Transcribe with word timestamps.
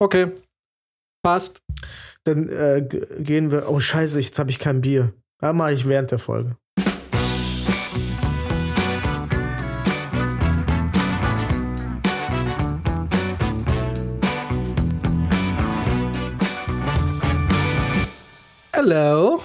Okay. 0.00 0.32
Passt. 1.24 1.60
Dann 2.24 2.48
äh, 2.48 2.86
gehen 3.18 3.50
wir. 3.50 3.68
Oh, 3.68 3.80
Scheiße, 3.80 4.20
jetzt 4.20 4.38
habe 4.38 4.50
ich 4.50 4.58
kein 4.58 4.80
Bier. 4.80 5.12
Da 5.40 5.52
mache 5.52 5.72
ich 5.72 5.88
während 5.88 6.10
der 6.12 6.18
Folge. 6.18 6.56
Hallo. 18.74 19.40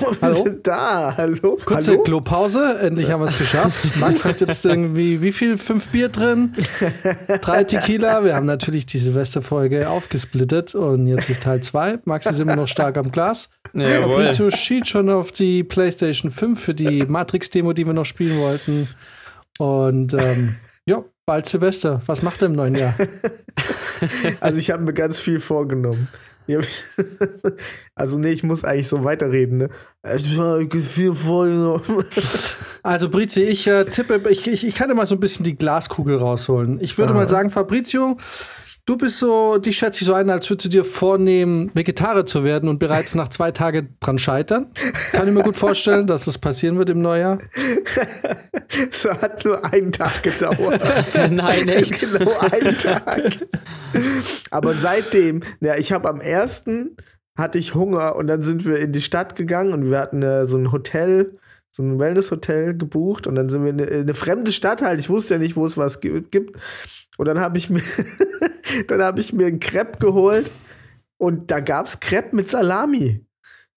Oh, 0.00 0.10
wir 0.10 0.20
Hallo? 0.20 0.44
sind 0.44 0.66
da. 0.66 1.16
Hallo. 1.16 1.58
Kurze 1.64 1.92
Hallo? 1.92 2.02
Klopause. 2.02 2.78
Endlich 2.80 3.10
haben 3.10 3.20
wir 3.20 3.28
es 3.28 3.38
geschafft. 3.38 3.96
Max 3.96 4.24
hat 4.24 4.40
jetzt 4.40 4.64
irgendwie, 4.64 5.22
wie 5.22 5.32
viel? 5.32 5.58
Fünf 5.58 5.88
Bier 5.88 6.08
drin? 6.08 6.54
Drei 7.40 7.64
Tequila. 7.64 8.24
Wir 8.24 8.34
haben 8.34 8.46
natürlich 8.46 8.86
die 8.86 8.98
Silvesterfolge 8.98 9.88
aufgesplittet 9.88 10.74
und 10.74 11.06
jetzt 11.06 11.30
ist 11.30 11.42
Teil 11.42 11.62
2. 11.62 12.00
Max 12.04 12.26
ist 12.26 12.40
immer 12.40 12.56
noch 12.56 12.68
stark 12.68 12.96
am 12.96 13.10
Glas. 13.10 13.48
Jawohl. 13.72 14.26
Pizzo 14.26 14.50
schied 14.50 14.88
schon 14.88 15.10
auf 15.10 15.32
die 15.32 15.64
PlayStation 15.64 16.30
5 16.30 16.60
für 16.60 16.74
die 16.74 17.04
Matrix-Demo, 17.06 17.72
die 17.72 17.86
wir 17.86 17.94
noch 17.94 18.06
spielen 18.06 18.38
wollten. 18.38 18.88
Und 19.58 20.12
ähm, 20.14 20.56
ja, 20.84 21.04
bald 21.24 21.46
Silvester. 21.46 22.02
Was 22.06 22.22
macht 22.22 22.42
er 22.42 22.46
im 22.46 22.54
neuen 22.54 22.74
Jahr? 22.74 22.94
Also 24.40 24.58
ich 24.58 24.70
habe 24.70 24.82
mir 24.82 24.92
ganz 24.92 25.18
viel 25.18 25.40
vorgenommen. 25.40 26.08
Also 27.94 28.18
nee, 28.18 28.30
ich 28.30 28.42
muss 28.42 28.62
eigentlich 28.62 28.88
so 28.88 29.04
weiterreden. 29.04 29.58
Ne? 29.58 29.68
Also, 32.82 33.08
Brizi, 33.08 33.42
ich 33.42 33.66
äh, 33.66 33.84
tippe, 33.84 34.20
ich, 34.30 34.46
ich, 34.46 34.64
ich 34.64 34.74
kann 34.74 34.88
dir 34.88 34.94
mal 34.94 35.06
so 35.06 35.16
ein 35.16 35.20
bisschen 35.20 35.44
die 35.44 35.56
Glaskugel 35.56 36.18
rausholen. 36.18 36.78
Ich 36.80 36.98
würde 36.98 37.12
Aha. 37.12 37.20
mal 37.20 37.26
sagen, 37.26 37.50
Fabrizio, 37.50 38.16
du 38.86 38.96
bist 38.96 39.18
so, 39.18 39.58
die 39.58 39.72
schätze 39.72 40.00
ich 40.00 40.06
so 40.06 40.14
ein, 40.14 40.30
als 40.30 40.48
würdest 40.48 40.66
du 40.66 40.70
dir 40.70 40.84
vornehmen, 40.84 41.70
Vegetarier 41.74 42.24
zu 42.24 42.44
werden 42.44 42.68
und 42.68 42.78
bereits 42.78 43.14
nach 43.14 43.28
zwei 43.28 43.50
Tagen 43.50 43.96
dran 44.00 44.18
scheitern. 44.18 44.72
Kann 45.12 45.28
ich 45.28 45.34
mir 45.34 45.42
gut 45.42 45.56
vorstellen, 45.56 46.06
dass 46.06 46.24
das 46.24 46.38
passieren 46.38 46.78
wird 46.78 46.88
im 46.90 47.02
Neujahr. 47.02 47.38
Es 48.90 49.04
hat 49.06 49.44
nur 49.44 49.64
einen 49.72 49.92
Tag 49.92 50.22
gedauert. 50.22 50.80
Nein, 51.30 51.68
echt. 51.68 52.00
genau 52.00 52.30
einen 52.40 52.76
Tag. 52.76 53.22
Aber 54.50 54.74
seitdem, 54.74 55.40
ja, 55.60 55.76
ich 55.76 55.92
habe 55.92 56.08
am 56.08 56.20
ersten 56.20 56.96
hatte 57.38 57.58
ich 57.58 57.74
Hunger 57.74 58.16
und 58.16 58.26
dann 58.26 58.42
sind 58.42 58.66
wir 58.66 58.78
in 58.78 58.92
die 58.92 59.00
Stadt 59.00 59.34
gegangen 59.36 59.72
und 59.72 59.90
wir 59.90 59.98
hatten 59.98 60.22
äh, 60.22 60.46
so 60.46 60.58
ein 60.58 60.72
Hotel, 60.72 61.38
so 61.70 61.82
ein 61.82 61.98
Wellness-Hotel 61.98 62.76
gebucht 62.76 63.26
und 63.26 63.34
dann 63.34 63.48
sind 63.50 63.62
wir 63.62 63.70
in 63.70 63.80
eine, 63.80 63.90
in 63.90 64.00
eine 64.02 64.14
fremde 64.14 64.52
Stadt 64.52 64.82
halt. 64.82 65.00
Ich 65.00 65.08
wusste 65.08 65.34
ja 65.34 65.38
nicht, 65.40 65.56
wo 65.56 65.64
es 65.64 65.76
was 65.78 66.00
gi- 66.00 66.24
gibt. 66.30 66.56
Und 67.16 67.26
dann 67.26 67.40
habe 67.40 67.58
ich 67.58 67.70
mir, 67.70 67.82
dann 68.88 69.02
habe 69.02 69.20
ich 69.20 69.32
mir 69.32 69.46
ein 69.46 69.60
Crepe 69.60 69.98
geholt 69.98 70.50
und 71.18 71.50
da 71.50 71.60
gab 71.60 71.86
es 71.86 72.00
Crepe 72.00 72.34
mit 72.36 72.48
Salami. 72.48 73.24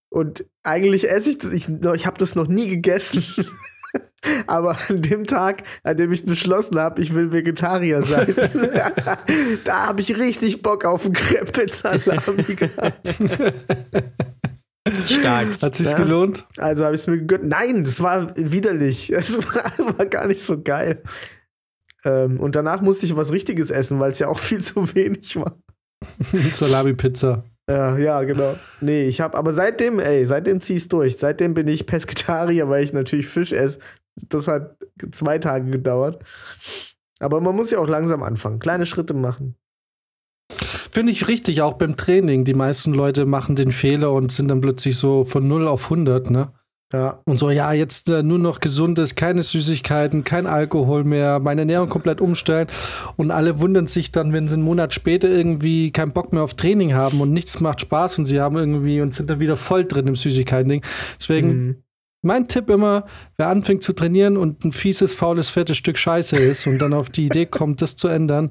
Und 0.09 0.45
eigentlich 0.63 1.09
esse 1.09 1.29
ich 1.29 1.37
das, 1.37 1.53
ich, 1.53 1.69
ich 1.69 2.05
habe 2.05 2.17
das 2.17 2.35
noch 2.35 2.47
nie 2.47 2.67
gegessen. 2.67 3.23
Aber 4.47 4.75
an 4.89 5.01
dem 5.01 5.25
Tag, 5.25 5.63
an 5.83 5.95
dem 5.95 6.11
ich 6.11 6.25
beschlossen 6.25 6.77
habe, 6.77 7.01
ich 7.01 7.13
will 7.15 7.31
Vegetarier 7.31 8.03
sein, 8.03 8.35
da 9.63 9.87
habe 9.87 10.01
ich 10.01 10.17
richtig 10.17 10.61
Bock 10.61 10.83
auf 10.85 11.05
einen 11.05 11.13
Crepe 11.13 11.61
mit 11.61 11.73
Salami 11.73 12.43
gehabt. 12.55 13.07
Stark. 15.07 15.47
Hat 15.61 15.75
sich's 15.75 15.91
Ja. 15.91 15.97
gelohnt? 15.97 16.47
Also 16.57 16.83
habe 16.85 16.95
ich 16.95 17.01
es 17.01 17.07
mir 17.07 17.17
gegönnt. 17.17 17.47
Nein, 17.47 17.83
das 17.83 18.01
war 18.01 18.35
widerlich. 18.35 19.11
Es 19.11 19.37
war, 19.37 19.97
war 19.97 20.05
gar 20.05 20.27
nicht 20.27 20.41
so 20.41 20.61
geil. 20.61 21.01
Ähm, 22.05 22.39
und 22.39 22.55
danach 22.55 22.81
musste 22.81 23.05
ich 23.05 23.15
was 23.15 23.31
Richtiges 23.31 23.71
essen, 23.71 23.99
weil 23.99 24.11
es 24.11 24.19
ja 24.19 24.27
auch 24.27 24.39
viel 24.39 24.61
zu 24.61 24.93
wenig 24.95 25.35
war. 25.35 25.57
Salami-Pizza. 26.55 27.43
Ja, 27.69 27.97
ja, 27.97 28.23
genau. 28.23 28.55
Nee, 28.81 29.03
ich 29.03 29.21
habe, 29.21 29.37
aber 29.37 29.51
seitdem, 29.51 29.99
ey, 29.99 30.25
seitdem 30.25 30.59
zieh 30.59 30.75
ich's 30.75 30.87
durch. 30.87 31.17
Seitdem 31.17 31.53
bin 31.53 31.67
ich 31.67 31.85
Pesketarier, 31.85 32.67
weil 32.67 32.83
ich 32.83 32.93
natürlich 32.93 33.27
Fisch 33.27 33.51
esse. 33.51 33.79
Das 34.27 34.47
hat 34.47 34.75
zwei 35.11 35.37
Tage 35.37 35.69
gedauert. 35.69 36.23
Aber 37.19 37.41
man 37.41 37.55
muss 37.55 37.69
ja 37.69 37.79
auch 37.79 37.87
langsam 37.87 38.23
anfangen, 38.23 38.59
kleine 38.59 38.85
Schritte 38.85 39.13
machen. 39.13 39.55
Finde 40.91 41.11
ich 41.11 41.27
richtig, 41.27 41.61
auch 41.61 41.73
beim 41.73 41.95
Training. 41.95 42.43
Die 42.45 42.55
meisten 42.55 42.93
Leute 42.93 43.25
machen 43.27 43.55
den 43.55 43.71
Fehler 43.71 44.11
und 44.11 44.31
sind 44.31 44.47
dann 44.47 44.61
plötzlich 44.61 44.97
so 44.97 45.23
von 45.23 45.47
0 45.47 45.67
auf 45.67 45.83
100, 45.85 46.31
ne? 46.31 46.51
Ja, 46.91 47.21
Und 47.25 47.37
so, 47.37 47.51
ja, 47.51 47.71
jetzt 47.71 48.09
äh, 48.09 48.23
nur 48.23 48.39
noch 48.39 48.59
Gesundes, 48.59 49.13
keine 49.13 49.43
Süßigkeiten, 49.43 50.23
kein 50.23 50.47
Alkohol 50.47 51.03
mehr, 51.03 51.37
meine 51.39 51.61
Ernährung 51.61 51.87
komplett 51.87 52.19
umstellen. 52.19 52.67
Und 53.15 53.29
alle 53.29 53.59
wundern 53.59 53.85
sich 53.85 54.11
dann, 54.11 54.33
wenn 54.33 54.47
sie 54.47 54.55
einen 54.55 54.63
Monat 54.63 54.91
später 54.95 55.29
irgendwie 55.29 55.91
keinen 55.91 56.13
Bock 56.13 56.33
mehr 56.33 56.41
auf 56.41 56.55
Training 56.55 56.95
haben 56.95 57.21
und 57.21 57.31
nichts 57.31 57.59
macht 57.59 57.81
Spaß 57.81 58.17
und 58.17 58.25
sie 58.25 58.41
haben 58.41 58.57
irgendwie 58.57 59.01
und 59.01 59.13
sind 59.13 59.29
dann 59.29 59.39
wieder 59.39 59.55
voll 59.55 59.85
drin 59.85 60.07
im 60.07 60.15
Süßigkeiten-Ding. 60.15 60.81
Deswegen, 61.19 61.49
Mhm. 61.49 61.75
mein 62.23 62.47
Tipp 62.47 62.71
immer, 62.71 63.05
wer 63.37 63.49
anfängt 63.49 63.83
zu 63.83 63.93
trainieren 63.93 64.35
und 64.35 64.65
ein 64.65 64.71
fieses, 64.71 65.13
faules, 65.13 65.49
fettes 65.49 65.77
Stück 65.77 65.97
Scheiße 65.99 66.37
ist 66.37 66.65
und 66.65 66.79
dann 66.79 66.93
auf 66.93 67.11
die 67.11 67.27
Idee 67.27 67.45
kommt, 67.45 67.83
das 67.83 67.97
zu 67.97 68.07
ändern, 68.07 68.49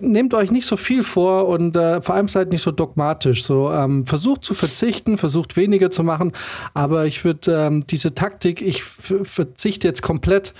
nehmt 0.00 0.34
euch 0.34 0.50
nicht 0.50 0.66
so 0.66 0.76
viel 0.76 1.04
vor 1.04 1.46
und 1.46 1.76
äh, 1.76 2.02
vor 2.02 2.14
allem 2.16 2.28
seid 2.28 2.50
nicht 2.50 2.62
so 2.62 2.72
dogmatisch. 2.72 3.44
So 3.44 3.70
ähm, 3.70 4.04
versucht 4.06 4.44
zu 4.44 4.54
verzichten, 4.54 5.16
versucht 5.16 5.56
weniger 5.56 5.90
zu 5.90 6.02
machen, 6.02 6.32
aber 6.74 7.06
ich 7.06 7.24
würde 7.24 7.52
ähm, 7.52 7.86
diese 7.86 8.14
Taktik, 8.14 8.62
ich 8.62 8.82
verzichte 8.82 9.86
jetzt 9.86 10.02
komplett, 10.02 10.54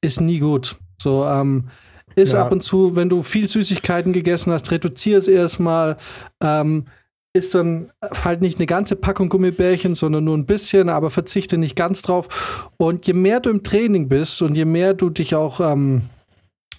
ist 0.00 0.20
nie 0.20 0.40
gut. 0.40 0.76
So 1.00 1.24
ähm, 1.26 1.68
ist 2.16 2.32
Ja. 2.32 2.42
ab 2.42 2.52
und 2.52 2.62
zu, 2.62 2.96
wenn 2.96 3.08
du 3.08 3.22
viel 3.22 3.48
Süßigkeiten 3.48 4.12
gegessen 4.12 4.52
hast, 4.52 4.70
reduziere 4.70 5.18
es 5.18 5.28
erstmal. 5.28 5.96
Ähm, 6.42 6.86
ist 7.32 7.54
dann 7.54 7.92
halt 8.24 8.40
nicht 8.40 8.58
eine 8.58 8.66
ganze 8.66 8.96
Packung 8.96 9.28
Gummibärchen, 9.28 9.94
sondern 9.94 10.24
nur 10.24 10.36
ein 10.36 10.46
bisschen, 10.46 10.88
aber 10.88 11.10
verzichte 11.10 11.58
nicht 11.58 11.76
ganz 11.76 12.02
drauf. 12.02 12.68
Und 12.76 13.06
je 13.06 13.12
mehr 13.12 13.38
du 13.38 13.50
im 13.50 13.62
Training 13.62 14.08
bist 14.08 14.42
und 14.42 14.56
je 14.56 14.64
mehr 14.64 14.94
du 14.94 15.10
dich 15.10 15.36
auch 15.36 15.60
ähm, 15.60 16.02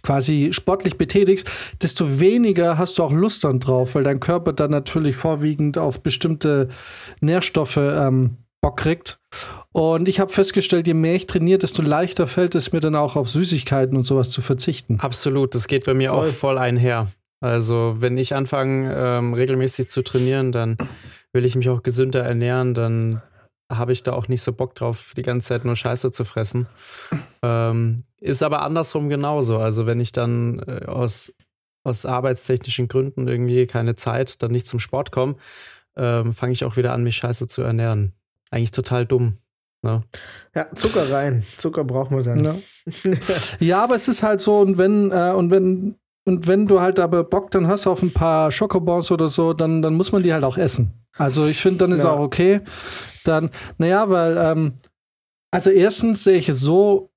quasi 0.04 0.50
sportlich 0.52 0.98
betätigst, 0.98 1.50
desto 1.82 2.20
weniger 2.20 2.78
hast 2.78 2.98
du 2.98 3.04
auch 3.04 3.12
Lust 3.12 3.44
dann 3.44 3.60
drauf, 3.60 3.96
weil 3.96 4.04
dein 4.04 4.20
Körper 4.20 4.54
dann 4.54 4.72
natürlich 4.72 5.16
vorwiegend 5.16 5.78
auf 5.78 6.02
bestimmte 6.02 6.70
Nährstoffe 7.20 7.78
ähm, 7.78 8.38
Bock 8.62 8.78
kriegt. 8.78 9.20
Und 9.72 10.08
ich 10.08 10.20
habe 10.20 10.32
festgestellt, 10.32 10.88
je 10.88 10.94
mehr 10.94 11.16
ich 11.16 11.28
trainiere, 11.28 11.60
desto 11.60 11.82
leichter 11.82 12.28
fällt 12.28 12.56
es 12.56 12.72
mir 12.72 12.80
dann 12.80 12.96
auch 12.96 13.16
auf 13.16 13.30
Süßigkeiten 13.30 13.98
und 13.98 14.04
sowas 14.04 14.30
zu 14.30 14.42
verzichten. 14.42 15.00
Absolut, 15.00 15.56
das 15.56 15.68
geht 15.68 15.86
bei 15.86 15.94
mir 15.94 16.12
Voll. 16.12 16.28
auch 16.28 16.32
voll 16.32 16.58
einher. 16.58 17.08
Also, 17.40 17.96
wenn 17.98 18.18
ich 18.18 18.36
anfange, 18.36 18.94
ähm, 18.96 19.34
regelmäßig 19.34 19.88
zu 19.88 20.04
trainieren, 20.04 20.52
dann 20.52 20.78
will 21.34 21.44
ich 21.44 21.56
mich 21.56 21.70
auch 21.70 21.82
gesünder 21.82 22.24
ernähren, 22.24 22.76
dann 22.76 23.22
habe 23.78 23.92
ich 23.94 24.04
da 24.04 24.14
auch 24.14 24.28
nicht 24.28 24.42
so 24.42 24.54
Bock 24.54 24.76
drauf, 24.76 25.14
die 25.16 25.22
ganze 25.22 25.48
Zeit 25.50 25.66
nur 25.66 25.76
Scheiße 25.76 26.12
zu 26.12 26.24
fressen. 26.26 26.68
Ähm, 27.44 28.04
ist 28.20 28.44
aber 28.44 28.62
andersrum 28.62 29.10
genauso. 29.10 29.58
Also, 29.58 29.88
wenn 29.88 30.00
ich 30.00 30.12
dann 30.12 30.60
äh, 30.60 30.86
aus, 30.86 31.34
aus 31.84 32.06
arbeitstechnischen 32.06 32.88
Gründen 32.88 33.28
irgendwie 33.28 33.66
keine 33.66 33.96
Zeit, 33.96 34.44
dann 34.44 34.52
nicht 34.52 34.68
zum 34.68 34.80
Sport 34.80 35.12
komme, 35.12 35.38
ähm, 35.98 36.34
fange 36.34 36.54
ich 36.54 36.64
auch 36.64 36.78
wieder 36.78 36.94
an, 36.94 37.02
mich 37.02 37.16
scheiße 37.16 37.48
zu 37.48 37.64
ernähren. 37.64 38.14
Eigentlich 38.52 38.70
total 38.70 39.08
dumm. 39.08 39.40
Ne? 39.82 40.04
Ja, 40.54 40.68
Zucker 40.76 41.12
rein. 41.12 41.44
Zucker 41.58 41.84
braucht 41.84 42.12
man 42.12 42.22
dann. 42.24 42.44
Ja. 42.44 42.56
ja, 43.60 43.84
aber 43.84 43.96
es 43.96 44.08
ist 44.08 44.22
halt 44.22 44.40
so, 44.40 44.60
und 44.60 44.78
wenn, 44.78 45.12
äh, 45.12 45.32
und 45.36 45.50
wenn, 45.50 45.96
und 46.24 46.48
wenn 46.48 46.68
du 46.68 46.80
halt 46.80 47.00
aber 47.00 47.24
Bock 47.24 47.50
dann 47.50 47.66
hast 47.68 47.88
auf 47.88 48.04
ein 48.04 48.14
paar 48.14 48.52
Schokobons 48.52 49.10
oder 49.12 49.30
so, 49.30 49.54
dann, 49.54 49.82
dann 49.82 49.96
muss 49.96 50.12
man 50.12 50.22
die 50.22 50.32
halt 50.32 50.44
auch 50.44 50.58
essen. 50.58 50.94
Also 51.18 51.48
ich 51.48 51.60
finde, 51.60 51.80
dann 51.80 51.92
ist 51.92 52.04
Ja. 52.04 52.12
auch 52.12 52.20
okay. 52.20 52.62
Dann, 53.24 53.50
naja, 53.78 54.10
weil, 54.10 54.38
ähm, 54.38 54.74
also 55.52 55.70
erstens 55.70 56.24
sehe 56.24 56.38
ich 56.38 56.50
es 56.50 56.60
so, 56.60 57.10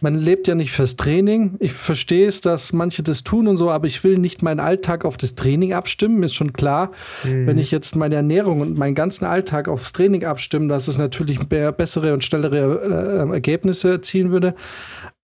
man 0.00 0.14
lebt 0.14 0.46
ja 0.46 0.54
nicht 0.54 0.70
fürs 0.70 0.94
Training. 0.94 1.56
Ich 1.58 1.72
verstehe 1.72 2.28
es, 2.28 2.40
dass 2.40 2.72
manche 2.72 3.02
das 3.02 3.24
tun 3.24 3.48
und 3.48 3.56
so, 3.56 3.68
aber 3.70 3.88
ich 3.88 4.04
will 4.04 4.16
nicht 4.18 4.42
meinen 4.42 4.60
Alltag 4.60 5.04
auf 5.04 5.16
das 5.16 5.34
Training 5.34 5.72
abstimmen, 5.72 6.22
ist 6.22 6.34
schon 6.34 6.52
klar. 6.52 6.92
Mhm. 7.24 7.48
Wenn 7.48 7.58
ich 7.58 7.72
jetzt 7.72 7.96
meine 7.96 8.14
Ernährung 8.14 8.60
und 8.60 8.78
meinen 8.78 8.94
ganzen 8.94 9.24
Alltag 9.24 9.66
aufs 9.66 9.90
Training 9.90 10.24
abstimme, 10.24 10.68
dass 10.68 10.86
es 10.86 10.98
natürlich 10.98 11.40
be- 11.48 11.72
bessere 11.72 12.14
und 12.14 12.22
schnellere 12.22 13.26
äh, 13.28 13.32
Ergebnisse 13.32 13.90
erzielen 13.90 14.30
würde. 14.30 14.54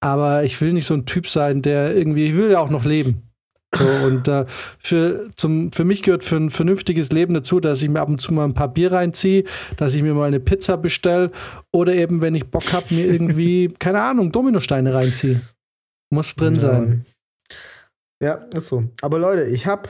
Aber 0.01 0.43
ich 0.43 0.61
will 0.61 0.73
nicht 0.73 0.87
so 0.87 0.95
ein 0.95 1.07
Typ 1.07 1.29
sein, 1.29 1.63
der 1.63 1.95
irgendwie, 1.95 2.27
ich 2.27 2.35
will 2.35 2.51
ja 2.51 2.59
auch 2.59 2.71
noch 2.71 2.85
leben. 2.85 3.31
So, 3.77 3.85
und 4.07 4.29
äh, 4.29 4.47
für, 4.79 5.25
zum, 5.37 5.73
für 5.73 5.85
mich 5.85 6.03
gehört 6.03 6.25
für 6.25 6.37
ein 6.37 6.51
vernünftiges 6.51 7.11
Leben 7.11 7.35
dazu, 7.35 7.61
dass 7.61 7.83
ich 7.83 7.89
mir 7.89 8.01
ab 8.01 8.09
und 8.09 8.21
zu 8.21 8.33
mal 8.33 8.45
ein 8.45 8.55
paar 8.55 8.73
Bier 8.73 8.93
reinziehe, 8.93 9.45
dass 9.77 9.95
ich 9.95 10.03
mir 10.03 10.15
mal 10.15 10.27
eine 10.27 10.41
Pizza 10.41 10.77
bestelle 10.77 11.31
oder 11.73 11.93
eben, 11.95 12.23
wenn 12.23 12.35
ich 12.35 12.51
Bock 12.51 12.73
habe, 12.73 12.95
mir 12.95 13.07
irgendwie, 13.07 13.69
keine 13.79 14.03
Ahnung, 14.03 14.33
Dominosteine 14.33 14.95
reinziehe. 14.95 15.41
Muss 16.11 16.35
drin 16.37 16.55
Ja. 16.55 16.61
sein. 16.61 17.07
Ja, 18.23 18.35
ist 18.55 18.69
so. 18.69 18.85
Aber 19.03 19.19
Leute, 19.19 19.45
ich 19.45 19.67
habe 19.67 19.89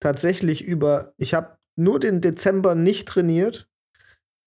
tatsächlich 0.00 0.64
über, 0.64 1.12
ich 1.18 1.34
habe 1.34 1.56
nur 1.78 2.00
den 2.00 2.20
Dezember 2.20 2.74
nicht 2.74 3.06
trainiert 3.06 3.68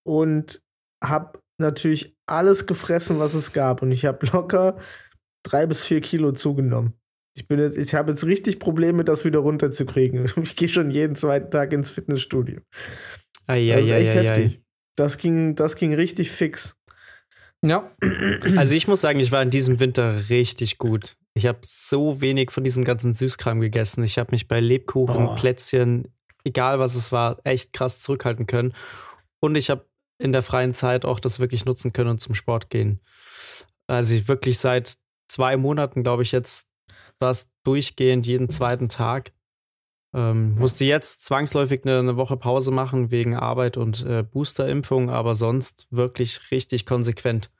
und 0.04 0.62
habe 1.02 1.38
natürlich 1.58 2.16
alles 2.26 2.66
gefressen, 2.66 3.18
was 3.18 3.34
es 3.34 3.52
gab. 3.52 3.82
Und 3.82 3.92
ich 3.92 4.04
habe 4.04 4.26
locker 4.32 4.78
drei 5.44 5.66
bis 5.66 5.84
vier 5.84 6.00
Kilo 6.00 6.32
zugenommen. 6.32 6.94
Ich, 7.34 7.46
bin 7.46 7.58
jetzt, 7.58 7.76
ich 7.76 7.94
habe 7.94 8.10
jetzt 8.10 8.24
richtig 8.24 8.58
Probleme, 8.58 9.04
das 9.04 9.24
wieder 9.24 9.38
runterzukriegen. 9.40 10.30
Ich 10.42 10.56
gehe 10.56 10.68
schon 10.68 10.90
jeden 10.90 11.16
zweiten 11.16 11.50
Tag 11.50 11.72
ins 11.72 11.90
Fitnessstudio. 11.90 12.60
Ai, 13.46 13.68
Das 13.68 13.86
ist 13.86 13.92
ai, 13.92 14.00
echt 14.02 14.16
ai, 14.16 14.24
heftig. 14.24 14.60
Das 14.96 15.18
ging, 15.18 15.54
das 15.54 15.76
ging 15.76 15.94
richtig 15.94 16.30
fix. 16.30 16.76
Ja. 17.64 17.90
Also 18.56 18.74
ich 18.74 18.88
muss 18.88 19.00
sagen, 19.00 19.20
ich 19.20 19.32
war 19.32 19.42
in 19.42 19.50
diesem 19.50 19.80
Winter 19.80 20.28
richtig 20.30 20.78
gut. 20.78 21.16
Ich 21.34 21.46
habe 21.46 21.60
so 21.64 22.20
wenig 22.20 22.50
von 22.50 22.64
diesem 22.64 22.84
ganzen 22.84 23.14
Süßkram 23.14 23.60
gegessen. 23.60 24.02
Ich 24.02 24.18
habe 24.18 24.32
mich 24.32 24.48
bei 24.48 24.60
Lebkuchen, 24.60 25.28
Oh. 25.28 25.34
Plätzchen, 25.36 26.08
egal 26.44 26.78
was 26.78 26.94
es 26.94 27.12
war, 27.12 27.38
echt 27.44 27.72
krass 27.72 28.00
zurückhalten 28.00 28.46
können. 28.46 28.72
Und 29.40 29.54
ich 29.56 29.70
habe 29.70 29.86
in 30.18 30.32
der 30.32 30.42
freien 30.42 30.74
Zeit 30.74 31.04
auch 31.04 31.20
das 31.20 31.38
wirklich 31.38 31.64
nutzen 31.64 31.92
können 31.92 32.10
und 32.10 32.20
zum 32.20 32.34
Sport 32.34 32.70
gehen. 32.70 33.00
Also 33.86 34.14
ich 34.14 34.28
wirklich 34.28 34.58
seit 34.58 34.96
zwei 35.28 35.56
Monaten, 35.56 36.02
glaube 36.02 36.22
ich, 36.22 36.32
jetzt 36.32 36.69
fast 37.20 37.52
durchgehend 37.64 38.26
jeden 38.26 38.48
zweiten 38.48 38.88
Tag. 38.88 39.32
Ähm, 40.12 40.56
musste 40.56 40.84
jetzt 40.84 41.22
zwangsläufig 41.22 41.82
eine, 41.84 42.00
eine 42.00 42.16
Woche 42.16 42.36
Pause 42.36 42.72
machen 42.72 43.12
wegen 43.12 43.36
Arbeit 43.36 43.76
und 43.76 44.04
äh, 44.04 44.24
Boosterimpfung, 44.24 45.08
aber 45.08 45.36
sonst 45.36 45.86
wirklich 45.90 46.50
richtig 46.50 46.84
konsequent. 46.86 47.50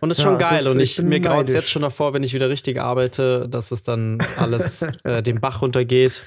Und 0.00 0.10
ist 0.10 0.18
Ja, 0.18 0.24
schon 0.24 0.38
geil. 0.38 0.64
das- 0.64 0.74
und 0.74 0.80
ich 0.80 0.98
ich, 0.98 1.04
mir 1.04 1.20
graut 1.20 1.46
es 1.48 1.54
jetzt 1.54 1.70
schon 1.70 1.82
davor, 1.82 2.12
wenn 2.12 2.24
ich 2.24 2.34
wieder 2.34 2.50
richtig 2.50 2.78
arbeite, 2.80 3.48
dass 3.48 3.70
es 3.70 3.82
dann 3.82 4.18
alles 4.36 4.82
äh, 5.04 5.22
den 5.22 5.40
Bach 5.40 5.62
runtergeht. 5.62 6.24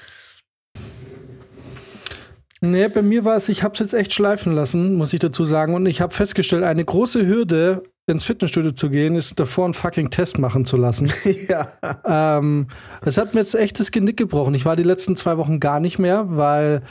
Nee, 2.64 2.88
bei 2.88 3.02
mir 3.02 3.24
war 3.24 3.36
es, 3.36 3.48
ich 3.48 3.62
habe 3.64 3.74
es 3.74 3.80
jetzt 3.80 3.92
echt 3.92 4.12
schleifen 4.12 4.54
lassen, 4.54 4.94
muss 4.94 5.12
ich 5.12 5.18
dazu 5.20 5.42
sagen. 5.44 5.74
Und 5.74 5.86
ich 5.86 6.00
habe 6.00 6.14
festgestellt, 6.14 6.62
eine 6.62 6.84
große 6.84 7.26
Hürde, 7.26 7.82
ins 8.06 8.24
Fitnessstudio 8.24 8.72
zu 8.72 8.90
gehen, 8.90 9.14
ist 9.14 9.38
davor 9.38 9.64
einen 9.66 9.74
fucking 9.74 10.10
Test 10.10 10.38
machen 10.38 10.64
zu 10.64 10.76
lassen. 10.76 11.10
ja. 11.48 11.68
ähm, 12.04 12.66
das 13.02 13.16
hat 13.16 13.34
mir 13.34 13.40
jetzt 13.40 13.54
echt 13.54 13.78
das 13.78 13.90
Genick 13.92 14.16
gebrochen. 14.16 14.54
Ich 14.54 14.64
war 14.64 14.76
die 14.76 14.82
letzten 14.82 15.16
zwei 15.16 15.36
Wochen 15.38 15.60
gar 15.60 15.78
nicht 15.80 15.98
mehr, 15.98 16.24
weil 16.28 16.82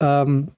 ähm, 0.00 0.48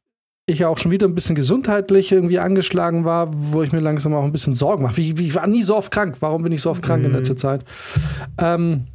ich 0.47 0.59
ja 0.61 0.69
auch 0.69 0.79
schon 0.79 0.91
wieder 0.91 1.07
ein 1.07 1.15
bisschen 1.15 1.37
gesundheitlich 1.37 2.11
irgendwie 2.11 2.41
angeschlagen 2.41 3.05
war, 3.05 3.29
wo 3.33 3.63
ich 3.63 3.71
mir 3.71 3.79
langsam 3.79 4.13
auch 4.15 4.25
ein 4.25 4.33
bisschen 4.33 4.57
Sorgen 4.57 4.83
mache. 4.83 4.97
Wie, 4.97 5.13
ich 5.13 5.35
war 5.37 5.47
nie 5.47 5.63
so 5.63 5.77
oft 5.77 5.93
krank. 5.93 6.17
Warum 6.21 6.43
bin 6.43 6.51
ich 6.51 6.63
so 6.63 6.71
oft 6.71 6.83
krank 6.83 7.05
in 7.05 7.11
Mhm. 7.13 7.17
letzter 7.17 7.37
Zeit? 7.37 7.65
Ähm, 8.39 8.87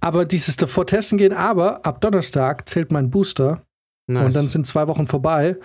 aber 0.00 0.24
dieses 0.24 0.56
davor 0.56 0.86
testen 0.86 1.18
gehen, 1.18 1.32
aber 1.32 1.86
ab 1.86 2.00
Donnerstag 2.00 2.68
zählt 2.68 2.90
mein 2.90 3.10
Booster. 3.10 3.62
Nice. 4.08 4.24
Und 4.26 4.34
dann 4.34 4.48
sind 4.48 4.66
zwei 4.66 4.88
Wochen 4.88 5.06
vorbei. 5.06 5.56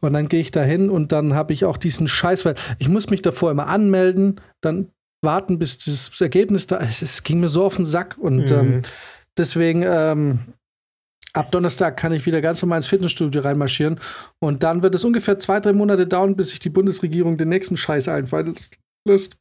Und 0.00 0.12
dann 0.14 0.28
gehe 0.28 0.40
ich 0.40 0.50
da 0.50 0.62
hin 0.62 0.90
und 0.90 1.12
dann 1.12 1.34
habe 1.34 1.52
ich 1.52 1.64
auch 1.64 1.76
diesen 1.76 2.08
Scheiß, 2.08 2.44
weil 2.44 2.54
ich 2.78 2.88
muss 2.88 3.10
mich 3.10 3.22
davor 3.22 3.50
immer 3.50 3.68
anmelden, 3.68 4.40
dann 4.60 4.90
warten, 5.22 5.58
bis 5.58 5.78
das 5.78 6.20
Ergebnis 6.20 6.66
da 6.66 6.76
ist. 6.78 7.02
Es 7.02 7.22
ging 7.22 7.40
mir 7.40 7.48
so 7.48 7.64
auf 7.64 7.76
den 7.76 7.86
Sack. 7.86 8.18
Und 8.18 8.50
Mhm. 8.50 8.56
ähm, 8.58 8.82
deswegen, 9.38 9.82
ähm, 9.86 10.38
ab 11.32 11.50
Donnerstag 11.50 11.96
kann 11.96 12.12
ich 12.12 12.26
wieder 12.26 12.40
ganz 12.40 12.60
normal 12.62 12.78
ins 12.78 12.86
Fitnessstudio 12.88 13.42
reinmarschieren. 13.42 13.98
Und 14.38 14.62
dann 14.62 14.82
wird 14.82 14.94
es 14.94 15.04
ungefähr 15.04 15.38
zwei, 15.38 15.60
drei 15.60 15.72
Monate 15.72 16.06
dauern, 16.06 16.36
bis 16.36 16.50
sich 16.50 16.58
die 16.58 16.70
Bundesregierung 16.70 17.38
den 17.38 17.48
nächsten 17.48 17.76
Scheiß 17.76 18.08
einfallen 18.08 18.54
lässt. 19.08 19.36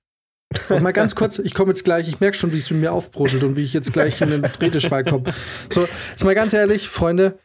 Und 0.70 0.84
mal 0.84 0.94
ganz 0.94 1.16
kurz, 1.16 1.40
ich 1.40 1.54
komme 1.56 1.72
jetzt 1.72 1.84
gleich, 1.84 2.08
ich 2.08 2.20
merke 2.20 2.38
schon, 2.38 2.52
wie 2.52 2.58
es 2.60 2.70
mit 2.70 2.80
mir 2.80 2.92
aufbrodelt 2.92 3.44
und 3.44 3.56
wie 3.56 3.64
ich 3.64 3.74
jetzt 3.74 3.92
gleich 3.92 4.22
in 4.22 4.30
den 4.30 4.46
Redeschwall 4.46 5.04
komme. 5.04 5.34
So, 5.72 5.88
jetzt 6.12 6.24
mal 6.24 6.36
ganz 6.36 6.54
ehrlich, 6.54 6.88
Freunde, 6.90 7.40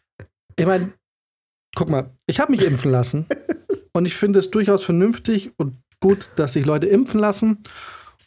ich 0.58 0.66
meine, 0.66 0.92
guck 1.74 1.88
mal, 1.88 2.10
ich 2.26 2.40
habe 2.40 2.52
mich 2.52 2.62
impfen 2.62 2.90
lassen 2.90 3.26
und 3.92 4.06
ich 4.06 4.14
finde 4.14 4.40
es 4.40 4.50
durchaus 4.50 4.84
vernünftig 4.84 5.52
und 5.56 5.78
gut, 6.00 6.30
dass 6.36 6.52
sich 6.54 6.66
Leute 6.66 6.88
impfen 6.88 7.20
lassen. 7.20 7.62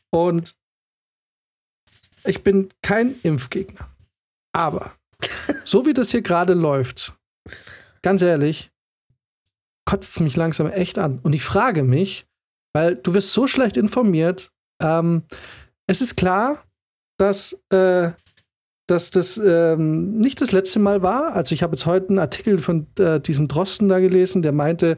Und 0.10 0.56
ich 2.24 2.44
bin 2.44 2.70
kein 2.82 3.20
Impfgegner. 3.24 3.90
Aber 4.54 4.96
so 5.66 5.86
wie 5.86 5.94
das 5.94 6.12
hier 6.12 6.22
gerade 6.22 6.54
läuft, 6.54 7.18
ganz 8.02 8.22
ehrlich, 8.22 8.72
kotzt 9.86 10.12
es 10.12 10.20
mich 10.20 10.36
langsam 10.36 10.72
echt 10.72 10.98
an. 10.98 11.20
Und 11.20 11.34
ich 11.34 11.44
frage 11.44 11.84
mich, 11.84 12.26
weil 12.74 12.96
du 12.96 13.14
wirst 13.14 13.34
so 13.34 13.48
schlecht 13.48 13.78
informiert, 13.78 14.52
ähm, 14.82 15.24
es 15.88 16.02
ist 16.02 16.16
klar, 16.16 16.64
dass, 17.18 17.54
äh, 17.72 18.12
dass 18.92 19.10
das 19.10 19.42
ähm, 19.44 20.18
nicht 20.18 20.42
das 20.42 20.52
letzte 20.52 20.80
Mal 20.80 21.02
war. 21.02 21.34
Also 21.34 21.56
ich 21.56 21.64
habe 21.64 21.76
jetzt 21.76 21.86
heute 21.86 22.10
einen 22.10 22.20
Artikel 22.20 22.60
von 22.60 22.88
äh, 23.00 23.22
diesem 23.22 23.48
Drosten 23.48 23.88
da 23.88 24.00
gelesen, 24.00 24.42
der 24.42 24.52
meinte, 24.52 24.98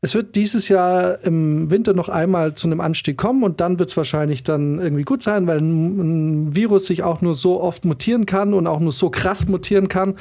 es 0.00 0.14
wird 0.14 0.34
dieses 0.34 0.70
Jahr 0.70 1.22
im 1.24 1.70
Winter 1.70 1.92
noch 1.92 2.08
einmal 2.08 2.54
zu 2.54 2.66
einem 2.66 2.80
Anstieg 2.80 3.18
kommen 3.18 3.42
und 3.42 3.60
dann 3.60 3.78
wird 3.78 3.90
es 3.90 3.96
wahrscheinlich 3.98 4.44
dann 4.44 4.80
irgendwie 4.80 5.02
gut 5.02 5.22
sein, 5.22 5.46
weil 5.46 5.58
ein, 5.58 6.46
ein 6.46 6.56
Virus 6.56 6.86
sich 6.86 7.02
auch 7.02 7.20
nur 7.20 7.34
so 7.34 7.60
oft 7.60 7.84
mutieren 7.84 8.24
kann 8.24 8.54
und 8.54 8.66
auch 8.66 8.80
nur 8.80 8.92
so 8.92 9.10
krass 9.10 9.46
mutieren 9.46 9.88
kann 9.88 10.14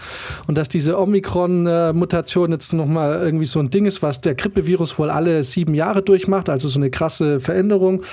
und 0.48 0.58
dass 0.58 0.68
diese 0.68 1.00
Omikron-Mutation 1.00 2.52
jetzt 2.52 2.74
noch 2.74 2.88
mal 2.88 3.22
irgendwie 3.22 3.46
so 3.46 3.60
ein 3.60 3.70
Ding 3.70 3.86
ist, 3.86 4.02
was 4.02 4.20
der 4.20 4.36
Grippevirus 4.36 5.00
wohl 5.00 5.10
alle 5.10 5.44
sieben 5.44 5.76
Jahre 5.76 6.02
durchmacht, 6.02 6.50
also 6.50 6.68
so 6.68 6.78
eine 6.78 6.92
krasse 6.92 7.40
Veränderung. 7.40 8.04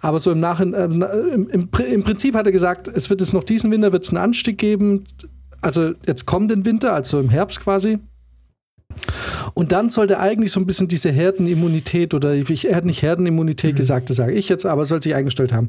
Aber 0.00 0.20
so 0.20 0.30
im 0.30 0.38
Nachhinein, 0.38 1.02
äh, 1.02 1.16
im, 1.34 1.50
im, 1.50 1.68
im 1.90 2.02
Prinzip 2.04 2.36
hat 2.36 2.46
er 2.46 2.52
gesagt, 2.52 2.86
es 2.86 3.10
wird 3.10 3.20
es 3.20 3.32
noch 3.32 3.42
diesen 3.42 3.72
Winter 3.72 3.92
wird 3.92 4.04
es 4.04 4.10
einen 4.10 4.18
Anstieg 4.18 4.59
geben, 4.60 5.04
also 5.60 5.92
jetzt 6.06 6.26
kommenden 6.26 6.64
Winter, 6.64 6.92
also 6.94 7.18
im 7.18 7.28
Herbst 7.28 7.60
quasi. 7.60 7.98
Und 9.54 9.72
dann 9.72 9.90
sollte 9.90 10.18
eigentlich 10.18 10.52
so 10.52 10.60
ein 10.60 10.66
bisschen 10.66 10.88
diese 10.88 11.10
Herdenimmunität 11.10 12.14
oder 12.14 12.34
ich 12.34 12.48
hat 12.72 12.84
nicht 12.84 13.02
Herdenimmunität 13.02 13.76
gesagt, 13.76 14.10
das 14.10 14.16
sage 14.16 14.32
ich 14.32 14.48
jetzt, 14.48 14.66
aber 14.66 14.86
soll 14.86 15.02
sich 15.02 15.14
eingestellt 15.14 15.52
haben. 15.52 15.68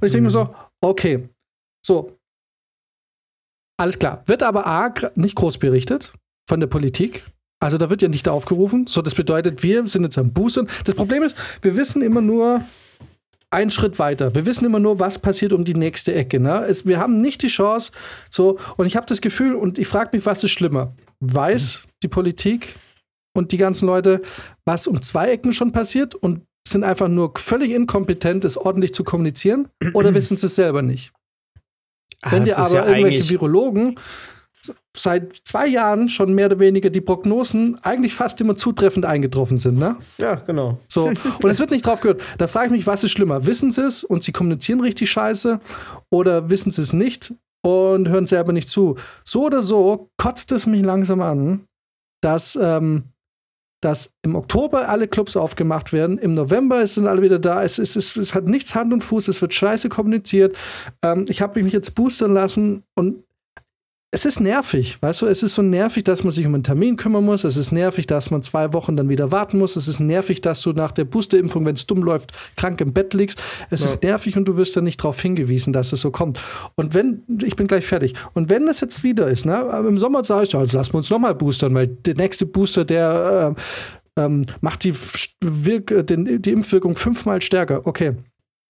Und 0.00 0.06
ich 0.06 0.12
denke 0.12 0.24
mir 0.24 0.30
so, 0.30 0.54
okay, 0.80 1.28
so, 1.84 2.16
alles 3.78 3.98
klar. 3.98 4.22
Wird 4.26 4.42
aber 4.42 4.66
A, 4.66 4.92
nicht 5.14 5.34
groß 5.36 5.58
berichtet 5.58 6.12
von 6.48 6.60
der 6.60 6.66
Politik. 6.66 7.24
Also 7.62 7.78
da 7.78 7.90
wird 7.90 8.02
ja 8.02 8.08
nicht 8.08 8.28
aufgerufen. 8.28 8.86
So, 8.86 9.02
das 9.02 9.14
bedeutet, 9.14 9.62
wir 9.62 9.86
sind 9.86 10.02
jetzt 10.02 10.18
am 10.18 10.32
Boostern. 10.32 10.68
Das 10.84 10.94
Problem 10.94 11.22
ist, 11.22 11.36
wir 11.62 11.76
wissen 11.76 12.02
immer 12.02 12.20
nur 12.20 12.62
einen 13.50 13.70
Schritt 13.70 13.98
weiter. 13.98 14.34
Wir 14.34 14.46
wissen 14.46 14.64
immer 14.64 14.78
nur, 14.78 15.00
was 15.00 15.18
passiert 15.18 15.52
um 15.52 15.64
die 15.64 15.74
nächste 15.74 16.14
Ecke. 16.14 16.38
Ne? 16.38 16.64
Es, 16.64 16.86
wir 16.86 16.98
haben 16.98 17.20
nicht 17.20 17.42
die 17.42 17.48
Chance. 17.48 17.90
So, 18.30 18.58
und 18.76 18.86
ich 18.86 18.96
habe 18.96 19.06
das 19.06 19.20
Gefühl, 19.20 19.54
und 19.54 19.78
ich 19.78 19.88
frage 19.88 20.16
mich, 20.16 20.24
was 20.24 20.44
ist 20.44 20.52
schlimmer? 20.52 20.94
Weiß 21.20 21.86
die 22.02 22.08
Politik 22.08 22.76
und 23.36 23.52
die 23.52 23.56
ganzen 23.56 23.86
Leute, 23.86 24.22
was 24.64 24.86
um 24.86 25.02
zwei 25.02 25.30
Ecken 25.32 25.52
schon 25.52 25.72
passiert 25.72 26.14
und 26.14 26.42
sind 26.66 26.84
einfach 26.84 27.08
nur 27.08 27.32
völlig 27.36 27.72
inkompetent, 27.72 28.44
es 28.44 28.56
ordentlich 28.56 28.94
zu 28.94 29.02
kommunizieren? 29.02 29.68
Oder 29.94 30.14
wissen 30.14 30.36
sie 30.36 30.46
es 30.46 30.54
selber 30.54 30.82
nicht? 30.82 31.12
Ah, 32.22 32.32
Wenn 32.32 32.44
dir 32.44 32.56
aber 32.58 32.74
ja 32.74 32.86
irgendwelche 32.86 33.28
Virologen 33.28 33.98
seit 34.96 35.40
zwei 35.44 35.66
Jahren 35.66 36.08
schon 36.08 36.34
mehr 36.34 36.46
oder 36.46 36.58
weniger 36.58 36.90
die 36.90 37.00
Prognosen 37.00 37.78
eigentlich 37.82 38.14
fast 38.14 38.40
immer 38.40 38.56
zutreffend 38.56 39.06
eingetroffen 39.06 39.58
sind, 39.58 39.78
ne? 39.78 39.96
Ja, 40.18 40.34
genau. 40.34 40.78
So. 40.88 41.06
Und 41.06 41.50
es 41.50 41.58
wird 41.58 41.70
nicht 41.70 41.86
drauf 41.86 42.00
gehört. 42.00 42.22
Da 42.38 42.46
frage 42.46 42.66
ich 42.66 42.72
mich, 42.72 42.86
was 42.86 43.04
ist 43.04 43.12
schlimmer? 43.12 43.46
Wissen 43.46 43.72
sie 43.72 43.86
es 43.86 44.04
und 44.04 44.24
sie 44.24 44.32
kommunizieren 44.32 44.80
richtig 44.80 45.10
scheiße 45.10 45.60
oder 46.10 46.50
wissen 46.50 46.70
sie 46.70 46.82
es 46.82 46.92
nicht 46.92 47.32
und 47.62 48.08
hören 48.08 48.26
selber 48.26 48.52
nicht 48.52 48.68
zu? 48.68 48.96
So 49.24 49.46
oder 49.46 49.62
so 49.62 50.10
kotzt 50.18 50.52
es 50.52 50.66
mich 50.66 50.82
langsam 50.82 51.20
an, 51.20 51.66
dass, 52.20 52.58
ähm, 52.60 53.04
dass 53.80 54.12
im 54.22 54.34
Oktober 54.34 54.88
alle 54.88 55.08
Clubs 55.08 55.36
aufgemacht 55.36 55.92
werden, 55.92 56.18
im 56.18 56.34
November 56.34 56.86
sind 56.86 57.06
alle 57.06 57.22
wieder 57.22 57.38
da, 57.38 57.62
es, 57.62 57.78
es, 57.78 57.96
es, 57.96 58.16
es 58.16 58.34
hat 58.34 58.44
nichts 58.44 58.74
Hand 58.74 58.92
und 58.92 59.02
Fuß, 59.02 59.28
es 59.28 59.40
wird 59.40 59.54
scheiße 59.54 59.88
kommuniziert. 59.88 60.56
Ähm, 61.02 61.24
ich 61.28 61.40
habe 61.40 61.62
mich 61.62 61.72
jetzt 61.72 61.94
boostern 61.94 62.34
lassen 62.34 62.82
und 62.94 63.24
es 64.12 64.24
ist 64.24 64.40
nervig, 64.40 65.00
weißt 65.00 65.22
du, 65.22 65.26
es 65.26 65.44
ist 65.44 65.54
so 65.54 65.62
nervig, 65.62 66.02
dass 66.02 66.24
man 66.24 66.32
sich 66.32 66.44
um 66.44 66.54
einen 66.54 66.64
Termin 66.64 66.96
kümmern 66.96 67.24
muss. 67.24 67.44
Es 67.44 67.56
ist 67.56 67.70
nervig, 67.70 68.08
dass 68.08 68.32
man 68.32 68.42
zwei 68.42 68.72
Wochen 68.72 68.96
dann 68.96 69.08
wieder 69.08 69.30
warten 69.30 69.56
muss. 69.58 69.76
Es 69.76 69.86
ist 69.86 70.00
nervig, 70.00 70.40
dass 70.40 70.60
du 70.62 70.72
nach 70.72 70.90
der 70.90 71.04
Boosterimpfung, 71.04 71.64
wenn 71.64 71.76
es 71.76 71.86
dumm 71.86 72.02
läuft, 72.02 72.32
krank 72.56 72.80
im 72.80 72.92
Bett 72.92 73.14
liegst. 73.14 73.40
Es 73.70 73.80
Ja. 73.80 73.86
ist 73.86 74.02
nervig 74.02 74.36
und 74.36 74.46
du 74.46 74.56
wirst 74.56 74.76
dann 74.76 74.82
nicht 74.82 74.98
darauf 75.00 75.20
hingewiesen, 75.20 75.72
dass 75.72 75.92
es 75.92 76.00
so 76.00 76.10
kommt. 76.10 76.40
Und 76.74 76.92
wenn, 76.94 77.22
ich 77.44 77.54
bin 77.54 77.68
gleich 77.68 77.86
fertig. 77.86 78.14
Und 78.34 78.50
wenn 78.50 78.66
es 78.66 78.80
jetzt 78.80 79.04
wieder 79.04 79.28
ist, 79.28 79.46
ne, 79.46 79.60
im 79.88 79.96
Sommer 79.98 80.24
sage 80.24 80.42
ich, 80.42 80.56
also 80.56 80.76
lassen 80.76 80.92
wir 80.92 80.98
uns 80.98 81.10
nochmal 81.10 81.36
boostern, 81.36 81.72
weil 81.74 81.86
der 81.86 82.16
nächste 82.16 82.46
Booster, 82.46 82.84
der 82.84 83.54
ähm, 83.56 83.62
ähm, 84.16 84.42
macht 84.60 84.82
die, 84.82 84.94
Wirk 85.40 85.92
äh, 85.92 86.02
den, 86.02 86.42
die 86.42 86.50
Impfwirkung 86.50 86.96
fünfmal 86.96 87.40
stärker. 87.42 87.86
Okay. 87.86 88.14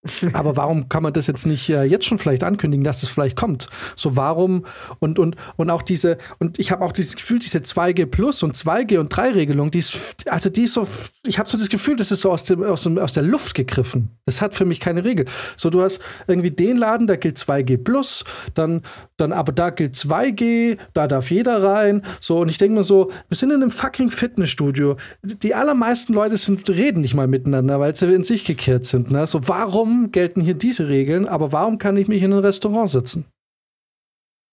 Aber 0.32 0.56
warum 0.56 0.88
kann 0.88 1.02
man 1.02 1.12
das 1.12 1.26
jetzt 1.26 1.46
nicht 1.46 1.68
äh, 1.68 1.84
jetzt 1.84 2.06
schon 2.06 2.18
vielleicht 2.18 2.42
ankündigen, 2.42 2.84
dass 2.84 3.02
es 3.02 3.10
vielleicht 3.10 3.36
kommt? 3.36 3.68
So 3.96 4.16
warum 4.16 4.64
und 4.98 5.18
und 5.18 5.36
und 5.56 5.70
auch 5.70 5.82
diese 5.82 6.16
und 6.38 6.58
ich 6.58 6.72
habe 6.72 6.82
auch 6.84 6.92
dieses 6.92 7.16
Gefühl, 7.16 7.38
diese 7.38 7.58
2G 7.58 8.06
Plus 8.06 8.42
und 8.42 8.56
2G 8.56 8.98
und 8.98 9.08
3 9.08 9.32
Regelung, 9.32 9.70
die 9.70 9.80
ist 9.80 9.94
also 10.26 10.48
die 10.48 10.64
ist 10.64 10.74
so 10.74 10.88
ich 11.26 11.38
habe 11.38 11.50
so 11.50 11.58
das 11.58 11.68
Gefühl, 11.68 11.96
das 11.96 12.10
ist 12.10 12.22
so 12.22 12.30
aus 12.30 12.44
dem, 12.44 12.62
aus 12.62 12.84
dem 12.84 12.96
aus 12.96 13.12
der 13.12 13.24
Luft 13.24 13.54
gegriffen. 13.54 14.08
Das 14.24 14.40
hat 14.40 14.54
für 14.54 14.64
mich 14.64 14.80
keine 14.80 15.04
Regel. 15.04 15.26
So 15.56 15.68
du 15.68 15.82
hast 15.82 16.00
irgendwie 16.26 16.50
den 16.50 16.78
Laden, 16.78 17.06
da 17.06 17.16
gilt 17.16 17.36
2G 17.36 17.76
Plus, 17.76 18.24
dann 18.54 18.82
dann 19.20 19.32
aber 19.32 19.52
da 19.52 19.70
gilt 19.70 19.94
2G, 19.96 20.78
da 20.92 21.06
darf 21.06 21.30
jeder 21.30 21.62
rein. 21.62 22.02
So 22.20 22.40
und 22.40 22.48
ich 22.50 22.58
denke 22.58 22.76
mir 22.78 22.84
so, 22.84 23.10
wir 23.28 23.36
sind 23.36 23.50
in 23.50 23.62
einem 23.62 23.70
fucking 23.70 24.10
Fitnessstudio. 24.10 24.96
Die 25.22 25.54
allermeisten 25.54 26.12
Leute 26.14 26.36
sind 26.36 26.68
reden 26.70 27.00
nicht 27.02 27.14
mal 27.14 27.26
miteinander, 27.26 27.80
weil 27.80 27.94
sie 27.94 28.12
in 28.12 28.24
sich 28.24 28.44
gekehrt 28.44 28.86
sind, 28.86 29.10
ne? 29.10 29.26
So 29.26 29.46
warum 29.48 30.10
gelten 30.12 30.40
hier 30.40 30.54
diese 30.54 30.88
Regeln, 30.88 31.26
aber 31.28 31.52
warum 31.52 31.78
kann 31.78 31.96
ich 31.96 32.08
mich 32.08 32.22
in 32.22 32.32
ein 32.32 32.38
Restaurant 32.40 32.90
sitzen? 32.90 33.26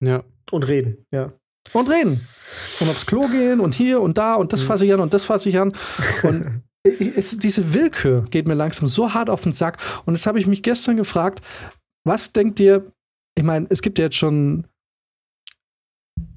Ja. 0.04 0.24
Und 0.52 0.68
reden, 0.68 1.06
ja. 1.12 1.34
Und 1.74 1.90
reden. 1.90 2.22
Und 2.80 2.90
aufs 2.90 3.06
Klo 3.06 3.28
gehen 3.28 3.60
und 3.60 3.74
hier 3.74 4.02
und 4.02 4.18
da 4.18 4.36
und 4.36 4.54
das 4.54 4.64
Mhm. 4.64 4.68
fasse 4.68 4.86
ich 4.86 4.94
an 4.94 5.00
und 5.02 5.14
das 5.14 5.26
fasse 5.26 5.50
ich 5.50 5.60
an. 5.60 5.74
Und 6.24 6.62
es, 6.84 7.38
diese 7.38 7.74
Willkür 7.74 8.26
geht 8.30 8.48
mir 8.48 8.54
langsam 8.54 8.88
so 8.88 9.14
hart 9.14 9.30
auf 9.30 9.42
den 9.42 9.54
Sack. 9.54 9.78
Und 10.06 10.16
jetzt 10.16 10.26
habe 10.28 10.40
ich 10.40 10.48
mich 10.48 10.64
gestern 10.64 10.96
gefragt, 10.96 11.42
was 12.06 12.32
denkt 12.32 12.60
ihr, 12.62 12.92
ich 13.38 13.44
meine, 13.44 13.68
es 13.70 13.82
gibt 13.82 14.00
ja 14.00 14.06
jetzt 14.06 14.16
schon 14.16 14.66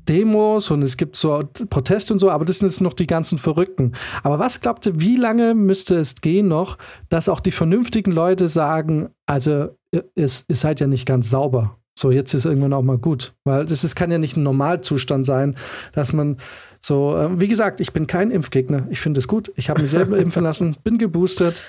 Demos 0.06 0.70
und 0.70 0.82
es 0.82 0.96
gibt 0.96 1.16
so 1.16 1.42
Proteste 1.70 2.12
und 2.12 2.18
so, 2.18 2.30
aber 2.30 2.44
das 2.44 2.58
sind 2.58 2.68
jetzt 2.68 2.80
noch 2.80 2.92
die 2.92 3.06
ganzen 3.06 3.38
Verrückten. 3.38 3.92
Aber 4.22 4.38
was 4.38 4.60
glaubt 4.60 4.84
ihr, 4.84 5.00
wie 5.00 5.16
lange 5.16 5.54
müsste 5.54 5.96
es 5.96 6.16
gehen 6.16 6.48
noch, 6.48 6.76
dass 7.08 7.28
auch 7.28 7.40
die 7.40 7.52
vernünftigen 7.52 8.12
Leute 8.12 8.48
sagen, 8.48 9.10
also 9.26 9.70
ihr, 9.92 10.04
ihr 10.14 10.28
seid 10.28 10.80
ja 10.80 10.86
nicht 10.86 11.06
ganz 11.06 11.30
sauber. 11.30 11.78
So, 11.98 12.10
jetzt 12.10 12.34
ist 12.34 12.44
irgendwann 12.44 12.72
auch 12.72 12.82
mal 12.82 12.98
gut. 12.98 13.34
Weil 13.44 13.64
das 13.64 13.82
ist, 13.82 13.94
kann 13.94 14.10
ja 14.10 14.18
nicht 14.18 14.36
ein 14.36 14.42
Normalzustand 14.42 15.24
sein, 15.24 15.54
dass 15.92 16.12
man 16.12 16.36
so, 16.80 17.16
äh, 17.16 17.40
wie 17.40 17.48
gesagt, 17.48 17.80
ich 17.80 17.92
bin 17.92 18.06
kein 18.06 18.30
Impfgegner. 18.30 18.86
Ich 18.90 19.00
finde 19.00 19.20
es 19.20 19.28
gut. 19.28 19.52
Ich 19.56 19.70
habe 19.70 19.80
mich 19.80 19.90
selber 19.90 20.18
impfen 20.18 20.42
lassen, 20.42 20.76
bin 20.82 20.98
geboostert. 20.98 21.62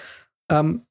Ähm, 0.49 0.81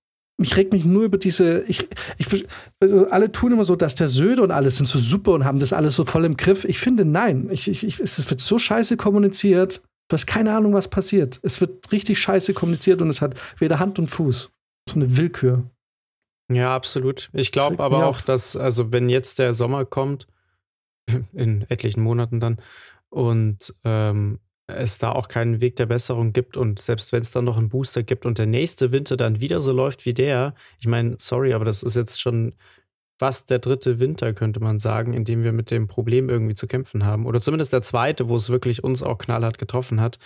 ich 0.43 0.57
reg 0.57 0.73
mich 0.73 0.85
nur 0.85 1.05
über 1.05 1.19
diese, 1.19 1.63
ich, 1.63 1.87
ich, 2.19 2.47
also 2.81 3.09
alle 3.09 3.31
tun 3.33 3.53
immer 3.53 3.65
so, 3.65 3.77
dass 3.77 3.95
der 3.95 4.09
Söde 4.09 4.43
und 4.43 4.51
alles 4.51 4.77
sind 4.77 4.87
so 4.87 4.99
super 4.99 5.33
und 5.33 5.45
haben 5.45 5.59
das 5.59 5.73
alles 5.73 5.97
so 5.97 6.05
voll 6.05 6.25
im 6.25 6.37
Griff. 6.37 6.65
Ich 6.65 6.79
finde, 6.79 7.05
nein. 7.05 7.49
Ich, 7.51 7.69
ich, 7.69 8.01
es 8.01 8.31
wird 8.31 8.41
so 8.41 8.59
scheiße 8.59 8.97
kommuniziert. 8.97 9.83
Du 10.09 10.15
hast 10.15 10.27
keine 10.27 10.55
Ahnung, 10.57 10.73
was 10.73 10.89
passiert. 10.89 11.41
Es 11.43 11.61
wird 11.61 11.93
richtig 11.93 12.19
scheiße 12.19 12.55
kommuniziert 12.55 13.03
und 13.03 13.11
es 13.11 13.21
hat 13.21 13.39
weder 13.59 13.79
Hand 13.79 13.99
und 13.99 14.09
Fuß. 14.09 14.51
So 14.89 14.95
eine 14.95 15.17
Willkür. 15.17 15.65
Ja, 16.51 16.75
absolut. 16.75 17.31
Ich 17.33 17.53
glaube 17.53 17.83
aber 17.83 18.05
auch, 18.05 18.19
auf. 18.19 18.23
dass, 18.23 18.57
also 18.57 18.93
wenn 18.93 19.09
jetzt 19.09 19.39
der 19.39 19.55
Sommer 19.55 19.85
kommt, 19.85 20.27
in 21.33 21.65
etlichen 21.69 22.03
Monaten 22.03 22.41
dann, 22.41 22.59
und 23.09 23.75
ähm, 23.85 24.39
es 24.77 24.99
da 24.99 25.13
auch 25.13 25.29
keinen 25.29 25.61
Weg 25.61 25.77
der 25.77 25.87
Besserung 25.87 26.33
gibt 26.33 26.57
und 26.57 26.81
selbst 26.81 27.13
wenn 27.13 27.23
es 27.23 27.31
dann 27.31 27.45
noch 27.45 27.57
einen 27.57 27.69
Booster 27.69 28.03
gibt 28.03 28.27
und 28.27 28.39
der 28.39 28.47
nächste 28.47 28.93
Winter 28.93 29.17
dann 29.17 29.41
wieder 29.41 29.61
so 29.61 29.73
läuft 29.73 30.07
wie 30.07 30.15
der, 30.15 30.55
ich 30.79 30.87
meine, 30.87 31.17
sorry, 31.19 31.53
aber 31.53 31.65
das 31.65 31.83
ist 31.83 31.97
jetzt 31.97 32.21
schon 32.21 32.55
fast 33.19 33.51
der 33.51 33.59
dritte 33.59 34.01
Winter, 34.01 34.33
könnte 34.33 34.61
man 34.61 34.79
sagen, 34.79 35.13
in 35.13 35.25
dem 35.25 35.45
wir 35.45 35.53
mit 35.53 35.71
dem 35.71 35.89
Problem 35.89 36.31
irgendwie 36.31 36.55
zu 36.55 36.67
kämpfen 36.67 37.05
haben. 37.05 37.27
Oder 37.27 37.41
zumindest 37.41 37.73
der 37.73 37.83
zweite, 37.83 38.31
wo 38.31 38.37
es 38.37 38.49
wirklich 38.49 38.83
uns 38.83 39.03
auch 39.03 39.19
knallhart 39.19 39.59
getroffen 39.59 40.01
hat. 40.01 40.19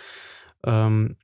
Ähm, 0.65 1.17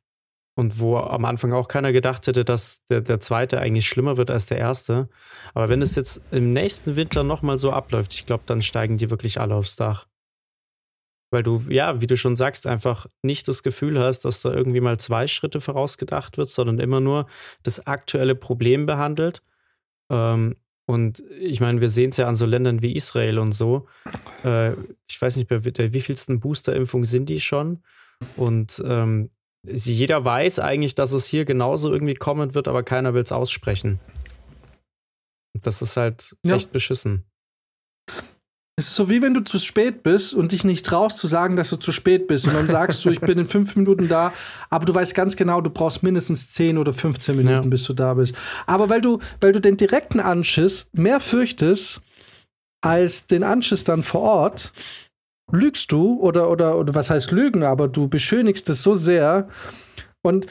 und 0.55 0.79
wo 0.79 0.97
am 0.97 1.23
Anfang 1.25 1.53
auch 1.53 1.67
keiner 1.67 1.93
gedacht 1.93 2.27
hätte, 2.27 2.43
dass 2.43 2.85
der, 2.89 3.01
der 3.01 3.21
zweite 3.21 3.59
eigentlich 3.59 3.87
schlimmer 3.87 4.17
wird 4.17 4.29
als 4.29 4.47
der 4.47 4.57
erste. 4.57 5.09
Aber 5.53 5.69
wenn 5.69 5.81
es 5.81 5.95
jetzt 5.95 6.21
im 6.31 6.51
nächsten 6.51 6.95
Winter 6.97 7.23
nochmal 7.23 7.57
so 7.57 7.71
abläuft, 7.71 8.13
ich 8.13 8.25
glaube, 8.25 8.43
dann 8.45 8.61
steigen 8.61 8.97
die 8.97 9.09
wirklich 9.09 9.39
alle 9.39 9.55
aufs 9.55 9.77
Dach. 9.77 10.07
Weil 11.31 11.43
du, 11.43 11.63
ja, 11.69 12.01
wie 12.01 12.07
du 12.07 12.17
schon 12.17 12.35
sagst, 12.35 12.67
einfach 12.67 13.07
nicht 13.23 13.47
das 13.47 13.63
Gefühl 13.63 13.99
hast, 13.99 14.25
dass 14.25 14.41
da 14.41 14.53
irgendwie 14.53 14.81
mal 14.81 14.99
zwei 14.99 15.27
Schritte 15.27 15.61
vorausgedacht 15.61 16.37
wird, 16.37 16.49
sondern 16.49 16.79
immer 16.79 16.99
nur 16.99 17.27
das 17.63 17.87
aktuelle 17.87 18.35
Problem 18.35 18.85
behandelt. 18.85 19.41
Ähm, 20.11 20.57
und 20.85 21.23
ich 21.39 21.61
meine, 21.61 21.79
wir 21.79 21.87
sehen 21.87 22.09
es 22.09 22.17
ja 22.17 22.27
an 22.27 22.35
so 22.35 22.45
Ländern 22.45 22.81
wie 22.81 22.93
Israel 22.95 23.39
und 23.39 23.53
so. 23.53 23.87
Äh, 24.43 24.73
ich 25.09 25.21
weiß 25.21 25.37
nicht, 25.37 25.47
bei 25.47 25.59
der 25.59 25.93
wievielsten 25.93 26.41
Boosterimpfung 26.41 27.05
sind 27.05 27.29
die 27.29 27.39
schon? 27.39 27.81
Und 28.35 28.83
ähm, 28.85 29.29
jeder 29.63 30.25
weiß 30.25 30.59
eigentlich, 30.59 30.95
dass 30.95 31.13
es 31.13 31.25
hier 31.27 31.45
genauso 31.45 31.93
irgendwie 31.93 32.15
kommen 32.15 32.55
wird, 32.55 32.67
aber 32.67 32.83
keiner 32.83 33.13
will 33.13 33.21
es 33.21 33.31
aussprechen. 33.31 33.99
Das 35.61 35.81
ist 35.81 35.95
halt 35.97 36.35
Ja. 36.45 36.55
echt 36.55 36.71
beschissen. 36.71 37.23
Es 38.81 38.87
ist 38.87 38.95
so 38.95 39.11
wie 39.11 39.21
wenn 39.21 39.35
du 39.35 39.41
zu 39.41 39.59
spät 39.59 40.01
bist 40.01 40.33
und 40.33 40.51
dich 40.53 40.63
nicht 40.63 40.83
traust 40.87 41.17
zu 41.19 41.27
sagen, 41.27 41.55
dass 41.55 41.69
du 41.69 41.75
zu 41.75 41.91
spät 41.91 42.25
bist. 42.25 42.47
Und 42.47 42.55
dann 42.55 42.67
sagst 42.67 43.05
du, 43.05 43.11
ich 43.11 43.21
bin 43.21 43.37
in 43.37 43.45
fünf 43.45 43.75
Minuten 43.75 44.07
da, 44.07 44.33
aber 44.71 44.85
du 44.85 44.95
weißt 44.95 45.13
ganz 45.13 45.35
genau, 45.35 45.61
du 45.61 45.69
brauchst 45.69 46.01
mindestens 46.01 46.49
10 46.49 46.79
oder 46.79 46.91
15 46.91 47.35
Minuten, 47.37 47.53
Ja. 47.53 47.61
bis 47.61 47.83
du 47.83 47.93
da 47.93 48.15
bist. 48.15 48.33
Aber 48.65 48.89
weil 48.89 48.99
du, 48.99 49.19
weil 49.39 49.51
du 49.51 49.61
den 49.61 49.77
direkten 49.77 50.19
Anschiss 50.19 50.87
mehr 50.93 51.19
fürchtest 51.19 52.01
als 52.83 53.27
den 53.27 53.43
Anschiss 53.43 53.83
dann 53.83 54.01
vor 54.01 54.21
Ort, 54.21 54.73
lügst 55.51 55.91
du 55.91 56.19
oder, 56.19 56.49
oder, 56.49 56.75
oder 56.79 56.95
was 56.95 57.11
heißt 57.11 57.29
lügen, 57.29 57.61
aber 57.63 57.87
du 57.87 58.07
beschönigst 58.07 58.67
es 58.69 58.81
so 58.81 58.95
sehr 58.95 59.47
und, 60.23 60.47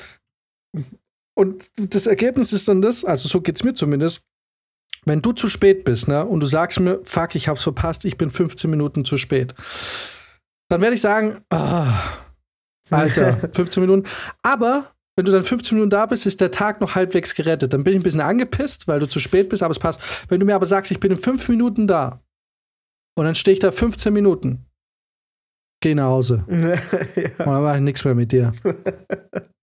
und 1.35 1.69
das 1.75 2.07
Ergebnis 2.07 2.53
ist 2.53 2.69
dann 2.69 2.81
das, 2.81 3.05
also 3.05 3.29
so 3.29 3.41
geht's 3.41 3.65
mir 3.65 3.75
zumindest, 3.75 4.23
wenn 5.05 5.23
du 5.23 5.33
zu 5.33 5.49
spät 5.49 5.85
bist, 5.85 6.09
ne, 6.09 6.25
und 6.25 6.41
du 6.41 6.47
sagst 6.47 6.81
mir, 6.81 7.01
fuck, 7.05 7.35
ich 7.35 7.49
hab's 7.49 7.63
verpasst, 7.63 8.05
ich 8.05 8.19
bin 8.19 8.31
15 8.31 8.71
Minuten 8.71 9.05
zu 9.05 9.17
spät, 9.17 9.55
dann 10.69 10.81
werde 10.81 10.95
ich 10.95 11.01
sagen, 11.01 11.41
ah, 11.51 12.01
Alter, 12.91 13.37
15 13.53 13.83
Minuten. 13.83 14.09
Aber 14.43 14.93
wenn 15.17 15.25
du 15.25 15.33
dann 15.33 15.45
15 15.45 15.77
Minuten 15.77 15.91
da 15.91 16.07
bist, 16.07 16.27
ist 16.27 16.41
der 16.41 16.51
Tag 16.51 16.81
noch 16.81 16.95
halbwegs 16.95 17.35
gerettet. 17.35 17.73
Dann 17.73 17.85
bin 17.85 17.95
ich 17.95 18.01
ein 18.01 18.03
bisschen 18.03 18.21
angepisst, 18.21 18.89
weil 18.89 19.01
du 19.01 19.09
zu 19.09 19.21
spät 19.21 19.49
bist, 19.49 19.63
aber 19.63 19.73
es 19.73 19.79
passt. 19.79 20.01
Wenn 20.29 20.41
du 20.41 20.47
mir 20.47 20.55
aber 20.55 20.67
sagst, 20.67 20.91
ich 20.91 21.01
bin 21.01 21.13
in 21.13 21.19
5 21.19 21.49
Minuten 21.49 21.87
da 21.87 22.23
und 23.17 23.25
dann 23.25 23.35
stehe 23.35 23.53
ich 23.53 23.61
da 23.61 23.73
15 23.73 24.13
Minuten, 24.13 24.67
geh 25.83 25.95
nach 25.95 26.05
Hause. 26.05 26.45
Und 26.49 26.61
ja. 26.61 27.29
dann 27.39 27.63
mache 27.63 27.77
ich 27.77 27.83
nichts 27.83 28.05
mehr 28.05 28.15
mit 28.15 28.33
dir. 28.33 28.53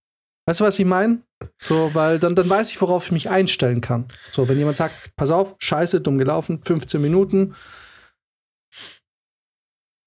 Weißt 0.47 0.61
du, 0.61 0.63
was 0.63 0.79
ich 0.79 0.85
meine? 0.85 1.21
So, 1.61 1.93
weil 1.93 2.19
dann, 2.19 2.33
dann 2.35 2.49
weiß 2.49 2.71
ich, 2.71 2.81
worauf 2.81 3.05
ich 3.05 3.11
mich 3.11 3.29
einstellen 3.29 3.81
kann. 3.81 4.07
So, 4.31 4.47
wenn 4.47 4.57
jemand 4.57 4.77
sagt, 4.77 5.11
pass 5.15 5.29
auf, 5.29 5.55
scheiße, 5.59 6.01
dumm 6.01 6.17
gelaufen, 6.17 6.61
15 6.63 7.01
Minuten, 7.01 7.53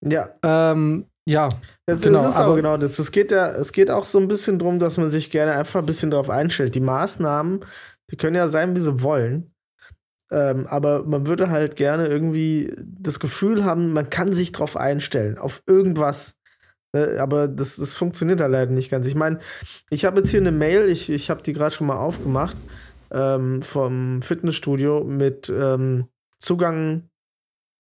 ja. 0.03 0.31
ähm, 0.43 1.07
ja, 1.29 1.51
Das, 1.87 2.01
Genau, 2.01 2.23
das 2.23 2.33
ist 2.33 2.37
auch 2.41 2.45
aber- 2.47 2.57
genau 2.57 2.77
das. 2.77 2.99
Es 2.99 3.13
geht 3.13 3.31
ja, 3.31 3.51
es 3.51 3.73
geht 3.73 3.91
auch 3.91 4.05
so 4.05 4.19
ein 4.19 4.29
bisschen 4.29 4.59
drum, 4.59 4.79
dass 4.79 4.97
man 4.97 5.11
sich 5.11 5.31
gerne 5.31 5.53
einfach 5.53 5.81
ein 5.81 5.87
bisschen 5.87 6.11
darauf 6.11 6.31
einstellt. 6.31 6.75
Die 6.75 6.81
Maßnahmen, 6.81 7.65
die 8.11 8.17
können 8.17 8.35
ja 8.37 8.49
sein, 8.49 8.75
wie 8.75 8.81
sie 8.81 9.03
wollen. 9.03 9.53
Ähm, 10.33 10.67
aber 10.69 11.05
man 11.05 11.27
würde 11.27 11.51
halt 11.51 11.77
gerne 11.77 12.07
irgendwie 12.07 12.75
das 12.79 13.21
Gefühl 13.21 13.65
haben, 13.65 13.93
man 13.93 14.09
kann 14.11 14.33
sich 14.33 14.53
darauf 14.53 14.77
einstellen, 14.77 15.39
auf 15.39 15.63
irgendwas. 15.67 16.37
Äh, 16.93 17.19
aber 17.19 17.49
das, 17.49 17.77
das 17.77 17.95
funktioniert 17.95 18.41
da 18.41 18.47
leider 18.47 18.73
nicht 18.73 18.91
ganz. 18.91 19.07
Ich 19.07 19.15
meine, 19.15 19.39
ich 19.91 20.05
habe 20.05 20.19
jetzt 20.19 20.31
hier 20.31 20.41
eine 20.41 20.53
Mail, 20.53 20.89
ich, 20.89 21.11
ich 21.11 21.31
habe 21.31 21.43
die 21.43 21.53
gerade 21.53 21.75
schon 21.75 21.87
mal 21.87 21.97
aufgemacht, 21.97 22.57
ähm, 23.11 23.63
vom 23.63 24.23
Fitnessstudio 24.23 25.05
mit 25.05 25.49
ähm, 25.49 26.07
Zugang, 26.39 27.09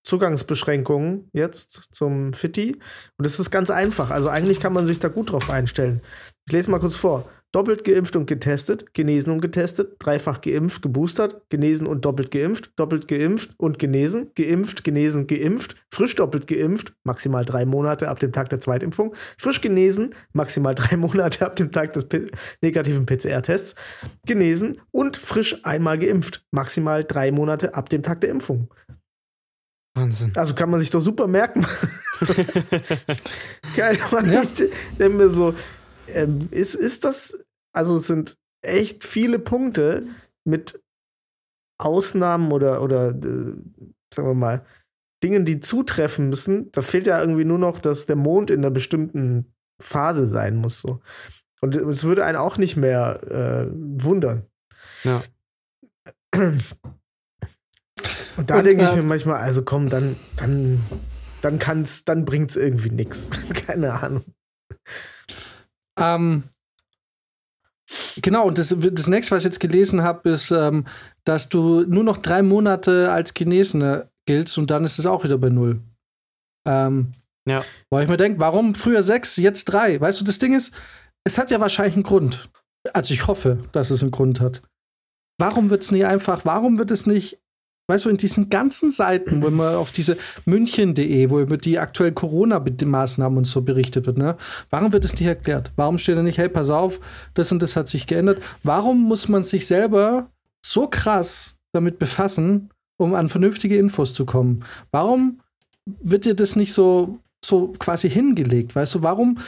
Zugangsbeschränkungen 0.04 1.28
jetzt 1.32 1.88
zum 1.92 2.32
Fitti. 2.32 2.76
Und 3.16 3.26
das 3.26 3.38
ist 3.38 3.50
ganz 3.50 3.70
einfach. 3.70 4.10
Also 4.10 4.28
eigentlich 4.28 4.60
kann 4.60 4.72
man 4.72 4.86
sich 4.86 4.98
da 4.98 5.08
gut 5.08 5.32
drauf 5.32 5.50
einstellen. 5.50 6.00
Ich 6.46 6.52
lese 6.52 6.70
mal 6.70 6.80
kurz 6.80 6.96
vor. 6.96 7.28
Doppelt 7.52 7.82
geimpft 7.82 8.14
und 8.14 8.26
getestet, 8.26 8.94
genesen 8.94 9.32
und 9.32 9.40
getestet, 9.40 9.96
dreifach 9.98 10.40
geimpft, 10.40 10.82
geboostert, 10.82 11.42
genesen 11.50 11.86
und 11.88 12.04
doppelt 12.04 12.30
geimpft, 12.30 12.70
doppelt 12.76 13.08
geimpft 13.08 13.50
und 13.56 13.78
genesen, 13.80 14.30
geimpft, 14.36 14.84
genesen, 14.84 15.26
geimpft, 15.26 15.74
frisch 15.90 16.14
doppelt 16.14 16.46
geimpft, 16.46 16.94
maximal 17.02 17.44
drei 17.44 17.64
Monate 17.66 18.08
ab 18.08 18.20
dem 18.20 18.30
Tag 18.30 18.50
der 18.50 18.60
Zweitimpfung, 18.60 19.14
frisch 19.36 19.60
genesen, 19.60 20.14
maximal 20.32 20.74
drei 20.76 20.96
Monate 20.96 21.44
ab 21.44 21.56
dem 21.56 21.72
Tag 21.72 21.92
des 21.94 22.04
P 22.04 22.30
negativen 22.62 23.04
PCR-Tests, 23.04 23.74
genesen 24.26 24.80
und 24.92 25.16
frisch 25.16 25.64
einmal 25.64 25.98
geimpft, 25.98 26.46
maximal 26.52 27.02
drei 27.02 27.32
Monate 27.32 27.74
ab 27.74 27.88
dem 27.88 28.02
Tag 28.02 28.20
der 28.20 28.30
Impfung. 28.30 28.72
Wahnsinn. 29.94 30.32
Also 30.36 30.54
kann 30.54 30.70
man 30.70 30.78
sich 30.78 30.90
doch 30.90 31.00
super 31.00 31.26
merken. 31.26 31.66
Geil, 33.76 33.98
Mann. 34.12 34.32
Ja. 34.32 34.42
Ich 34.42 34.96
denke 34.98 35.16
mir 35.16 35.30
so, 35.30 35.54
ähm, 36.14 36.48
ist, 36.50 36.74
ist 36.74 37.04
das, 37.04 37.38
also 37.72 37.96
es 37.96 38.06
sind 38.06 38.36
echt 38.62 39.04
viele 39.04 39.38
Punkte 39.38 40.06
mit 40.44 40.80
Ausnahmen 41.78 42.52
oder, 42.52 42.82
oder 42.82 43.10
äh, 43.10 43.54
sagen 44.12 44.28
wir 44.28 44.34
mal, 44.34 44.64
Dingen, 45.22 45.44
die 45.44 45.60
zutreffen 45.60 46.28
müssen. 46.28 46.70
Da 46.72 46.82
fehlt 46.82 47.06
ja 47.06 47.20
irgendwie 47.20 47.44
nur 47.44 47.58
noch, 47.58 47.78
dass 47.78 48.06
der 48.06 48.16
Mond 48.16 48.50
in 48.50 48.60
einer 48.60 48.70
bestimmten 48.70 49.52
Phase 49.80 50.26
sein 50.26 50.56
muss. 50.56 50.80
So. 50.80 51.00
Und 51.60 51.76
es 51.76 52.04
würde 52.04 52.24
einen 52.24 52.38
auch 52.38 52.56
nicht 52.56 52.76
mehr 52.76 53.20
äh, 53.30 53.70
wundern. 53.72 54.46
Ja. 55.04 55.22
Und 58.36 58.50
da 58.50 58.58
Und, 58.58 58.64
denke 58.64 58.84
ich 58.84 58.90
äh, 58.90 58.96
mir 58.96 59.02
manchmal, 59.02 59.36
also 59.36 59.62
komm, 59.62 59.90
dann, 59.90 60.16
dann, 60.36 60.80
dann 61.42 61.58
kann's, 61.58 62.04
dann 62.04 62.24
bringt's 62.24 62.56
irgendwie 62.56 62.90
nichts. 62.90 63.48
Keine 63.66 63.92
Ahnung. 63.92 64.24
Ähm, 66.00 66.44
genau, 68.20 68.46
und 68.46 68.58
das, 68.58 68.74
das 68.78 69.06
nächste, 69.06 69.34
was 69.34 69.42
ich 69.42 69.46
jetzt 69.46 69.60
gelesen 69.60 70.02
habe, 70.02 70.30
ist, 70.30 70.50
ähm, 70.50 70.86
dass 71.24 71.48
du 71.48 71.82
nur 71.82 72.04
noch 72.04 72.16
drei 72.16 72.42
Monate 72.42 73.12
als 73.12 73.34
Genesener 73.34 74.08
giltst 74.26 74.58
und 74.58 74.70
dann 74.70 74.84
ist 74.84 74.98
es 74.98 75.06
auch 75.06 75.24
wieder 75.24 75.38
bei 75.38 75.48
null. 75.48 75.80
Ähm, 76.66 77.12
Ja. 77.46 77.64
Weil 77.90 78.04
ich 78.04 78.08
mir 78.10 78.16
denke, 78.16 78.38
warum 78.40 78.74
früher 78.74 79.02
sechs, 79.02 79.36
jetzt 79.36 79.64
drei? 79.64 80.00
Weißt 80.00 80.20
du, 80.20 80.24
das 80.24 80.38
Ding 80.38 80.54
ist, 80.54 80.72
es 81.24 81.38
hat 81.38 81.50
ja 81.50 81.60
wahrscheinlich 81.60 81.94
einen 81.94 82.02
Grund. 82.02 82.48
Also 82.92 83.12
ich 83.12 83.26
hoffe, 83.26 83.58
dass 83.72 83.90
es 83.90 84.02
einen 84.02 84.10
Grund 84.10 84.40
hat. 84.40 84.62
Warum 85.38 85.70
wird 85.70 85.82
es 85.82 85.90
nicht 85.90 86.04
einfach, 86.04 86.44
warum 86.44 86.78
wird 86.78 86.90
es 86.90 87.06
nicht, 87.06 87.38
weißt 87.90 88.06
du, 88.06 88.10
in 88.10 88.16
diesen 88.16 88.48
ganzen 88.48 88.90
Seiten, 88.90 89.42
wo 89.42 89.50
man 89.50 89.74
auf 89.74 89.92
diese 89.92 90.16
München.de, 90.46 91.28
wo 91.28 91.40
über 91.40 91.56
die 91.56 91.78
aktuellen 91.78 92.14
Corona-Maßnahmen 92.14 93.36
und 93.36 93.46
so 93.46 93.62
berichtet 93.62 94.06
wird, 94.06 94.16
ne? 94.16 94.36
Warum 94.70 94.92
wird 94.92 95.04
es 95.04 95.12
nicht 95.12 95.26
erklärt? 95.26 95.72
Warum 95.76 95.98
steht 95.98 96.16
da 96.16 96.22
nicht, 96.22 96.38
hey, 96.38 96.48
pass 96.48 96.70
auf, 96.70 97.00
das 97.34 97.52
und 97.52 97.60
das 97.62 97.76
hat 97.76 97.88
sich 97.88 98.06
geändert? 98.06 98.42
Warum 98.62 99.02
muss 99.02 99.28
man 99.28 99.42
sich 99.42 99.66
selber 99.66 100.30
so 100.64 100.86
krass 100.86 101.56
damit 101.72 101.98
befassen, 101.98 102.70
um 102.96 103.14
an 103.14 103.28
vernünftige 103.28 103.76
Infos 103.76 104.14
zu 104.14 104.24
kommen? 104.24 104.64
Warum 104.90 105.40
wird 105.84 106.24
dir 106.24 106.34
das 106.34 106.56
nicht 106.56 106.72
so, 106.72 107.18
so 107.44 107.72
quasi 107.78 108.08
hingelegt? 108.08 108.76
Weißt 108.76 108.94
du, 108.94 109.02
warum 109.02 109.38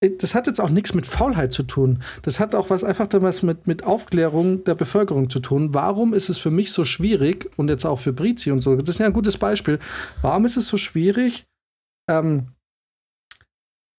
das 0.00 0.34
hat 0.34 0.46
jetzt 0.46 0.60
auch 0.60 0.70
nichts 0.70 0.94
mit 0.94 1.06
Faulheit 1.06 1.52
zu 1.52 1.62
tun. 1.62 2.02
Das 2.22 2.38
hat 2.38 2.54
auch 2.54 2.70
was 2.70 2.84
einfach 2.84 3.06
was 3.12 3.42
mit, 3.42 3.66
mit 3.66 3.84
Aufklärung 3.84 4.62
der 4.64 4.74
Bevölkerung 4.74 5.30
zu 5.30 5.40
tun. 5.40 5.74
Warum 5.74 6.12
ist 6.12 6.28
es 6.28 6.38
für 6.38 6.50
mich 6.50 6.72
so 6.72 6.84
schwierig 6.84 7.50
und 7.56 7.70
jetzt 7.70 7.86
auch 7.86 7.98
für 7.98 8.12
Brizi 8.12 8.50
und 8.50 8.62
so, 8.62 8.76
das 8.76 8.96
ist 8.96 8.98
ja 8.98 9.06
ein 9.06 9.12
gutes 9.12 9.38
Beispiel. 9.38 9.78
Warum 10.20 10.44
ist 10.44 10.56
es 10.56 10.68
so 10.68 10.76
schwierig, 10.76 11.46
ähm, 12.08 12.48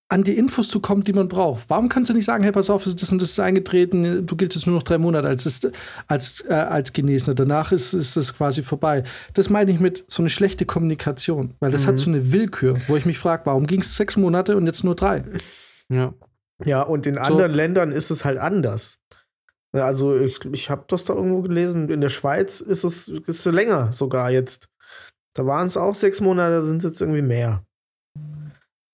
an 0.09 0.23
die 0.23 0.37
Infos 0.37 0.69
zu 0.69 0.79
kommen, 0.79 1.03
die 1.03 1.11
man 1.11 1.27
braucht. 1.27 1.69
Warum 1.69 1.89
kannst 1.89 2.09
du 2.09 2.13
nicht 2.13 2.23
sagen, 2.23 2.43
hey, 2.43 2.53
pass 2.53 2.69
auf, 2.69 2.85
das 2.85 3.11
und 3.11 3.21
das 3.21 3.31
ist 3.31 3.39
eingetreten, 3.39 4.25
du 4.25 4.35
giltst 4.37 4.55
jetzt 4.55 4.65
nur 4.65 4.77
noch 4.77 4.83
drei 4.83 4.97
Monate 4.97 5.27
als, 5.27 5.69
als, 6.07 6.45
äh, 6.47 6.53
als 6.53 6.93
Genesener, 6.93 7.35
danach 7.35 7.73
ist, 7.73 7.93
ist 7.93 8.15
das 8.15 8.33
quasi 8.33 8.63
vorbei. 8.63 9.03
Das 9.33 9.49
meine 9.49 9.69
ich 9.69 9.81
mit 9.81 10.05
so 10.07 10.21
eine 10.21 10.29
schlechte 10.29 10.65
Kommunikation, 10.65 11.55
weil 11.59 11.71
das 11.71 11.83
mhm. 11.83 11.87
hat 11.87 11.99
so 11.99 12.09
eine 12.09 12.31
Willkür, 12.31 12.75
wo 12.87 12.95
ich 12.95 13.05
mich 13.05 13.19
frage, 13.19 13.45
warum 13.45 13.67
ging 13.67 13.81
es 13.81 13.97
sechs 13.97 14.15
Monate 14.15 14.55
und 14.55 14.65
jetzt 14.65 14.85
nur 14.85 14.95
drei? 14.95 15.25
Ja. 15.89 16.13
Ja, 16.65 16.81
und 16.81 17.05
in 17.05 17.17
anderen 17.17 17.51
so. 17.51 17.57
Ländern 17.57 17.91
ist 17.91 18.09
es 18.09 18.25
halt 18.25 18.39
anders. 18.39 18.99
Also 19.71 20.17
ich, 20.17 20.43
ich 20.45 20.69
habe 20.69 20.85
das 20.87 21.05
da 21.05 21.13
irgendwo 21.13 21.41
gelesen, 21.41 21.89
in 21.89 22.01
der 22.01 22.09
Schweiz 22.09 22.61
ist 22.61 22.83
es 22.83 23.07
ist 23.07 23.45
länger 23.45 23.93
sogar 23.93 24.31
jetzt. 24.31 24.69
Da 25.33 25.45
waren 25.45 25.67
es 25.67 25.77
auch 25.77 25.93
sechs 25.93 26.19
Monate, 26.19 26.55
da 26.55 26.61
sind 26.63 26.77
es 26.77 26.85
jetzt 26.85 27.01
irgendwie 27.01 27.21
mehr. 27.21 27.63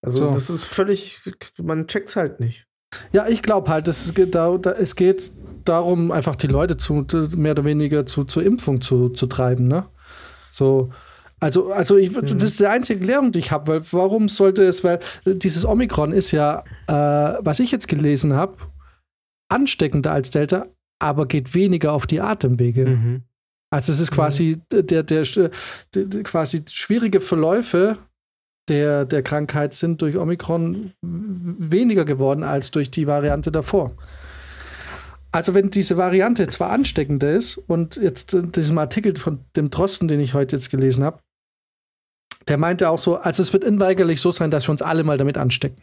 Also 0.01 0.25
so. 0.25 0.27
das 0.31 0.49
ist 0.49 0.65
völlig, 0.65 1.21
man 1.57 1.87
checkt 1.87 2.09
es 2.09 2.15
halt 2.17 2.41
nicht. 2.41 2.67
Ja, 3.13 3.27
ich 3.27 3.41
glaube 3.41 3.71
halt, 3.71 3.87
es 3.87 4.13
geht, 4.13 4.35
da, 4.35 4.55
es 4.55 4.95
geht 4.95 5.33
darum, 5.63 6.11
einfach 6.11 6.35
die 6.35 6.47
Leute 6.47 6.75
zu 6.75 7.05
mehr 7.35 7.53
oder 7.53 7.63
weniger 7.63 8.05
zu, 8.05 8.25
zur 8.25 8.43
Impfung 8.43 8.81
zu, 8.81 9.09
zu 9.09 9.27
treiben, 9.27 9.67
ne? 9.67 9.87
So, 10.51 10.91
also, 11.43 11.73
also 11.73 11.97
ich, 11.97 12.15
mhm. 12.15 12.25
das 12.25 12.43
ist 12.43 12.59
die 12.61 12.67
einzige 12.67 13.01
Erklärung, 13.01 13.33
die 13.33 13.39
ich 13.39 13.51
habe, 13.51 13.67
weil 13.67 13.81
warum 13.91 14.29
sollte 14.29 14.63
es, 14.63 14.81
weil 14.85 14.99
dieses 15.25 15.65
Omikron 15.65 16.13
ist 16.13 16.31
ja, 16.31 16.63
äh, 16.87 17.37
was 17.43 17.59
ich 17.59 17.69
jetzt 17.69 17.89
gelesen 17.89 18.33
habe, 18.33 18.55
ansteckender 19.49 20.13
als 20.13 20.29
Delta, 20.29 20.67
aber 20.99 21.25
geht 21.25 21.53
weniger 21.53 21.91
auf 21.91 22.07
die 22.07 22.21
Atemwege. 22.21 22.85
Mhm. 22.85 23.23
Also 23.71 23.91
es 23.91 23.99
ist 23.99 24.11
quasi 24.11 24.61
mhm. 24.71 24.87
der, 24.87 25.03
der, 25.03 25.23
der, 25.23 25.51
der, 25.93 26.23
quasi 26.23 26.63
schwierige 26.71 27.19
Verläufe 27.19 27.97
der, 28.69 29.03
der 29.03 29.21
Krankheit 29.21 29.73
sind 29.73 30.01
durch 30.01 30.15
Omikron 30.15 30.93
weniger 31.01 32.05
geworden 32.05 32.43
als 32.43 32.71
durch 32.71 32.89
die 32.89 33.05
Variante 33.05 33.51
davor. 33.51 33.91
Also 35.33 35.53
wenn 35.53 35.71
diese 35.71 35.97
Variante 35.97 36.47
zwar 36.47 36.69
ansteckender 36.69 37.33
ist 37.33 37.57
und 37.57 37.97
jetzt 37.97 38.33
in 38.33 38.53
diesem 38.53 38.77
Artikel 38.77 39.17
von 39.17 39.39
dem 39.57 39.71
Drosten, 39.71 40.07
den 40.07 40.21
ich 40.21 40.33
heute 40.33 40.55
jetzt 40.55 40.69
gelesen 40.69 41.03
habe, 41.03 41.19
der 42.47 42.57
meinte 42.57 42.89
auch 42.89 42.97
so, 42.97 43.17
also 43.17 43.41
es 43.41 43.53
wird 43.53 43.63
unweigerlich 43.63 44.21
so 44.21 44.31
sein, 44.31 44.51
dass 44.51 44.67
wir 44.67 44.71
uns 44.71 44.81
alle 44.81 45.03
mal 45.03 45.17
damit 45.17 45.37
anstecken. 45.37 45.81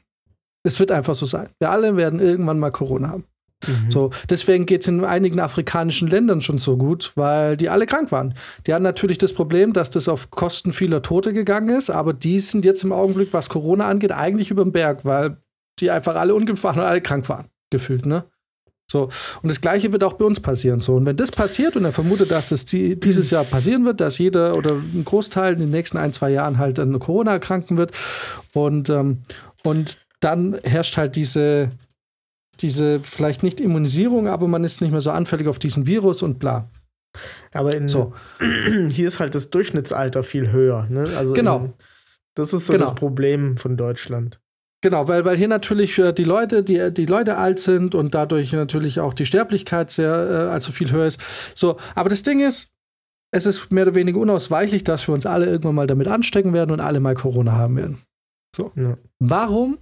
Es 0.62 0.78
wird 0.78 0.92
einfach 0.92 1.14
so 1.14 1.26
sein. 1.26 1.48
Wir 1.58 1.70
alle 1.70 1.96
werden 1.96 2.20
irgendwann 2.20 2.58
mal 2.58 2.70
Corona 2.70 3.08
haben. 3.08 3.24
Mhm. 3.66 3.90
So, 3.90 4.10
deswegen 4.28 4.66
geht 4.66 4.82
es 4.82 4.88
in 4.88 5.04
einigen 5.04 5.40
afrikanischen 5.40 6.08
Ländern 6.08 6.40
schon 6.40 6.58
so 6.58 6.76
gut, 6.76 7.12
weil 7.14 7.56
die 7.56 7.68
alle 7.68 7.86
krank 7.86 8.10
waren. 8.12 8.34
Die 8.66 8.72
hatten 8.72 8.82
natürlich 8.82 9.18
das 9.18 9.32
Problem, 9.32 9.72
dass 9.72 9.90
das 9.90 10.08
auf 10.08 10.30
Kosten 10.30 10.72
vieler 10.72 11.02
Tote 11.02 11.32
gegangen 11.32 11.76
ist, 11.76 11.90
aber 11.90 12.12
die 12.12 12.38
sind 12.40 12.64
jetzt 12.64 12.84
im 12.84 12.92
Augenblick, 12.92 13.32
was 13.32 13.48
Corona 13.48 13.86
angeht, 13.88 14.12
eigentlich 14.12 14.50
über 14.50 14.64
den 14.64 14.72
Berg, 14.72 15.04
weil 15.04 15.36
die 15.78 15.90
einfach 15.90 16.14
alle 16.14 16.34
ungeimpft 16.34 16.64
waren 16.64 16.78
und 16.78 16.86
alle 16.86 17.00
krank 17.00 17.28
waren, 17.28 17.48
gefühlt, 17.70 18.06
ne? 18.06 18.24
So. 18.90 19.08
Und 19.42 19.48
das 19.48 19.60
Gleiche 19.60 19.92
wird 19.92 20.02
auch 20.02 20.14
bei 20.14 20.24
uns 20.24 20.40
passieren. 20.40 20.80
So. 20.80 20.96
Und 20.96 21.06
wenn 21.06 21.16
das 21.16 21.30
passiert, 21.30 21.76
und 21.76 21.84
er 21.84 21.92
vermutet, 21.92 22.32
dass 22.32 22.46
das 22.46 22.64
dieses 22.64 23.30
Jahr 23.30 23.44
passieren 23.44 23.84
wird, 23.84 24.00
dass 24.00 24.18
jeder 24.18 24.56
oder 24.56 24.72
ein 24.72 25.04
Großteil 25.04 25.52
in 25.52 25.60
den 25.60 25.70
nächsten 25.70 25.96
ein, 25.96 26.12
zwei 26.12 26.30
Jahren 26.30 26.58
halt 26.58 26.80
an 26.80 26.98
Corona 26.98 27.32
erkranken 27.32 27.78
wird. 27.78 27.92
Und, 28.52 28.90
ähm, 28.90 29.18
und 29.62 29.98
dann 30.18 30.58
herrscht 30.64 30.96
halt 30.96 31.14
diese, 31.14 31.70
diese 32.58 33.00
vielleicht 33.00 33.44
nicht 33.44 33.60
Immunisierung, 33.60 34.26
aber 34.26 34.48
man 34.48 34.64
ist 34.64 34.80
nicht 34.80 34.90
mehr 34.90 35.00
so 35.00 35.12
anfällig 35.12 35.46
auf 35.46 35.60
diesen 35.60 35.86
Virus 35.86 36.22
und 36.22 36.40
bla. 36.40 36.68
Aber 37.52 37.74
in, 37.74 37.86
so. 37.86 38.12
hier 38.88 39.06
ist 39.06 39.20
halt 39.20 39.36
das 39.36 39.50
Durchschnittsalter 39.50 40.24
viel 40.24 40.50
höher. 40.50 40.86
Ne? 40.90 41.08
Also 41.16 41.32
genau. 41.32 41.58
In, 41.58 41.72
das 42.34 42.52
ist 42.52 42.66
so 42.66 42.72
genau. 42.72 42.86
das 42.86 42.94
Problem 42.96 43.56
von 43.56 43.76
Deutschland. 43.76 44.40
Genau, 44.82 45.08
weil, 45.08 45.24
weil 45.24 45.36
hier 45.36 45.48
natürlich 45.48 45.98
äh, 45.98 46.12
die 46.12 46.24
Leute, 46.24 46.62
die, 46.62 46.92
die 46.92 47.04
Leute 47.04 47.36
alt 47.36 47.60
sind 47.60 47.94
und 47.94 48.14
dadurch 48.14 48.52
natürlich 48.52 49.00
auch 49.00 49.12
die 49.12 49.26
Sterblichkeit 49.26 49.90
sehr, 49.90 50.12
äh, 50.12 50.50
also 50.50 50.72
viel 50.72 50.90
höher 50.90 51.06
ist. 51.06 51.20
So, 51.54 51.76
aber 51.94 52.08
das 52.08 52.22
Ding 52.22 52.40
ist, 52.40 52.70
es 53.30 53.46
ist 53.46 53.70
mehr 53.70 53.84
oder 53.84 53.94
weniger 53.94 54.18
unausweichlich, 54.18 54.82
dass 54.82 55.06
wir 55.06 55.14
uns 55.14 55.26
alle 55.26 55.46
irgendwann 55.46 55.74
mal 55.74 55.86
damit 55.86 56.08
anstecken 56.08 56.52
werden 56.52 56.70
und 56.70 56.80
alle 56.80 57.00
mal 57.00 57.14
Corona 57.14 57.52
haben 57.52 57.76
werden. 57.76 57.98
So. 58.56 58.72
Ja. 58.74 58.96
Warum? 59.18 59.78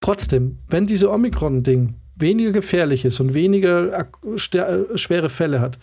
Trotzdem, 0.00 0.58
wenn 0.68 0.86
diese 0.86 1.10
Omikron-Ding 1.10 1.94
weniger 2.16 2.52
gefährlich 2.52 3.04
ist 3.04 3.20
und 3.20 3.32
weniger 3.32 4.00
äh, 4.00 4.98
schwere 4.98 5.30
Fälle 5.30 5.60
hat, 5.60 5.78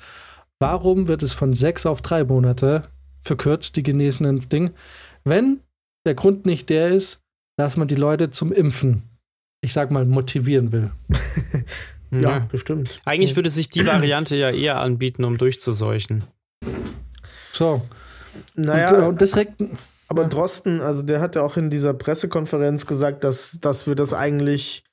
warum 0.59 1.07
wird 1.07 1.23
es 1.23 1.33
von 1.33 1.53
sechs 1.53 1.85
auf 1.85 2.01
drei 2.01 2.23
Monate 2.23 2.83
verkürzt, 3.21 3.75
die 3.77 3.83
genesenen 3.83 4.47
Ding, 4.49 4.71
wenn 5.23 5.61
der 6.05 6.15
Grund 6.15 6.45
nicht 6.45 6.69
der 6.69 6.89
ist, 6.89 7.21
dass 7.57 7.77
man 7.77 7.87
die 7.87 7.95
Leute 7.95 8.31
zum 8.31 8.51
Impfen, 8.51 9.03
ich 9.61 9.73
sag 9.73 9.91
mal, 9.91 10.05
motivieren 10.05 10.71
will. 10.71 10.91
ja, 12.11 12.19
ja, 12.19 12.39
bestimmt. 12.51 12.99
Eigentlich 13.05 13.35
würde 13.35 13.49
sich 13.49 13.69
die 13.69 13.85
Variante 13.85 14.35
ja 14.35 14.49
eher 14.49 14.79
anbieten, 14.79 15.23
um 15.23 15.37
durchzuseuchen. 15.37 16.23
So. 17.51 17.81
Naja, 18.55 18.95
und, 18.95 19.03
äh, 19.03 19.07
und 19.07 19.21
das 19.21 19.35
regt. 19.35 19.63
Aber 20.07 20.25
Drosten, 20.25 20.81
also 20.81 21.03
der 21.03 21.21
hat 21.21 21.37
ja 21.37 21.41
auch 21.41 21.55
in 21.55 21.69
dieser 21.69 21.93
Pressekonferenz 21.93 22.85
gesagt, 22.85 23.23
dass, 23.23 23.59
dass 23.61 23.87
wir 23.87 23.95
das 23.95 24.13
eigentlich, 24.13 24.83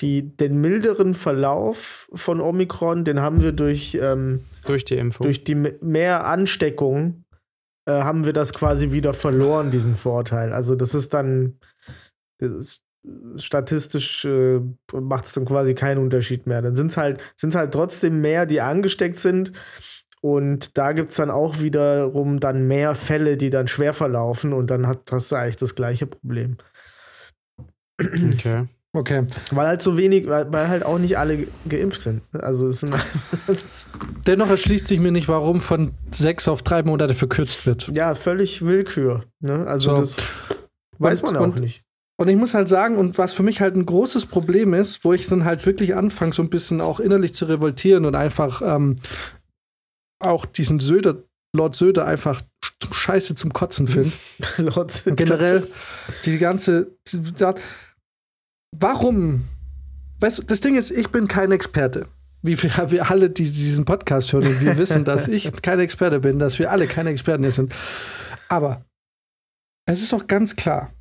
die, 0.00 0.34
den 0.34 0.62
milderen 0.62 1.14
Verlauf 1.14 2.08
von 2.14 2.40
Omikron, 2.40 3.04
den 3.04 3.20
haben 3.20 3.42
wir 3.42 3.52
durch, 3.52 3.98
ähm, 4.00 4.44
durch 4.64 4.86
die 4.86 4.96
Impfung. 4.96 5.24
Durch 5.24 5.44
die 5.44 5.54
mehr 5.54 6.24
Ansteckung 6.24 7.21
äh, 7.86 7.92
haben 7.92 8.24
wir 8.24 8.32
das 8.32 8.52
quasi 8.52 8.92
wieder 8.92 9.14
verloren, 9.14 9.70
diesen 9.70 9.94
Vorteil. 9.94 10.52
Also 10.52 10.74
das 10.74 10.94
ist 10.94 11.14
dann 11.14 11.58
ist, 12.38 12.82
statistisch 13.36 14.24
äh, 14.24 14.60
macht 14.92 15.24
es 15.24 15.32
dann 15.32 15.44
quasi 15.44 15.74
keinen 15.74 15.98
Unterschied 15.98 16.46
mehr. 16.46 16.62
Dann 16.62 16.76
sind 16.76 16.92
es 16.92 16.96
halt, 16.96 17.20
sind's 17.36 17.56
halt 17.56 17.72
trotzdem 17.72 18.20
mehr, 18.20 18.46
die 18.46 18.60
angesteckt 18.60 19.18
sind. 19.18 19.52
Und 20.20 20.78
da 20.78 20.92
gibt 20.92 21.10
es 21.10 21.16
dann 21.16 21.30
auch 21.30 21.60
wiederum 21.60 22.38
dann 22.38 22.68
mehr 22.68 22.94
Fälle, 22.94 23.36
die 23.36 23.50
dann 23.50 23.66
schwer 23.66 23.92
verlaufen 23.92 24.52
und 24.52 24.68
dann 24.68 24.86
hat, 24.86 25.10
hast 25.10 25.32
du 25.32 25.36
eigentlich 25.36 25.56
das 25.56 25.74
gleiche 25.74 26.06
Problem. 26.06 26.58
Okay. 28.00 28.68
Okay. 28.94 29.26
Weil 29.50 29.66
halt 29.66 29.80
so 29.80 29.96
wenig, 29.96 30.28
weil, 30.28 30.52
weil 30.52 30.68
halt 30.68 30.84
auch 30.84 30.98
nicht 30.98 31.16
alle 31.16 31.46
geimpft 31.66 32.02
sind. 32.02 32.22
Also 32.32 32.66
es 32.66 32.80
sind 32.80 32.94
Dennoch 34.26 34.50
erschließt 34.50 34.86
sich 34.86 35.00
mir 35.00 35.12
nicht, 35.12 35.28
warum 35.28 35.60
von 35.62 35.92
sechs 36.10 36.46
auf 36.46 36.62
drei 36.62 36.82
Monate 36.82 37.14
verkürzt 37.14 37.64
wird. 37.64 37.88
Ja, 37.88 38.14
völlig 38.14 38.62
Willkür. 38.62 39.24
Ne? 39.40 39.66
Also 39.66 39.96
so. 39.96 40.00
das 40.00 40.16
weiß 40.98 41.22
man 41.22 41.36
auch 41.36 41.42
und, 41.42 41.60
nicht. 41.60 41.82
Und 42.18 42.28
ich 42.28 42.36
muss 42.36 42.52
halt 42.52 42.68
sagen, 42.68 42.98
und 42.98 43.16
was 43.16 43.32
für 43.32 43.42
mich 43.42 43.60
halt 43.62 43.76
ein 43.76 43.86
großes 43.86 44.26
Problem 44.26 44.74
ist, 44.74 45.04
wo 45.04 45.14
ich 45.14 45.26
dann 45.26 45.44
halt 45.44 45.64
wirklich 45.64 45.94
anfange, 45.94 46.34
so 46.34 46.42
ein 46.42 46.50
bisschen 46.50 46.80
auch 46.82 47.00
innerlich 47.00 47.32
zu 47.32 47.46
revoltieren 47.46 48.04
und 48.04 48.14
einfach 48.14 48.60
ähm, 48.62 48.96
auch 50.20 50.44
diesen 50.44 50.80
Söder, 50.80 51.24
Lord 51.56 51.74
Söder 51.74 52.06
einfach 52.06 52.42
Scheiße 52.92 53.34
zum 53.34 53.52
Kotzen 53.52 53.88
finde. 53.88 54.12
Lord 54.58 54.92
Söder. 54.92 55.16
Generell 55.16 55.66
die 56.26 56.38
ganze. 56.38 56.92
Die, 57.10 57.18
warum? 58.76 59.44
Weißt 60.20 60.38
du, 60.38 60.42
das 60.42 60.60
Ding 60.60 60.76
ist, 60.76 60.90
ich 60.90 61.10
bin 61.10 61.28
kein 61.28 61.52
Experte. 61.52 62.08
Wie 62.42 62.60
wir, 62.60 62.70
wir 62.90 63.10
alle, 63.10 63.30
die 63.30 63.44
diesen 63.44 63.84
Podcast 63.84 64.32
hören 64.32 64.46
und 64.46 64.60
wir 64.60 64.76
wissen, 64.76 65.04
dass 65.04 65.28
ich 65.28 65.50
kein 65.62 65.80
Experte 65.80 66.20
bin, 66.20 66.38
dass 66.38 66.58
wir 66.58 66.70
alle 66.70 66.86
keine 66.86 67.10
Experten 67.10 67.42
hier 67.42 67.52
sind. 67.52 67.74
Aber 68.48 68.84
es 69.86 70.02
ist 70.02 70.12
doch 70.12 70.26
ganz 70.26 70.56
klar, 70.56 70.92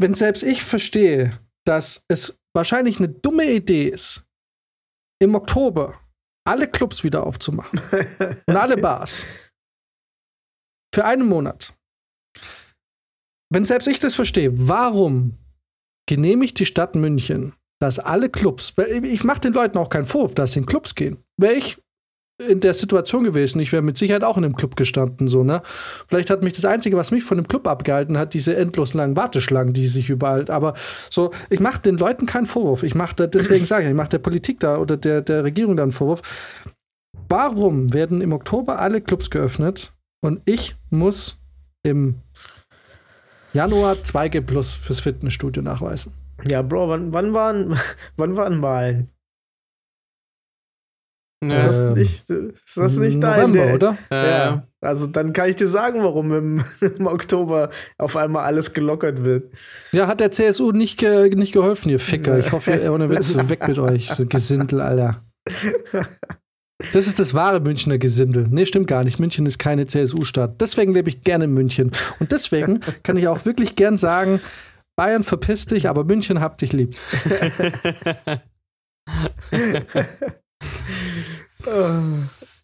wenn 0.00 0.14
selbst 0.14 0.42
ich 0.42 0.62
verstehe, 0.62 1.38
dass 1.64 2.04
es 2.08 2.38
wahrscheinlich 2.54 2.98
eine 2.98 3.08
dumme 3.08 3.50
Idee 3.52 3.88
ist, 3.88 4.24
im 5.20 5.34
Oktober 5.34 6.00
alle 6.46 6.68
Clubs 6.68 7.04
wieder 7.04 7.26
aufzumachen 7.26 7.80
und 8.46 8.56
alle 8.56 8.76
Bars 8.76 9.26
für 10.94 11.04
einen 11.04 11.26
Monat 11.26 11.77
wenn 13.50 13.64
selbst 13.64 13.88
ich 13.88 13.98
das 13.98 14.14
verstehe, 14.14 14.50
warum 14.68 15.36
genehmigt 16.06 16.58
die 16.58 16.66
Stadt 16.66 16.94
München 16.94 17.54
dass 17.78 17.98
alle 17.98 18.28
Clubs, 18.28 18.74
ich 19.02 19.24
mache 19.24 19.40
den 19.40 19.52
Leuten 19.52 19.78
auch 19.78 19.88
keinen 19.88 20.06
Vorwurf, 20.06 20.34
dass 20.34 20.52
sie 20.52 20.60
in 20.60 20.66
Clubs 20.66 20.94
gehen. 20.94 21.18
Wäre 21.36 21.54
ich 21.54 21.80
in 22.46 22.60
der 22.60 22.74
Situation 22.74 23.24
gewesen, 23.24 23.58
ich 23.58 23.72
wäre 23.72 23.82
mit 23.82 23.98
Sicherheit 23.98 24.22
auch 24.22 24.36
in 24.36 24.44
einem 24.44 24.54
Club 24.54 24.76
gestanden, 24.76 25.26
so, 25.26 25.42
ne? 25.42 25.60
Vielleicht 26.06 26.30
hat 26.30 26.42
mich 26.44 26.52
das 26.52 26.64
Einzige, 26.64 26.96
was 26.96 27.10
mich 27.10 27.24
von 27.24 27.36
dem 27.36 27.48
Club 27.48 27.66
abgehalten 27.66 28.16
hat, 28.16 28.32
diese 28.32 28.56
endlos 28.56 28.94
langen 28.94 29.16
Warteschlangen, 29.16 29.72
die 29.72 29.88
sich 29.88 30.08
überall, 30.08 30.48
aber 30.48 30.74
so, 31.10 31.32
ich 31.50 31.58
mache 31.58 31.82
den 31.82 31.96
Leuten 31.96 32.26
keinen 32.26 32.46
Vorwurf. 32.46 32.84
Ich 32.84 32.94
mache, 32.94 33.26
deswegen 33.28 33.66
sage 33.66 33.84
ich, 33.84 33.90
ich 33.90 33.96
mache 33.96 34.10
der 34.10 34.18
Politik 34.18 34.60
da 34.60 34.78
oder 34.78 34.96
der, 34.96 35.20
der 35.20 35.42
Regierung 35.42 35.76
da 35.76 35.82
einen 35.82 35.92
Vorwurf. 35.92 36.22
Warum 37.28 37.92
werden 37.92 38.20
im 38.20 38.32
Oktober 38.32 38.78
alle 38.78 39.00
Clubs 39.00 39.30
geöffnet 39.30 39.92
und 40.20 40.40
ich 40.44 40.76
muss 40.90 41.38
im 41.82 42.20
Januar 43.58 43.96
2G 43.96 44.40
Plus 44.42 44.74
fürs 44.74 45.00
Fitnessstudio 45.00 45.64
nachweisen? 45.64 46.12
Ja, 46.46 46.62
Bro, 46.62 46.90
wann, 46.90 47.12
wann, 47.12 47.34
waren, 47.34 47.76
wann 48.16 48.36
waren 48.36 48.62
Wahlen? 48.62 49.10
Ja. 51.44 51.66
Das 51.66 51.76
ist 51.76 51.96
nicht, 51.96 52.30
ist 52.30 52.76
das 52.76 52.96
nicht 52.98 53.20
dein? 53.20 53.40
November, 53.40 53.64
der- 53.64 53.74
oder? 53.74 53.98
Ja, 54.12 54.66
also 54.80 55.08
dann 55.08 55.32
kann 55.32 55.48
ich 55.48 55.56
dir 55.56 55.66
sagen, 55.66 56.04
warum 56.04 56.32
im, 56.32 56.62
im 56.98 57.06
Oktober 57.08 57.70
auf 57.96 58.14
einmal 58.14 58.44
alles 58.44 58.72
gelockert 58.72 59.24
wird. 59.24 59.52
Ja, 59.90 60.06
hat 60.06 60.20
der 60.20 60.30
CSU 60.30 60.70
nicht, 60.70 60.96
ge 60.96 61.34
nicht 61.34 61.52
geholfen, 61.52 61.88
ihr 61.90 61.98
Ficker. 61.98 62.38
Ich 62.38 62.52
hoffe, 62.52 62.88
ohne 62.92 63.10
Witz, 63.10 63.36
weg 63.48 63.66
mit 63.66 63.78
euch, 63.80 64.08
so 64.10 64.24
Gesindel, 64.24 64.80
Alter. 64.80 65.24
Das 66.92 67.08
ist 67.08 67.18
das 67.18 67.34
wahre 67.34 67.60
Münchner 67.60 67.98
Gesindel. 67.98 68.46
Nee, 68.48 68.64
stimmt 68.64 68.86
gar 68.86 69.02
nicht. 69.02 69.18
München 69.18 69.46
ist 69.46 69.58
keine 69.58 69.86
CSU-Stadt. 69.86 70.60
Deswegen 70.60 70.94
lebe 70.94 71.08
ich 71.08 71.22
gerne 71.22 71.44
in 71.44 71.52
München. 71.52 71.90
Und 72.20 72.30
deswegen 72.30 72.80
kann 73.02 73.16
ich 73.16 73.26
auch 73.26 73.44
wirklich 73.44 73.74
gern 73.74 73.98
sagen, 73.98 74.40
Bayern 74.96 75.24
verpiss 75.24 75.66
dich, 75.66 75.88
aber 75.88 76.04
München 76.04 76.40
hab 76.40 76.58
dich 76.58 76.72
lieb. 76.72 76.96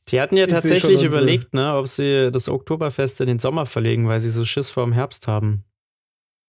Die 0.09 0.20
hatten 0.20 0.37
ja 0.37 0.44
Ich 0.44 0.50
tatsächlich 0.53 1.03
überlegt, 1.03 1.55
ne, 1.55 1.74
ob 1.74 1.88
sie 1.88 2.31
das 2.31 2.48
Oktoberfest 2.48 3.20
in 3.20 3.27
den 3.27 3.38
Sommer 3.38 3.66
verlegen, 3.66 4.07
weil 4.07 4.20
sie 4.20 4.31
so 4.31 4.44
Schiss 4.44 4.70
vor 4.70 4.85
dem 4.85 4.92
Herbst 4.92 5.27
haben. 5.27 5.64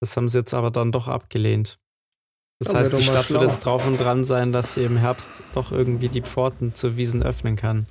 Das 0.02 0.18
haben 0.18 0.30
sie 0.30 0.38
jetzt 0.38 0.54
aber 0.54 0.72
dann 0.72 0.92
doch 0.92 1.08
abgelehnt. 1.08 1.80
Das 2.60 2.72
Ja, 2.72 2.80
heißt, 2.80 2.98
die 2.98 3.04
Stadt 3.04 3.30
wird 3.32 3.42
jetzt 3.42 3.66
drauf 3.66 3.86
und 3.86 4.00
dran 4.00 4.24
sein, 4.24 4.54
dass 4.54 4.76
sie 4.76 4.86
im 4.86 4.96
Herbst 4.98 5.30
doch 5.54 5.72
irgendwie 5.72 6.08
die 6.08 6.22
Pforten 6.22 6.74
zur 6.74 6.96
Wiesen 6.96 7.22
öffnen 7.22 7.58
kann. 7.58 7.86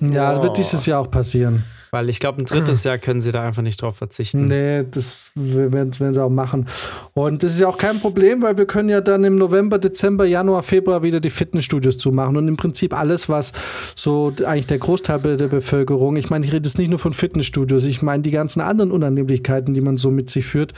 Ja, 0.00 0.32
Boah. 0.34 0.42
wird 0.44 0.58
dieses 0.58 0.86
Jahr 0.86 1.00
auch 1.00 1.10
passieren. 1.10 1.62
Weil 1.92 2.08
ich 2.08 2.20
glaube, 2.20 2.40
ein 2.40 2.44
drittes 2.44 2.84
Jahr 2.84 2.98
können 2.98 3.20
sie 3.20 3.32
da 3.32 3.42
einfach 3.42 3.62
nicht 3.62 3.82
drauf 3.82 3.96
verzichten. 3.96 4.44
Nee, 4.44 4.84
das 4.88 5.16
werden, 5.34 5.98
werden 5.98 6.14
sie 6.14 6.22
auch 6.22 6.30
machen. 6.30 6.66
Und 7.14 7.42
das 7.42 7.54
ist 7.54 7.60
ja 7.60 7.66
auch 7.66 7.78
kein 7.78 7.98
Problem, 7.98 8.42
weil 8.42 8.56
wir 8.56 8.66
können 8.66 8.88
ja 8.88 9.00
dann 9.00 9.24
im 9.24 9.34
November, 9.34 9.76
Dezember, 9.80 10.24
Januar, 10.24 10.62
Februar 10.62 11.02
wieder 11.02 11.18
die 11.18 11.30
Fitnessstudios 11.30 11.98
zumachen. 11.98 12.36
Und 12.36 12.46
im 12.46 12.56
Prinzip 12.56 12.96
alles, 12.96 13.28
was 13.28 13.50
so 13.96 14.32
eigentlich 14.46 14.68
der 14.68 14.78
Großteil 14.78 15.36
der 15.36 15.48
Bevölkerung, 15.48 16.14
ich 16.14 16.30
meine, 16.30 16.46
ich 16.46 16.52
rede 16.52 16.68
jetzt 16.68 16.78
nicht 16.78 16.90
nur 16.90 17.00
von 17.00 17.12
Fitnessstudios, 17.12 17.82
ich 17.84 18.02
meine 18.02 18.22
die 18.22 18.30
ganzen 18.30 18.60
anderen 18.60 18.92
Unannehmlichkeiten, 18.92 19.74
die 19.74 19.80
man 19.80 19.96
so 19.96 20.12
mit 20.12 20.30
sich 20.30 20.46
führt, 20.46 20.72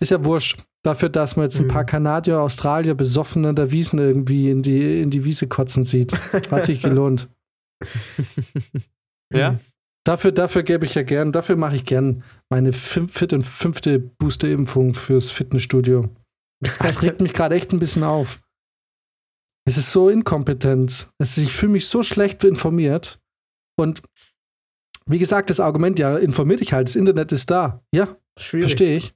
ist 0.00 0.10
ja 0.10 0.24
wurscht. 0.24 0.60
Dafür, 0.82 1.08
dass 1.10 1.36
man 1.36 1.44
jetzt 1.46 1.58
ein 1.58 1.64
Mhm. 1.64 1.68
paar 1.70 1.84
Kanadier, 1.84 2.40
Australier 2.40 2.94
besoffen 2.94 3.44
an 3.44 3.56
der 3.56 3.72
Wiesen 3.72 3.98
irgendwie 3.98 4.50
in 4.50 4.62
die, 4.62 5.02
in 5.02 5.10
die 5.10 5.24
Wiese 5.26 5.48
kotzen 5.48 5.84
sieht. 5.84 6.12
Hat 6.50 6.64
sich 6.64 6.80
gelohnt. 6.82 7.28
Ja? 9.32 9.58
Dafür, 10.06 10.30
dafür 10.30 10.62
gebe 10.62 10.86
ich 10.86 10.94
ja 10.94 11.02
gern, 11.02 11.32
dafür 11.32 11.56
mache 11.56 11.74
ich 11.74 11.84
gern 11.84 12.22
meine 12.48 12.72
vierte 12.72 13.34
und 13.34 13.42
fünfte 13.42 13.98
Boosterimpfung 13.98 14.94
fürs 14.94 15.32
Fitnessstudio. 15.32 16.08
Das 16.78 17.02
regt 17.02 17.20
mich 17.20 17.32
gerade 17.32 17.56
echt 17.56 17.72
ein 17.72 17.80
bisschen 17.80 18.04
auf. 18.04 18.40
Es 19.66 19.76
ist 19.76 19.90
so 19.90 20.08
inkompetent. 20.08 21.10
Es 21.18 21.36
ist, 21.36 21.42
ich 21.42 21.52
fühle 21.52 21.72
mich 21.72 21.88
so 21.88 22.04
schlecht 22.04 22.44
informiert. 22.44 23.18
Und 23.76 24.00
wie 25.06 25.18
gesagt, 25.18 25.50
das 25.50 25.58
Argument, 25.58 25.98
ja, 25.98 26.16
informiert 26.16 26.60
dich 26.60 26.72
halt, 26.72 26.88
das 26.88 26.94
Internet 26.94 27.32
ist 27.32 27.50
da. 27.50 27.82
Ja, 27.92 28.16
Schwierig. 28.38 28.70
verstehe 28.70 28.96
ich. 28.96 29.14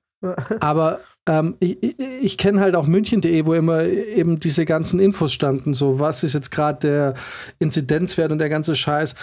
Aber 0.60 1.00
ähm, 1.30 1.54
ich, 1.60 1.80
ich, 1.80 1.94
ich 2.22 2.38
kenne 2.38 2.60
halt 2.60 2.74
auch 2.74 2.88
München.de, 2.88 3.46
wo 3.46 3.54
immer 3.54 3.84
eben 3.84 4.40
diese 4.40 4.64
ganzen 4.64 4.98
Infos 4.98 5.32
standen. 5.32 5.74
So, 5.74 6.00
was 6.00 6.24
ist 6.24 6.32
jetzt 6.32 6.50
gerade 6.50 6.80
der 6.80 7.14
Inzidenzwert 7.60 8.32
und 8.32 8.38
der 8.38 8.48
ganze 8.48 8.74
Scheiß. 8.74 9.14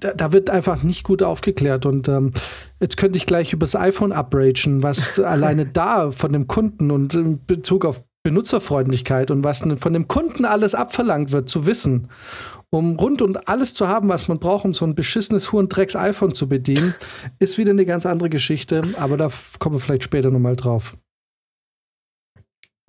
Da, 0.00 0.12
da 0.12 0.32
wird 0.32 0.50
einfach 0.50 0.82
nicht 0.82 1.04
gut 1.04 1.22
aufgeklärt. 1.22 1.86
Und 1.86 2.08
ähm, 2.08 2.32
jetzt 2.80 2.96
könnte 2.96 3.16
ich 3.16 3.26
gleich 3.26 3.52
übers 3.52 3.76
iPhone 3.76 4.10
upragen, 4.10 4.82
was 4.82 5.20
alleine 5.20 5.64
da 5.66 6.10
von 6.10 6.32
dem 6.32 6.48
Kunden 6.48 6.90
und 6.90 7.14
in 7.14 7.46
Bezug 7.46 7.84
auf 7.84 8.02
Benutzerfreundlichkeit 8.24 9.30
und 9.30 9.44
was 9.44 9.64
von 9.78 9.92
dem 9.92 10.08
Kunden 10.08 10.44
alles 10.44 10.74
abverlangt 10.74 11.32
wird, 11.32 11.48
zu 11.48 11.66
wissen, 11.66 12.08
um 12.70 12.96
rund 12.96 13.20
und 13.20 13.48
alles 13.48 13.74
zu 13.74 13.86
haben, 13.88 14.08
was 14.08 14.28
man 14.28 14.38
braucht, 14.38 14.64
um 14.64 14.74
so 14.74 14.84
ein 14.84 14.94
beschissenes 14.94 15.52
Hurendrecks-iPhone 15.52 16.34
zu 16.34 16.48
bedienen, 16.48 16.94
ist 17.38 17.58
wieder 17.58 17.70
eine 17.70 17.84
ganz 17.84 18.06
andere 18.06 18.30
Geschichte. 18.30 18.82
Aber 18.98 19.16
da 19.16 19.28
kommen 19.58 19.76
wir 19.76 19.80
vielleicht 19.80 20.04
später 20.04 20.30
nochmal 20.30 20.56
drauf. 20.56 20.96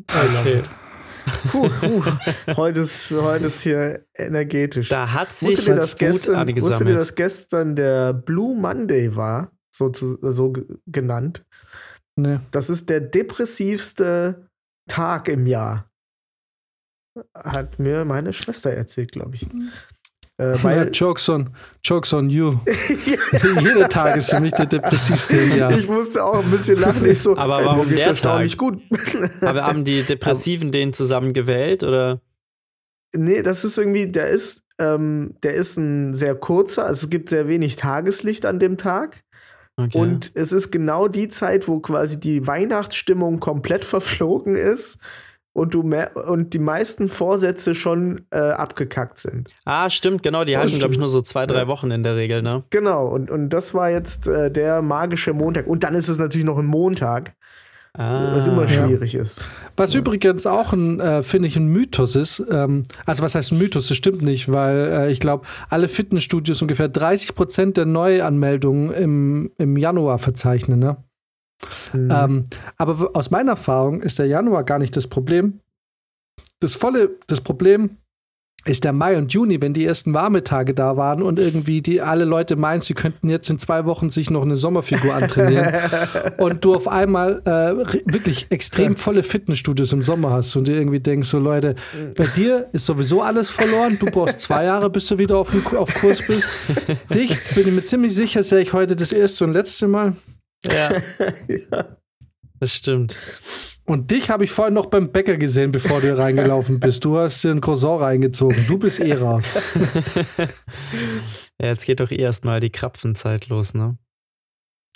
Okay. 0.01 0.63
Puh, 1.49 1.69
puh. 1.69 2.03
Heute, 2.57 2.81
ist, 2.81 3.11
heute 3.11 3.45
ist 3.45 3.61
hier 3.61 4.05
energetisch. 4.13 4.89
Da 4.89 5.11
hat 5.13 5.31
sich 5.31 5.49
Wusstet 5.49 5.67
ihr, 5.67 5.75
Wut 5.81 5.97
gestern, 5.99 6.57
wusstet 6.61 6.87
ihr, 6.87 6.95
dass 6.95 7.15
gestern 7.15 7.75
der 7.75 8.13
Blue 8.13 8.55
Monday 8.59 9.15
war? 9.15 9.51
So, 9.73 9.89
zu, 9.89 10.17
so 10.21 10.51
ge- 10.51 10.65
genannt. 10.85 11.45
Ne. 12.15 12.41
Das 12.51 12.69
ist 12.69 12.89
der 12.89 12.99
depressivste 13.01 14.47
Tag 14.89 15.29
im 15.29 15.47
Jahr. 15.47 15.89
Hat 17.35 17.79
mir 17.79 18.05
meine 18.05 18.33
Schwester 18.33 18.71
erzählt, 18.71 19.11
glaube 19.13 19.35
ich. 19.35 19.47
Äh, 20.37 20.55
weil 20.63 20.89
jokes, 20.91 21.29
on, 21.29 21.49
jokes 21.83 22.13
on 22.13 22.29
you. 22.29 22.53
Jeder 23.59 23.89
Tag 23.89 24.15
ist 24.15 24.29
für 24.29 24.39
mich 24.41 24.53
der 24.53 24.65
depressivste 24.65 25.37
im 25.37 25.57
Jahr. 25.57 25.77
ich 25.77 25.87
musste 25.87 26.23
auch 26.23 26.43
ein 26.43 26.51
bisschen 26.51 26.77
lachen. 26.77 27.05
Ich 27.05 27.19
so, 27.19 27.37
Aber 27.37 27.63
warum 27.63 27.87
geht's 27.87 28.01
der 28.01 28.07
erstaunlich 28.07 28.53
Tag? 28.53 28.59
gut. 28.59 28.81
Aber 29.41 29.65
haben 29.65 29.83
die 29.83 30.03
Depressiven 30.03 30.71
den 30.71 30.93
zusammen 30.93 31.33
gewählt 31.33 31.83
oder? 31.83 32.21
Nee, 33.15 33.43
das 33.43 33.63
ist 33.63 33.77
irgendwie, 33.77 34.07
der 34.07 34.29
ist, 34.29 34.63
ähm, 34.79 35.35
der 35.43 35.53
ist 35.53 35.77
ein 35.77 36.13
sehr 36.15 36.33
kurzer, 36.33 36.85
also 36.85 37.05
es 37.05 37.09
gibt 37.11 37.29
sehr 37.29 37.47
wenig 37.47 37.75
Tageslicht 37.75 38.45
an 38.45 38.59
dem 38.59 38.77
Tag. 38.77 39.23
Okay. 39.75 39.97
Und 39.97 40.31
es 40.35 40.51
ist 40.51 40.71
genau 40.71 41.07
die 41.07 41.29
Zeit, 41.29 41.67
wo 41.67 41.79
quasi 41.79 42.19
die 42.19 42.45
Weihnachtsstimmung 42.45 43.39
komplett 43.39 43.85
verflogen 43.85 44.55
ist 44.55 44.99
und 45.53 45.73
du 45.73 45.83
mehr, 45.83 46.11
und 46.27 46.53
die 46.53 46.59
meisten 46.59 47.07
Vorsätze 47.07 47.75
schon 47.75 48.25
äh, 48.31 48.37
abgekackt 48.39 49.19
sind. 49.19 49.53
ah, 49.65 49.89
stimmt, 49.89 50.23
genau. 50.23 50.43
Die 50.43 50.57
halten, 50.57 50.77
glaube 50.79 50.93
ich, 50.93 50.99
nur 50.99 51.09
so 51.09 51.21
zwei, 51.21 51.45
drei 51.45 51.59
Ja. 51.59 51.67
Wochen 51.67 51.91
in 51.91 52.03
der 52.03 52.15
Regel, 52.15 52.41
ne? 52.41 52.63
Genau, 52.71 53.07
und, 53.07 53.29
und 53.29 53.49
das 53.49 53.73
war 53.73 53.89
jetzt 53.91 54.27
äh, 54.27 54.49
der 54.51 54.81
magische 54.81 55.33
Montag. 55.33 55.67
Und 55.67 55.83
dann 55.83 55.93
ist 55.95 56.09
es 56.09 56.17
natürlich 56.17 56.45
noch 56.45 56.57
ein 56.57 56.65
Montag, 56.65 57.35
Ah, 57.95 58.33
was 58.33 58.47
immer 58.47 58.63
ja. 58.63 58.69
schwierig 58.87 59.13
ist. 59.13 59.45
Was 59.77 59.93
übrigens 59.93 60.47
auch 60.47 60.73
ein, 60.73 60.99
äh, 60.99 61.21
finde 61.21 61.47
ich, 61.47 61.55
ein 61.57 61.67
Mythos 61.67 62.15
ist. 62.15 62.43
Ähm, 62.49 62.85
also 63.05 63.21
was 63.21 63.35
heißt 63.35 63.51
ein 63.51 63.59
Mythos? 63.59 63.87
Das 63.87 63.95
stimmt 63.95 64.23
nicht, 64.23 64.51
weil 64.51 64.77
äh, 64.77 65.11
ich 65.11 65.19
glaube, 65.19 65.45
alle 65.69 65.87
Fitnessstudios 65.87 66.59
ungefähr 66.63 66.89
30 66.89 67.35
Prozent 67.35 67.77
der 67.77 67.85
Neuanmeldungen 67.85 68.91
im, 68.91 69.51
im 69.59 69.77
Januar 69.77 70.17
verzeichnen. 70.17 70.79
Ne? 70.79 70.97
Mhm. 71.93 72.11
Ähm, 72.11 72.45
aber 72.77 73.11
aus 73.13 73.31
meiner 73.31 73.51
Erfahrung 73.51 74.01
ist 74.01 74.19
der 74.19 74.27
Januar 74.27 74.63
gar 74.63 74.79
nicht 74.79 74.95
das 74.95 75.07
Problem. 75.07 75.59
Das 76.59 76.73
volle, 76.73 77.17
das 77.27 77.41
Problem 77.41 77.97
ist 78.65 78.85
der 78.85 78.93
Mai 78.93 79.17
und 79.17 79.33
Juni, 79.33 79.61
wenn 79.61 79.73
die 79.73 79.85
ersten 79.85 80.13
warme 80.13 80.43
Tage 80.43 80.73
da 80.73 80.95
waren 80.95 81.21
und 81.21 81.37
irgendwie 81.37 81.81
die 81.81 82.01
alle 82.01 82.23
Leute 82.23 82.55
meinen, 82.55 82.81
sie 82.81 82.93
könnten 82.93 83.29
jetzt 83.29 83.49
in 83.49 83.59
zwei 83.59 83.85
Wochen 83.85 84.09
sich 84.09 84.29
noch 84.29 84.43
eine 84.43 84.55
Sommerfigur 84.55 85.13
antrainieren 85.13 85.73
und 86.37 86.63
du 86.63 86.73
auf 86.73 86.87
einmal 86.87 87.41
äh, 87.45 88.01
wirklich 88.11 88.47
extrem 88.51 88.95
volle 88.95 89.23
Fitnessstudios 89.23 89.91
im 89.91 90.01
Sommer 90.01 90.31
hast 90.31 90.55
und 90.55 90.67
dir 90.67 90.77
irgendwie 90.77 91.01
denkst, 91.01 91.27
so 91.27 91.39
Leute, 91.39 91.75
bei 92.15 92.25
dir 92.27 92.69
ist 92.71 92.85
sowieso 92.85 93.21
alles 93.21 93.49
verloren, 93.49 93.97
du 93.99 94.05
brauchst 94.05 94.39
zwei 94.39 94.63
Jahre, 94.65 94.89
bis 94.89 95.07
du 95.07 95.17
wieder 95.17 95.37
auf, 95.37 95.53
auf 95.75 95.93
Kurs 95.93 96.25
bist. 96.25 96.47
Dich 97.13 97.37
bin 97.55 97.67
ich 97.67 97.73
mir 97.73 97.83
ziemlich 97.83 98.15
sicher, 98.15 98.43
sehe 98.43 98.61
ich 98.61 98.71
heute 98.71 98.95
das 98.95 99.11
erste 99.11 99.43
und 99.43 99.53
letzte 99.53 99.87
Mal. 99.87 100.13
Ja, 100.65 100.91
ja. 101.47 101.97
das 102.59 102.73
stimmt. 102.73 103.17
Und 103.85 104.11
dich 104.11 104.29
habe 104.29 104.45
ich 104.45 104.51
vorhin 104.51 104.73
noch 104.73 104.85
beim 104.85 105.11
Bäcker 105.11 105.35
gesehen, 105.37 105.71
bevor 105.71 105.99
du 105.99 106.07
hier 106.07 106.17
reingelaufen 106.17 106.79
bist. 106.79 107.03
Du 107.03 107.17
hast 107.17 107.43
dir 107.43 107.51
ein 107.51 107.59
Croissant 107.59 107.99
reingezogen. 108.01 108.65
Du 108.67 108.77
bist 108.77 108.99
eh 108.99 109.13
raus. 109.13 109.45
Ja, 111.61 111.67
jetzt 111.69 111.85
geht 111.85 111.99
doch 111.99 112.11
eh 112.11 112.15
erstmal 112.17 112.59
die 112.59 112.71
Krapfenzeit 112.71 113.47
los, 113.47 113.73
ne? 113.75 113.97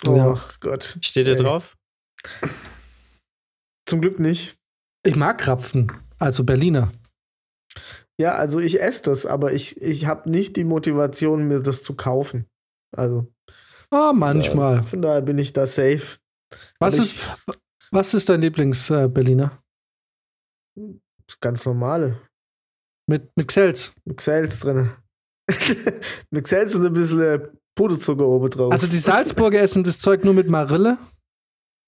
Oh 0.06 0.16
Ja. 0.16 0.44
Gott. 0.60 0.98
Steht 1.00 1.26
ihr 1.28 1.36
Ey. 1.36 1.42
drauf? 1.42 1.76
Zum 3.86 4.00
Glück 4.00 4.18
nicht. 4.18 4.56
Ich 5.04 5.16
mag 5.16 5.38
Krapfen, 5.38 5.92
also 6.18 6.44
Berliner. 6.44 6.92
Ja, 8.20 8.34
also 8.34 8.58
ich 8.58 8.82
esse 8.82 9.04
das, 9.04 9.24
aber 9.24 9.52
ich, 9.52 9.80
ich 9.80 10.06
habe 10.06 10.28
nicht 10.28 10.56
die 10.56 10.64
Motivation, 10.64 11.46
mir 11.46 11.60
das 11.60 11.82
zu 11.82 11.94
kaufen. 11.94 12.46
Also 12.94 13.32
Ah, 13.90 14.12
manchmal. 14.12 14.80
äh, 14.80 14.82
von 14.82 15.02
daher 15.02 15.22
bin 15.22 15.38
ich 15.38 15.52
da 15.52 15.66
safe. 15.66 16.18
was, 16.78 16.98
ist, 16.98 17.16
was 17.90 18.14
ist 18.14 18.28
dein 18.28 18.42
Lieblings-Berliner? 18.42 19.62
Ganz 21.40 21.64
normale. 21.66 22.20
Mit, 23.06 23.30
mit 23.36 23.48
Xels. 23.48 23.94
Mit 24.04 24.18
Xels 24.18 24.60
drin. 24.60 24.90
mit 26.30 26.44
Xels 26.44 26.74
und 26.74 26.86
ein 26.86 26.92
bisschen 26.92 27.20
äh, 27.20 27.40
Puderzucker 27.74 28.26
oben 28.26 28.50
drauf. 28.50 28.72
Also 28.72 28.86
die 28.86 28.98
Salzburger 28.98 29.60
essen 29.60 29.82
das 29.84 29.98
Zeug 29.98 30.24
nur 30.24 30.34
mit 30.34 30.50
Marille. 30.50 30.98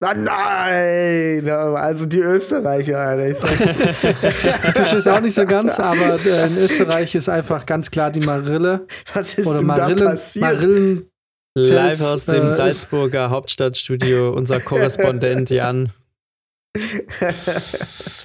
Ah, 0.02 0.14
nein! 0.14 1.46
Also 1.46 2.06
die 2.06 2.20
Österreicher, 2.20 2.98
Alter. 2.98 3.48
Ich, 4.22 4.72
verstehe 4.72 4.98
es 4.98 5.06
auch 5.06 5.20
nicht 5.20 5.34
so 5.34 5.44
ganz, 5.44 5.78
aber 5.78 6.18
äh, 6.24 6.46
in 6.46 6.56
Österreich 6.56 7.14
ist 7.14 7.28
einfach 7.28 7.66
ganz 7.66 7.90
klar 7.90 8.10
die 8.10 8.20
Marille. 8.20 8.86
Was 9.12 9.36
ist 9.36 9.46
Oder 9.46 9.58
denn 9.58 9.66
Marillen, 9.66 9.98
da 9.98 10.10
passiert? 10.10 10.42
Marillen. 10.42 11.10
Live 11.54 12.00
aus 12.02 12.26
dem 12.26 12.46
äh, 12.46 12.50
Salzburger 12.50 13.30
Hauptstadtstudio, 13.30 14.32
unser 14.32 14.60
Korrespondent 14.60 15.50
Jan. 15.50 15.92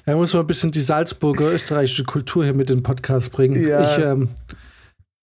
Da 0.06 0.16
muss 0.16 0.34
man 0.34 0.44
ein 0.44 0.48
bisschen 0.48 0.72
die 0.72 0.82
Salzburger 0.82 1.52
österreichische 1.52 2.04
Kultur 2.04 2.44
hier 2.44 2.54
mit 2.54 2.70
in 2.70 2.78
den 2.78 2.84
Podcast 2.84 3.32
bringen. 3.32 3.68
Ja. 3.68 3.84
Ich, 3.98 4.04
ähm, 4.04 4.30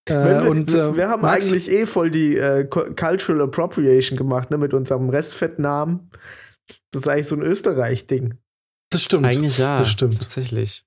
äh, 0.08 0.14
wir, 0.14 0.50
und, 0.50 0.74
äh, 0.74 0.96
wir 0.96 1.08
haben 1.08 1.22
Max, 1.22 1.46
eigentlich 1.46 1.70
eh 1.70 1.86
voll 1.86 2.10
die 2.10 2.36
äh, 2.36 2.64
Cu- 2.64 2.92
Cultural 2.96 3.42
Appropriation 3.42 4.18
gemacht, 4.18 4.50
ne, 4.50 4.58
mit 4.58 4.74
unserem 4.74 5.08
Restfettnamen. 5.08 6.10
Das 6.90 7.02
ist 7.02 7.08
eigentlich 7.08 7.28
so 7.28 7.36
ein 7.36 7.42
Österreich-Ding. 7.42 8.34
Das 8.90 9.02
stimmt. 9.04 9.24
Eigentlich 9.26 9.58
ja. 9.58 9.76
Das 9.76 9.88
stimmt. 9.90 10.18
Tatsächlich. 10.18 10.84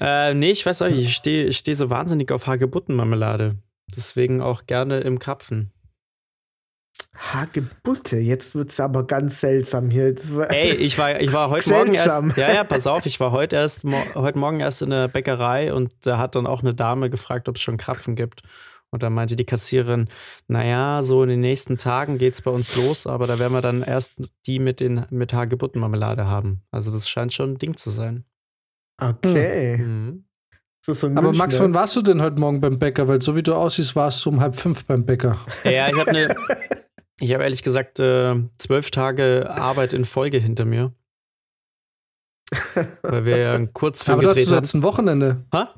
Äh, 0.00 0.32
nee, 0.32 0.52
ich 0.52 0.64
weiß 0.64 0.80
auch 0.82 0.88
nicht. 0.88 1.00
Ich 1.02 1.14
stehe 1.14 1.52
steh 1.52 1.74
so 1.74 1.90
wahnsinnig 1.90 2.32
auf 2.32 2.46
Hagebuttenmarmelade. 2.46 3.56
Deswegen 3.94 4.40
auch 4.40 4.64
gerne 4.66 4.98
im 5.00 5.18
Krapfen. 5.18 5.70
Hagebutte, 7.18 8.16
jetzt 8.18 8.54
wird's 8.54 8.78
aber 8.78 9.04
ganz 9.04 9.40
seltsam 9.40 9.90
hier. 9.90 10.14
Ey, 10.50 10.74
ich 10.74 10.96
war, 10.98 11.20
ich 11.20 11.32
war 11.32 11.50
heute 11.50 11.68
Morgen 11.70 11.92
Seltsam. 11.92 12.28
erst. 12.28 12.38
Ja, 12.38 12.52
ja, 12.52 12.64
pass 12.64 12.86
auf, 12.86 13.06
ich 13.06 13.18
war 13.18 13.32
heute 13.32 13.56
erst 13.56 13.84
mo 13.84 13.96
heute 14.14 14.38
Morgen 14.38 14.60
erst 14.60 14.82
in 14.82 14.90
der 14.90 15.08
Bäckerei 15.08 15.72
und 15.72 15.92
da 16.02 16.18
hat 16.18 16.36
dann 16.36 16.46
auch 16.46 16.62
eine 16.62 16.74
Dame 16.74 17.10
gefragt, 17.10 17.48
ob 17.48 17.56
es 17.56 17.62
schon 17.62 17.76
Krapfen 17.76 18.14
gibt. 18.14 18.42
Und 18.90 19.02
dann 19.02 19.12
meinte 19.12 19.36
die 19.36 19.44
Kassiererin, 19.44 20.08
naja, 20.46 21.02
so 21.02 21.22
in 21.22 21.28
den 21.28 21.40
nächsten 21.40 21.76
Tagen 21.76 22.16
geht's 22.18 22.40
bei 22.40 22.50
uns 22.50 22.74
los, 22.76 23.06
aber 23.06 23.26
da 23.26 23.38
werden 23.38 23.52
wir 23.52 23.60
dann 23.60 23.82
erst 23.82 24.14
die 24.46 24.58
mit, 24.58 24.80
den, 24.80 25.04
mit 25.10 25.34
Hagebuttenmarmelade 25.34 26.26
haben. 26.26 26.62
Also 26.70 26.90
das 26.90 27.08
scheint 27.08 27.34
schon 27.34 27.52
ein 27.52 27.58
Ding 27.58 27.76
zu 27.76 27.90
sein. 27.90 28.24
Okay. 29.00 29.78
Mhm. 29.78 30.24
Das 30.86 30.96
ist 30.96 31.00
so 31.00 31.08
Aber. 31.08 31.34
Max, 31.34 31.60
wann 31.60 31.74
warst 31.74 31.96
du 31.96 32.02
denn 32.02 32.22
heute 32.22 32.40
Morgen 32.40 32.60
beim 32.60 32.78
Bäcker? 32.78 33.08
Weil 33.08 33.20
so 33.20 33.36
wie 33.36 33.42
du 33.42 33.54
aussiehst, 33.54 33.94
warst 33.94 34.24
du 34.24 34.30
um 34.30 34.40
halb 34.40 34.56
fünf 34.56 34.86
beim 34.86 35.04
Bäcker. 35.04 35.38
Ja, 35.64 35.88
ich 35.88 35.98
habe 35.98 36.10
eine, 36.10 36.34
ich 37.20 37.34
habe 37.34 37.44
ehrlich 37.44 37.62
gesagt 37.62 37.98
äh, 37.98 38.36
zwölf 38.58 38.90
Tage 38.90 39.50
Arbeit 39.50 39.92
in 39.92 40.04
Folge 40.04 40.38
hinter 40.38 40.64
mir. 40.64 40.92
Weil 43.02 43.24
wir 43.24 43.38
ja 43.38 43.54
einen 43.54 43.72
Kurzfilm 43.72 44.18
Aber 44.20 44.28
gedreht 44.28 44.46
haben. 44.48 44.56
jetzt 44.56 44.74
ein 44.74 44.82
Wochenende. 44.82 45.44
Ha? 45.52 45.74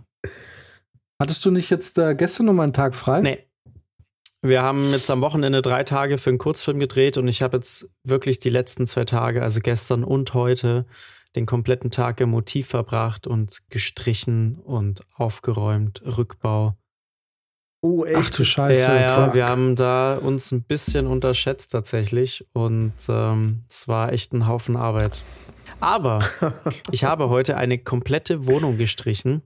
Hattest 1.20 1.44
du 1.44 1.50
nicht 1.50 1.70
jetzt 1.70 1.98
äh, 1.98 2.14
gestern 2.14 2.46
noch 2.46 2.52
mal 2.52 2.64
einen 2.64 2.72
Tag 2.72 2.94
frei? 2.94 3.20
Nee. 3.20 3.46
Wir 4.42 4.62
haben 4.62 4.92
jetzt 4.92 5.10
am 5.10 5.20
Wochenende 5.20 5.60
drei 5.60 5.84
Tage 5.84 6.16
für 6.16 6.30
einen 6.30 6.38
Kurzfilm 6.38 6.78
gedreht 6.78 7.18
und 7.18 7.28
ich 7.28 7.42
habe 7.42 7.58
jetzt 7.58 7.90
wirklich 8.04 8.38
die 8.38 8.48
letzten 8.48 8.86
zwei 8.86 9.04
Tage, 9.04 9.42
also 9.42 9.60
gestern 9.60 10.02
und 10.02 10.32
heute, 10.32 10.86
den 11.36 11.44
kompletten 11.44 11.90
Tag 11.90 12.22
im 12.22 12.30
Motiv 12.30 12.68
verbracht 12.68 13.26
und 13.26 13.60
gestrichen 13.68 14.54
und 14.56 15.04
aufgeräumt, 15.14 16.00
Rückbau. 16.04 16.78
Oh, 17.82 18.04
echt? 18.04 18.16
Ach 18.18 18.30
du 18.30 18.44
Scheiße. 18.44 18.80
ja, 18.80 19.00
ja, 19.00 19.34
wir 19.34 19.46
haben 19.48 19.74
da 19.74 20.18
uns 20.18 20.52
ein 20.52 20.62
bisschen 20.62 21.06
unterschätzt 21.06 21.72
tatsächlich 21.72 22.46
und 22.52 22.92
ähm, 23.08 23.62
es 23.70 23.88
war 23.88 24.12
echt 24.12 24.32
ein 24.34 24.46
Haufen 24.46 24.76
Arbeit. 24.76 25.24
Aber 25.80 26.18
ich 26.90 27.04
habe 27.04 27.30
heute 27.30 27.56
eine 27.56 27.78
komplette 27.78 28.46
Wohnung 28.46 28.76
gestrichen 28.76 29.42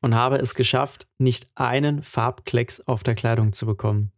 und 0.00 0.16
habe 0.16 0.36
es 0.36 0.56
geschafft, 0.56 1.06
nicht 1.18 1.46
einen 1.54 2.02
Farbklecks 2.02 2.80
auf 2.80 3.04
der 3.04 3.14
Kleidung 3.14 3.52
zu 3.52 3.66
bekommen. 3.66 4.10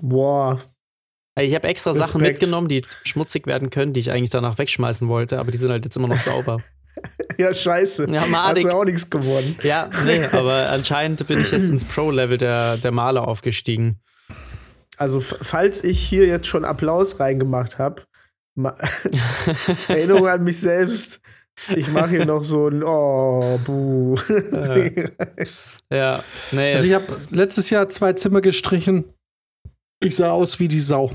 Boah. 0.00 0.60
Also 1.36 1.48
Ich 1.48 1.54
habe 1.56 1.66
extra 1.66 1.94
Sachen 1.94 2.20
Respekt. 2.20 2.40
mitgenommen, 2.42 2.68
die 2.68 2.86
schmutzig 3.02 3.48
werden 3.48 3.70
können, 3.70 3.92
die 3.92 3.98
ich 3.98 4.12
eigentlich 4.12 4.30
danach 4.30 4.56
wegschmeißen 4.58 5.08
wollte, 5.08 5.40
aber 5.40 5.50
die 5.50 5.58
sind 5.58 5.70
halt 5.72 5.84
jetzt 5.84 5.96
immer 5.96 6.06
noch 6.08 6.20
sauber. 6.20 6.62
Ja, 7.38 7.52
scheiße. 7.52 8.06
Ja, 8.10 8.20
Hast 8.22 8.30
madig. 8.30 8.64
du 8.64 8.70
auch 8.74 8.84
nichts 8.84 9.10
gewonnen. 9.10 9.56
Ja, 9.62 9.90
nee, 10.04 10.24
aber 10.32 10.70
anscheinend 10.70 11.26
bin 11.26 11.40
ich 11.40 11.50
jetzt 11.50 11.68
ins 11.68 11.84
Pro-Level 11.84 12.38
der, 12.38 12.76
der 12.76 12.92
Maler 12.92 13.26
aufgestiegen. 13.26 14.00
Also, 14.96 15.18
falls 15.20 15.82
ich 15.82 16.00
hier 16.00 16.26
jetzt 16.26 16.46
schon 16.46 16.64
Applaus 16.64 17.18
reingemacht 17.18 17.78
habe, 17.78 18.02
Erinnerung 19.88 20.28
an 20.28 20.44
mich 20.44 20.60
selbst. 20.60 21.20
Ich 21.74 21.88
mache 21.88 22.10
hier 22.10 22.26
noch 22.26 22.42
so 22.42 22.68
ein 22.68 22.82
Oh, 22.84 23.58
buh. 23.64 24.16
Ja, 25.90 26.22
nee. 26.52 26.72
Also 26.72 26.84
ich 26.86 26.94
habe 26.94 27.04
letztes 27.30 27.70
Jahr 27.70 27.88
zwei 27.88 28.12
Zimmer 28.12 28.40
gestrichen. 28.40 29.04
Ich 30.00 30.16
sah 30.16 30.30
aus 30.30 30.58
wie 30.60 30.68
die 30.68 30.80
Sau. 30.80 31.12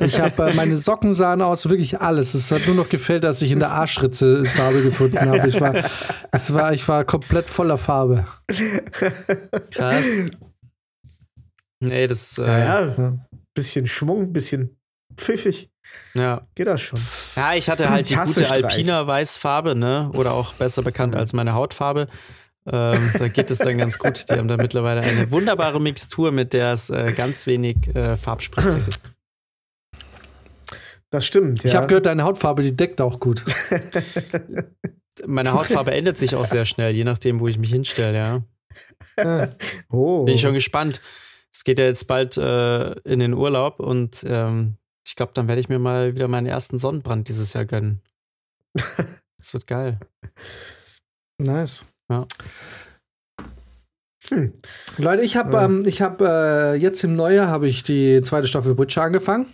Ich 0.00 0.20
habe 0.20 0.50
äh, 0.50 0.54
meine 0.54 0.76
Socken 0.76 1.12
sahen 1.12 1.42
aus, 1.42 1.68
wirklich 1.68 2.00
alles. 2.00 2.34
Es 2.34 2.50
hat 2.50 2.66
nur 2.66 2.76
noch 2.76 2.88
gefällt, 2.88 3.24
dass 3.24 3.42
ich 3.42 3.52
in 3.52 3.58
der 3.58 3.70
Arschritze 3.70 4.44
Farbe 4.44 4.82
gefunden 4.82 5.20
habe. 5.20 5.48
Ich 5.48 5.60
war, 5.60 5.74
es 6.32 6.52
war, 6.54 6.72
ich 6.72 6.86
war 6.88 7.04
komplett 7.04 7.48
voller 7.48 7.78
Farbe. 7.78 8.26
Krass. 9.70 10.04
Nee, 11.80 12.06
das, 12.06 12.38
äh, 12.38 12.46
ja, 12.46 12.58
ja. 12.58 12.94
ja, 12.96 13.26
bisschen 13.54 13.86
Schwung, 13.86 14.32
bisschen 14.32 14.76
pfiffig. 15.16 15.70
ja. 16.14 16.46
Geht 16.54 16.68
das 16.68 16.80
schon. 16.80 17.00
ich 17.56 17.68
hatte 17.68 17.90
halt 17.90 18.08
die 18.08 18.14
gute. 18.14 18.50
Alpina 18.50 19.06
Weißfarbe, 19.06 19.74
ne? 19.74 20.10
Oder 20.14 20.32
auch 20.32 20.54
besser 20.54 20.82
bekannt 20.82 21.16
als 21.16 21.32
meine 21.32 21.54
Hautfarbe. 21.54 22.08
Ähm, 22.64 23.12
da 23.18 23.28
geht 23.28 23.50
es 23.50 23.58
dann 23.58 23.76
ganz 23.78 23.98
gut. 23.98 24.28
Die 24.30 24.34
haben 24.34 24.46
da 24.46 24.56
mittlerweile 24.56 25.00
eine 25.00 25.30
wunderbare 25.30 25.80
Mixtur, 25.80 26.30
mit 26.30 26.52
der 26.52 26.72
es 26.72 26.90
äh, 26.90 27.12
ganz 27.12 27.46
wenig 27.46 27.88
äh, 27.94 28.16
Farbspritze 28.16 28.80
gibt. 28.88 29.00
Das 31.12 31.26
stimmt, 31.26 31.62
ja. 31.62 31.68
Ich 31.68 31.76
habe 31.76 31.88
gehört, 31.88 32.06
deine 32.06 32.24
Hautfarbe, 32.24 32.62
die 32.62 32.74
deckt 32.74 33.02
auch 33.02 33.20
gut. 33.20 33.44
Meine 35.26 35.52
Hautfarbe 35.52 35.92
ändert 35.92 36.16
sich 36.16 36.34
auch 36.34 36.46
sehr 36.46 36.64
schnell, 36.64 36.94
je 36.94 37.04
nachdem, 37.04 37.38
wo 37.38 37.48
ich 37.48 37.58
mich 37.58 37.70
hinstelle, 37.70 38.16
ja. 38.16 38.42
Oh. 39.90 40.24
Bin 40.24 40.34
ich 40.34 40.40
schon 40.40 40.54
gespannt. 40.54 41.02
Es 41.52 41.64
geht 41.64 41.78
ja 41.78 41.84
jetzt 41.84 42.06
bald 42.06 42.38
äh, 42.38 42.92
in 43.00 43.18
den 43.18 43.34
Urlaub 43.34 43.78
und 43.78 44.24
ähm, 44.26 44.78
ich 45.06 45.14
glaube, 45.14 45.32
dann 45.34 45.48
werde 45.48 45.60
ich 45.60 45.68
mir 45.68 45.78
mal 45.78 46.14
wieder 46.14 46.28
meinen 46.28 46.46
ersten 46.46 46.78
Sonnenbrand 46.78 47.28
dieses 47.28 47.52
Jahr 47.52 47.66
gönnen. 47.66 48.00
Das 49.38 49.54
wird 49.54 49.66
geil. 49.66 49.98
nice. 51.36 51.84
Ja. 52.08 52.28
Hm. 54.28 54.52
Leute, 54.98 55.22
ich 55.24 55.36
habe 55.36 55.58
ähm, 55.58 55.82
ich 55.84 56.00
hab, 56.00 56.20
äh, 56.20 56.74
jetzt 56.74 57.02
im 57.02 57.16
Neujahr 57.16 57.48
habe 57.48 57.66
ich 57.66 57.82
die 57.82 58.22
zweite 58.22 58.46
Staffel 58.46 58.76
Butcher 58.76 59.02
angefangen. 59.02 59.46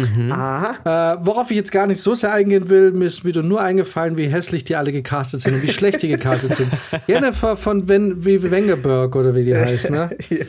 Mhm. 0.00 0.32
Aha. 0.32 1.14
Äh, 1.14 1.18
worauf 1.24 1.50
ich 1.50 1.56
jetzt 1.56 1.72
gar 1.72 1.86
nicht 1.86 2.00
so 2.00 2.14
sehr 2.14 2.32
eingehen 2.32 2.68
will, 2.68 2.92
mir 2.92 3.06
ist 3.06 3.24
wieder 3.24 3.42
nur 3.42 3.60
eingefallen, 3.60 4.16
wie 4.16 4.26
hässlich 4.26 4.64
die 4.64 4.76
alle 4.76 4.92
gecastet 4.92 5.40
sind 5.40 5.54
und 5.54 5.62
wie 5.62 5.72
schlecht 5.72 6.02
die 6.02 6.08
gecastet 6.08 6.54
sind. 6.54 6.72
Jennifer 7.06 7.56
von 7.56 7.88
Wen 7.88 8.24
wie 8.24 8.50
Wengerberg 8.50 9.16
oder 9.16 9.34
wie 9.34 9.44
die 9.44 9.56
heißt, 9.56 9.90
ne? 9.90 10.16
ja. 10.30 10.46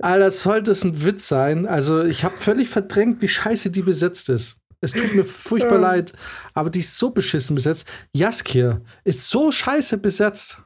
Alter, 0.00 0.30
sollte 0.30 0.70
es 0.70 0.84
ein 0.84 1.04
Witz 1.04 1.28
sein. 1.28 1.66
Also, 1.66 2.04
ich 2.04 2.22
habe 2.24 2.36
völlig 2.38 2.68
verdrängt, 2.68 3.20
wie 3.20 3.28
scheiße 3.28 3.70
die 3.70 3.82
besetzt 3.82 4.28
ist. 4.28 4.58
Es 4.80 4.92
tut 4.92 5.14
mir 5.14 5.24
furchtbar 5.24 5.78
leid, 5.78 6.12
aber 6.54 6.70
die 6.70 6.78
ist 6.78 6.96
so 6.96 7.10
beschissen 7.10 7.56
besetzt. 7.56 7.88
Jaskir 8.12 8.80
ist 9.02 9.28
so 9.28 9.50
scheiße 9.50 9.98
besetzt. 9.98 10.62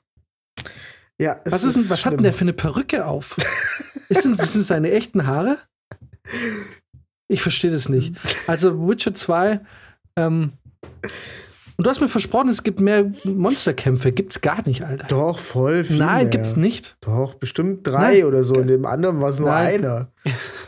ja 1.18 1.40
es 1.45 1.53
Was, 1.53 1.64
ist 1.64 1.77
denn, 1.77 1.90
was 1.90 2.05
hat 2.05 2.12
denn 2.12 2.18
schlimm. 2.18 2.23
der 2.25 2.33
für 2.35 2.42
eine 2.42 2.53
Perücke 2.53 3.07
auf? 3.07 3.37
ist 4.11 4.25
denn, 4.25 4.37
sind 4.37 4.55
das 4.55 4.66
seine 4.66 4.90
echten 4.90 5.27
Haare? 5.27 5.59
Ich 7.33 7.42
verstehe 7.42 7.71
das 7.71 7.88
nicht. 7.88 8.14
Also 8.47 8.87
Witcher 8.88 9.14
2, 9.14 9.61
ähm, 10.16 10.53
und 11.79 11.87
du 11.87 11.90
hast 11.90 12.01
mir 12.01 12.09
versprochen, 12.09 12.49
es 12.51 12.62
gibt 12.62 12.81
mehr 12.81 13.11
Monsterkämpfe. 13.25 14.12
Gibt's 14.12 14.40
gar 14.42 14.64
nicht, 14.66 14.85
Alter. 14.85 15.07
Doch, 15.09 15.38
voll 15.38 15.83
viel. 15.85 15.97
Nein, 15.99 16.16
mehr. 16.18 16.27
gibt's 16.27 16.55
nicht. 16.57 16.97
Doch, 17.01 17.35
bestimmt 17.35 17.87
drei 17.87 18.18
Nein. 18.18 18.25
oder 18.25 18.42
so. 18.42 18.55
In 18.57 18.68
dem 18.68 18.85
anderen 18.85 19.21
war 19.21 19.31
es 19.31 19.38
nur 19.38 19.49
Nein. 19.49 19.77
einer. 19.85 20.09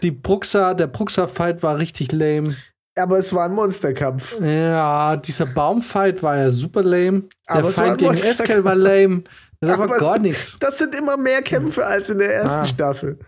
Die 0.02 0.10
Bruxa, 0.10 0.72
der 0.74 0.86
Bruxa-Fight 0.86 1.62
war 1.62 1.78
richtig 1.78 2.10
lame. 2.10 2.56
Aber 2.96 3.18
es 3.18 3.32
war 3.34 3.44
ein 3.44 3.52
Monsterkampf. 3.52 4.40
Ja, 4.40 5.16
dieser 5.16 5.46
Baumfight 5.46 6.22
war 6.22 6.36
ja 6.38 6.50
super 6.50 6.82
lame. 6.82 7.24
Der 7.48 7.56
Aber 7.56 7.70
Fight 7.70 7.98
gegen. 7.98 8.14
Eskel 8.14 8.64
war 8.64 8.74
lame. 8.74 9.22
Das 9.60 9.78
war 9.78 9.86
gar 9.86 10.18
nichts. 10.18 10.58
Das 10.58 10.78
sind 10.78 10.94
immer 10.94 11.16
mehr 11.18 11.42
Kämpfe 11.42 11.84
als 11.84 12.08
in 12.08 12.18
der 12.18 12.34
ersten 12.34 12.60
Ah. 12.60 12.66
Staffel. 12.66 13.18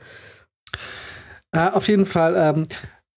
Äh, 1.52 1.68
auf 1.70 1.86
jeden 1.88 2.06
Fall 2.06 2.34
ähm, 2.36 2.66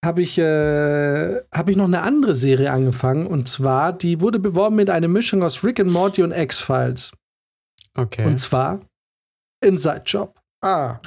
habe 0.03 0.21
ich, 0.21 0.37
äh, 0.37 1.41
hab 1.51 1.69
ich 1.69 1.75
noch 1.75 1.85
eine 1.85 2.01
andere 2.01 2.35
Serie 2.35 2.71
angefangen. 2.71 3.27
Und 3.27 3.49
zwar, 3.49 3.93
die 3.93 4.21
wurde 4.21 4.39
beworben 4.39 4.75
mit 4.75 4.89
einer 4.89 5.07
Mischung 5.07 5.43
aus 5.43 5.63
Rick 5.63 5.79
and 5.79 5.91
Morty 5.91 6.23
und 6.23 6.31
X-Files. 6.31 7.11
Okay. 7.95 8.25
Und 8.25 8.39
zwar 8.39 8.81
Inside 9.63 10.03
Job. 10.05 10.39
Ah. 10.61 10.99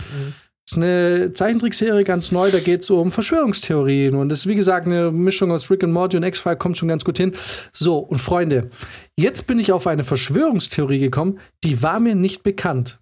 ist 0.66 0.76
eine 0.76 1.33
Zeichentrickserie 1.35 2.05
ganz 2.05 2.33
neu, 2.33 2.50
da 2.50 2.59
geht 2.59 2.83
es 2.83 2.90
um 2.90 3.11
Verschwörungstheorien. 3.11 4.14
Und 4.14 4.28
das 4.28 4.40
ist, 4.40 4.46
wie 4.46 4.55
gesagt, 4.55 4.87
eine 4.87 5.11
Mischung 5.11 5.50
aus 5.52 5.70
Rick 5.70 5.85
and 5.85 5.92
Morty 5.92 6.16
und 6.16 6.22
X-File, 6.22 6.57
kommt 6.57 6.78
schon 6.78 6.88
ganz 6.88 7.05
gut 7.05 7.18
hin. 7.18 7.35
So, 7.72 7.98
und 7.98 8.18
Freunde, 8.18 8.70
jetzt 9.18 9.46
bin 9.46 9.59
ich 9.59 9.72
auf 9.72 9.87
eine 9.87 10.05
Verschwörungstheorie 10.05 10.98
gekommen, 10.98 11.40
die 11.64 11.83
war 11.83 12.00
mir 12.00 12.14
nicht 12.14 12.42
bekannt. 12.42 13.00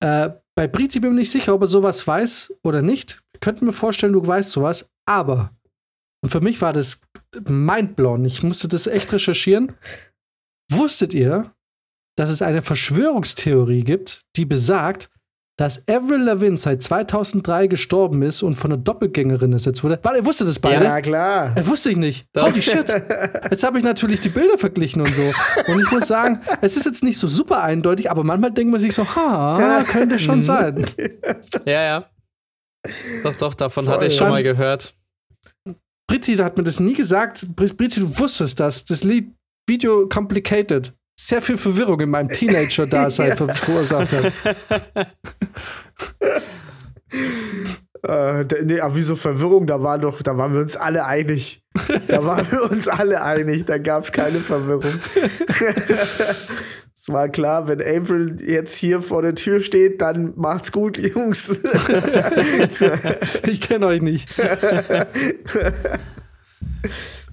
Äh, 0.00 0.30
bei 0.54 0.68
Brizi 0.68 1.00
bin 1.00 1.10
ich 1.10 1.14
mir 1.14 1.20
nicht 1.20 1.30
sicher, 1.30 1.54
ob 1.54 1.62
er 1.62 1.66
sowas 1.66 2.06
weiß 2.06 2.54
oder 2.62 2.80
nicht. 2.82 3.20
Ich 3.34 3.40
könnte 3.40 3.64
mir 3.64 3.72
vorstellen, 3.72 4.14
du 4.14 4.26
weißt 4.26 4.50
sowas. 4.50 4.88
Aber, 5.06 5.52
und 6.22 6.30
für 6.30 6.40
mich 6.40 6.60
war 6.60 6.72
das 6.72 7.00
mindblown, 7.46 8.24
ich 8.24 8.42
musste 8.42 8.68
das 8.68 8.86
echt 8.86 9.12
recherchieren. 9.12 9.72
Wusstet 10.70 11.14
ihr, 11.14 11.52
dass 12.16 12.30
es 12.30 12.42
eine 12.42 12.62
Verschwörungstheorie 12.62 13.84
gibt, 13.84 14.22
die 14.36 14.44
besagt, 14.46 15.10
dass 15.58 15.88
Avril 15.88 16.22
Lavigne 16.22 16.58
seit 16.58 16.82
2003 16.82 17.66
gestorben 17.66 18.20
ist 18.22 18.42
und 18.42 18.56
von 18.56 18.72
einer 18.72 18.82
Doppelgängerin 18.82 19.52
ersetzt 19.54 19.82
wurde. 19.82 19.98
Warte, 20.02 20.18
ihr 20.18 20.26
wusstet 20.26 20.48
das 20.48 20.58
beide? 20.58 20.84
Ja, 20.84 21.00
klar. 21.00 21.56
Äh, 21.56 21.66
wusste 21.66 21.90
ich 21.90 21.96
nicht. 21.96 22.26
Holy 22.36 22.60
shit. 22.60 22.86
Jetzt 23.50 23.64
habe 23.64 23.78
ich 23.78 23.84
natürlich 23.84 24.20
die 24.20 24.28
Bilder 24.28 24.58
verglichen 24.58 25.00
und 25.00 25.14
so. 25.14 25.22
Und 25.72 25.80
ich 25.80 25.90
muss 25.90 26.06
sagen, 26.08 26.42
es 26.60 26.76
ist 26.76 26.84
jetzt 26.84 27.02
nicht 27.02 27.16
so 27.18 27.26
super 27.26 27.62
eindeutig, 27.62 28.10
aber 28.10 28.22
manchmal 28.22 28.52
denkt 28.52 28.70
man 28.70 28.80
sich 28.80 28.94
so, 28.94 29.06
ha, 29.16 29.82
könnte 29.86 30.18
schon 30.18 30.42
sein. 30.42 30.84
Ja, 31.64 31.82
ja. 31.82 32.10
Doch, 33.22 33.34
doch, 33.34 33.54
davon 33.54 33.88
hatte 33.88 34.06
ich 34.06 34.16
schon 34.16 34.28
mal 34.28 34.42
gehört. 34.42 34.94
Britzi 36.08 36.36
hat 36.36 36.56
mir 36.56 36.62
das 36.62 36.80
nie 36.80 36.94
gesagt. 36.94 37.46
Britzi, 37.56 38.00
du 38.00 38.18
wusstest 38.18 38.60
das. 38.60 38.84
Das 38.84 39.02
Lied 39.04 39.32
Video 39.68 40.08
Complicated 40.08 40.92
sehr 41.18 41.42
viel 41.42 41.56
Verwirrung 41.56 42.00
in 42.00 42.10
meinem 42.10 42.28
Teenager-Dasein 42.28 43.28
ja. 43.38 43.54
verursacht 43.54 44.12
hat. 44.12 44.32
Äh, 48.02 48.44
nee, 48.62 48.78
aber 48.78 48.94
wieso 48.94 49.16
Verwirrung? 49.16 49.66
Da 49.66 49.82
war 49.82 49.98
doch, 49.98 50.22
da 50.22 50.36
waren 50.36 50.52
wir 50.52 50.60
uns 50.60 50.76
alle 50.76 51.04
einig. 51.06 51.64
Da 52.06 52.24
waren 52.24 52.46
wir 52.52 52.70
uns 52.70 52.86
alle 52.86 53.20
einig, 53.22 53.64
da 53.64 53.78
gab 53.78 54.04
es 54.04 54.12
keine 54.12 54.38
Verwirrung. 54.38 54.92
es 57.06 57.12
war 57.12 57.28
klar, 57.28 57.68
wenn 57.68 57.80
April 57.80 58.36
jetzt 58.44 58.76
hier 58.76 59.00
vor 59.00 59.22
der 59.22 59.36
Tür 59.36 59.60
steht, 59.60 60.00
dann 60.00 60.32
macht's 60.34 60.72
gut, 60.72 60.98
Jungs. 61.14 61.56
ich 63.46 63.60
kenne 63.60 63.86
euch 63.86 64.02
nicht. 64.02 64.28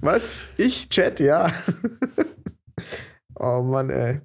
Was? 0.00 0.44
Ich? 0.56 0.90
Chat, 0.90 1.18
ja. 1.18 1.50
Oh 3.34 3.62
Mann, 3.62 3.90
ey. 3.90 4.20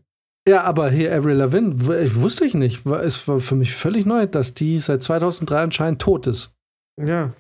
Ja, 0.48 0.66
aber 0.66 0.92
hier 0.92 1.16
Avril 1.16 1.38
Lavigne, 1.38 1.76
ich 2.04 2.16
wusste 2.16 2.46
ich 2.46 2.54
nicht. 2.54 2.86
Es 2.86 3.28
war 3.28 3.40
für 3.40 3.56
mich 3.56 3.74
völlig 3.74 4.06
neu, 4.06 4.28
dass 4.28 4.54
die 4.54 4.80
seit 4.80 5.02
2003 5.02 5.64
anscheinend 5.64 6.00
tot 6.00 6.28
ist. 6.28 6.52
Ja. 7.02 7.34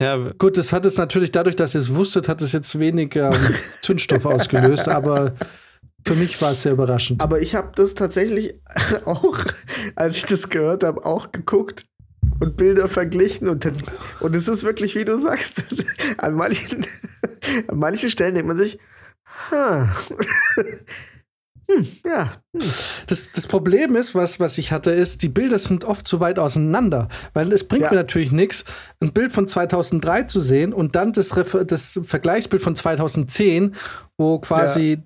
Ja, 0.00 0.32
gut, 0.32 0.56
das 0.56 0.72
hat 0.72 0.86
es 0.86 0.98
natürlich 0.98 1.30
dadurch, 1.30 1.54
dass 1.54 1.76
ihr 1.76 1.80
es 1.80 1.94
wusstet, 1.94 2.28
hat 2.28 2.42
es 2.42 2.50
jetzt 2.50 2.80
weniger 2.80 3.32
ähm, 3.32 3.54
Zündstoff 3.82 4.26
ausgelöst, 4.26 4.88
aber 4.88 5.36
für 6.04 6.14
mich 6.14 6.40
war 6.42 6.52
es 6.52 6.62
sehr 6.62 6.72
überraschend. 6.72 7.20
Aber 7.20 7.40
ich 7.40 7.54
habe 7.54 7.72
das 7.74 7.94
tatsächlich 7.94 8.54
auch, 9.04 9.38
als 9.94 10.16
ich 10.16 10.24
das 10.24 10.48
gehört 10.48 10.84
habe, 10.84 11.04
auch 11.04 11.32
geguckt 11.32 11.84
und 12.40 12.56
Bilder 12.56 12.88
verglichen 12.88 13.48
und, 13.48 13.70
und 14.20 14.36
es 14.36 14.48
ist 14.48 14.64
wirklich, 14.64 14.94
wie 14.94 15.04
du 15.04 15.18
sagst, 15.18 15.74
an 16.18 16.34
manchen, 16.34 16.84
an 17.68 17.78
manchen 17.78 18.10
Stellen 18.10 18.34
denkt 18.34 18.48
man 18.48 18.58
sich, 18.58 18.78
hm, 21.68 21.86
ja. 22.04 22.32
Hm. 22.56 22.70
Das, 23.06 23.30
das 23.32 23.46
Problem 23.46 23.96
ist, 23.96 24.14
was, 24.14 24.40
was 24.40 24.58
ich 24.58 24.72
hatte, 24.72 24.90
ist, 24.90 25.22
die 25.22 25.28
Bilder 25.28 25.58
sind 25.58 25.84
oft 25.84 26.06
zu 26.06 26.20
weit 26.20 26.38
auseinander. 26.38 27.08
Weil 27.32 27.52
es 27.52 27.66
bringt 27.66 27.84
ja. 27.84 27.90
mir 27.90 27.96
natürlich 27.96 28.32
nichts, 28.32 28.64
ein 29.00 29.12
Bild 29.12 29.32
von 29.32 29.48
2003 29.48 30.24
zu 30.24 30.40
sehen 30.40 30.72
und 30.72 30.96
dann 30.96 31.12
das, 31.12 31.30
das 31.66 32.00
Vergleichsbild 32.02 32.62
von 32.62 32.76
2010, 32.76 33.74
wo 34.18 34.38
quasi 34.38 34.94
ja. 34.94 35.02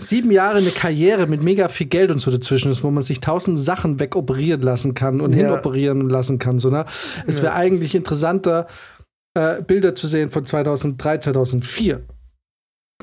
Sieben 0.00 0.30
Jahre 0.30 0.58
eine 0.58 0.70
Karriere 0.70 1.26
mit 1.26 1.42
mega 1.42 1.68
viel 1.68 1.88
Geld 1.88 2.10
und 2.10 2.20
so 2.20 2.30
dazwischen 2.30 2.70
ist, 2.70 2.84
wo 2.84 2.90
man 2.90 3.02
sich 3.02 3.20
tausend 3.20 3.58
Sachen 3.58 3.98
wegoperieren 3.98 4.62
lassen 4.62 4.94
kann 4.94 5.20
und 5.20 5.32
ja. 5.32 5.38
hinoperieren 5.38 6.08
lassen 6.08 6.38
kann. 6.38 6.58
So, 6.58 6.70
ne? 6.70 6.86
Es 7.26 7.42
wäre 7.42 7.54
eigentlich 7.54 7.94
interessanter, 7.94 8.68
äh, 9.34 9.60
Bilder 9.62 9.94
zu 9.94 10.06
sehen 10.06 10.30
von 10.30 10.46
2003, 10.46 11.18
2004. 11.18 12.06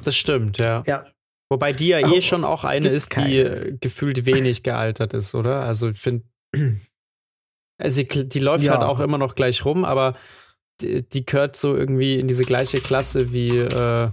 Das 0.03 0.15
stimmt, 0.15 0.57
ja. 0.57 0.83
Ja. 0.85 1.05
Wobei 1.49 1.73
die 1.73 1.89
ja 1.89 1.99
eh 1.99 2.21
schon 2.21 2.43
auch 2.43 2.63
eine 2.63 2.89
ist, 2.89 3.09
keine. 3.09 3.71
die 3.71 3.77
gefühlt 3.79 4.25
wenig 4.25 4.63
gealtert 4.63 5.13
ist, 5.13 5.35
oder? 5.35 5.61
Also 5.61 5.89
ich 5.89 5.99
finde, 5.99 6.25
also 7.77 8.03
die, 8.03 8.27
die 8.27 8.39
läuft 8.39 8.63
ja. 8.63 8.73
halt 8.73 8.83
auch 8.83 8.99
immer 8.99 9.17
noch 9.17 9.35
gleich 9.35 9.63
rum, 9.63 9.85
aber 9.85 10.15
die, 10.81 11.07
die 11.07 11.25
gehört 11.25 11.55
so 11.55 11.75
irgendwie 11.75 12.19
in 12.19 12.27
diese 12.27 12.45
gleiche 12.45 12.79
Klasse 12.79 13.31
wie, 13.31 13.57
äh, 13.57 14.09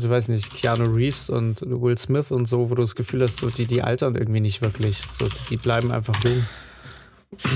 du 0.00 0.10
weißt 0.10 0.28
nicht, 0.28 0.52
Keanu 0.52 0.84
Reeves 0.84 1.30
und 1.30 1.62
Will 1.62 1.96
Smith 1.98 2.30
und 2.30 2.46
so, 2.46 2.70
wo 2.70 2.74
du 2.74 2.82
das 2.82 2.94
Gefühl 2.94 3.22
hast, 3.22 3.38
so 3.38 3.48
die, 3.48 3.66
die 3.66 3.82
altern 3.82 4.14
irgendwie 4.14 4.40
nicht 4.40 4.62
wirklich. 4.62 5.00
So, 5.10 5.28
die 5.50 5.56
bleiben 5.56 5.92
einfach 5.92 6.14
jung. 6.22 6.44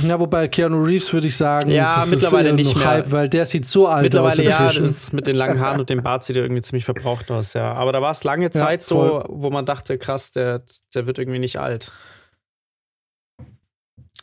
Ja, 0.03 0.19
wobei 0.19 0.49
Keanu 0.49 0.83
Reeves 0.83 1.13
würde 1.13 1.29
ich 1.29 1.37
sagen, 1.37 1.71
ja, 1.71 2.05
mittlerweile 2.09 2.53
nicht 2.53 2.77
mehr. 2.77 2.87
Hype, 2.87 3.13
weil 3.13 3.29
der 3.29 3.47
sieht 3.47 3.67
so 3.67 3.87
alt 3.87 4.03
mittlerweile, 4.03 4.31
aus. 4.33 4.39
Mittlerweile 4.39 4.75
ja, 4.75 4.83
das 4.83 5.13
mit 5.13 5.27
den 5.27 5.37
langen 5.37 5.61
Haaren 5.61 5.81
und 5.81 5.89
dem 5.89 6.03
Bart 6.03 6.25
sieht 6.25 6.37
er 6.37 6.43
irgendwie 6.43 6.63
ziemlich 6.63 6.85
verbraucht 6.85 7.31
aus, 7.31 7.55
ja. 7.55 7.73
Aber 7.75 7.93
da 7.93 8.03
war 8.03 8.11
es 8.11 8.25
lange 8.25 8.51
Zeit 8.51 8.83
ja, 8.83 8.87
so, 8.87 9.25
wo 9.29 9.51
man 9.51 9.67
dachte, 9.67 9.97
krass, 9.97 10.33
der, 10.33 10.65
der 10.95 11.07
wird 11.07 11.19
irgendwie 11.19 11.39
nicht 11.39 11.59
alt. 11.61 11.93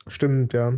Stimmt, 0.07 0.53
ja. 0.53 0.73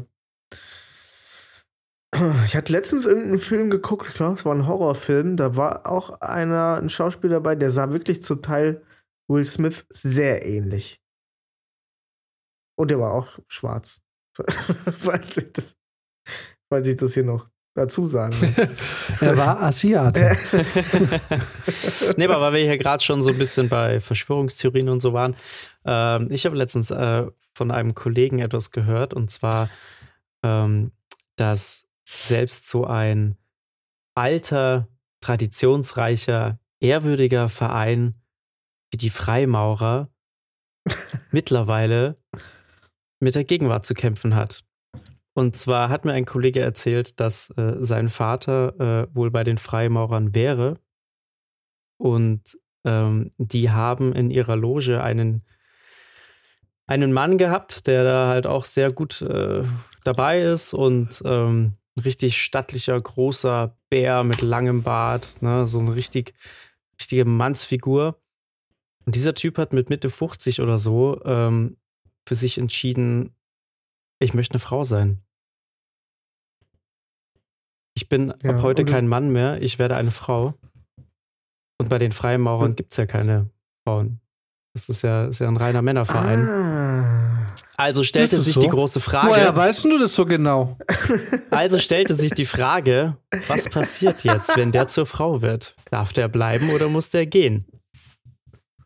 Ich 2.45 2.55
hatte 2.55 2.71
letztens 2.71 3.05
irgendeinen 3.05 3.39
Film 3.39 3.69
geguckt, 3.69 4.07
ich 4.07 4.15
glaube, 4.15 4.39
es 4.39 4.45
war 4.45 4.55
ein 4.55 4.65
Horrorfilm. 4.65 5.37
Da 5.37 5.55
war 5.55 5.85
auch 5.85 6.21
einer, 6.21 6.77
ein 6.81 6.89
Schauspieler 6.89 7.35
dabei, 7.35 7.55
der 7.55 7.69
sah 7.69 7.91
wirklich 7.91 8.23
zum 8.23 8.41
Teil 8.41 8.81
Will 9.27 9.45
Smith 9.45 9.85
sehr 9.89 10.45
ähnlich. 10.45 11.01
Und 12.75 12.91
der 12.91 12.99
war 12.99 13.13
auch 13.13 13.37
schwarz. 13.47 14.01
falls, 14.97 15.37
ich 15.37 15.51
das, 15.53 15.75
falls 16.69 16.87
ich 16.87 16.95
das 16.95 17.13
hier 17.13 17.25
noch 17.25 17.47
dazu 17.75 18.05
sagen 18.05 18.33
will. 18.41 18.69
er 19.21 19.37
war 19.37 19.61
Asiate. 19.61 20.35
nee, 22.17 22.25
aber 22.25 22.41
weil 22.41 22.53
wir 22.53 22.59
hier 22.61 22.77
gerade 22.77 23.03
schon 23.03 23.21
so 23.21 23.29
ein 23.29 23.37
bisschen 23.37 23.69
bei 23.69 23.99
Verschwörungstheorien 23.99 24.89
und 24.89 25.01
so 25.01 25.13
waren. 25.13 25.35
Ähm, 25.85 26.27
ich 26.31 26.45
habe 26.45 26.55
letztens 26.55 26.89
äh, 26.89 27.27
von 27.53 27.71
einem 27.71 27.93
Kollegen 27.93 28.39
etwas 28.39 28.71
gehört 28.71 29.13
und 29.13 29.29
zwar, 29.29 29.69
ähm, 30.43 30.91
dass 31.35 31.88
selbst 32.09 32.67
so 32.67 32.85
ein 32.85 33.37
alter, 34.15 34.87
traditionsreicher, 35.21 36.59
ehrwürdiger 36.79 37.49
Verein 37.49 38.21
wie 38.91 38.97
die 38.97 39.09
Freimaurer 39.09 40.09
mittlerweile 41.31 42.17
mit 43.19 43.35
der 43.35 43.43
Gegenwart 43.43 43.85
zu 43.85 43.93
kämpfen 43.93 44.35
hat. 44.35 44.63
Und 45.33 45.55
zwar 45.55 45.89
hat 45.89 46.05
mir 46.05 46.13
ein 46.13 46.25
Kollege 46.25 46.61
erzählt, 46.61 47.19
dass 47.19 47.51
äh, 47.51 47.77
sein 47.79 48.09
Vater 48.09 48.79
äh, 48.79 49.15
wohl 49.15 49.31
bei 49.31 49.43
den 49.43 49.57
Freimaurern 49.57 50.33
wäre. 50.33 50.79
Und 51.97 52.57
ähm, 52.85 53.31
die 53.37 53.69
haben 53.69 54.13
in 54.13 54.31
ihrer 54.31 54.55
Loge 54.55 55.01
einen, 55.03 55.45
einen 56.87 57.13
Mann 57.13 57.37
gehabt, 57.37 57.87
der 57.87 58.03
da 58.03 58.27
halt 58.27 58.47
auch 58.47 58.65
sehr 58.65 58.91
gut 58.91 59.21
äh, 59.21 59.63
dabei 60.03 60.41
ist 60.41 60.73
und 60.73 61.21
ähm, 61.25 61.78
ein 61.99 62.03
richtig 62.03 62.41
stattlicher, 62.41 62.99
großer 62.99 63.75
Bär 63.89 64.23
mit 64.23 64.41
langem 64.41 64.83
Bart, 64.83 65.41
ne? 65.41 65.67
so 65.67 65.79
eine 65.79 65.95
richtig, 65.95 66.33
richtige 66.99 67.25
Mannsfigur. 67.25 68.19
Und 69.05 69.15
dieser 69.15 69.33
Typ 69.33 69.57
hat 69.57 69.73
mit 69.73 69.89
Mitte 69.89 70.09
50 70.09 70.61
oder 70.61 70.77
so 70.77 71.21
ähm, 71.25 71.77
für 72.27 72.35
sich 72.35 72.57
entschieden, 72.57 73.35
ich 74.19 74.33
möchte 74.33 74.53
eine 74.53 74.59
Frau 74.59 74.83
sein. 74.83 75.21
Ich 77.95 78.07
bin 78.07 78.33
ja, 78.43 78.51
ab 78.51 78.61
heute 78.61 78.85
kein 78.85 79.07
Mann 79.07 79.31
mehr, 79.31 79.61
ich 79.61 79.79
werde 79.79 79.95
eine 79.95 80.11
Frau. 80.11 80.53
Und 81.77 81.89
bei 81.89 81.97
den 81.97 82.11
Freimaurern 82.11 82.75
gibt 82.75 82.91
es 82.91 82.97
ja 82.97 83.05
keine 83.05 83.49
Frauen. 83.83 84.19
Das 84.73 84.89
ist 84.89 85.01
ja, 85.01 85.25
ist 85.25 85.39
ja 85.39 85.47
ein 85.47 85.57
reiner 85.57 85.81
Männerverein. 85.81 86.47
Ah. 86.47 86.78
Also 87.79 88.03
stellte 88.03 88.35
sich 88.37 88.55
so? 88.55 88.59
die 88.59 88.67
große 88.67 88.99
Frage. 88.99 89.29
Woher 89.29 89.55
weißt 89.55 89.85
du 89.85 89.97
das 89.97 90.13
so 90.13 90.25
genau? 90.25 90.77
Also 91.49 91.79
stellte 91.79 92.13
sich 92.13 92.33
die 92.33 92.43
Frage, 92.43 93.15
was 93.47 93.69
passiert 93.69 94.25
jetzt, 94.25 94.57
wenn 94.57 94.73
der 94.73 94.87
zur 94.87 95.05
Frau 95.05 95.41
wird? 95.41 95.75
Darf 95.89 96.11
der 96.11 96.27
bleiben 96.27 96.71
oder 96.71 96.89
muss 96.89 97.09
der 97.09 97.25
gehen? 97.25 97.65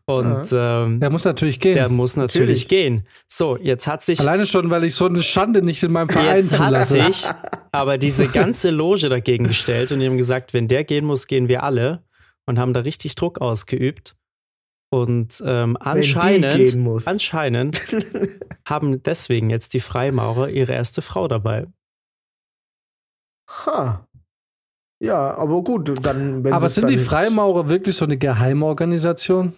Und 0.06 0.46
ähm, 0.52 1.00
der 1.00 1.10
muss 1.10 1.24
natürlich 1.24 1.58
gehen. 1.58 1.74
Der 1.74 1.88
muss 1.88 2.16
natürlich, 2.16 2.66
natürlich, 2.66 2.68
gehen. 2.68 3.08
So, 3.26 3.56
jetzt 3.56 3.88
hat 3.88 4.02
sich. 4.02 4.20
Alleine 4.20 4.46
schon, 4.46 4.70
weil 4.70 4.84
ich 4.84 4.94
so 4.94 5.06
eine 5.06 5.24
Schande 5.24 5.62
nicht 5.62 5.82
in 5.82 5.90
meinem 5.90 6.10
Verein 6.10 6.36
Jetzt 6.36 6.60
hat 6.60 6.86
sich 6.86 7.26
aber 7.72 7.98
diese 7.98 8.28
ganze 8.32 8.70
Loge 8.70 9.08
dagegen 9.08 9.48
gestellt 9.48 9.90
und 9.90 9.98
die 9.98 10.06
haben 10.06 10.18
gesagt, 10.18 10.54
wenn 10.54 10.68
der 10.68 10.84
gehen 10.84 11.04
muss, 11.04 11.26
gehen 11.26 11.48
wir 11.48 11.64
alle. 11.64 12.04
Und 12.46 12.60
haben 12.60 12.74
da 12.74 12.80
richtig 12.80 13.16
Druck 13.16 13.40
ausgeübt. 13.40 14.14
Und 14.94 15.42
ähm, 15.44 15.76
Wenn 15.82 16.00
die 16.02 16.14
anscheinend, 16.14 16.54
gehen 16.54 16.80
muss. 16.80 17.06
anscheinend 17.08 17.80
haben 18.64 19.02
deswegen 19.02 19.50
jetzt 19.50 19.74
die 19.74 19.80
Freimaurer 19.80 20.50
ihre 20.50 20.72
erste 20.72 21.02
Frau 21.02 21.26
dabei. 21.26 21.66
Ha. 23.48 24.06
Ja, 25.02 25.34
aber 25.34 25.62
gut, 25.64 26.04
dann 26.06 26.44
wenn 26.44 26.52
Aber 26.52 26.68
sind 26.68 26.84
dann 26.84 26.92
die 26.92 26.98
Freimaurer 26.98 27.68
wirklich 27.68 27.96
so 27.96 28.04
eine 28.04 28.16
Geheimorganisation? 28.16 29.52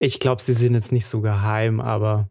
Ich 0.00 0.18
glaube, 0.18 0.42
sie 0.42 0.52
sind 0.54 0.74
jetzt 0.74 0.90
nicht 0.90 1.06
so 1.06 1.20
geheim, 1.20 1.80
aber 1.80 2.28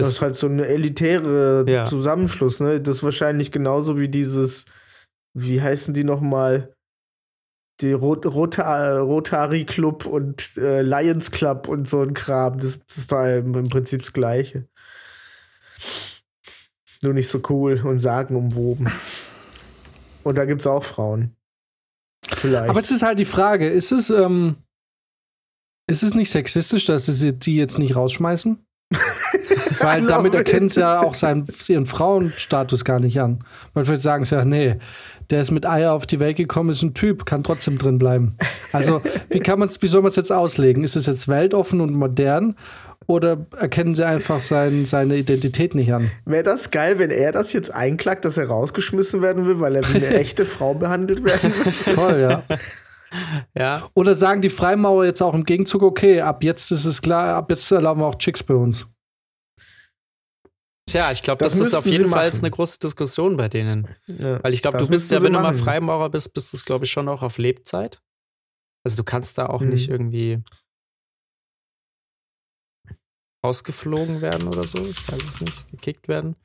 Das 0.00 0.08
ist 0.10 0.22
halt 0.22 0.36
so 0.36 0.46
eine 0.46 0.66
elitäre 0.66 1.64
Ja. 1.68 1.84
Zusammenschluss, 1.84 2.60
ne? 2.60 2.80
Das 2.80 2.96
ist 2.96 3.02
wahrscheinlich 3.02 3.50
genauso 3.50 3.98
wie 3.98 4.08
dieses, 4.08 4.66
wie 5.36 5.60
heißen 5.60 5.92
die 5.92 6.04
nochmal? 6.04 6.72
Die 7.80 7.92
Rot 7.92 8.26
Rota 8.26 8.98
Rotary 8.98 9.64
Club 9.64 10.04
und 10.06 10.56
äh, 10.56 10.82
Lions 10.82 11.30
Club 11.30 11.68
und 11.68 11.88
so 11.88 12.02
ein 12.02 12.14
Kram. 12.14 12.58
Das, 12.58 12.80
das 12.86 12.98
ist 12.98 13.12
da 13.12 13.36
im, 13.36 13.54
im 13.54 13.68
Prinzip 13.68 14.00
das 14.00 14.12
Gleiche. 14.12 14.68
Nur 17.00 17.14
nicht 17.14 17.28
so 17.28 17.40
cool 17.48 17.80
und 17.84 18.00
sagenumwoben. 18.00 18.90
Und 20.24 20.36
da 20.36 20.44
gibt 20.44 20.62
es 20.62 20.66
auch 20.66 20.82
Frauen. 20.82 21.36
Vielleicht. 22.26 22.68
Aber 22.68 22.80
es 22.80 22.90
ist 22.90 23.02
halt 23.02 23.18
die 23.18 23.24
Frage, 23.24 23.68
ist 23.68 23.92
es, 23.92 24.10
ähm, 24.10 24.56
ist 25.86 26.02
es 26.02 26.14
nicht 26.14 26.30
sexistisch, 26.30 26.86
dass 26.86 27.06
sie 27.06 27.32
die 27.32 27.56
jetzt 27.56 27.78
nicht 27.78 27.96
rausschmeißen? 27.96 28.64
Weil 29.80 30.06
damit 30.06 30.34
erkennen 30.34 30.68
sie 30.68 30.80
ja 30.80 31.00
auch 31.00 31.14
seinen, 31.14 31.46
ihren 31.68 31.86
Frauenstatus 31.86 32.84
gar 32.84 33.00
nicht 33.00 33.20
an. 33.20 33.44
Weil 33.74 33.84
vielleicht 33.84 34.02
sagen 34.02 34.24
sie 34.24 34.36
ja, 34.36 34.44
nee, 34.44 34.76
der 35.30 35.42
ist 35.42 35.50
mit 35.50 35.66
Eier 35.66 35.92
auf 35.92 36.06
die 36.06 36.20
Welt 36.20 36.36
gekommen, 36.36 36.70
ist 36.70 36.82
ein 36.82 36.94
Typ, 36.94 37.26
kann 37.26 37.44
trotzdem 37.44 37.78
drin 37.78 37.98
bleiben. 37.98 38.36
Also, 38.72 39.02
wie 39.30 39.40
kann 39.40 39.58
man's, 39.58 39.82
wie 39.82 39.86
soll 39.86 40.02
man 40.02 40.10
es 40.10 40.16
jetzt 40.16 40.32
auslegen? 40.32 40.84
Ist 40.84 40.96
es 40.96 41.06
jetzt 41.06 41.28
weltoffen 41.28 41.80
und 41.80 41.92
modern? 41.92 42.56
Oder 43.06 43.46
erkennen 43.56 43.94
sie 43.94 44.06
einfach 44.06 44.38
sein, 44.38 44.84
seine 44.84 45.16
Identität 45.16 45.74
nicht 45.74 45.92
an? 45.92 46.10
Wäre 46.26 46.42
das 46.42 46.70
geil, 46.70 46.98
wenn 46.98 47.10
er 47.10 47.32
das 47.32 47.54
jetzt 47.54 47.74
einklagt, 47.74 48.26
dass 48.26 48.36
er 48.36 48.48
rausgeschmissen 48.48 49.22
werden 49.22 49.46
will, 49.46 49.60
weil 49.60 49.76
er 49.76 49.94
wie 49.94 49.96
eine 49.96 50.08
echte 50.18 50.44
Frau 50.44 50.74
behandelt 50.74 51.24
werden 51.24 51.52
möchte? 51.64 51.90
Voll, 51.90 52.20
ja. 52.20 52.42
ja, 53.56 53.88
Oder 53.94 54.14
sagen 54.14 54.42
die 54.42 54.50
Freimaurer 54.50 55.06
jetzt 55.06 55.22
auch 55.22 55.32
im 55.32 55.44
Gegenzug, 55.44 55.82
okay, 55.82 56.20
ab 56.20 56.44
jetzt 56.44 56.70
ist 56.70 56.84
es 56.84 57.00
klar, 57.00 57.34
ab 57.34 57.50
jetzt 57.50 57.70
erlauben 57.72 58.02
wir 58.02 58.06
auch 58.06 58.16
Chicks 58.16 58.42
bei 58.42 58.54
uns. 58.54 58.86
Tja, 60.88 61.12
ich 61.12 61.22
glaube, 61.22 61.44
Das 61.44 61.56
das, 61.58 61.68
ist 61.68 61.74
auf 61.74 61.86
jeden 61.86 62.08
Fall 62.08 62.30
eine 62.30 62.50
große 62.50 62.78
Diskussion 62.80 63.36
bei 63.36 63.48
denen. 63.48 63.88
Ja. 64.06 64.42
Weil 64.42 64.54
ich 64.54 64.62
glaube, 64.62 64.78
du 64.78 64.88
bist 64.88 65.10
ja, 65.10 65.22
wenn 65.22 65.32
du 65.32 65.40
mal. 65.40 65.54
Freimaurer 65.54 66.10
bist, 66.10 66.34
bist 66.34 66.52
du 66.52 66.56
es, 66.56 66.64
glaube 66.64 66.84
ich, 66.84 66.90
schon 66.90 67.08
auch 67.08 67.22
auf 67.22 67.38
Lebzeit. 67.38 68.00
Also 68.84 68.96
du 68.96 69.04
kannst 69.04 69.38
da 69.38 69.46
auch 69.46 69.60
Mhm. 69.60 69.68
nicht 69.70 69.88
irgendwie 69.88 70.42
rausgeflogen 73.44 74.20
werden 74.20 74.48
oder 74.48 74.64
so. 74.64 74.84
Ich 74.84 75.10
weiß 75.12 75.22
es 75.22 75.40
nicht. 75.40 75.70
Gekickt 75.70 76.08
werden. 76.08 76.36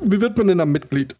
Wie 0.00 0.20
wird 0.20 0.36
man 0.38 0.46
denn 0.48 0.60
am 0.60 0.70
Mitglied? 0.72 1.16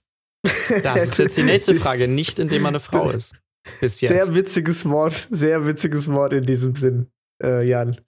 Das 0.83 1.03
ist 1.05 1.19
jetzt 1.19 1.37
die 1.37 1.43
nächste 1.45 1.75
Frage. 1.75 2.07
Nicht, 2.09 2.39
indem 2.39 2.63
man 2.63 2.71
eine 2.73 2.81
Frau 2.81 3.11
ist. 3.11 3.37
Bis 3.81 4.01
jetzt. 4.01 4.11
Sehr 4.11 4.37
witziges 4.37 4.89
Wort, 4.89 5.15
sehr 5.31 5.67
witziges 5.67 6.11
Wort 6.13 6.35
in 6.35 6.45
diesem 6.45 6.75
Sinn, 6.77 7.11
äh, 7.43 7.67
Jan. 7.67 7.99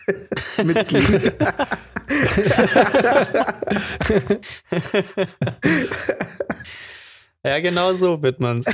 Mitglied. 0.64 1.34
ja, 7.44 7.60
genau 7.60 7.94
so 7.94 8.22
wird 8.22 8.40
man's. 8.40 8.66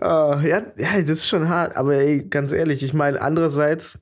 Ah, 0.00 0.40
ja, 0.44 0.72
ja, 0.76 1.02
das 1.02 1.18
ist 1.18 1.28
schon 1.28 1.48
hart, 1.48 1.76
aber 1.76 1.94
ey, 1.94 2.24
ganz 2.24 2.52
ehrlich, 2.52 2.82
ich 2.82 2.92
meine, 2.92 3.20
andererseits, 3.20 3.98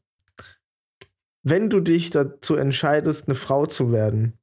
wenn 1.42 1.70
du 1.70 1.80
dich 1.80 2.10
dazu 2.10 2.56
entscheidest, 2.56 3.28
eine 3.28 3.34
Frau 3.34 3.66
zu 3.66 3.92
werden 3.92 4.38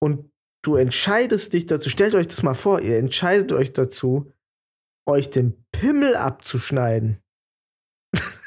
und 0.00 0.30
du 0.62 0.76
entscheidest 0.76 1.52
dich 1.52 1.66
dazu, 1.66 1.90
stellt 1.90 2.14
euch 2.14 2.28
das 2.28 2.42
mal 2.42 2.54
vor, 2.54 2.80
ihr 2.80 2.98
entscheidet 2.98 3.52
euch 3.52 3.72
dazu, 3.72 4.32
euch 5.06 5.30
den 5.30 5.64
Pimmel 5.72 6.16
abzuschneiden. 6.16 7.18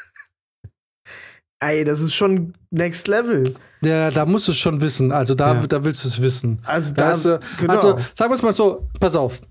ey, 1.69 1.83
das 1.83 2.01
ist 2.01 2.13
schon 2.13 2.53
next 2.71 3.07
level. 3.07 3.53
Ja, 3.83 4.09
da 4.11 4.25
musst 4.25 4.47
du 4.47 4.51
es 4.51 4.57
schon 4.57 4.81
wissen. 4.81 5.11
Also 5.11 5.35
da, 5.35 5.53
Ja. 5.55 5.67
da 5.67 5.83
willst 5.83 6.03
du 6.03 6.07
es 6.07 6.21
wissen. 6.21 6.59
Also 6.63 6.93
Da 6.93 7.03
da, 7.05 7.11
ist, 7.11 7.25
äh, 7.25 7.39
genau, 7.59 7.73
Also 7.73 7.97
sagen 8.13 8.31
wir 8.31 8.35
es 8.35 8.41
mal 8.41 8.53
so, 8.53 8.87
pass 8.99 9.15
auf. 9.15 9.41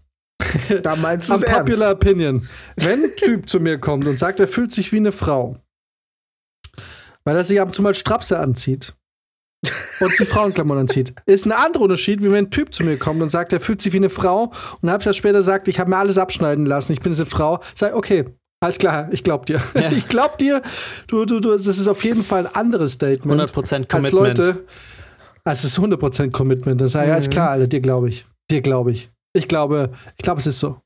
da 0.82 0.96
meinst 0.96 1.28
du 1.28 1.34
es 1.34 1.42
Unpopular 1.42 1.88
ernst. 1.90 2.02
Opinion. 2.04 2.48
Wenn 2.76 3.04
ein 3.04 3.12
Typ 3.16 3.48
zu 3.48 3.60
mir 3.60 3.78
kommt 3.78 4.06
und 4.06 4.18
sagt, 4.18 4.40
er 4.40 4.48
fühlt 4.48 4.72
sich 4.72 4.90
wie 4.92 4.96
eine 4.96 5.12
Frau, 5.12 5.56
weil 7.24 7.36
er 7.36 7.44
sich 7.44 7.60
ab 7.60 7.68
und 7.68 7.74
zu 7.74 7.82
mal 7.82 7.94
Strapse 7.94 8.38
anzieht 8.38 8.94
und 10.00 10.14
sich 10.16 10.28
Frauenklamotten 10.28 10.82
anzieht, 10.82 11.14
ist 11.26 11.46
ein 11.46 11.52
anderer 11.52 11.84
Unterschied, 11.84 12.20
wie 12.22 12.30
wenn 12.30 12.46
ein 12.46 12.50
Typ 12.50 12.74
zu 12.74 12.82
mir 12.84 12.98
kommt 12.98 13.22
und 13.22 13.30
sagt, 13.30 13.52
er 13.52 13.60
fühlt 13.60 13.80
sich 13.80 13.92
wie 13.92 13.98
eine 13.98 14.10
Frau 14.10 14.52
und 14.82 14.90
halb 14.90 15.04
Jahr 15.04 15.14
später 15.14 15.40
sagt, 15.42 15.68
ich 15.68 15.78
habe 15.80 15.88
mir 15.90 15.96
alles 15.96 16.18
abschneiden 16.18 16.66
lassen, 16.66 16.92
ich 16.92 17.00
bin 17.00 17.14
eine 17.14 17.24
Frau. 17.26 17.60
Sag, 17.74 17.94
okay, 17.94 18.24
alles 18.60 18.78
klar, 18.78 19.08
ich 19.12 19.22
glaub 19.22 19.46
dir. 19.46 19.60
Ja. 19.74 19.90
Ich 19.92 20.08
glaub 20.08 20.38
dir, 20.38 20.62
du, 21.06 21.24
du, 21.24 21.40
du, 21.40 21.52
das 21.52 21.66
ist 21.66 21.88
auf 21.88 22.02
jeden 22.04 22.24
Fall 22.24 22.46
ein 22.46 22.54
anderes 22.54 22.92
Statement. 22.92 23.40
100% 23.40 23.56
als 23.74 23.88
Commitment. 23.88 24.38
Leute, 24.38 24.64
als 25.44 25.64
es 25.64 25.78
100% 25.78 26.30
Commitment. 26.30 26.80
Das 26.80 26.94
heißt, 26.94 27.08
ja, 27.08 27.16
ist 27.16 27.26
Mhm. 27.28 27.32
klar, 27.32 27.50
Alter, 27.50 27.66
dir 27.66 27.80
glaube 27.80 28.08
ich. 28.08 28.26
Dir 28.50 28.62
glaube 28.62 28.92
ich. 28.92 29.10
Ich 29.34 29.48
glaube, 29.48 29.90
ich 30.16 30.22
glaube, 30.22 30.40
es 30.40 30.46
ist 30.46 30.60
so. 30.60 30.80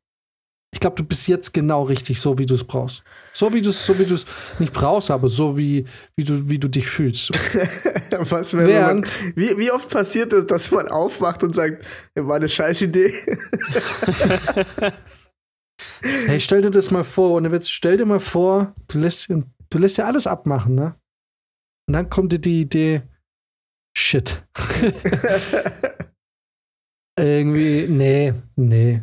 Ich 0.74 0.80
glaube, 0.80 0.96
du 0.96 1.04
bist 1.04 1.26
jetzt 1.28 1.54
genau 1.54 1.84
richtig, 1.84 2.20
so 2.20 2.38
wie 2.38 2.44
du 2.44 2.54
es 2.54 2.62
brauchst. 2.62 3.02
So 3.32 3.52
wie 3.54 3.62
du 3.62 3.70
es, 3.70 3.86
so 3.86 3.98
wie 3.98 4.04
du 4.04 4.14
es 4.16 4.26
nicht 4.58 4.72
brauchst, 4.72 5.10
aber 5.10 5.28
so 5.28 5.56
wie, 5.56 5.86
wie 6.16 6.24
du, 6.24 6.48
wie 6.50 6.58
du 6.58 6.68
dich 6.68 6.86
fühlst. 6.88 7.30
Was 8.10 8.52
wäre, 8.52 8.66
wenn 8.66 8.74
man, 8.74 8.84
Während, 9.04 9.36
wie, 9.36 9.56
wie 9.56 9.70
oft 9.70 9.88
passiert 9.88 10.32
es, 10.34 10.46
dass 10.46 10.70
man 10.70 10.88
aufwacht 10.88 11.42
und 11.42 11.54
sagt, 11.54 11.86
war 12.14 12.36
eine 12.36 12.48
scheiß 12.50 12.82
Idee? 12.82 13.12
hey, 16.02 16.40
stell 16.40 16.62
dir 16.62 16.70
das 16.70 16.90
mal 16.90 17.04
vor, 17.04 17.32
und 17.36 17.50
jetzt 17.52 17.70
stell 17.72 17.96
dir 17.96 18.06
mal 18.06 18.20
vor, 18.20 18.74
du 18.88 18.98
lässt, 18.98 19.28
du 19.28 19.78
lässt 19.78 19.98
ja 19.98 20.06
alles 20.06 20.26
abmachen, 20.26 20.74
ne? 20.74 20.94
Und 21.86 21.94
dann 21.94 22.10
kommt 22.10 22.32
dir 22.32 22.38
die 22.38 22.60
Idee, 22.62 23.02
shit. 23.96 24.42
Irgendwie, 27.18 27.86
nee, 27.88 28.32
nee. 28.56 29.02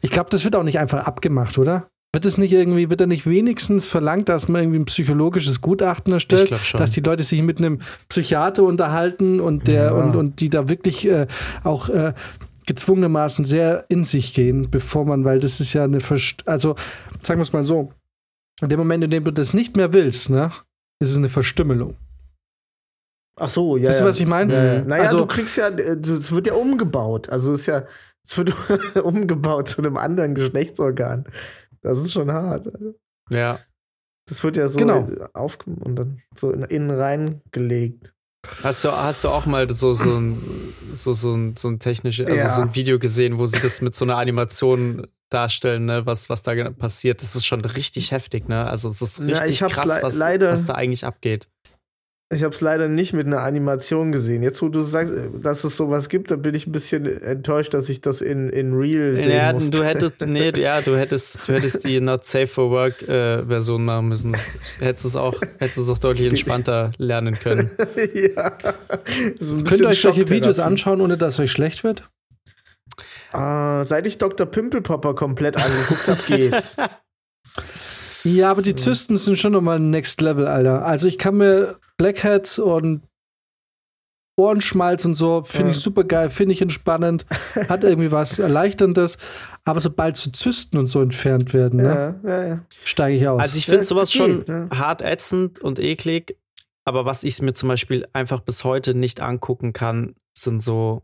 Ich 0.00 0.10
glaube, 0.10 0.30
das 0.30 0.44
wird 0.44 0.56
auch 0.56 0.62
nicht 0.62 0.78
einfach 0.78 1.06
abgemacht, 1.06 1.58
oder? 1.58 1.90
Wird 2.12 2.24
es 2.24 2.38
nicht 2.38 2.52
irgendwie, 2.52 2.90
wird 2.90 3.00
da 3.02 3.06
nicht 3.06 3.26
wenigstens 3.26 3.86
verlangt, 3.86 4.28
dass 4.28 4.48
man 4.48 4.62
irgendwie 4.62 4.80
ein 4.80 4.84
psychologisches 4.86 5.60
Gutachten 5.60 6.10
Ich 6.12 6.14
erstellt, 6.14 6.48
glaube 6.48 6.64
schon. 6.64 6.80
dass 6.80 6.90
die 6.90 7.02
Leute 7.02 7.22
sich 7.22 7.42
mit 7.42 7.58
einem 7.58 7.80
Psychiater 8.08 8.64
unterhalten 8.64 9.38
und 9.40 9.68
der 9.68 9.84
Ja. 9.84 9.90
und, 9.92 10.16
und 10.16 10.40
die 10.40 10.48
da 10.48 10.68
wirklich 10.68 11.06
äh, 11.06 11.26
auch 11.62 11.88
äh, 11.88 12.14
gezwungenermaßen 12.70 13.44
sehr 13.44 13.84
in 13.88 14.04
sich 14.04 14.32
gehen, 14.32 14.70
bevor 14.70 15.04
man, 15.04 15.24
weil 15.24 15.40
das 15.40 15.58
ist 15.60 15.72
ja 15.72 15.82
eine 15.84 16.00
Verst 16.00 16.46
also 16.48 16.76
sagen 17.20 17.40
wir 17.40 17.42
es 17.42 17.52
mal 17.52 17.64
so, 17.64 17.92
in 18.62 18.68
dem 18.68 18.78
Moment, 18.78 19.02
in 19.04 19.10
dem 19.10 19.24
du 19.24 19.32
das 19.32 19.52
nicht 19.54 19.76
mehr 19.76 19.92
willst, 19.92 20.30
ne, 20.30 20.50
ist 21.02 21.10
es 21.10 21.16
eine 21.18 21.28
Verstümmelung. 21.28 21.96
Ach 23.36 23.48
so, 23.48 23.76
ja. 23.76 23.88
Wisst 23.88 24.00
ihr, 24.00 24.04
ja. 24.04 24.08
was 24.10 24.20
ich 24.20 24.26
meine? 24.26 24.52
Ja, 24.54 24.64
ja. 24.74 24.84
Naja, 24.84 25.02
Also- 25.04 25.18
du 25.18 25.26
kriegst 25.26 25.56
ja, 25.56 25.68
äh, 25.68 25.96
du- 25.96 26.16
es 26.16 26.30
wird 26.32 26.46
ja 26.46 26.54
umgebaut. 26.54 27.28
Also 27.30 27.52
es 27.54 27.60
ist 27.60 27.66
ja, 27.66 27.84
es 28.24 28.36
wird 28.38 28.52
umgebaut 29.04 29.68
zu 29.68 29.78
einem 29.82 29.96
anderen 29.96 30.34
Geschlechtsorgan. 30.34 31.24
Das 31.82 31.98
ist 31.98 32.12
schon 32.12 32.30
hart. 32.30 32.70
Ja. 33.30 33.60
Das 34.28 34.44
wird 34.44 34.56
ja 34.58 34.68
so 34.68 34.78
Genau. 34.78 35.08
auf 35.32 35.58
und 35.66 35.96
dann 35.96 36.22
so 36.36 36.50
in, 36.52 36.62
innen 36.64 36.90
reingelegt. 36.90 38.14
Hast 38.62 38.84
du, 38.84 38.90
hast 38.90 39.24
du 39.24 39.28
auch 39.28 39.44
mal 39.46 39.68
so, 39.70 39.92
so 39.92 40.16
ein, 40.16 40.40
so, 40.92 41.12
so 41.12 41.34
ein, 41.34 41.56
so 41.56 41.68
ein 41.68 41.78
technisches, 41.78 42.26
also 42.26 42.40
Ja. 42.42 42.48
so 42.48 42.62
ein 42.62 42.74
Video 42.74 42.98
gesehen, 42.98 43.38
wo 43.38 43.46
sie 43.46 43.60
das 43.60 43.80
mit 43.82 43.94
so 43.94 44.04
einer 44.06 44.16
Animation 44.16 45.06
darstellen, 45.28 45.84
ne, 45.86 46.06
was, 46.06 46.30
was 46.30 46.42
da 46.42 46.54
genau 46.54 46.70
passiert? 46.72 47.20
Das 47.20 47.36
ist 47.36 47.44
schon 47.46 47.64
richtig 47.64 48.12
heftig, 48.12 48.48
ne? 48.48 48.66
Also 48.66 48.88
es 48.90 49.02
ist 49.02 49.18
Ja, 49.18 49.24
richtig 49.26 49.50
ich 49.52 49.62
hab's 49.62 49.74
krass, 49.74 49.98
was, 50.00 50.16
leider- 50.16 50.50
was 50.52 50.64
da 50.64 50.74
eigentlich 50.74 51.04
abgeht. 51.04 51.48
Ich 52.32 52.44
habe 52.44 52.54
es 52.54 52.60
leider 52.60 52.86
nicht 52.86 53.12
mit 53.12 53.26
einer 53.26 53.40
Animation 53.40 54.12
gesehen. 54.12 54.44
Jetzt, 54.44 54.62
wo 54.62 54.68
du 54.68 54.82
sagst, 54.82 55.12
äh, 55.12 55.22
dass 55.42 55.64
es 55.64 55.76
sowas 55.76 56.08
gibt, 56.08 56.30
da 56.30 56.36
bin 56.36 56.54
ich 56.54 56.68
ein 56.68 56.70
bisschen 56.72 57.04
enttäuscht, 57.22 57.74
dass 57.74 57.88
ich 57.88 58.02
das 58.02 58.20
in, 58.20 58.48
in 58.50 58.72
Real 58.72 59.16
sehen 59.16 59.32
Ja, 59.32 59.52
musste. 59.52 59.70
du 59.72 59.82
hättest, 59.84 60.20
nee, 60.26 60.52
ja, 60.56 60.80
du 60.80 60.96
hättest, 60.96 61.48
du 61.48 61.54
hättest 61.54 61.84
die 61.84 62.00
Not 62.00 62.24
Safe 62.24 62.46
for 62.46 62.70
Work 62.70 63.02
äh, 63.02 63.44
Version 63.44 63.84
machen 63.84 64.08
müssen. 64.08 64.32
Das, 64.32 64.58
hättest 64.78 65.06
es 65.06 65.16
auch, 65.16 65.34
hättest 65.58 65.78
es 65.78 65.88
auch 65.90 65.98
deutlich 65.98 66.28
entspannter 66.28 66.92
lernen 66.98 67.34
können. 67.34 67.68
ja. 68.14 68.56
So 69.40 69.64
Könnt 69.64 69.80
ihr 69.80 69.88
euch 69.88 70.00
solche 70.00 70.28
Videos 70.28 70.60
anschauen, 70.60 71.00
ohne 71.00 71.18
dass 71.18 71.40
euch 71.40 71.50
schlecht 71.50 71.82
wird? 71.82 72.08
Ah, 73.32 73.84
seit 73.84 74.06
ich 74.06 74.18
Dr. 74.18 74.46
Pimpelpopper 74.46 75.14
komplett 75.14 75.56
angeguckt 75.56 76.06
habe, 76.06 76.20
geht's. 76.28 76.76
Ja, 78.24 78.50
aber 78.50 78.62
die 78.62 78.74
Zysten 78.76 79.16
sind 79.16 79.38
schon 79.38 79.52
nochmal 79.52 79.78
Next 79.80 80.20
Level, 80.20 80.46
Alter. 80.46 80.84
Also 80.84 81.08
ich 81.08 81.18
kann 81.18 81.36
mir 81.38 81.78
Blackheads 81.96 82.58
und 82.58 83.02
Ohrenschmalz 84.36 85.04
und 85.04 85.14
so, 85.14 85.42
finde 85.42 85.70
Ja. 85.72 85.76
ich 85.76 85.82
super 85.82 86.04
geil, 86.04 86.30
finde 86.30 86.52
ich 86.54 86.62
entspannend, 86.62 87.26
hat 87.68 87.84
irgendwie 87.84 88.10
was 88.10 88.38
Erleichterndes. 88.38 89.18
Aber 89.64 89.80
sobald 89.80 90.16
so 90.16 90.30
Zysten 90.30 90.78
und 90.78 90.86
so 90.86 91.02
entfernt 91.02 91.52
werden, 91.52 91.78
ne, 91.82 92.18
Ja, 92.24 92.30
ja, 92.30 92.46
ja. 92.46 92.64
steige 92.84 93.16
ich 93.16 93.28
aus. 93.28 93.42
Also 93.42 93.58
ich 93.58 93.66
finde 93.66 93.80
Ja, 93.80 93.84
sowas 93.84 94.12
schon 94.12 94.44
ja. 94.48 94.68
hart 94.70 95.02
ätzend 95.02 95.58
und 95.60 95.78
eklig, 95.78 96.36
aber 96.86 97.04
was 97.04 97.22
ich 97.24 97.42
mir 97.42 97.52
zum 97.52 97.68
Beispiel 97.68 98.06
einfach 98.14 98.40
bis 98.40 98.64
heute 98.64 98.94
nicht 98.94 99.20
angucken 99.20 99.72
kann, 99.74 100.14
sind 100.36 100.62
so, 100.62 101.02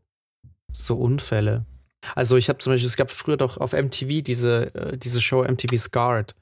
so 0.72 0.96
Unfälle. 0.96 1.66
Also 2.14 2.36
ich 2.36 2.48
habe 2.48 2.58
zum 2.60 2.72
Beispiel, 2.72 2.86
es 2.86 2.96
gab 2.96 3.10
früher 3.10 3.36
doch 3.36 3.58
auf 3.58 3.72
MTV 3.72 4.22
diese, 4.22 4.74
äh, 4.74 4.96
diese 4.96 5.20
Show 5.20 5.42
MTV 5.44 5.76
Scarred. 5.76 6.34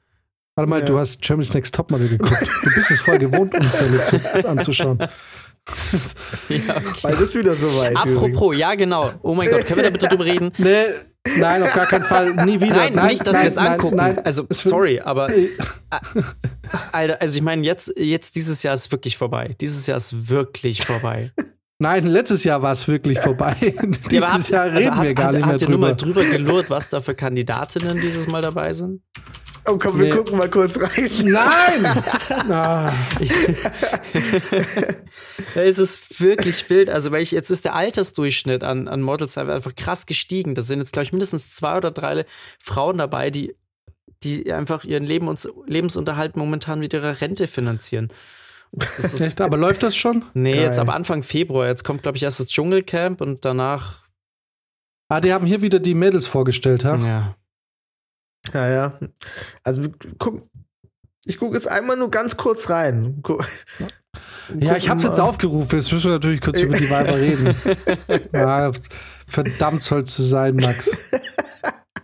Warte 0.57 0.71
mal, 0.71 0.81
Ja. 0.81 0.85
du 0.85 0.99
hast 0.99 1.21
Germany's 1.21 1.53
Next 1.53 1.75
Topmodel 1.75 2.09
geguckt. 2.09 2.47
Du 2.63 2.71
bist 2.75 2.91
es 2.91 3.01
voll 3.01 3.19
gewohnt, 3.19 3.55
Unfälle 3.55 4.05
zu, 4.05 4.49
anzuschauen. 4.49 4.99
Ja, 6.51 6.59
okay. 6.77 6.99
Weil 7.01 7.13
das 7.13 7.21
ist 7.23 7.35
wieder 7.37 7.55
so 7.55 7.75
weit. 7.79 7.93
übrigens. 7.93 8.17
Apropos, 8.23 8.55
ja 8.55 8.75
genau. 8.75 9.13
Oh 9.23 9.35
mein 9.35 9.49
Gott, 9.49 9.65
können 9.65 9.79
wir 9.79 9.85
da 9.85 9.91
bitte 9.91 10.09
drüber 10.09 10.27
reden? 10.27 10.53
Nee, 10.59 10.85
nein, 11.39 11.63
auf 11.63 11.73
gar 11.73 11.87
keinen 11.87 12.05
Fall, 12.05 12.35
nie 12.45 12.61
wieder. 12.61 12.91
Nein, 12.91 13.07
nicht, 13.07 13.27
dass 13.27 13.33
wir 13.41 13.49
es 13.49 13.55
nein, 13.55 13.73
angucken. 13.73 13.97
Nein, 13.97 14.19
also, 14.27 14.45
Es 14.51 14.63
wird- 14.63 14.71
sorry, 14.75 15.01
aber 15.01 15.31
Äh, 15.35 15.49
Alter, 16.93 17.23
also 17.23 17.37
ich 17.37 17.43
meine, 17.43 17.63
jetzt, 17.65 17.91
jetzt 17.97 18.35
dieses 18.37 18.63
Jahr 18.63 18.75
ist 18.75 18.93
wirklich 18.93 19.17
vorbei. 19.17 19.57
Dieses 19.59 19.87
Jahr 19.87 19.97
ist 19.97 20.29
wirklich 20.29 20.85
vorbei. 20.85 21.33
Nein, 21.79 22.07
letztes 22.09 22.45
Jahr 22.45 22.61
war 22.61 22.73
es 22.73 22.87
wirklich 22.87 23.19
vorbei. 23.21 23.57
Dieses 24.11 24.11
Ja, 24.13 24.23
aber 24.23 24.33
habt- 24.35 24.49
Jahr 24.51 24.65
reden 24.67 24.77
also 24.77 24.91
wir 24.91 25.09
habt- 25.09 25.17
gar 25.17 25.25
habt, 25.29 25.35
nicht 25.35 25.45
mehr 25.47 25.53
habt 25.55 25.63
ihr 25.63 25.69
nur 25.71 25.79
mal 25.79 25.97
drüber. 25.97 26.21
drüber 26.23 26.31
gelurrt, 26.37 26.69
was 26.69 26.91
da 26.91 27.01
für 27.01 27.15
Kandidatinnen 27.15 27.99
dieses 28.03 28.27
Mal 28.27 28.43
dabei 28.43 28.75
sind? 28.75 29.01
Oh, 29.67 29.79
komm, 29.79 29.99
wir 29.99 30.05
Nee. 30.07 30.11
gucken 30.11 30.37
mal 30.37 30.51
kurz 30.51 30.79
rein. 30.79 31.11
Nein! 31.25 32.03
Ah, 32.51 32.93
es 35.55 35.79
ist 35.79 36.21
wirklich 36.21 36.69
wild. 36.71 36.91
Also, 36.91 37.11
weil 37.11 37.23
ich, 37.23 37.31
jetzt 37.31 37.51
ist 37.51 37.65
der 37.65 37.75
Altersdurchschnitt 37.75 38.63
an, 38.65 38.89
an 38.89 39.01
Models 39.01 39.39
einfach 39.39 39.75
krass 39.75 40.07
gestiegen. 40.07 40.55
Da 40.55 40.63
sind 40.63 40.81
jetzt, 40.81 40.93
glaube 40.93 41.05
ich, 41.05 41.13
mindestens 41.13 41.51
zwei 41.51 41.77
oder 41.77 41.91
drei 41.91 42.25
Frauen 42.59 42.99
dabei, 42.99 43.31
die, 43.31 43.55
die 44.23 44.53
einfach 44.53 44.85
ihren 44.85 45.05
Leben 45.05 45.29
und, 45.29 45.49
Lebensunterhalt 45.67 46.37
momentan 46.37 46.81
mit 46.81 46.93
ihrer 46.93 47.21
Rente 47.21 47.47
finanzieren. 47.47 48.11
Das 48.73 48.99
ist, 48.99 49.21
echt, 49.21 49.41
aber 49.41 49.57
läuft 49.57 49.83
das 49.83 49.97
schon? 49.97 50.25
nee, 50.35 50.53
Geil. 50.55 50.63
jetzt 50.65 50.79
ab 50.79 50.89
Anfang 50.89 51.23
Februar. 51.23 51.69
Jetzt 51.69 51.85
kommt, 51.85 52.03
glaube 52.03 52.17
ich, 52.17 52.23
erst 52.25 52.41
das 52.41 52.49
Dschungelcamp 52.49 53.21
und 53.21 53.45
danach. 53.45 54.03
Ah, 55.09 55.21
die 55.21 55.33
haben 55.33 55.47
hier 55.47 55.63
wieder 55.63 55.79
die 55.79 55.95
Mädels 55.95 56.27
vorgestellt, 56.27 56.85
ha? 56.85 56.97
Ja. 56.97 57.37
Ja, 58.53 58.69
ja. 58.69 58.99
Also, 59.63 59.83
guck, 60.19 60.43
ich 61.25 61.39
gucke 61.39 61.55
jetzt 61.55 61.69
einmal 61.69 61.97
nur 61.97 62.11
ganz 62.11 62.37
kurz 62.37 62.69
rein. 62.69 63.21
Gu 63.23 63.39
Ja, 64.59 64.77
ich 64.77 64.91
hab's 64.91 65.05
jetzt 65.05 65.21
aufgerufen. 65.21 65.79
Jetzt 65.79 65.91
müssen 65.93 66.07
wir 66.07 66.13
natürlich 66.13 66.41
kurz 66.41 66.61
über 66.61 66.77
die 66.77 66.91
Weiber 66.91 67.17
reden. 67.17 67.55
Ja, 68.33 68.73
verdammt 69.27 69.83
soll 69.83 70.05
zu 70.05 70.23
sein, 70.23 70.57
Max. 70.57 70.91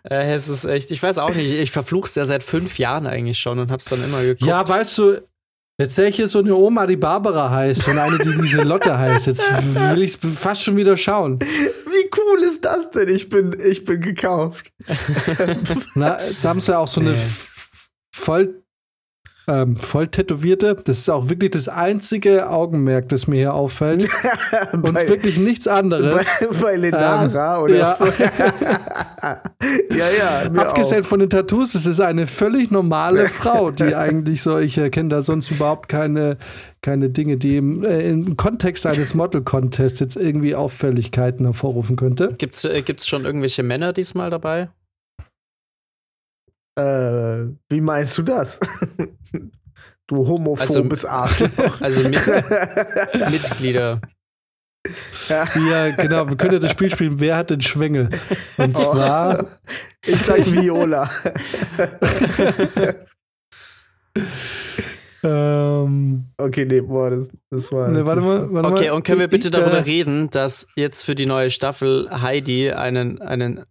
Äh, 0.05 0.33
es 0.35 0.49
ist 0.49 0.65
echt, 0.65 0.91
ich 0.91 1.03
weiß 1.03 1.19
auch 1.19 1.35
nicht, 1.35 1.53
ich 1.53 1.71
verfluch's 1.71 2.15
ja 2.15 2.25
seit 2.25 2.43
fünf 2.43 2.79
Jahren 2.79 3.07
eigentlich 3.07 3.39
schon 3.39 3.59
und 3.59 3.71
hab's 3.71 3.85
dann 3.85 4.03
immer 4.03 4.23
geguckt. 4.23 4.49
Ja, 4.49 4.67
weißt 4.67 4.99
du, 4.99 5.21
jetzt 5.81 5.97
sehe 5.97 6.09
ich 6.09 6.17
hier 6.17 6.29
so 6.29 6.41
eine 6.41 6.55
Oma, 6.55 6.87
die 6.87 6.97
Barbara 6.97 7.51
heißt 7.51 7.89
und 7.89 7.99
eine, 7.99 8.19
die 8.19 8.29
Lieselotte 8.29 8.97
heißt. 8.97 9.27
Jetzt 9.27 9.43
will 9.43 10.03
ich 10.03 10.17
fast 10.17 10.63
schon 10.63 10.77
wieder 10.77 10.97
schauen. 10.97 11.39
Wie 11.41 12.11
cool 12.19 12.43
ist 12.45 12.65
das 12.65 12.91
denn? 12.91 13.09
Ich 13.09 13.29
bin, 13.29 13.57
ich 13.59 13.85
bin 13.85 14.01
gekauft. 14.01 14.73
Na, 15.95 16.25
jetzt 16.25 16.45
haben 16.45 16.61
sie 16.61 16.73
ja 16.73 16.79
auch 16.79 16.89
so 16.89 17.01
eine 17.01 17.17
voll, 18.15 18.60
ähm, 19.47 19.77
voll 19.77 20.09
tätowierte. 20.09 20.77
Das 20.85 20.99
ist 20.99 21.09
auch 21.09 21.29
wirklich 21.29 21.51
das 21.51 21.69
einzige 21.69 22.49
Augenmerk, 22.49 23.09
das 23.09 23.27
mir 23.27 23.37
hier 23.37 23.55
auffällt. 23.55 24.09
Und 24.73 24.93
bei, 24.93 25.09
wirklich 25.09 25.39
nichts 25.39 25.67
anderes. 25.67 26.25
bei, 26.41 26.47
bei 26.61 26.77
Lenara 26.77 27.61
oder? 27.61 27.77
ja. 27.77 27.99
ja, 29.91 30.07
ja. 30.11 30.51
mir 30.51 30.67
Abgesehen 30.67 31.03
auch. 31.03 31.09
von 31.09 31.21
den 31.21 31.31
Tattoos, 31.31 31.75
es 31.75 31.87
ist 31.87 32.01
eine 32.01 32.27
völlig 32.27 32.71
normale 32.71 33.29
Frau, 33.29 33.71
die 33.71 33.95
eigentlich 33.95 34.43
so, 34.43 34.59
ich 34.59 34.79
erkenne 34.79 35.09
da 35.09 35.23
sonst 35.23 35.51
überhaupt 35.51 35.89
keine, 35.89 36.37
keine 36.83 37.11
Dinge, 37.11 37.37
die 37.37 37.57
im, 37.57 37.85
äh, 37.85 38.09
im 38.09 38.37
Kontext 38.37 38.87
eines 38.87 39.15
Model-Contests 39.15 40.01
jetzt 40.01 40.17
irgendwie 40.17 40.55
Auffälligkeiten 40.55 41.45
hervorrufen 41.45 41.97
könnte. 41.97 42.35
Gibt's, 42.39 42.65
äh, 42.65 42.83
gibt's 42.83 43.09
schon 43.09 43.25
irgendwelche 43.25 43.63
Männer 43.63 43.93
diesmal 43.93 44.31
dabei? 44.31 44.69
Äh, 46.77 47.47
wie 47.69 47.81
meinst 47.81 48.17
du 48.19 48.23
das? 48.23 48.59
du 50.07 50.17
homophobes 50.27 51.05
Arschloch. 51.05 51.49
Also 51.81 52.03
mit, 52.09 52.21
Mitglieder. 53.31 54.01
Ja, 55.29 55.91
genau, 55.91 56.29
wir 56.29 56.37
können 56.37 56.55
ja 56.55 56.59
das 56.59 56.71
Spiel 56.71 56.91
spielen, 56.91 57.21
wer 57.21 57.37
hat 57.37 57.51
den 57.51 57.61
Schwengel? 57.61 58.09
Und 58.57 58.77
Oh. 58.77 58.93
zwar, 58.95 59.47
Ich 60.07 60.23
sag 60.23 60.51
Viola. 60.51 61.09
ähm, 65.23 66.25
Okay, 66.39 66.65
nee, 66.65 66.81
boah, 66.81 67.11
das, 67.11 67.29
das 67.51 67.71
war. 67.73 67.89
ne, 67.89 68.07
warte 68.07 68.23
mal, 68.23 68.53
warte 68.53 68.69
Okay, 68.71 68.89
mal. 68.89 68.95
und 68.97 69.05
können 69.05 69.21
wir 69.21 69.29
bitte 69.29 69.49
Ich, 69.49 69.53
darüber 69.53 69.79
äh, 69.79 69.83
reden, 69.83 70.31
dass 70.31 70.67
jetzt 70.77 71.03
für 71.05 71.15
die 71.15 71.27
neue 71.27 71.51
Staffel 71.51 72.09
Heidi 72.11 72.73
einen, 72.73 73.21
einen, 73.21 73.65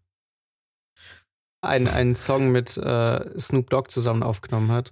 einen, 1.62 1.88
einen 1.88 2.16
Song 2.16 2.52
mit 2.52 2.78
äh, 2.78 3.40
Snoop 3.40 3.70
Dogg 3.70 3.90
zusammen 3.90 4.24
aufgenommen 4.24 4.72
hat? 4.72 4.92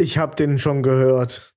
Ich 0.00 0.18
hab 0.18 0.36
den 0.36 0.58
schon 0.58 0.82
gehört. 0.82 1.54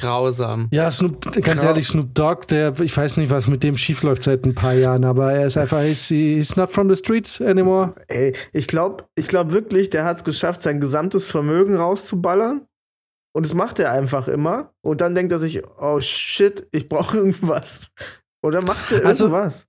Grausam. 0.00 0.68
Ja, 0.72 0.90
Snoop, 0.90 1.20
ganz 1.42 1.60
Grau- 1.60 1.68
ehrlich, 1.68 1.86
Snoop 1.86 2.14
Dogg, 2.14 2.46
der, 2.48 2.78
ich 2.80 2.96
weiß 2.96 3.18
nicht, 3.18 3.30
was 3.30 3.46
mit 3.46 3.62
dem 3.62 3.76
schief 3.76 4.02
läuft 4.02 4.24
seit 4.24 4.44
ein 4.46 4.54
paar 4.54 4.72
Jahren, 4.72 5.04
aber 5.04 5.32
er 5.32 5.46
ist 5.46 5.56
einfach, 5.58 5.80
he's, 5.82 6.06
he's 6.08 6.56
not 6.56 6.70
from 6.72 6.88
the 6.88 6.96
streets 6.96 7.40
anymore. 7.40 7.94
Ey, 8.08 8.34
ich 8.52 8.66
glaube 8.66 9.04
ich 9.14 9.28
glaub 9.28 9.52
wirklich, 9.52 9.90
der 9.90 10.04
hat 10.04 10.16
es 10.18 10.24
geschafft, 10.24 10.62
sein 10.62 10.80
gesamtes 10.80 11.26
Vermögen 11.26 11.76
rauszuballern. 11.76 12.66
Und 13.34 13.46
das 13.46 13.54
macht 13.54 13.78
er 13.78 13.92
einfach 13.92 14.28
immer. 14.28 14.74
Und 14.82 15.00
dann 15.00 15.14
denkt 15.14 15.32
er 15.32 15.38
sich, 15.38 15.62
oh 15.78 16.00
shit, 16.00 16.66
ich 16.72 16.88
brauche 16.88 17.16
irgendwas. 17.18 17.90
Oder 18.44 18.62
macht 18.64 18.90
er 18.92 19.04
Also- 19.06 19.26
irgendwas? 19.26 19.66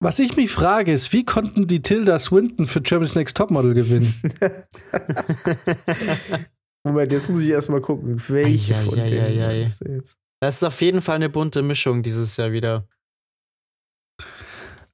Was 0.00 0.18
ich 0.20 0.36
mich 0.36 0.50
frage, 0.50 0.92
ist, 0.92 1.12
wie 1.12 1.24
konnten 1.24 1.66
die 1.66 1.82
Tilda 1.82 2.18
Swinton 2.18 2.66
für 2.66 2.80
Germany's 2.80 3.16
Next 3.16 3.36
Topmodel 3.36 3.74
gewinnen? 3.74 4.14
Moment, 6.84 7.10
jetzt 7.10 7.28
muss 7.28 7.42
ich 7.42 7.50
erstmal 7.50 7.80
gucken, 7.80 8.16
welche 8.28 8.76
Ei, 8.76 8.84
von 8.84 8.98
ei, 8.98 9.10
denen 9.10 9.42
ei, 9.42 9.60
jetzt? 9.60 10.16
Das 10.40 10.56
ist 10.56 10.62
auf 10.62 10.80
jeden 10.80 11.00
Fall 11.00 11.16
eine 11.16 11.28
bunte 11.28 11.62
Mischung 11.62 12.04
dieses 12.04 12.36
Jahr 12.36 12.52
wieder. 12.52 12.86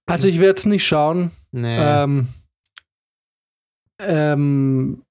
Also 0.06 0.28
ich 0.28 0.40
werde 0.40 0.58
es 0.58 0.66
nicht 0.66 0.86
schauen. 0.86 1.30
Nee. 1.52 1.76
Ähm, 1.78 2.28
ähm, 4.00 5.04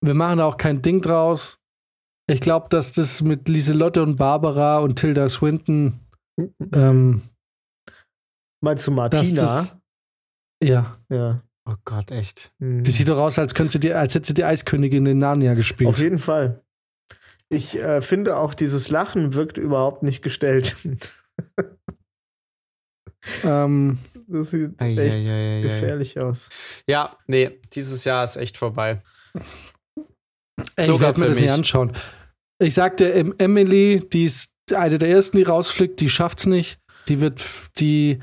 wir 0.00 0.14
machen 0.14 0.38
da 0.38 0.46
auch 0.46 0.56
kein 0.56 0.82
Ding 0.82 1.00
draus. 1.00 1.58
Ich 2.28 2.40
glaube, 2.40 2.68
dass 2.68 2.92
das 2.92 3.22
mit 3.22 3.48
Lieselotte 3.48 4.02
und 4.02 4.16
Barbara 4.16 4.78
und 4.78 4.96
Tilda 4.96 5.28
Swinton, 5.28 6.00
ähm, 6.72 7.22
Meinst 8.62 8.86
du 8.86 8.90
Martina? 8.90 9.40
das, 9.40 9.76
ja, 10.62 10.96
ja. 11.08 11.42
oh 11.66 11.74
Gott, 11.84 12.10
echt. 12.10 12.52
Hm. 12.60 12.82
die 12.82 12.90
sieht 12.90 13.08
doch 13.08 13.18
aus, 13.18 13.38
als 13.38 13.54
könnte 13.54 13.72
sie 13.72 13.80
die, 13.80 13.92
als 13.92 14.14
hätte 14.14 14.26
sie 14.28 14.34
die 14.34 14.44
Eiskönigin 14.44 15.06
in 15.06 15.18
Narnia 15.18 15.54
gespielt. 15.54 15.88
Auf 15.88 15.98
jeden 15.98 16.18
Fall. 16.18 16.62
Ich 17.48 17.78
äh, 17.78 18.00
finde 18.02 18.36
auch, 18.36 18.54
dieses 18.54 18.90
Lachen 18.90 19.34
wirkt 19.34 19.58
überhaupt 19.58 20.02
nicht 20.02 20.22
gestellt. 20.22 20.76
Ähm, 23.44 23.98
Das 24.28 24.50
sieht 24.50 24.80
Ei, 24.80 24.96
echt 24.96 25.30
ei, 25.30 25.58
ei, 25.58 25.60
gefährlich 25.60 26.18
aus. 26.18 26.48
Ja, 26.88 27.18
nee, 27.26 27.60
dieses 27.74 28.04
Jahr 28.04 28.24
ist 28.24 28.36
echt 28.36 28.56
vorbei. 28.56 29.02
ey, 29.34 29.44
ich 30.78 30.86
Sogar 30.86 31.08
werde 31.08 31.20
mir 31.20 31.26
das 31.26 31.36
nicht 31.36 31.44
mich. 31.44 31.52
anschauen. 31.52 31.92
Ich 32.58 32.74
sagte, 32.74 33.12
em 33.12 33.34
Emily, 33.38 34.02
die 34.10 34.24
ist 34.24 34.50
eine 34.74 34.98
der 34.98 35.10
ersten, 35.10 35.36
die 35.36 35.42
rausfliegt, 35.42 36.00
die 36.00 36.08
schafft's 36.08 36.46
nicht. 36.46 36.78
Die 37.08 37.20
wird, 37.20 37.44
die, 37.78 38.20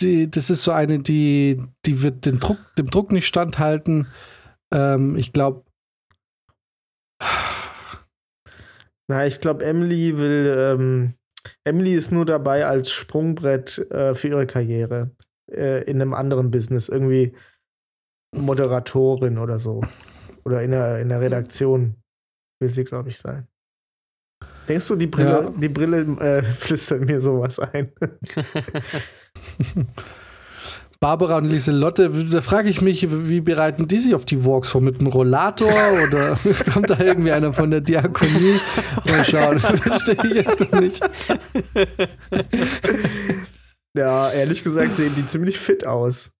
die, 0.00 0.30
das 0.30 0.50
ist 0.50 0.64
so 0.64 0.72
eine, 0.72 0.98
die, 0.98 1.62
die 1.84 2.02
wird 2.02 2.26
den 2.26 2.38
Druck, 2.38 2.58
dem 2.76 2.90
Druck 2.90 3.12
nicht 3.12 3.26
standhalten. 3.26 4.06
Ähm, 4.72 5.16
ich 5.16 5.32
glaube, 5.32 5.64
Na, 9.10 9.26
ich 9.26 9.40
glaube, 9.40 9.64
Emily 9.64 10.18
will. 10.18 10.56
Ähm, 10.58 11.14
Emily 11.64 11.94
ist 11.94 12.12
nur 12.12 12.26
dabei 12.26 12.66
als 12.66 12.90
Sprungbrett 12.90 13.78
äh, 13.90 14.14
für 14.14 14.28
ihre 14.28 14.46
Karriere 14.46 15.10
äh, 15.50 15.82
in 15.84 16.00
einem 16.00 16.12
anderen 16.12 16.50
Business, 16.50 16.88
irgendwie 16.88 17.34
Moderatorin 18.36 19.38
oder 19.38 19.58
so. 19.58 19.82
Oder 20.44 20.62
in 20.62 20.72
der, 20.72 21.00
in 21.00 21.08
der 21.08 21.20
Redaktion 21.20 21.96
will 22.60 22.70
sie, 22.70 22.84
glaube 22.84 23.08
ich, 23.08 23.18
sein. 23.18 23.47
Denkst 24.68 24.86
du, 24.88 24.96
die 24.96 25.06
Brille, 25.06 25.30
Ja. 25.30 25.52
die 25.56 25.68
Brille 25.68 26.00
äh, 26.20 26.42
flüstert 26.58 27.04
mir 27.04 27.20
sowas 27.20 27.58
ein? 27.58 27.90
Barbara 31.00 31.36
und 31.36 31.44
Lieselotte, 31.44 32.10
da 32.10 32.40
frage 32.40 32.68
ich 32.68 32.80
mich, 32.80 33.06
wie 33.08 33.40
bereiten 33.40 33.86
die 33.86 34.00
sich 34.00 34.16
auf 34.16 34.24
die 34.24 34.44
Walks 34.44 34.68
vor? 34.70 34.80
Mit 34.80 34.98
einem 34.98 35.06
Rollator 35.06 35.70
oder 36.08 36.36
kommt 36.72 36.90
da 36.90 36.98
irgendwie 36.98 37.30
einer 37.30 37.52
von 37.52 37.70
der 37.70 37.80
Diakonie? 37.80 38.58
Mal 39.08 39.24
schauen, 39.24 39.60
verstehe 39.60 40.16
ich 40.24 40.32
jetzt 40.34 40.58
noch 40.60 40.72
nicht. 40.80 41.00
Ja, 43.96 44.30
ehrlich 44.32 44.64
gesagt 44.64 44.96
sehen 44.96 45.12
die 45.16 45.26
ziemlich 45.28 45.58
fit 45.58 45.86
aus. 45.86 46.32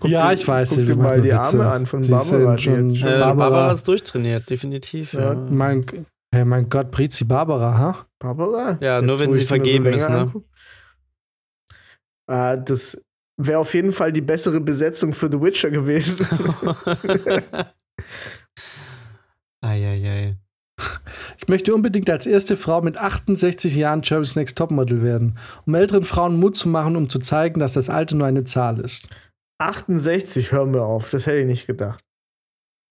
Guck 0.00 0.10
ja, 0.10 0.28
dir, 0.28 0.34
ich 0.34 0.46
weiß. 0.48 0.70
Guck 0.70 0.78
ich 0.80 0.86
dir 0.86 0.96
mal 0.96 1.20
die 1.20 1.28
Witze. 1.28 1.38
Arme 1.38 1.66
an 1.70 1.86
von 1.86 2.00
Barbara. 2.08 2.58
schon- 2.58 2.90
jetzt 2.90 2.98
Äh, 2.98 3.00
schon- 3.10 3.20
Barbara- 3.20 3.34
Barbara 3.50 3.72
ist 3.72 3.86
durchtrainiert, 3.86 4.50
definitiv. 4.50 5.12
Ja. 5.12 5.20
Ja, 5.20 5.34
Mein, 5.34 5.84
hey, 6.32 6.44
mein 6.44 6.68
Gott, 6.68 6.90
Brizi 6.90 7.24
Barbara, 7.24 7.78
ha? 7.78 8.06
Barbara? 8.18 8.78
Ja, 8.80 9.00
nur 9.00 9.18
wenn 9.18 9.32
sie 9.32 9.44
vergeben 9.44 9.84
länger 9.84 9.96
ist, 9.96 10.08
ne? 10.08 10.18
anguck. 10.18 10.44
Ah, 12.26 12.56
das 12.56 13.02
wäre 13.38 13.58
auf 13.58 13.72
jeden 13.74 13.92
Fall 13.92 14.12
die 14.12 14.20
bessere 14.20 14.60
Besetzung 14.60 15.12
für 15.12 15.30
The 15.30 15.40
Witcher 15.40 15.70
gewesen. 15.70 16.26
Eieiei. 19.60 20.36
Ich 21.38 21.48
möchte 21.48 21.74
unbedingt 21.74 22.10
als 22.10 22.26
erste 22.26 22.56
Frau 22.56 22.82
mit 22.82 22.98
68 22.98 23.74
Jahren 23.74 24.02
Jerry's 24.04 24.36
Next 24.36 24.58
Topmodel 24.58 25.02
werden, 25.02 25.38
um 25.66 25.74
älteren 25.74 26.04
Frauen 26.04 26.38
Mut 26.38 26.56
zu 26.56 26.68
machen, 26.68 26.96
um 26.96 27.08
zu 27.08 27.18
zeigen, 27.18 27.58
dass 27.58 27.72
das 27.72 27.88
Alter 27.90 28.16
nur 28.16 28.26
eine 28.26 28.44
Zahl 28.44 28.80
ist. 28.80 29.08
68, 29.58 30.52
hören 30.52 30.72
wir 30.72 30.84
auf. 30.84 31.10
Das 31.10 31.26
hätte 31.26 31.38
ich 31.38 31.46
nicht 31.46 31.66
gedacht. 31.66 32.04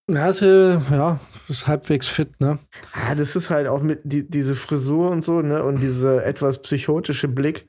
Ja, 0.10 0.30
ist, 0.30 0.42
äh, 0.42 0.78
ja, 0.78 1.20
ist 1.50 1.68
halbwegs 1.68 2.08
fit, 2.08 2.40
ne? 2.40 2.60
Ah, 2.94 3.14
das 3.14 3.36
ist 3.36 3.50
halt 3.50 3.68
auch 3.68 3.82
mit 3.82 4.02
die, 4.04 4.28
diese 4.28 4.56
Frisur 4.56 5.12
und 5.12 5.24
so, 5.24 5.42
ne? 5.42 5.64
Und 5.64 5.82
dieser 5.82 6.26
etwas 6.26 6.62
psychotische 6.62 7.28
Blick. 7.28 7.68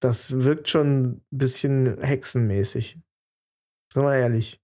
Das 0.00 0.42
wirkt 0.42 0.68
schon 0.68 1.02
ein 1.02 1.22
bisschen 1.30 2.00
hexenmäßig. 2.00 2.98
Sagen 3.92 4.06
wir 4.06 4.14
ehrlich. 4.14 4.60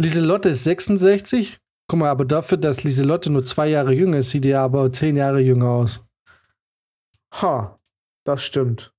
Lieselotte 0.00 0.50
ist 0.50 0.62
66. 0.62 1.58
Guck 1.88 1.98
mal, 1.98 2.10
aber 2.10 2.24
dafür, 2.24 2.58
dass 2.58 2.84
Lieselotte 2.84 3.30
nur 3.30 3.44
zwei 3.44 3.68
Jahre 3.68 3.92
jünger 3.92 4.18
ist, 4.18 4.30
sieht 4.30 4.44
die 4.44 4.54
aber 4.54 4.92
zehn 4.92 5.16
Jahre 5.16 5.40
jünger 5.40 5.68
aus. 5.68 6.04
Ha, 7.34 7.78
das 8.24 8.44
stimmt. 8.44 8.92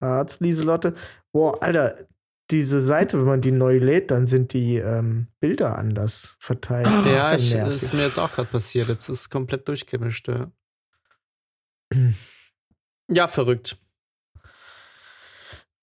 Da 0.00 0.18
hat's 0.18 0.40
Lieselotte. 0.40 0.94
Boah, 1.32 1.62
Alter, 1.62 2.06
diese 2.50 2.80
Seite, 2.80 3.18
wenn 3.18 3.26
man 3.26 3.40
die 3.40 3.50
neu 3.50 3.78
lädt, 3.78 4.10
dann 4.10 4.26
sind 4.26 4.52
die 4.52 4.76
ähm, 4.76 5.28
Bilder 5.40 5.76
anders 5.78 6.36
verteilt. 6.40 6.86
Das 6.86 7.06
Ja, 7.06 7.30
ist 7.30 7.42
ich, 7.42 7.54
nervig. 7.54 7.82
ist 7.82 7.94
mir 7.94 8.04
jetzt 8.04 8.18
auch 8.18 8.32
gerade 8.32 8.48
passiert. 8.48 8.88
Jetzt 8.88 9.08
ist 9.08 9.20
es 9.20 9.30
komplett 9.30 9.66
durchgemischt. 9.68 10.28
Ja, 10.28 10.50
ja 13.10 13.26
verrückt. 13.28 13.78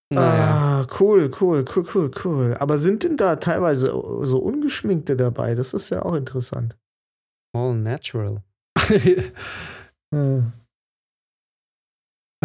Naja. 0.09 0.83
Ah, 0.83 0.87
cool, 0.99 1.31
cool, 1.41 1.65
cool, 1.75 1.85
cool, 1.93 2.11
cool. 2.23 2.57
Aber 2.59 2.77
sind 2.77 3.03
denn 3.03 3.17
da 3.17 3.35
teilweise 3.37 3.87
so 4.21 4.37
ungeschminkte 4.39 5.15
dabei? 5.15 5.55
Das 5.55 5.73
ist 5.73 5.89
ja 5.89 6.03
auch 6.03 6.13
interessant. 6.13 6.77
All 7.53 7.75
natural. 7.75 8.43
Äh. 8.89 9.31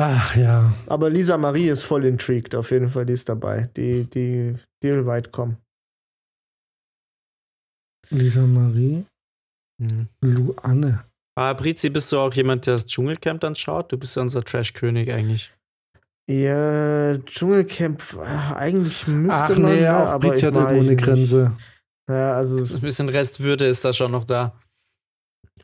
Ach 0.01 0.36
ja. 0.36 0.72
Aber 0.86 1.11
Lisa 1.11 1.36
Marie 1.36 1.68
ist 1.68 1.82
voll 1.82 2.05
intrigued, 2.05 2.55
auf 2.55 2.70
jeden 2.70 2.88
Fall, 2.88 3.05
die 3.05 3.14
ist 3.14 3.28
dabei. 3.28 3.68
Die, 3.76 4.05
die, 4.05 4.55
die 4.82 4.88
will 4.90 5.07
weit 5.07 5.32
kommen. 5.32 5.57
Lisa 8.11 8.42
Marie, 8.42 9.05
Mhm. 9.80 10.09
Luanne. 10.22 11.05
Aber 11.36 11.55
Brizi, 11.61 11.88
bist 11.90 12.11
du 12.11 12.18
auch 12.18 12.34
jemand, 12.34 12.66
der 12.66 12.74
das 12.74 12.86
Dschungelcamp 12.86 13.40
dann 13.40 13.55
schaut? 13.55 13.92
Du 13.92 13.96
bist 13.96 14.16
ja 14.16 14.22
unser 14.22 14.42
Trash-König 14.42 15.12
eigentlich. 15.12 15.55
Ja, 16.28 17.16
Dschungelcamp, 17.18 18.03
äh, 18.20 18.55
eigentlich 18.57 19.07
müsste 19.07 19.53
Ach 19.55 19.59
man, 19.59 19.62
nee, 19.74 19.80
ne, 19.82 19.96
auch 19.96 20.09
aber 20.09 20.28
Brizi 20.28 20.46
ich 20.49 20.53
hat 20.53 20.55
irgendwo 20.55 20.80
eine 20.80 20.90
nicht. 20.94 21.05
Grenze. 21.05 21.53
Ja, 22.09 22.34
also 22.34 22.59
Ein 22.59 22.80
bisschen 22.80 23.09
Restwürde 23.09 23.66
ist 23.66 23.84
da 23.84 23.92
schon 23.92 24.11
noch 24.12 24.24
da. 24.24 24.59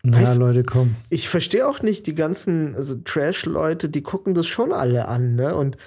Na, 0.07 0.19
Weiß- 0.19 0.39
Leute, 0.39 0.65
komm. 0.65 0.95
ich 1.09 1.31
verstehe 1.31 1.67
auch 1.67 1.81
nicht 1.81 2.07
die 2.07 2.15
ganzen 2.15 2.75
also 2.75 2.95
Trash-Leute, 2.97 3.89
die 3.89 4.03
gucken 4.03 4.35
das 4.35 4.47
schon 4.47 4.71
alle 4.71 5.09
an, 5.09 5.35
ne? 5.35 5.55
Und 5.55 5.79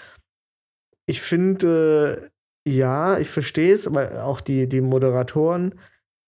ich 1.05 1.21
finde, 1.21 2.29
äh, 2.65 2.69
ja, 2.69 3.19
ich 3.19 3.29
verstehe 3.29 3.71
es, 3.73 3.87
aber 3.87 4.23
auch 4.23 4.41
die, 4.41 4.67
die 4.67 4.81
Moderatoren, 4.81 5.75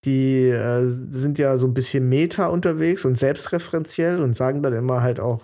die 0.06 0.48
äh, 0.50 0.88
sind 0.88 1.40
ja 1.40 1.58
so 1.58 1.66
ein 1.66 1.74
bisschen 1.74 2.08
meta 2.08 2.46
unterwegs 2.48 3.06
und 3.06 3.18
selbstreferenziell 3.18 4.22
und 4.22 4.36
sagen 4.36 4.62
dann 4.62 4.74
immer 4.74 5.02
halt 5.02 5.20
auch 5.20 5.42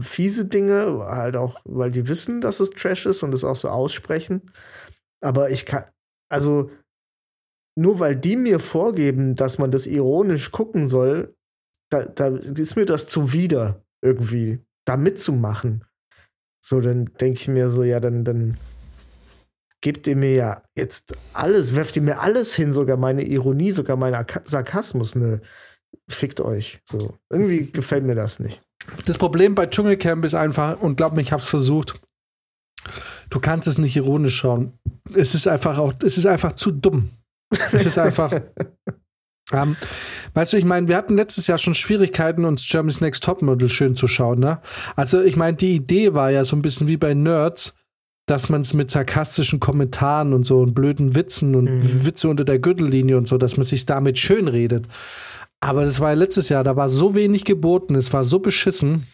fiese 0.00 0.44
Dinge, 0.44 1.06
halt 1.08 1.34
auch, 1.34 1.60
weil 1.64 1.90
die 1.90 2.08
wissen, 2.08 2.42
dass 2.42 2.60
es 2.60 2.70
Trash 2.70 3.06
ist 3.06 3.22
und 3.22 3.32
es 3.32 3.42
auch 3.42 3.56
so 3.56 3.70
aussprechen. 3.70 4.42
Aber 5.22 5.50
ich 5.50 5.64
kann, 5.66 5.84
also 6.28 6.70
nur 7.78 8.00
weil 8.00 8.16
die 8.16 8.36
mir 8.36 8.60
vorgeben, 8.60 9.34
dass 9.34 9.58
man 9.58 9.70
das 9.70 9.86
ironisch 9.86 10.50
gucken 10.50 10.88
soll, 10.88 11.34
da, 11.90 12.04
da 12.04 12.28
ist 12.28 12.76
mir 12.76 12.86
das 12.86 13.06
zuwider, 13.06 13.82
irgendwie, 14.02 14.60
da 14.86 14.96
mitzumachen. 14.96 15.84
So, 16.64 16.80
dann 16.80 17.06
denke 17.20 17.40
ich 17.40 17.48
mir 17.48 17.70
so, 17.70 17.82
ja, 17.82 18.00
dann, 18.00 18.24
dann 18.24 18.58
gebt 19.80 20.06
ihr 20.06 20.16
mir 20.16 20.34
ja 20.34 20.62
jetzt 20.76 21.14
alles, 21.32 21.74
werft 21.74 21.96
ihr 21.96 22.02
mir 22.02 22.20
alles 22.20 22.54
hin, 22.54 22.72
sogar 22.72 22.96
meine 22.96 23.24
Ironie, 23.24 23.70
sogar 23.70 23.96
mein 23.96 24.26
Sarkasmus, 24.44 25.14
ne, 25.14 25.40
fickt 26.08 26.40
euch. 26.40 26.80
So, 26.88 27.18
irgendwie 27.30 27.70
gefällt 27.70 28.04
mir 28.04 28.14
das 28.14 28.40
nicht. 28.40 28.62
Das 29.06 29.18
Problem 29.18 29.54
bei 29.54 29.66
Dschungelcamp 29.66 30.24
ist 30.24 30.34
einfach, 30.34 30.80
und 30.80 30.96
glaub 30.96 31.12
mir, 31.12 31.22
ich 31.22 31.32
hab's 31.32 31.48
versucht, 31.48 32.00
du 33.30 33.40
kannst 33.40 33.68
es 33.68 33.78
nicht 33.78 33.96
ironisch 33.96 34.36
schauen. 34.36 34.78
Es 35.14 35.34
ist 35.34 35.48
einfach 35.48 35.78
auch, 35.78 35.94
es 36.04 36.18
ist 36.18 36.26
einfach 36.26 36.52
zu 36.52 36.70
dumm. 36.70 37.10
Es 37.72 37.86
ist 37.86 37.98
einfach. 37.98 38.32
ähm, 39.52 39.76
weißt 40.34 40.52
du, 40.52 40.56
ich 40.56 40.64
meine, 40.64 40.88
wir 40.88 40.96
hatten 40.96 41.16
letztes 41.16 41.46
Jahr 41.46 41.58
schon 41.58 41.74
Schwierigkeiten, 41.74 42.44
uns 42.44 42.68
Germany's 42.68 43.00
Next 43.00 43.24
Topmodel 43.24 43.68
schön 43.68 43.96
zu 43.96 44.06
schauen, 44.06 44.38
ne? 44.38 44.60
Also, 44.96 45.22
ich 45.22 45.36
meine, 45.36 45.56
die 45.56 45.74
Idee 45.74 46.14
war 46.14 46.30
ja 46.30 46.44
so 46.44 46.56
ein 46.56 46.62
bisschen 46.62 46.86
wie 46.86 46.96
bei 46.96 47.14
Nerds, 47.14 47.74
dass 48.26 48.48
man 48.48 48.60
es 48.60 48.74
mit 48.74 48.90
sarkastischen 48.92 49.58
Kommentaren 49.58 50.32
und 50.32 50.44
so 50.44 50.60
und 50.60 50.74
blöden 50.74 51.16
Witzen 51.16 51.56
und 51.56 51.64
Mhm. 51.64 52.06
Witze 52.06 52.28
unter 52.28 52.44
der 52.44 52.60
Gürtellinie 52.60 53.18
und 53.18 53.26
so, 53.26 53.38
dass 53.38 53.56
man 53.56 53.66
sich 53.66 53.86
damit 53.86 54.18
schön 54.18 54.46
redet. 54.46 54.86
Aber 55.60 55.84
das 55.84 56.00
war 56.00 56.10
ja 56.10 56.14
letztes 56.14 56.48
Jahr, 56.48 56.62
da 56.62 56.76
war 56.76 56.88
so 56.88 57.14
wenig 57.14 57.44
geboten, 57.44 57.94
es 57.96 58.12
war 58.12 58.24
so 58.24 58.38
beschissen, 58.38 59.06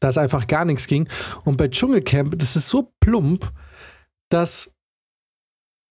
dass 0.00 0.18
einfach 0.18 0.46
gar 0.46 0.64
nichts 0.64 0.86
ging. 0.86 1.08
Und 1.44 1.56
bei 1.58 1.68
Dschungelcamp, 1.68 2.38
das 2.38 2.56
ist 2.56 2.68
so 2.68 2.92
plump, 3.00 3.52
dass 4.30 4.72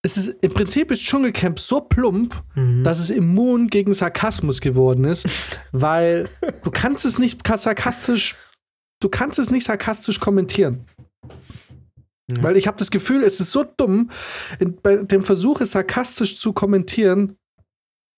es 0.04 0.18
ist, 0.18 0.36
im 0.42 0.52
Prinzip 0.54 0.90
ist 0.92 1.02
Dschungelcamp 1.04 1.60
so 1.60 1.82
plump, 1.82 2.36
Mhm. 2.56 2.84
dass 2.84 3.00
es 3.00 3.10
immun 3.10 3.68
gegen 3.68 3.94
Sarkasmus 3.94 4.60
geworden 4.62 5.04
ist, 5.06 5.26
weil 5.72 6.28
du 6.64 6.72
kannst 6.72 7.06
es 7.06 7.20
nicht 7.20 7.46
sarkastisch, 7.48 8.36
du 9.02 9.10
kannst 9.10 9.38
es 9.40 9.52
nicht 9.52 9.66
sarkastisch 9.66 10.20
kommentieren. 10.20 10.86
Ja. 12.32 12.44
Weil 12.44 12.58
ich 12.58 12.68
habe 12.68 12.78
das 12.78 12.92
Gefühl, 12.92 13.24
es 13.24 13.40
ist 13.40 13.52
so 13.52 13.64
dumm, 13.64 14.10
in, 14.60 14.76
bei 14.82 14.96
dem 14.98 15.24
Versuch, 15.24 15.62
es 15.62 15.72
sarkastisch 15.72 16.38
zu 16.38 16.54
kommentieren, 16.54 17.38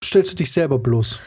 stellst 0.03 0.31
du 0.33 0.35
dich 0.35 0.51
selber 0.51 0.77
bloß. 0.79 1.19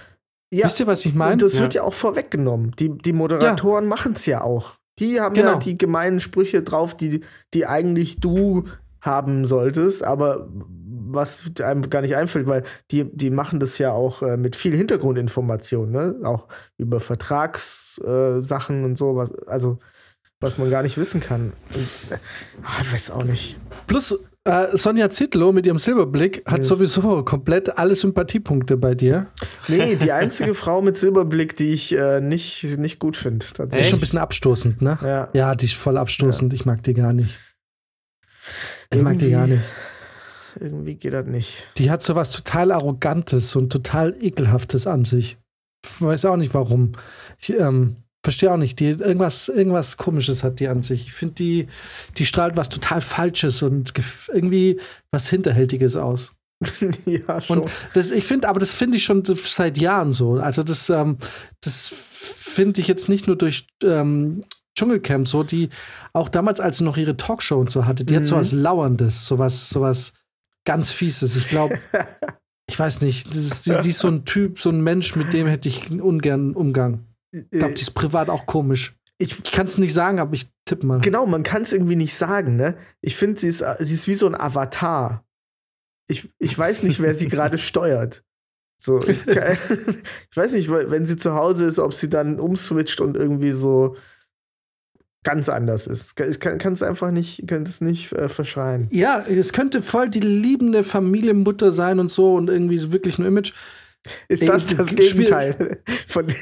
ja, 0.54 0.66
Wisst 0.66 0.78
ihr, 0.80 0.86
was 0.86 1.04
ich 1.04 1.14
meine? 1.14 1.32
Und 1.32 1.42
das 1.42 1.54
Ja. 1.56 1.62
wird 1.62 1.74
ja 1.74 1.82
auch 1.82 1.94
vorweggenommen. 1.94 2.72
Die, 2.78 2.96
die 2.96 3.12
Moderatoren 3.12 3.86
machen 3.86 4.12
es 4.14 4.26
ja 4.26 4.42
auch. 4.42 4.74
Die 5.00 5.20
haben 5.20 5.34
Genau. 5.34 5.52
ja 5.54 5.58
die 5.58 5.76
gemeinen 5.76 6.20
Sprüche 6.20 6.62
drauf, 6.62 6.96
die, 6.96 7.20
die 7.52 7.66
eigentlich 7.66 8.20
du 8.20 8.64
haben 9.06 9.46
solltest, 9.46 10.04
aber 10.04 10.48
was 11.08 11.44
einem 11.62 11.88
gar 11.88 12.02
nicht 12.02 12.16
einfällt, 12.16 12.46
weil 12.46 12.64
die, 12.90 13.04
die 13.04 13.30
machen 13.30 13.60
das 13.60 13.78
ja 13.78 13.92
auch 13.92 14.22
äh, 14.22 14.36
mit 14.36 14.56
viel 14.56 14.76
Hintergrundinformation, 14.76 15.90
ne? 15.90 16.16
Auch 16.24 16.48
über 16.78 17.00
Vertragssachen 17.00 18.82
äh, 18.82 18.84
und 18.84 18.98
so, 18.98 19.16
was, 19.16 19.32
also 19.46 19.78
was 20.40 20.58
man 20.58 20.68
gar 20.70 20.82
nicht 20.82 20.98
wissen 20.98 21.20
kann. 21.20 21.52
Und, 21.74 22.12
äh, 22.12 22.18
ah, 22.64 22.80
ich 22.82 22.92
weiß 22.92 23.10
auch 23.12 23.24
nicht. 23.24 23.58
Plus, 23.86 24.18
äh, 24.44 24.76
Sonja 24.76 25.08
Zitlow 25.08 25.50
mit 25.52 25.64
ihrem 25.66 25.78
Silberblick 25.78 26.42
hat 26.46 26.58
Ja. 26.58 26.64
sowieso 26.64 27.24
komplett 27.24 27.78
alle 27.78 27.94
Sympathiepunkte 27.94 28.76
bei 28.76 28.94
dir. 28.94 29.28
Nee, 29.68 29.96
die 29.96 30.12
einzige 30.12 30.54
Frau 30.54 30.82
mit 30.82 30.96
Silberblick, 30.98 31.56
die 31.56 31.70
ich 31.72 31.96
äh, 31.96 32.20
nicht, 32.20 32.64
nicht 32.78 32.98
gut 32.98 33.16
finde. 33.16 33.46
Die 33.72 33.76
ist 33.76 33.86
schon 33.86 33.98
ein 33.98 34.00
bisschen 34.00 34.18
abstoßend, 34.18 34.82
ne? 34.82 34.98
Ja. 35.02 35.28
Ja, 35.32 35.54
die 35.54 35.64
ist 35.64 35.74
voll 35.74 35.96
abstoßend. 35.96 36.52
Ich 36.52 36.66
mag 36.66 36.82
die 36.82 36.94
gar 36.94 37.12
nicht. 37.12 37.38
Ich 38.90 39.02
mag 39.02 39.18
die 39.18 39.30
gar 39.30 39.46
nicht. 39.46 39.62
Irgendwie 40.58 40.94
geht 40.94 41.12
das 41.12 41.26
nicht. 41.26 41.66
Die 41.76 41.90
hat 41.90 42.02
so 42.02 42.14
was 42.14 42.32
total 42.32 42.72
Arrogantes 42.72 43.56
und 43.56 43.70
total 43.70 44.16
Ekelhaftes 44.20 44.86
an 44.86 45.04
sich. 45.04 45.36
Ich 45.84 46.00
weiß 46.00 46.24
auch 46.26 46.36
nicht 46.36 46.54
warum. 46.54 46.92
Ich 47.38 47.52
ähm, 47.52 47.96
verstehe 48.22 48.52
auch 48.52 48.56
nicht. 48.56 48.80
Die, 48.80 48.86
irgendwas, 48.86 49.48
irgendwas 49.48 49.96
Komisches 49.96 50.42
hat 50.42 50.60
die 50.60 50.68
an 50.68 50.82
sich. 50.82 51.06
Ich 51.06 51.12
finde, 51.12 51.34
die, 51.34 51.66
die 52.16 52.26
strahlt 52.26 52.56
was 52.56 52.68
total 52.68 53.00
Falsches 53.00 53.62
und 53.62 53.92
irgendwie 54.28 54.80
was 55.10 55.28
Hinterhältiges 55.28 55.96
aus. 55.96 56.34
ja, 57.04 57.40
schon. 57.40 57.60
Und 57.60 57.70
das, 57.94 58.10
ich 58.10 58.24
finde, 58.24 58.48
aber 58.48 58.58
das 58.58 58.72
finde 58.72 58.96
ich 58.96 59.04
schon 59.04 59.22
seit 59.24 59.78
Jahren 59.78 60.12
so. 60.12 60.34
Also 60.34 60.62
das, 60.62 60.88
ähm, 60.88 61.18
das 61.60 61.88
finde 61.88 62.80
ich 62.80 62.88
jetzt 62.88 63.08
nicht 63.08 63.26
nur 63.26 63.36
durch 63.36 63.66
ähm, 63.82 64.42
Dschungelcamp 64.76 65.26
so, 65.26 65.42
die 65.42 65.70
auch 66.12 66.28
damals, 66.28 66.60
als 66.60 66.78
sie 66.78 66.84
noch 66.84 66.96
ihre 66.96 67.16
Talkshow 67.16 67.58
und 67.58 67.70
so 67.72 67.86
hatte, 67.86 68.04
die 68.04 68.14
Mhm. 68.14 68.18
hat 68.18 68.26
sowas 68.26 68.52
Lauerndes, 68.52 69.26
sowas, 69.26 70.12
ganz 70.64 70.92
Fieses. 70.92 71.34
Ich 71.36 71.48
glaube, 71.48 71.78
ich 72.68 72.78
weiß 72.78 73.00
nicht, 73.00 73.28
das 73.30 73.36
ist, 73.38 73.66
die, 73.66 73.80
die 73.82 73.90
ist 73.90 73.98
so 74.00 74.08
ein 74.08 74.24
Typ, 74.24 74.60
so 74.60 74.70
ein 74.70 74.80
Mensch, 74.82 75.16
mit 75.16 75.32
dem 75.32 75.46
hätte 75.46 75.68
ich 75.68 75.90
ungern 75.90 76.54
Umgang. 76.54 77.06
Ich 77.32 77.48
glaube, 77.50 77.74
die 77.74 77.82
ist 77.82 77.90
privat 77.94 78.28
auch 78.28 78.46
komisch. 78.46 78.94
ich, 79.18 79.32
Ich 79.44 79.52
kann 79.52 79.66
es 79.66 79.78
nicht 79.78 79.92
sagen, 79.94 80.18
aber 80.20 80.34
ich 80.34 80.48
tippe 80.64 80.86
mal. 80.86 81.00
Genau, 81.00 81.26
man 81.26 81.42
kann 81.42 81.62
es 81.62 81.72
irgendwie 81.72 81.96
nicht 81.96 82.14
sagen, 82.14 82.56
ne? 82.56 82.76
Ich 83.00 83.16
finde, 83.16 83.40
sie 83.40 83.48
ist, 83.48 83.64
sie 83.80 83.94
ist 83.94 84.08
wie 84.08 84.14
so 84.14 84.26
ein 84.26 84.34
Avatar. 84.34 85.24
Ich, 86.08 86.28
ich 86.38 86.56
weiß 86.56 86.82
nicht, 86.84 87.00
wer 87.00 87.14
sie 87.14 87.28
gerade 87.28 87.58
steuert. 87.70 88.22
So, 88.78 88.98
ich, 89.00 89.24
kann- 89.26 89.56
ich 90.30 90.36
weiß 90.36 90.52
nicht, 90.52 90.70
wenn 90.70 91.06
sie 91.06 91.16
zu 91.16 91.34
Hause 91.34 91.64
ist, 91.66 91.78
ob 91.78 91.94
sie 91.94 92.10
dann 92.10 92.38
umswitcht 92.40 93.00
und 93.00 93.16
irgendwie 93.16 93.52
so 93.52 93.96
ganz 95.26 95.48
anders 95.48 95.88
ist. 95.88 96.18
Ich 96.20 96.38
kann 96.38 96.72
es 96.72 96.84
einfach 96.84 97.10
nicht, 97.10 97.48
kann 97.48 97.64
es 97.64 97.80
nicht 97.80 98.12
äh, 98.12 98.28
verschreien. 98.28 98.86
Ja, 98.92 99.18
es 99.18 99.52
könnte 99.52 99.82
voll 99.82 100.08
die 100.08 100.20
liebende 100.20 100.84
Familienmutter 100.84 101.72
sein 101.72 101.98
und 101.98 102.12
so 102.12 102.36
und 102.36 102.48
irgendwie 102.48 102.78
so 102.78 102.92
wirklich 102.92 103.18
ein 103.18 103.24
Image. 103.24 103.52
Ist 104.28 104.42
Ey, 104.42 104.48
das 104.48 104.68
das. 104.68 104.94
Gegenteil 104.94 105.78
von 106.06 106.28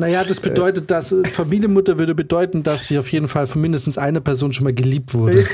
Naja, 0.00 0.24
das 0.24 0.40
bedeutet, 0.40 0.90
dass 0.90 1.12
äh, 1.12 1.24
Familienmutter 1.24 1.98
würde 1.98 2.14
bedeuten, 2.14 2.62
dass 2.62 2.86
sie 2.86 2.98
auf 2.98 3.12
jeden 3.12 3.28
Fall 3.28 3.46
von 3.46 3.60
mindestens 3.60 3.98
einer 3.98 4.20
Person 4.20 4.52
schon 4.54 4.64
mal 4.64 4.72
geliebt 4.72 5.12
wurde. 5.12 5.44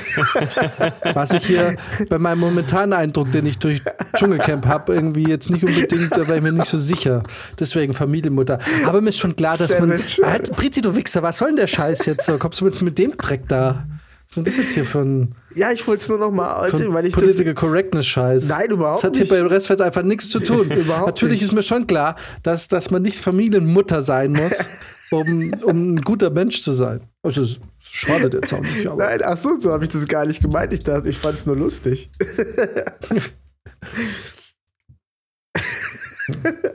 Was 1.14 1.32
ich 1.32 1.46
hier 1.46 1.76
bei 2.08 2.18
meinem 2.18 2.38
momentanen 2.38 2.92
Eindruck, 2.92 3.32
den 3.32 3.44
ich 3.46 3.58
durch 3.58 3.82
Dschungelcamp 4.14 4.66
habe, 4.66 4.94
irgendwie 4.94 5.28
jetzt 5.28 5.50
nicht 5.50 5.64
unbedingt, 5.64 6.16
da 6.16 6.28
war 6.28 6.36
ich 6.36 6.42
mir 6.42 6.52
nicht 6.52 6.66
so 6.66 6.78
sicher. 6.78 7.24
Deswegen 7.58 7.92
Familienmutter. 7.92 8.60
Aber 8.86 9.00
mir 9.00 9.08
ist 9.08 9.18
schon 9.18 9.34
klar, 9.34 9.58
dass 9.58 9.78
man. 9.80 9.98
Savage. 9.98 10.22
Halt, 10.22 10.52
Priti, 10.52 10.80
du 10.80 10.94
Wichser, 10.94 11.24
was 11.24 11.38
soll 11.38 11.48
denn 11.48 11.56
der 11.56 11.66
Scheiß 11.66 12.06
jetzt? 12.06 12.26
So, 12.26 12.38
kommst 12.38 12.60
du 12.60 12.66
jetzt 12.66 12.82
mit 12.82 12.98
dem 12.98 13.16
Dreck 13.16 13.48
da? 13.48 13.84
Was 14.28 14.36
ist 14.38 14.46
das 14.48 14.56
jetzt 14.56 14.74
hier 14.74 14.84
für 14.84 15.00
ein, 15.00 15.34
Ja, 15.54 15.70
ich 15.72 15.86
wollte 15.86 16.02
es 16.02 16.08
nur 16.08 16.18
noch 16.18 16.30
mal 16.30 16.66
für 16.66 16.72
erzählen, 16.72 16.92
weil 16.92 17.06
ich 17.06 17.14
das. 17.14 17.22
Political 17.24 17.54
Correctness-Scheiß? 17.54 18.48
Nein, 18.48 18.70
überhaupt 18.70 18.98
Das 18.98 19.04
hat 19.04 19.14
nicht. 19.18 19.30
hier 19.30 19.40
bei 19.42 19.46
Restfett 19.46 19.80
einfach 19.80 20.02
nichts 20.02 20.28
zu 20.28 20.40
tun. 20.40 20.70
Überhaupt 20.70 21.06
Natürlich 21.06 21.40
nicht. 21.40 21.50
ist 21.50 21.52
mir 21.54 21.62
schon 21.62 21.86
klar, 21.86 22.16
dass, 22.42 22.68
dass 22.68 22.90
man 22.90 23.02
nicht 23.02 23.18
Familienmutter 23.18 24.02
sein 24.02 24.32
muss, 24.32 24.52
um, 25.10 25.52
um 25.62 25.94
ein 25.94 25.96
guter 26.02 26.30
Mensch 26.30 26.62
zu 26.62 26.72
sein. 26.72 27.00
Also, 27.22 27.42
es 27.42 27.58
schadet 27.82 28.34
jetzt 28.34 28.52
auch 28.52 28.60
nicht. 28.60 28.86
Aber 28.88 29.04
Nein, 29.04 29.20
ach 29.24 29.38
so, 29.38 29.58
so 29.60 29.72
habe 29.72 29.84
ich 29.84 29.90
das 29.90 30.06
gar 30.06 30.26
nicht 30.26 30.42
gemeint. 30.42 30.72
Ich 30.72 30.82
dachte, 30.82 31.08
ich 31.08 31.16
fand 31.16 31.36
es 31.38 31.46
nur 31.46 31.56
lustig. 31.56 32.10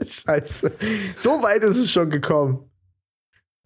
Scheiße. 0.04 0.72
So 1.18 1.42
weit 1.42 1.62
ist 1.64 1.76
es 1.76 1.90
schon 1.92 2.10
gekommen. 2.10 2.70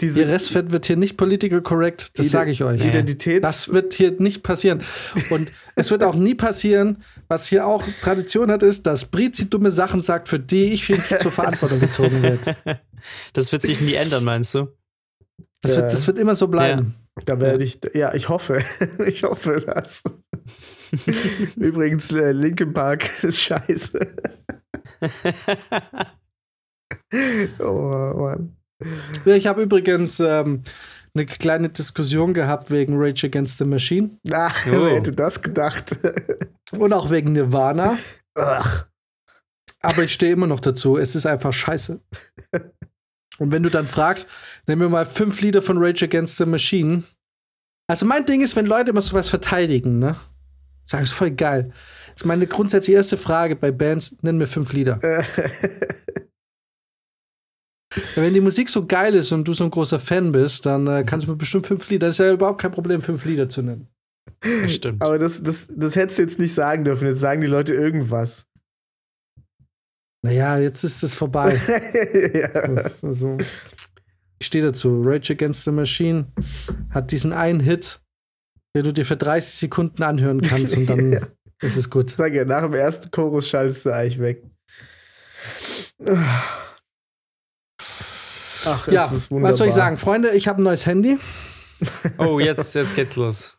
Diese 0.00 0.20
Ihr 0.20 0.28
Restfett 0.28 0.72
wird 0.72 0.84
hier 0.84 0.96
nicht 0.96 1.16
political 1.16 1.62
correct, 1.62 2.18
das 2.18 2.30
sage 2.30 2.50
ich 2.50 2.62
euch. 2.62 2.84
Identitäts. 2.84 3.40
Das 3.42 3.72
wird 3.72 3.94
hier 3.94 4.12
nicht 4.18 4.42
passieren. 4.42 4.82
Und 5.30 5.50
es 5.74 5.90
wird 5.90 6.04
auch 6.04 6.14
nie 6.14 6.34
passieren, 6.34 7.02
was 7.28 7.46
hier 7.46 7.66
auch 7.66 7.82
Tradition 8.02 8.50
hat, 8.50 8.62
ist, 8.62 8.86
dass 8.86 9.06
Brizi 9.06 9.48
dumme 9.48 9.70
Sachen 9.70 10.02
sagt, 10.02 10.28
für 10.28 10.38
die 10.38 10.74
ich 10.74 10.84
viel 10.84 10.98
zur 10.98 11.30
Verantwortung 11.30 11.80
gezogen 11.80 12.22
werde. 12.22 12.56
Das 13.32 13.52
wird 13.52 13.62
sich 13.62 13.80
nie 13.80 13.94
ändern, 13.94 14.24
meinst 14.24 14.54
du? 14.54 14.68
Das, 15.62 15.72
Ja. 15.72 15.82
wird, 15.82 15.92
das 15.92 16.06
wird 16.06 16.18
immer 16.18 16.36
so 16.36 16.48
bleiben. 16.48 16.94
Da 17.24 17.40
werde 17.40 17.64
ich, 17.64 17.80
ja, 17.94 18.12
ich 18.12 18.28
hoffe. 18.28 18.62
ich 19.06 19.22
hoffe 19.22 19.62
das. 19.64 20.02
Übrigens, 21.56 22.12
äh, 22.12 22.32
Linkin 22.32 22.74
Park 22.74 23.08
ist 23.22 23.40
scheiße. 23.40 24.00
oh 27.60 28.12
Mann. 28.16 28.55
Ich 29.24 29.46
habe 29.46 29.62
übrigens 29.62 30.20
ähm, 30.20 30.62
eine 31.14 31.24
kleine 31.26 31.68
Diskussion 31.70 32.34
gehabt 32.34 32.70
wegen 32.70 32.94
Rage 32.96 33.26
Against 33.26 33.58
the 33.58 33.64
Machine 33.64 34.10
Ach, 34.32 34.66
Oh. 34.68 34.84
wer 34.84 34.94
hätte 34.96 35.12
das 35.12 35.40
gedacht? 35.40 35.96
und 36.72 36.92
auch 36.92 37.10
wegen 37.10 37.32
Nirvana. 37.32 37.96
Ach. 38.34 38.86
Aber 39.80 40.02
ich 40.02 40.12
stehe 40.12 40.32
immer 40.32 40.46
noch 40.46 40.60
dazu. 40.60 40.98
Es 40.98 41.14
ist 41.14 41.26
einfach 41.26 41.52
scheiße. 41.52 42.00
Und 43.38 43.52
wenn 43.52 43.62
du 43.62 43.70
dann 43.70 43.86
fragst, 43.86 44.28
nimm 44.66 44.78
mir 44.80 44.88
mal 44.88 45.06
fünf 45.06 45.40
Lieder 45.40 45.62
von 45.62 45.78
Rage 45.78 46.04
Against 46.04 46.36
the 46.38 46.44
Machine. 46.44 47.02
Also 47.88 48.04
mein 48.04 48.26
Ding 48.26 48.42
ist, 48.42 48.56
wenn 48.56 48.66
Leute 48.66 48.90
immer 48.90 49.00
sowas 49.02 49.28
verteidigen, 49.28 49.98
ne? 49.98 50.16
Sagen, 50.86 51.04
ist 51.04 51.12
voll 51.12 51.30
geil. 51.30 51.72
Das 52.08 52.22
ist 52.22 52.24
meine 52.26 52.46
grundsätzliche 52.46 52.96
erste 52.96 53.16
Frage 53.16 53.56
bei 53.56 53.70
Bands, 53.70 54.16
nenn 54.22 54.38
mir 54.38 54.46
fünf 54.46 54.72
Lieder. 54.72 54.98
Wenn 58.14 58.34
die 58.34 58.40
Musik 58.40 58.68
so 58.68 58.86
geil 58.86 59.14
ist 59.14 59.32
und 59.32 59.46
du 59.46 59.52
so 59.52 59.64
ein 59.64 59.70
großer 59.70 59.98
Fan 59.98 60.32
bist, 60.32 60.66
dann 60.66 60.86
äh, 60.86 61.04
kannst 61.06 61.26
du 61.26 61.30
mir 61.32 61.36
bestimmt 61.36 61.66
fünf 61.66 61.88
Lieder. 61.88 62.08
Das 62.08 62.16
ist 62.16 62.24
ja 62.24 62.32
überhaupt 62.32 62.60
kein 62.60 62.72
Problem, 62.72 63.02
fünf 63.02 63.24
Lieder 63.24 63.48
zu 63.48 63.62
nennen. 63.62 63.88
Das 64.40 64.74
stimmt. 64.74 65.02
Aber 65.02 65.18
das, 65.18 65.42
das, 65.42 65.66
das 65.74 65.96
hättest 65.96 66.18
du 66.18 66.22
jetzt 66.22 66.38
nicht 66.38 66.54
sagen 66.54 66.84
dürfen. 66.84 67.08
Jetzt 67.08 67.20
sagen 67.20 67.40
die 67.40 67.46
Leute 67.46 67.74
irgendwas. 67.74 68.46
Naja, 70.22 70.58
jetzt 70.58 70.82
ist 70.82 71.02
es 71.02 71.14
vorbei. 71.14 71.54
ja. 72.34 72.48
Das, 72.48 73.02
also, 73.04 73.38
ich 74.38 74.46
stehe 74.46 74.64
dazu. 74.64 75.02
Rage 75.04 75.32
Against 75.32 75.64
the 75.64 75.70
Machine 75.70 76.26
hat 76.90 77.12
diesen 77.12 77.32
einen 77.32 77.60
Hit, 77.60 78.00
den 78.74 78.84
du 78.84 78.92
dir 78.92 79.06
für 79.06 79.16
30 79.16 79.54
Sekunden 79.54 80.02
anhören 80.02 80.40
kannst 80.40 80.76
und 80.76 80.88
dann 80.88 81.12
Ja. 81.62 81.68
ist 81.68 81.76
es 81.76 81.88
gut. 81.88 82.10
Sag 82.10 82.34
ja, 82.34 82.44
nach 82.44 82.62
dem 82.62 82.74
ersten 82.74 83.10
Chorus 83.10 83.48
schaltest 83.48 83.86
du 83.86 83.90
eigentlich 83.94 84.18
weg. 84.20 84.42
Ach, 88.66 88.88
Ja, 88.88 89.10
was 89.30 89.56
soll 89.58 89.68
ich 89.68 89.74
sagen? 89.74 89.96
Freunde, 89.96 90.30
ich 90.30 90.48
habe 90.48 90.60
ein 90.60 90.64
neues 90.64 90.86
Handy 90.86 91.18
Oh, 92.18 92.40
jetzt, 92.40 92.74
jetzt 92.74 92.94
geht's 92.96 93.16
los. 93.16 93.56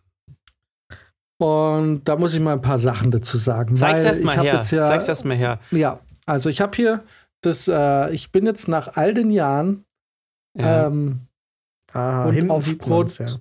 und 1.40 2.04
da 2.06 2.16
muss 2.16 2.34
ich 2.34 2.40
mal 2.40 2.54
ein 2.54 2.62
paar 2.62 2.80
Sachen 2.80 3.12
dazu 3.12 3.38
sagen. 3.38 3.76
Zeig's 3.76 4.02
weil 4.02 4.08
erst 4.08 4.24
mal 4.24 4.32
ich 4.34 4.38
hab 4.40 4.46
her. 4.46 4.54
Jetzt 4.56 4.72
ja, 4.72 4.84
Zeig's 4.84 5.08
erst 5.08 5.26
mal 5.26 5.38
her. 5.38 5.60
Ja, 5.72 6.00
also 6.26 6.50
ich 6.50 6.62
habe 6.62 6.76
hier 6.76 7.04
das, 7.42 7.68
äh, 7.68 8.10
ich 8.12 8.32
bin 8.32 8.46
jetzt 8.46 8.68
nach 8.68 8.96
all 8.96 9.14
den 9.14 9.30
Jahren 9.32 9.86
Ja. 10.58 10.88
ähm, 10.88 11.22
Ah, 11.94 12.26
Und 12.28 12.50
aufgrund- 12.52 13.20
man's, 13.20 13.40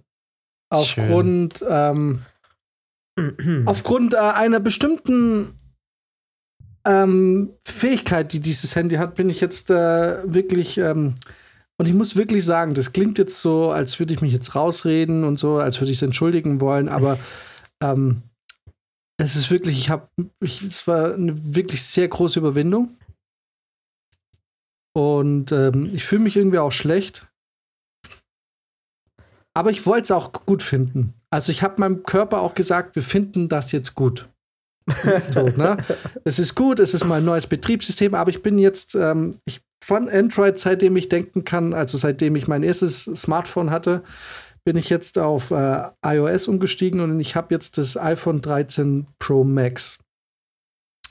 aufgrund, 0.70 1.64
ähm, 1.68 2.22
ja. 3.18 3.24
aufgrund 3.66 4.14
äh, 4.14 4.18
einer 4.18 4.60
bestimmten 4.60 5.58
ähm, 6.86 7.50
Fähigkeit, 7.64 8.32
die 8.32 8.40
dieses 8.40 8.76
Handy 8.76 8.96
hat, 8.96 9.16
bin 9.16 9.28
ich 9.30 9.40
jetzt 9.40 9.70
äh, 9.70 10.22
wirklich 10.32 10.78
ähm, 10.78 11.14
und 11.78 11.86
ich 11.86 11.94
muss 11.94 12.16
wirklich 12.16 12.44
sagen, 12.44 12.74
das 12.74 12.92
klingt 12.92 13.18
jetzt 13.18 13.40
so, 13.40 13.70
als 13.70 13.98
würde 13.98 14.14
ich 14.14 14.22
mich 14.22 14.32
jetzt 14.32 14.54
rausreden 14.54 15.24
und 15.24 15.38
so, 15.38 15.58
als 15.58 15.80
würde 15.80 15.90
ich 15.90 15.98
es 15.98 16.02
entschuldigen 16.02 16.60
wollen, 16.60 16.88
aber 16.88 17.18
ähm, 17.82 18.22
es 19.18 19.36
ist 19.36 19.50
wirklich, 19.50 19.78
ich 19.78 19.90
habe, 19.90 20.08
ich, 20.40 20.62
es 20.62 20.86
war 20.86 21.14
eine 21.14 21.54
wirklich 21.54 21.82
sehr 21.82 22.08
große 22.08 22.38
Überwindung 22.38 22.96
und 24.96 25.52
ähm, 25.52 25.90
ich 25.92 26.04
fühle 26.04 26.22
mich 26.22 26.36
irgendwie 26.36 26.58
auch 26.58 26.72
schlecht. 26.72 27.28
Aber 29.54 29.70
ich 29.70 29.86
wollte 29.86 30.04
es 30.04 30.10
auch 30.10 30.32
gut 30.44 30.62
finden. 30.62 31.14
Also 31.30 31.50
ich 31.50 31.62
habe 31.62 31.80
meinem 31.80 32.02
Körper 32.02 32.40
auch 32.40 32.54
gesagt, 32.54 32.94
wir 32.94 33.02
finden 33.02 33.48
das 33.48 33.72
jetzt 33.72 33.94
gut. 33.94 34.28
so, 35.32 35.48
ne? 35.48 35.78
Es 36.24 36.38
ist 36.38 36.54
gut, 36.54 36.78
es 36.78 36.94
ist 36.94 37.04
mal 37.04 37.18
ein 37.18 37.24
neues 37.24 37.46
Betriebssystem, 37.46 38.14
aber 38.14 38.30
ich 38.30 38.42
bin 38.42 38.58
jetzt 38.58 38.94
ähm, 38.94 39.32
ich, 39.44 39.62
von 39.86 40.08
Android, 40.08 40.58
seitdem 40.58 40.96
ich 40.96 41.08
denken 41.08 41.44
kann, 41.44 41.72
also 41.72 41.96
seitdem 41.96 42.34
ich 42.34 42.48
mein 42.48 42.64
erstes 42.64 43.04
Smartphone 43.04 43.70
hatte, 43.70 44.02
bin 44.64 44.76
ich 44.76 44.90
jetzt 44.90 45.16
auf 45.16 45.52
äh, 45.52 45.90
iOS 46.04 46.48
umgestiegen 46.48 46.98
und 46.98 47.20
ich 47.20 47.36
habe 47.36 47.54
jetzt 47.54 47.78
das 47.78 47.96
iPhone 47.96 48.42
13 48.42 49.06
Pro 49.20 49.44
Max 49.44 49.98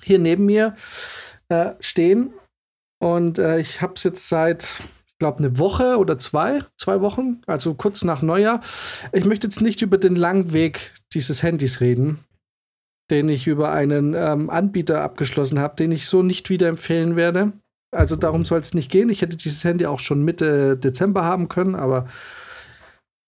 hier 0.04 0.20
neben 0.20 0.46
mir 0.46 0.76
äh, 1.48 1.72
stehen 1.80 2.34
und 3.02 3.40
äh, 3.40 3.60
ich 3.60 3.82
habe 3.82 3.94
es 3.96 4.04
jetzt 4.04 4.28
seit, 4.28 4.82
ich 5.06 5.20
glaube, 5.20 5.38
eine 5.38 5.58
Woche 5.58 5.98
oder 5.98 6.20
zwei, 6.20 6.60
zwei 6.78 7.00
Wochen, 7.00 7.42
also 7.48 7.76
kurz 7.76 8.04
nach 8.04 8.22
Neujahr. 8.22 8.60
Ich 9.14 9.24
möchte 9.24 9.48
jetzt 9.48 9.62
nicht 9.62 9.84
über 9.84 9.98
den 9.98 10.18
langen 10.18 10.52
Weg 10.52 10.94
dieses 11.14 11.44
Handys 11.44 11.80
reden, 11.80 12.20
den 13.10 13.30
ich 13.30 13.48
über 13.48 13.72
einen 13.72 14.14
ähm, 14.16 14.50
Anbieter 14.50 15.02
abgeschlossen 15.02 15.60
habe, 15.60 15.78
den 15.78 15.94
ich 15.94 16.08
so 16.08 16.24
nicht 16.24 16.50
wieder 16.50 16.68
empfehlen 16.68 17.16
werde. 17.16 17.54
Also 17.96 18.16
darum 18.16 18.46
soll 18.46 18.60
es 18.60 18.74
nicht 18.74 18.92
gehen. 18.92 19.10
Ich 19.10 19.22
hätte 19.22 19.38
dieses 19.38 19.64
Handy 19.64 19.86
auch 19.86 20.00
schon 20.00 20.24
Mitte 20.24 20.78
Dezember 20.78 21.24
haben 21.24 21.48
können, 21.48 21.76
aber 21.76 22.08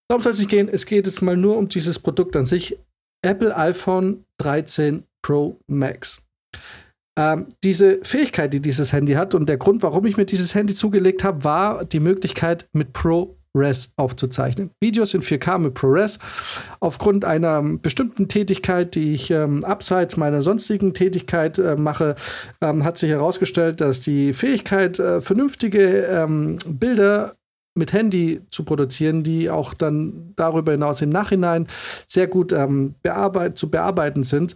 darum 0.10 0.22
soll 0.22 0.34
es 0.34 0.40
nicht 0.40 0.52
gehen. 0.52 0.70
Es 0.70 0.86
geht 0.86 1.06
jetzt 1.06 1.22
mal 1.22 1.38
nur 1.38 1.58
um 1.58 1.70
dieses 1.70 2.00
Produkt 2.00 2.36
an 2.36 2.46
sich. 2.46 2.78
Apple 3.26 3.56
iPhone 3.56 4.26
13 4.40 5.04
Pro 5.24 5.60
Max. 5.68 6.22
Ähm, 7.18 7.48
diese 7.64 8.00
Fähigkeit, 8.04 8.54
die 8.54 8.62
dieses 8.62 8.94
Handy 8.94 9.14
hat 9.14 9.34
und 9.34 9.50
der 9.50 9.58
Grund, 9.58 9.82
warum 9.82 10.06
ich 10.06 10.18
mir 10.18 10.26
dieses 10.26 10.54
Handy 10.54 10.76
zugelegt 10.76 11.24
habe, 11.24 11.44
war 11.44 11.84
die 11.84 12.00
Möglichkeit, 12.00 12.70
mit 12.74 12.94
ProRes 13.54 13.92
aufzuzeichnen. 13.96 14.72
Videos 14.80 15.14
in 15.14 15.22
4K 15.22 15.58
mit 15.58 15.74
ProRes. 15.74 16.20
Aufgrund 16.80 17.26
einer 17.26 17.58
ähm, 17.58 17.82
bestimmten 17.82 18.28
Tätigkeit, 18.28 18.96
die 18.96 19.14
ich 19.14 19.32
ähm, 19.32 19.64
abseits 19.64 20.18
meiner 20.18 20.42
sonstigen 20.42 20.94
Tätigkeit 20.94 21.58
äh, 21.58 21.76
mache, 21.76 22.16
ähm, 22.62 22.84
hat 22.84 22.98
sich 22.98 23.10
herausgestellt, 23.10 23.82
dass 23.82 24.00
die 24.00 24.34
Fähigkeit, 24.34 25.00
äh, 25.00 25.22
vernünftige 25.22 26.04
ähm, 26.06 26.58
Bilder 26.68 27.36
mit 27.78 27.94
Handy 27.94 28.42
zu 28.50 28.66
produzieren, 28.66 29.24
die 29.24 29.50
auch 29.50 29.74
dann 29.74 30.34
darüber 30.36 30.72
hinaus 30.74 31.02
im 31.02 31.10
Nachhinein 31.10 31.68
sehr 32.08 32.28
gut 32.28 32.52
ähm, 32.52 32.96
bearbeit 33.04 33.58
zu 33.58 33.70
bearbeiten 33.70 34.24
sind. 34.24 34.56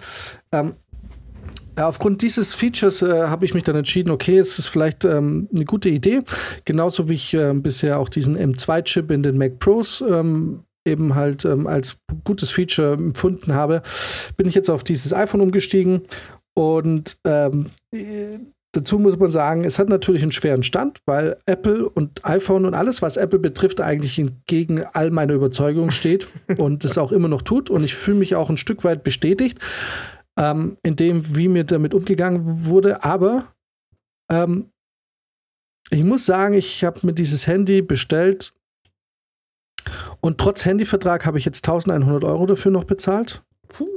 Aufgrund 1.75 2.21
dieses 2.21 2.53
Features 2.53 3.01
äh, 3.01 3.27
habe 3.27 3.45
ich 3.45 3.53
mich 3.53 3.63
dann 3.63 3.75
entschieden, 3.75 4.11
okay, 4.11 4.37
es 4.37 4.59
ist 4.59 4.67
vielleicht 4.67 5.05
ähm, 5.05 5.47
eine 5.53 5.65
gute 5.65 5.89
Idee. 5.89 6.21
Genauso 6.65 7.09
wie 7.09 7.13
ich 7.13 7.33
äh, 7.33 7.53
bisher 7.53 7.99
auch 7.99 8.09
diesen 8.09 8.37
M2-Chip 8.37 9.09
in 9.11 9.23
den 9.23 9.37
Mac 9.37 9.59
Pros 9.59 10.03
ähm, 10.07 10.63
eben 10.85 11.15
halt 11.15 11.45
ähm, 11.45 11.67
als 11.67 11.97
gutes 12.23 12.49
Feature 12.49 12.93
empfunden 12.93 13.53
habe, 13.53 13.83
bin 14.35 14.47
ich 14.47 14.55
jetzt 14.55 14.69
auf 14.69 14.83
dieses 14.83 15.13
iPhone 15.13 15.41
umgestiegen 15.41 16.01
und 16.55 17.17
ähm, 17.25 17.67
Dazu 18.73 18.99
muss 18.99 19.19
man 19.19 19.29
sagen, 19.29 19.65
es 19.65 19.79
hat 19.79 19.89
natürlich 19.89 20.21
einen 20.21 20.31
schweren 20.31 20.63
Stand, 20.63 20.99
weil 21.05 21.37
Apple 21.45 21.89
und 21.89 22.23
iPhone 22.23 22.65
und 22.65 22.73
alles, 22.73 23.01
was 23.01 23.17
Apple 23.17 23.39
betrifft, 23.39 23.81
eigentlich 23.81 24.23
gegen 24.47 24.85
all 24.93 25.11
meine 25.11 25.33
Überzeugungen 25.33 25.91
steht 25.91 26.29
und 26.57 26.85
es 26.85 26.97
auch 26.97 27.11
immer 27.11 27.27
noch 27.27 27.41
tut. 27.41 27.69
Und 27.69 27.83
ich 27.83 27.95
fühle 27.95 28.19
mich 28.19 28.35
auch 28.35 28.49
ein 28.49 28.55
Stück 28.55 28.85
weit 28.85 29.03
bestätigt 29.03 29.59
ähm, 30.37 30.77
in 30.83 30.95
dem, 30.95 31.35
wie 31.35 31.47
mir 31.47 31.63
damit 31.63 31.93
umgegangen 31.93 32.65
wurde. 32.65 33.03
Aber 33.03 33.53
ähm, 34.29 34.71
ich 35.89 36.03
muss 36.03 36.25
sagen, 36.25 36.53
ich 36.53 36.83
habe 36.83 36.99
mir 37.03 37.13
dieses 37.13 37.47
Handy 37.47 37.81
bestellt 37.81 38.53
und 40.21 40.37
trotz 40.37 40.65
Handyvertrag 40.65 41.25
habe 41.25 41.37
ich 41.37 41.45
jetzt 41.45 41.67
1100 41.67 42.23
Euro 42.23 42.45
dafür 42.45 42.71
noch 42.71 42.83
bezahlt. 42.83 43.43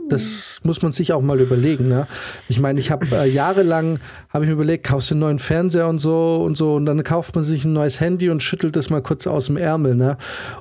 Das 0.08 0.60
muss 0.62 0.82
man 0.82 0.92
sich 0.92 1.12
auch 1.12 1.22
mal 1.22 1.40
überlegen. 1.40 1.88
Ne? 1.88 2.06
Ich 2.48 2.60
meine, 2.60 2.78
ich 2.78 2.90
habe 2.90 3.06
äh, 3.12 3.28
jahrelang 3.28 3.98
habe 4.28 4.44
ich 4.44 4.48
mir 4.48 4.54
überlegt, 4.54 4.86
kaufst 4.86 5.10
du 5.10 5.14
einen 5.14 5.20
neuen 5.20 5.38
Fernseher 5.38 5.88
und 5.88 5.98
so 5.98 6.42
und 6.44 6.56
so 6.56 6.74
und 6.74 6.86
dann 6.86 7.02
kauft 7.02 7.34
man 7.34 7.44
sich 7.44 7.64
ein 7.64 7.72
neues 7.72 8.00
Handy 8.00 8.30
und 8.30 8.42
schüttelt 8.42 8.76
das 8.76 8.90
mal 8.90 9.02
kurz 9.02 9.26
aus 9.26 9.46
dem 9.46 9.56
Ärmel. 9.56 9.94
Ne? 9.94 10.16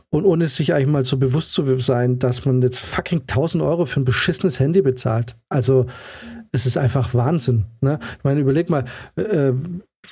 Und 0.09 0.25
ohne 0.25 0.47
sich 0.47 0.73
eigentlich 0.73 0.87
mal 0.87 1.05
so 1.05 1.17
bewusst 1.17 1.53
zu 1.53 1.77
sein, 1.79 2.19
dass 2.19 2.45
man 2.45 2.61
jetzt 2.61 2.79
fucking 2.79 3.21
1000 3.21 3.63
Euro 3.63 3.85
für 3.85 3.99
ein 3.99 4.05
beschissenes 4.05 4.59
Handy 4.59 4.81
bezahlt. 4.81 5.35
Also 5.49 5.85
es 6.51 6.65
ist 6.65 6.77
einfach 6.77 7.13
Wahnsinn. 7.13 7.65
Ne? 7.81 7.99
Ich 8.17 8.23
meine, 8.23 8.39
überleg 8.39 8.69
mal, 8.69 8.85
äh, 9.15 9.53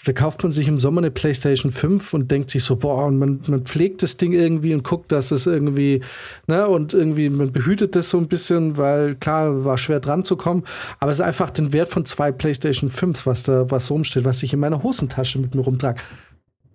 da 0.05 0.13
kauft 0.13 0.41
man 0.41 0.51
sich 0.51 0.67
im 0.67 0.79
Sommer 0.79 1.01
eine 1.01 1.11
PlayStation 1.11 1.71
5 1.71 2.13
und 2.13 2.31
denkt 2.31 2.49
sich 2.49 2.63
so, 2.63 2.77
boah, 2.77 3.05
und 3.05 3.19
man, 3.19 3.41
man 3.47 3.65
pflegt 3.65 4.01
das 4.01 4.17
Ding 4.17 4.31
irgendwie 4.31 4.73
und 4.73 4.83
guckt, 4.83 5.11
dass 5.11 5.31
es 5.31 5.45
irgendwie, 5.45 6.01
ne, 6.47 6.67
und 6.67 6.93
irgendwie, 6.93 7.29
man 7.29 7.51
behütet 7.51 7.95
das 7.95 8.09
so 8.09 8.17
ein 8.17 8.27
bisschen, 8.27 8.77
weil 8.77 9.15
klar, 9.15 9.63
war 9.65 9.77
schwer 9.77 9.99
dran 9.99 10.23
zu 10.23 10.37
kommen, 10.37 10.63
aber 10.99 11.11
es 11.11 11.19
ist 11.19 11.25
einfach 11.25 11.49
den 11.49 11.73
Wert 11.73 11.89
von 11.89 12.05
zwei 12.05 12.31
PlayStation 12.31 12.89
5s, 12.89 13.25
was 13.25 13.43
da, 13.43 13.69
was 13.69 13.91
rumsteht, 13.91 14.25
was 14.25 14.41
ich 14.43 14.53
in 14.53 14.59
meiner 14.59 14.81
Hosentasche 14.81 15.39
mit 15.39 15.53
mir 15.53 15.61
rumtrage. 15.61 16.01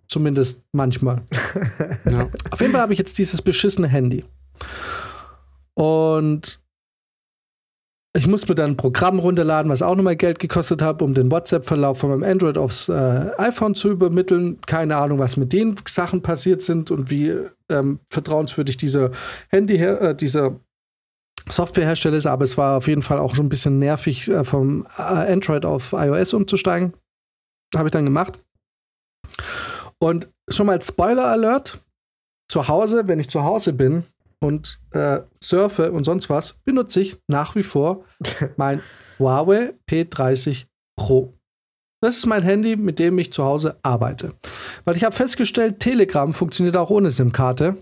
Zumindest 0.09 0.63
manchmal. 0.73 1.23
ja. 2.11 2.29
Auf 2.51 2.61
jeden 2.61 2.73
Fall 2.73 2.83
habe 2.83 2.93
ich 2.93 2.99
jetzt 2.99 3.19
dieses 3.19 3.43
beschissene 3.43 3.89
Handy. 3.89 4.25
Und 5.75 6.61
ich 8.17 8.27
muss 8.27 8.49
mir 8.49 8.55
dann 8.55 8.73
ein 8.73 8.77
Programm 8.77 9.19
runterladen, 9.19 9.71
was 9.71 9.83
auch 9.83 9.95
nochmal 9.95 10.17
Geld 10.17 10.39
gekostet 10.39 10.81
hat, 10.81 11.03
um 11.03 11.15
den 11.15 11.31
WhatsApp-Verlauf 11.31 11.99
von 11.99 12.11
meinem 12.11 12.23
Android 12.23 12.57
aufs 12.57 12.89
äh, 12.89 13.31
iPhone 13.37 13.75
zu 13.75 13.91
übermitteln. 13.91 14.59
Keine 14.67 14.97
Ahnung, 14.97 15.19
was 15.19 15.37
mit 15.37 15.53
den 15.53 15.77
Sachen 15.87 16.23
passiert 16.23 16.63
sind 16.63 16.91
und 16.91 17.11
wie 17.11 17.37
ähm, 17.69 18.01
vertrauenswürdig 18.11 18.77
dieser 18.77 19.11
Handy, 19.51 19.77
äh, 19.77 20.15
dieser 20.15 20.59
Softwarehersteller 21.49 22.17
ist, 22.17 22.27
aber 22.27 22.45
es 22.45 22.57
war 22.57 22.79
auf 22.79 22.89
jeden 22.89 23.03
Fall 23.03 23.19
auch 23.19 23.35
schon 23.35 23.47
ein 23.47 23.51
bisschen 23.51 23.79
nervig, 23.79 24.29
äh, 24.29 24.45
vom 24.45 24.87
äh, 24.99 25.03
Android 25.03 25.65
auf 25.65 25.93
iOS 25.93 26.35
umzusteigen. 26.35 26.95
Habe 27.75 27.89
ich 27.89 27.93
dann 27.93 28.05
gemacht. 28.05 28.41
Und 29.99 30.29
schon 30.49 30.67
mal 30.67 30.81
Spoiler 30.81 31.27
Alert: 31.27 31.79
Zu 32.49 32.69
Hause, 32.69 33.07
wenn 33.07 33.21
ich 33.21 33.29
zu 33.29 33.45
Hause 33.45 33.73
bin, 33.73 34.05
und 34.41 34.81
äh, 34.91 35.21
surfe 35.43 35.93
und 35.93 36.05
sonst 36.05 36.29
was, 36.31 36.55
benutze 36.65 37.01
ich 37.01 37.19
nach 37.29 37.55
wie 37.55 37.63
vor 37.63 38.05
mein 38.57 38.81
Huawei 39.19 39.75
P30 39.89 40.67
Pro. 40.97 41.35
Das 42.03 42.19
ist 42.19 42.27
mein 42.27 42.43
Handy, 42.43 42.77
mit 42.77 42.99
dem 42.99 43.19
ich 43.19 43.33
zu 43.33 43.45
Hause 43.45 43.79
arbeite. 43.83 44.35
Weil 44.85 44.97
ich 44.97 45.05
habe 45.05 45.15
festgestellt, 45.15 45.81
Telegram 45.81 46.33
funktioniert 46.33 46.77
auch 46.77 46.91
ohne 46.91 47.11
SIM-Karte. 47.11 47.77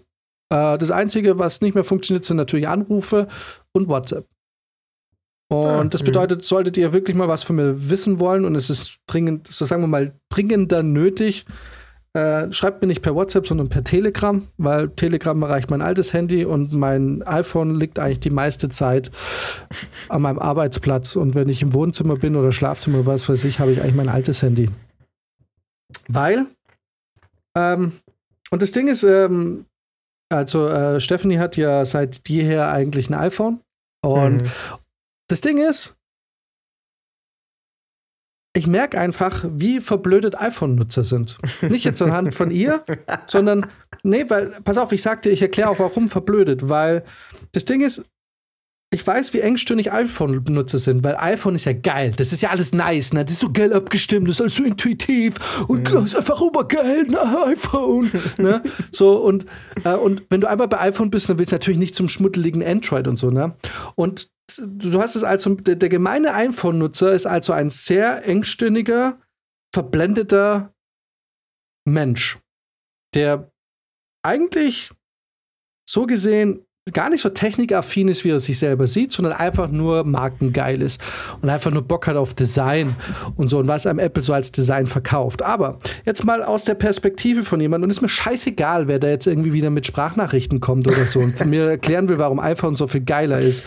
Äh, 0.51 0.79
das 0.79 0.91
Einzige, 0.91 1.39
was 1.39 1.61
nicht 1.61 1.75
mehr 1.75 1.85
funktioniert, 1.85 2.25
sind 2.25 2.37
natürlich 2.37 2.69
Anrufe 2.69 3.29
und 3.73 3.89
WhatsApp. 3.89 4.27
Und 5.51 5.59
ah, 5.59 5.85
das 5.85 6.03
bedeutet, 6.03 6.45
solltet 6.45 6.77
ihr 6.77 6.93
wirklich 6.93 7.17
mal 7.17 7.29
was 7.29 7.43
von 7.43 7.57
mir 7.57 7.91
wissen 7.91 8.19
wollen 8.19 8.45
und 8.45 8.55
es 8.55 8.71
ist 8.71 8.99
dringend, 9.07 9.47
so 9.49 9.65
sagen 9.67 9.83
wir 9.83 9.89
mal, 9.89 10.19
dringender 10.31 10.83
nötig, 10.83 11.45
äh, 12.15 12.53
schreibt 12.53 12.81
mir 12.81 12.87
nicht 12.87 13.03
per 13.03 13.15
WhatsApp, 13.15 13.47
sondern 13.47 13.69
per 13.69 13.83
Telegram, 13.83 14.47
weil 14.57 14.89
Telegram 14.91 15.41
erreicht 15.43 15.71
mein 15.71 15.83
altes 15.83 16.13
Handy 16.13 16.45
und 16.45 16.73
mein 16.73 17.23
iPhone 17.25 17.75
liegt 17.75 17.99
eigentlich 17.99 18.21
die 18.21 18.31
meiste 18.31 18.69
Zeit 18.69 19.11
an 20.09 20.23
meinem 20.23 20.39
Arbeitsplatz. 20.39 21.17
Und 21.17 21.35
wenn 21.35 21.49
ich 21.49 21.61
im 21.61 21.75
Wohnzimmer 21.75 22.17
bin 22.17 22.37
oder 22.37 22.53
Schlafzimmer, 22.53 23.05
was 23.05 23.29
weiß 23.29 23.45
ich, 23.45 23.59
habe 23.59 23.73
ich 23.73 23.81
eigentlich 23.81 23.97
mein 23.97 24.09
altes 24.09 24.43
Handy. 24.43 24.71
Weil, 26.07 26.47
ähm, 27.57 27.93
und 28.51 28.63
das 28.63 28.71
Ding 28.71 28.87
ist, 28.87 29.03
ähm, 29.03 29.67
also 30.33 30.69
äh, 30.69 31.01
Stephanie 31.01 31.39
hat 31.39 31.57
ja 31.57 31.85
seit 31.85 32.29
jeher 32.29 32.71
eigentlich 32.71 33.11
ein 33.11 33.15
iPhone. 33.15 33.61
Und 34.05 34.43
mhm. 34.43 34.51
das 35.29 35.41
Ding 35.41 35.59
ist, 35.59 35.97
ich 38.57 38.67
merke 38.69 38.99
einfach, 38.99 39.45
wie 39.49 39.81
verblödet 39.81 40.41
iPhone-Nutzer 40.41 41.03
sind. 41.03 41.39
Nicht 41.61 41.85
jetzt 41.85 42.01
anhand 42.01 42.35
von 42.35 42.53
ihr, 42.53 42.85
sondern, 43.27 43.67
nee, 44.05 44.25
weil, 44.29 44.51
pass 44.63 44.79
auf, 44.79 44.93
ich 44.93 45.03
sagte, 45.03 45.29
ich 45.29 45.43
erkläre 45.43 45.69
auch, 45.69 45.81
warum 45.81 46.09
verblödet, 46.09 46.69
weil 46.69 47.03
das 47.53 47.65
Ding 47.65 47.81
ist, 47.81 48.05
ich 48.93 49.05
weiß, 49.05 49.35
wie 49.35 49.41
engstirnig 49.41 49.91
iPhone-Nutzer 49.91 50.79
sind, 50.79 51.03
weil 51.03 51.17
iPhone 51.17 51.57
ist 51.57 51.65
ja 51.65 51.73
geil. 51.73 52.13
Das 52.17 52.33
ist 52.33 52.43
ja 52.43 52.51
alles 52.51 52.73
nice, 52.75 53.13
ne? 53.13 53.25
Das 53.25 53.33
ist 53.33 53.41
so 53.41 53.51
geil 53.53 53.73
abgestimmt, 53.73 54.29
das 54.29 54.37
ist 54.37 54.41
alles 54.41 54.55
so 54.55 54.63
intuitiv 54.63 55.65
und 55.67 55.93
mhm. 55.93 56.07
ist 56.07 56.15
einfach 56.15 56.41
obergeil, 56.41 57.03
ne? 57.09 57.19
iPhone. 57.47 58.13
ne? 58.39 58.63
So, 58.93 59.17
und, 59.17 59.47
äh, 59.83 59.95
und 59.95 60.23
wenn 60.31 60.41
du 60.41 60.49
einmal 60.49 60.69
bei 60.69 60.79
iPhone 60.79 61.11
bist, 61.11 61.29
dann 61.29 61.39
willst 61.39 61.51
du 61.51 61.57
natürlich 61.57 61.79
nicht 61.79 61.97
zum 61.97 62.09
schmuddeligen 62.09 62.63
Android 62.63 63.09
und 63.09 63.19
so, 63.19 63.31
ne? 63.31 63.57
Und 63.97 64.31
du 64.59 65.01
hast 65.01 65.17
es 65.17 65.25
also, 65.25 65.55
der, 65.55 65.77
der 65.77 65.89
gemeine 65.89 66.35
iPhone-Nutzer 66.35 67.13
ist 67.13 67.27
also 67.27 67.53
ein 67.53 67.71
sehr 67.71 68.25
engstirniger, 68.27 69.21
verblendeter 69.75 70.75
Mensch, 71.87 72.39
der 73.15 73.53
eigentlich 74.23 74.91
so 75.89 76.07
gesehen 76.07 76.67
gar 76.93 77.09
nicht 77.09 77.23
so 77.23 77.31
technikaffin 77.31 78.09
ist, 78.09 78.25
wie 78.25 78.31
er 78.31 78.41
sich 78.41 78.59
selber 78.59 78.87
sieht, 78.87 79.11
sondern 79.11 79.33
einfach 79.33 79.71
nur 79.71 80.05
markengeil 80.05 80.83
ist 80.83 81.01
und 81.41 81.49
einfach 81.49 81.71
nur 81.71 81.81
Bock 81.81 82.07
hat 82.07 82.17
auf 82.17 82.35
Design 82.35 82.95
und 83.37 83.49
so 83.49 83.59
und 83.59 83.69
was 83.69 83.87
einem 83.87 83.99
Apple 83.99 84.23
so 84.23 84.35
als 84.35 84.53
Design 84.53 84.87
verkauft. 84.87 85.41
Aber 85.41 85.79
jetzt 86.05 86.27
mal 86.27 86.43
aus 86.43 86.65
der 86.65 86.75
Perspektive 86.75 87.43
von 87.43 87.59
jemandem 87.59 87.87
und 87.87 87.91
ist 87.91 88.03
mir 88.03 88.11
scheißegal, 88.11 88.87
wer 88.87 88.99
da 88.99 89.09
jetzt 89.09 89.27
irgendwie 89.27 89.55
wieder 89.55 89.71
mit 89.71 89.87
Sprachnachrichten 89.87 90.61
kommt 90.61 90.87
oder 90.87 91.07
so 91.07 91.21
und 91.21 91.43
mir 91.47 91.71
erklären 91.71 92.11
will, 92.11 92.19
warum 92.19 92.39
iPhone 92.39 92.77
so 92.77 92.87
viel 92.87 93.01
geiler 93.01 93.41
ist. 93.41 93.65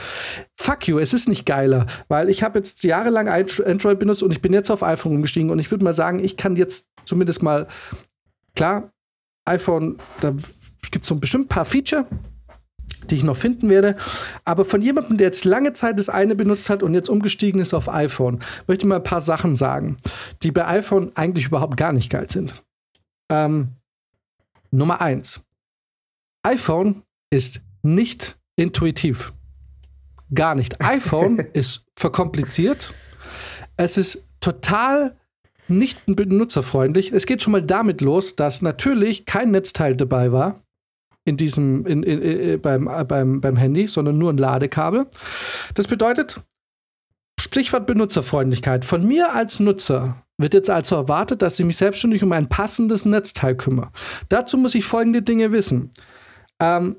Fuck 0.55 0.87
you, 0.87 0.99
es 0.99 1.11
ist 1.11 1.27
nicht 1.27 1.47
geiler, 1.47 1.87
weil 2.09 2.29
ich 2.29 2.43
habe 2.43 2.59
jetzt 2.59 2.83
jahrelang 2.83 3.27
Android 3.29 3.97
benutzt 3.97 4.21
und 4.21 4.31
ich 4.31 4.43
bin 4.43 4.53
jetzt 4.53 4.69
auf 4.69 4.83
iPhone 4.83 5.15
umgestiegen 5.15 5.49
und 5.49 5.57
ich 5.57 5.71
würde 5.71 5.83
mal 5.83 5.93
sagen, 5.93 6.23
ich 6.23 6.37
kann 6.37 6.55
jetzt 6.55 6.85
zumindest 7.03 7.41
mal 7.41 7.67
klar 8.55 8.91
iPhone, 9.45 9.97
da 10.21 10.35
gibt 10.91 11.03
es 11.03 11.09
so 11.09 11.15
bestimmt 11.15 11.45
ein 11.45 11.49
paar 11.49 11.65
Feature, 11.65 12.05
die 13.05 13.15
ich 13.15 13.23
noch 13.23 13.37
finden 13.37 13.69
werde. 13.69 13.95
Aber 14.45 14.65
von 14.65 14.81
jemandem, 14.81 15.17
der 15.17 15.27
jetzt 15.27 15.45
lange 15.45 15.73
Zeit 15.73 15.99
das 15.99 16.09
eine 16.09 16.35
benutzt 16.35 16.69
hat 16.69 16.83
und 16.83 16.93
jetzt 16.93 17.09
umgestiegen 17.09 17.61
ist 17.61 17.73
auf 17.73 17.89
iPhone, 17.89 18.39
möchte 18.67 18.85
ich 18.85 18.89
mal 18.89 18.97
ein 18.97 19.03
paar 19.03 19.21
Sachen 19.21 19.55
sagen, 19.55 19.97
die 20.43 20.51
bei 20.51 20.67
iPhone 20.67 21.11
eigentlich 21.15 21.47
überhaupt 21.47 21.77
gar 21.77 21.93
nicht 21.93 22.09
geil 22.09 22.29
sind. 22.29 22.63
Ähm, 23.29 23.69
Nummer 24.71 25.01
eins: 25.01 25.41
iPhone 26.43 27.03
ist 27.29 27.61
nicht 27.83 28.37
intuitiv. 28.55 29.33
Gar 30.33 30.55
nicht. 30.55 30.81
iPhone 30.85 31.39
ist 31.53 31.85
verkompliziert. 31.95 32.93
Es 33.77 33.97
ist 33.97 34.23
total 34.39 35.15
nicht 35.67 36.01
benutzerfreundlich. 36.05 37.11
Es 37.11 37.25
geht 37.25 37.41
schon 37.41 37.51
mal 37.51 37.61
damit 37.61 38.01
los, 38.01 38.35
dass 38.35 38.61
natürlich 38.61 39.25
kein 39.25 39.51
Netzteil 39.51 39.95
dabei 39.95 40.31
war 40.31 40.61
in 41.27 41.37
diesem, 41.37 41.85
in, 41.85 42.03
in, 42.03 42.21
in, 42.21 42.61
beim, 42.61 42.89
beim, 43.07 43.41
beim 43.41 43.57
Handy, 43.57 43.87
sondern 43.87 44.17
nur 44.17 44.31
ein 44.31 44.37
Ladekabel. 44.37 45.07
Das 45.75 45.87
bedeutet, 45.87 46.41
Sprichwort 47.39 47.85
Benutzerfreundlichkeit. 47.85 48.85
Von 48.85 49.05
mir 49.05 49.33
als 49.33 49.59
Nutzer 49.59 50.23
wird 50.37 50.53
jetzt 50.53 50.69
also 50.69 50.95
erwartet, 50.95 51.41
dass 51.41 51.59
ich 51.59 51.65
mich 51.65 51.77
selbstständig 51.77 52.23
um 52.23 52.31
ein 52.31 52.47
passendes 52.47 53.05
Netzteil 53.05 53.55
kümmere. 53.55 53.91
Dazu 54.29 54.57
muss 54.57 54.75
ich 54.75 54.85
folgende 54.85 55.21
Dinge 55.21 55.51
wissen. 55.51 55.91
Ähm, 56.59 56.97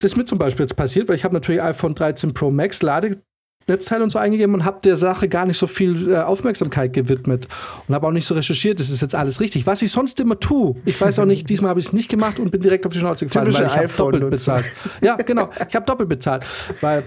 das 0.00 0.12
ist 0.12 0.16
mir 0.16 0.24
zum 0.24 0.38
Beispiel 0.38 0.64
jetzt 0.64 0.76
passiert, 0.76 1.08
weil 1.08 1.16
ich 1.16 1.24
habe 1.24 1.34
natürlich 1.34 1.62
iPhone 1.62 1.94
13 1.94 2.34
Pro 2.34 2.50
Max 2.50 2.82
Lade 2.82 3.22
Netzteil 3.68 4.02
und 4.02 4.10
so 4.10 4.18
eingegeben 4.18 4.54
und 4.54 4.64
habe 4.64 4.80
der 4.82 4.96
Sache 4.96 5.28
gar 5.28 5.46
nicht 5.46 5.58
so 5.58 5.66
viel 5.66 6.10
äh, 6.10 6.18
Aufmerksamkeit 6.18 6.92
gewidmet 6.92 7.48
und 7.88 7.94
habe 7.94 8.06
auch 8.06 8.12
nicht 8.12 8.26
so 8.26 8.34
recherchiert, 8.34 8.80
das 8.80 8.90
ist 8.90 9.02
jetzt 9.02 9.14
alles 9.14 9.40
richtig. 9.40 9.66
Was 9.66 9.82
ich 9.82 9.90
sonst 9.90 10.18
immer 10.20 10.38
tue, 10.38 10.76
ich 10.84 11.00
weiß 11.00 11.18
auch 11.18 11.24
nicht, 11.24 11.48
diesmal 11.48 11.70
habe 11.70 11.80
ich 11.80 11.86
es 11.86 11.92
nicht 11.92 12.10
gemacht 12.10 12.38
und 12.38 12.50
bin 12.50 12.60
direkt 12.60 12.86
auf 12.86 12.92
die 12.92 12.98
Schnauze 12.98 13.26
gefallen, 13.26 13.46
Typische 13.46 13.64
weil 13.64 13.70
ich 13.70 13.76
habe 13.76 13.88
doppelt 13.96 14.30
bezahlt. 14.30 14.66
Ja, 15.00 15.16
genau, 15.16 15.50
ich 15.68 15.74
habe 15.74 15.86
doppelt 15.86 16.08
bezahlt, 16.08 16.46
weil 16.80 17.04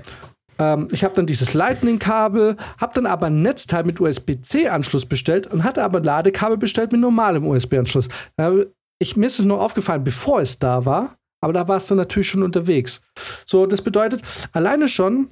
ähm, 0.58 0.88
ich 0.92 1.04
habe 1.04 1.14
dann 1.14 1.26
dieses 1.26 1.54
Lightning-Kabel, 1.54 2.58
habe 2.78 2.94
dann 2.94 3.06
aber 3.06 3.28
ein 3.28 3.42
Netzteil 3.42 3.84
mit 3.84 4.00
USB-C-Anschluss 4.00 5.06
bestellt 5.06 5.48
und 5.48 5.64
hatte 5.64 5.84
aber 5.84 6.00
ein 6.00 6.04
Ladekabel 6.04 6.58
bestellt 6.58 6.92
mit 6.92 7.02
normalem 7.02 7.46
USB-Anschluss. 7.46 8.08
Äh, 8.38 8.66
ich, 9.00 9.18
mir 9.18 9.28
ist 9.28 9.40
es 9.40 9.46
nur 9.46 9.62
aufgefallen, 9.62 10.04
bevor 10.04 10.42
es 10.42 10.58
da 10.58 10.86
war, 10.86 11.18
aber 11.42 11.54
da 11.54 11.68
war 11.68 11.78
es 11.78 11.88
dann 11.88 11.98
natürlich 11.98 12.30
schon 12.30 12.44
unterwegs. 12.44 13.02
So, 13.46 13.66
das 13.66 13.82
bedeutet, 13.82 14.22
alleine 14.54 14.88
schon 14.88 15.30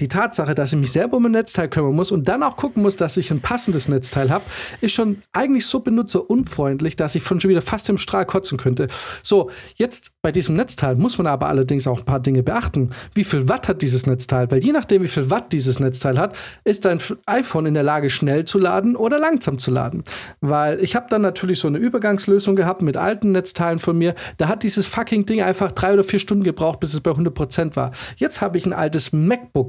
die 0.00 0.08
Tatsache, 0.08 0.54
dass 0.54 0.72
ich 0.72 0.78
mich 0.78 0.92
selber 0.92 1.16
um 1.16 1.26
ein 1.26 1.32
Netzteil 1.32 1.68
kümmern 1.68 1.94
muss 1.94 2.12
und 2.12 2.28
dann 2.28 2.42
auch 2.42 2.56
gucken 2.56 2.82
muss, 2.82 2.96
dass 2.96 3.16
ich 3.16 3.30
ein 3.30 3.40
passendes 3.40 3.88
Netzteil 3.88 4.30
habe, 4.30 4.44
ist 4.80 4.92
schon 4.92 5.22
eigentlich 5.32 5.66
so 5.66 5.80
benutzerunfreundlich, 5.80 6.94
dass 6.94 7.14
ich 7.14 7.22
von 7.22 7.40
schon 7.40 7.50
wieder 7.50 7.62
fast 7.62 7.88
im 7.88 7.98
Strahl 7.98 8.26
kotzen 8.26 8.58
könnte. 8.58 8.88
So, 9.22 9.50
jetzt 9.76 10.12
bei 10.22 10.30
diesem 10.30 10.56
Netzteil 10.56 10.94
muss 10.94 11.18
man 11.18 11.26
aber 11.26 11.48
allerdings 11.48 11.86
auch 11.86 12.00
ein 12.00 12.04
paar 12.04 12.20
Dinge 12.20 12.42
beachten. 12.42 12.90
Wie 13.14 13.24
viel 13.24 13.48
Watt 13.48 13.68
hat 13.68 13.82
dieses 13.82 14.06
Netzteil? 14.06 14.50
Weil 14.50 14.62
je 14.62 14.72
nachdem, 14.72 15.02
wie 15.02 15.08
viel 15.08 15.30
Watt 15.30 15.52
dieses 15.52 15.80
Netzteil 15.80 16.18
hat, 16.18 16.36
ist 16.64 16.84
dein 16.84 17.00
iPhone 17.26 17.66
in 17.66 17.74
der 17.74 17.82
Lage, 17.82 18.10
schnell 18.10 18.44
zu 18.44 18.58
laden 18.58 18.94
oder 18.94 19.18
langsam 19.18 19.58
zu 19.58 19.70
laden. 19.70 20.04
Weil 20.40 20.80
ich 20.80 20.94
habe 20.96 21.06
dann 21.08 21.22
natürlich 21.22 21.60
so 21.60 21.68
eine 21.68 21.78
Übergangslösung 21.78 22.56
gehabt 22.56 22.82
mit 22.82 22.96
alten 22.96 23.32
Netzteilen 23.32 23.78
von 23.78 23.96
mir. 23.96 24.14
Da 24.36 24.48
hat 24.48 24.62
dieses 24.62 24.86
fucking 24.86 25.26
Ding 25.26 25.42
einfach 25.42 25.72
drei 25.72 25.94
oder 25.94 26.04
vier 26.04 26.18
Stunden 26.18 26.44
gebraucht, 26.44 26.80
bis 26.80 26.94
es 26.94 27.00
bei 27.00 27.10
100% 27.10 27.74
war. 27.74 27.92
Jetzt 28.16 28.40
habe 28.40 28.58
ich 28.58 28.66
ein 28.66 28.72
altes 28.72 29.12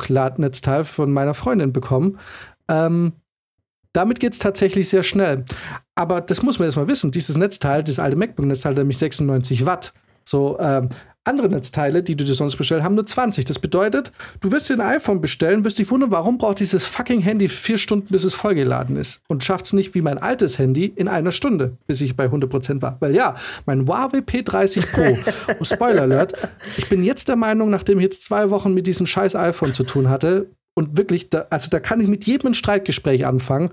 MacBook-Ladnetzteil 0.10 0.84
von 0.84 1.12
meiner 1.12 1.34
Freundin 1.34 1.74
bekommen. 1.74 2.20
Ähm, 2.68 3.14
damit 3.94 4.20
geht 4.20 4.34
es 4.34 4.40
tatsächlich 4.40 4.90
sehr 4.90 5.04
schnell. 5.04 5.46
Aber 5.96 6.22
das 6.22 6.44
muss 6.44 6.60
man 6.60 6.68
erstmal 6.68 6.88
wissen. 6.88 7.12
Dieses 7.12 7.38
Netzteil, 7.38 7.84
das 7.84 8.00
alte 8.00 8.18
MacBook-Netzteil, 8.18 8.76
nämlich 8.76 8.98
96 8.98 9.66
Watt. 9.66 9.94
So, 10.24 10.60
ähm, 10.60 10.90
andere 11.30 11.48
Netzteile, 11.48 12.04
die 12.04 12.16
du 12.16 12.24
dir 12.24 12.34
sonst 12.34 12.58
bestellst, 12.58 12.84
haben 12.84 12.96
nur 12.96 13.06
20. 13.06 13.46
Das 13.46 13.60
bedeutet, 13.60 14.12
du 14.42 14.52
wirst 14.52 14.70
dir 14.70 14.74
ein 14.74 14.82
iPhone 14.82 15.22
bestellen, 15.22 15.64
wirst 15.64 15.80
dich 15.80 15.90
wundern, 15.90 16.12
warum 16.12 16.38
braucht 16.38 16.60
dieses 16.60 16.86
fucking 16.86 17.22
Handy 17.22 17.48
vier 17.48 17.78
Stunden, 17.78 18.08
bis 18.10 18.24
es 18.24 18.34
vollgeladen 18.34 18.96
ist. 18.96 19.22
Und 19.28 19.44
schafft 19.44 19.68
es 19.68 19.74
nicht 19.74 19.96
wie 19.96 20.02
mein 20.02 20.18
altes 20.18 20.60
Handy 20.60 20.86
in 20.86 21.08
einer 21.08 21.32
Stunde, 21.32 21.78
bis 21.88 22.02
ich 22.02 22.16
bei 22.16 22.26
100% 22.26 22.82
war. 22.82 22.98
Weil 23.00 23.16
ja, 23.16 23.36
mein 23.66 23.88
Huawei 23.88 24.20
P30 24.20 24.92
Pro, 24.92 25.32
oh, 25.60 25.64
Spoiler 25.64 26.02
Alert, 26.02 26.34
ich 26.78 26.90
bin 26.90 27.04
jetzt 27.04 27.28
der 27.28 27.36
Meinung, 27.36 27.70
nachdem 27.70 28.00
ich 28.00 28.04
jetzt 28.04 28.24
zwei 28.24 28.50
Wochen 28.50 28.74
mit 28.74 28.88
diesem 28.88 29.06
scheiß 29.06 29.36
iPhone 29.36 29.74
zu 29.74 29.84
tun 29.84 30.10
hatte, 30.10 30.48
und 30.76 30.98
wirklich, 30.98 31.30
da, 31.30 31.46
also 31.50 31.70
da 31.70 31.82
kann 31.82 32.00
ich 32.00 32.08
mit 32.08 32.26
jedem 32.26 32.52
ein 32.52 32.54
Streitgespräch 32.54 33.26
anfangen. 33.26 33.72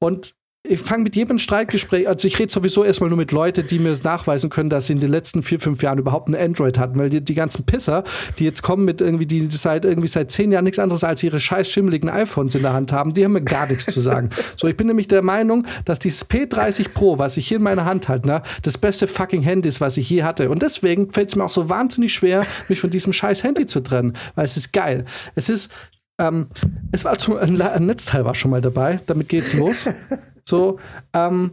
Und 0.00 0.34
ich 0.64 0.80
fange 0.80 1.04
mit 1.04 1.16
jedem 1.16 1.38
Streitgespräch, 1.38 2.08
also 2.08 2.26
ich 2.26 2.38
rede 2.38 2.52
sowieso 2.52 2.84
erstmal 2.84 3.08
nur 3.08 3.16
mit 3.16 3.32
Leuten, 3.32 3.66
die 3.66 3.78
mir 3.78 3.96
nachweisen 4.02 4.50
können, 4.50 4.70
dass 4.70 4.88
sie 4.88 4.92
in 4.92 5.00
den 5.00 5.10
letzten 5.10 5.42
vier, 5.42 5.60
fünf 5.60 5.82
Jahren 5.82 5.98
überhaupt 5.98 6.28
ein 6.28 6.34
Android 6.34 6.78
hatten, 6.78 6.98
weil 6.98 7.10
die, 7.10 7.24
die 7.24 7.34
ganzen 7.34 7.64
Pisser, 7.64 8.04
die 8.38 8.44
jetzt 8.44 8.62
kommen 8.62 8.84
mit 8.84 9.00
irgendwie, 9.00 9.24
die 9.24 9.48
seit 9.50 9.84
irgendwie 9.84 10.08
seit 10.08 10.30
zehn 10.30 10.50
Jahren 10.50 10.64
nichts 10.64 10.78
anderes 10.78 11.04
als 11.04 11.22
ihre 11.22 11.40
scheiß 11.40 11.70
schimmeligen 11.70 12.10
iPhones 12.10 12.54
in 12.54 12.62
der 12.62 12.72
Hand 12.72 12.92
haben, 12.92 13.14
die 13.14 13.24
haben 13.24 13.32
mir 13.32 13.42
gar 13.42 13.66
nichts 13.66 13.86
zu 13.86 14.00
sagen. 14.00 14.30
So, 14.56 14.66
ich 14.66 14.76
bin 14.76 14.88
nämlich 14.88 15.06
der 15.08 15.22
Meinung, 15.22 15.66
dass 15.84 15.98
dieses 15.98 16.28
P30 16.28 16.88
Pro, 16.92 17.18
was 17.18 17.36
ich 17.36 17.46
hier 17.46 17.58
in 17.58 17.62
meiner 17.62 17.84
Hand 17.84 18.08
halte, 18.08 18.26
ne, 18.26 18.42
das 18.62 18.76
beste 18.76 19.06
fucking 19.06 19.42
Handy 19.42 19.68
ist, 19.68 19.80
was 19.80 19.96
ich 19.96 20.10
je 20.10 20.24
hatte. 20.24 20.50
Und 20.50 20.62
deswegen 20.62 21.12
fällt 21.12 21.28
es 21.28 21.36
mir 21.36 21.44
auch 21.44 21.50
so 21.50 21.68
wahnsinnig 21.68 22.12
schwer, 22.12 22.44
mich 22.68 22.80
von 22.80 22.90
diesem 22.90 23.12
scheiß 23.12 23.44
Handy 23.44 23.66
zu 23.66 23.80
trennen, 23.80 24.14
weil 24.34 24.46
es 24.46 24.56
ist 24.56 24.72
geil. 24.72 25.04
Es 25.34 25.48
ist 25.48 25.70
ähm, 26.18 26.48
es 26.90 27.04
war 27.04 27.16
zum, 27.18 27.36
ein, 27.36 27.60
ein 27.60 27.86
Netzteil 27.86 28.24
war 28.24 28.34
schon 28.34 28.50
mal 28.50 28.60
dabei, 28.60 29.00
damit 29.06 29.28
geht's 29.28 29.52
los. 29.52 29.88
So, 30.48 30.78
ähm, 31.12 31.52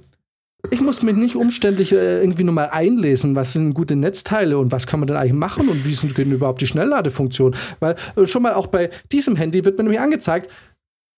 ich 0.72 0.80
muss 0.80 1.02
mich 1.04 1.16
nicht 1.16 1.36
umständlich 1.36 1.92
äh, 1.92 2.22
irgendwie 2.22 2.46
nur 2.46 2.54
mal 2.54 2.70
einlesen, 2.72 3.36
was 3.36 3.54
sind 3.54 3.74
gute 3.74 3.96
Netzteile 3.96 4.58
und 4.58 4.72
was 4.72 4.88
kann 4.88 5.02
man 5.02 5.08
denn 5.08 5.18
eigentlich 5.18 5.34
machen 5.34 5.68
und 5.68 5.86
wie 5.86 5.94
sind 5.94 6.18
überhaupt 6.18 6.62
die 6.62 6.68
Schnellladefunktionen. 6.68 7.60
Weil 7.82 7.98
äh, 8.16 8.26
schon 8.26 8.42
mal 8.42 8.54
auch 8.54 8.68
bei 8.68 8.90
diesem 9.12 9.36
Handy 9.36 9.66
wird 9.66 9.78
mir 9.78 9.84
nämlich 9.84 10.00
angezeigt, 10.00 10.50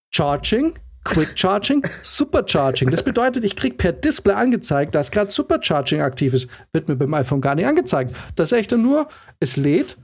Charging, 0.09 0.73
Quick 1.03 1.37
Charging, 1.37 1.83
Supercharging. 2.03 2.89
Das 2.89 3.03
bedeutet, 3.03 3.43
ich 3.45 3.55
kriege 3.55 3.75
per 3.75 3.93
Display 3.93 4.33
angezeigt, 4.33 4.95
dass 4.95 5.11
gerade 5.11 5.31
Supercharging 5.31 6.01
aktiv 6.01 6.33
ist. 6.33 6.49
Wird 6.73 6.89
mir 6.89 6.95
beim 6.95 7.13
iPhone 7.13 7.41
gar 7.41 7.55
nicht 7.55 7.67
angezeigt. 7.67 8.13
Das 8.35 8.51
ist 8.51 8.57
echt 8.57 8.71
nur, 8.71 9.07
es 9.39 9.55
lädt 9.55 9.97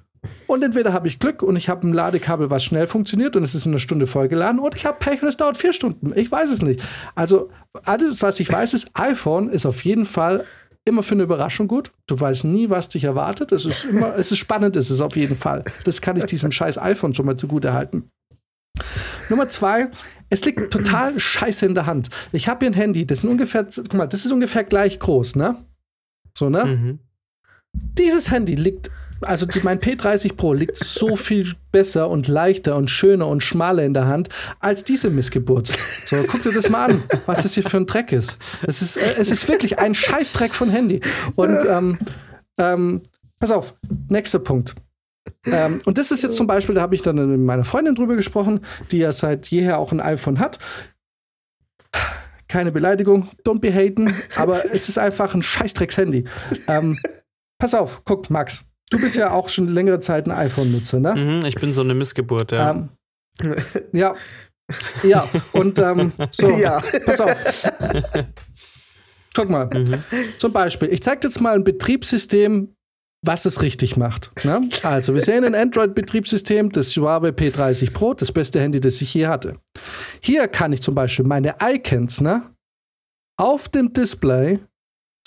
und 0.47 0.63
entweder 0.63 0.93
habe 0.93 1.07
ich 1.07 1.19
Glück 1.19 1.41
und 1.43 1.55
ich 1.55 1.69
habe 1.69 1.87
ein 1.87 1.93
Ladekabel, 1.93 2.49
was 2.49 2.63
schnell 2.63 2.87
funktioniert 2.87 3.35
und 3.35 3.43
es 3.43 3.55
ist 3.55 3.65
in 3.65 3.71
einer 3.71 3.79
Stunde 3.79 4.07
vollgeladen, 4.07 4.59
oder 4.59 4.75
ich 4.75 4.85
habe 4.85 4.97
Pech 4.99 5.21
und 5.21 5.27
es 5.27 5.37
dauert 5.37 5.57
vier 5.57 5.73
Stunden. 5.73 6.13
Ich 6.15 6.31
weiß 6.31 6.49
es 6.51 6.61
nicht. 6.61 6.83
Also, 7.15 7.49
alles, 7.83 8.21
was 8.21 8.39
ich 8.39 8.51
weiß, 8.51 8.73
ist, 8.73 8.91
iPhone 8.93 9.49
ist 9.49 9.65
auf 9.65 9.83
jeden 9.83 10.05
Fall 10.05 10.45
immer 10.85 11.03
für 11.03 11.15
eine 11.15 11.23
Überraschung 11.23 11.67
gut. 11.67 11.91
Du 12.07 12.19
weißt 12.19 12.45
nie, 12.45 12.69
was 12.69 12.89
dich 12.89 13.05
erwartet. 13.05 13.51
Es 13.51 13.65
ist 13.65 13.85
immer, 13.85 14.17
es 14.17 14.31
ist 14.31 14.39
spannend, 14.39 14.75
ist 14.75 14.89
es 14.89 15.01
auf 15.01 15.15
jeden 15.15 15.35
Fall. 15.35 15.63
Das 15.85 16.01
kann 16.01 16.17
ich 16.17 16.25
diesem 16.25 16.51
scheiß 16.51 16.77
iPhone 16.77 17.13
schon 17.13 17.25
mal 17.25 17.37
zugute 17.37 17.73
halten. 17.73 18.09
Nummer 19.29 19.47
zwei, 19.47 19.89
es 20.29 20.43
liegt 20.45 20.71
total 20.73 21.19
scheiße 21.19 21.65
in 21.65 21.75
der 21.75 21.85
Hand. 21.85 22.09
Ich 22.31 22.47
habe 22.49 22.65
hier 22.65 22.71
ein 22.71 22.75
Handy, 22.75 23.05
das 23.05 23.19
ist 23.19 23.25
ungefähr, 23.25 23.63
guck 23.63 23.93
mal, 23.93 24.07
das 24.07 24.25
ist 24.25 24.31
ungefähr 24.31 24.63
gleich 24.63 24.99
groß, 24.99 25.35
ne? 25.35 25.55
So, 26.37 26.49
ne? 26.49 26.65
Mhm. 26.65 26.99
Dieses 27.73 28.31
Handy 28.31 28.55
liegt, 28.55 28.91
also 29.23 29.45
die, 29.45 29.61
mein 29.63 29.79
P30 29.79 30.35
Pro 30.35 30.53
liegt 30.53 30.77
so 30.77 31.15
viel 31.15 31.53
besser 31.71 32.09
und 32.09 32.27
leichter 32.27 32.75
und 32.75 32.89
schöner 32.89 33.27
und 33.27 33.41
schmaler 33.41 33.83
in 33.83 33.93
der 33.93 34.07
Hand 34.07 34.29
als 34.59 34.83
diese 34.83 35.09
Missgeburt. 35.09 35.75
So, 36.05 36.23
guck 36.27 36.41
dir 36.43 36.51
das 36.51 36.69
mal 36.69 36.91
an, 36.91 37.03
was 37.25 37.43
das 37.43 37.53
hier 37.53 37.63
für 37.63 37.77
ein 37.77 37.85
Dreck 37.85 38.11
ist. 38.11 38.37
Es 38.67 38.81
ist, 38.81 38.97
äh, 38.97 39.15
es 39.17 39.31
ist 39.31 39.47
wirklich 39.47 39.79
ein 39.79 39.95
Scheißdreck 39.95 40.53
von 40.53 40.69
Handy. 40.69 41.01
Und 41.35 41.57
ähm, 41.67 41.97
ähm, 42.57 43.01
pass 43.39 43.51
auf, 43.51 43.73
nächster 44.09 44.39
Punkt. 44.39 44.75
Ähm, 45.45 45.81
und 45.85 45.97
das 45.97 46.11
ist 46.11 46.23
jetzt 46.23 46.35
zum 46.35 46.47
Beispiel, 46.47 46.75
da 46.75 46.81
habe 46.81 46.95
ich 46.95 47.01
dann 47.01 47.15
mit 47.15 47.39
meiner 47.39 47.63
Freundin 47.63 47.95
drüber 47.95 48.15
gesprochen, 48.15 48.61
die 48.91 48.99
ja 48.99 49.11
seit 49.11 49.47
jeher 49.47 49.79
auch 49.79 49.91
ein 49.91 50.01
iPhone 50.01 50.39
hat. 50.39 50.59
Keine 52.47 52.71
Beleidigung, 52.71 53.29
don't 53.45 53.59
be 53.59 53.73
haten, 53.73 54.13
aber 54.35 54.73
es 54.73 54.89
ist 54.89 54.97
einfach 54.97 55.33
ein 55.33 55.41
Scheißdrecks-Handy. 55.41 56.25
Ähm, 56.67 56.99
pass 57.57 57.73
auf, 57.73 58.01
guck, 58.05 58.29
Max, 58.29 58.65
du 58.89 58.99
bist 58.99 59.15
ja 59.15 59.31
auch 59.31 59.49
schon 59.49 59.67
längere 59.67 59.99
Zeit 59.99 60.25
ein 60.27 60.31
iPhone-Nutzer, 60.31 60.99
ne? 60.99 61.15
Mhm, 61.15 61.45
ich 61.45 61.55
bin 61.55 61.73
so 61.73 61.81
eine 61.81 61.93
Missgeburt, 61.93 62.51
ja. 62.51 62.71
Ähm, 62.71 62.89
ja. 63.93 64.15
Ja, 65.03 65.27
und 65.51 65.77
ähm, 65.79 66.13
so, 66.29 66.49
Ja. 66.57 66.81
pass 67.05 67.19
auf. 67.19 67.35
Guck 69.35 69.49
mal, 69.49 69.65
Mhm. 69.73 70.03
zum 70.37 70.53
Beispiel, 70.53 70.89
ich 70.93 71.01
zeige 71.01 71.27
jetzt 71.27 71.41
mal 71.41 71.55
ein 71.55 71.63
Betriebssystem, 71.63 72.73
was 73.25 73.45
es 73.45 73.61
richtig 73.61 73.97
macht. 73.97 74.31
Ne? 74.45 74.69
Also, 74.83 75.13
wir 75.13 75.21
sehen 75.21 75.43
ein 75.43 75.55
Android-Betriebssystem, 75.55 76.71
das 76.71 76.95
Huawei 76.95 77.29
P30 77.29 77.91
Pro, 77.93 78.13
das 78.13 78.31
beste 78.31 78.59
Handy, 78.61 78.79
das 78.79 79.01
ich 79.01 79.13
je 79.13 79.27
hatte. 79.27 79.57
Hier 80.21 80.47
kann 80.47 80.71
ich 80.73 80.81
zum 80.81 80.93
Beispiel 80.93 81.25
meine 81.25 81.55
Icons 81.61 82.21
ne, 82.21 82.53
auf 83.39 83.69
dem 83.69 83.91
Display 83.93 84.59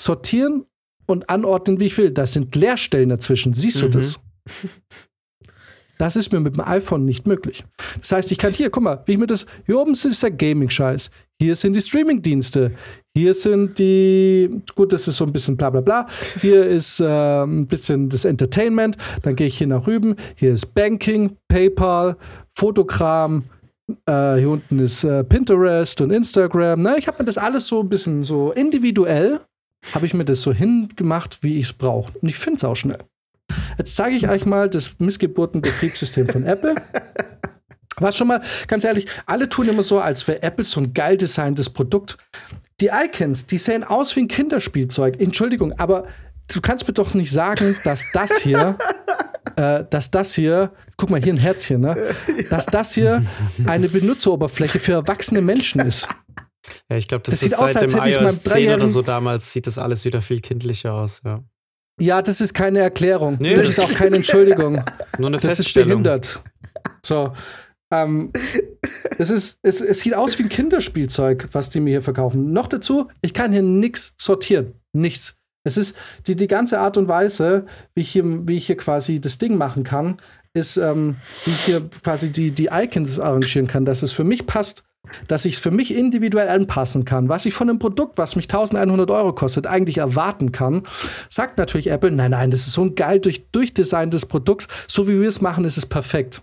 sortieren 0.01 0.67
und 1.07 1.31
anordnen, 1.31 1.81
wie 1.81 1.87
ich 1.87 1.97
will. 1.99 2.11
Das 2.11 2.33
sind 2.33 2.55
Leerstellen 2.57 3.09
dazwischen. 3.09 3.55
Siehst 3.55 3.81
du 3.83 3.87
Mhm. 3.87 3.91
das? 3.93 4.19
Das 5.99 6.15
ist 6.15 6.31
mir 6.31 6.41
mit 6.41 6.57
dem 6.57 6.61
iPhone 6.63 7.07
nicht 7.07 7.27
möglich. 7.27 7.65
Das 7.99 8.13
heißt, 8.13 8.31
ich 8.31 8.37
kann 8.37 8.53
hier, 8.53 8.69
guck 8.69 8.83
mal, 8.83 9.03
wie 9.07 9.13
ich 9.13 9.19
mir 9.19 9.27
das, 9.27 9.47
hier 9.65 9.79
oben 9.79 9.93
ist 9.93 10.23
der 10.23 10.31
Gaming-Scheiß. 10.31 11.11
Hier 11.41 11.57
sind 11.57 11.75
die 11.75 11.81
Streaming-Dienste. 11.81 12.73
Hier 13.17 13.33
sind 13.33 13.79
die, 13.79 14.61
gut, 14.75 14.93
das 14.93 15.09
ist 15.09 15.17
so 15.17 15.25
ein 15.25 15.33
bisschen 15.33 15.57
bla 15.57 15.71
bla 15.71 15.81
bla. 15.81 16.07
Hier 16.43 16.67
ist 16.67 17.01
äh, 17.01 17.43
ein 17.45 17.67
bisschen 17.67 18.11
das 18.11 18.27
Entertainment. 18.27 18.99
Dann 19.23 19.37
gehe 19.37 19.47
ich 19.47 19.57
hier 19.57 19.69
nach 19.69 19.87
rüben. 19.87 20.17
Hier 20.35 20.53
ist 20.53 20.75
Banking, 20.75 21.39
PayPal, 21.49 22.19
Fotokram. 22.55 23.45
Äh, 24.05 24.37
hier 24.37 24.51
unten 24.51 24.81
ist 24.81 25.03
äh, 25.05 25.25
Pinterest 25.25 25.99
und 26.03 26.11
Instagram. 26.11 26.81
Na, 26.83 26.99
ich 26.99 27.07
habe 27.07 27.19
mir 27.21 27.25
das 27.25 27.39
alles 27.39 27.69
so 27.69 27.81
ein 27.81 27.89
bisschen 27.89 28.23
so 28.23 28.53
individuell, 28.53 29.41
habe 29.95 30.07
ich 30.07 30.15
mir 30.15 30.25
das 30.25 30.43
so 30.43 30.53
hingemacht, 30.53 31.43
wie 31.43 31.59
ich 31.59 31.67
es 31.67 31.73
brauche. 31.73 32.13
Und 32.19 32.29
ich 32.29 32.37
finde 32.37 32.59
es 32.59 32.65
auch 32.65 32.75
schnell. 32.75 32.99
Jetzt 33.79 33.97
zeige 33.97 34.17
ich 34.17 34.29
euch 34.29 34.47
mal 34.47 34.69
das 34.69 34.99
Missgeburten-Betriebssystem 34.99 36.29
von 36.29 36.45
Apple. 36.45 36.75
Was 37.99 38.17
schon 38.17 38.29
mal, 38.29 38.43
ganz 38.67 38.85
ehrlich, 38.85 39.07
alle 39.25 39.49
tun 39.49 39.69
immer 39.69 39.83
so, 39.83 40.01
als 40.01 40.27
wäre 40.29 40.43
Apple 40.43 40.65
so 40.65 40.81
ein 40.81 40.93
geil 40.93 41.17
designtes 41.17 41.71
Produkt. 41.71 42.19
Die 42.81 42.91
Icons, 42.93 43.47
die 43.47 43.57
sehen 43.57 43.85
aus 43.85 44.15
wie 44.17 44.21
ein 44.21 44.29
Kinderspielzeug. 44.29 45.19
Entschuldigung, 45.19 45.73
aber 45.79 46.07
du 46.53 46.61
kannst 46.61 46.87
mir 46.87 46.93
doch 46.93 47.15
nicht 47.15 47.31
sagen, 47.31 47.75
dass 47.85 48.05
das 48.13 48.37
hier, 48.39 48.77
äh, 49.57 49.85
dass 49.89 50.11
das 50.11 50.35
hier, 50.35 50.73
guck 50.99 51.09
mal, 51.09 51.23
hier 51.23 51.33
ein 51.33 51.39
Herzchen, 51.39 51.81
ne? 51.81 52.15
Dass 52.51 52.67
das 52.67 52.93
hier 52.93 53.25
eine 53.65 53.89
Benutzeroberfläche 53.89 54.79
für 54.79 54.93
erwachsene 54.93 55.41
Menschen 55.41 55.81
ist. 55.81 56.07
Ja, 56.91 56.97
ich 56.97 57.09
glaube, 57.09 57.23
das, 57.25 57.35
Das 57.35 57.43
ist 57.43 57.51
sieht 57.51 57.59
aus, 57.59 57.73
seit 57.73 57.83
als 57.83 57.93
dem 57.93 58.03
hätte 58.03 58.25
iOS 58.25 58.43
10 58.43 58.75
oder 58.75 58.89
so 58.89 59.03
damals, 59.03 59.53
sieht 59.53 59.67
das 59.67 59.79
alles 59.79 60.05
wieder 60.05 60.23
viel 60.23 60.41
kindlicher 60.41 60.95
aus, 60.95 61.21
ja. 61.25 61.43
Ja, 62.01 62.21
das 62.21 62.41
ist 62.43 62.53
keine 62.53 62.81
Erklärung. 62.81 63.39
Nee, 63.41 63.55
das 63.55 63.67
das- 63.67 63.79
ist 63.79 63.81
auch 63.81 63.93
keine 63.95 64.17
Entschuldigung. 64.17 64.83
Nur 65.19 65.29
eine 65.29 65.39
Das 65.39 65.59
ist 65.59 65.73
behindert. 65.73 66.43
So. 67.05 67.33
ähm, 67.93 68.33
es, 69.19 69.31
ist, 69.31 69.59
es, 69.63 69.81
es 69.81 70.01
sieht 70.01 70.15
aus 70.15 70.39
wie 70.39 70.43
ein 70.43 70.49
Kinderspielzeug, 70.51 71.49
was 71.53 71.71
die 71.71 71.81
mir 71.81 71.91
hier 71.91 72.03
verkaufen. 72.03 72.53
Noch 72.53 72.67
dazu, 72.69 73.09
ich 73.23 73.33
kann 73.33 73.53
hier 73.53 73.63
nichts 73.63 74.13
sortieren. 74.19 74.73
Nichts. 74.93 75.37
Es 75.65 75.77
ist 75.77 75.97
die, 76.27 76.37
die 76.37 76.47
ganze 76.49 76.81
Art 76.81 76.97
und 76.97 77.09
Weise, 77.09 77.65
wie 77.95 78.03
ich 78.03 78.11
hier, 78.11 78.25
wie 78.47 78.57
ich 78.57 78.67
hier 78.67 78.77
quasi 78.77 79.21
das 79.21 79.39
Ding 79.39 79.57
machen 79.57 79.83
kann, 79.83 80.21
ist, 80.55 80.77
ähm, 80.77 81.17
wie 81.45 81.51
ich 81.51 81.65
hier 81.65 81.89
quasi 82.03 82.31
die, 82.31 82.51
die 82.51 82.69
Icons 82.71 83.19
arrangieren 83.19 83.67
kann, 83.67 83.85
dass 83.85 84.03
es 84.03 84.13
für 84.13 84.25
mich 84.25 84.47
passt, 84.47 84.85
dass 85.29 85.45
ich 85.45 85.55
es 85.55 85.61
für 85.61 85.71
mich 85.71 85.95
individuell 85.95 86.49
anpassen 86.49 87.05
kann, 87.05 87.29
was 87.29 87.47
ich 87.47 87.55
von 87.55 87.69
einem 87.69 87.79
Produkt, 87.79 88.19
was 88.19 88.37
mich 88.37 88.47
1100 88.47 89.11
Euro 89.11 89.33
kostet, 89.33 89.67
eigentlich 89.67 89.99
erwarten 89.99 90.53
kann, 90.53 90.83
sagt 91.29 91.59
natürlich 91.59 91.89
Apple, 91.89 92.11
nein, 92.11 92.33
nein, 92.33 92.51
das 92.51 92.67
ist 92.67 92.73
so 92.73 92.83
ein 92.83 92.95
geil 92.95 93.21
durch, 93.21 93.51
Durchdesign 93.51 94.11
des 94.11 94.27
Produkts, 94.27 94.69
so 94.87 95.09
wie 95.09 95.21
wir 95.21 95.29
es 95.29 95.41
machen, 95.41 95.65
ist 95.65 95.77
es 95.77 95.87
perfekt. 95.87 96.43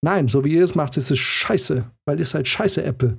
Nein, 0.00 0.28
so 0.28 0.44
wie 0.44 0.54
ihr 0.54 0.62
es 0.62 0.76
macht, 0.76 0.96
ist 0.96 1.10
es 1.10 1.18
scheiße, 1.18 1.84
weil 2.06 2.20
ihr 2.20 2.24
seid 2.24 2.46
scheiße 2.46 2.84
Apple. 2.84 3.16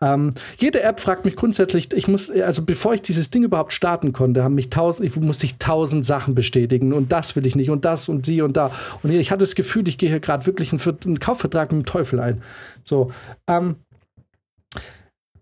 Ähm, 0.00 0.32
jede 0.58 0.82
App 0.82 1.00
fragt 1.00 1.24
mich 1.24 1.36
grundsätzlich, 1.36 1.92
ich 1.92 2.08
muss, 2.08 2.30
also 2.30 2.62
bevor 2.62 2.94
ich 2.94 3.02
dieses 3.02 3.30
Ding 3.30 3.44
überhaupt 3.44 3.72
starten 3.72 4.12
konnte, 4.12 4.42
haben 4.42 4.54
mich 4.54 4.68
tausend, 4.68 5.06
ich 5.06 5.16
musste 5.16 5.46
ich 5.46 5.56
tausend 5.58 6.04
Sachen 6.04 6.34
bestätigen 6.34 6.92
und 6.92 7.12
das 7.12 7.36
will 7.36 7.46
ich 7.46 7.56
nicht 7.56 7.70
und 7.70 7.84
das 7.84 8.08
und 8.08 8.26
die 8.26 8.42
und 8.42 8.56
da. 8.56 8.70
Und 9.02 9.12
ich 9.12 9.30
hatte 9.30 9.40
das 9.40 9.54
Gefühl, 9.54 9.86
ich 9.88 9.98
gehe 9.98 10.08
hier 10.08 10.20
gerade 10.20 10.46
wirklich 10.46 10.72
einen, 10.72 10.80
einen, 11.04 11.20
Kaufvertrag 11.20 11.72
mit 11.72 11.82
dem 11.82 11.86
Teufel 11.86 12.20
ein. 12.20 12.42
So, 12.84 13.12
ähm, 13.46 13.76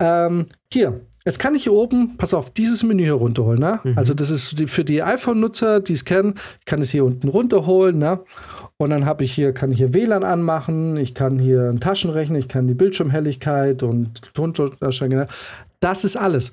ähm, 0.02 0.46
hier, 0.72 1.00
Jetzt 1.24 1.38
kann 1.38 1.54
ich 1.54 1.62
hier 1.62 1.72
oben, 1.72 2.16
pass 2.16 2.34
auf, 2.34 2.50
dieses 2.50 2.82
Menü 2.82 3.04
hier 3.04 3.12
runterholen. 3.12 3.60
Ne? 3.60 3.78
Mhm. 3.84 3.96
Also 3.96 4.12
das 4.12 4.30
ist 4.30 4.60
für 4.68 4.84
die 4.84 5.02
iPhone-Nutzer, 5.02 5.80
die 5.80 5.92
es 5.92 6.04
kennen, 6.04 6.34
ich 6.58 6.64
kann 6.64 6.82
es 6.82 6.90
hier 6.90 7.04
unten 7.04 7.28
runterholen. 7.28 7.98
Ne? 7.98 8.20
Und 8.76 8.90
dann 8.90 9.06
habe 9.06 9.22
ich 9.22 9.32
hier, 9.32 9.52
kann 9.52 9.70
ich 9.70 9.78
hier 9.78 9.94
WLAN 9.94 10.24
anmachen, 10.24 10.96
ich 10.96 11.14
kann 11.14 11.38
hier 11.38 11.68
einen 11.68 11.78
Taschenrechner, 11.78 12.38
ich 12.38 12.48
kann 12.48 12.66
die 12.66 12.74
Bildschirmhelligkeit 12.74 13.84
und 13.84 14.20
Tondarstellung. 14.34 15.16
Ne? 15.16 15.28
Das 15.78 16.04
ist 16.04 16.16
alles. 16.16 16.50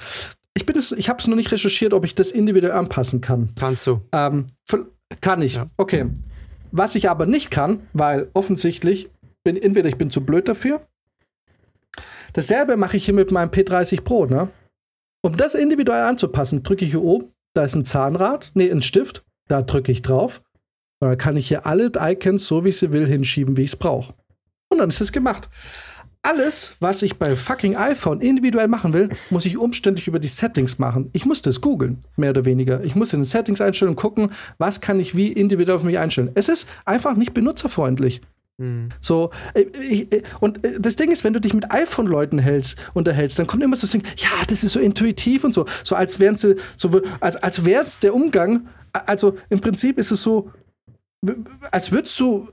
Ich, 0.53 0.67
ich 0.97 1.09
habe 1.09 1.19
es 1.19 1.27
noch 1.27 1.35
nicht 1.35 1.51
recherchiert, 1.51 1.93
ob 1.93 2.05
ich 2.05 2.13
das 2.13 2.29
individuell 2.31 2.73
anpassen 2.73 3.21
kann. 3.21 3.49
Kannst 3.55 3.87
du. 3.87 4.01
Ähm, 4.11 4.47
kann 5.21 5.41
ich. 5.41 5.55
Ja. 5.55 5.67
Okay. 5.77 6.05
Was 6.71 6.93
ich 6.93 7.09
aber 7.09 7.25
nicht 7.25 7.49
kann, 7.49 7.79
weil 7.93 8.29
offensichtlich 8.33 9.09
bin 9.43 9.57
entweder 9.57 9.89
ich 9.89 9.97
bin 9.97 10.11
zu 10.11 10.21
blöd 10.21 10.47
dafür. 10.47 10.81
Dasselbe 12.33 12.77
mache 12.77 12.97
ich 12.97 13.05
hier 13.05 13.13
mit 13.13 13.31
meinem 13.31 13.49
P30 13.49 14.03
Pro, 14.03 14.25
ne? 14.25 14.49
Um 15.21 15.35
das 15.35 15.55
individuell 15.55 16.03
anzupassen, 16.03 16.63
drücke 16.63 16.85
ich 16.85 16.91
hier 16.91 17.03
oben, 17.03 17.33
da 17.53 17.63
ist 17.63 17.75
ein 17.75 17.85
Zahnrad, 17.85 18.51
nee, 18.53 18.71
ein 18.71 18.81
Stift, 18.81 19.25
da 19.47 19.61
drücke 19.61 19.91
ich 19.91 20.01
drauf. 20.01 20.41
Und 21.01 21.09
dann 21.09 21.17
kann 21.17 21.35
ich 21.35 21.47
hier 21.47 21.65
alle 21.65 21.91
Icons, 21.97 22.45
so 22.45 22.63
wie 22.63 22.69
ich 22.69 22.77
sie 22.77 22.91
will, 22.91 23.07
hinschieben, 23.07 23.57
wie 23.57 23.63
ich 23.63 23.71
es 23.71 23.75
brauche. 23.75 24.13
Und 24.69 24.77
dann 24.77 24.89
ist 24.89 25.01
es 25.01 25.11
gemacht. 25.11 25.49
Alles, 26.21 26.75
was 26.81 27.01
ich 27.01 27.17
bei 27.17 27.33
fucking 27.33 27.77
iPhone 27.77 28.19
individuell 28.19 28.67
machen 28.67 28.93
will, 28.93 29.09
muss 29.29 29.45
ich 29.45 29.57
umständlich 29.57 30.07
über 30.07 30.19
die 30.19 30.27
Settings 30.27 30.77
machen. 30.77 31.09
Ich 31.13 31.25
muss 31.25 31.41
das 31.41 31.61
googeln, 31.61 32.03
mehr 32.17 32.31
oder 32.31 32.43
weniger. 32.43 32.83
Ich 32.83 32.93
muss 32.93 33.13
in 33.13 33.21
den 33.21 33.25
Settings 33.25 33.61
einstellen 33.61 33.91
und 33.91 33.95
gucken, 33.95 34.31
was 34.57 34.81
kann 34.81 34.99
ich 34.99 35.15
wie 35.15 35.31
individuell 35.31 35.77
auf 35.77 35.83
mich 35.83 35.97
einstellen. 35.97 36.31
Es 36.35 36.49
ist 36.49 36.67
einfach 36.83 37.15
nicht 37.15 37.33
benutzerfreundlich. 37.33 38.19
Mhm. 38.59 38.89
So, 38.99 39.31
äh, 39.53 39.61
ich, 39.79 40.11
äh, 40.11 40.21
und 40.41 40.63
äh, 40.65 40.79
das 40.79 40.97
Ding 40.97 41.11
ist, 41.11 41.23
wenn 41.23 41.33
du 41.33 41.39
dich 41.39 41.53
mit 41.53 41.71
iPhone-Leuten 41.71 42.43
unterhältst, 42.93 43.39
dann 43.39 43.47
kommt 43.47 43.63
immer 43.63 43.77
so 43.77 43.81
das 43.81 43.91
Ding, 43.91 44.03
ja, 44.17 44.29
das 44.47 44.63
ist 44.63 44.73
so 44.73 44.79
intuitiv 44.79 45.45
und 45.45 45.53
so, 45.53 45.65
so 45.83 45.95
als 45.95 46.19
wären 46.19 46.35
sie, 46.35 46.57
so, 46.75 47.01
als, 47.21 47.37
als 47.37 47.63
wäre 47.63 47.81
es 47.81 47.99
der 47.99 48.13
Umgang, 48.13 48.67
also 48.93 49.37
im 49.49 49.61
Prinzip 49.61 49.97
ist 49.97 50.11
es 50.11 50.21
so, 50.21 50.51
als 51.71 51.91
würdest 51.91 52.19
du, 52.19 52.49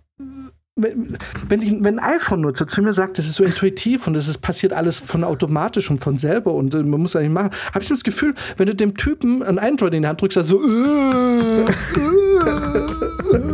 wenn, 0.76 1.62
ich, 1.62 1.72
wenn 1.82 1.98
ein 1.98 2.16
iPhone-Nutzer 2.16 2.68
zu 2.68 2.82
mir 2.82 2.92
sagt, 2.92 3.18
das 3.18 3.26
ist 3.26 3.34
so 3.34 3.44
intuitiv 3.44 4.06
und 4.06 4.14
das 4.14 4.28
ist, 4.28 4.38
passiert 4.38 4.72
alles 4.72 4.98
von 4.98 5.24
automatisch 5.24 5.90
und 5.90 5.98
von 5.98 6.18
selber 6.18 6.54
und 6.54 6.74
man 6.74 7.00
muss 7.00 7.16
eigentlich 7.16 7.30
machen, 7.30 7.50
habe 7.72 7.82
ich 7.82 7.88
das 7.88 8.04
Gefühl, 8.04 8.34
wenn 8.58 8.66
du 8.66 8.76
dem 8.76 8.94
Typen 8.94 9.42
ein 9.42 9.58
Android 9.58 9.94
in 9.94 10.02
die 10.02 10.08
Hand 10.08 10.20
drückst, 10.20 10.38
also 10.38 10.60
so, 10.60 10.68
äh, 10.68 11.62
äh, 11.62 13.42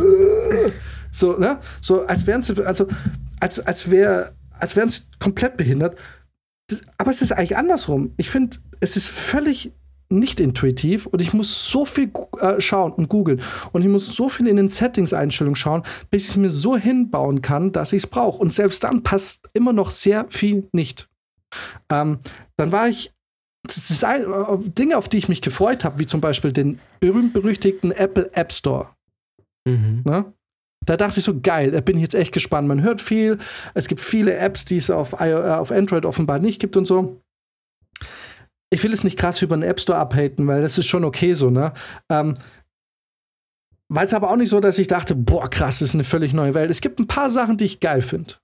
so, 1.13 1.37
ne? 1.37 1.59
So, 1.81 2.05
als 2.05 2.27
wären 2.27 2.41
sie, 2.41 2.65
also, 2.65 2.87
als, 3.39 3.59
als 3.59 3.89
wäre, 3.89 4.33
als 4.59 4.75
wären 4.75 4.89
sie 4.89 5.03
komplett 5.19 5.57
behindert. 5.57 5.97
Das, 6.67 6.81
aber 6.97 7.11
es 7.11 7.21
ist 7.21 7.31
eigentlich 7.31 7.55
andersrum. 7.55 8.13
Ich 8.17 8.29
finde, 8.29 8.57
es 8.81 8.97
ist 8.97 9.07
völlig 9.07 9.71
nicht 10.09 10.39
intuitiv 10.39 11.05
und 11.07 11.21
ich 11.21 11.33
muss 11.33 11.69
so 11.69 11.85
viel 11.85 12.11
äh, 12.39 12.59
schauen 12.59 12.91
und 12.91 13.09
googeln 13.09 13.41
und 13.71 13.81
ich 13.81 13.87
muss 13.87 14.15
so 14.15 14.29
viel 14.29 14.47
in 14.47 14.57
den 14.57 14.69
Settings-Einstellungen 14.69 15.55
schauen, 15.55 15.83
bis 16.09 16.25
ich 16.25 16.29
es 16.31 16.37
mir 16.37 16.49
so 16.49 16.77
hinbauen 16.77 17.41
kann, 17.41 17.71
dass 17.71 17.93
ich 17.93 18.03
es 18.03 18.07
brauche. 18.07 18.39
Und 18.39 18.53
selbst 18.53 18.83
dann 18.83 19.03
passt 19.03 19.49
immer 19.53 19.73
noch 19.73 19.91
sehr 19.91 20.25
viel 20.29 20.67
nicht. 20.71 21.09
Ähm, 21.89 22.19
dann 22.57 22.71
war 22.71 22.89
ich 22.89 23.13
das 23.65 23.89
ist 23.89 24.03
ein, 24.03 24.23
äh, 24.23 24.57
Dinge, 24.69 24.97
auf 24.97 25.07
die 25.07 25.17
ich 25.17 25.29
mich 25.29 25.41
gefreut 25.41 25.85
habe, 25.85 25.99
wie 25.99 26.05
zum 26.05 26.19
Beispiel 26.19 26.51
den 26.51 26.79
berühmt-berüchtigten 26.99 27.91
Apple 27.91 28.29
App 28.33 28.51
Store. 28.51 28.89
Mhm. 29.65 30.01
Ne? 30.03 30.33
Da 30.85 30.97
dachte 30.97 31.19
ich 31.19 31.25
so, 31.25 31.39
geil, 31.39 31.71
da 31.71 31.81
bin 31.81 31.97
ich 31.97 32.01
jetzt 32.01 32.15
echt 32.15 32.33
gespannt. 32.33 32.67
Man 32.67 32.81
hört 32.81 33.01
viel, 33.01 33.37
es 33.73 33.87
gibt 33.87 34.01
viele 34.01 34.35
Apps, 34.35 34.65
die 34.65 34.77
es 34.77 34.89
auf, 34.89 35.13
äh, 35.19 35.33
auf 35.33 35.71
Android 35.71 36.05
offenbar 36.05 36.39
nicht 36.39 36.59
gibt 36.59 36.77
und 36.77 36.85
so. 36.85 37.21
Ich 38.69 38.83
will 38.83 38.93
es 38.93 39.03
nicht 39.03 39.19
krass 39.19 39.41
über 39.41 39.55
den 39.55 39.63
App 39.63 39.79
Store 39.79 39.99
abhaten, 39.99 40.47
weil 40.47 40.61
das 40.61 40.77
ist 40.77 40.87
schon 40.87 41.03
okay 41.03 41.35
so, 41.35 41.49
ne? 41.49 41.73
Ähm, 42.09 42.37
weil 43.89 44.07
es 44.07 44.13
aber 44.13 44.31
auch 44.31 44.35
nicht 44.35 44.49
so, 44.49 44.59
dass 44.59 44.79
ich 44.79 44.87
dachte, 44.87 45.13
boah, 45.13 45.47
krass, 45.49 45.79
das 45.79 45.89
ist 45.89 45.93
eine 45.93 46.03
völlig 46.03 46.33
neue 46.33 46.55
Welt. 46.55 46.71
Es 46.71 46.81
gibt 46.81 46.99
ein 46.99 47.07
paar 47.07 47.29
Sachen, 47.29 47.57
die 47.57 47.65
ich 47.65 47.79
geil 47.79 48.01
finde. 48.01 48.35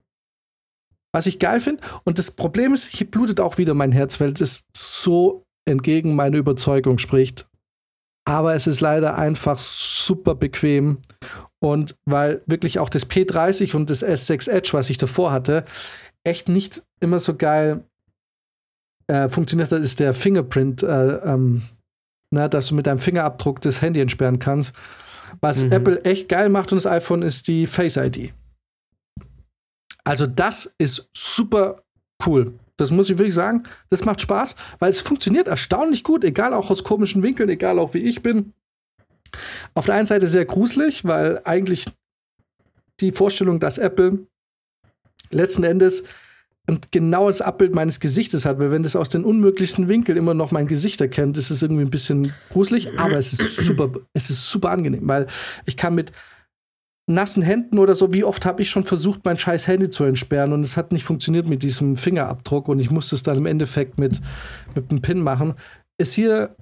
Was 1.12 1.26
ich 1.26 1.40
geil 1.40 1.60
finde, 1.60 1.82
und 2.04 2.20
das 2.20 2.30
Problem 2.30 2.76
ist, 2.76 2.86
hier 2.86 3.10
blutet 3.10 3.40
auch 3.40 3.58
wieder 3.58 3.74
mein 3.74 3.92
Herz, 3.92 4.20
weil 4.20 4.34
es 4.34 4.64
so 4.76 5.44
entgegen 5.68 6.16
meiner 6.16 6.38
Überzeugung 6.38 7.00
spricht. 7.00 7.48
Aber 8.28 8.54
es 8.54 8.68
ist 8.68 8.82
leider 8.82 9.18
einfach 9.18 9.58
super 9.58 10.36
bequem 10.36 11.00
und 11.60 11.96
weil 12.06 12.42
wirklich 12.46 12.80
auch 12.80 12.90
das 12.90 13.10
P30 13.10 13.76
und 13.76 13.90
das 13.90 14.04
S6 14.04 14.50
Edge, 14.50 14.70
was 14.74 14.90
ich 14.90 14.98
davor 14.98 15.32
hatte, 15.32 15.66
echt 16.24 16.50
nicht 16.50 16.84
immer 17.00 17.20
so 17.20 17.36
geil 17.36 17.84
äh, 19.08 19.30
funktioniert 19.30 19.72
hat, 19.72 19.82
ist 19.82 20.00
der 20.00 20.14
Fingerprint, 20.14 20.84
äh, 20.84 21.16
ähm, 21.18 21.64
na, 22.32 22.48
dass 22.48 22.68
du 22.68 22.76
mit 22.76 22.88
deinem 22.88 23.00
Fingerabdruck 23.00 23.62
das 23.62 23.82
Handy 23.82 24.00
entsperren 24.00 24.40
kannst. 24.40 24.74
Was 25.42 25.64
mhm. 25.64 25.72
Apple 25.72 26.06
echt 26.06 26.30
geil 26.30 26.50
macht 26.50 26.72
und 26.72 26.78
das 26.78 26.88
iPhone 26.88 27.22
ist 27.22 27.48
die 27.48 27.68
Face 27.68 27.98
ID. 27.98 28.34
Also 30.04 30.26
das 30.26 30.74
ist 30.78 31.10
super 31.14 31.84
cool. 32.26 32.54
Das 32.78 32.92
muss 32.92 33.10
ich 33.10 33.18
wirklich 33.18 33.36
sagen. 33.36 33.64
Das 33.90 34.06
macht 34.06 34.22
Spaß, 34.22 34.56
weil 34.80 34.90
es 34.90 35.02
funktioniert 35.02 35.48
erstaunlich 35.48 36.04
gut, 36.04 36.24
egal 36.24 36.54
auch 36.54 36.70
aus 36.70 36.84
komischen 36.84 37.24
Winkeln, 37.24 37.50
egal 37.50 37.78
auch 37.78 37.94
wie 37.94 38.00
ich 38.00 38.24
bin. 38.24 38.54
Auf 39.74 39.86
der 39.86 39.96
einen 39.96 40.06
Seite 40.06 40.28
sehr 40.28 40.46
gruselig, 40.46 41.06
weil 41.06 41.42
eigentlich 41.44 41.86
die 43.00 43.12
Vorstellung, 43.12 43.60
dass 43.60 43.78
Apple 43.78 44.28
letzten 45.32 45.64
Endes 45.64 46.04
ein 46.68 46.80
genaues 46.92 47.42
Abbild 47.42 47.74
meines 47.74 48.00
Gesichtes 48.00 48.46
hat, 48.46 48.60
weil 48.60 48.72
wenn 48.72 48.84
das 48.84 48.96
aus 48.96 49.10
den 49.10 49.24
unmöglichsten 49.24 49.88
Winkeln 49.88 50.18
immer 50.18 50.34
noch 50.34 50.52
mein 50.52 50.68
Gesicht 50.68 51.02
erkennt, 51.02 51.38
ist 51.38 51.50
es 51.50 51.64
irgendwie 51.64 51.82
ein 51.82 51.90
bisschen 51.90 52.34
gruselig, 52.52 53.00
aber 53.00 53.18
es 53.18 53.34
ist 53.34 53.58
super, 53.58 53.92
es 54.14 54.30
ist 54.30 54.50
super 54.50 54.70
angenehm, 54.70 55.08
weil 55.08 55.28
ich 55.66 55.78
kann 55.78 55.96
mit 55.96 56.12
nassen 57.10 57.42
Händen 57.42 57.80
oder 57.80 57.96
so, 57.96 58.14
wie 58.14 58.24
oft 58.24 58.46
habe 58.46 58.62
ich 58.62 58.70
schon 58.70 58.84
versucht, 58.84 59.26
mein 59.26 59.38
scheiß 59.38 59.68
Handy 59.68 59.90
zu 59.90 60.04
entsperren 60.04 60.54
und 60.54 60.64
es 60.64 60.78
hat 60.78 60.92
nicht 60.92 61.04
funktioniert 61.04 61.48
mit 61.48 61.64
diesem 61.64 61.98
Fingerabdruck 61.98 62.68
und 62.68 62.80
ich 62.80 62.92
musste 62.92 63.16
es 63.16 63.24
dann 63.24 63.38
im 63.38 63.48
Endeffekt 63.48 63.98
mit, 63.98 64.22
mit 64.76 64.92
einem 64.92 65.02
Pin 65.02 65.22
machen. 65.22 65.56
Ist 65.98 66.14
hier 66.14 66.56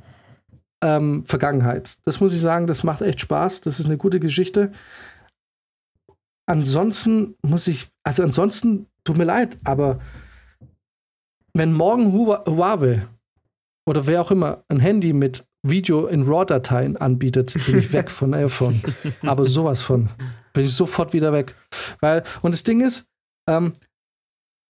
ähm, 0.83 1.25
Vergangenheit. 1.25 1.97
Das 2.05 2.19
muss 2.19 2.33
ich 2.33 2.41
sagen, 2.41 2.67
das 2.67 2.83
macht 2.83 3.01
echt 3.01 3.21
Spaß. 3.21 3.61
Das 3.61 3.79
ist 3.79 3.85
eine 3.85 3.97
gute 3.97 4.19
Geschichte. 4.19 4.71
Ansonsten 6.45 7.35
muss 7.41 7.67
ich, 7.67 7.89
also 8.03 8.23
ansonsten, 8.23 8.87
tut 9.03 9.17
mir 9.17 9.25
leid, 9.25 9.57
aber 9.63 9.99
wenn 11.53 11.73
morgen 11.73 12.13
Huawei 12.13 13.07
oder 13.85 14.05
wer 14.07 14.21
auch 14.21 14.31
immer 14.31 14.63
ein 14.67 14.79
Handy 14.79 15.13
mit 15.13 15.45
Video 15.63 16.07
in 16.07 16.23
RAW-Dateien 16.23 16.97
anbietet, 16.97 17.53
bin 17.65 17.79
ich 17.79 17.91
weg 17.91 18.11
von 18.11 18.33
iPhone. 18.33 18.81
aber 19.23 19.45
sowas 19.45 19.81
von. 19.81 20.09
Bin 20.53 20.65
ich 20.65 20.73
sofort 20.73 21.13
wieder 21.13 21.33
weg. 21.33 21.55
Weil, 21.99 22.23
und 22.41 22.53
das 22.53 22.63
Ding 22.63 22.81
ist, 22.81 23.05
ähm, 23.49 23.73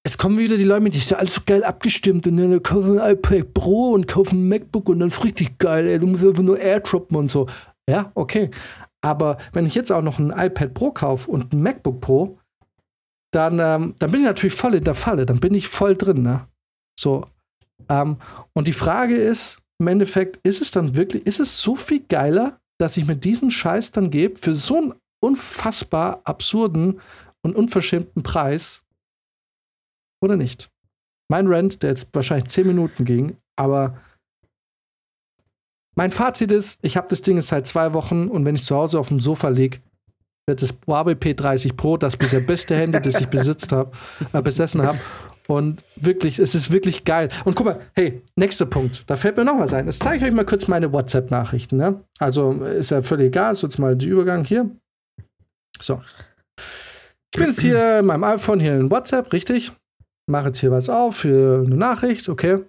Jetzt 0.07 0.19
kommen 0.19 0.37
wieder 0.37 0.55
die 0.55 0.63
Leute 0.63 0.79
mit, 0.79 0.93
die 0.93 0.99
ist 0.99 1.11
ja 1.11 1.17
alles 1.17 1.33
so 1.33 1.41
geil 1.45 1.65
abgestimmt 1.65 2.27
und 2.27 2.37
dann 2.37 2.63
kaufen 2.63 2.97
ein 2.97 3.11
iPad 3.11 3.53
Pro 3.53 3.91
und 3.91 4.07
kaufen 4.07 4.39
ein 4.39 4.47
MacBook 4.47 4.87
und 4.87 5.01
dann 5.01 5.09
ist 5.09 5.21
richtig 5.21 5.57
geil, 5.57 5.85
ey, 5.85 5.99
du 5.99 6.07
musst 6.07 6.25
einfach 6.25 6.43
nur 6.43 6.57
airdroppen 6.57 7.17
und 7.17 7.29
so. 7.29 7.47
Ja, 7.89 8.09
okay. 8.15 8.49
Aber 9.01 9.37
wenn 9.51 9.65
ich 9.65 9.75
jetzt 9.75 9.91
auch 9.91 10.01
noch 10.01 10.17
ein 10.17 10.29
iPad 10.29 10.73
Pro 10.73 10.91
kaufe 10.91 11.29
und 11.29 11.51
ein 11.51 11.61
MacBook 11.61 11.99
Pro, 11.99 12.39
dann, 13.33 13.59
ähm, 13.59 13.95
dann 13.99 14.11
bin 14.11 14.21
ich 14.21 14.25
natürlich 14.25 14.55
voll 14.55 14.75
in 14.75 14.85
der 14.85 14.95
Falle, 14.95 15.25
dann 15.25 15.41
bin 15.41 15.53
ich 15.53 15.67
voll 15.67 15.97
drin, 15.97 16.21
ne? 16.21 16.47
So. 16.97 17.25
Ähm, 17.89 18.15
und 18.53 18.69
die 18.69 18.73
Frage 18.73 19.17
ist, 19.17 19.59
im 19.77 19.87
Endeffekt, 19.87 20.39
ist 20.47 20.61
es 20.61 20.71
dann 20.71 20.95
wirklich, 20.95 21.27
ist 21.27 21.41
es 21.41 21.61
so 21.61 21.75
viel 21.75 22.05
geiler, 22.07 22.61
dass 22.79 22.95
ich 22.95 23.05
mir 23.05 23.17
diesen 23.17 23.51
Scheiß 23.51 23.91
dann 23.91 24.09
gebe 24.09 24.39
für 24.39 24.53
so 24.53 24.77
einen 24.77 24.93
unfassbar 25.21 26.21
absurden 26.23 27.01
und 27.41 27.57
unverschämten 27.57 28.23
Preis? 28.23 28.83
Oder 30.21 30.35
nicht? 30.35 30.69
Mein 31.29 31.47
Rant, 31.47 31.83
der 31.83 31.91
jetzt 31.91 32.09
wahrscheinlich 32.13 32.49
10 32.49 32.67
Minuten 32.67 33.05
ging, 33.05 33.37
aber 33.57 33.97
mein 35.95 36.11
Fazit 36.11 36.51
ist, 36.51 36.79
ich 36.83 36.95
habe 36.95 37.07
das 37.09 37.23
Ding 37.23 37.37
jetzt 37.37 37.47
seit 37.47 37.65
zwei 37.65 37.93
Wochen 37.93 38.27
und 38.27 38.45
wenn 38.45 38.55
ich 38.55 38.63
zu 38.63 38.75
Hause 38.75 38.99
auf 38.99 39.07
dem 39.07 39.19
Sofa 39.19 39.49
liege, 39.49 39.79
wird 40.47 40.61
das 40.61 40.77
Huawei 40.85 41.13
P30 41.13 41.75
Pro 41.75 41.97
das 41.97 42.15
bisher 42.15 42.41
beste 42.41 42.75
Handy, 42.75 43.01
das 43.01 43.19
ich 43.19 43.27
besitzt 43.27 43.71
hab, 43.71 43.97
äh, 44.31 44.41
besessen 44.41 44.83
habe. 44.83 44.99
Und 45.47 45.83
wirklich, 45.95 46.39
es 46.39 46.55
ist 46.55 46.71
wirklich 46.71 47.05
geil. 47.05 47.29
Und 47.45 47.55
guck 47.55 47.65
mal, 47.65 47.81
hey, 47.95 48.21
nächster 48.35 48.65
Punkt. 48.65 49.09
Da 49.09 49.15
fällt 49.15 49.37
mir 49.37 49.45
noch 49.45 49.59
was 49.59 49.73
ein. 49.73 49.87
Jetzt 49.87 50.03
zeige 50.03 50.17
ich 50.17 50.23
euch 50.29 50.35
mal 50.35 50.45
kurz 50.45 50.67
meine 50.67 50.91
WhatsApp-Nachrichten. 50.91 51.77
Ne? 51.77 52.03
Also 52.19 52.51
ist 52.63 52.91
ja 52.91 53.01
völlig 53.01 53.27
egal. 53.27 53.55
So 53.55 53.67
jetzt 53.67 53.79
mal 53.79 53.95
der 53.95 54.09
Übergang 54.09 54.43
hier. 54.43 54.69
So. 55.79 56.01
Ich 57.33 57.39
bin 57.39 57.47
jetzt 57.47 57.61
hier 57.61 57.99
in 57.99 58.05
meinem 58.05 58.25
iPhone 58.25 58.59
hier 58.59 58.75
in 58.75 58.91
WhatsApp, 58.91 59.31
richtig? 59.31 59.71
Mache 60.27 60.47
jetzt 60.47 60.59
hier 60.59 60.71
was 60.71 60.89
auf 60.89 61.17
für 61.17 61.63
eine 61.65 61.75
Nachricht, 61.75 62.29
okay. 62.29 62.59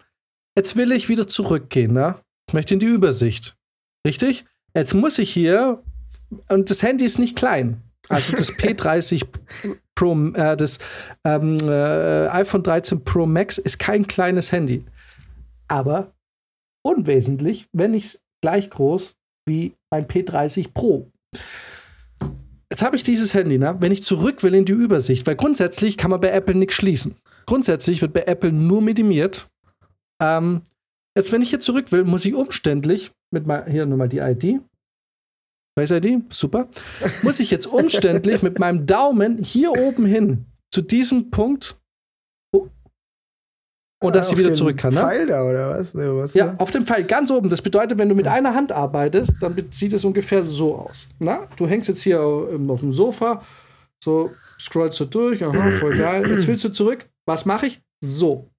Jetzt 0.57 0.77
will 0.77 0.93
ich 0.93 1.09
wieder 1.09 1.27
zurückgehen, 1.27 1.93
ne? 1.93 2.17
Ich 2.49 2.55
möchte 2.55 2.75
in 2.75 2.81
die 2.81 2.87
Übersicht. 2.87 3.57
Richtig? 4.07 4.45
Jetzt 4.75 4.95
muss 4.95 5.19
ich 5.19 5.31
hier, 5.31 5.83
und 6.49 6.71
das 6.71 6.83
Handy 6.83 7.05
ist 7.05 7.19
nicht 7.19 7.37
klein. 7.37 7.83
Also 8.09 8.35
das 8.35 8.53
P30 8.59 9.27
Pro, 9.95 10.15
äh, 10.35 10.57
das 10.57 10.79
ähm, 11.25 11.59
äh, 11.69 12.29
iPhone 12.29 12.63
13 12.63 13.05
Pro 13.05 13.27
Max 13.27 13.59
ist 13.59 13.79
kein 13.79 14.07
kleines 14.07 14.53
Handy. 14.53 14.85
Aber 15.67 16.13
unwesentlich, 16.83 17.69
wenn 17.73 17.91
nicht 17.91 18.21
gleich 18.41 18.71
groß 18.71 19.17
wie 19.47 19.75
mein 19.91 20.07
P30 20.07 20.73
Pro. 20.73 21.11
Jetzt 22.71 22.83
habe 22.83 22.97
ich 22.97 23.03
dieses 23.03 23.35
Handy, 23.35 23.59
ne? 23.59 23.77
wenn 23.81 23.93
ich 23.93 24.03
zurück 24.03 24.43
will 24.43 24.55
in 24.55 24.65
die 24.65 24.73
Übersicht, 24.73 25.27
weil 25.27 25.37
grundsätzlich 25.37 25.97
kann 25.97 26.11
man 26.11 26.21
bei 26.21 26.31
Apple 26.31 26.55
nichts 26.55 26.75
schließen. 26.75 27.17
Grundsätzlich 27.49 28.03
wird 28.03 28.12
bei 28.12 28.25
Apple 28.25 28.53
nur 28.53 28.83
minimiert. 28.83 29.49
Ähm, 30.23 30.61
jetzt, 31.16 31.33
wenn 31.33 31.41
ich 31.41 31.49
hier 31.49 31.61
zurück 31.61 31.91
will, 31.93 32.05
muss 32.05 32.27
ich 32.27 32.35
umständlich 32.35 33.11
mit 33.33 33.47
mal, 33.47 33.65
hier 33.69 33.87
nochmal 33.87 34.11
die 34.11 34.19
ID. 34.19 34.61
Face 35.79 35.91
ID, 35.91 36.31
super. 36.31 36.69
Muss 37.23 37.41
ich 37.41 37.51
jetzt 37.51 37.66
umständlich 37.73 38.43
mit 38.43 38.59
meinem 38.59 38.85
Daumen 38.85 39.43
hier 39.43 39.73
oben 39.73 40.05
hin 40.05 40.45
zu 40.70 40.83
diesem 40.83 41.31
Punkt 41.31 41.79
und 44.01 44.15
dass 44.15 44.27
Ah, 44.27 44.29
sie 44.29 44.35
auf 44.35 44.41
wieder 44.41 44.55
zurück 44.55 44.77
kann. 44.77 44.93
Ne? 44.93 45.01
Pfeil 45.01 45.27
da, 45.27 45.43
oder 45.43 45.70
was? 45.70 45.95
Ne, 45.95 46.15
was 46.16 46.35
Ja, 46.35 46.55
auf 46.59 46.70
dem 46.70 46.87
Pfeil 46.87 47.05
ganz 47.05 47.31
oben. 47.31 47.49
Das 47.49 47.62
bedeutet, 47.62 47.97
wenn 47.97 48.11
du 48.11 48.15
mit 48.15 48.29
einer 48.29 48.55
Hand 48.55 48.73
arbeitest, 48.73 49.33
dann 49.41 49.57
sieht 49.70 49.95
es 49.95 50.05
ungefähr 50.05 50.45
so 50.45 50.77
aus. 50.77 51.09
Na, 51.19 51.49
du 51.57 51.66
hängst 51.66 51.89
jetzt 51.89 52.03
hier 52.03 52.20
ähm, 52.53 52.70
auf 52.70 52.81
dem 52.81 52.93
Sofa, 52.93 53.43
so 54.05 54.31
scrollst 54.61 55.01
du 55.01 55.07
durch, 55.07 55.43
aha, 55.43 55.70
voll 55.73 55.97
geil. 55.97 56.29
Jetzt 56.29 56.47
willst 56.47 56.65
du 56.65 56.69
zurück. 56.69 57.09
Was 57.29 57.45
mache 57.45 57.67
ich? 57.67 57.83
So. 58.03 58.51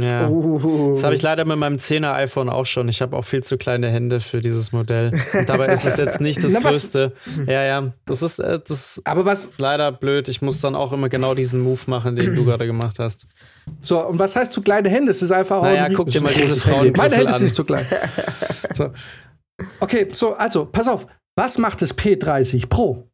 Ja. 0.00 0.28
Oh. 0.28 0.90
Das 0.90 1.04
habe 1.04 1.14
ich 1.14 1.22
leider 1.22 1.44
mit 1.44 1.56
meinem 1.56 1.76
10er 1.76 2.14
iPhone 2.14 2.48
auch 2.48 2.66
schon. 2.66 2.88
Ich 2.88 3.00
habe 3.00 3.16
auch 3.16 3.24
viel 3.24 3.44
zu 3.44 3.56
kleine 3.58 3.88
Hände 3.90 4.20
für 4.20 4.40
dieses 4.40 4.72
Modell. 4.72 5.12
Und 5.34 5.48
dabei 5.48 5.66
ist 5.68 5.84
es 5.84 5.98
jetzt 5.98 6.20
nicht 6.20 6.38
das 6.42 6.52
Na, 6.52 6.64
was- 6.64 6.70
größte. 6.72 7.12
Ja, 7.46 7.62
ja. 7.62 7.92
Das 8.06 8.22
ist, 8.22 8.40
äh, 8.40 8.58
das 8.58 8.70
ist 8.96 9.06
Aber 9.06 9.24
was, 9.24 9.56
leider 9.58 9.92
blöd. 9.92 10.28
Ich 10.28 10.42
muss 10.42 10.60
dann 10.60 10.74
auch 10.74 10.92
immer 10.92 11.08
genau 11.08 11.34
diesen 11.36 11.60
Move 11.60 11.78
machen, 11.86 12.16
den 12.16 12.34
du 12.34 12.44
gerade 12.46 12.66
gemacht 12.66 12.98
hast. 12.98 13.28
so, 13.80 14.04
und 14.04 14.18
was 14.18 14.34
heißt 14.34 14.52
zu 14.52 14.62
kleine 14.62 14.88
Hände? 14.88 15.10
Es 15.12 15.22
ist 15.22 15.30
einfach 15.30 15.62
Naja, 15.62 15.88
guck 15.94 16.08
dir 16.08 16.22
mal 16.22 16.32
diese. 16.34 16.56
Frauengriffel 16.56 16.92
Meine 16.96 17.14
Hände 17.16 17.30
ist 17.30 17.36
an. 17.36 17.44
nicht 17.44 17.54
so 17.54 17.64
klein. 17.64 17.86
So. 18.74 18.92
Okay, 19.78 20.08
so, 20.12 20.34
also, 20.34 20.66
pass 20.66 20.88
auf. 20.88 21.06
Was 21.38 21.58
macht 21.58 21.80
das 21.82 21.96
P30 21.96 22.68
Pro? 22.68 23.08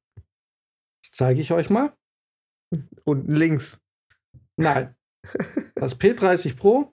Das 1.02 1.12
zeige 1.12 1.42
ich 1.42 1.52
euch 1.52 1.68
mal. 1.68 1.92
Unten 3.04 3.34
links. 3.34 3.78
Nein. 4.56 4.94
Das 5.74 5.98
P30 5.98 6.56
Pro. 6.56 6.92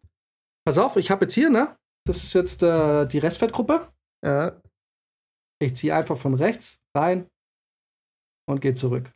Pass 0.65 0.77
auf, 0.77 0.97
ich 0.97 1.11
habe 1.11 1.25
jetzt 1.25 1.33
hier, 1.33 1.49
ne? 1.49 1.77
Das 2.05 2.23
ist 2.23 2.33
jetzt 2.33 2.63
äh, 2.63 3.05
die 3.05 3.19
Restfettgruppe. 3.19 3.91
Ja. 4.23 4.61
Ich 5.59 5.75
ziehe 5.75 5.95
einfach 5.95 6.17
von 6.17 6.33
rechts 6.35 6.79
rein 6.95 7.29
und 8.47 8.61
gehe 8.61 8.73
zurück. 8.73 9.11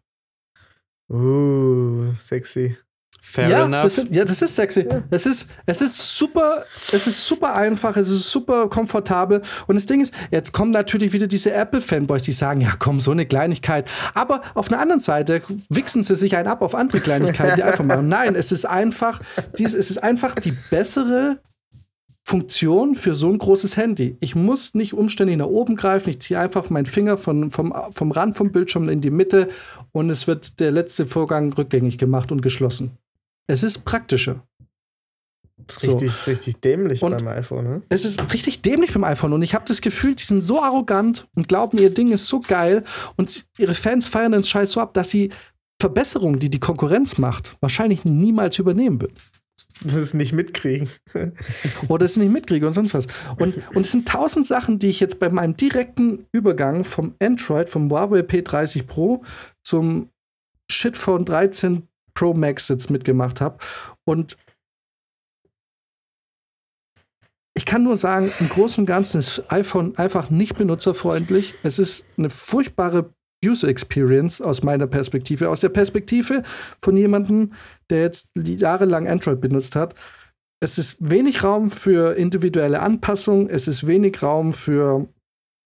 Uh, 1.09 2.13
sexy. 2.19 2.77
Fair 3.23 3.47
ja, 3.47 3.65
enough. 3.65 3.83
das 3.83 3.97
ist, 3.99 4.15
ja, 4.15 4.25
das 4.25 4.41
ist 4.41 4.55
sexy. 4.55 4.87
Es 5.11 5.27
ist, 5.27 5.49
es 5.67 5.79
ist 5.79 6.17
super, 6.17 6.65
es 6.91 7.05
ist 7.05 7.25
super 7.27 7.55
einfach, 7.55 7.95
es 7.95 8.09
ist 8.09 8.29
super 8.31 8.67
komfortabel. 8.67 9.43
Und 9.67 9.75
das 9.75 9.85
Ding 9.85 10.01
ist, 10.01 10.11
jetzt 10.31 10.51
kommen 10.53 10.71
natürlich 10.71 11.13
wieder 11.13 11.27
diese 11.27 11.53
Apple-Fanboys, 11.53 12.23
die 12.23 12.31
sagen, 12.31 12.61
ja 12.61 12.73
komm, 12.79 12.99
so 12.99 13.11
eine 13.11 13.27
Kleinigkeit. 13.27 13.87
Aber 14.15 14.41
auf 14.55 14.69
einer 14.69 14.81
anderen 14.81 15.01
Seite 15.01 15.43
wichsen 15.69 16.01
sie 16.01 16.15
sich 16.15 16.35
einen 16.35 16.47
ab 16.47 16.63
auf 16.63 16.73
andere 16.73 16.99
Kleinigkeiten, 16.99 17.55
die 17.57 17.63
einfach 17.63 17.85
machen. 17.85 18.09
Nein, 18.09 18.33
es 18.33 18.51
ist 18.51 18.65
einfach, 18.65 19.21
dies, 19.57 19.75
es 19.75 19.91
ist 19.91 19.99
einfach 19.99 20.33
die 20.33 20.53
bessere 20.71 21.37
Funktion 22.23 22.95
für 22.95 23.13
so 23.13 23.29
ein 23.29 23.37
großes 23.37 23.77
Handy. 23.77 24.17
Ich 24.19 24.35
muss 24.35 24.73
nicht 24.73 24.93
umständlich 24.93 25.37
nach 25.37 25.47
oben 25.47 25.75
greifen, 25.75 26.09
ich 26.09 26.21
ziehe 26.21 26.39
einfach 26.39 26.69
meinen 26.69 26.85
Finger 26.85 27.17
von, 27.17 27.51
vom, 27.51 27.73
vom 27.91 28.11
Rand 28.11 28.35
vom 28.35 28.51
Bildschirm 28.51 28.89
in 28.89 29.01
die 29.01 29.09
Mitte 29.11 29.49
und 29.91 30.09
es 30.09 30.27
wird 30.27 30.59
der 30.59 30.71
letzte 30.71 31.07
Vorgang 31.07 31.53
rückgängig 31.53 31.97
gemacht 31.97 32.31
und 32.31 32.41
geschlossen. 32.41 32.97
Es 33.47 33.63
ist 33.63 33.83
praktischer. 33.85 34.45
Das 35.67 35.77
ist 35.77 35.83
So. 35.83 35.91
richtig, 35.97 36.27
richtig 36.27 36.61
dämlich 36.61 37.01
Und- 37.03 37.17
beim 37.17 37.27
iPhone, 37.27 37.63
ne? 37.65 37.81
Es 37.89 38.03
ist 38.05 38.33
richtig 38.33 38.61
dämlich 38.61 38.93
beim 38.93 39.03
iPhone 39.03 39.33
und 39.33 39.41
ich 39.43 39.53
habe 39.53 39.65
das 39.67 39.81
Gefühl, 39.81 40.15
die 40.15 40.23
sind 40.23 40.41
so 40.41 40.61
arrogant 40.61 41.27
und 41.35 41.47
glauben, 41.47 41.77
ihr 41.77 41.91
Ding 41.93 42.11
ist 42.11 42.25
so 42.27 42.39
geil 42.39 42.83
und 43.15 43.45
ihre 43.57 43.73
Fans 43.75 44.07
feiern 44.07 44.31
den 44.31 44.43
Scheiß 44.43 44.71
so 44.71 44.81
ab, 44.81 44.93
dass 44.93 45.09
sie 45.11 45.29
Verbesserungen, 45.79 46.39
die 46.39 46.49
die 46.49 46.59
Konkurrenz 46.59 47.17
macht, 47.17 47.57
wahrscheinlich 47.59 48.05
niemals 48.05 48.57
übernehmen 48.59 49.01
wird. 49.01 49.13
Wirst 49.83 49.97
es 49.97 50.13
nicht 50.13 50.33
mitkriegen. 50.33 50.89
oder 51.87 52.05
es 52.05 52.15
nicht 52.17 52.31
mitkriege 52.31 52.67
und 52.67 52.73
sonst 52.73 52.93
was. 52.93 53.07
Und, 53.37 53.55
und 53.75 53.85
es 53.85 53.91
sind 53.91 54.07
tausend 54.07 54.45
Sachen, 54.45 54.77
die 54.77 54.87
ich 54.89 54.99
jetzt 54.99 55.19
bei 55.19 55.29
meinem 55.29 55.57
direkten 55.57 56.27
Übergang 56.31 56.83
vom 56.83 57.15
Android, 57.19 57.69
vom 57.69 57.89
Huawei 57.89 58.19
P30 58.19 58.85
Pro 58.85 59.23
zum 59.63 60.09
Shitphone 60.71 61.25
13 61.25 61.87
Pro 62.13 62.33
Max 62.33 62.67
jetzt 62.69 62.89
mitgemacht 62.89 63.41
habe. 63.41 63.57
Und 64.05 64.37
ich 67.53 67.65
kann 67.65 67.83
nur 67.83 67.97
sagen, 67.97 68.31
im 68.39 68.49
Großen 68.49 68.81
und 68.81 68.85
Ganzen 68.85 69.19
ist 69.19 69.43
iPhone 69.51 69.97
einfach 69.97 70.29
nicht 70.29 70.55
benutzerfreundlich. 70.55 71.55
Es 71.63 71.79
ist 71.79 72.05
eine 72.17 72.29
furchtbare 72.29 73.13
User 73.43 73.67
Experience 73.67 74.41
aus 74.41 74.63
meiner 74.63 74.87
Perspektive, 74.87 75.49
aus 75.49 75.61
der 75.61 75.69
Perspektive 75.69 76.43
von 76.81 76.95
jemandem, 76.95 77.53
der 77.89 78.01
jetzt 78.01 78.31
jahrelang 78.35 79.07
Android 79.07 79.41
benutzt 79.41 79.75
hat. 79.75 79.95
Es 80.63 80.77
ist 80.77 80.97
wenig 80.99 81.43
Raum 81.43 81.71
für 81.71 82.15
individuelle 82.15 82.81
Anpassung, 82.81 83.49
es 83.49 83.67
ist 83.67 83.87
wenig 83.87 84.21
Raum 84.21 84.53
für 84.53 85.07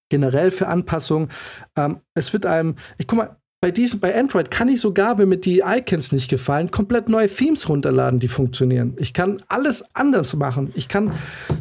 generell 0.10 0.52
für 0.52 0.68
Anpassung. 0.68 1.30
Ähm, 1.76 2.00
es 2.14 2.32
wird 2.32 2.46
einem, 2.46 2.76
ich 2.98 3.08
guck 3.08 3.18
mal, 3.18 3.38
bei 3.62 3.72
diesem, 3.72 4.00
bei 4.00 4.18
Android 4.18 4.52
kann 4.52 4.68
ich 4.68 4.80
sogar, 4.80 5.18
wenn 5.18 5.30
mir 5.30 5.38
die 5.38 5.64
Icons 5.66 6.12
nicht 6.12 6.30
gefallen, 6.30 6.70
komplett 6.72 7.10
neue 7.10 7.28
Themes 7.28 7.68
runterladen, 7.68 8.20
die 8.20 8.28
funktionieren. 8.28 8.96
Ich 8.98 9.14
kann 9.14 9.42
alles 9.48 9.84
anders 9.96 10.36
machen. 10.36 10.72
Ich 10.76 10.88
kann 10.88 11.12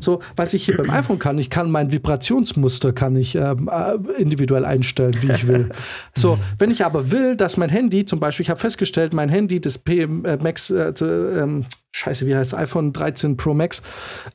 so, 0.01 0.21
was 0.37 0.53
ich 0.53 0.67
hier 0.67 0.77
beim 0.77 0.91
iPhone 0.91 1.19
kann, 1.19 1.39
ich 1.39 1.51
kann 1.51 1.71
mein 1.71 1.93
Vibrationsmuster 1.93 2.93
kann 2.93 3.17
ich 3.17 3.37
ähm, 3.37 3.71
äh, 3.73 3.95
individuell 4.21 4.65
einstellen, 4.65 5.15
wie 5.21 5.33
ich 5.33 5.49
will. 5.49 5.71
So, 6.17 6.39
wenn 6.59 6.71
ich 6.71 6.85
aber 6.85 7.11
will, 7.11 7.37
dass 7.37 7.57
mein 7.57 7.69
Handy, 7.69 8.05
zum 8.05 8.21
Beispiel, 8.21 8.45
ich 8.45 8.51
habe 8.51 8.61
festgestellt, 8.61 9.13
mein 9.15 9.29
Handy, 9.29 9.61
das 9.61 9.79
P 9.79 10.03
äh, 10.03 10.07
Max, 10.09 10.71
äh, 10.71 10.93
ähm, 11.01 11.65
Scheiße, 11.93 12.27
wie 12.27 12.37
heißt 12.37 12.55
iPhone 12.55 12.93
13 12.93 13.37
Pro 13.37 13.55
Max, 13.55 13.83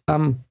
ähm, 0.08 0.44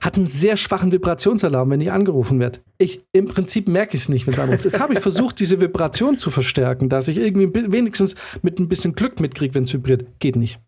hat 0.00 0.16
einen 0.16 0.26
sehr 0.26 0.56
schwachen 0.56 0.92
Vibrationsalarm, 0.92 1.70
wenn 1.70 1.80
ich 1.80 1.92
angerufen 1.92 2.40
werde. 2.40 2.60
Ich, 2.78 3.02
Im 3.12 3.26
Prinzip 3.26 3.68
merke 3.68 3.94
ich 3.96 4.02
es 4.02 4.08
nicht, 4.08 4.26
wenn 4.26 4.34
es 4.34 4.40
anruft. 4.40 4.64
Jetzt 4.64 4.80
habe 4.80 4.94
ich 4.94 5.00
versucht, 5.00 5.40
diese 5.40 5.60
Vibration 5.60 6.18
zu 6.18 6.30
verstärken, 6.30 6.88
dass 6.88 7.08
ich 7.08 7.18
irgendwie 7.18 7.50
wenigstens 7.72 8.14
mit 8.42 8.58
ein 8.58 8.68
bisschen 8.68 8.94
Glück 8.94 9.20
mitkriege, 9.20 9.54
wenn 9.54 9.64
es 9.64 9.72
vibriert. 9.72 10.06
Geht 10.20 10.36
nicht. 10.36 10.60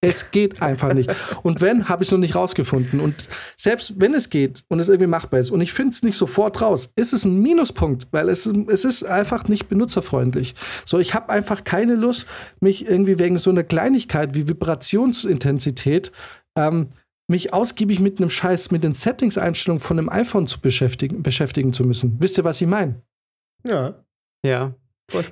Es 0.00 0.30
geht 0.30 0.62
einfach 0.62 0.94
nicht. 0.94 1.12
Und 1.42 1.60
wenn, 1.60 1.88
habe 1.88 2.04
ich 2.04 2.08
es 2.08 2.12
noch 2.12 2.18
nicht 2.18 2.36
rausgefunden. 2.36 3.00
Und 3.00 3.28
selbst 3.56 3.94
wenn 3.98 4.14
es 4.14 4.30
geht 4.30 4.62
und 4.68 4.78
es 4.78 4.88
irgendwie 4.88 5.08
machbar 5.08 5.40
ist 5.40 5.50
und 5.50 5.60
ich 5.60 5.72
finde 5.72 5.92
es 5.92 6.04
nicht 6.04 6.16
sofort 6.16 6.60
raus, 6.60 6.92
ist 6.94 7.12
es 7.12 7.24
ein 7.24 7.42
Minuspunkt, 7.42 8.06
weil 8.12 8.28
es, 8.28 8.46
es 8.46 8.84
ist 8.84 9.04
einfach 9.04 9.48
nicht 9.48 9.68
benutzerfreundlich. 9.68 10.54
So, 10.84 11.00
ich 11.00 11.14
habe 11.14 11.30
einfach 11.30 11.64
keine 11.64 11.96
Lust, 11.96 12.26
mich 12.60 12.86
irgendwie 12.86 13.18
wegen 13.18 13.38
so 13.38 13.50
einer 13.50 13.64
Kleinigkeit 13.64 14.34
wie 14.34 14.48
Vibrationsintensität 14.48 16.12
ähm, 16.56 16.90
mich 17.28 17.52
ausgiebig 17.52 18.00
mit 18.00 18.18
einem 18.18 18.30
Scheiß, 18.30 18.70
mit 18.70 18.84
den 18.84 18.94
Settings-Einstellungen 18.94 19.80
von 19.80 19.98
einem 19.98 20.08
iPhone 20.08 20.46
zu 20.46 20.60
beschäftigen, 20.60 21.22
beschäftigen 21.22 21.72
zu 21.72 21.84
müssen. 21.84 22.20
Wisst 22.20 22.38
ihr, 22.38 22.44
was 22.44 22.60
ich 22.60 22.66
meine? 22.66 23.02
Ja, 23.64 24.04
Ja. 24.42 24.74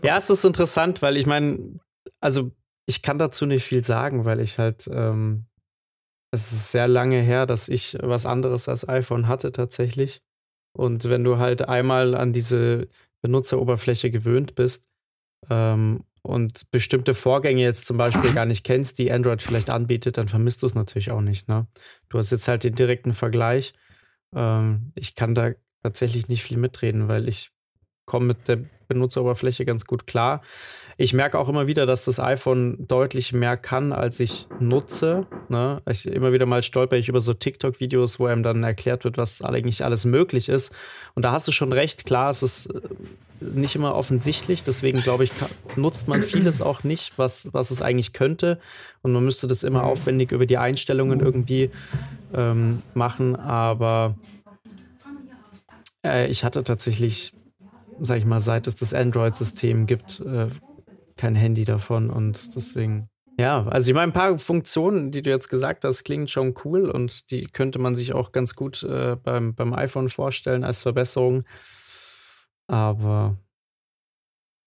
Ja, 0.03 0.17
es 0.17 0.31
ist 0.31 0.45
interessant, 0.45 1.03
weil 1.03 1.17
ich 1.17 1.27
meine, 1.27 1.81
also 2.21 2.51
ich 2.87 3.03
kann 3.03 3.19
dazu 3.19 3.47
nicht 3.47 3.65
viel 3.65 3.83
sagen, 3.83 4.25
weil 4.25 4.41
ich 4.41 4.59
halt, 4.59 4.89
ähm, 4.91 5.47
es 6.31 6.53
ist 6.53 6.73
sehr 6.73 6.89
lange 6.89 7.21
her, 7.21 7.47
dass 7.47 7.69
ich 7.69 7.97
was 8.01 8.27
anderes 8.27 8.69
als 8.69 8.89
iPhone 8.89 9.29
hatte 9.29 9.53
tatsächlich. 9.53 10.23
Und 10.73 11.05
wenn 11.09 11.25
du 11.25 11.39
halt 11.39 11.69
einmal 11.69 12.15
an 12.15 12.33
diese 12.33 12.89
Benutzeroberfläche 13.23 14.11
gewöhnt 14.11 14.55
bist 14.55 14.87
ähm, 15.51 16.05
und 16.27 16.71
bestimmte 16.71 17.15
Vorgänge 17.15 17.63
jetzt 17.63 17.87
zum 17.87 17.97
Beispiel 17.97 18.33
gar 18.33 18.47
nicht 18.47 18.65
kennst, 18.65 18.99
die 18.99 19.13
Android 19.13 19.43
vielleicht 19.43 19.71
anbietet, 19.71 20.19
dann 20.19 20.29
vermisst 20.29 20.63
du 20.63 20.67
es 20.67 20.75
natürlich 20.75 21.11
auch 21.11 21.21
nicht. 21.21 21.49
Ne? 21.49 21.67
Du 22.09 22.19
hast 22.19 22.33
jetzt 22.33 22.49
halt 22.49 22.65
den 22.65 22.75
direkten 22.75 23.15
Vergleich. 23.15 23.75
Ähm, 24.35 24.93
ich 24.95 25.15
kann 25.15 25.35
da 25.35 25.53
tatsächlich 25.83 26.29
nicht 26.29 26.43
viel 26.43 26.59
mitreden, 26.59 27.09
weil 27.09 27.29
ich 27.29 27.51
komme 28.07 28.27
mit 28.27 28.49
der 28.49 28.65
Benutzeroberfläche 28.89 29.65
ganz 29.65 29.85
gut 29.85 30.07
klar. 30.07 30.43
Ich 30.99 31.13
merke 31.13 31.39
auch 31.39 31.49
immer 31.51 31.67
wieder, 31.67 31.85
dass 31.85 32.07
das 32.07 32.19
iPhone 32.19 32.87
deutlich 32.89 33.35
mehr 33.35 33.59
kann, 33.59 33.93
als 33.93 34.19
ich 34.19 34.47
nutze. 34.61 35.27
Ne? 35.51 35.83
Ich, 35.91 36.07
immer 36.07 36.33
wieder 36.33 36.47
mal 36.47 36.63
stolper 36.63 36.97
ich 36.97 37.09
über 37.09 37.21
so 37.21 37.35
TikTok-Videos, 37.35 38.19
wo 38.19 38.27
einem 38.27 38.43
dann 38.43 38.65
erklärt 38.65 39.05
wird, 39.05 39.19
was 39.19 39.43
eigentlich 39.43 39.85
alles 39.85 40.07
möglich 40.07 40.49
ist. 40.49 40.75
Und 41.15 41.25
da 41.25 41.33
hast 41.33 41.47
du 41.49 41.53
schon 41.53 41.73
recht, 41.75 42.07
klar, 42.07 42.31
es 42.31 42.43
ist 42.43 42.67
äh, 42.67 42.81
nicht 43.41 43.77
immer 43.77 43.95
offensichtlich. 43.95 44.63
Deswegen 44.63 45.01
glaube 45.01 45.25
ich, 45.25 45.37
kann, 45.37 45.51
nutzt 45.77 46.09
man 46.09 46.23
vieles 46.23 46.63
auch 46.63 46.83
nicht, 46.83 47.19
was, 47.19 47.53
was 47.53 47.71
es 47.71 47.83
eigentlich 47.83 48.15
könnte. 48.15 48.59
Und 49.03 49.13
man 49.13 49.23
müsste 49.23 49.47
das 49.47 49.65
immer 49.65 49.85
aufwendig 49.85 50.33
über 50.33 50.47
die 50.47 50.57
Einstellungen 50.57 51.21
irgendwie 51.21 51.71
ähm, 52.35 52.83
machen. 52.95 53.37
Aber 53.37 54.15
äh, 56.07 56.29
ich 56.29 56.45
hatte 56.45 56.65
tatsächlich 56.65 57.33
sag 58.01 58.19
ich 58.19 58.25
mal, 58.25 58.41
seit 58.41 58.67
es 58.67 58.77
das 58.77 58.95
Android-System 58.95 59.87
gibt, 59.87 60.21
äh, 60.21 60.49
kein 61.17 61.35
Handy 61.35 61.65
davon 61.65 62.11
und 62.11 62.55
deswegen. 62.55 63.09
Ja, 63.39 63.67
also 63.67 63.91
ich 63.91 63.95
meine, 63.95 64.11
ein 64.11 64.15
paar 64.15 64.39
Funktionen, 64.39 65.11
die 65.11 65.21
du 65.21 65.31
jetzt 65.31 65.49
gesagt 65.49 65.85
hast, 65.85 66.05
klingen 66.05 66.27
schon 66.27 66.55
cool 66.65 66.89
und 66.89 67.31
die 67.31 67.47
könnte 67.47 67.79
man 67.79 67.95
sich 67.95 68.15
auch 68.15 68.33
ganz 68.33 68.55
gut 68.55 68.83
äh, 68.83 69.17
beim, 69.17 69.55
beim 69.55 69.75
iPhone 69.75 70.09
vorstellen 70.09 70.65
als 70.65 70.83
Verbesserung. 70.83 71.45
Aber 72.67 73.37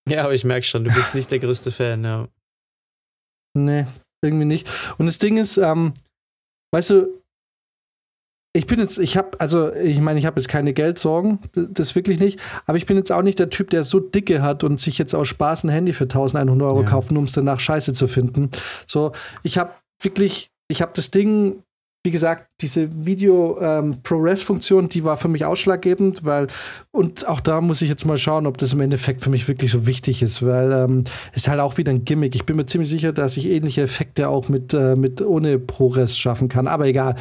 ja, 0.07 0.23
aber 0.23 0.34
ich 0.34 0.43
merke 0.43 0.65
schon, 0.65 0.84
du 0.84 0.93
bist 0.93 1.14
nicht 1.14 1.31
der 1.31 1.39
größte 1.39 1.72
Fan, 1.72 2.03
ja. 2.03 2.27
Nee, 3.56 3.85
irgendwie 4.22 4.45
nicht. 4.45 4.69
Und 4.97 5.06
das 5.06 5.18
Ding 5.18 5.38
ist, 5.38 5.57
ähm, 5.57 5.93
weißt 6.72 6.91
du, 6.91 7.19
ich 8.54 8.66
bin 8.66 8.80
jetzt, 8.80 8.98
ich 8.98 9.16
habe, 9.16 9.40
also 9.40 9.74
ich 9.74 10.02
meine, 10.02 10.20
ich 10.20 10.26
habe 10.26 10.40
jetzt 10.40 10.50
keine 10.50 10.74
Geldsorgen, 10.74 11.40
das 11.54 11.96
wirklich 11.96 12.20
nicht, 12.20 12.40
aber 12.66 12.78
ich 12.78 12.86
bin 12.86 12.98
jetzt 12.98 13.12
auch 13.12 13.22
nicht 13.22 13.38
der 13.38 13.50
Typ, 13.50 13.70
der 13.70 13.84
so 13.84 14.00
dicke 14.00 14.42
hat 14.42 14.64
und 14.64 14.80
sich 14.80 14.98
jetzt 14.98 15.14
aus 15.14 15.28
Spaß 15.28 15.64
ein 15.64 15.70
Handy 15.70 15.94
für 15.94 16.06
1100 16.06 16.68
Euro 16.68 16.82
ja. 16.82 16.88
kauft, 16.88 17.12
um 17.12 17.24
es 17.24 17.32
danach 17.32 17.60
scheiße 17.60 17.94
zu 17.94 18.08
finden. 18.08 18.50
So, 18.88 19.12
ich 19.44 19.58
habe 19.60 19.74
wirklich, 20.02 20.50
ich 20.68 20.82
habe 20.82 20.92
das 20.96 21.12
Ding 21.12 21.62
wie 22.06 22.12
gesagt, 22.12 22.48
diese 22.62 23.06
Video-ProRes-Funktion, 23.06 24.86
ähm, 24.86 24.90
die 24.90 25.04
war 25.04 25.18
für 25.18 25.28
mich 25.28 25.44
ausschlaggebend, 25.44 26.24
weil, 26.24 26.48
und 26.92 27.28
auch 27.28 27.42
da 27.42 27.60
muss 27.60 27.82
ich 27.82 27.90
jetzt 27.90 28.06
mal 28.06 28.18
schauen, 28.18 28.48
ob 28.48 28.58
das 28.58 28.72
im 28.72 28.80
Endeffekt 28.80 29.22
für 29.22 29.30
mich 29.30 29.50
wirklich 29.50 29.72
so 29.72 29.86
wichtig 29.86 30.22
ist, 30.22 30.46
weil 30.46 30.72
ähm, 30.72 31.04
ist 31.34 31.50
halt 31.50 31.60
auch 31.60 31.78
wieder 31.78 31.92
ein 31.92 32.06
Gimmick. 32.06 32.36
Ich 32.36 32.46
bin 32.46 32.56
mir 32.56 32.66
ziemlich 32.66 32.90
sicher, 32.90 33.12
dass 33.12 33.36
ich 33.36 33.50
ähnliche 33.50 33.82
Effekte 33.82 34.30
auch 34.30 34.48
mit, 34.48 34.74
äh, 34.74 34.96
mit 34.96 35.22
ohne 35.22 35.60
ProRes 35.60 36.18
schaffen 36.18 36.48
kann, 36.48 36.68
aber 36.68 36.88
egal. 36.88 37.16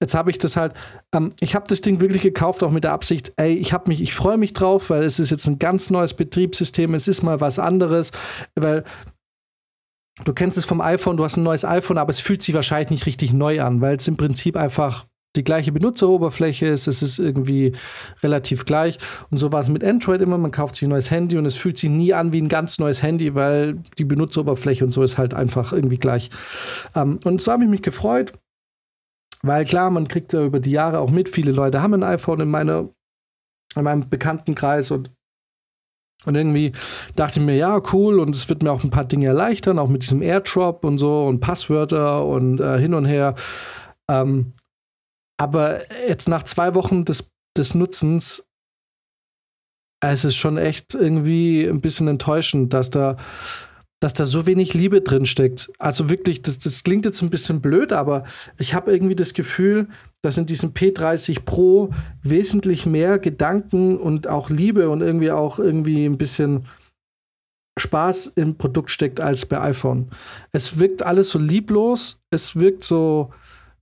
Jetzt 0.00 0.14
habe 0.14 0.30
ich 0.30 0.38
das 0.38 0.56
halt, 0.56 0.72
ähm, 1.14 1.34
ich 1.40 1.54
habe 1.54 1.66
das 1.68 1.82
Ding 1.82 2.00
wirklich 2.00 2.22
gekauft, 2.22 2.62
auch 2.62 2.70
mit 2.70 2.84
der 2.84 2.92
Absicht, 2.92 3.34
ey, 3.36 3.52
ich 3.52 3.74
habe 3.74 3.90
mich, 3.90 4.00
ich 4.00 4.14
freue 4.14 4.38
mich 4.38 4.54
drauf, 4.54 4.88
weil 4.88 5.02
es 5.02 5.18
ist 5.18 5.32
jetzt 5.32 5.46
ein 5.46 5.58
ganz 5.58 5.90
neues 5.90 6.14
Betriebssystem, 6.14 6.94
es 6.94 7.08
ist 7.08 7.22
mal 7.22 7.42
was 7.42 7.58
anderes, 7.58 8.10
weil 8.54 8.84
du 10.22 10.32
kennst 10.32 10.56
es 10.58 10.64
vom 10.64 10.80
iPhone, 10.80 11.16
du 11.16 11.24
hast 11.24 11.36
ein 11.36 11.42
neues 11.42 11.64
iPhone, 11.64 11.98
aber 11.98 12.10
es 12.10 12.20
fühlt 12.20 12.42
sich 12.42 12.54
wahrscheinlich 12.54 12.90
nicht 12.90 13.06
richtig 13.06 13.32
neu 13.32 13.60
an, 13.62 13.80
weil 13.80 13.96
es 13.96 14.06
im 14.06 14.16
Prinzip 14.16 14.56
einfach 14.56 15.06
die 15.36 15.42
gleiche 15.42 15.72
Benutzeroberfläche 15.72 16.66
ist, 16.66 16.86
es 16.86 17.02
ist 17.02 17.18
irgendwie 17.18 17.72
relativ 18.22 18.64
gleich. 18.66 18.98
Und 19.30 19.38
so 19.38 19.50
war 19.50 19.60
es 19.60 19.68
mit 19.68 19.82
Android 19.82 20.20
immer, 20.20 20.38
man 20.38 20.52
kauft 20.52 20.76
sich 20.76 20.86
ein 20.86 20.90
neues 20.90 21.10
Handy 21.10 21.36
und 21.36 21.46
es 21.46 21.56
fühlt 21.56 21.76
sich 21.76 21.90
nie 21.90 22.14
an 22.14 22.32
wie 22.32 22.40
ein 22.40 22.48
ganz 22.48 22.78
neues 22.78 23.02
Handy, 23.02 23.34
weil 23.34 23.82
die 23.98 24.04
Benutzeroberfläche 24.04 24.84
und 24.84 24.92
so 24.92 25.02
ist 25.02 25.18
halt 25.18 25.34
einfach 25.34 25.72
irgendwie 25.72 25.98
gleich. 25.98 26.30
Ähm, 26.94 27.18
und 27.24 27.42
so 27.42 27.50
habe 27.50 27.64
ich 27.64 27.70
mich 27.70 27.82
gefreut, 27.82 28.32
weil 29.42 29.64
klar, 29.64 29.90
man 29.90 30.06
kriegt 30.06 30.32
ja 30.32 30.44
über 30.44 30.60
die 30.60 30.70
Jahre 30.70 31.00
auch 31.00 31.10
mit, 31.10 31.28
viele 31.28 31.52
Leute 31.52 31.82
haben 31.82 31.94
ein 31.94 32.04
iPhone 32.04 32.40
in, 32.40 32.48
meiner, 32.48 32.88
in 33.74 33.82
meinem 33.82 34.08
Bekanntenkreis 34.08 34.92
und 34.92 35.10
und 36.24 36.34
irgendwie 36.34 36.72
dachte 37.16 37.40
ich 37.40 37.46
mir, 37.46 37.56
ja, 37.56 37.80
cool, 37.92 38.20
und 38.20 38.34
es 38.34 38.48
wird 38.48 38.62
mir 38.62 38.72
auch 38.72 38.84
ein 38.84 38.90
paar 38.90 39.04
Dinge 39.04 39.26
erleichtern, 39.26 39.78
auch 39.78 39.88
mit 39.88 40.02
diesem 40.02 40.22
Airdrop 40.22 40.84
und 40.84 40.98
so 40.98 41.24
und 41.24 41.40
Passwörter 41.40 42.24
und 42.24 42.60
äh, 42.60 42.78
hin 42.78 42.94
und 42.94 43.04
her. 43.04 43.34
Ähm, 44.08 44.54
aber 45.36 45.90
jetzt 46.08 46.28
nach 46.28 46.44
zwei 46.44 46.74
Wochen 46.74 47.04
des, 47.04 47.30
des 47.56 47.74
Nutzens, 47.74 48.44
es 50.00 50.24
ist 50.24 50.36
schon 50.36 50.58
echt 50.58 50.94
irgendwie 50.94 51.64
ein 51.64 51.80
bisschen 51.80 52.08
enttäuschend, 52.08 52.72
dass 52.74 52.90
da 52.90 53.16
dass 54.04 54.12
da 54.12 54.26
so 54.26 54.44
wenig 54.44 54.74
Liebe 54.74 55.00
drin 55.00 55.24
steckt. 55.24 55.72
Also 55.78 56.10
wirklich, 56.10 56.42
das, 56.42 56.58
das 56.58 56.84
klingt 56.84 57.06
jetzt 57.06 57.22
ein 57.22 57.30
bisschen 57.30 57.62
blöd, 57.62 57.90
aber 57.90 58.24
ich 58.58 58.74
habe 58.74 58.92
irgendwie 58.92 59.16
das 59.16 59.32
Gefühl, 59.32 59.88
dass 60.20 60.36
in 60.36 60.44
diesem 60.44 60.74
P30 60.74 61.46
Pro 61.46 61.88
wesentlich 62.22 62.84
mehr 62.84 63.18
Gedanken 63.18 63.96
und 63.96 64.28
auch 64.28 64.50
Liebe 64.50 64.90
und 64.90 65.00
irgendwie 65.00 65.30
auch 65.30 65.58
irgendwie 65.58 66.04
ein 66.04 66.18
bisschen 66.18 66.66
Spaß 67.78 68.26
im 68.36 68.58
Produkt 68.58 68.90
steckt 68.90 69.20
als 69.20 69.46
bei 69.46 69.58
iPhone. 69.62 70.10
Es 70.52 70.78
wirkt 70.78 71.02
alles 71.02 71.30
so 71.30 71.38
lieblos, 71.38 72.20
es 72.28 72.56
wirkt 72.56 72.84
so, 72.84 73.32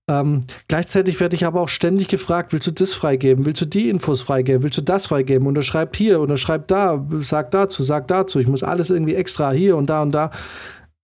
ähm, 0.08 0.40
gleichzeitig 0.66 1.20
werde 1.20 1.36
ich 1.36 1.46
aber 1.46 1.60
auch 1.60 1.68
ständig 1.68 2.08
gefragt, 2.08 2.52
willst 2.52 2.66
du 2.66 2.72
das 2.72 2.92
freigeben? 2.92 3.46
Willst 3.46 3.60
du 3.60 3.66
die 3.66 3.88
Infos 3.88 4.22
freigeben? 4.22 4.62
Willst 4.62 4.78
du 4.78 4.82
das 4.82 5.06
freigeben? 5.06 5.46
Unterschreib 5.46 5.94
hier, 5.96 6.20
unterschreib 6.20 6.66
da, 6.68 7.06
sag 7.20 7.52
dazu, 7.52 7.82
sag 7.82 8.08
dazu. 8.08 8.40
Ich 8.40 8.48
muss 8.48 8.64
alles 8.64 8.90
irgendwie 8.90 9.14
extra 9.14 9.52
hier 9.52 9.76
und 9.76 9.88
da 9.88 10.02
und 10.02 10.12
da. 10.12 10.30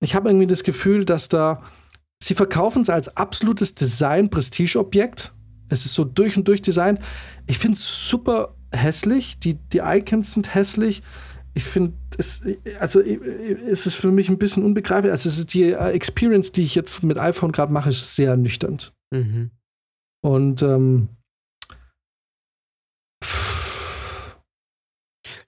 Ich 0.01 0.15
habe 0.15 0.29
irgendwie 0.29 0.47
das 0.47 0.65
Gefühl, 0.65 1.05
dass 1.05 1.29
da 1.29 1.63
sie 2.23 2.35
verkaufen 2.35 2.83
es 2.83 2.91
als 2.91 3.17
absolutes 3.17 3.75
Design-Prestige-Objekt. 3.75 5.33
Es 5.69 5.85
ist 5.87 5.95
so 5.95 6.05
durch 6.05 6.37
und 6.37 6.49
durch 6.49 6.63
Design. 6.63 6.99
Ich 7.47 7.59
finde 7.59 7.79
es 7.79 8.09
super 8.09 8.57
hässlich. 8.73 9.39
Die, 9.39 9.55
die 9.55 9.79
Icons 9.79 10.33
sind 10.35 10.55
hässlich 10.55 11.03
ich 11.59 11.65
finde, 11.65 11.95
es, 12.17 12.41
also, 12.79 13.01
es 13.01 13.87
ist 13.87 13.97
für 13.97 14.13
mich 14.13 14.29
ein 14.29 14.39
bisschen 14.39 14.63
unbegreiflich. 14.63 15.11
Also, 15.11 15.29
es 15.29 15.39
ist 15.39 15.53
die 15.55 15.73
äh, 15.73 15.91
Experience, 15.91 16.53
die 16.53 16.63
ich 16.63 16.77
jetzt 16.77 17.03
mit 17.03 17.19
iPhone 17.19 17.51
gerade 17.51 17.73
mache, 17.73 17.89
ist 17.89 18.15
sehr 18.15 18.31
ernüchternd. 18.31 18.93
Mhm. 19.11 19.51
Und, 20.25 20.63
ähm, 20.63 21.09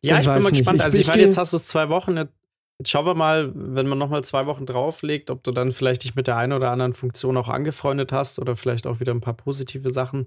ja, 0.03 0.19
ich, 0.19 0.27
ich 0.27 0.33
bin 0.33 0.43
mal 0.43 0.51
gespannt. 0.51 0.79
Ich, 0.79 0.85
also, 0.85 0.99
ich 0.99 1.07
meine, 1.07 1.23
jetzt 1.23 1.39
hast 1.39 1.53
du 1.53 1.59
es 1.59 1.69
zwei 1.69 1.89
Wochen. 1.91 2.17
Jetzt 2.17 2.91
schauen 2.91 3.07
wir 3.07 3.15
mal, 3.15 3.53
wenn 3.55 3.87
man 3.87 3.99
nochmal 3.99 4.25
zwei 4.25 4.47
Wochen 4.47 4.67
drauflegt, 4.67 5.31
ob 5.31 5.45
du 5.45 5.53
dann 5.53 5.71
vielleicht 5.71 6.03
dich 6.03 6.17
mit 6.17 6.27
der 6.27 6.37
einen 6.37 6.55
oder 6.55 6.73
anderen 6.73 6.93
Funktion 6.93 7.37
auch 7.37 7.49
angefreundet 7.49 8.11
hast 8.11 8.41
oder 8.41 8.57
vielleicht 8.57 8.89
auch 8.89 8.99
wieder 8.99 9.15
ein 9.15 9.21
paar 9.21 9.35
positive 9.35 9.93
Sachen 9.93 10.27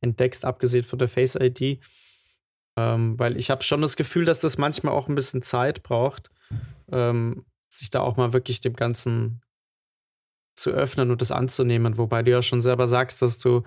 entdeckst, 0.00 0.44
abgesehen 0.44 0.84
von 0.84 1.00
der 1.00 1.08
Face 1.08 1.34
ID. 1.34 1.80
Ähm, 2.76 3.18
weil 3.18 3.36
ich 3.36 3.50
habe 3.50 3.62
schon 3.62 3.80
das 3.80 3.96
Gefühl, 3.96 4.24
dass 4.24 4.40
das 4.40 4.58
manchmal 4.58 4.94
auch 4.94 5.08
ein 5.08 5.14
bisschen 5.14 5.42
Zeit 5.42 5.82
braucht, 5.82 6.30
ähm, 6.90 7.44
sich 7.72 7.90
da 7.90 8.00
auch 8.00 8.16
mal 8.16 8.32
wirklich 8.32 8.60
dem 8.60 8.74
Ganzen 8.74 9.42
zu 10.56 10.70
öffnen 10.70 11.10
und 11.10 11.20
das 11.20 11.30
anzunehmen. 11.30 11.98
Wobei 11.98 12.22
du 12.22 12.30
ja 12.30 12.42
schon 12.42 12.60
selber 12.60 12.86
sagst, 12.86 13.22
dass 13.22 13.38
du, 13.38 13.62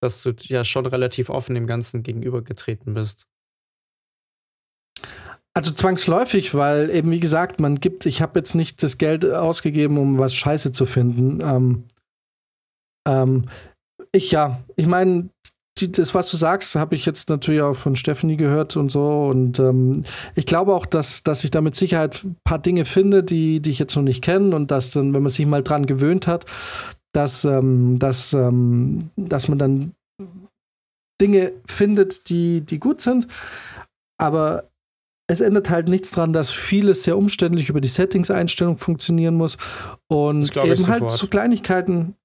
dass 0.00 0.22
du 0.22 0.34
ja 0.42 0.64
schon 0.64 0.86
relativ 0.86 1.30
offen 1.30 1.54
dem 1.54 1.66
Ganzen 1.66 2.02
gegenübergetreten 2.02 2.94
bist. 2.94 3.26
Also 5.52 5.72
zwangsläufig, 5.72 6.54
weil 6.54 6.90
eben 6.90 7.10
wie 7.10 7.20
gesagt, 7.20 7.58
man 7.58 7.80
gibt, 7.80 8.06
ich 8.06 8.22
habe 8.22 8.38
jetzt 8.38 8.54
nicht 8.54 8.82
das 8.84 8.98
Geld 8.98 9.24
ausgegeben, 9.24 9.98
um 9.98 10.18
was 10.18 10.34
Scheiße 10.34 10.70
zu 10.70 10.86
finden. 10.86 11.40
Ähm, 11.40 11.84
ähm, 13.06 13.48
ich 14.12 14.30
ja, 14.30 14.62
ich 14.76 14.86
meine, 14.86 15.30
die, 15.80 15.92
das, 15.92 16.14
was 16.14 16.30
du 16.30 16.36
sagst, 16.36 16.74
habe 16.74 16.94
ich 16.94 17.06
jetzt 17.06 17.28
natürlich 17.28 17.62
auch 17.62 17.74
von 17.74 17.96
Stephanie 17.96 18.36
gehört 18.36 18.76
und 18.76 18.90
so. 18.90 19.26
Und 19.26 19.58
ähm, 19.58 20.04
ich 20.34 20.46
glaube 20.46 20.74
auch, 20.74 20.86
dass, 20.86 21.22
dass 21.22 21.44
ich 21.44 21.50
da 21.50 21.60
mit 21.60 21.74
Sicherheit 21.74 22.22
ein 22.24 22.36
paar 22.44 22.58
Dinge 22.58 22.84
finde, 22.84 23.22
die, 23.22 23.60
die 23.60 23.70
ich 23.70 23.78
jetzt 23.78 23.96
noch 23.96 24.02
nicht 24.02 24.22
kenne. 24.22 24.54
Und 24.54 24.70
dass 24.70 24.90
dann, 24.90 25.14
wenn 25.14 25.22
man 25.22 25.30
sich 25.30 25.46
mal 25.46 25.62
dran 25.62 25.86
gewöhnt 25.86 26.26
hat, 26.26 26.46
dass, 27.12 27.44
ähm, 27.44 27.98
dass, 27.98 28.32
ähm, 28.32 29.10
dass 29.16 29.48
man 29.48 29.58
dann 29.58 29.92
Dinge 31.20 31.52
findet, 31.66 32.28
die, 32.30 32.62
die 32.62 32.78
gut 32.78 33.00
sind. 33.00 33.28
Aber 34.18 34.70
es 35.30 35.40
ändert 35.40 35.70
halt 35.70 35.88
nichts 35.88 36.10
daran, 36.10 36.32
dass 36.32 36.50
vieles 36.50 37.04
sehr 37.04 37.16
umständlich 37.16 37.68
über 37.68 37.80
die 37.80 37.88
Settings-Einstellung 37.88 38.76
funktionieren 38.76 39.34
muss. 39.34 39.56
Und 40.08 40.56
eben 40.56 40.86
halt 40.88 41.10
so 41.12 41.26
Kleinigkeiten, 41.28 42.16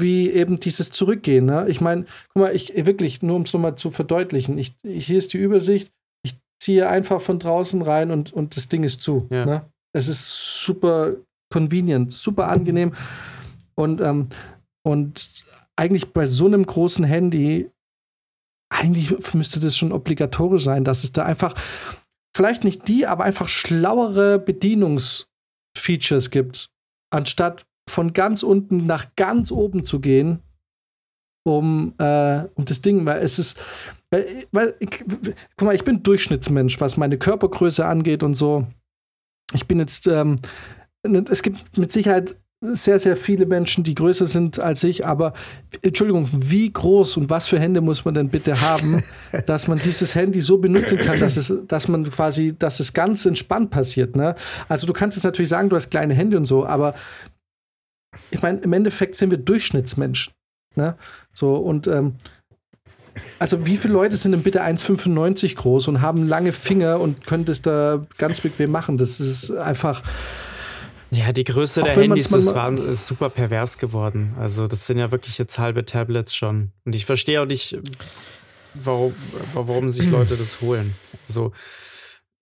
wie 0.00 0.30
eben 0.30 0.60
dieses 0.60 0.90
Zurückgehen. 0.90 1.46
Ne? 1.46 1.66
Ich 1.68 1.80
meine, 1.80 2.06
guck 2.28 2.42
mal, 2.42 2.54
ich 2.54 2.72
wirklich, 2.86 3.22
nur 3.22 3.36
um 3.36 3.42
es 3.42 3.52
nochmal 3.52 3.76
zu 3.76 3.90
verdeutlichen, 3.90 4.58
ich, 4.58 4.74
hier 4.82 5.18
ist 5.18 5.32
die 5.32 5.38
Übersicht, 5.38 5.92
ich 6.24 6.36
ziehe 6.62 6.88
einfach 6.88 7.20
von 7.20 7.38
draußen 7.38 7.82
rein 7.82 8.10
und, 8.10 8.32
und 8.32 8.56
das 8.56 8.68
Ding 8.68 8.84
ist 8.84 9.02
zu. 9.02 9.26
Ja. 9.30 9.46
Ne? 9.46 9.70
Es 9.94 10.08
ist 10.08 10.64
super 10.64 11.16
convenient, 11.52 12.12
super 12.12 12.48
angenehm. 12.48 12.94
Und, 13.74 14.00
ähm, 14.00 14.28
und 14.86 15.30
eigentlich 15.76 16.12
bei 16.12 16.26
so 16.26 16.46
einem 16.46 16.64
großen 16.64 17.04
Handy, 17.04 17.70
eigentlich 18.72 19.34
müsste 19.34 19.60
das 19.60 19.76
schon 19.76 19.92
obligatorisch 19.92 20.64
sein, 20.64 20.84
dass 20.84 21.04
es 21.04 21.12
da 21.12 21.24
einfach 21.24 21.54
vielleicht 22.34 22.64
nicht 22.64 22.88
die, 22.88 23.06
aber 23.06 23.24
einfach 23.24 23.48
schlauere 23.48 24.38
Bedienungsfeatures 24.38 26.30
gibt, 26.30 26.70
anstatt 27.10 27.66
von 27.88 28.12
ganz 28.12 28.42
unten 28.42 28.86
nach 28.86 29.14
ganz 29.16 29.50
oben 29.50 29.84
zu 29.84 30.00
gehen, 30.00 30.40
um, 31.44 31.94
äh, 31.98 32.44
um 32.54 32.64
das 32.64 32.82
Ding, 32.82 33.04
weil 33.04 33.22
es 33.22 33.38
ist, 33.38 33.60
weil, 34.10 34.46
weil 34.52 34.74
ich, 34.78 34.90
guck 35.56 35.66
mal, 35.66 35.74
ich 35.74 35.84
bin 35.84 36.02
Durchschnittsmensch, 36.02 36.80
was 36.80 36.96
meine 36.96 37.18
Körpergröße 37.18 37.84
angeht 37.84 38.22
und 38.22 38.34
so. 38.34 38.66
Ich 39.54 39.66
bin 39.66 39.78
jetzt, 39.78 40.06
ähm, 40.06 40.36
es 41.02 41.42
gibt 41.42 41.76
mit 41.76 41.90
Sicherheit 41.90 42.36
sehr, 42.62 43.00
sehr 43.00 43.16
viele 43.16 43.44
Menschen, 43.44 43.82
die 43.82 43.94
größer 43.94 44.26
sind 44.26 44.60
als 44.60 44.84
ich, 44.84 45.04
aber 45.04 45.32
Entschuldigung, 45.82 46.28
wie 46.32 46.72
groß 46.72 47.16
und 47.16 47.28
was 47.28 47.48
für 47.48 47.58
Hände 47.58 47.80
muss 47.80 48.04
man 48.04 48.14
denn 48.14 48.28
bitte 48.28 48.60
haben, 48.60 49.02
dass 49.46 49.66
man 49.66 49.78
dieses 49.78 50.14
Handy 50.14 50.40
so 50.40 50.58
benutzen 50.58 50.98
kann, 50.98 51.18
dass 51.18 51.36
es, 51.36 51.52
dass 51.66 51.88
man 51.88 52.08
quasi, 52.08 52.54
dass 52.56 52.78
es 52.78 52.92
ganz 52.92 53.26
entspannt 53.26 53.70
passiert, 53.70 54.14
ne? 54.14 54.36
Also 54.68 54.86
du 54.86 54.92
kannst 54.92 55.16
jetzt 55.16 55.24
natürlich 55.24 55.48
sagen, 55.48 55.70
du 55.70 55.76
hast 55.76 55.90
kleine 55.90 56.14
Hände 56.14 56.36
und 56.36 56.46
so, 56.46 56.64
aber 56.64 56.94
ich 58.32 58.42
meine, 58.42 58.58
im 58.60 58.72
Endeffekt 58.72 59.16
sind 59.16 59.30
wir 59.30 59.38
Durchschnittsmenschen, 59.38 60.32
ne? 60.74 60.96
So 61.32 61.54
und 61.54 61.86
ähm, 61.86 62.16
also 63.38 63.66
wie 63.66 63.76
viele 63.76 63.92
Leute 63.92 64.16
sind 64.16 64.32
denn 64.32 64.42
bitte 64.42 64.62
1,95 64.62 65.56
groß 65.56 65.88
und 65.88 66.00
haben 66.00 66.26
lange 66.28 66.52
Finger 66.52 67.00
und 67.00 67.26
können 67.26 67.44
das 67.44 67.60
da 67.60 68.06
ganz 68.16 68.40
bequem 68.40 68.70
machen? 68.70 68.96
Das 68.96 69.20
ist 69.20 69.50
einfach 69.50 70.02
ja, 71.12 71.30
die 71.30 71.44
Größe 71.44 71.82
der 71.82 71.94
Handys 71.94 72.32
ist, 72.32 72.54
war, 72.54 72.72
ist 72.72 73.06
super 73.06 73.28
pervers 73.28 73.76
geworden. 73.76 74.34
Also, 74.38 74.66
das 74.66 74.86
sind 74.86 74.98
ja 74.98 75.12
wirklich 75.12 75.36
jetzt 75.36 75.58
halbe 75.58 75.84
Tablets 75.84 76.34
schon. 76.34 76.72
Und 76.86 76.94
ich 76.94 77.04
verstehe 77.04 77.42
auch 77.42 77.46
nicht, 77.46 77.76
warum, 78.72 79.14
warum 79.52 79.90
sich 79.90 80.08
Leute 80.08 80.38
das 80.38 80.62
holen. 80.62 80.94
Also, 81.28 81.52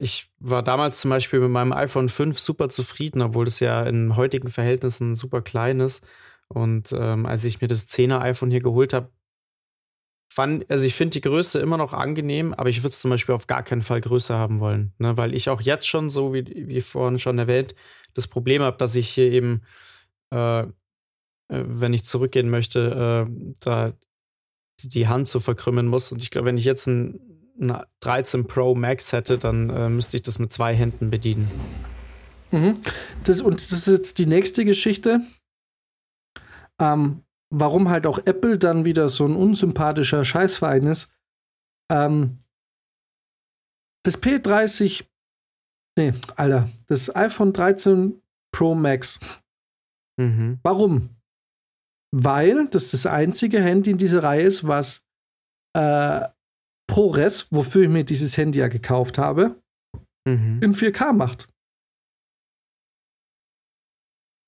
ich 0.00 0.30
war 0.38 0.62
damals 0.62 1.00
zum 1.00 1.10
Beispiel 1.10 1.40
mit 1.40 1.50
meinem 1.50 1.72
iPhone 1.72 2.08
5 2.08 2.38
super 2.38 2.70
zufrieden, 2.70 3.20
obwohl 3.20 3.46
es 3.46 3.60
ja 3.60 3.82
in 3.82 4.16
heutigen 4.16 4.48
Verhältnissen 4.48 5.14
super 5.14 5.42
klein 5.42 5.80
ist. 5.80 6.06
Und 6.48 6.92
ähm, 6.92 7.26
als 7.26 7.44
ich 7.44 7.60
mir 7.60 7.68
das 7.68 7.86
10er 7.88 8.20
iPhone 8.20 8.50
hier 8.50 8.62
geholt 8.62 8.94
habe, 8.94 9.10
fand, 10.32 10.70
also 10.70 10.86
ich 10.86 10.94
finde 10.94 11.12
die 11.14 11.20
Größe 11.20 11.60
immer 11.60 11.76
noch 11.76 11.92
angenehm, 11.92 12.54
aber 12.54 12.70
ich 12.70 12.78
würde 12.78 12.88
es 12.88 13.00
zum 13.00 13.10
Beispiel 13.10 13.34
auf 13.34 13.46
gar 13.46 13.62
keinen 13.62 13.82
Fall 13.82 14.00
größer 14.00 14.38
haben 14.38 14.60
wollen. 14.60 14.94
Ne? 14.98 15.16
Weil 15.18 15.34
ich 15.34 15.50
auch 15.50 15.60
jetzt 15.60 15.86
schon, 15.86 16.08
so 16.08 16.32
wie, 16.32 16.46
wie 16.46 16.80
vorhin 16.80 17.18
schon 17.18 17.38
erwähnt, 17.38 17.74
das 18.14 18.26
Problem 18.26 18.62
habe, 18.62 18.78
dass 18.78 18.94
ich 18.94 19.10
hier 19.10 19.30
eben, 19.30 19.62
äh, 20.32 20.60
äh, 20.62 20.66
wenn 21.48 21.92
ich 21.92 22.04
zurückgehen 22.04 22.48
möchte, 22.48 23.26
äh, 23.28 23.54
da 23.60 23.92
die 24.82 25.08
Hand 25.08 25.28
so 25.28 25.40
verkrümmen 25.40 25.88
muss. 25.88 26.10
Und 26.10 26.22
ich 26.22 26.30
glaube, 26.30 26.48
wenn 26.48 26.56
ich 26.56 26.64
jetzt 26.64 26.86
ein, 26.86 27.20
ein 27.60 27.82
13 28.00 28.46
Pro 28.46 28.74
Max 28.74 29.12
hätte, 29.12 29.38
dann 29.38 29.70
äh, 29.70 29.88
müsste 29.88 30.16
ich 30.16 30.22
das 30.22 30.38
mit 30.38 30.52
zwei 30.52 30.74
Händen 30.74 31.10
bedienen. 31.10 31.50
Mhm. 32.50 32.74
Das, 33.24 33.40
und 33.42 33.56
das 33.56 33.72
ist 33.72 33.86
jetzt 33.86 34.18
die 34.18 34.26
nächste 34.26 34.64
Geschichte. 34.64 35.20
Ähm, 36.80 37.22
warum 37.50 37.90
halt 37.90 38.06
auch 38.06 38.18
Apple 38.18 38.58
dann 38.58 38.84
wieder 38.84 39.08
so 39.08 39.26
ein 39.26 39.36
unsympathischer 39.36 40.24
Scheißverein 40.24 40.84
ist. 40.84 41.12
Ähm, 41.92 42.38
das 44.04 44.22
P30 44.22 45.04
Nee, 46.00 46.14
Alter, 46.36 46.68
das 46.86 47.14
iPhone 47.14 47.52
13 47.52 48.22
Pro 48.54 48.74
Max. 48.74 49.20
Mhm. 50.18 50.58
Warum? 50.62 51.10
Weil 52.10 52.68
das 52.68 52.90
das 52.90 53.06
einzige 53.06 53.62
Handy 53.62 53.90
in 53.90 53.98
dieser 53.98 54.22
Reihe 54.22 54.42
ist, 54.42 54.66
was 54.66 55.02
äh, 55.76 56.26
ProRes, 56.90 57.46
wofür 57.50 57.84
ich 57.84 57.88
mir 57.88 58.04
dieses 58.04 58.36
Handy 58.36 58.58
ja 58.58 58.66
gekauft 58.66 59.16
habe, 59.16 59.54
mhm. 60.26 60.60
in 60.60 60.74
4K 60.74 61.12
macht. 61.12 61.48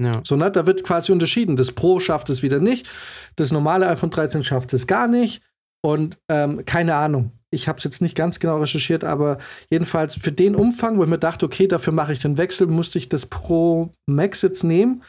Ja. 0.03 0.21
So, 0.25 0.35
ne, 0.35 0.51
da 0.51 0.67
wird 0.67 0.83
quasi 0.83 1.13
unterschieden. 1.13 1.55
Das 1.55 1.71
Pro 1.71 2.01
schafft 2.01 2.29
es 2.31 2.43
wieder 2.43 2.59
nicht. 2.59 2.89
Das 3.37 3.53
normale 3.53 3.87
iPhone 3.87 4.11
13 4.11 4.43
schafft 4.43 4.73
es 4.73 4.89
gar 4.89 5.07
nicht. 5.07 5.43
Und 5.85 6.19
ähm, 6.29 6.65
keine 6.65 6.97
Ahnung. 6.97 7.31
Ich 7.51 7.69
habe 7.69 7.79
es 7.79 7.85
jetzt 7.85 8.03
nicht 8.03 8.17
ganz 8.17 8.41
genau 8.41 8.59
recherchiert, 8.59 9.05
aber 9.05 9.39
jedenfalls 9.71 10.17
für 10.17 10.33
den 10.33 10.57
Umfang, 10.57 10.99
wo 10.99 11.05
ich 11.05 11.09
mir 11.09 11.19
dachte, 11.19 11.47
okay, 11.47 11.69
dafür 11.69 11.93
mache 11.93 12.13
ich 12.13 12.19
den 12.19 12.39
Wechsel, 12.39 12.67
musste 12.67 12.99
ich 12.99 13.09
das 13.09 13.27
Pro 13.27 13.93
Max 14.07 14.43
jetzt 14.43 14.65
nehmen 14.65 15.03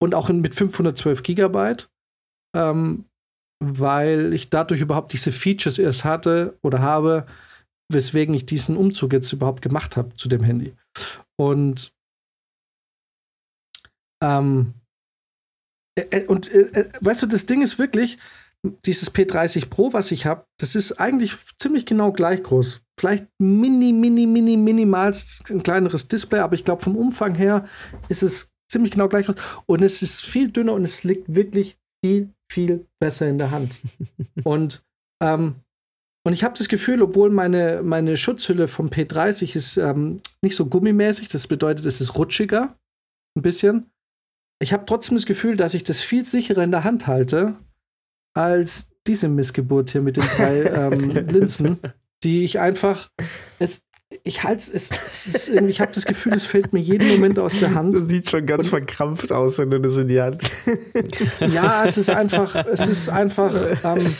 und 0.00 0.14
auch 0.14 0.28
mit 0.28 0.54
512 0.54 1.24
Gigabyte, 1.24 1.90
ähm, 2.56 3.06
weil 3.62 4.32
ich 4.34 4.50
dadurch 4.50 4.80
überhaupt 4.80 5.12
diese 5.12 5.32
Features 5.32 5.78
erst 5.78 6.04
hatte 6.04 6.58
oder 6.62 6.80
habe, 6.80 7.26
weswegen 7.92 8.34
ich 8.34 8.46
diesen 8.46 8.76
Umzug 8.76 9.12
jetzt 9.12 9.32
überhaupt 9.32 9.62
gemacht 9.62 9.96
habe 9.96 10.14
zu 10.14 10.28
dem 10.28 10.42
Handy. 10.42 10.74
Und 11.36 11.94
ähm, 14.22 14.74
äh, 15.98 16.02
äh 16.10 16.26
und 16.26 16.50
äh, 16.52 16.80
äh, 16.80 16.92
weißt 17.00 17.22
du, 17.22 17.26
das 17.26 17.46
Ding 17.46 17.62
ist 17.62 17.78
wirklich, 17.78 18.18
dieses 18.86 19.14
P30 19.14 19.68
Pro, 19.68 19.92
was 19.92 20.10
ich 20.10 20.26
habe, 20.26 20.46
das 20.58 20.74
ist 20.74 20.92
eigentlich 20.92 21.34
ziemlich 21.58 21.86
genau 21.86 22.12
gleich 22.12 22.42
groß. 22.42 22.80
Vielleicht 22.98 23.26
mini, 23.38 23.92
mini, 23.92 24.26
mini, 24.26 24.56
minimalst 24.56 25.50
ein 25.50 25.62
kleineres 25.62 26.08
Display, 26.08 26.40
aber 26.40 26.54
ich 26.54 26.64
glaube, 26.64 26.82
vom 26.82 26.96
Umfang 26.96 27.34
her 27.34 27.68
ist 28.08 28.22
es 28.22 28.50
ziemlich 28.70 28.92
genau 28.92 29.08
gleich 29.08 29.26
groß. 29.26 29.36
Und 29.66 29.82
es 29.82 30.00
ist 30.02 30.22
viel 30.22 30.50
dünner 30.50 30.72
und 30.72 30.84
es 30.84 31.04
liegt 31.04 31.34
wirklich 31.34 31.76
viel, 32.02 32.30
viel 32.54 32.86
besser 33.00 33.28
in 33.28 33.38
der 33.38 33.50
Hand. 33.50 33.80
und, 34.44 34.84
ähm, 35.20 35.56
und 36.26 36.32
ich 36.32 36.44
habe 36.44 36.56
das 36.56 36.68
Gefühl, 36.68 37.02
obwohl 37.02 37.30
meine, 37.30 37.82
meine 37.82 38.16
Schutzhülle 38.16 38.68
vom 38.68 38.88
P30 38.88 39.56
ist 39.56 39.76
ähm, 39.76 40.20
nicht 40.40 40.56
so 40.56 40.66
gummimäßig, 40.66 41.28
das 41.28 41.48
bedeutet, 41.48 41.84
es 41.84 42.00
ist 42.00 42.16
rutschiger, 42.16 42.78
ein 43.36 43.42
bisschen. 43.42 43.90
Ich 44.62 44.72
habe 44.72 44.86
trotzdem 44.86 45.16
das 45.16 45.26
Gefühl, 45.26 45.56
dass 45.56 45.74
ich 45.74 45.84
das 45.84 46.00
viel 46.00 46.24
sicherer 46.24 46.62
in 46.62 46.70
der 46.70 46.84
Hand 46.84 47.06
halte 47.06 47.56
als 48.34 48.90
diese 49.06 49.28
Missgeburt 49.28 49.90
hier 49.90 50.00
mit 50.00 50.16
den 50.16 50.24
drei 50.24 50.62
ähm, 50.92 51.10
Linsen, 51.28 51.78
die 52.22 52.44
ich 52.44 52.60
einfach. 52.60 53.10
Es, 53.58 53.82
ich 54.22 54.42
halte 54.44 54.70
es, 54.72 54.90
es 54.90 55.48
irgendwie, 55.48 55.72
ich 55.72 55.80
habe 55.80 55.92
das 55.92 56.04
Gefühl, 56.04 56.34
es 56.34 56.46
fällt 56.46 56.72
mir 56.72 56.80
jeden 56.80 57.08
Moment 57.08 57.38
aus 57.38 57.58
der 57.58 57.74
Hand. 57.74 57.94
Das 57.94 58.08
sieht 58.08 58.30
schon 58.30 58.46
ganz 58.46 58.66
Und, 58.66 58.70
verkrampft 58.70 59.32
aus, 59.32 59.58
wenn 59.58 59.70
du 59.70 59.80
das 59.80 59.96
in 59.96 60.08
die 60.08 60.20
Hand. 60.20 60.42
ja, 61.40 61.84
es 61.84 61.98
ist 61.98 62.10
einfach, 62.10 62.54
es 62.66 62.86
ist 62.86 63.08
einfach. 63.08 63.54
Ähm, 63.84 64.14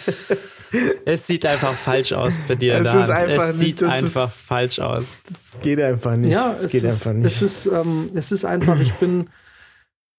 es 1.05 1.27
sieht 1.27 1.47
einfach 1.47 1.75
falsch 1.75 2.13
aus 2.13 2.37
bei 2.49 2.55
dir. 2.55 2.75
Es, 2.77 2.95
ist 2.95 3.11
einfach 3.11 3.49
es 3.49 3.59
nicht, 3.59 3.79
sieht 3.79 3.89
einfach 3.89 4.29
ist, 4.29 4.47
falsch 4.47 4.79
aus. 4.81 5.19
Das 5.29 5.63
geht 5.63 5.81
einfach 5.81 6.17
nicht. 6.17 6.33
Ja, 6.33 6.57
es, 6.61 6.69
geht 6.69 6.85
ist, 6.85 6.91
einfach 6.91 7.13
nicht. 7.13 7.27
Es 7.27 7.43
ist, 7.43 7.67
ähm, 7.67 8.11
es 8.15 8.33
ist 8.33 8.45
einfach, 8.45 8.79
ich 8.81 8.93
bin 8.95 9.29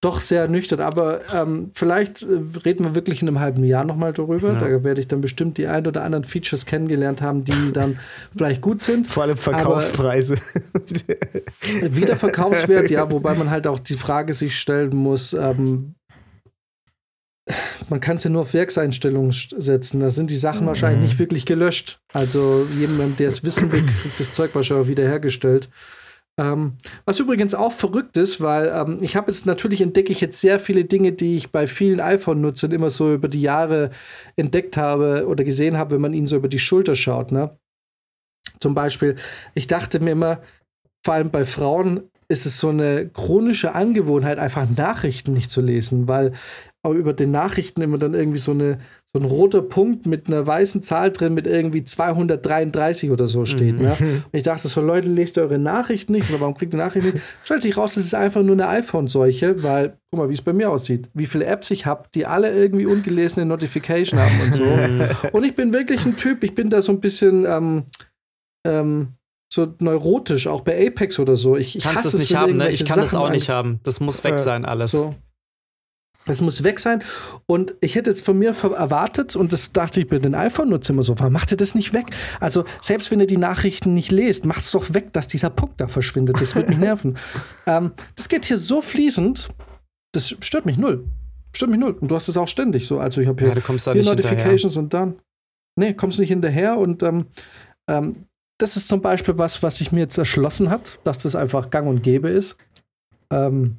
doch 0.06 0.22
sehr 0.22 0.42
ernüchtert. 0.42 0.80
Aber 0.80 1.22
ähm, 1.34 1.72
vielleicht 1.74 2.22
äh, 2.22 2.28
reden 2.64 2.86
wir 2.86 2.96
wirklich 2.96 3.22
in 3.22 3.28
einem 3.28 3.40
halben 3.40 3.64
Jahr 3.64 3.84
nochmal 3.84 4.14
darüber. 4.14 4.54
Ja. 4.54 4.60
Da 4.60 4.84
werde 4.84 5.02
ich 5.02 5.08
dann 5.08 5.20
bestimmt 5.20 5.58
die 5.58 5.68
ein 5.68 5.88
oder 5.88 6.04
anderen 6.04 6.24
Features 6.24 6.66
kennengelernt 6.66 7.22
haben, 7.22 7.44
die 7.44 7.74
dann 7.74 8.00
vielleicht 8.38 8.62
gut 8.62 8.82
sind. 8.82 9.08
Vor 9.08 9.24
allem 9.24 9.38
Verkaufspreise. 9.38 10.36
wieder 11.82 12.16
Verkaufswert, 12.16 12.92
ja, 12.92 13.12
wobei 13.12 13.34
man 13.34 13.50
halt 13.50 13.66
auch 13.66 13.80
die 13.80 13.96
Frage 13.96 14.34
sich 14.34 14.60
stellen 14.60 14.96
muss, 14.96 15.34
ähm, 15.34 15.96
man 17.90 18.00
kann 18.00 18.18
es 18.18 18.24
ja 18.24 18.30
nur 18.30 18.44
auf 18.44 18.54
Werkseinstellungen 18.54 19.32
setzen. 19.32 20.00
Da 20.00 20.10
sind 20.10 20.32
die 20.32 20.38
Sachen 20.38 20.64
mhm. 20.64 20.68
wahrscheinlich 20.68 21.10
nicht 21.10 21.20
wirklich 21.20 21.46
gelöscht. 21.46 22.00
Also 22.14 22.68
jemand, 22.78 23.20
der 23.20 23.30
es 23.30 23.44
wissen 23.44 23.72
will, 23.72 23.84
kriegt 24.02 24.20
das 24.20 24.32
Zeug 24.32 24.52
wahrscheinlich 24.54 24.88
wiederhergestellt. 24.88 25.70
Ähm, 26.38 26.74
was 27.06 27.20
übrigens 27.20 27.54
auch 27.54 27.72
verrückt 27.72 28.18
ist, 28.18 28.42
weil 28.42 28.68
ähm, 28.68 28.98
ich 29.02 29.16
habe 29.16 29.32
jetzt 29.32 29.46
natürlich 29.46 29.80
entdecke 29.80 30.12
ich 30.12 30.20
jetzt 30.20 30.42
sehr 30.42 30.60
viele 30.60 30.84
Dinge, 30.84 31.14
die 31.14 31.38
ich 31.38 31.52
bei 31.52 31.66
vielen 31.66 32.02
iPhone-Nutzern 32.02 32.72
immer 32.72 32.90
so 32.90 33.14
über 33.14 33.30
die 33.30 33.42
Jahre 33.42 33.92
entdeckt 34.36 34.76
habe 34.76 35.28
oder 35.28 35.46
gesehen 35.46 35.78
habe, 35.78 35.96
wenn 35.96 36.02
man 36.02 36.14
ihnen 36.14 36.28
so 36.28 36.36
über 36.36 36.50
die 36.50 36.60
Schulter 36.60 36.96
schaut. 36.96 37.32
Ne? 37.32 37.58
Zum 38.60 38.76
Beispiel, 38.76 39.16
ich 39.54 39.68
dachte 39.68 40.02
mir 40.02 40.12
immer, 40.12 40.42
vor 41.06 41.14
allem 41.14 41.32
bei 41.32 41.46
Frauen 41.46 42.10
ist 42.28 42.46
es 42.46 42.60
so 42.60 42.70
eine 42.70 43.08
chronische 43.10 43.74
Angewohnheit, 43.76 44.40
einfach 44.40 44.68
Nachrichten 44.70 45.34
nicht 45.34 45.52
zu 45.52 45.62
lesen, 45.62 46.08
weil 46.08 46.34
über 46.84 47.14
den 47.14 47.32
Nachrichten 47.32 47.82
immer 47.82 47.98
dann 47.98 48.14
irgendwie 48.14 48.40
so 48.40 48.52
eine 48.52 48.80
so 49.16 49.22
ein 49.22 49.26
roter 49.26 49.62
Punkt 49.62 50.06
mit 50.06 50.28
einer 50.28 50.46
weißen 50.46 50.84
Zahl 50.84 51.10
drin 51.10 51.34
mit 51.34 51.48
irgendwie 51.48 51.86
233 51.86 53.12
oder 53.12 53.30
so 53.30 53.46
steht. 53.46 53.78
Mhm. 53.78 53.82
Ne? 53.82 53.96
Und 54.00 54.34
ich 54.34 54.44
dachte 54.44 54.68
so, 54.68 54.82
Leute, 54.82 55.08
lest 55.08 55.38
eure 55.38 55.58
Nachrichten 55.58 56.12
nicht. 56.12 56.30
Oder 56.30 56.42
warum 56.42 56.54
kriegt 56.54 56.74
ihr 56.74 56.80
Nachrichten 56.80 57.14
nicht? 57.14 57.24
Stellt 57.46 57.62
sich 57.62 57.78
raus, 57.78 57.94
das 57.94 58.04
ist 58.04 58.14
einfach 58.14 58.44
nur 58.44 58.56
eine 58.56 58.68
iPhone-Seuche, 58.68 59.64
weil, 59.64 59.98
guck 60.12 60.20
mal, 60.20 60.28
wie 60.28 60.34
es 60.34 60.42
bei 60.42 60.52
mir 60.52 60.70
aussieht. 60.70 61.08
Wie 61.14 61.28
viele 61.28 61.46
Apps 61.46 61.72
ich 61.72 61.86
habe, 61.86 62.10
die 62.14 62.26
alle 62.26 62.54
irgendwie 62.54 62.88
ungelesene 62.88 63.46
Notification 63.46 64.20
haben 64.20 64.42
und 64.44 64.54
so. 64.54 64.64
und 65.32 65.46
ich 65.46 65.56
bin 65.56 65.72
wirklich 65.72 66.06
ein 66.06 66.18
Typ, 66.18 66.44
ich 66.44 66.54
bin 66.54 66.70
da 66.70 66.82
so 66.82 66.92
ein 66.92 67.00
bisschen 67.00 67.46
ähm, 67.46 67.84
ähm, 68.68 69.14
so 69.50 69.66
neurotisch, 69.80 70.48
auch 70.48 70.60
bei 70.60 70.88
Apex 70.88 71.20
oder 71.20 71.38
so. 71.38 71.56
Ich, 71.56 71.78
ich 71.78 71.86
Kannst 71.86 72.06
es 72.06 72.16
nicht 72.16 72.36
haben, 72.36 72.58
ne? 72.58 72.70
Ich 72.70 72.84
kann 72.84 73.00
es 73.00 73.16
auch 73.16 73.30
nicht 73.30 73.48
haben. 73.48 73.80
Das 73.84 74.02
muss 74.02 74.26
weg 74.26 74.40
sein, 74.40 74.66
alles. 74.66 74.92
So. 74.92 75.16
Das 76.26 76.42
muss 76.42 76.64
weg 76.64 76.80
sein. 76.80 77.04
Und 77.46 77.76
ich 77.82 77.96
hätte 77.96 78.10
jetzt 78.10 78.26
von 78.26 78.38
mir 78.38 78.50
erwartet, 78.50 79.36
und 79.36 79.54
das 79.54 79.72
dachte 79.72 80.02
ich 80.02 80.10
bei 80.10 80.18
den 80.20 80.34
iPhone-Nutzern 80.34 80.96
immer 80.96 81.04
so, 81.04 81.18
warum 81.20 81.34
macht 81.34 81.52
ihr 81.52 81.58
das 81.58 81.76
nicht 81.76 81.94
weg? 81.94 82.08
Also, 82.40 82.66
selbst 82.82 83.12
wenn 83.12 83.20
ihr 83.20 83.28
die 83.28 83.38
Nachrichten 83.38 83.94
nicht 83.94 84.12
lest, 84.12 84.46
macht 84.46 84.62
es 84.62 84.72
doch 84.72 84.94
weg, 84.94 85.14
dass 85.14 85.28
dieser 85.28 85.52
Punkt 85.52 85.80
da 85.80 85.88
verschwindet. 85.88 86.42
Das 86.42 86.56
wird 86.56 86.68
mich 86.68 86.78
nerven. 86.80 87.18
ähm, 87.68 87.92
das 88.16 88.28
geht 88.28 88.46
hier 88.46 88.58
so 88.58 88.82
fließend, 88.82 89.50
das 90.14 90.30
stört 90.30 90.66
mich 90.66 90.78
null. 90.78 91.06
Stört 91.54 91.72
mich 91.72 91.80
null. 91.80 91.96
Und 92.00 92.10
du 92.10 92.16
hast 92.16 92.28
es 92.28 92.38
auch 92.38 92.48
ständig 92.48 92.88
so. 92.88 93.00
Also, 93.00 93.22
ich 93.22 93.28
habe 93.28 93.40
hier, 93.40 93.50
Ja, 93.50 93.54
hier 93.94 94.04
Notifications 94.12 94.78
und 94.78 94.94
dann. 94.94 95.20
Nee, 95.78 95.94
kommst 95.94 96.20
nicht 96.20 96.30
hinterher. 96.30 96.78
Und 96.78 97.04
ähm, 97.04 97.28
ähm, 97.88 98.26
das 98.58 98.78
ist 98.78 98.88
zum 98.88 99.02
Beispiel 99.02 99.38
was, 99.38 99.62
was 99.62 99.78
sich 99.78 99.92
mir 99.92 100.00
jetzt 100.00 100.18
erschlossen 100.18 100.70
hat, 100.70 101.00
dass 101.04 101.20
das 101.20 101.36
einfach 101.36 101.70
gang 101.70 101.88
und 101.88 102.02
gäbe 102.02 102.30
ist. 102.30 102.58
Ähm, 103.32 103.78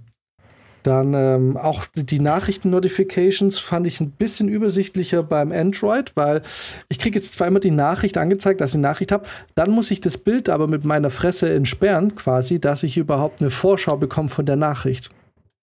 dann 0.86 1.14
ähm, 1.14 1.56
auch 1.56 1.86
die 1.94 2.20
Nachrichten-Notifications 2.20 3.58
fand 3.58 3.86
ich 3.86 4.00
ein 4.00 4.10
bisschen 4.10 4.48
übersichtlicher 4.48 5.22
beim 5.22 5.52
Android, 5.52 6.12
weil 6.14 6.42
ich 6.88 6.98
kriege 6.98 7.18
jetzt 7.18 7.32
zwar 7.32 7.46
immer 7.46 7.60
die 7.60 7.70
Nachricht 7.70 8.16
angezeigt, 8.18 8.60
dass 8.60 8.70
ich 8.70 8.76
eine 8.76 8.82
Nachricht 8.82 9.12
habe, 9.12 9.26
dann 9.54 9.70
muss 9.70 9.90
ich 9.90 10.00
das 10.00 10.18
Bild 10.18 10.48
aber 10.48 10.66
mit 10.66 10.84
meiner 10.84 11.10
Fresse 11.10 11.52
entsperren, 11.52 12.14
quasi, 12.14 12.60
dass 12.60 12.82
ich 12.82 12.96
überhaupt 12.96 13.40
eine 13.40 13.50
Vorschau 13.50 13.96
bekomme 13.96 14.28
von 14.28 14.46
der 14.46 14.56
Nachricht. 14.56 15.10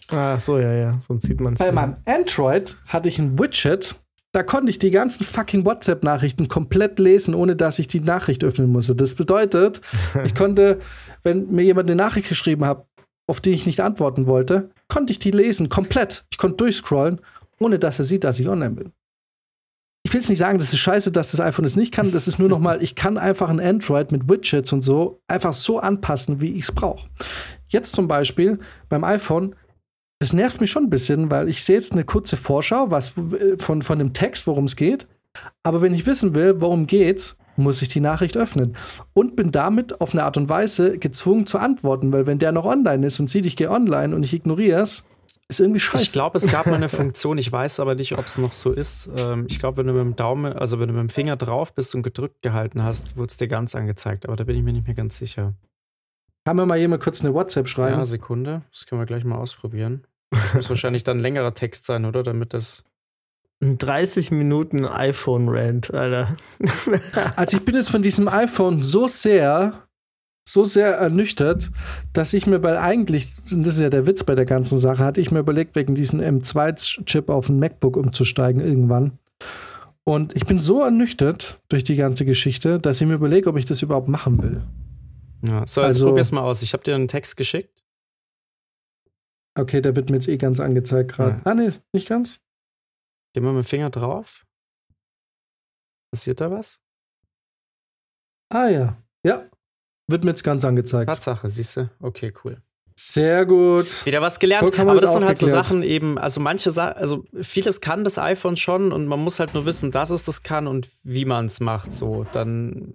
Ah, 0.09 0.37
so, 0.37 0.59
ja, 0.59 0.73
ja. 0.73 0.99
Sonst 0.99 1.27
sieht 1.27 1.39
man 1.39 1.53
es 1.53 1.59
Bei 1.59 1.71
meinem 1.71 1.95
Android 2.05 2.75
hatte 2.87 3.07
ich 3.07 3.19
ein 3.19 3.39
Widget, 3.39 3.95
da 4.33 4.41
konnte 4.41 4.71
ich 4.71 4.79
die 4.79 4.89
ganzen 4.89 5.23
fucking 5.23 5.63
WhatsApp-Nachrichten 5.63 6.47
komplett 6.47 6.97
lesen, 6.97 7.35
ohne 7.35 7.55
dass 7.55 7.77
ich 7.77 7.87
die 7.87 7.99
Nachricht 7.99 8.43
öffnen 8.43 8.71
musste. 8.71 8.95
Das 8.95 9.13
bedeutet, 9.13 9.81
ich 10.25 10.33
konnte, 10.33 10.79
wenn 11.21 11.51
mir 11.51 11.63
jemand 11.63 11.89
eine 11.89 11.95
Nachricht 11.95 12.29
geschrieben 12.29 12.65
hat, 12.65 12.87
auf 13.27 13.41
die 13.41 13.51
ich 13.51 13.65
nicht 13.65 13.79
antworten 13.79 14.27
wollte, 14.27 14.69
konnte 14.87 15.11
ich 15.11 15.19
die 15.19 15.31
lesen, 15.31 15.69
komplett. 15.69 16.25
Ich 16.31 16.37
konnte 16.37 16.57
durchscrollen, 16.57 17.21
ohne 17.59 17.79
dass 17.79 17.99
er 17.99 18.05
sieht, 18.05 18.23
dass 18.23 18.39
ich 18.39 18.49
online 18.49 18.75
bin. 18.75 18.91
Ich 20.05 20.13
will 20.13 20.19
jetzt 20.19 20.29
nicht 20.29 20.39
sagen, 20.39 20.59
das 20.59 20.73
ist 20.73 20.79
scheiße, 20.79 21.11
dass 21.13 21.31
das 21.31 21.39
iPhone 21.39 21.63
es 21.63 21.77
nicht 21.77 21.93
kann. 21.93 22.11
Das 22.11 22.27
ist 22.27 22.37
nur 22.37 22.49
noch 22.49 22.59
mal, 22.59 22.83
ich 22.83 22.95
kann 22.95 23.17
einfach 23.17 23.49
ein 23.49 23.61
Android 23.61 24.11
mit 24.11 24.27
Widgets 24.27 24.73
und 24.73 24.81
so 24.81 25.21
einfach 25.27 25.53
so 25.53 25.79
anpassen, 25.79 26.41
wie 26.41 26.53
ich 26.53 26.63
es 26.63 26.71
brauche. 26.73 27.07
Jetzt 27.67 27.95
zum 27.95 28.09
Beispiel 28.09 28.59
beim 28.89 29.05
iPhone, 29.05 29.55
das 30.19 30.33
nervt 30.33 30.59
mich 30.59 30.71
schon 30.71 30.85
ein 30.85 30.89
bisschen, 30.89 31.31
weil 31.31 31.47
ich 31.47 31.63
sehe 31.63 31.77
jetzt 31.77 31.93
eine 31.93 32.03
kurze 32.03 32.35
Vorschau 32.35 32.91
was, 32.91 33.17
äh, 33.17 33.57
von, 33.57 33.81
von 33.81 33.97
dem 33.97 34.11
Text, 34.13 34.45
worum 34.45 34.65
es 34.65 34.75
geht. 34.75 35.07
Aber 35.63 35.81
wenn 35.81 35.93
ich 35.93 36.05
wissen 36.05 36.35
will, 36.35 36.59
worum 36.59 36.85
geht's, 36.85 37.37
muss 37.55 37.81
ich 37.81 37.87
die 37.87 37.99
Nachricht 37.99 38.37
öffnen. 38.37 38.75
Und 39.13 39.35
bin 39.35 39.51
damit 39.51 40.01
auf 40.01 40.13
eine 40.13 40.23
Art 40.23 40.37
und 40.37 40.49
Weise 40.49 40.97
gezwungen 40.97 41.45
zu 41.45 41.57
antworten, 41.57 42.13
weil 42.13 42.27
wenn 42.27 42.39
der 42.39 42.51
noch 42.51 42.65
online 42.65 43.07
ist 43.07 43.19
und 43.19 43.29
sieht, 43.29 43.45
ich 43.45 43.55
gehe 43.55 43.69
online 43.69 44.15
und 44.15 44.23
ich 44.23 44.33
ignoriere 44.33 44.81
es, 44.81 45.05
ist 45.47 45.59
irgendwie 45.59 45.79
scheiße. 45.79 46.03
Ich 46.03 46.11
glaube, 46.11 46.37
es 46.37 46.47
gab 46.47 46.65
mal 46.65 46.75
eine 46.75 46.89
Funktion, 46.89 47.37
ich 47.37 47.51
weiß 47.51 47.79
aber 47.79 47.95
nicht, 47.95 48.17
ob 48.17 48.25
es 48.25 48.37
noch 48.37 48.53
so 48.53 48.71
ist. 48.71 49.09
Ähm, 49.17 49.45
ich 49.49 49.59
glaube, 49.59 49.77
wenn 49.77 49.87
du 49.87 49.93
mit 49.93 50.01
dem 50.01 50.15
Daumen, 50.15 50.53
also 50.53 50.79
wenn 50.79 50.87
du 50.87 50.93
mit 50.93 51.01
dem 51.01 51.09
Finger 51.09 51.35
drauf 51.35 51.73
bist 51.73 51.93
und 51.95 52.03
gedrückt 52.03 52.41
gehalten 52.41 52.83
hast, 52.83 53.17
wurde 53.17 53.27
es 53.27 53.37
dir 53.37 53.47
ganz 53.47 53.75
angezeigt. 53.75 54.25
Aber 54.25 54.35
da 54.35 54.45
bin 54.45 54.55
ich 54.55 54.63
mir 54.63 54.73
nicht 54.73 54.87
mehr 54.87 54.95
ganz 54.95 55.17
sicher. 55.17 55.53
Kann 56.45 56.57
mir 56.57 56.65
mal 56.65 56.77
jemand 56.77 57.03
kurz 57.03 57.23
eine 57.23 57.33
WhatsApp 57.33 57.69
schreiben? 57.69 57.99
Ja, 57.99 58.05
Sekunde. 58.05 58.63
Das 58.71 58.85
können 58.85 58.99
wir 58.99 59.05
gleich 59.05 59.23
mal 59.23 59.37
ausprobieren. 59.37 60.05
Das 60.31 60.53
muss 60.53 60.69
wahrscheinlich 60.69 61.03
dann 61.03 61.19
längerer 61.19 61.53
Text 61.53 61.85
sein, 61.85 62.05
oder? 62.05 62.23
Damit 62.23 62.53
das. 62.53 62.83
Ein 63.63 63.77
30 63.77 64.31
Minuten 64.31 64.85
iPhone-Rant, 64.85 65.93
Alter. 65.93 66.35
Also 67.35 67.57
ich 67.57 67.63
bin 67.65 67.75
jetzt 67.75 67.89
von 67.89 68.01
diesem 68.01 68.27
iPhone 68.27 68.81
so 68.83 69.07
sehr, 69.07 69.87
so 70.47 70.65
sehr 70.65 70.95
ernüchtert, 70.95 71.71
dass 72.11 72.33
ich 72.33 72.45
mir, 72.45 72.61
weil 72.61 72.77
eigentlich, 72.77 73.27
und 73.51 73.65
das 73.65 73.75
ist 73.75 73.79
ja 73.81 73.89
der 73.89 74.05
Witz 74.05 74.23
bei 74.25 74.35
der 74.35 74.45
ganzen 74.45 74.77
Sache, 74.79 75.03
hatte 75.03 75.21
ich 75.21 75.31
mir 75.31 75.39
überlegt, 75.39 75.75
wegen 75.75 75.95
diesem 75.95 76.19
M2-Chip 76.19 77.29
auf 77.29 77.47
ein 77.47 77.59
MacBook 77.59 77.95
umzusteigen 77.95 78.61
irgendwann. 78.61 79.17
Und 80.03 80.35
ich 80.35 80.45
bin 80.45 80.59
so 80.59 80.81
ernüchtert 80.81 81.61
durch 81.69 81.85
die 81.85 81.95
ganze 81.95 82.25
Geschichte, 82.25 82.79
dass 82.79 82.99
ich 82.99 83.07
mir 83.07 83.13
überlege, 83.13 83.49
ob 83.49 83.55
ich 83.57 83.63
das 83.65 83.81
überhaupt 83.81 84.09
machen 84.09 84.43
will. 84.43 84.61
Ja. 85.47 85.65
So, 85.65 85.79
jetzt 85.81 85.87
Also- 85.87 86.07
probier's 86.07 86.33
mal 86.33 86.41
aus. 86.41 86.61
Ich 86.61 86.73
habe 86.73 86.83
dir 86.83 86.95
einen 86.95 87.07
Text 87.07 87.37
geschickt. 87.37 87.81
Okay, 89.55 89.81
der 89.81 89.95
wird 89.95 90.09
mir 90.09 90.17
jetzt 90.17 90.27
eh 90.27 90.37
ganz 90.37 90.59
angezeigt 90.59 91.13
gerade. 91.13 91.35
Ja. 91.37 91.41
Ah, 91.45 91.53
nee, 91.53 91.69
nicht 91.93 92.09
ganz. 92.09 92.39
Geh 93.33 93.41
mal 93.41 93.53
mit 93.53 93.63
dem 93.63 93.67
Finger 93.67 93.89
drauf. 93.89 94.45
Passiert 96.11 96.39
da 96.41 96.51
was? 96.51 96.79
Ah 98.49 98.67
ja. 98.67 98.97
Ja. 99.25 99.49
Wird 100.07 100.23
mir 100.23 100.31
jetzt 100.31 100.43
ganz 100.43 100.63
angezeigt. 100.63 101.07
Tatsache, 101.07 101.49
siehst 101.49 101.77
du? 101.77 101.89
Okay, 101.99 102.31
cool. 102.43 102.61
Sehr 102.95 103.45
gut. 103.47 104.05
Wieder 104.05 104.21
was 104.21 104.39
gelernt. 104.39 104.63
Vollkommen 104.63 104.89
Aber 104.89 104.99
das 104.99 105.13
sind 105.13 105.25
halt 105.25 105.39
so 105.39 105.47
aufgeklärt. 105.47 105.65
Sachen 105.65 105.81
eben, 105.81 106.19
also 106.19 106.39
manche 106.39 106.69
Sachen, 106.71 106.97
also 106.97 107.25
vieles 107.41 107.81
kann 107.81 108.03
das 108.03 108.19
iPhone 108.19 108.55
schon 108.55 108.91
und 108.91 109.07
man 109.07 109.19
muss 109.19 109.39
halt 109.39 109.55
nur 109.55 109.65
wissen, 109.65 109.91
dass 109.91 110.11
es 110.11 110.23
das 110.23 110.43
kann 110.43 110.67
und 110.67 110.89
wie 111.03 111.25
man 111.25 111.45
es 111.45 111.59
macht. 111.59 111.91
So, 111.91 112.25
dann, 112.33 112.93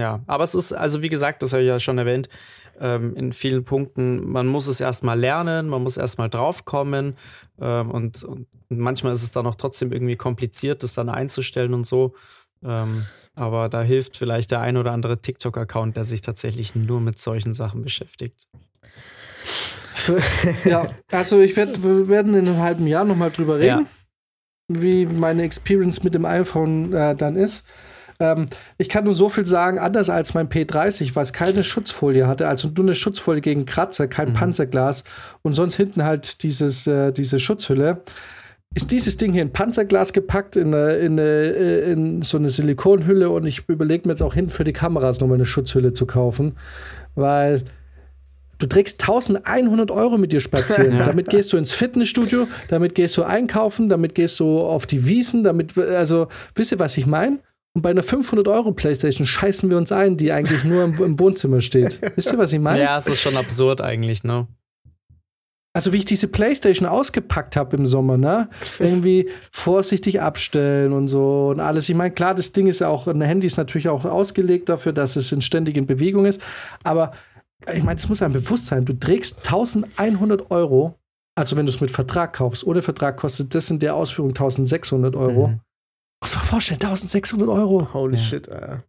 ja. 0.00 0.20
Aber 0.26 0.44
es 0.44 0.54
ist, 0.54 0.72
also 0.72 1.02
wie 1.02 1.08
gesagt, 1.08 1.42
das 1.42 1.52
habe 1.52 1.62
ich 1.62 1.68
ja 1.68 1.78
schon 1.78 1.98
erwähnt, 1.98 2.28
ähm, 2.80 3.14
in 3.14 3.32
vielen 3.32 3.64
Punkten, 3.64 4.28
man 4.30 4.46
muss 4.46 4.66
es 4.66 4.80
erstmal 4.80 5.18
lernen, 5.18 5.68
man 5.68 5.82
muss 5.82 5.96
erstmal 5.96 6.30
draufkommen 6.30 7.16
ähm, 7.60 7.90
und, 7.90 8.24
und 8.24 8.46
manchmal 8.68 9.12
ist 9.12 9.22
es 9.22 9.30
dann 9.30 9.46
auch 9.46 9.56
trotzdem 9.56 9.92
irgendwie 9.92 10.16
kompliziert, 10.16 10.82
das 10.82 10.94
dann 10.94 11.08
einzustellen 11.08 11.74
und 11.74 11.86
so. 11.86 12.14
Ähm, 12.64 13.06
aber 13.36 13.68
da 13.68 13.82
hilft 13.82 14.16
vielleicht 14.16 14.50
der 14.50 14.60
ein 14.60 14.76
oder 14.76 14.92
andere 14.92 15.20
TikTok-Account, 15.20 15.96
der 15.96 16.04
sich 16.04 16.22
tatsächlich 16.22 16.74
nur 16.74 17.00
mit 17.00 17.18
solchen 17.18 17.54
Sachen 17.54 17.82
beschäftigt. 17.82 18.48
Ja, 20.64 20.86
also 21.12 21.40
ich 21.40 21.54
werd, 21.56 21.84
wir 21.84 22.08
werden 22.08 22.34
in 22.34 22.48
einem 22.48 22.58
halben 22.58 22.86
Jahr 22.86 23.04
nochmal 23.04 23.30
drüber 23.30 23.58
reden, 23.58 23.86
wie 24.68 25.04
meine 25.04 25.42
Experience 25.42 26.02
mit 26.02 26.14
dem 26.14 26.24
iPhone 26.24 26.92
äh, 26.94 27.14
dann 27.14 27.36
ist. 27.36 27.66
Ähm, 28.20 28.46
ich 28.78 28.88
kann 28.88 29.04
nur 29.04 29.14
so 29.14 29.28
viel 29.28 29.46
sagen, 29.46 29.78
anders 29.78 30.10
als 30.10 30.34
mein 30.34 30.48
P30, 30.48 31.16
was 31.16 31.32
keine 31.32 31.64
Schutzfolie 31.64 32.26
hatte, 32.26 32.46
also 32.46 32.68
nur 32.68 32.84
eine 32.84 32.94
Schutzfolie 32.94 33.40
gegen 33.40 33.64
Kratzer, 33.64 34.06
kein 34.06 34.28
Mhm. 34.28 34.34
Panzerglas 34.34 35.04
und 35.42 35.54
sonst 35.54 35.74
hinten 35.76 36.04
halt 36.04 36.42
dieses, 36.42 36.86
äh, 36.86 37.12
diese 37.12 37.40
Schutzhülle. 37.40 38.02
Ist 38.72 38.92
dieses 38.92 39.16
Ding 39.16 39.32
hier 39.32 39.42
in 39.42 39.52
Panzerglas 39.52 40.12
gepackt, 40.12 40.54
in, 40.54 40.72
eine, 40.72 40.92
in, 40.96 41.12
eine, 41.18 41.22
äh, 41.22 41.92
in 41.92 42.22
so 42.22 42.36
eine 42.38 42.50
Silikonhülle 42.50 43.28
und 43.30 43.44
ich 43.44 43.68
überlege 43.68 44.06
mir 44.06 44.12
jetzt 44.12 44.22
auch 44.22 44.34
hinten 44.34 44.50
für 44.50 44.62
die 44.62 44.72
Kameras 44.72 45.18
nochmal 45.18 45.38
eine 45.38 45.46
Schutzhülle 45.46 45.92
zu 45.92 46.06
kaufen, 46.06 46.56
weil 47.16 47.64
du 48.58 48.66
trägst 48.66 49.00
1100 49.02 49.90
Euro 49.90 50.18
mit 50.18 50.32
dir 50.32 50.38
spazieren. 50.40 50.92
Ja. 50.98 51.04
Damit 51.06 51.30
gehst 51.30 51.52
du 51.52 51.56
ins 51.56 51.72
Fitnessstudio, 51.72 52.46
damit 52.68 52.94
gehst 52.94 53.16
du 53.16 53.24
einkaufen, 53.24 53.88
damit 53.88 54.14
gehst 54.14 54.38
du 54.38 54.60
auf 54.60 54.86
die 54.86 55.04
Wiesen, 55.06 55.42
damit, 55.42 55.76
also, 55.76 56.28
wisst 56.54 56.70
ihr, 56.70 56.78
was 56.78 56.96
ich 56.96 57.06
meine? 57.06 57.38
Und 57.74 57.82
bei 57.82 57.90
einer 57.90 58.02
500 58.02 58.48
Euro 58.48 58.72
Playstation 58.72 59.26
scheißen 59.26 59.70
wir 59.70 59.76
uns 59.76 59.92
ein, 59.92 60.16
die 60.16 60.32
eigentlich 60.32 60.64
nur 60.64 60.84
im, 60.84 60.94
im 61.02 61.18
Wohnzimmer 61.18 61.60
steht. 61.60 62.00
Wisst 62.16 62.32
ihr, 62.32 62.38
was 62.38 62.52
ich 62.52 62.58
meine? 62.58 62.82
Ja, 62.82 62.98
es 62.98 63.06
ist 63.06 63.20
schon 63.20 63.36
absurd 63.36 63.80
eigentlich, 63.80 64.24
ne? 64.24 64.48
Also 65.72 65.92
wie 65.92 65.98
ich 65.98 66.04
diese 66.04 66.26
Playstation 66.26 66.88
ausgepackt 66.88 67.54
habe 67.56 67.76
im 67.76 67.86
Sommer, 67.86 68.16
ne? 68.16 68.48
Irgendwie 68.80 69.30
vorsichtig 69.52 70.20
abstellen 70.20 70.92
und 70.92 71.06
so 71.06 71.50
und 71.50 71.60
alles. 71.60 71.88
Ich 71.88 71.94
meine, 71.94 72.12
klar, 72.12 72.34
das 72.34 72.50
Ding 72.50 72.66
ist 72.66 72.80
ja 72.80 72.88
auch, 72.88 73.06
ein 73.06 73.20
Handy 73.20 73.46
ist 73.46 73.56
natürlich 73.56 73.88
auch 73.88 74.04
ausgelegt 74.04 74.68
dafür, 74.68 74.92
dass 74.92 75.14
es 75.14 75.30
in 75.30 75.40
ständigen 75.40 75.86
Bewegung 75.86 76.26
ist. 76.26 76.42
Aber 76.82 77.12
ich 77.72 77.84
meine, 77.84 78.00
das 78.00 78.08
muss 78.08 78.20
einem 78.20 78.32
bewusst 78.32 78.66
sein. 78.66 78.84
Du 78.84 78.94
trägst 78.94 79.38
1100 79.38 80.50
Euro, 80.50 80.98
also 81.36 81.56
wenn 81.56 81.66
du 81.66 81.72
es 81.72 81.80
mit 81.80 81.92
Vertrag 81.92 82.32
kaufst. 82.32 82.64
Ohne 82.64 82.82
Vertrag 82.82 83.16
kostet 83.16 83.54
das 83.54 83.70
in 83.70 83.78
der 83.78 83.94
Ausführung 83.94 84.30
1600 84.30 85.14
Euro. 85.14 85.48
Mhm. 85.48 85.60
Muss 86.22 86.34
man 86.34 86.44
vorstellen, 86.44 86.80
1600 86.80 87.48
Euro 87.48 87.92
Holy 87.94 88.16
Ja. 88.16 88.22
shit, 88.22 88.48
Alter. 88.48 88.84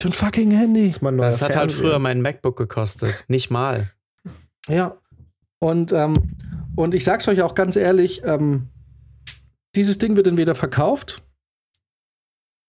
für 0.00 0.08
ein 0.08 0.12
fucking 0.12 0.50
Handy. 0.50 0.92
Neuer 1.00 1.16
Das 1.16 1.40
hat 1.42 1.48
halt 1.56 1.72
Fernseher. 1.72 1.78
früher 1.80 1.98
mein 1.98 2.20
MacBook 2.22 2.56
gekostet. 2.56 3.24
Nicht 3.28 3.50
mal. 3.50 3.90
Ja. 4.68 4.96
Und, 5.58 5.90
ähm, 5.92 6.12
und 6.76 6.94
ich 6.94 7.02
sag's 7.04 7.26
euch 7.28 7.40
auch 7.42 7.54
ganz 7.54 7.76
ehrlich, 7.76 8.22
ähm, 8.24 8.68
dieses 9.74 9.98
Ding 9.98 10.16
wird 10.16 10.26
entweder 10.26 10.54
verkauft 10.54 11.22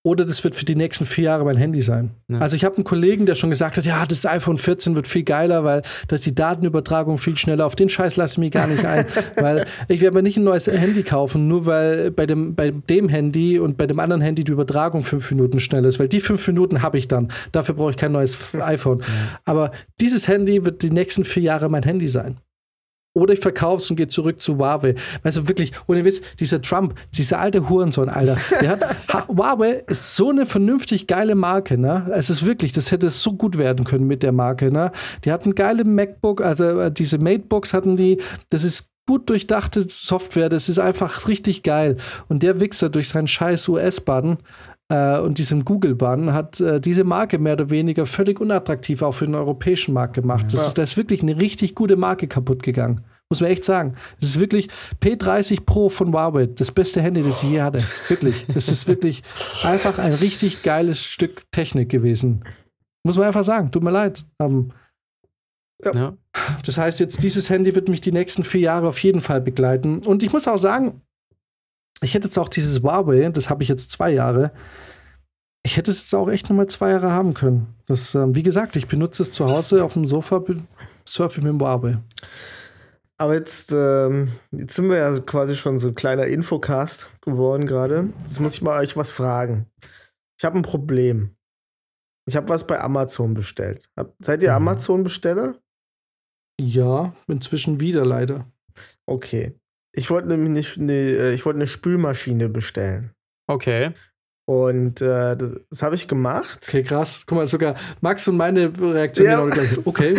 oder 0.08 0.24
das 0.24 0.42
wird 0.46 0.56
für 0.56 0.64
die 0.64 0.76
nächsten 0.76 1.06
vier 1.06 1.26
Jahre 1.26 1.44
mein 1.44 1.58
Handy 1.58 1.82
sein. 1.82 2.12
Ja. 2.30 2.40
Also 2.40 2.56
ich 2.56 2.64
habe 2.64 2.78
einen 2.78 2.86
Kollegen, 2.86 3.26
der 3.26 3.36
schon 3.36 3.50
gesagt 3.50 3.76
hat, 3.76 3.86
ja, 3.86 4.06
das 4.06 4.26
iPhone 4.26 4.58
14 4.58 4.96
wird 4.96 5.06
viel 5.06 5.24
geiler, 5.24 5.66
weil 5.66 5.82
da 6.08 6.16
ist 6.16 6.26
die 6.26 6.34
Datenübertragung 6.34 7.18
viel 7.18 7.36
schneller. 7.36 7.66
Auf 7.66 7.76
den 7.76 7.90
Scheiß 7.90 8.16
lasse 8.16 8.36
ich 8.36 8.38
mich 8.38 8.52
gar 8.52 8.68
nicht 8.68 8.86
ein, 8.86 9.06
weil 9.36 9.66
ich 9.90 10.00
werde 10.00 10.16
mir 10.16 10.24
nicht 10.24 10.38
ein 10.38 10.46
neues 10.46 10.68
Handy 10.68 11.04
kaufen, 11.04 11.50
nur 11.50 11.66
weil 11.66 12.10
bei 12.12 12.26
dem, 12.26 12.56
bei 12.56 12.72
dem 12.72 13.10
Handy 13.10 13.60
und 13.60 13.76
bei 13.76 13.86
dem 13.86 14.00
anderen 14.00 14.22
Handy 14.22 14.46
die 14.46 14.54
Übertragung 14.54 15.02
fünf 15.02 15.30
Minuten 15.30 15.60
schneller 15.60 15.90
ist, 15.90 16.00
weil 16.00 16.08
die 16.08 16.22
fünf 16.22 16.48
Minuten 16.48 16.82
habe 16.82 16.98
ich 16.98 17.10
dann. 17.10 17.28
Dafür 17.52 17.76
brauche 17.76 17.92
ich 17.92 17.98
kein 17.98 18.14
neues 18.14 18.38
iPhone. 18.58 19.04
Aber 19.44 19.72
dieses 20.00 20.30
Handy 20.30 20.64
wird 20.64 20.84
die 20.84 20.92
nächsten 20.92 21.26
vier 21.26 21.44
Jahre 21.44 21.68
mein 21.68 21.84
Handy 21.84 22.08
sein. 22.08 22.38
Oder 23.18 23.34
ich 23.34 23.40
verkaufe 23.40 23.82
es 23.82 23.90
und 23.90 23.96
gehe 23.96 24.08
zurück 24.08 24.42
zu 24.42 24.58
Huawei. 24.58 24.94
Weißt 25.24 25.38
du, 25.38 25.48
wirklich, 25.48 25.72
ohne 25.88 26.06
Witz, 26.06 26.22
dieser 26.40 26.62
Trump, 26.62 26.94
dieser 27.14 27.40
alte 27.40 27.68
Hurensohn, 27.68 28.10
Alter. 28.10 28.38
Der 28.62 28.70
hat, 28.70 28.82
ha, 29.14 29.28
Huawei 29.28 29.84
ist 29.88 30.16
so 30.16 30.30
eine 30.30 30.46
vernünftig 30.46 31.08
geile 31.08 31.34
Marke, 31.34 31.80
ne? 31.80 32.12
Es 32.14 32.30
ist 32.30 32.46
wirklich, 32.46 32.74
das 32.74 32.92
hätte 32.92 33.10
so 33.10 33.34
gut 33.34 33.58
werden 33.58 33.86
können 33.86 34.06
mit 34.06 34.22
der 34.22 34.32
Marke, 34.32 34.72
ne? 34.72 34.92
Die 35.26 35.32
hatten 35.32 35.56
geile 35.56 35.84
MacBook, 35.84 36.42
also 36.42 36.80
äh, 36.80 36.92
diese 36.92 37.18
Matebooks 37.18 37.74
hatten 37.74 37.96
die, 37.96 38.22
das 38.50 38.64
ist 38.64 38.92
gut 39.08 39.30
durchdachte 39.30 39.86
Software, 39.90 40.50
das 40.50 40.70
ist 40.70 40.78
einfach 40.78 41.28
richtig 41.28 41.64
geil. 41.64 41.98
Und 42.28 42.44
der 42.44 42.60
Wichser 42.60 42.90
durch 42.90 43.10
seinen 43.10 43.28
scheiß 43.28 43.68
US-Button 43.70 44.38
äh, 44.90 45.20
und 45.20 45.38
diesen 45.38 45.66
Google-Button 45.66 46.34
hat 46.34 46.60
äh, 46.62 46.80
diese 46.80 47.04
Marke 47.04 47.40
mehr 47.40 47.54
oder 47.54 47.70
weniger 47.70 48.06
völlig 48.06 48.40
unattraktiv 48.40 49.02
auch 49.02 49.12
für 49.14 49.26
den 49.26 49.36
europäischen 49.36 49.94
Markt 49.94 50.14
gemacht. 50.16 50.46
Das 50.48 50.62
Ja. 50.62 50.68
ist, 50.68 50.78
da 50.78 50.84
ist 50.84 50.98
wirklich 50.98 51.22
eine 51.22 51.38
richtig 51.38 51.76
gute 51.76 51.96
Marke 51.96 52.28
kaputt 52.28 52.64
gegangen. 52.64 53.02
Muss 53.30 53.42
man 53.42 53.50
echt 53.50 53.66
sagen. 53.66 53.96
Das 54.22 54.30
ist 54.30 54.40
wirklich 54.40 54.70
P30 55.02 55.66
Pro 55.66 55.90
von 55.90 56.14
Huawei, 56.14 56.46
das 56.46 56.72
beste 56.72 57.02
Handy, 57.02 57.22
das 57.22 57.44
ich 57.44 57.50
je 57.50 57.62
hatte. 57.62 57.80
Wirklich. 58.08 58.46
Das 58.54 58.70
ist 58.70 58.88
wirklich 58.88 59.22
einfach 59.64 59.98
ein 60.00 60.14
richtig 60.14 60.64
geiles 60.64 61.04
Stück 61.04 61.44
Technik 61.52 61.90
gewesen. 61.90 62.46
Muss 63.06 63.18
man 63.18 63.28
einfach 63.28 63.44
sagen. 63.44 63.70
Tut 63.72 63.84
mir 63.84 63.92
leid. 63.92 64.24
Ähm, 64.42 64.72
Ja. 65.84 66.14
das 66.66 66.78
heißt, 66.78 67.00
jetzt 67.02 67.22
dieses 67.22 67.50
Handy 67.50 67.76
wird 67.76 67.90
mich 67.90 68.00
die 68.02 68.12
nächsten 68.14 68.44
vier 68.44 68.62
Jahre 68.62 68.88
auf 68.88 69.00
jeden 69.04 69.20
Fall 69.20 69.42
begleiten. 69.42 70.00
Und 70.00 70.24
ich 70.24 70.32
muss 70.32 70.48
auch 70.48 70.58
sagen, 70.58 71.02
ich 72.02 72.14
hätte 72.14 72.28
jetzt 72.28 72.38
auch 72.38 72.50
dieses 72.50 72.82
Huawei, 72.84 73.28
das 73.30 73.50
habe 73.50 73.64
ich 73.64 73.70
jetzt 73.70 73.92
zwei 73.92 74.12
Jahre. 74.12 74.52
Ich 75.64 75.78
hätte 75.78 75.92
es 75.92 76.04
jetzt 76.04 76.16
auch 76.16 76.30
echt 76.30 76.50
nochmal 76.50 76.68
zwei 76.68 76.92
Jahre 76.92 77.12
haben 77.12 77.34
können. 77.34 77.76
Das, 77.88 78.16
ähm, 78.16 78.36
wie 78.36 78.44
gesagt, 78.44 78.76
ich 78.76 78.88
benutze 78.88 79.24
es 79.24 79.32
zu 79.32 79.46
Hause 79.46 79.84
auf 79.84 79.94
dem 79.94 80.06
Sofa, 80.08 80.42
surfe 81.06 81.40
ich 81.40 81.44
mit 81.44 81.54
dem 81.54 81.60
Huawei. 81.60 81.98
Aber 83.20 83.34
jetzt, 83.34 83.72
ähm, 83.74 84.32
jetzt 84.52 84.76
sind 84.76 84.90
wir 84.90 84.98
ja 84.98 85.20
quasi 85.20 85.56
schon 85.56 85.80
so 85.80 85.88
ein 85.88 85.96
kleiner 85.96 86.28
Infocast 86.28 87.10
geworden 87.22 87.66
gerade. 87.66 88.10
Jetzt 88.20 88.40
muss 88.40 88.54
ich 88.56 88.62
mal 88.62 88.80
euch 88.80 88.96
was 88.96 89.12
fragen. 89.12 89.66
Ich 90.40 90.46
habe 90.46 90.58
ein 90.58 90.62
Problem. 90.62 91.36
Ich 92.30 92.36
habe 92.36 92.50
was 92.50 92.68
bei 92.68 92.80
Amazon 92.80 93.34
bestellt. 93.34 93.90
Hab, 93.98 94.14
seid 94.20 94.44
ihr 94.44 94.50
Mhm. 94.52 94.58
Amazon-Besteller? 94.58 95.56
Ja, 96.60 97.14
inzwischen 97.28 97.80
wieder 97.80 98.06
leider. 98.06 98.46
Okay. 99.06 99.56
Ich 99.98 100.12
wollte 100.12 100.28
nämlich 100.28 100.52
nicht 100.52 100.78
eine, 100.78 100.94
äh, 100.94 101.34
ich 101.34 101.44
wollte 101.46 101.58
eine 101.58 101.66
Spülmaschine 101.68 102.50
bestellen. 102.50 103.12
Okay. 103.48 103.94
Und 104.46 105.02
äh, 105.02 105.36
das, 105.36 105.54
das 105.72 105.82
habe 105.82 105.96
ich 105.96 106.08
gemacht. 106.08 106.60
Okay, 106.68 106.84
krass. 106.84 107.24
Guck 107.26 107.40
mal, 107.40 107.48
sogar 107.48 107.74
Max 108.00 108.28
und 108.28 108.38
meine 108.38 108.72
Reaktion 108.80 109.26
Ja. 109.28 109.40
genau 109.42 109.50
gleich. 109.50 109.78
Okay. 109.86 110.14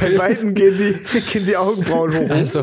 Bei 0.00 0.16
beiden 0.16 0.54
gehen 0.54 0.78
die, 0.78 1.20
gehen 1.32 1.44
die 1.46 1.56
Augenbrauen 1.56 2.16
hoch. 2.16 2.30
Also, 2.30 2.62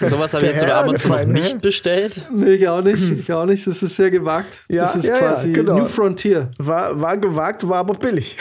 Sowas 0.00 0.34
habe 0.34 0.46
ich 0.46 0.52
jetzt 0.52 0.66
bei 0.66 0.74
Amazon 0.74 0.96
der 0.96 1.08
noch 1.10 1.16
feine 1.18 1.32
nicht 1.32 1.52
Herr. 1.52 1.60
bestellt. 1.60 2.28
nee, 2.32 2.50
ich 2.54 2.68
auch 2.68 2.82
nicht. 2.82 3.10
Ich 3.20 3.32
auch 3.32 3.46
nicht. 3.46 3.64
Das 3.68 3.82
ist 3.84 3.94
sehr 3.94 4.10
gewagt. 4.10 4.64
Ja, 4.68 4.82
das 4.82 4.96
ist 4.96 5.06
ja, 5.06 5.14
ja, 5.14 5.20
quasi 5.20 5.52
genau. 5.52 5.78
New 5.78 5.84
Frontier. 5.86 6.50
War, 6.58 7.00
war 7.00 7.16
gewagt, 7.16 7.66
war 7.66 7.78
aber 7.78 7.94
billig. 7.94 8.36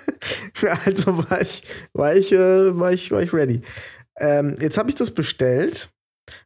also 0.86 1.30
war 1.30 1.42
ich, 1.42 1.62
war 1.92 2.14
ich, 2.16 2.32
äh, 2.32 2.76
war 2.78 2.90
ich, 2.90 3.10
war 3.10 3.22
ich 3.22 3.34
ready. 3.34 3.60
Ähm, 4.18 4.56
jetzt 4.58 4.78
habe 4.78 4.88
ich 4.88 4.94
das 4.96 5.10
bestellt. 5.12 5.91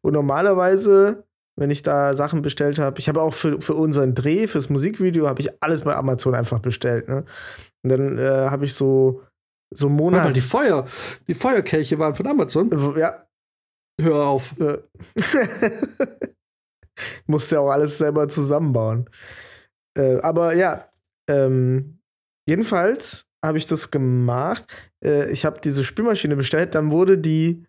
Und 0.03 0.13
normalerweise, 0.13 1.25
wenn 1.59 1.71
ich 1.71 1.83
da 1.83 2.15
Sachen 2.15 2.43
bestellt 2.43 2.79
habe, 2.79 2.99
ich 2.99 3.09
habe 3.09 3.23
auch 3.23 3.35
für, 3.35 3.61
für 3.61 3.75
unseren 3.75 4.15
Dreh, 4.15 4.47
fürs 4.47 4.69
Musikvideo, 4.71 5.29
habe 5.29 5.41
ich 5.41 5.63
alles 5.63 5.83
bei 5.83 5.95
Amazon 5.95 6.35
einfach 6.35 6.61
bestellt. 6.61 7.09
Ne? 7.09 7.25
Und 7.83 7.91
dann 7.91 8.19
äh, 8.19 8.49
habe 8.51 8.65
ich 8.65 8.75
so, 8.75 9.23
so 9.73 9.89
Warte 9.89 10.03
Monats. 10.03 10.33
die 10.33 10.41
Feuer, 10.41 10.87
die 11.29 11.35
Feuerkelche 11.35 11.99
waren 11.99 12.15
von 12.15 12.27
Amazon. 12.27 12.71
ja, 12.99 13.27
Hör 14.01 14.27
auf. 14.27 14.55
äh, 14.61 14.79
musste 17.27 17.57
ja 17.57 17.61
auch 17.61 17.71
alles 17.71 17.99
selber 17.99 18.29
zusammenbauen. 18.29 19.09
Äh, 19.97 20.21
aber 20.21 20.55
ja, 20.55 20.91
ähm, 21.29 21.99
jedenfalls 22.49 23.27
habe 23.45 23.59
ich 23.59 23.67
das 23.67 23.91
gemacht. 23.91 24.67
Äh, 25.05 25.31
ich 25.31 25.45
habe 25.45 25.61
diese 25.61 25.85
Spülmaschine 25.85 26.37
bestellt, 26.37 26.75
dann 26.75 26.91
wurde 26.91 27.19
die, 27.19 27.65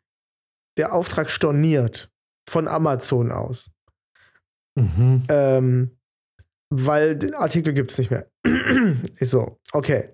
der 0.77 0.93
Auftrag 0.93 1.29
storniert 1.29 2.09
von 2.49 2.67
Amazon 2.67 3.31
aus. 3.31 3.71
Mhm. 4.75 5.23
Ähm, 5.29 5.97
weil 6.69 7.15
den 7.15 7.33
Artikel 7.33 7.73
gibt 7.73 7.91
es 7.91 7.97
nicht 7.97 8.11
mehr. 8.11 8.29
ich 9.19 9.29
so, 9.29 9.59
okay. 9.71 10.13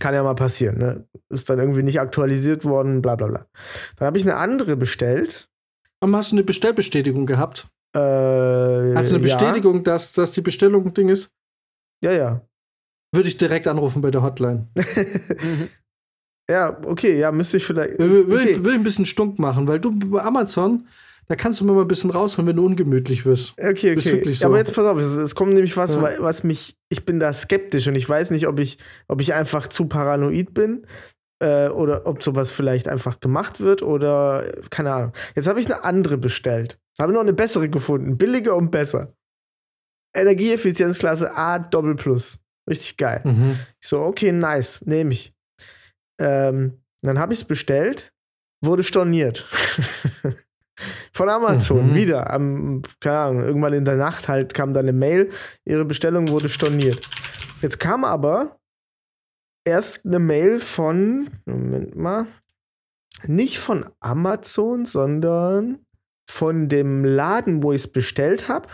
Kann 0.00 0.14
ja 0.14 0.22
mal 0.22 0.34
passieren, 0.34 0.78
ne? 0.78 1.08
Ist 1.30 1.48
dann 1.48 1.58
irgendwie 1.58 1.82
nicht 1.82 1.98
aktualisiert 1.98 2.64
worden, 2.64 3.00
bla 3.00 3.16
bla 3.16 3.26
bla. 3.26 3.46
Dann 3.96 4.06
habe 4.06 4.18
ich 4.18 4.24
eine 4.24 4.36
andere 4.36 4.76
bestellt. 4.76 5.48
Aber 6.00 6.18
hast 6.18 6.32
du 6.32 6.36
eine 6.36 6.44
Bestellbestätigung 6.44 7.24
gehabt? 7.24 7.68
Äh, 7.94 7.98
du 7.98 8.94
eine 8.94 9.02
ja. 9.10 9.18
Bestätigung, 9.18 9.84
dass, 9.84 10.12
dass 10.12 10.32
die 10.32 10.42
Bestellung 10.42 10.86
ein 10.86 10.94
Ding 10.94 11.08
ist? 11.08 11.32
Ja, 12.02 12.12
ja. 12.12 12.42
Würde 13.12 13.28
ich 13.28 13.38
direkt 13.38 13.66
anrufen 13.66 14.02
bei 14.02 14.10
der 14.10 14.22
Hotline. 14.22 14.68
ja, 16.50 16.78
okay, 16.84 17.18
ja, 17.18 17.30
müsste 17.32 17.56
ich 17.58 17.64
vielleicht. 17.64 17.98
Will, 17.98 18.24
okay. 18.32 18.64
will 18.64 18.74
ein 18.74 18.82
bisschen 18.84 19.04
stunk 19.06 19.38
machen, 19.38 19.66
weil 19.68 19.80
du 19.80 19.90
bei 19.98 20.22
Amazon, 20.22 20.86
da 21.26 21.36
kannst 21.36 21.60
du 21.60 21.64
mir 21.66 21.72
mal 21.72 21.82
ein 21.82 21.88
bisschen 21.88 22.10
rausholen, 22.10 22.48
wenn 22.48 22.56
du 22.56 22.64
ungemütlich 22.64 23.26
wirst. 23.26 23.52
Okay, 23.58 23.92
okay. 23.96 24.04
wirklich 24.04 24.40
Ja, 24.40 24.46
aber 24.46 24.54
so. 24.56 24.58
jetzt 24.58 24.74
pass 24.74 24.84
auf, 24.86 24.98
es, 24.98 25.08
es 25.14 25.34
kommt 25.34 25.52
nämlich 25.52 25.76
was, 25.76 25.96
Ja. 25.96 26.02
wa- 26.02 26.12
was 26.20 26.42
mich, 26.44 26.76
ich 26.88 27.04
bin 27.04 27.20
da 27.20 27.32
skeptisch 27.32 27.86
und 27.86 27.94
ich 27.96 28.08
weiß 28.08 28.30
nicht, 28.30 28.46
ob 28.48 28.58
ich, 28.60 28.78
ob 29.08 29.20
ich 29.20 29.34
einfach 29.34 29.68
zu 29.68 29.86
paranoid 29.86 30.54
bin 30.54 30.86
äh, 31.42 31.68
oder 31.68 32.06
ob 32.06 32.22
sowas 32.22 32.50
vielleicht 32.50 32.88
einfach 32.88 33.20
gemacht 33.20 33.60
wird 33.60 33.82
oder 33.82 34.52
keine 34.70 34.92
Ahnung. 34.92 35.12
Jetzt 35.36 35.48
habe 35.48 35.60
ich 35.60 35.66
eine 35.66 35.84
andere 35.84 36.16
bestellt. 36.16 36.78
Habe 36.98 37.12
noch 37.12 37.20
eine 37.20 37.34
bessere 37.34 37.68
gefunden, 37.68 38.16
billiger 38.16 38.56
und 38.56 38.70
besser. 38.70 39.12
Energieeffizienzklasse 40.16 41.36
A 41.36 41.58
Doppel 41.58 41.94
Plus. 41.94 42.38
Richtig 42.68 42.96
geil. 42.96 43.20
Mhm. 43.24 43.58
Ich 43.80 43.88
so, 43.88 44.00
okay, 44.00 44.32
nice, 44.32 44.84
nehme 44.84 45.12
ich. 45.12 45.32
Ähm, 46.18 46.80
dann 47.02 47.18
habe 47.18 47.32
ich 47.32 47.40
es 47.40 47.44
bestellt, 47.46 48.12
wurde 48.60 48.82
storniert. 48.82 49.46
Von 51.12 51.28
Amazon, 51.28 51.90
Mhm. 51.90 51.94
wieder. 51.94 52.30
Am, 52.30 52.82
keine 53.00 53.18
Ahnung, 53.18 53.42
irgendwann 53.44 53.72
in 53.72 53.84
der 53.84 53.96
Nacht 53.96 54.28
halt 54.28 54.54
kam 54.54 54.74
dann 54.74 54.84
eine 54.84 54.92
Mail, 54.92 55.30
ihre 55.64 55.84
Bestellung 55.84 56.28
wurde 56.28 56.48
storniert. 56.48 57.08
Jetzt 57.62 57.80
kam 57.80 58.04
aber 58.04 58.58
erst 59.64 60.06
eine 60.06 60.18
Mail 60.20 60.60
von, 60.60 61.30
Moment 61.46 61.96
mal, 61.96 62.26
nicht 63.26 63.58
von 63.58 63.90
Amazon, 63.98 64.84
sondern 64.86 65.84
von 66.30 66.68
dem 66.68 67.04
Laden, 67.04 67.62
wo 67.64 67.72
ich 67.72 67.82
es 67.82 67.92
bestellt 67.92 68.48
habe. 68.48 68.68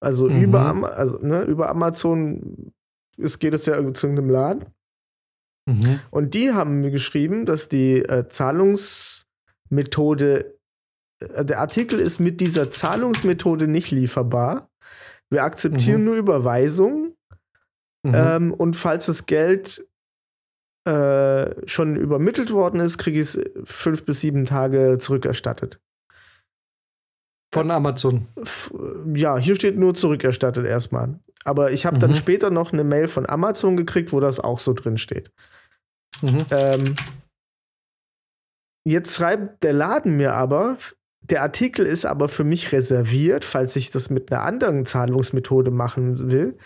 Also, 0.00 0.28
Mhm. 0.28 0.42
über, 0.42 0.96
also 0.96 1.18
ne, 1.18 1.42
über 1.44 1.68
Amazon 1.68 2.72
es 3.16 3.38
geht 3.38 3.54
es 3.54 3.66
ja 3.66 3.94
zu 3.94 4.08
einem 4.08 4.28
Laden. 4.28 4.64
Mhm. 5.66 6.00
Und 6.10 6.34
die 6.34 6.52
haben 6.52 6.80
mir 6.80 6.90
geschrieben, 6.90 7.46
dass 7.46 7.68
die 7.68 8.00
äh, 8.00 8.28
Zahlungsmethode, 8.28 10.58
äh, 11.20 11.44
der 11.44 11.60
Artikel 11.60 12.00
ist 12.00 12.20
mit 12.20 12.40
dieser 12.40 12.70
Zahlungsmethode 12.70 13.66
nicht 13.66 13.90
lieferbar. 13.90 14.70
Wir 15.30 15.42
akzeptieren 15.42 16.02
Mhm. 16.02 16.06
nur 16.06 16.16
Überweisungen. 16.16 17.16
Mhm. 18.02 18.14
Ähm, 18.14 18.52
und 18.52 18.76
falls 18.76 19.06
das 19.06 19.24
Geld 19.26 19.86
äh, 20.86 21.66
schon 21.66 21.96
übermittelt 21.96 22.52
worden 22.52 22.78
ist, 22.80 22.98
kriege 22.98 23.18
ich 23.18 23.34
es 23.34 23.40
fünf 23.64 24.04
bis 24.04 24.20
sieben 24.20 24.44
Tage 24.44 24.98
zurückerstattet. 24.98 25.80
Von 27.54 27.70
Amazon. 27.70 28.26
Ja, 29.14 29.38
hier 29.38 29.54
steht 29.54 29.78
nur 29.78 29.94
zurückerstattet 29.94 30.66
erstmal. 30.66 31.20
Aber 31.44 31.72
ich 31.72 31.86
habe 31.86 31.98
dann 31.98 32.10
Mhm. 32.10 32.16
später 32.16 32.50
noch 32.50 32.72
eine 32.72 32.84
Mail 32.84 33.06
von 33.06 33.28
Amazon 33.28 33.76
gekriegt, 33.76 34.12
wo 34.12 34.20
das 34.20 34.40
auch 34.40 34.58
so 34.58 34.72
drin 34.72 34.96
steht. 34.96 35.30
Mhm. 36.22 36.46
Ähm, 36.50 36.94
jetzt 38.86 39.14
schreibt 39.14 39.62
der 39.62 39.72
Laden 39.74 40.16
mir 40.16 40.34
aber, 40.34 40.78
der 41.20 41.42
Artikel 41.42 41.86
ist 41.86 42.04
aber 42.06 42.28
für 42.28 42.44
mich 42.44 42.72
reserviert, 42.72 43.44
falls 43.44 43.76
ich 43.76 43.90
das 43.90 44.10
mit 44.10 44.30
einer 44.30 44.42
anderen 44.42 44.84
Zahlungsmethode 44.86 45.70
machen 45.70 46.30
will. 46.30 46.58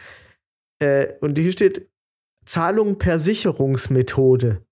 Äh, 0.80 1.14
und 1.20 1.38
hier 1.38 1.52
steht 1.52 1.88
Zahlung 2.44 2.98
per 2.98 3.18
Sicherungsmethode. 3.18 4.62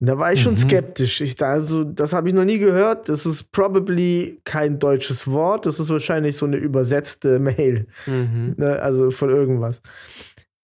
Und 0.00 0.08
da 0.08 0.18
war 0.18 0.32
ich 0.32 0.42
schon 0.42 0.54
Mhm. 0.54 0.58
skeptisch. 0.58 1.20
Ich 1.20 1.36
da 1.36 1.50
also, 1.52 1.84
das 1.84 2.12
habe 2.12 2.28
ich 2.28 2.34
noch 2.34 2.44
nie 2.44 2.58
gehört. 2.58 3.08
Das 3.08 3.24
ist 3.26 3.52
probably 3.52 4.40
kein 4.44 4.78
deutsches 4.78 5.30
Wort. 5.30 5.66
Das 5.66 5.80
ist 5.80 5.88
wahrscheinlich 5.90 6.36
so 6.36 6.46
eine 6.46 6.56
übersetzte 6.56 7.38
Mail. 7.38 7.86
Mhm. 8.06 8.54
Ne, 8.56 8.80
also 8.82 9.10
von 9.10 9.30
irgendwas. 9.30 9.80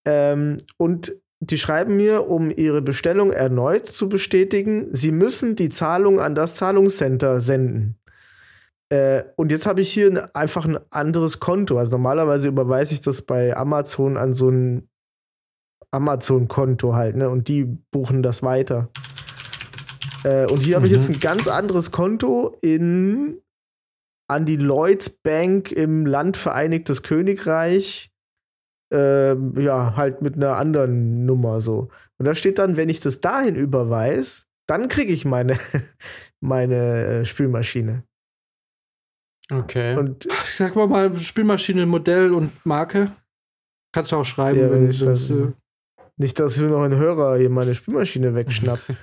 Ähm, 0.05 0.59
und 0.77 1.17
die 1.39 1.57
schreiben 1.57 1.97
mir, 1.97 2.29
um 2.29 2.51
ihre 2.51 2.83
Bestellung 2.83 3.33
erneut 3.33 3.87
zu 3.87 4.11
bestätigen, 4.11 4.89
sie 4.93 5.11
müssen 5.11 5.57
die 5.57 5.71
Zahlung 5.71 6.21
an 6.21 6.35
das 6.35 6.55
Zahlungscenter 6.57 7.41
senden. 7.41 7.97
Äh, 8.91 9.23
und 9.37 9.51
jetzt 9.53 9.65
habe 9.67 9.81
ich 9.81 9.91
hier 9.91 10.29
einfach 10.35 10.67
ein 10.67 10.79
anderes 10.91 11.41
Konto. 11.41 11.79
Also 11.79 11.93
normalerweise 11.93 12.49
überweise 12.49 12.93
ich 12.93 13.01
das 13.01 13.23
bei 13.23 13.57
Amazon 13.57 14.19
an 14.19 14.35
so 14.35 14.51
ein 14.51 14.90
Amazon-Konto 15.93 16.95
halt, 16.95 17.17
ne? 17.17 17.29
Und 17.31 17.49
die 17.49 17.65
buchen 17.65 18.23
das 18.23 18.43
weiter. 18.43 18.91
Äh, 20.25 20.47
und 20.47 20.59
hier 20.63 20.77
habe 20.77 20.87
ich 20.87 20.93
Mhm. 20.93 20.99
jetzt 20.99 21.09
ein 21.11 21.21
ganz 21.21 21.49
anderes 21.49 21.91
Konto 21.91 22.57
in 22.63 23.41
an 24.29 24.45
die 24.47 24.57
Lloyds 24.57 25.11
Bank 25.11 25.73
im 25.73 26.07
Land 26.07 26.37
Vereinigtes 26.37 27.03
Königreich. 27.03 28.13
Ähm, 28.93 29.55
ja, 29.61 29.97
halt 29.97 30.21
mit 30.23 30.35
einer 30.37 30.57
anderen 30.57 31.25
Nummer 31.25 31.61
so. 31.61 31.89
Und 32.19 32.27
da 32.27 32.35
steht 32.35 32.59
dann, 32.59 32.77
wenn 32.77 32.89
ich 32.89 33.01
das 33.01 33.21
dahin 33.21 33.55
überweise, 33.57 34.45
dann 34.69 34.89
kriege 34.89 35.13
ich 35.13 35.25
meine, 35.25 35.57
meine 36.41 37.05
äh, 37.07 37.25
Spülmaschine. 37.25 38.05
Okay. 39.53 39.97
Und 39.97 40.29
Sag 40.45 40.77
mal 40.77 40.87
mal 40.87 41.17
Spielmaschine, 41.19 41.87
Modell 41.87 42.33
und 42.33 42.65
Marke. 42.65 43.11
Kannst 43.93 44.13
du 44.13 44.17
auch 44.17 44.25
schreiben, 44.25 44.61
Ja, 44.61 44.71
wenn 44.71 44.83
will 44.85 44.91
ich 44.91 44.99
schreiben. 44.99 45.49
äh, 45.51 45.53
nicht, 46.21 46.39
dass 46.39 46.59
mir 46.59 46.69
noch 46.69 46.83
ein 46.83 46.95
Hörer 46.97 47.37
hier 47.39 47.51
meine 47.51 47.75
Spülmaschine 47.75 48.35
wegschnappt. 48.35 48.83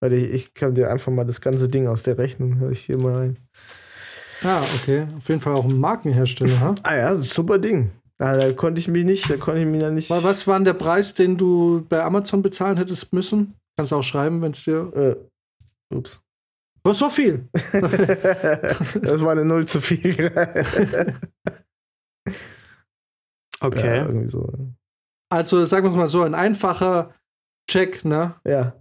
Weil 0.00 0.12
ich, 0.12 0.30
ich 0.32 0.54
kann 0.54 0.74
dir 0.74 0.90
einfach 0.90 1.10
mal 1.12 1.24
das 1.24 1.40
ganze 1.40 1.68
Ding 1.68 1.86
aus 1.86 2.02
der 2.02 2.18
Rechnung, 2.18 2.58
hör 2.58 2.70
ich 2.70 2.80
hier 2.84 2.98
mal 2.98 3.14
rein. 3.14 3.38
Ah, 4.42 4.60
okay. 4.76 5.06
Auf 5.16 5.28
jeden 5.28 5.40
Fall 5.40 5.54
auch 5.54 5.64
ein 5.64 5.78
Markenhersteller, 5.78 6.60
ha? 6.60 6.74
Ah 6.82 6.96
ja, 6.96 7.14
super 7.16 7.58
Ding. 7.58 7.90
Ah, 8.18 8.36
da 8.36 8.52
konnte 8.52 8.78
ich 8.80 8.88
mich 8.88 9.04
nicht, 9.04 9.30
da 9.30 9.36
konnte 9.36 9.60
ich 9.62 9.66
mich 9.66 9.80
ja 9.80 9.90
nicht. 9.90 10.10
Wa- 10.10 10.22
Was 10.22 10.46
war 10.46 10.56
denn 10.58 10.66
der 10.66 10.74
Preis, 10.74 11.14
den 11.14 11.36
du 11.36 11.84
bei 11.88 12.02
Amazon 12.02 12.42
bezahlen 12.42 12.76
hättest 12.76 13.12
müssen? 13.12 13.54
Kannst 13.76 13.92
du 13.92 13.96
auch 13.96 14.02
schreiben, 14.04 14.42
wenn 14.42 14.52
es 14.52 14.62
dir. 14.64 14.92
Äh, 14.94 15.94
ups. 15.94 16.20
Oh, 16.86 16.92
so 16.92 17.08
viel! 17.08 17.48
das 17.54 19.20
war 19.22 19.32
eine 19.32 19.44
Null 19.46 19.66
zu 19.66 19.80
viel. 19.80 20.30
okay. 23.60 23.86
Ja, 23.96 24.06
irgendwie 24.06 24.28
so. 24.28 24.52
Also 25.30 25.64
sagen 25.64 25.90
wir 25.90 25.96
mal 25.96 26.08
so, 26.08 26.22
ein 26.22 26.34
einfacher 26.34 27.14
Check, 27.70 28.04
ne? 28.04 28.34
Ja. 28.46 28.74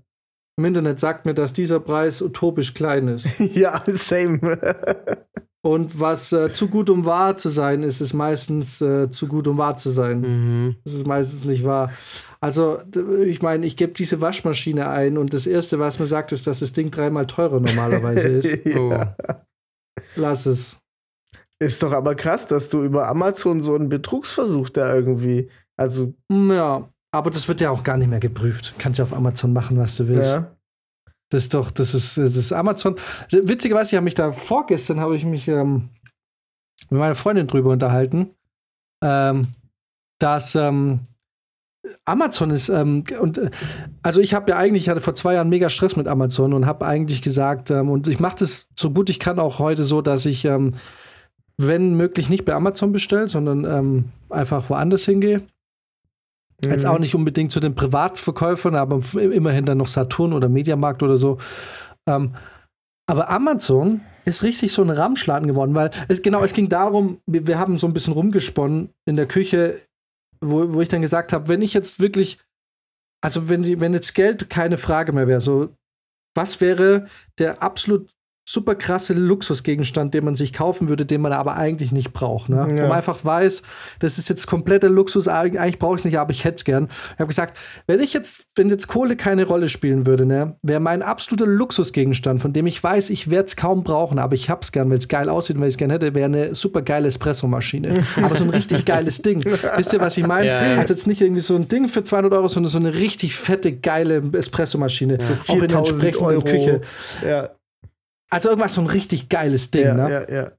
Im 0.57 0.65
Internet 0.65 0.99
sagt 0.99 1.25
mir, 1.25 1.33
dass 1.33 1.53
dieser 1.53 1.79
Preis 1.79 2.21
utopisch 2.21 2.73
klein 2.73 3.07
ist. 3.07 3.39
ja, 3.55 3.81
same. 3.87 4.59
Und 5.65 5.97
was 5.97 6.33
äh, 6.33 6.53
zu 6.53 6.67
gut, 6.67 6.89
um 6.89 7.05
wahr 7.05 7.37
zu 7.37 7.47
sein, 7.47 7.83
ist, 7.83 8.01
ist 8.01 8.13
meistens 8.13 8.81
äh, 8.81 9.09
zu 9.09 9.27
gut, 9.27 9.47
um 9.47 9.57
wahr 9.57 9.77
zu 9.77 9.89
sein. 9.89 10.19
Mhm. 10.19 10.75
Das 10.83 10.93
ist 10.93 11.07
meistens 11.07 11.45
nicht 11.45 11.63
wahr. 11.63 11.93
Also, 12.41 12.81
ich 13.25 13.41
meine, 13.41 13.65
ich 13.65 13.77
gebe 13.77 13.93
diese 13.93 14.19
Waschmaschine 14.19 14.89
ein 14.89 15.17
und 15.17 15.33
das 15.33 15.47
Erste, 15.47 15.79
was 15.79 15.99
mir 15.99 16.07
sagt, 16.07 16.33
ist, 16.33 16.47
dass 16.47 16.59
das 16.59 16.73
Ding 16.73 16.91
dreimal 16.91 17.27
teurer 17.27 17.61
normalerweise 17.61 18.27
ist. 18.27 18.65
ja. 18.65 19.15
Lass 20.17 20.45
es. 20.45 20.79
Ist 21.59 21.81
doch 21.81 21.93
aber 21.93 22.15
krass, 22.15 22.45
dass 22.45 22.67
du 22.67 22.83
über 22.83 23.07
Amazon 23.07 23.61
so 23.61 23.73
einen 23.75 23.87
Betrugsversuch 23.87 24.69
da 24.69 24.93
irgendwie. 24.93 25.49
Also, 25.77 26.13
Ja, 26.31 26.89
aber 27.11 27.29
das 27.29 27.47
wird 27.47 27.61
ja 27.61 27.69
auch 27.69 27.83
gar 27.83 27.97
nicht 27.97 28.09
mehr 28.09 28.19
geprüft. 28.19 28.73
Kannst 28.77 28.99
ja 28.99 29.05
auf 29.05 29.13
Amazon 29.13 29.53
machen, 29.53 29.77
was 29.77 29.95
du 29.97 30.07
willst. 30.07 30.33
ja. 30.33 30.55
Das 31.29 31.43
ist 31.43 31.53
doch, 31.55 31.71
das 31.71 31.95
ist, 31.95 32.15
das 32.15 32.35
ist 32.35 32.53
Amazon. 32.53 32.95
Witzigerweise, 33.31 33.89
ich 33.89 33.95
habe 33.95 34.03
mich 34.03 34.13
da 34.13 34.31
vorgestern, 34.31 34.99
habe 34.99 35.15
ich 35.15 35.25
mich 35.25 35.47
ähm, 35.47 35.89
mit 36.91 36.99
meiner 36.99 37.15
Freundin 37.15 37.47
drüber 37.47 37.71
unterhalten, 37.71 38.35
ähm, 39.03 39.47
dass 40.19 40.53
ähm, 40.53 40.99
Amazon 42.05 42.51
ist, 42.51 42.69
ähm, 42.69 43.03
und 43.19 43.39
äh, 43.39 43.49
also 44.03 44.21
ich 44.21 44.35
habe 44.35 44.51
ja 44.51 44.57
eigentlich, 44.57 44.83
ich 44.83 44.89
hatte 44.89 45.01
vor 45.01 45.15
zwei 45.15 45.33
Jahren 45.33 45.49
mega 45.49 45.69
Stress 45.69 45.95
mit 45.95 46.07
Amazon 46.07 46.53
und 46.53 46.67
habe 46.67 46.85
eigentlich 46.85 47.23
gesagt, 47.23 47.71
ähm, 47.71 47.89
und 47.89 48.07
ich 48.07 48.19
mache 48.19 48.37
das 48.37 48.69
so 48.75 48.91
gut 48.91 49.09
ich 49.09 49.19
kann 49.19 49.39
auch 49.39 49.57
heute 49.57 49.85
so, 49.85 50.03
dass 50.03 50.27
ich, 50.27 50.45
ähm, 50.45 50.75
wenn 51.57 51.95
möglich, 51.95 52.29
nicht 52.29 52.45
bei 52.45 52.53
Amazon 52.53 52.91
bestelle, 52.91 53.27
sondern 53.27 54.11
einfach 54.29 54.71
woanders 54.71 55.05
hingehe. 55.05 55.43
Jetzt 56.63 56.83
Mhm. 56.85 56.89
auch 56.89 56.99
nicht 56.99 57.15
unbedingt 57.15 57.51
zu 57.51 57.59
den 57.59 57.75
Privatverkäufern, 57.75 58.75
aber 58.75 59.01
immerhin 59.15 59.65
dann 59.65 59.77
noch 59.77 59.87
Saturn 59.87 60.33
oder 60.33 60.49
Mediamarkt 60.49 61.03
oder 61.03 61.17
so. 61.17 61.37
Ähm, 62.07 62.35
aber 63.07 63.29
Amazon 63.29 64.01
ist 64.25 64.43
richtig 64.43 64.71
so 64.71 64.81
ein 64.81 64.89
Ramschladen 64.89 65.47
geworden, 65.47 65.75
weil 65.75 65.91
es, 66.07 66.21
genau, 66.21 66.43
es 66.43 66.53
ging 66.53 66.69
darum, 66.69 67.19
wir, 67.25 67.45
wir 67.47 67.59
haben 67.59 67.77
so 67.77 67.87
ein 67.87 67.93
bisschen 67.93 68.13
rumgesponnen 68.13 68.89
in 69.05 69.15
der 69.17 69.27
Küche, 69.27 69.81
wo, 70.39 70.73
wo 70.73 70.81
ich 70.81 70.89
dann 70.89 71.01
gesagt 71.01 71.33
habe, 71.33 71.49
wenn 71.49 71.61
ich 71.61 71.73
jetzt 71.73 71.99
wirklich, 71.99 72.39
also 73.21 73.49
wenn, 73.49 73.81
wenn 73.81 73.93
jetzt 73.93 74.15
Geld 74.15 74.49
keine 74.49 74.77
Frage 74.77 75.11
mehr 75.11 75.27
wäre, 75.27 75.41
so, 75.41 75.69
was 76.35 76.61
wäre 76.61 77.07
der 77.37 77.61
absolut 77.61 78.09
super 78.45 78.75
krasse 78.75 79.13
Luxusgegenstand, 79.13 80.13
den 80.13 80.25
man 80.25 80.35
sich 80.35 80.51
kaufen 80.53 80.89
würde, 80.89 81.05
den 81.05 81.21
man 81.21 81.31
aber 81.33 81.55
eigentlich 81.55 81.91
nicht 81.91 82.11
braucht. 82.11 82.49
Ne? 82.49 82.57
Ja. 82.57 82.83
Wo 82.83 82.87
man 82.87 82.91
einfach 82.97 83.23
weiß, 83.23 83.63
das 83.99 84.17
ist 84.17 84.27
jetzt 84.29 84.47
kompletter 84.47 84.89
Luxus, 84.89 85.27
eig- 85.29 85.57
eigentlich 85.57 85.79
brauche 85.79 85.95
ich 85.95 86.01
es 86.01 86.05
nicht, 86.05 86.19
aber 86.19 86.31
ich 86.31 86.43
hätte 86.43 86.55
es 86.55 86.63
gern. 86.65 86.89
Ich 87.13 87.19
habe 87.19 87.27
gesagt, 87.27 87.57
wenn 87.87 88.01
ich 88.01 88.13
jetzt, 88.13 88.45
wenn 88.55 88.69
jetzt 88.69 88.87
Kohle 88.87 89.15
keine 89.15 89.45
Rolle 89.45 89.69
spielen 89.69 90.05
würde, 90.05 90.25
ne, 90.25 90.55
wäre 90.61 90.79
mein 90.81 91.01
absoluter 91.01 91.45
Luxusgegenstand, 91.47 92.41
von 92.41 92.51
dem 92.51 92.67
ich 92.67 92.83
weiß, 92.83 93.11
ich 93.11 93.29
werde 93.29 93.47
es 93.47 93.55
kaum 93.55 93.83
brauchen, 93.83 94.19
aber 94.19 94.33
ich 94.35 94.49
hab's 94.49 94.71
gern, 94.71 94.89
weil 94.89 94.97
es 94.97 95.07
geil 95.07 95.29
aussieht 95.29 95.55
und 95.55 95.61
weil 95.61 95.69
ich 95.69 95.75
es 95.75 95.77
gern 95.79 95.89
hätte, 95.91 96.13
wäre 96.13 96.25
eine 96.25 96.53
super 96.55 96.81
geile 96.81 97.07
Espressomaschine. 97.07 97.93
aber 98.21 98.35
so 98.35 98.43
ein 98.43 98.49
richtig 98.49 98.83
geiles 98.85 99.21
Ding. 99.21 99.43
Wisst 99.77 99.93
ihr, 99.93 100.01
was 100.01 100.17
ich 100.17 100.27
meine? 100.27 100.47
Ja, 100.47 100.65
ja. 100.65 100.77
Also 100.79 100.93
jetzt 100.93 101.07
nicht 101.07 101.21
irgendwie 101.21 101.41
so 101.41 101.55
ein 101.55 101.67
Ding 101.69 101.87
für 101.87 102.03
200 102.03 102.33
Euro, 102.33 102.47
sondern 102.49 102.69
so 102.69 102.77
eine 102.77 102.93
richtig 102.93 103.35
fette, 103.35 103.71
geile 103.71 104.21
Espressomaschine. 104.33 105.17
Auch 105.47 105.53
in 105.53 105.59
der 105.61 105.69
4000 105.69 105.75
entsprechenden 106.03 106.25
Euro. 106.25 106.41
Küche. 106.43 106.81
Ja, 107.25 107.49
Also 108.33 108.49
irgendwas 108.49 108.73
so 108.73 108.81
ein 108.81 108.87
richtig 108.87 109.29
geiles 109.29 109.71
Ding, 109.71 109.85
ja, 109.85 109.93
ne? 109.93 110.11
ja, 110.11 110.35
ja. 110.35 110.51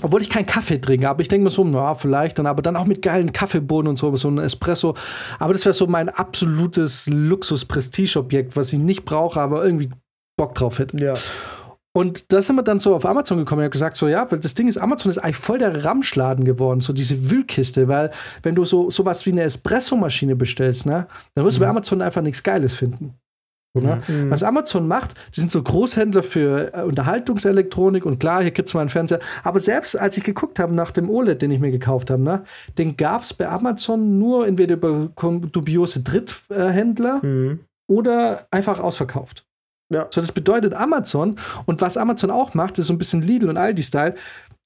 Obwohl 0.00 0.22
ich 0.22 0.30
keinen 0.30 0.46
Kaffee 0.46 0.78
trinke, 0.78 1.08
aber 1.08 1.20
ich 1.20 1.28
denke 1.28 1.44
mir 1.44 1.50
so, 1.50 1.64
na, 1.64 1.94
vielleicht 1.94 2.38
dann, 2.38 2.46
aber 2.46 2.62
dann 2.62 2.76
auch 2.76 2.86
mit 2.86 3.02
geilen 3.02 3.32
Kaffeebohnen 3.32 3.90
und 3.90 3.96
so, 3.96 4.14
so 4.16 4.28
ein 4.28 4.38
Espresso. 4.38 4.94
Aber 5.38 5.52
das 5.52 5.64
wäre 5.66 5.74
so 5.74 5.86
mein 5.86 6.08
absolutes 6.08 7.06
Luxus-Prestige-Objekt, 7.08 8.56
was 8.56 8.72
ich 8.72 8.78
nicht 8.78 9.04
brauche, 9.04 9.40
aber 9.40 9.64
irgendwie 9.64 9.90
Bock 10.36 10.54
drauf 10.54 10.78
hätte. 10.78 10.96
ja. 11.02 11.14
Und 11.94 12.32
da 12.32 12.40
sind 12.40 12.56
wir 12.56 12.62
dann 12.62 12.78
so 12.78 12.94
auf 12.94 13.04
Amazon 13.04 13.36
gekommen. 13.36 13.60
Ich 13.60 13.64
habe 13.64 13.72
gesagt, 13.72 13.98
so 13.98 14.08
ja, 14.08 14.30
weil 14.30 14.38
das 14.38 14.54
Ding 14.54 14.66
ist, 14.66 14.78
Amazon 14.78 15.10
ist 15.10 15.18
eigentlich 15.18 15.36
voll 15.36 15.58
der 15.58 15.84
Ramschladen 15.84 16.44
geworden, 16.44 16.80
so 16.80 16.94
diese 16.94 17.30
Wühlkiste, 17.30 17.86
weil 17.86 18.10
wenn 18.42 18.54
du 18.54 18.64
so 18.64 18.90
sowas 18.90 19.26
wie 19.26 19.32
eine 19.32 19.42
Espressomaschine 19.42 20.34
bestellst, 20.34 20.86
ne, 20.86 21.06
dann 21.34 21.44
wirst 21.44 21.58
du 21.58 21.60
bei 21.60 21.68
Amazon 21.68 22.00
einfach 22.00 22.22
nichts 22.22 22.42
Geiles 22.42 22.74
finden. 22.74 23.14
Ne? 23.74 24.02
Mhm. 24.06 24.30
Was 24.30 24.42
Amazon 24.42 24.86
macht, 24.86 25.14
die 25.34 25.40
sind 25.40 25.50
so 25.50 25.62
Großhändler 25.62 26.22
für 26.22 26.74
äh, 26.74 26.82
Unterhaltungselektronik 26.82 28.04
und 28.04 28.20
klar, 28.20 28.42
hier 28.42 28.50
gibt 28.50 28.68
es 28.68 28.74
mal 28.74 28.80
einen 28.82 28.90
Fernseher. 28.90 29.20
Aber 29.44 29.60
selbst 29.60 29.96
als 29.96 30.16
ich 30.18 30.24
geguckt 30.24 30.58
habe 30.58 30.74
nach 30.74 30.90
dem 30.90 31.08
OLED, 31.08 31.40
den 31.40 31.50
ich 31.50 31.60
mir 31.60 31.70
gekauft 31.70 32.10
habe, 32.10 32.22
ne, 32.22 32.44
den 32.76 32.98
gab 32.98 33.22
es 33.22 33.32
bei 33.32 33.48
Amazon 33.48 34.18
nur 34.18 34.46
entweder 34.46 34.74
über 34.74 35.08
dubiose 35.16 36.02
Dritthändler 36.02 37.20
Mhm. 37.24 37.60
oder 37.90 38.46
einfach 38.50 38.78
ausverkauft. 38.78 39.46
Ja. 39.90 40.06
So, 40.10 40.20
das 40.20 40.32
bedeutet 40.32 40.74
Amazon 40.74 41.36
und 41.64 41.80
was 41.80 41.96
Amazon 41.96 42.30
auch 42.30 42.52
macht, 42.52 42.78
ist 42.78 42.88
so 42.88 42.92
ein 42.92 42.98
bisschen 42.98 43.22
Lidl 43.22 43.48
und 43.48 43.56
Aldi-Style. 43.56 44.14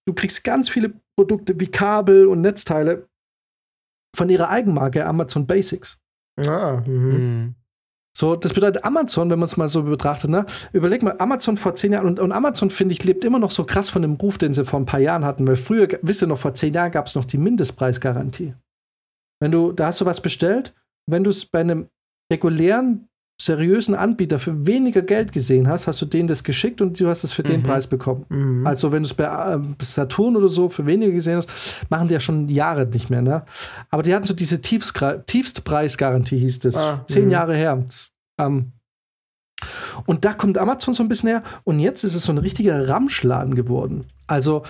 Du 0.08 0.14
kriegst 0.14 0.42
ganz 0.42 0.68
viele 0.68 0.92
Produkte 1.16 1.58
wie 1.60 1.66
Kabel 1.68 2.26
und 2.26 2.40
Netzteile 2.40 3.06
von 4.16 4.28
ihrer 4.30 4.48
Eigenmarke 4.50 5.06
Amazon 5.06 5.46
Basics. 5.46 5.98
Ah, 6.38 6.82
mhm. 6.86 7.54
So, 8.16 8.34
das 8.34 8.54
bedeutet 8.54 8.82
Amazon, 8.82 9.28
wenn 9.28 9.38
man 9.38 9.44
es 9.44 9.58
mal 9.58 9.68
so 9.68 9.82
betrachtet, 9.82 10.30
ne? 10.30 10.46
Überleg 10.72 11.02
mal, 11.02 11.16
Amazon 11.18 11.58
vor 11.58 11.74
zehn 11.74 11.92
Jahren 11.92 12.06
und, 12.06 12.18
und 12.18 12.32
Amazon, 12.32 12.70
finde 12.70 12.94
ich, 12.94 13.04
lebt 13.04 13.22
immer 13.26 13.38
noch 13.38 13.50
so 13.50 13.64
krass 13.64 13.90
von 13.90 14.00
dem 14.00 14.14
Ruf, 14.14 14.38
den 14.38 14.54
sie 14.54 14.64
vor 14.64 14.80
ein 14.80 14.86
paar 14.86 15.00
Jahren 15.00 15.22
hatten, 15.22 15.46
weil 15.46 15.56
früher, 15.56 15.86
wisst 16.00 16.22
ihr 16.22 16.26
noch, 16.26 16.38
vor 16.38 16.54
zehn 16.54 16.72
Jahren 16.72 16.90
gab 16.90 17.08
es 17.08 17.14
noch 17.14 17.26
die 17.26 17.36
Mindestpreisgarantie. 17.36 18.54
Wenn 19.38 19.52
du, 19.52 19.70
da 19.70 19.88
hast 19.88 20.00
du 20.00 20.06
was 20.06 20.22
bestellt, 20.22 20.74
wenn 21.06 21.24
du 21.24 21.30
es 21.30 21.44
bei 21.44 21.60
einem 21.60 21.90
regulären, 22.32 23.06
seriösen 23.38 23.94
Anbieter 23.94 24.38
für 24.38 24.66
weniger 24.66 25.02
Geld 25.02 25.30
gesehen 25.32 25.68
hast, 25.68 25.86
hast 25.86 26.00
du 26.00 26.06
denen 26.06 26.26
das 26.26 26.42
geschickt 26.42 26.80
und 26.80 26.98
du 26.98 27.08
hast 27.08 27.22
es 27.22 27.34
für 27.34 27.42
den 27.42 27.60
Mhm. 27.60 27.64
Preis 27.64 27.86
bekommen. 27.86 28.24
Mhm. 28.30 28.66
Also 28.66 28.92
wenn 28.92 29.02
du 29.02 29.08
es 29.08 29.14
bei 29.14 29.24
äh, 29.24 29.58
Saturn 29.82 30.36
oder 30.36 30.48
so 30.48 30.68
für 30.70 30.86
weniger 30.86 31.12
gesehen 31.12 31.36
hast, 31.36 31.50
machen 31.90 32.08
die 32.08 32.14
ja 32.14 32.20
schon 32.20 32.48
Jahre 32.48 32.86
nicht 32.86 33.10
mehr, 33.10 33.20
ne? 33.20 33.44
Aber 33.90 34.02
die 34.02 34.14
hatten 34.14 34.26
so 34.26 34.32
diese 34.32 34.56
Tiefstgra- 34.56 35.24
Tiefstpreisgarantie, 35.26 36.38
hieß 36.38 36.60
das. 36.60 36.76
Ah, 36.76 37.04
Zehn 37.06 37.26
mhm. 37.26 37.30
Jahre 37.32 37.54
her. 37.54 37.84
Ähm, 38.40 38.72
und 40.06 40.24
da 40.24 40.32
kommt 40.32 40.56
Amazon 40.58 40.94
so 40.94 41.02
ein 41.02 41.08
bisschen 41.08 41.28
her. 41.28 41.42
Und 41.64 41.78
jetzt 41.80 42.04
ist 42.04 42.14
es 42.14 42.22
so 42.24 42.32
ein 42.32 42.38
richtiger 42.38 42.88
Ramschladen 42.88 43.54
geworden. 43.54 44.04
Also, 44.26 44.62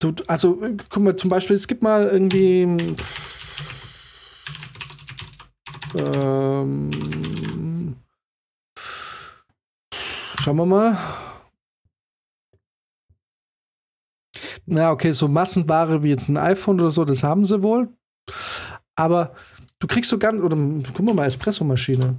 du, 0.00 0.12
also, 0.26 0.60
guck 0.88 1.02
mal, 1.02 1.16
zum 1.16 1.30
Beispiel, 1.30 1.56
es 1.56 1.68
gibt 1.68 1.82
mal 1.82 2.06
irgendwie. 2.08 2.62
Ähm, 5.96 6.90
schauen 10.48 10.56
wir 10.56 10.64
mal. 10.64 10.96
Na, 14.64 14.92
okay, 14.92 15.12
so 15.12 15.28
Massenware 15.28 16.02
wie 16.02 16.08
jetzt 16.08 16.30
ein 16.30 16.38
iPhone 16.38 16.80
oder 16.80 16.90
so, 16.90 17.04
das 17.04 17.22
haben 17.22 17.44
sie 17.44 17.60
wohl. 17.60 17.90
Aber 18.96 19.34
du 19.78 19.86
kriegst 19.86 20.08
so 20.08 20.18
ganz, 20.18 20.42
oder 20.42 20.56
guck 20.94 21.14
mal 21.14 21.26
Espressomaschine. 21.26 22.16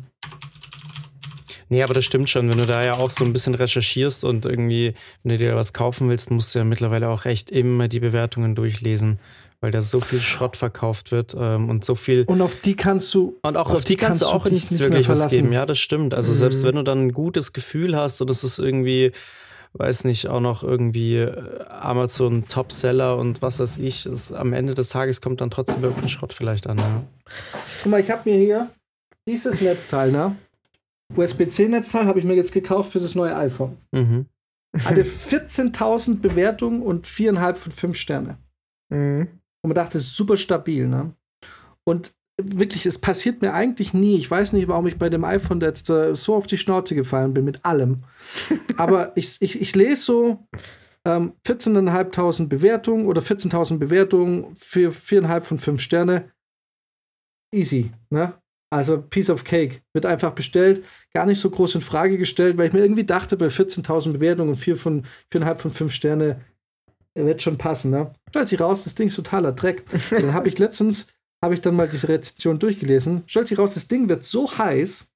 Nee, 1.70 1.82
aber 1.82 1.96
das 1.96 2.06
stimmt 2.06 2.30
schon. 2.30 2.48
Wenn 2.50 2.60
du 2.60 2.68
da 2.68 2.84
ja 2.84 2.98
auch 2.98 3.10
so 3.10 3.26
ein 3.26 3.34
bisschen 3.34 3.56
recherchierst 3.56 4.24
und 4.24 4.46
irgendwie, 4.46 4.94
wenn 5.24 5.30
du 5.30 5.38
dir 5.40 5.56
was 5.56 5.74
kaufen 5.74 6.08
willst, 6.10 6.30
musst 6.30 6.54
du 6.54 6.60
ja 6.60 6.66
mittlerweile 6.66 7.10
auch 7.10 7.26
echt 7.26 7.50
immer 7.50 7.88
die 7.88 8.00
Bewertungen 8.00 8.54
durchlesen, 8.54 9.18
weil 9.62 9.72
da 9.72 9.82
so 9.82 10.00
viel 10.00 10.22
Schrott 10.22 10.56
verkauft 10.58 11.12
wird 11.12 11.36
ähm, 11.38 11.70
und 11.70 11.84
so 11.84 11.96
viel. 11.96 12.24
Und 12.24 12.42
auf 12.42 12.56
die 12.56 12.76
kannst 12.76 13.14
du. 13.14 13.38
Und 13.42 13.58
auch 13.58 13.70
auf 13.70 13.78
auf 13.78 13.84
die 13.84 13.94
die 13.94 13.98
kannst 13.98 14.22
du 14.22 14.26
kannst 14.26 14.46
du 14.46 14.50
auch 14.50 14.52
nichts 14.52 14.72
nicht 14.72 14.80
wirklich 14.82 15.10
was 15.10 15.28
geben. 15.28 15.52
Ja, 15.52 15.66
das 15.66 15.80
stimmt. 15.80 16.14
Also 16.14 16.32
Mhm. 16.32 16.38
selbst 16.38 16.64
wenn 16.64 16.76
du 16.76 16.84
dann 16.84 17.08
ein 17.08 17.12
gutes 17.12 17.52
Gefühl 17.54 17.96
hast 17.98 18.22
und 18.22 18.30
es 18.30 18.44
ist 18.44 18.58
irgendwie, 18.60 19.12
weiß 19.74 20.06
nicht, 20.06 20.28
auch 20.28 20.40
noch 20.40 20.64
irgendwie 20.64 21.18
äh, 21.18 21.64
Amazon 21.68 22.48
Topseller 22.48 23.18
und 23.18 23.42
was 23.42 23.60
weiß 23.60 23.78
ich, 23.78 24.06
es, 24.06 24.32
am 24.32 24.54
Ende 24.54 24.74
des 24.74 24.90
Tages 24.90 25.20
kommt 25.22 25.42
dann 25.42 25.52
trotzdem 25.52 25.84
irgendein 25.84 26.10
Schrott 26.10 26.34
vielleicht 26.34 26.68
an. 26.68 26.78
Ja. 26.78 27.04
Guck 27.84 27.92
mal, 27.92 28.00
ich 28.00 28.10
habe 28.10 28.30
mir 28.30 28.38
hier 28.40 28.70
dieses 29.28 29.62
Netzteil, 29.62 30.12
ne? 30.12 30.36
USB-C-Netzteil 31.16 32.06
habe 32.06 32.20
ich 32.20 32.26
mir 32.26 32.36
jetzt 32.36 32.54
gekauft 32.54 32.92
für 32.94 33.00
das 33.00 33.16
neue 33.16 33.36
iPhone. 33.36 33.78
Mhm. 33.92 34.28
Hatte 34.86 35.04
14.000 35.04 36.22
Bewertungen 36.22 36.82
und 36.84 37.08
viereinhalb 37.08 37.58
von 37.58 37.72
fünf 37.72 37.98
Sterne. 37.98 38.38
Mhm. 38.90 39.28
Und 39.62 39.70
man 39.70 39.76
dachte, 39.76 39.98
es 39.98 40.06
ist 40.06 40.16
super 40.16 40.38
stabil, 40.38 40.88
ne? 40.88 41.14
Und 41.84 42.14
wirklich, 42.42 42.86
es 42.86 43.00
passiert 43.00 43.42
mir 43.42 43.54
eigentlich 43.54 43.94
nie. 43.94 44.18
Ich 44.18 44.30
weiß 44.30 44.54
nicht, 44.54 44.68
warum 44.68 44.88
ich 44.88 44.98
bei 44.98 45.10
dem 45.10 45.26
iPhone 45.26 45.60
jetzt 45.62 45.90
äh, 45.90 46.16
so 46.16 46.36
auf 46.36 46.48
die 46.48 46.58
Schnauze 46.58 46.96
gefallen 46.96 47.34
bin 47.34 47.46
mit 47.46 47.66
allem. 47.66 48.04
Aber 48.78 49.16
ich, 49.16 49.38
ich, 49.42 49.60
ich 49.60 49.76
lese 49.76 50.04
so 50.04 50.48
ähm, 51.06 51.34
14.500 51.46 52.48
Bewertungen 52.48 53.08
oder 53.08 53.22
14.000 53.22 53.78
Bewertungen 53.78 54.56
für 54.56 54.92
viereinhalb 54.92 55.46
von 55.46 55.60
fünf 55.60 55.82
Sterne. 55.82 56.32
Easy, 57.54 57.92
ne? 58.10 58.34
Also 58.72 59.02
Piece 59.02 59.32
of 59.32 59.44
Cake 59.44 59.82
wird 59.94 60.06
einfach 60.06 60.34
bestellt, 60.34 60.86
gar 61.12 61.26
nicht 61.26 61.42
so 61.42 61.50
groß 61.50 61.76
in 61.76 61.82
Frage 61.82 62.20
gestellt, 62.20 62.58
weil 62.58 62.68
ich 62.68 62.74
mir 62.74 62.82
irgendwie 62.82 63.04
dachte, 63.04 63.36
bei 63.36 63.48
14.000 63.48 64.14
Bewertungen 64.14 64.52
und 64.52 64.58
vier 64.58 64.76
von 64.76 65.06
viereinhalb 65.32 65.60
von 65.60 65.72
fünf 65.72 65.92
Sterne 65.92 66.42
wird 67.16 67.42
schon 67.42 67.58
passen, 67.58 67.92
ne? 67.92 68.14
Stellt 68.30 68.50
sich 68.50 68.60
raus, 68.60 68.84
das 68.84 68.96
Ding 68.96 69.08
ist 69.10 69.16
totaler 69.16 69.52
Dreck. 69.52 69.86
Dann 70.10 70.34
habe 70.34 70.48
ich 70.48 70.58
letztens 70.58 71.08
habe 71.44 71.54
ich 71.54 71.62
dann 71.62 71.76
mal 71.76 71.88
diese 71.88 72.10
Rezension 72.10 72.60
durchgelesen. 72.60 73.24
Stellt 73.26 73.48
sich 73.48 73.58
raus, 73.58 73.74
das 73.74 73.88
Ding 73.88 74.10
wird 74.10 74.26
so 74.26 74.58
heiß, 74.58 75.12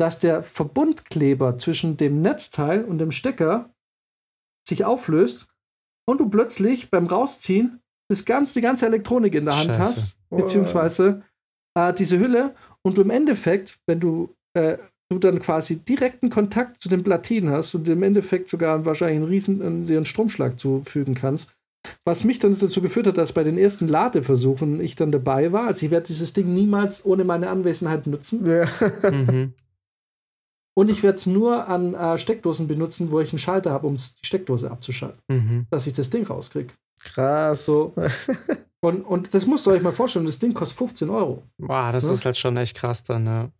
dass 0.00 0.18
der 0.18 0.42
Verbundkleber 0.42 1.58
zwischen 1.58 1.96
dem 1.96 2.22
Netzteil 2.22 2.84
und 2.84 2.98
dem 2.98 3.12
Stecker 3.12 3.72
sich 4.66 4.84
auflöst 4.84 5.48
und 6.08 6.18
du 6.18 6.28
plötzlich 6.28 6.90
beim 6.90 7.06
Rausziehen 7.06 7.80
das 8.08 8.24
ganze, 8.24 8.54
die 8.54 8.62
ganze 8.62 8.86
Elektronik 8.86 9.34
in 9.34 9.44
der 9.44 9.56
Hand 9.56 9.76
Scheiße. 9.76 9.80
hast, 9.80 10.18
beziehungsweise 10.30 11.22
äh, 11.78 11.92
diese 11.92 12.18
Hülle 12.18 12.54
und 12.82 12.98
du 12.98 13.02
im 13.02 13.10
Endeffekt, 13.10 13.78
wenn 13.86 14.00
du, 14.00 14.34
äh, 14.54 14.78
du 15.10 15.18
dann 15.18 15.40
quasi 15.40 15.76
direkten 15.78 16.30
Kontakt 16.30 16.80
zu 16.80 16.88
den 16.88 17.02
Platinen 17.02 17.50
hast 17.50 17.74
und 17.74 17.88
im 17.88 18.02
Endeffekt 18.02 18.48
sogar 18.48 18.84
wahrscheinlich 18.86 19.16
einen 19.16 19.28
riesen 19.28 19.84
äh, 19.84 19.86
dir 19.86 19.96
einen 19.98 20.06
Stromschlag 20.06 20.58
zufügen 20.58 21.14
kannst, 21.14 21.50
was 22.04 22.24
mich 22.24 22.38
dann 22.38 22.56
dazu 22.58 22.80
geführt 22.80 23.06
hat, 23.08 23.18
dass 23.18 23.32
bei 23.32 23.42
den 23.42 23.58
ersten 23.58 23.88
Ladeversuchen 23.88 24.80
ich 24.80 24.96
dann 24.96 25.10
dabei 25.12 25.50
war. 25.52 25.66
Also 25.66 25.84
ich 25.86 25.90
werde 25.90 26.06
dieses 26.06 26.32
Ding 26.32 26.54
niemals 26.54 27.04
ohne 27.04 27.24
meine 27.24 27.50
Anwesenheit 27.50 28.06
nutzen. 28.06 28.46
Ja. 28.46 28.66
Mhm. 29.10 29.54
Und 30.78 30.88
ich 30.88 31.02
werde 31.02 31.18
es 31.18 31.26
nur 31.26 31.66
an 31.68 31.94
äh, 31.94 32.16
Steckdosen 32.16 32.68
benutzen, 32.68 33.10
wo 33.10 33.20
ich 33.20 33.32
einen 33.32 33.38
Schalter 33.38 33.72
habe, 33.72 33.86
um 33.88 33.96
die 33.96 34.02
Steckdose 34.26 34.70
abzuschalten, 34.70 35.20
Mhm. 35.28 35.66
dass 35.70 35.86
ich 35.86 35.92
das 35.92 36.08
Ding 36.10 36.24
rauskriege. 36.24 36.72
Krass. 37.02 37.66
So. 37.66 37.92
Und, 38.82 39.02
und 39.02 39.34
das 39.34 39.46
musst 39.46 39.66
ihr 39.66 39.72
euch 39.72 39.82
mal 39.82 39.92
vorstellen, 39.92 40.24
das 40.24 40.38
Ding 40.38 40.54
kostet 40.54 40.78
15 40.78 41.10
Euro. 41.10 41.42
Boah, 41.58 41.92
das 41.92 42.04
Ja. 42.04 42.12
ist 42.14 42.24
halt 42.24 42.38
schon 42.38 42.56
echt 42.56 42.74
krass 42.78 43.02
dann, 43.04 43.26
ja. 43.26 43.50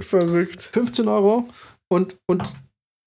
Verrückt. 0.00 0.62
15 0.62 1.08
Euro. 1.08 1.48
Und, 1.88 2.18
und 2.26 2.52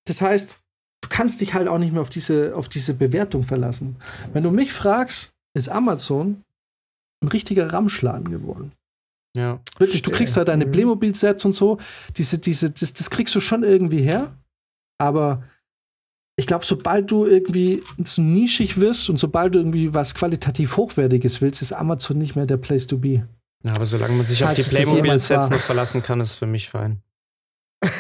das 0.06 0.22
heißt, 0.22 0.58
du 1.04 1.10
kannst 1.10 1.42
dich 1.42 1.54
halt 1.54 1.68
auch 1.68 1.78
nicht 1.78 1.94
mehr 1.94 2.02
auf 2.02 2.10
diese, 2.10 2.56
auf 2.56 2.70
diese 2.70 2.94
Bewertung 2.94 3.44
verlassen. 3.44 3.98
Wenn 4.34 4.44
du 4.44 4.52
mich 4.52 4.74
fragst, 4.74 5.34
ist 5.54 5.70
Amazon 5.70 6.44
ein 7.24 7.28
richtiger 7.28 7.72
Ramschladen 7.72 8.32
geworden. 8.32 8.72
Ja. 9.36 9.60
Wirklich, 9.78 10.02
du 10.02 10.12
kriegst 10.12 10.36
halt 10.36 10.48
deine 10.50 10.66
Mhm. 10.66 10.72
Playmobil-Sets 10.72 11.46
und 11.46 11.54
so. 11.54 11.78
Diese, 12.18 12.40
diese, 12.40 12.72
das, 12.72 12.94
das 12.94 13.10
kriegst 13.10 13.34
du 13.36 13.40
schon 13.40 13.64
irgendwie 13.64 14.02
her. 14.02 14.36
Aber 15.00 15.44
ich 16.38 16.48
glaube, 16.48 16.66
sobald 16.66 17.10
du 17.12 17.26
irgendwie 17.26 17.84
so 18.04 18.22
nischig 18.22 18.80
wirst 18.80 19.10
und 19.10 19.18
sobald 19.18 19.56
du 19.56 19.60
irgendwie 19.60 19.94
was 19.94 20.16
qualitativ 20.16 20.78
Hochwertiges 20.78 21.42
willst, 21.42 21.62
ist 21.62 21.74
Amazon 21.74 22.18
nicht 22.18 22.36
mehr 22.36 22.46
der 22.46 22.58
Place 22.58 22.88
to 22.88 22.98
be. 22.98 23.28
Ja, 23.64 23.72
aber 23.76 23.86
solange 23.86 24.16
man 24.16 24.26
sich 24.26 24.44
auf 24.44 24.50
Falls 24.50 24.58
die 24.58 24.62
das 24.64 24.72
jemals 24.72 24.90
Playmobil-Sets 24.90 25.50
noch 25.50 25.60
verlassen 25.60 26.04
kann, 26.04 26.20
ist 26.20 26.34
für 26.34 26.48
mich 26.48 26.70
fein. 26.70 27.02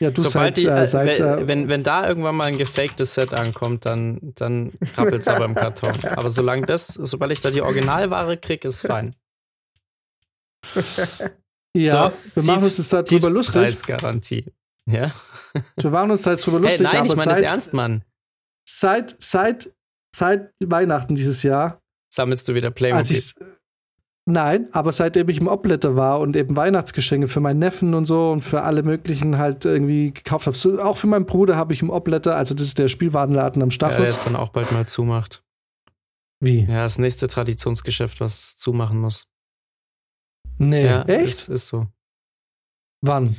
Ja, 0.00 0.10
du 0.10 0.20
Sobald 0.20 0.56
seit, 0.56 0.64
die, 0.64 0.68
äh, 0.68 0.80
äh, 0.82 0.86
seit 0.86 1.18
wenn, 1.20 1.38
äh, 1.44 1.48
wenn, 1.48 1.68
wenn 1.68 1.82
da 1.82 2.06
irgendwann 2.06 2.36
mal 2.36 2.44
ein 2.44 2.58
gefaktes 2.58 3.14
Set 3.14 3.32
ankommt, 3.32 3.86
dann, 3.86 4.18
dann 4.34 4.72
krabbelt 4.94 5.22
es 5.22 5.28
aber 5.28 5.44
im 5.44 5.54
Karton. 5.54 5.92
Aber 6.04 6.30
solange 6.30 6.66
das, 6.66 6.88
sobald 6.88 7.32
ich 7.32 7.40
da 7.40 7.50
die 7.50 7.62
Originalware 7.62 8.36
kriege, 8.36 8.68
ist 8.68 8.82
fein. 8.82 9.14
ja, 11.74 12.10
So, 12.10 12.16
wir 12.34 12.42
machen 12.44 12.64
uns 12.64 12.76
das 12.76 12.88
da 12.88 13.02
drüber 13.02 13.30
lustig. 13.30 13.62
Tiefstpreisgarantie. 13.66 14.52
Ja? 14.86 15.12
Wir 15.76 15.90
machen 15.90 16.10
uns 16.10 16.22
da 16.22 16.32
jetzt 16.32 16.46
drüber 16.46 16.58
Hey, 16.58 16.64
lustig, 16.64 16.82
nein, 16.82 16.96
aber 16.96 17.12
ich 17.12 17.16
meine 17.16 17.30
das 17.30 17.40
ernst, 17.40 17.72
Mann. 17.72 18.04
seit, 18.68 19.16
seit, 19.22 19.72
seit 20.14 20.52
Weihnachten 20.62 21.14
dieses 21.14 21.42
Jahr, 21.42 21.80
Sammelst 22.14 22.48
du 22.48 22.54
wieder 22.54 22.70
Playmobil. 22.70 23.20
Nein, 24.26 24.68
aber 24.72 24.92
seitdem 24.92 25.28
ich 25.28 25.40
im 25.40 25.48
Obletter 25.48 25.96
war 25.96 26.20
und 26.20 26.34
eben 26.36 26.56
Weihnachtsgeschenke 26.56 27.28
für 27.28 27.40
meinen 27.40 27.58
Neffen 27.58 27.92
und 27.92 28.06
so 28.06 28.30
und 28.30 28.40
für 28.40 28.62
alle 28.62 28.82
möglichen 28.82 29.36
halt 29.36 29.64
irgendwie 29.64 30.14
gekauft 30.14 30.46
habe. 30.46 30.56
So, 30.56 30.80
auch 30.80 30.96
für 30.96 31.08
meinen 31.08 31.26
Bruder 31.26 31.56
habe 31.56 31.74
ich 31.74 31.82
im 31.82 31.90
Obletter, 31.90 32.36
also 32.36 32.54
das 32.54 32.68
ist 32.68 32.78
der 32.78 32.88
Spielwarenladen 32.88 33.62
am 33.62 33.68
Ja, 33.68 33.76
der 33.78 33.90
Stachus. 33.90 34.08
jetzt 34.08 34.26
dann 34.26 34.36
auch 34.36 34.48
bald 34.50 34.72
mal 34.72 34.86
zumacht. 34.86 35.42
Wie? 36.40 36.60
Ja, 36.60 36.84
das 36.84 36.98
nächste 36.98 37.28
Traditionsgeschäft, 37.28 38.20
was 38.20 38.56
zumachen 38.56 38.98
muss. 38.98 39.28
Nee, 40.56 40.86
ja, 40.86 41.02
echt? 41.02 41.28
Ist, 41.28 41.48
ist 41.48 41.68
so. 41.68 41.88
Wann? 43.02 43.36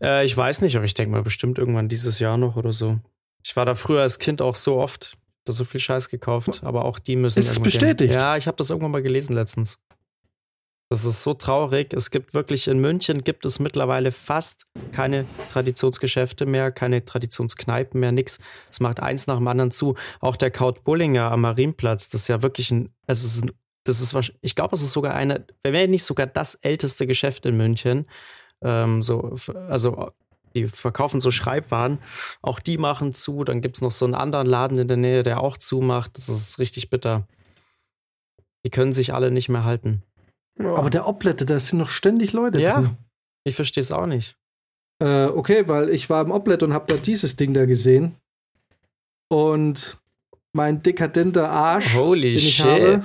Äh, 0.00 0.26
ich 0.26 0.36
weiß 0.36 0.60
nicht, 0.60 0.76
aber 0.76 0.84
ich 0.84 0.94
denke 0.94 1.10
mal 1.10 1.22
bestimmt 1.22 1.58
irgendwann 1.58 1.88
dieses 1.88 2.18
Jahr 2.20 2.36
noch 2.36 2.56
oder 2.56 2.72
so. 2.72 3.00
Ich 3.42 3.56
war 3.56 3.64
da 3.66 3.74
früher 3.74 4.02
als 4.02 4.18
Kind 4.18 4.42
auch 4.42 4.54
so 4.54 4.76
oft, 4.76 5.16
da 5.50 5.54
so 5.54 5.64
viel 5.64 5.80
Scheiß 5.80 6.08
gekauft, 6.08 6.62
aber 6.64 6.84
auch 6.84 6.98
die 6.98 7.16
müssen. 7.16 7.38
Ist 7.38 7.50
es 7.50 7.60
bestätigt? 7.60 8.12
Gehen. 8.12 8.20
Ja, 8.20 8.36
ich 8.36 8.46
habe 8.46 8.56
das 8.56 8.70
irgendwann 8.70 8.92
mal 8.92 9.02
gelesen 9.02 9.34
letztens. 9.34 9.78
Das 10.92 11.04
ist 11.04 11.22
so 11.22 11.34
traurig. 11.34 11.94
Es 11.94 12.10
gibt 12.10 12.34
wirklich 12.34 12.66
in 12.66 12.80
München 12.80 13.22
gibt 13.22 13.44
es 13.44 13.60
mittlerweile 13.60 14.10
fast 14.10 14.66
keine 14.90 15.24
Traditionsgeschäfte 15.52 16.46
mehr, 16.46 16.72
keine 16.72 17.04
Traditionskneipen 17.04 18.00
mehr, 18.00 18.10
nix. 18.10 18.40
Es 18.68 18.80
macht 18.80 18.98
eins 18.98 19.28
nach 19.28 19.36
dem 19.36 19.46
anderen 19.46 19.70
zu. 19.70 19.94
Auch 20.18 20.34
der 20.34 20.50
Kaut 20.50 20.82
Bullinger 20.82 21.30
am 21.30 21.42
Marienplatz, 21.42 22.08
das 22.08 22.22
ist 22.22 22.28
ja 22.28 22.42
wirklich 22.42 22.72
ein, 22.72 22.92
es 23.06 23.22
ist 23.22 23.44
ein, 23.44 23.52
das 23.84 24.00
ist 24.00 24.32
ich 24.40 24.56
glaube, 24.56 24.74
es 24.74 24.82
ist 24.82 24.92
sogar 24.92 25.14
eine, 25.14 25.46
wenn 25.62 25.90
nicht 25.90 26.02
sogar 26.02 26.26
das 26.26 26.56
älteste 26.56 27.06
Geschäft 27.06 27.46
in 27.46 27.56
München. 27.56 28.08
Ähm, 28.60 29.00
so, 29.00 29.36
also 29.68 30.10
die 30.54 30.68
verkaufen 30.68 31.20
so 31.20 31.30
Schreibwaren, 31.30 31.98
auch 32.42 32.58
die 32.60 32.78
machen 32.78 33.14
zu. 33.14 33.44
Dann 33.44 33.60
gibt 33.60 33.76
es 33.76 33.82
noch 33.82 33.92
so 33.92 34.04
einen 34.04 34.14
anderen 34.14 34.46
Laden 34.46 34.78
in 34.78 34.88
der 34.88 34.96
Nähe, 34.96 35.22
der 35.22 35.40
auch 35.40 35.56
zumacht. 35.56 36.16
Das 36.16 36.28
ist 36.28 36.58
richtig 36.58 36.90
bitter. 36.90 37.26
Die 38.64 38.70
können 38.70 38.92
sich 38.92 39.14
alle 39.14 39.30
nicht 39.30 39.48
mehr 39.48 39.64
halten. 39.64 40.02
Aber 40.58 40.90
der 40.90 41.06
Obletter, 41.08 41.44
da 41.46 41.58
sind 41.58 41.78
noch 41.78 41.88
ständig 41.88 42.32
Leute 42.32 42.60
Ja. 42.60 42.80
drin. 42.80 42.96
Ich 43.44 43.54
verstehe 43.54 43.82
es 43.82 43.92
auch 43.92 44.06
nicht. 44.06 44.36
Äh, 45.02 45.26
okay, 45.26 45.66
weil 45.66 45.88
ich 45.88 46.10
war 46.10 46.22
im 46.24 46.30
Obletter 46.30 46.66
und 46.66 46.74
habe 46.74 46.84
da 46.92 46.96
dieses 47.00 47.36
Ding 47.36 47.54
da 47.54 47.64
gesehen. 47.64 48.16
Und 49.28 49.98
mein 50.52 50.82
dekadenter 50.82 51.48
Arsch, 51.48 51.94
Holy 51.94 52.34
den 52.34 52.36
ich 52.36 52.56
shit. 52.56 52.66
habe. 52.66 53.02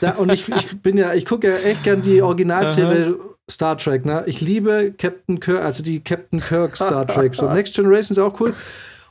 Da, 0.00 0.12
und 0.16 0.30
ich, 0.32 0.48
ich 0.48 0.80
bin 0.80 0.96
ja, 0.96 1.14
ich 1.14 1.26
gucke 1.26 1.48
ja 1.50 1.56
echt 1.58 1.82
gern 1.82 2.02
die 2.02 2.22
Originalserie 2.22 3.18
Star 3.50 3.76
Trek, 3.76 4.04
ne? 4.04 4.22
Ich 4.26 4.40
liebe 4.40 4.92
Captain 4.96 5.40
Kirk, 5.40 5.62
also 5.64 5.82
die 5.82 6.00
Captain 6.02 6.40
Kirk 6.40 6.76
Star 6.76 7.06
Trek. 7.06 7.34
So 7.34 7.48
Next 7.52 7.74
Generation 7.74 8.16
ist 8.16 8.18
auch 8.18 8.38
cool. 8.40 8.54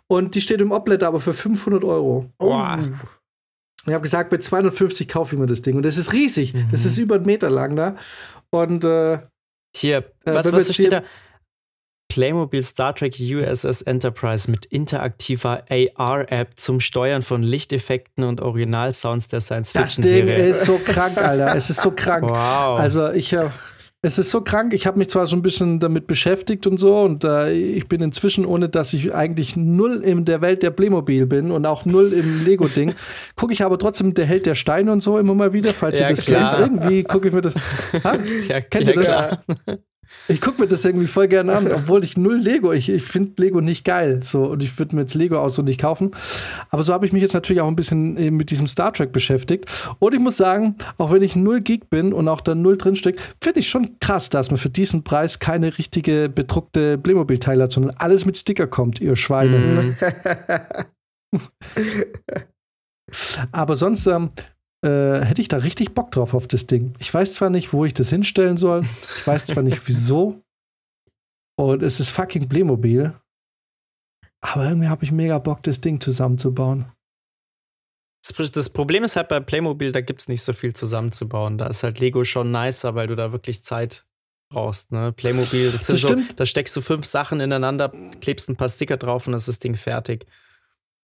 Und 0.07 0.33
die 0.35 0.41
steht 0.41 0.61
im 0.61 0.71
Obletter 0.71 1.07
aber 1.07 1.19
für 1.19 1.33
500 1.33 1.83
Euro. 1.83 2.29
Boah. 2.39 2.79
Ich 3.85 3.93
habe 3.93 4.01
gesagt, 4.01 4.29
bei 4.29 4.37
250 4.37 5.07
kaufe 5.07 5.35
ich 5.35 5.39
mir 5.39 5.45
das 5.47 5.61
Ding. 5.61 5.75
Und 5.77 5.85
das 5.85 5.97
ist 5.97 6.13
riesig. 6.13 6.53
Mhm. 6.53 6.67
Das 6.71 6.83
ist 6.85 6.97
über 6.97 7.15
einen 7.15 7.25
Meter 7.25 7.49
lang 7.49 7.75
da. 7.75 7.95
Und 8.49 8.83
äh, 8.83 9.19
Hier, 9.75 9.97
Äh, 10.25 10.33
was, 10.33 10.45
wir 10.47 10.53
was 10.53 10.73
steht 10.73 10.89
hier- 10.89 11.01
da? 11.01 11.03
Playmobil 12.11 12.63
Star 12.63 12.95
Trek 12.95 13.17
USS 13.19 13.83
Enterprise 13.83 14.49
mit 14.49 14.65
interaktiver 14.65 15.63
AR-App 15.69 16.53
zum 16.59 16.79
Steuern 16.79 17.21
von 17.21 17.43
Lichteffekten 17.43 18.23
und 18.23 18.41
Originalsounds 18.41 19.27
der 19.27 19.37
das 19.37 19.47
Ding 19.49 19.63
Science-Fiction-Serie. 19.63 20.47
ist 20.47 20.65
so 20.65 20.79
krank, 20.83 21.17
Alter. 21.19 21.55
Es 21.55 21.69
ist 21.69 21.81
so 21.81 21.91
krank. 21.91 22.23
Wow. 22.27 22.79
Also 22.79 23.11
ich 23.11 23.31
äh, 23.33 23.51
es 24.01 24.17
ist 24.17 24.31
so 24.31 24.41
krank. 24.41 24.73
Ich 24.73 24.87
habe 24.87 24.97
mich 24.97 25.09
zwar 25.09 25.27
so 25.27 25.35
ein 25.35 25.41
bisschen 25.41 25.79
damit 25.79 26.07
beschäftigt 26.07 26.65
und 26.67 26.77
so 26.77 27.01
und 27.01 27.23
äh, 27.23 27.51
ich 27.51 27.87
bin 27.89 28.01
inzwischen, 28.01 28.45
ohne 28.45 28.69
dass 28.69 28.93
ich 28.93 29.13
eigentlich 29.13 29.55
null 29.57 30.01
in 30.03 30.23
der 30.25 30.41
Welt 30.41 30.63
der 30.63 30.71
Playmobil 30.71 31.25
bin 31.25 31.51
und 31.51 31.65
auch 31.65 31.85
null 31.85 32.13
im 32.13 32.45
Lego-Ding, 32.45 32.95
gucke 33.35 33.51
ich 33.53 33.63
aber 33.63 33.77
trotzdem 33.77 34.13
der 34.13 34.25
Held 34.25 34.45
der 34.45 34.55
Steine 34.55 34.91
und 34.91 35.01
so 35.03 35.17
immer 35.17 35.35
mal 35.35 35.51
wieder, 35.53 35.73
falls 35.73 35.99
Ja, 35.99 36.05
ihr 36.05 36.15
das 36.15 36.25
klar. 36.25 36.49
kennt. 36.55 36.61
Irgendwie 36.83 37.03
gucke 37.03 37.27
ich 37.27 37.33
mir 37.33 37.41
das. 37.41 37.55
Ha? 38.03 38.15
ja, 38.47 38.61
kennt 38.61 38.87
ja, 38.87 38.93
ihr 38.93 39.01
das? 39.01 39.05
klar. 39.05 39.43
Ich 40.27 40.41
gucke 40.41 40.61
mir 40.61 40.67
das 40.67 40.85
irgendwie 40.85 41.07
voll 41.07 41.27
gerne 41.27 41.55
an, 41.55 41.71
obwohl 41.71 42.03
ich 42.03 42.17
null 42.17 42.37
Lego, 42.37 42.71
ich, 42.71 42.89
ich 42.89 43.03
finde 43.03 43.41
Lego 43.41 43.61
nicht 43.61 43.83
geil. 43.83 44.21
So, 44.23 44.45
und 44.45 44.63
ich 44.63 44.77
würde 44.77 44.95
mir 44.95 45.01
jetzt 45.01 45.15
Lego 45.15 45.39
auch 45.39 45.49
so 45.49 45.61
nicht 45.61 45.79
kaufen. 45.79 46.11
Aber 46.69 46.83
so 46.83 46.93
habe 46.93 47.05
ich 47.05 47.13
mich 47.13 47.21
jetzt 47.21 47.33
natürlich 47.33 47.61
auch 47.61 47.67
ein 47.67 47.75
bisschen 47.75 48.17
äh, 48.17 48.31
mit 48.31 48.51
diesem 48.51 48.67
Star 48.67 48.93
Trek 48.93 49.11
beschäftigt. 49.11 49.65
Und 49.99 50.13
ich 50.13 50.19
muss 50.19 50.37
sagen, 50.37 50.75
auch 50.97 51.11
wenn 51.11 51.21
ich 51.21 51.35
null 51.35 51.61
Geek 51.61 51.89
bin 51.89 52.13
und 52.13 52.27
auch 52.27 52.41
da 52.41 52.55
null 52.55 52.77
drinsteckt, 52.77 53.19
finde 53.41 53.59
ich 53.59 53.69
schon 53.69 53.99
krass, 53.99 54.29
dass 54.29 54.51
man 54.51 54.57
für 54.57 54.69
diesen 54.69 55.03
Preis 55.03 55.39
keine 55.39 55.77
richtige 55.77 56.29
bedruckte 56.29 56.97
Playmobil-Teile 56.97 57.63
hat, 57.63 57.71
sondern 57.71 57.95
alles 57.97 58.25
mit 58.25 58.37
Sticker 58.37 58.67
kommt, 58.67 59.01
ihr 59.01 59.15
Schweine. 59.15 59.57
Mhm. 59.57 59.95
Aber 63.51 63.75
sonst, 63.75 64.05
ähm, 64.07 64.29
äh, 64.81 65.21
hätte 65.21 65.41
ich 65.41 65.47
da 65.47 65.57
richtig 65.57 65.93
Bock 65.93 66.11
drauf 66.11 66.33
auf 66.33 66.47
das 66.47 66.67
Ding. 66.67 66.93
Ich 66.99 67.13
weiß 67.13 67.33
zwar 67.33 67.49
nicht, 67.49 67.73
wo 67.73 67.85
ich 67.85 67.93
das 67.93 68.09
hinstellen 68.09 68.57
soll. 68.57 68.83
Ich 69.17 69.27
weiß 69.27 69.47
zwar 69.47 69.63
nicht, 69.63 69.79
wieso. 69.87 70.41
Und 71.57 71.83
es 71.83 71.99
ist 71.99 72.09
fucking 72.09 72.47
Playmobil. 72.47 73.13
Aber 74.41 74.65
irgendwie 74.65 74.87
habe 74.87 75.03
ich 75.03 75.11
mega 75.11 75.37
Bock, 75.37 75.63
das 75.63 75.81
Ding 75.81 75.99
zusammenzubauen. 75.99 76.85
Das, 78.25 78.51
das 78.51 78.69
Problem 78.69 79.03
ist 79.03 79.15
halt 79.15 79.27
bei 79.27 79.39
Playmobil, 79.39 79.91
da 79.91 80.01
gibt 80.01 80.21
es 80.21 80.27
nicht 80.27 80.43
so 80.43 80.53
viel 80.53 80.73
zusammenzubauen. 80.73 81.57
Da 81.57 81.67
ist 81.67 81.83
halt 81.83 81.99
Lego 81.99 82.23
schon 82.23 82.51
nicer, 82.51 82.95
weil 82.95 83.07
du 83.07 83.15
da 83.15 83.31
wirklich 83.31 83.63
Zeit 83.63 84.05
brauchst. 84.49 84.91
Ne? 84.91 85.11
Playmobil, 85.11 85.71
das, 85.71 85.87
das 85.87 86.01
so, 86.01 86.15
da 86.35 86.45
steckst 86.45 86.75
du 86.75 86.81
fünf 86.81 87.05
Sachen 87.05 87.39
ineinander, 87.39 87.91
klebst 88.21 88.49
ein 88.49 88.55
paar 88.55 88.69
Sticker 88.69 88.97
drauf 88.97 89.27
und 89.27 89.33
dann 89.33 89.37
ist 89.37 89.47
das 89.47 89.59
Ding 89.59 89.75
fertig. 89.75 90.25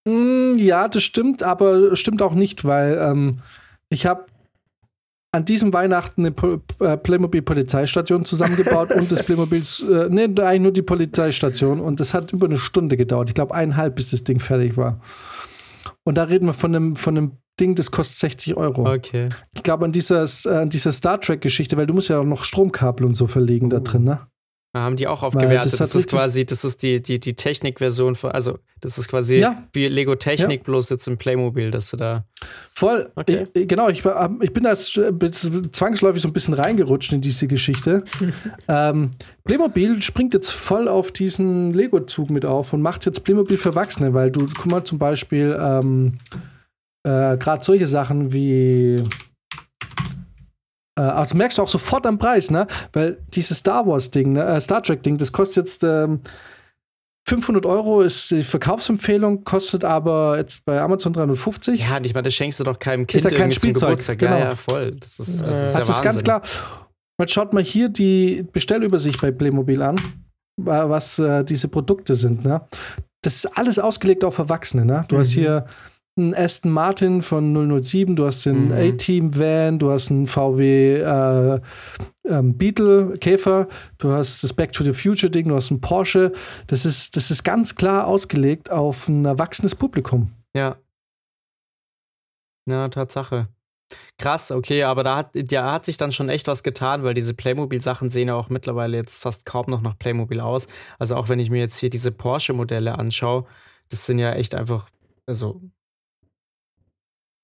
Mm, 0.05 0.55
ja, 0.57 0.87
das 0.87 1.03
stimmt, 1.03 1.43
aber 1.43 1.95
stimmt 1.95 2.21
auch 2.21 2.33
nicht, 2.33 2.65
weil 2.65 2.97
ähm, 2.97 3.41
ich 3.95 4.05
habe 4.05 4.25
an 5.31 5.45
diesem 5.45 5.73
Weihnachten 5.73 6.25
eine 6.25 6.35
äh, 6.79 6.97
Playmobil-Polizeistation 6.97 8.25
zusammengebaut 8.25 8.91
und 8.91 9.11
das 9.11 9.23
Playmobil, 9.25 9.63
äh, 9.89 10.09
nee, 10.09 10.23
eigentlich 10.23 10.61
nur 10.61 10.71
die 10.71 10.81
Polizeistation 10.81 11.79
und 11.79 11.99
das 11.99 12.13
hat 12.13 12.31
über 12.31 12.47
eine 12.47 12.57
Stunde 12.57 12.97
gedauert. 12.97 13.29
Ich 13.29 13.35
glaube, 13.35 13.53
eineinhalb, 13.55 13.95
bis 13.95 14.11
das 14.11 14.23
Ding 14.23 14.39
fertig 14.39 14.77
war. 14.77 15.01
Und 16.03 16.15
da 16.15 16.23
reden 16.23 16.45
wir 16.45 16.53
von 16.53 16.75
einem, 16.75 16.95
von 16.95 17.17
einem 17.17 17.31
Ding, 17.59 17.75
das 17.75 17.91
kostet 17.91 18.31
60 18.31 18.57
Euro. 18.57 18.93
Okay. 18.93 19.29
Ich 19.53 19.63
glaube 19.63 19.85
an 19.85 19.91
dieser, 19.91 20.25
äh, 20.45 20.49
an 20.49 20.69
dieser 20.69 20.91
Star 20.91 21.19
Trek-Geschichte, 21.19 21.77
weil 21.77 21.87
du 21.87 21.93
musst 21.93 22.09
ja 22.09 22.19
auch 22.19 22.25
noch 22.25 22.43
Stromkabel 22.43 23.05
und 23.05 23.15
so 23.15 23.27
verlegen 23.27 23.67
uh. 23.67 23.69
da 23.69 23.79
drin, 23.79 24.03
ne? 24.03 24.19
Haben 24.75 24.97
die 24.97 25.07
auch 25.07 25.23
aufgewertet. 25.23 25.71
Das, 25.71 25.77
das 25.77 25.95
ist 25.95 26.09
quasi, 26.09 26.45
das 26.45 26.65
ist 26.65 26.83
die, 26.83 27.01
die, 27.01 27.17
die 27.17 27.33
Technikversion, 27.33 28.17
also 28.23 28.59
das 28.81 28.97
ist 28.97 29.07
quasi 29.07 29.37
ja. 29.37 29.63
wie 29.71 29.87
Lego 29.87 30.15
Technik, 30.15 30.59
ja. 30.59 30.63
bloß 30.65 30.89
jetzt 30.89 31.07
im 31.07 31.17
Playmobil, 31.17 31.71
dass 31.71 31.91
du 31.91 31.97
da. 31.97 32.25
Voll, 32.71 33.09
okay. 33.15 33.45
ich, 33.53 33.69
genau, 33.69 33.87
ich, 33.87 34.03
ich 34.41 34.53
bin 34.53 34.63
da 34.65 34.75
zwangsläufig 34.75 36.21
so 36.21 36.27
ein 36.27 36.33
bisschen 36.33 36.55
reingerutscht 36.55 37.13
in 37.13 37.21
diese 37.21 37.47
Geschichte. 37.47 38.03
ähm, 38.67 39.11
Playmobil 39.45 40.01
springt 40.01 40.33
jetzt 40.33 40.51
voll 40.51 40.89
auf 40.89 41.13
diesen 41.13 41.71
Lego-Zug 41.71 42.29
mit 42.29 42.43
auf 42.43 42.73
und 42.73 42.81
macht 42.81 43.05
jetzt 43.05 43.23
Playmobil 43.23 43.55
für 43.55 43.69
Erwachsene, 43.69 44.13
weil 44.13 44.29
du, 44.29 44.45
guck 44.57 44.69
mal, 44.69 44.83
zum 44.83 44.99
Beispiel 44.99 45.57
ähm, 45.57 46.17
äh, 47.03 47.37
gerade 47.37 47.63
solche 47.63 47.87
Sachen 47.87 48.33
wie 48.33 49.01
äh, 50.97 51.01
also 51.01 51.35
merkst 51.35 51.57
du 51.57 51.61
auch 51.61 51.67
sofort 51.67 52.05
am 52.05 52.17
Preis, 52.17 52.51
ne? 52.51 52.67
Weil 52.93 53.17
dieses 53.33 53.59
Star 53.59 53.85
Wars-Ding, 53.85 54.33
ne? 54.33 54.43
äh, 54.43 54.61
Star 54.61 54.81
Trek-Ding, 54.81 55.17
das 55.17 55.31
kostet 55.31 55.57
jetzt 55.65 55.83
ähm, 55.83 56.21
500 57.27 57.65
Euro, 57.65 58.01
ist 58.01 58.29
die 58.29 58.43
Verkaufsempfehlung, 58.43 59.43
kostet 59.43 59.83
aber 59.83 60.37
jetzt 60.37 60.63
bei 60.63 60.79
Amazon 60.79 61.11
350. 61.11 61.79
Ja, 61.79 61.99
ich 62.01 62.13
meine, 62.13 62.23
das 62.23 62.35
schenkst 62.35 62.59
du 62.59 62.63
doch 62.63 62.77
keinem 62.77 63.07
Kind 63.07 63.25
ist 63.25 63.31
ja 63.31 63.37
kein 63.37 63.51
Spielzeug. 63.51 63.99
Genau. 64.17 64.31
Ja, 64.31 64.39
ja, 64.39 64.55
voll. 64.55 64.91
Das 64.91 65.19
ist, 65.19 65.41
das 65.41 65.67
ist, 65.67 65.77
das 65.77 65.89
ist 65.89 66.01
ganz 66.03 66.23
klar. 66.23 66.41
Man 67.17 67.27
schaut 67.27 67.53
mal 67.53 67.63
hier 67.63 67.89
die 67.89 68.45
Bestellübersicht 68.51 69.21
bei 69.21 69.31
Playmobil 69.31 69.81
an, 69.81 69.95
was 70.57 71.17
äh, 71.17 71.43
diese 71.43 71.67
Produkte 71.67 72.13
sind, 72.13 72.43
ne? 72.43 72.61
Das 73.21 73.37
ist 73.37 73.57
alles 73.57 73.79
ausgelegt 73.79 74.23
auf 74.23 74.37
Erwachsene, 74.37 74.85
ne? 74.85 75.05
Du 75.07 75.15
mhm. 75.15 75.19
hast 75.19 75.31
hier 75.31 75.65
einen 76.17 76.33
Aston 76.33 76.71
Martin 76.71 77.21
von 77.21 77.81
007, 77.81 78.15
du 78.15 78.25
hast 78.25 78.45
den 78.45 78.67
mhm. 78.67 78.71
A-Team 78.71 79.37
Van, 79.37 79.79
du 79.79 79.91
hast 79.91 80.11
einen 80.11 80.27
VW 80.27 80.95
äh, 80.95 81.61
ähm, 82.25 82.57
Beetle 82.57 83.17
Käfer, 83.17 83.67
du 83.97 84.11
hast 84.11 84.43
das 84.43 84.53
Back 84.53 84.71
to 84.71 84.83
the 84.83 84.93
Future 84.93 85.29
Ding, 85.29 85.49
du 85.49 85.55
hast 85.55 85.71
einen 85.71 85.81
Porsche. 85.81 86.31
Das 86.67 86.85
ist, 86.85 87.15
das 87.15 87.31
ist 87.31 87.43
ganz 87.43 87.75
klar 87.75 88.07
ausgelegt 88.07 88.71
auf 88.71 89.09
ein 89.09 89.25
erwachsenes 89.25 89.75
Publikum. 89.75 90.31
Ja. 90.55 90.77
Ja, 92.67 92.87
Tatsache. 92.87 93.49
Krass, 94.17 94.51
okay, 94.51 94.83
aber 94.83 95.03
da 95.03 95.17
hat, 95.17 95.31
da 95.33 95.73
hat 95.73 95.85
sich 95.85 95.97
dann 95.97 96.11
schon 96.11 96.29
echt 96.29 96.47
was 96.47 96.63
getan, 96.63 97.03
weil 97.03 97.13
diese 97.13 97.33
Playmobil-Sachen 97.33 98.09
sehen 98.09 98.29
ja 98.29 98.35
auch 98.35 98.49
mittlerweile 98.49 98.97
jetzt 98.97 99.21
fast 99.21 99.45
kaum 99.45 99.65
noch 99.67 99.81
nach 99.81 99.97
Playmobil 99.99 100.39
aus. 100.39 100.67
Also 100.97 101.15
auch 101.15 101.29
wenn 101.29 101.39
ich 101.39 101.49
mir 101.49 101.59
jetzt 101.59 101.77
hier 101.77 101.89
diese 101.89 102.11
Porsche-Modelle 102.11 102.97
anschaue, 102.97 103.45
das 103.89 104.05
sind 104.05 104.17
ja 104.17 104.33
echt 104.33 104.55
einfach, 104.55 104.89
also 105.27 105.61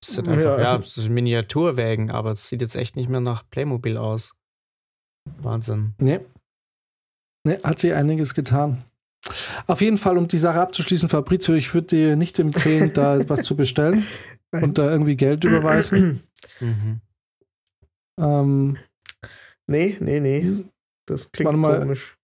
das 0.02 0.14
sind 0.14 0.28
einfach, 0.28 0.58
ja, 0.58 0.80
ja 0.80 1.08
Miniaturwägen, 1.08 2.10
aber 2.10 2.32
es 2.32 2.48
sieht 2.48 2.60
jetzt 2.60 2.74
echt 2.74 2.96
nicht 2.96 3.08
mehr 3.08 3.20
nach 3.20 3.48
Playmobil 3.48 3.96
aus. 3.96 4.34
Wahnsinn. 5.40 5.94
Nee. 5.98 6.20
Nee, 7.44 7.58
hat 7.62 7.78
sich 7.78 7.94
einiges 7.94 8.34
getan. 8.34 8.84
Auf 9.66 9.80
jeden 9.80 9.98
Fall, 9.98 10.18
um 10.18 10.26
die 10.26 10.38
Sache 10.38 10.60
abzuschließen, 10.60 11.08
Fabrizio, 11.08 11.54
ich 11.54 11.72
würde 11.72 11.86
dir 11.88 12.16
nicht 12.16 12.38
empfehlen, 12.38 12.92
da 12.94 13.18
was 13.28 13.42
zu 13.42 13.56
bestellen 13.56 14.04
und 14.50 14.78
da 14.78 14.90
irgendwie 14.90 15.16
Geld 15.16 15.44
überweisen. 15.44 16.22
Mhm. 16.58 17.00
Ähm, 18.20 18.78
nee, 19.68 19.96
nee, 20.00 20.20
nee. 20.20 20.64
Das 21.06 21.30
klingt 21.30 21.56
mal, 21.56 21.78
komisch. 21.78 22.16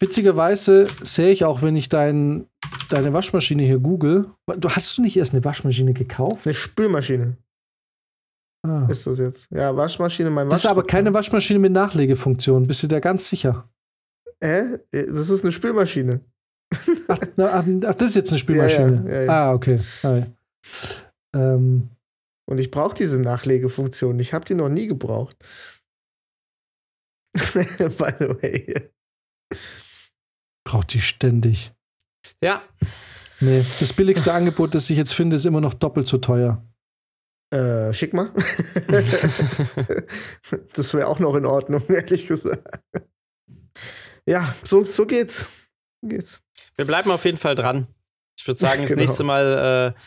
Witzigerweise 0.00 0.86
sehe 1.02 1.30
ich 1.30 1.44
auch, 1.44 1.62
wenn 1.62 1.76
ich 1.76 1.88
dein, 1.88 2.48
deine 2.88 3.12
Waschmaschine 3.12 3.62
hier 3.62 3.78
google. 3.78 4.30
Du 4.58 4.70
hast 4.70 4.96
du 4.96 5.02
nicht 5.02 5.16
erst 5.16 5.32
eine 5.32 5.44
Waschmaschine 5.44 5.92
gekauft? 5.92 6.46
Eine 6.46 6.54
Spülmaschine. 6.54 7.36
Ah. 8.66 8.86
Ist 8.88 9.06
das 9.06 9.18
jetzt? 9.18 9.48
Ja, 9.50 9.76
Waschmaschine, 9.76 10.30
mein 10.30 10.48
Das 10.48 10.60
ist 10.60 10.70
aber 10.70 10.84
keine 10.84 11.14
Waschmaschine 11.14 11.58
mit 11.58 11.72
Nachlegefunktion. 11.72 12.66
Bist 12.66 12.82
du 12.82 12.86
da 12.88 13.00
ganz 13.00 13.28
sicher? 13.28 13.68
Hä? 14.40 14.78
Das 14.90 15.30
ist 15.30 15.42
eine 15.42 15.52
Spülmaschine. 15.52 16.20
Ach, 17.08 17.18
ach, 17.36 17.64
ach 17.86 17.94
das 17.94 18.10
ist 18.10 18.16
jetzt 18.16 18.30
eine 18.30 18.38
Spülmaschine. 18.38 19.04
Ja, 19.06 19.12
ja, 19.12 19.22
ja, 19.22 19.30
ah, 19.30 19.52
okay. 19.52 19.80
Ah, 20.02 20.26
ähm. 21.34 21.90
Und 22.48 22.58
ich 22.58 22.70
brauche 22.70 22.94
diese 22.94 23.20
Nachlegefunktion. 23.20 24.18
Ich 24.20 24.32
habe 24.32 24.44
die 24.44 24.54
noch 24.54 24.68
nie 24.68 24.86
gebraucht. 24.86 25.36
By 27.34 28.12
the 28.18 28.28
way. 28.40 28.90
Braucht 30.64 30.92
die 30.94 31.00
ständig. 31.00 31.75
Ja. 32.42 32.62
Nee, 33.40 33.64
das 33.80 33.92
billigste 33.92 34.32
Angebot, 34.34 34.74
das 34.74 34.90
ich 34.90 34.96
jetzt 34.96 35.14
finde, 35.14 35.36
ist 35.36 35.46
immer 35.46 35.60
noch 35.60 35.74
doppelt 35.74 36.06
so 36.06 36.18
teuer. 36.18 36.62
Äh, 37.50 37.92
schick 37.92 38.12
mal. 38.12 38.32
das 40.74 40.94
wäre 40.94 41.06
auch 41.06 41.20
noch 41.20 41.36
in 41.36 41.46
Ordnung, 41.46 41.84
ehrlich 41.88 42.26
gesagt. 42.26 42.80
Ja, 44.26 44.54
so, 44.64 44.84
so 44.84 45.06
geht's. 45.06 45.48
So 46.02 46.08
geht's. 46.08 46.42
Wir 46.74 46.84
bleiben 46.84 47.10
auf 47.10 47.24
jeden 47.24 47.38
Fall 47.38 47.54
dran. 47.54 47.86
Ich 48.36 48.46
würde 48.46 48.58
sagen, 48.58 48.82
das 48.82 48.90
genau. 48.90 49.00
nächste 49.00 49.22
Mal 49.22 49.94
äh, 49.94 50.00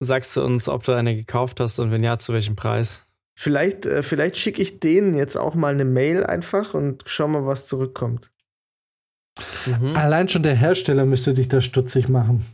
sagst 0.00 0.36
du 0.36 0.42
uns, 0.42 0.68
ob 0.68 0.84
du 0.84 0.92
eine 0.92 1.14
gekauft 1.14 1.60
hast 1.60 1.78
und 1.78 1.90
wenn 1.90 2.02
ja, 2.02 2.18
zu 2.18 2.32
welchem 2.32 2.56
Preis. 2.56 3.06
Vielleicht, 3.38 3.86
äh, 3.86 4.02
vielleicht 4.02 4.38
schicke 4.38 4.62
ich 4.62 4.80
denen 4.80 5.14
jetzt 5.14 5.36
auch 5.36 5.54
mal 5.54 5.72
eine 5.72 5.84
Mail 5.84 6.24
einfach 6.24 6.74
und 6.74 7.04
schau 7.06 7.28
mal, 7.28 7.46
was 7.46 7.68
zurückkommt. 7.68 8.31
Mhm. 9.66 9.96
Allein 9.96 10.28
schon 10.28 10.42
der 10.42 10.54
Hersteller 10.54 11.04
müsste 11.04 11.34
dich 11.34 11.48
da 11.48 11.60
stutzig 11.60 12.08
machen. 12.08 12.44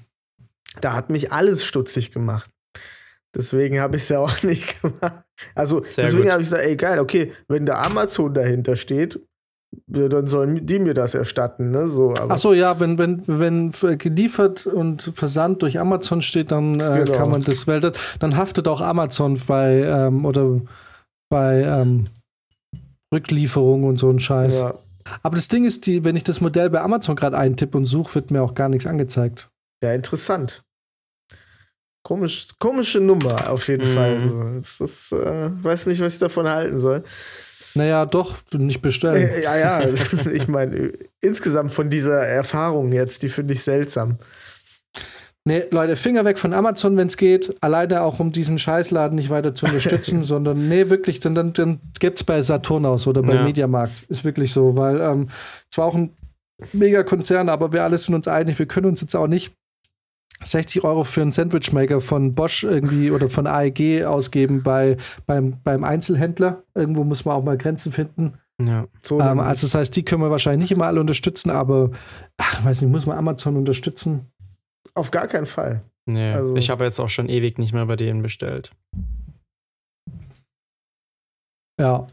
Da 0.80 0.92
hat 0.92 1.10
mich 1.10 1.32
alles 1.32 1.64
stutzig 1.64 2.12
gemacht. 2.12 2.50
Deswegen 3.34 3.80
habe 3.80 3.96
ich 3.96 4.02
es 4.02 4.08
ja 4.08 4.20
auch 4.20 4.42
nicht 4.42 4.80
gemacht. 4.80 5.24
Also 5.54 5.82
Sehr 5.84 6.04
deswegen 6.04 6.30
habe 6.30 6.42
ich 6.42 6.48
gesagt, 6.48 6.64
ey 6.64 6.76
geil, 6.76 6.98
okay, 6.98 7.32
wenn 7.48 7.66
der 7.66 7.84
Amazon 7.84 8.34
dahinter 8.34 8.76
steht, 8.76 9.20
dann 9.86 10.26
sollen 10.26 10.66
die 10.66 10.78
mir 10.78 10.94
das 10.94 11.14
erstatten, 11.14 11.70
ne? 11.70 11.88
So, 11.88 12.14
aber 12.14 12.34
Ach 12.34 12.38
so, 12.38 12.54
ja, 12.54 12.80
wenn, 12.80 12.96
wenn, 12.96 13.22
wenn 13.26 13.70
geliefert 13.98 14.66
und 14.66 15.12
Versand 15.14 15.62
durch 15.62 15.78
Amazon 15.78 16.22
steht, 16.22 16.52
dann 16.52 16.80
äh, 16.80 17.04
genau. 17.04 17.18
kann 17.18 17.30
man 17.30 17.42
das, 17.42 17.66
weil 17.66 17.80
dann 18.18 18.36
haftet 18.36 18.66
auch 18.66 18.80
Amazon 18.80 19.38
bei 19.46 19.82
ähm, 19.82 20.24
oder 20.24 20.62
bei 21.28 21.62
ähm, 21.62 22.04
Rücklieferung 23.12 23.84
und 23.84 23.98
so 23.98 24.08
ein 24.10 24.20
Scheiß. 24.20 24.60
Ja. 24.60 24.74
Aber 25.22 25.34
das 25.36 25.48
Ding 25.48 25.64
ist, 25.64 25.86
die, 25.86 26.04
wenn 26.04 26.16
ich 26.16 26.24
das 26.24 26.40
Modell 26.40 26.70
bei 26.70 26.80
Amazon 26.80 27.16
gerade 27.16 27.36
eintippe 27.36 27.76
und 27.76 27.86
suche, 27.86 28.16
wird 28.16 28.30
mir 28.30 28.42
auch 28.42 28.54
gar 28.54 28.68
nichts 28.68 28.86
angezeigt. 28.86 29.50
Ja, 29.82 29.92
interessant. 29.92 30.64
Komisch, 32.02 32.48
komische 32.58 33.00
Nummer 33.00 33.50
auf 33.50 33.68
jeden 33.68 33.90
mhm. 33.90 33.94
Fall. 33.94 34.52
Das 34.56 34.80
ist, 34.80 35.12
äh, 35.12 35.50
weiß 35.62 35.86
nicht, 35.86 36.00
was 36.00 36.14
ich 36.14 36.18
davon 36.18 36.48
halten 36.48 36.78
soll. 36.78 37.04
Naja, 37.74 38.06
doch, 38.06 38.38
nicht 38.52 38.80
bestellen. 38.80 39.28
Äh, 39.28 39.42
ja, 39.42 39.56
ja, 39.56 39.88
ich 40.32 40.48
meine, 40.48 40.92
insgesamt 41.20 41.72
von 41.72 41.90
dieser 41.90 42.20
Erfahrung 42.26 42.92
jetzt, 42.92 43.22
die 43.22 43.28
finde 43.28 43.54
ich 43.54 43.62
seltsam. 43.62 44.18
Nee, 45.48 45.64
Leute, 45.70 45.96
Finger 45.96 46.26
weg 46.26 46.38
von 46.38 46.52
Amazon, 46.52 46.98
wenn 46.98 47.06
es 47.06 47.16
geht. 47.16 47.56
Alleine 47.62 48.02
auch, 48.02 48.20
um 48.20 48.32
diesen 48.32 48.58
Scheißladen 48.58 49.16
nicht 49.16 49.30
weiter 49.30 49.54
zu 49.54 49.64
unterstützen, 49.64 50.22
sondern 50.22 50.68
nee, 50.68 50.90
wirklich, 50.90 51.20
dann, 51.20 51.34
dann, 51.34 51.54
dann 51.54 51.80
gibt 52.00 52.18
es 52.18 52.24
bei 52.24 52.42
Saturn 52.42 52.84
aus 52.84 53.06
oder 53.06 53.22
bei 53.22 53.34
ja. 53.34 53.44
Mediamarkt. 53.44 54.02
Ist 54.10 54.26
wirklich 54.26 54.52
so, 54.52 54.76
weil 54.76 55.00
ähm, 55.00 55.28
zwar 55.70 55.86
auch 55.86 55.94
ein 55.94 56.10
Megakonzern, 56.74 57.48
aber 57.48 57.72
wir 57.72 57.82
alle 57.82 57.96
sind 57.96 58.14
uns 58.14 58.28
einig, 58.28 58.58
wir 58.58 58.66
können 58.66 58.88
uns 58.88 59.00
jetzt 59.00 59.16
auch 59.16 59.26
nicht 59.26 59.54
60 60.44 60.84
Euro 60.84 61.02
für 61.02 61.22
einen 61.22 61.32
Sandwichmaker 61.32 62.02
von 62.02 62.34
Bosch 62.34 62.64
irgendwie 62.64 63.10
oder 63.10 63.30
von 63.30 63.46
AEG 63.46 64.04
ausgeben 64.04 64.62
bei, 64.62 64.98
beim, 65.24 65.62
beim 65.64 65.82
Einzelhändler. 65.82 66.62
Irgendwo 66.74 67.04
muss 67.04 67.24
man 67.24 67.36
auch 67.36 67.42
mal 67.42 67.56
Grenzen 67.56 67.90
finden. 67.90 68.34
Ja. 68.62 68.86
So 69.02 69.18
ähm, 69.18 69.40
also 69.40 69.66
das 69.66 69.74
heißt, 69.74 69.96
die 69.96 70.04
können 70.04 70.20
wir 70.20 70.30
wahrscheinlich 70.30 70.68
nicht 70.68 70.76
immer 70.76 70.88
alle 70.88 71.00
unterstützen, 71.00 71.48
aber 71.48 71.90
ach, 72.36 72.62
weiß 72.66 72.82
nicht, 72.82 72.90
muss 72.90 73.06
man 73.06 73.16
Amazon 73.16 73.56
unterstützen? 73.56 74.26
Auf 74.94 75.10
gar 75.10 75.28
keinen 75.28 75.46
Fall. 75.46 75.82
Nee, 76.06 76.32
also, 76.32 76.56
ich 76.56 76.70
habe 76.70 76.84
jetzt 76.84 76.98
auch 77.00 77.10
schon 77.10 77.28
ewig 77.28 77.58
nicht 77.58 77.72
mehr 77.72 77.86
bei 77.86 77.96
denen 77.96 78.22
bestellt. 78.22 78.70
Ja. 81.78 82.06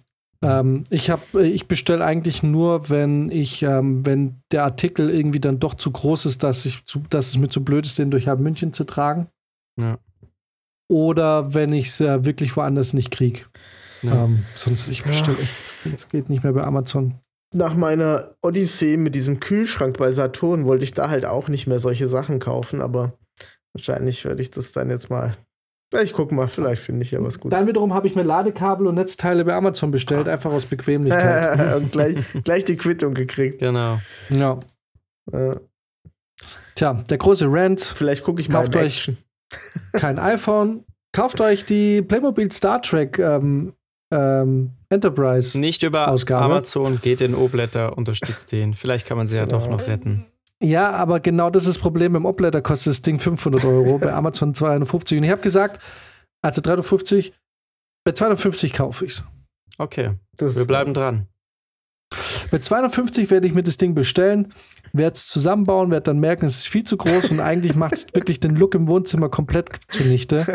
Ähm, 0.43 0.83
ich 0.89 1.09
habe, 1.09 1.47
ich 1.47 1.67
bestelle 1.67 2.03
eigentlich 2.03 2.43
nur, 2.43 2.89
wenn 2.89 3.31
ich, 3.31 3.63
ähm, 3.63 4.05
wenn 4.05 4.41
der 4.51 4.63
Artikel 4.63 5.09
irgendwie 5.09 5.39
dann 5.39 5.59
doch 5.59 5.73
zu 5.73 5.91
groß 5.91 6.25
ist, 6.25 6.43
dass 6.43 6.65
ich, 6.65 6.85
zu, 6.85 6.99
dass 7.09 7.29
es 7.29 7.37
mir 7.37 7.49
zu 7.49 7.63
blöd 7.63 7.85
ist, 7.85 7.97
den 7.97 8.11
durch 8.11 8.27
halb 8.27 8.39
München 8.39 8.73
zu 8.73 8.83
tragen. 8.83 9.27
Ja. 9.79 9.97
Oder 10.91 11.53
wenn 11.53 11.73
ich 11.73 11.87
es 11.87 12.01
äh, 12.01 12.25
wirklich 12.25 12.55
woanders 12.55 12.93
nicht 12.93 13.11
kriege. 13.11 13.45
Ja. 14.03 14.25
Ähm, 14.25 14.45
sonst 14.55 14.87
ich 14.87 15.03
bestelle 15.03 15.37
echt, 15.39 15.53
es 15.95 16.07
geht 16.09 16.29
nicht 16.29 16.43
mehr 16.43 16.53
bei 16.53 16.63
Amazon. 16.63 17.15
Nach 17.53 17.73
meiner 17.75 18.35
Odyssee 18.41 18.97
mit 18.97 19.15
diesem 19.15 19.39
Kühlschrank 19.39 19.97
bei 19.97 20.11
Saturn 20.11 20.65
wollte 20.65 20.83
ich 20.83 20.93
da 20.93 21.09
halt 21.09 21.25
auch 21.25 21.47
nicht 21.47 21.67
mehr 21.67 21.79
solche 21.79 22.07
Sachen 22.07 22.39
kaufen, 22.39 22.81
aber 22.81 23.13
wahrscheinlich 23.73 24.25
werde 24.25 24.41
ich 24.41 24.51
das 24.51 24.71
dann 24.71 24.89
jetzt 24.89 25.09
mal. 25.09 25.33
Ich 26.01 26.11
gucke 26.11 26.35
mal, 26.35 26.47
vielleicht 26.49 26.81
finde 26.81 27.03
ich 27.03 27.11
ja 27.11 27.23
was 27.23 27.39
Gutes. 27.39 27.57
Dann 27.57 27.67
wiederum 27.67 27.93
habe 27.93 28.07
ich 28.07 28.15
mir 28.15 28.23
Ladekabel 28.23 28.87
und 28.87 28.95
Netzteile 28.95 29.45
bei 29.45 29.53
Amazon 29.53 29.91
bestellt, 29.91 30.27
einfach 30.27 30.51
aus 30.51 30.65
Bequemlichkeit. 30.65 31.75
und 31.77 31.91
gleich, 31.91 32.17
gleich 32.43 32.65
die 32.65 32.75
Quittung 32.75 33.13
gekriegt. 33.13 33.59
Genau. 33.59 33.99
ja. 34.29 34.59
Tja, 36.75 36.93
der 37.09 37.17
große 37.17 37.45
Rant, 37.49 37.79
vielleicht 37.79 38.23
gucke 38.23 38.41
ich 38.41 38.49
mal 38.49 38.63
Kauft 38.63 38.75
euch- 38.75 39.13
kein 39.93 40.19
iPhone. 40.19 40.83
Kauft 41.13 41.39
euch 41.39 41.63
die 41.65 42.01
Playmobil 42.01 42.51
Star 42.51 42.81
Trek 42.81 43.17
ähm, 43.19 43.73
ähm, 44.11 44.71
Enterprise. 44.89 45.57
Nicht 45.59 45.83
über 45.83 46.09
Ausgabe. 46.09 46.45
Amazon, 46.45 46.99
geht 47.01 47.21
in 47.21 47.35
O-Blätter, 47.35 47.97
unterstützt 47.97 48.51
den. 48.51 48.73
Vielleicht 48.73 49.05
kann 49.07 49.17
man 49.17 49.27
sie 49.27 49.37
ja 49.37 49.45
doch 49.45 49.67
noch 49.67 49.87
retten. 49.87 50.25
Ja, 50.61 50.91
aber 50.91 51.19
genau 51.19 51.49
das 51.49 51.63
ist 51.63 51.75
das 51.75 51.81
Problem. 51.81 52.13
Beim 52.13 52.25
Obletter 52.25 52.61
kostet 52.61 52.91
das 52.91 53.01
Ding 53.01 53.19
500 53.19 53.63
Euro, 53.65 53.99
bei 53.99 54.13
Amazon 54.13 54.53
250. 54.55 55.17
Und 55.17 55.23
ich 55.25 55.31
habe 55.31 55.41
gesagt, 55.41 55.81
also 56.41 56.61
350, 56.61 57.33
bei 58.03 58.13
250 58.13 58.73
kaufe 58.73 59.05
ich 59.05 59.13
es. 59.13 59.23
Okay, 59.77 60.11
Das, 60.37 60.55
wir 60.55 60.65
bleiben 60.65 60.93
dran. 60.93 61.27
Bei 62.51 62.59
250 62.59 63.29
werde 63.31 63.47
ich 63.47 63.53
mir 63.53 63.63
das 63.63 63.77
Ding 63.77 63.93
bestellen, 63.95 64.53
werde 64.93 65.15
es 65.15 65.27
zusammenbauen, 65.27 65.91
werde 65.91 66.03
dann 66.03 66.19
merken, 66.19 66.45
es 66.45 66.57
ist 66.59 66.67
viel 66.67 66.83
zu 66.83 66.97
groß 66.97 67.31
und 67.31 67.39
eigentlich 67.39 67.75
macht 67.75 67.93
es 67.93 68.07
wirklich 68.13 68.39
den 68.39 68.55
Look 68.55 68.75
im 68.75 68.87
Wohnzimmer 68.87 69.29
komplett 69.29 69.69
zunichte. 69.89 70.45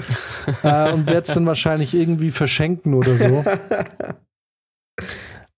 äh, 0.62 0.93
und 0.93 1.07
werde 1.07 1.23
es 1.28 1.35
dann 1.35 1.47
wahrscheinlich 1.47 1.95
irgendwie 1.95 2.31
verschenken 2.31 2.95
oder 2.95 3.16
so. 3.16 3.45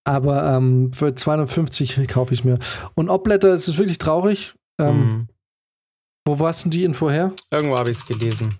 Aber 0.04 0.54
ähm, 0.54 0.92
für 0.92 1.14
250 1.14 2.08
kaufe 2.08 2.34
ich 2.34 2.40
es 2.40 2.44
mir. 2.44 2.58
Und 2.94 3.08
Obletter 3.08 3.54
ist 3.54 3.68
es 3.68 3.78
wirklich 3.78 3.98
traurig. 3.98 4.54
Ähm, 4.80 4.98
Mhm. 5.06 5.28
Wo 6.24 6.38
war 6.38 6.52
denn 6.52 6.70
die 6.70 6.84
Info 6.84 7.10
her? 7.10 7.32
Irgendwo 7.52 7.76
habe 7.76 7.90
ich 7.90 7.96
es 7.96 8.06
gelesen. 8.06 8.54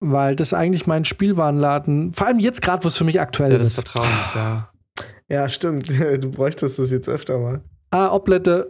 Weil 0.00 0.34
das 0.34 0.54
eigentlich 0.54 0.86
mein 0.86 1.04
Spielwarenladen, 1.04 2.14
vor 2.14 2.26
allem 2.26 2.38
jetzt 2.38 2.62
gerade, 2.62 2.84
wo 2.84 2.88
es 2.88 2.96
für 2.96 3.04
mich 3.04 3.20
aktuell 3.20 3.52
Ja, 3.52 3.58
des 3.58 3.68
ist. 3.68 3.74
Vertrauens, 3.74 4.32
ja. 4.34 4.70
Ja, 5.28 5.48
stimmt. 5.48 5.88
Du 6.20 6.30
bräuchtest 6.30 6.78
das 6.78 6.90
jetzt 6.90 7.08
öfter 7.08 7.38
mal. 7.38 7.60
Ah, 7.90 8.12
Obletter 8.12 8.66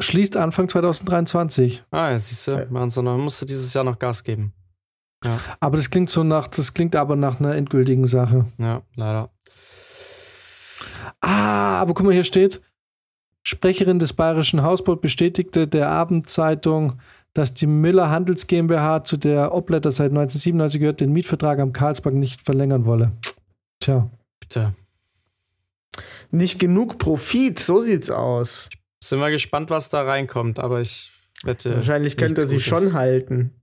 schließt 0.00 0.36
Anfang 0.36 0.68
2023. 0.68 1.84
Ah, 1.90 2.10
ja, 2.10 2.18
siehst 2.18 2.46
du, 2.46 2.66
machen 2.70 2.90
sie 2.90 3.02
noch, 3.02 3.18
musst 3.18 3.40
du 3.42 3.46
dieses 3.46 3.72
Jahr 3.74 3.84
noch 3.84 3.98
Gas 3.98 4.24
geben. 4.24 4.52
Aber 5.60 5.76
das 5.76 5.90
klingt 5.90 6.08
so 6.08 6.24
nach, 6.24 6.48
das 6.48 6.72
klingt 6.72 6.96
aber 6.96 7.14
nach 7.14 7.40
einer 7.40 7.54
endgültigen 7.54 8.06
Sache. 8.06 8.46
Ja, 8.58 8.82
leider. 8.96 9.30
Ah, 11.20 11.78
aber 11.80 11.92
guck 11.92 12.06
mal, 12.06 12.14
hier 12.14 12.24
steht, 12.24 12.62
Sprecherin 13.42 13.98
des 13.98 14.14
Bayerischen 14.14 14.62
Hausbau 14.62 14.96
bestätigte 14.96 15.68
der 15.68 15.90
Abendzeitung, 15.90 17.00
dass 17.34 17.52
die 17.52 17.66
Müller 17.66 18.10
Handels 18.10 18.46
GmbH, 18.46 19.04
zu 19.04 19.18
der 19.18 19.54
Obletter 19.54 19.90
seit 19.90 20.10
1997 20.10 20.80
gehört, 20.80 21.00
den 21.00 21.12
Mietvertrag 21.12 21.58
am 21.58 21.72
Karlsberg 21.72 22.14
nicht 22.14 22.40
verlängern 22.40 22.86
wolle. 22.86 23.12
Tja. 23.80 24.10
Bitte. 24.40 24.74
Nicht 26.30 26.58
genug 26.58 26.98
Profit, 26.98 27.58
so 27.58 27.80
sieht's 27.80 28.10
aus. 28.10 28.68
Sind 29.02 29.20
wir 29.20 29.30
gespannt, 29.30 29.70
was 29.70 29.88
da 29.88 30.02
reinkommt, 30.02 30.58
aber 30.58 30.80
ich 30.80 31.10
wette. 31.42 31.74
Wahrscheinlich 31.76 32.16
könnte 32.16 32.42
er 32.42 32.46
sie 32.46 32.56
Gutes. 32.56 32.68
schon 32.68 32.92
halten. 32.92 33.54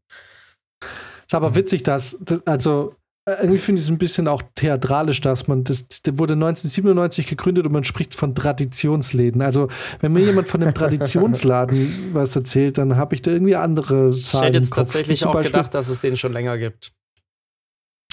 Ist 1.26 1.36
aber 1.36 1.56
witzig, 1.56 1.84
dass, 1.84 2.18
das, 2.22 2.46
also 2.48 2.96
äh, 3.26 3.34
irgendwie 3.42 3.58
finde 3.60 3.80
ich 3.82 3.86
es 3.88 3.92
ein 3.92 3.98
bisschen 3.98 4.28
auch 4.28 4.42
theatralisch, 4.56 5.20
dass 5.22 5.48
man, 5.48 5.64
das, 5.66 5.88
der 5.88 6.18
wurde 6.18 6.34
1997 6.34 7.28
gegründet 7.28 7.66
und 7.66 7.74
man 7.74 7.84
spricht 7.84 8.16
von 8.16 8.34
Traditionsläden. 8.34 9.42
Also, 9.42 9.68
wenn 10.00 10.14
mir 10.14 10.22
jemand 10.22 10.48
von 10.48 10.64
einem 10.64 10.74
Traditionsladen 11.28 12.12
was 12.14 12.36
erzählt, 12.36 12.78
dann 12.78 12.96
habe 12.96 13.14
ich 13.16 13.22
da 13.22 13.32
irgendwie 13.32 13.56
andere 13.58 14.10
Ich 14.10 14.26
Zahlen. 14.26 14.46
hätte 14.46 14.58
im 14.58 14.64
jetzt 14.64 14.72
Kopf. 14.72 14.78
tatsächlich 14.80 15.26
auch 15.26 15.34
Beispiel 15.34 15.52
gedacht, 15.52 15.74
dass 15.74 15.90
es 15.90 16.00
den 16.00 16.16
schon 16.16 16.34
länger 16.34 16.58
gibt. 16.58 16.94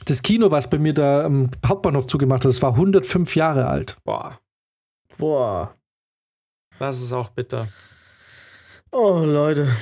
Das 0.06 0.22
Kino, 0.22 0.50
was 0.50 0.68
bei 0.68 0.78
mir 0.78 0.92
da 0.92 1.24
am 1.24 1.50
Hauptbahnhof 1.64 2.06
zugemacht 2.06 2.44
hat, 2.44 2.50
das 2.50 2.62
war 2.62 2.72
105 2.72 3.36
Jahre 3.36 3.66
alt. 3.66 3.96
Boah, 4.04 4.40
Boah. 5.16 5.74
das 6.78 7.00
ist 7.00 7.12
auch 7.12 7.30
bitter. 7.30 7.68
Oh, 8.90 9.20
Leute. 9.24 9.74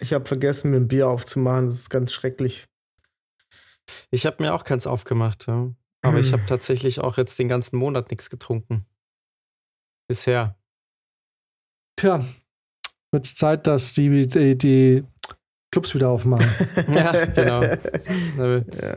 Ich 0.00 0.12
habe 0.12 0.24
vergessen, 0.24 0.70
mir 0.70 0.76
ein 0.78 0.88
Bier 0.88 1.08
aufzumachen. 1.08 1.66
Das 1.66 1.76
ist 1.76 1.90
ganz 1.90 2.12
schrecklich. 2.12 2.68
Ich 4.10 4.26
habe 4.26 4.42
mir 4.42 4.54
auch 4.54 4.64
keins 4.64 4.86
aufgemacht, 4.86 5.46
ja. 5.46 5.70
aber 6.02 6.18
ich 6.18 6.26
Hm. 6.26 6.32
habe 6.34 6.46
tatsächlich 6.46 7.00
auch 7.00 7.16
jetzt 7.16 7.38
den 7.38 7.48
ganzen 7.48 7.76
Monat 7.78 8.10
nichts 8.10 8.30
getrunken. 8.30 8.86
Bisher. 10.08 10.56
Tja, 11.96 12.24
wird 13.12 13.26
Zeit, 13.26 13.66
dass 13.66 13.92
die, 13.92 14.26
die, 14.28 14.56
die 14.56 15.04
Clubs 15.72 15.94
wieder 15.94 16.10
aufmachen. 16.10 16.48
Ja, 16.94 17.24
genau. 17.26 17.60
Da 17.62 17.78
wird, 18.38 18.82
Ja. 18.82 18.96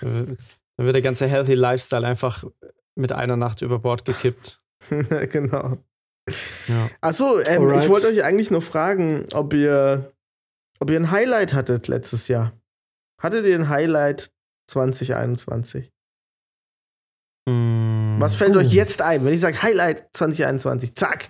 da 0.00 0.84
wird 0.84 0.94
der 0.94 1.02
ganze 1.02 1.26
Healthy 1.26 1.54
Lifestyle 1.54 2.06
einfach 2.06 2.44
mit 2.96 3.12
einer 3.12 3.36
Nacht 3.36 3.62
über 3.62 3.78
Bord 3.78 4.04
gekippt. 4.04 4.60
genau. 4.90 5.78
Ja. 6.66 6.90
Achso, 7.00 7.38
ähm, 7.40 7.70
ich 7.78 7.88
wollte 7.88 8.08
euch 8.08 8.22
eigentlich 8.24 8.50
noch 8.50 8.62
fragen, 8.62 9.24
ob 9.32 9.54
ihr, 9.54 10.12
ob 10.80 10.90
ihr 10.90 10.98
ein 11.00 11.10
Highlight 11.10 11.54
hattet 11.54 11.88
letztes 11.88 12.28
Jahr. 12.28 12.52
Hattet 13.22 13.46
ihr 13.46 13.54
ein 13.54 13.68
Highlight 13.68 14.30
2021? 14.70 15.90
Hm. 17.48 18.16
Was 18.18 18.34
fällt 18.34 18.56
Oh. 18.56 18.58
euch 18.60 18.72
jetzt 18.72 19.00
ein, 19.00 19.24
wenn 19.24 19.32
ich 19.32 19.40
sage 19.40 19.62
Highlight 19.62 20.08
2021? 20.14 20.94
Zack! 20.96 21.28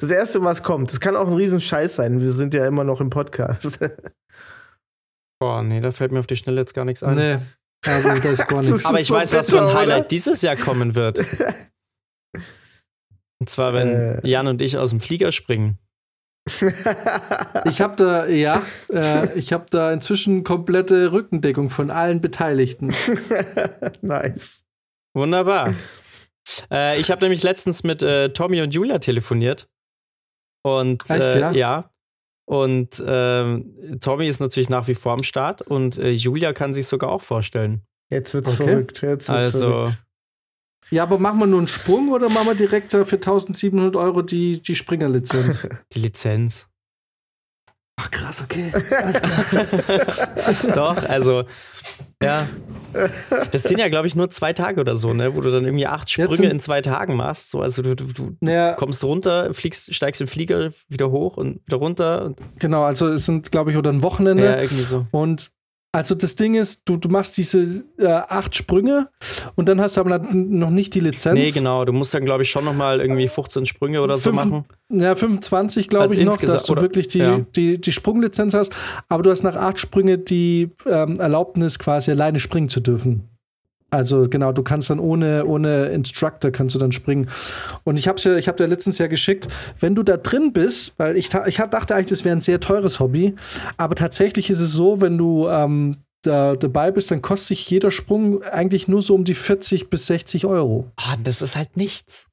Das 0.00 0.10
erste, 0.10 0.42
was 0.42 0.62
kommt. 0.62 0.90
Das 0.92 1.00
kann 1.00 1.16
auch 1.16 1.26
ein 1.26 1.34
Riesenscheiß 1.34 1.96
sein. 1.96 2.20
Wir 2.20 2.30
sind 2.30 2.54
ja 2.54 2.66
immer 2.66 2.84
noch 2.84 3.00
im 3.00 3.10
Podcast. 3.10 3.78
Boah, 5.40 5.62
nee, 5.62 5.80
da 5.80 5.90
fällt 5.92 6.12
mir 6.12 6.20
auf 6.20 6.26
die 6.26 6.36
Schnelle 6.36 6.60
jetzt 6.60 6.74
gar 6.74 6.84
nichts 6.84 7.02
ein. 7.02 7.16
nee, 7.16 7.38
also 7.86 8.08
das 8.08 8.24
ist 8.24 8.48
gar 8.48 8.58
Das 8.62 8.66
nichts. 8.70 8.80
ist 8.82 8.86
Aber 8.86 9.00
ich 9.00 9.06
so 9.08 9.14
weiß, 9.14 9.32
was 9.34 9.50
für 9.50 9.58
ein 9.60 9.66
bitter, 9.66 9.78
Highlight 9.78 9.98
oder? 10.00 10.08
dieses 10.08 10.42
Jahr 10.42 10.56
kommen 10.56 10.94
wird. 10.94 11.18
Und 13.40 13.48
zwar, 13.48 13.72
wenn 13.72 13.88
Äh. 13.88 14.26
Jan 14.26 14.48
und 14.48 14.60
ich 14.60 14.76
aus 14.78 14.90
dem 14.90 15.00
Flieger 15.00 15.30
springen. 15.30 15.78
Ich 17.66 17.80
habe 17.80 17.94
da, 17.96 18.26
ja, 18.26 18.62
äh, 18.92 19.32
ich 19.38 19.52
habe 19.52 19.66
da 19.70 19.92
inzwischen 19.92 20.42
komplette 20.44 21.12
Rückendeckung 21.12 21.70
von 21.70 21.90
allen 21.92 22.20
Beteiligten. 22.20 22.92
nice. 24.00 24.64
Wunderbar. 25.14 25.72
äh, 26.70 26.98
ich 26.98 27.10
habe 27.12 27.22
nämlich 27.22 27.42
letztens 27.44 27.84
mit 27.84 28.02
äh, 28.02 28.30
Tommy 28.32 28.60
und 28.62 28.74
Julia 28.74 28.98
telefoniert. 28.98 29.68
Und 30.68 31.08
Echt, 31.10 31.34
äh, 31.34 31.40
ja? 31.40 31.52
ja. 31.52 31.90
Und 32.46 33.02
ähm, 33.06 33.98
Tommy 34.00 34.26
ist 34.26 34.40
natürlich 34.40 34.70
nach 34.70 34.88
wie 34.88 34.94
vor 34.94 35.12
am 35.12 35.22
Start 35.22 35.60
und 35.62 35.98
äh, 35.98 36.10
Julia 36.10 36.52
kann 36.54 36.72
sich 36.72 36.86
sogar 36.86 37.10
auch 37.10 37.20
vorstellen. 37.22 37.82
Jetzt 38.10 38.32
wird's 38.32 38.54
Okay. 38.54 38.64
verrückt. 38.64 39.02
Jetzt 39.02 39.28
wird's 39.28 39.54
Also, 39.54 39.60
verrückt. 39.60 39.98
Ja, 40.90 41.02
aber 41.02 41.18
machen 41.18 41.40
wir 41.40 41.46
nur 41.46 41.58
einen 41.58 41.68
Sprung 41.68 42.08
oder 42.10 42.30
machen 42.30 42.46
wir 42.46 42.54
direkt 42.54 42.94
äh, 42.94 43.04
für 43.04 43.16
1700 43.16 43.94
Euro 43.96 44.22
die, 44.22 44.62
die 44.62 44.74
Springerlizenz? 44.74 45.68
die 45.92 45.98
Lizenz. 46.00 46.66
Ach 48.00 48.10
krass, 48.12 48.40
okay. 48.40 48.70
Doch, 50.74 50.96
also, 51.08 51.42
ja. 52.22 52.46
Das 53.50 53.64
sind 53.64 53.78
ja, 53.80 53.88
glaube 53.88 54.06
ich, 54.06 54.14
nur 54.14 54.30
zwei 54.30 54.52
Tage 54.52 54.80
oder 54.80 54.94
so, 54.94 55.12
ne? 55.14 55.34
Wo 55.34 55.40
du 55.40 55.50
dann 55.50 55.64
irgendwie 55.64 55.88
acht 55.88 56.08
Sprünge 56.08 56.48
in 56.48 56.60
zwei 56.60 56.80
Tagen 56.80 57.16
machst. 57.16 57.50
So, 57.50 57.60
also 57.60 57.82
du, 57.82 57.96
du, 57.96 58.04
du 58.04 58.36
Naja, 58.38 58.74
kommst 58.74 59.02
runter, 59.02 59.52
fliegst, 59.52 59.92
steigst 59.92 60.20
im 60.20 60.28
Flieger 60.28 60.70
wieder 60.88 61.10
hoch 61.10 61.36
und 61.36 61.60
wieder 61.66 61.78
runter. 61.78 62.24
Und, 62.24 62.40
genau, 62.60 62.84
also 62.84 63.08
es 63.08 63.26
sind, 63.26 63.50
glaube 63.50 63.72
ich, 63.72 63.76
oder 63.76 63.92
ein 63.92 64.04
Wochenende. 64.04 64.44
ja, 64.44 64.60
irgendwie 64.60 64.84
so. 64.84 65.06
Und 65.10 65.50
also 65.92 66.14
das 66.14 66.36
Ding 66.36 66.54
ist, 66.54 66.82
du, 66.84 66.96
du 66.98 67.08
machst 67.08 67.36
diese 67.38 67.82
äh, 67.98 68.06
acht 68.06 68.54
Sprünge 68.54 69.08
und 69.54 69.68
dann 69.68 69.80
hast 69.80 69.96
du 69.96 70.02
aber 70.02 70.18
noch 70.18 70.70
nicht 70.70 70.94
die 70.94 71.00
Lizenz. 71.00 71.34
Nee, 71.38 71.50
genau. 71.50 71.84
Du 71.84 71.92
musst 71.92 72.12
dann, 72.14 72.24
glaube 72.24 72.42
ich, 72.42 72.50
schon 72.50 72.64
nochmal 72.64 73.00
irgendwie 73.00 73.26
15 73.26 73.64
Sprünge 73.66 74.02
oder 74.02 74.16
so 74.18 74.30
Fünf- 74.30 74.44
machen. 74.44 74.64
Ja, 74.90 75.14
25 75.14 75.88
glaube 75.88 76.02
Also 76.04 76.14
ich 76.14 76.24
noch, 76.24 76.36
dass 76.36 76.64
du 76.64 76.72
oder- 76.72 76.82
wirklich 76.82 77.08
die, 77.08 77.18
ja. 77.18 77.40
die, 77.56 77.80
die 77.80 77.92
Sprunglizenz 77.92 78.54
hast, 78.54 78.74
aber 79.08 79.22
du 79.22 79.30
hast 79.30 79.42
nach 79.42 79.56
acht 79.56 79.78
Sprünge 79.78 80.18
die 80.18 80.70
ähm, 80.86 81.18
Erlaubnis, 81.18 81.78
quasi 81.78 82.10
alleine 82.10 82.38
springen 82.38 82.68
zu 82.68 82.80
dürfen. 82.80 83.28
Also 83.90 84.28
genau, 84.28 84.52
du 84.52 84.62
kannst 84.62 84.90
dann 84.90 85.00
ohne, 85.00 85.46
ohne 85.46 85.86
Instructor 85.86 86.50
kannst 86.50 86.74
du 86.74 86.78
dann 86.78 86.92
springen. 86.92 87.28
Und 87.84 87.96
ich 87.96 88.06
habe 88.06 88.20
ja, 88.20 88.36
ich 88.36 88.48
habe 88.48 88.58
dir 88.58 88.66
letztens 88.66 88.98
ja 88.98 89.06
geschickt, 89.06 89.48
wenn 89.80 89.94
du 89.94 90.02
da 90.02 90.18
drin 90.18 90.52
bist, 90.52 90.94
weil 90.98 91.16
ich, 91.16 91.30
ich 91.46 91.56
dachte 91.56 91.94
eigentlich, 91.94 92.06
das 92.06 92.24
wäre 92.24 92.36
ein 92.36 92.42
sehr 92.42 92.60
teures 92.60 93.00
Hobby, 93.00 93.34
aber 93.78 93.94
tatsächlich 93.94 94.50
ist 94.50 94.60
es 94.60 94.72
so, 94.72 95.00
wenn 95.00 95.16
du 95.16 95.48
ähm, 95.48 95.96
da 96.22 96.56
dabei 96.56 96.90
bist, 96.90 97.10
dann 97.10 97.22
kostet 97.22 97.48
sich 97.48 97.70
jeder 97.70 97.90
Sprung 97.90 98.42
eigentlich 98.42 98.88
nur 98.88 99.02
so 99.02 99.14
um 99.14 99.24
die 99.24 99.34
40 99.34 99.88
bis 99.88 100.06
60 100.06 100.44
Euro. 100.46 100.90
Ah, 100.96 101.16
das 101.22 101.40
ist 101.40 101.56
halt 101.56 101.76
nichts. 101.76 102.26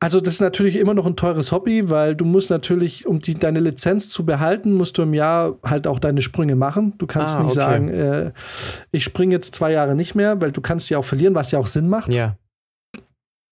Also 0.00 0.20
das 0.20 0.34
ist 0.34 0.40
natürlich 0.40 0.76
immer 0.76 0.94
noch 0.94 1.06
ein 1.06 1.16
teures 1.16 1.50
Hobby, 1.50 1.90
weil 1.90 2.14
du 2.14 2.24
musst 2.24 2.50
natürlich, 2.50 3.04
um 3.06 3.18
die, 3.18 3.34
deine 3.34 3.58
Lizenz 3.58 4.08
zu 4.08 4.24
behalten, 4.24 4.72
musst 4.74 4.96
du 4.96 5.02
im 5.02 5.12
Jahr 5.12 5.56
halt 5.64 5.88
auch 5.88 5.98
deine 5.98 6.22
Sprünge 6.22 6.54
machen. 6.54 6.94
Du 6.98 7.06
kannst 7.08 7.34
Ah, 7.34 7.42
nicht 7.42 7.50
okay. 7.50 7.60
sagen, 7.60 7.88
äh, 7.88 8.32
ich 8.92 9.02
springe 9.02 9.34
jetzt 9.34 9.56
zwei 9.56 9.72
Jahre 9.72 9.96
nicht 9.96 10.14
mehr, 10.14 10.40
weil 10.40 10.52
du 10.52 10.60
kannst 10.60 10.88
ja 10.88 10.98
auch 10.98 11.04
verlieren, 11.04 11.34
was 11.34 11.50
ja 11.50 11.58
auch 11.58 11.66
Sinn 11.66 11.88
macht. 11.88 12.14
Ja. 12.14 12.36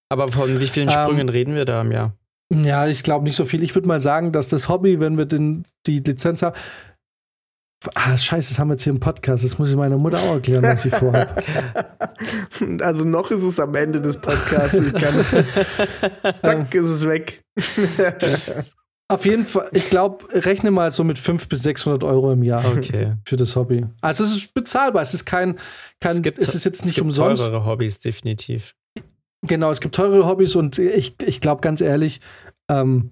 Aber 0.08 0.28
von 0.28 0.60
wie 0.60 0.66
vielen 0.68 0.88
Ähm, 0.88 0.94
Sprüngen 0.94 1.28
reden 1.28 1.54
wir 1.56 1.64
da 1.64 1.80
im 1.80 1.90
Jahr? 1.90 2.14
Ja, 2.54 2.86
ich 2.86 3.02
glaube 3.02 3.24
nicht 3.24 3.34
so 3.34 3.44
viel. 3.44 3.64
Ich 3.64 3.74
würde 3.74 3.88
mal 3.88 3.98
sagen, 3.98 4.30
dass 4.30 4.48
das 4.48 4.68
Hobby, 4.68 5.00
wenn 5.00 5.18
wir 5.18 5.26
den, 5.26 5.64
die 5.86 5.98
Lizenz 5.98 6.42
haben. 6.42 6.54
Ah, 7.94 8.16
scheiße, 8.16 8.50
das 8.52 8.58
haben 8.58 8.68
wir 8.68 8.74
jetzt 8.74 8.84
hier 8.84 8.92
im 8.92 9.00
Podcast. 9.00 9.44
Das 9.44 9.58
muss 9.58 9.70
ich 9.70 9.76
meiner 9.76 9.98
Mutter 9.98 10.18
auch 10.18 10.34
erklären, 10.34 10.62
was 10.64 10.84
ich 10.84 10.94
vorhabe. 10.94 11.28
Also 12.80 13.04
noch 13.04 13.30
ist 13.30 13.42
es 13.42 13.60
am 13.60 13.74
Ende 13.74 14.00
des 14.00 14.16
Podcasts. 14.16 14.72
Ich 14.74 14.94
kann, 14.94 15.24
zack, 16.42 16.74
ist 16.74 16.86
es 16.88 17.06
weg. 17.06 17.42
Auf 19.08 19.24
jeden 19.26 19.44
Fall, 19.44 19.68
ich 19.72 19.88
glaube, 19.90 20.24
rechne 20.32 20.70
mal 20.70 20.90
so 20.90 21.04
mit 21.04 21.18
500 21.18 21.48
bis 21.48 21.62
600 21.62 22.02
Euro 22.02 22.32
im 22.32 22.42
Jahr 22.42 22.64
Okay. 22.64 23.12
für 23.24 23.36
das 23.36 23.54
Hobby. 23.54 23.84
Also 24.00 24.24
es 24.24 24.34
ist 24.34 24.54
bezahlbar. 24.54 25.02
Es 25.02 25.12
ist 25.14 25.26
kein, 25.26 25.56
kein 26.00 26.12
Es 26.12 26.22
gibt, 26.22 26.38
es 26.38 26.54
ist 26.54 26.64
jetzt 26.64 26.80
es 26.80 26.86
nicht 26.86 26.94
gibt 26.96 27.04
umsonst. 27.04 27.42
teurere 27.44 27.64
Hobbys, 27.66 28.00
definitiv. 28.00 28.74
Genau, 29.42 29.70
es 29.70 29.80
gibt 29.80 29.94
teure 29.94 30.26
Hobbys 30.26 30.56
und 30.56 30.78
ich, 30.78 31.14
ich 31.24 31.40
glaube 31.40 31.60
ganz 31.60 31.80
ehrlich, 31.82 32.20
ähm, 32.68 33.10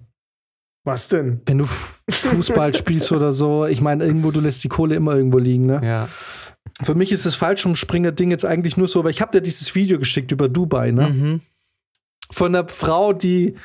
Was 0.85 1.07
denn? 1.07 1.41
wenn 1.45 1.57
du 1.57 1.65
Fußball 1.65 2.73
spielst 2.75 3.11
oder 3.11 3.33
so, 3.33 3.65
ich 3.65 3.81
meine, 3.81 4.05
irgendwo, 4.05 4.29
du 4.29 4.39
lässt 4.39 4.63
die 4.63 4.69
Kohle 4.69 4.95
immer 4.95 5.15
irgendwo 5.15 5.39
liegen, 5.39 5.65
ne? 5.65 5.81
Ja. 5.83 6.09
Für 6.83 6.93
mich 6.93 7.11
ist 7.11 7.25
das 7.25 7.35
Fallschirmspringer-Ding 7.35 8.29
jetzt 8.29 8.45
eigentlich 8.45 8.77
nur 8.77 8.87
so, 8.87 9.03
weil 9.03 9.11
ich 9.11 9.21
habe 9.21 9.31
dir 9.31 9.41
dieses 9.41 9.73
Video 9.73 9.97
geschickt 9.97 10.31
über 10.31 10.47
Dubai, 10.47 10.91
ne? 10.91 11.09
Mhm. 11.09 11.41
Von 12.31 12.55
einer 12.55 12.67
Frau, 12.67 13.13
die 13.13 13.55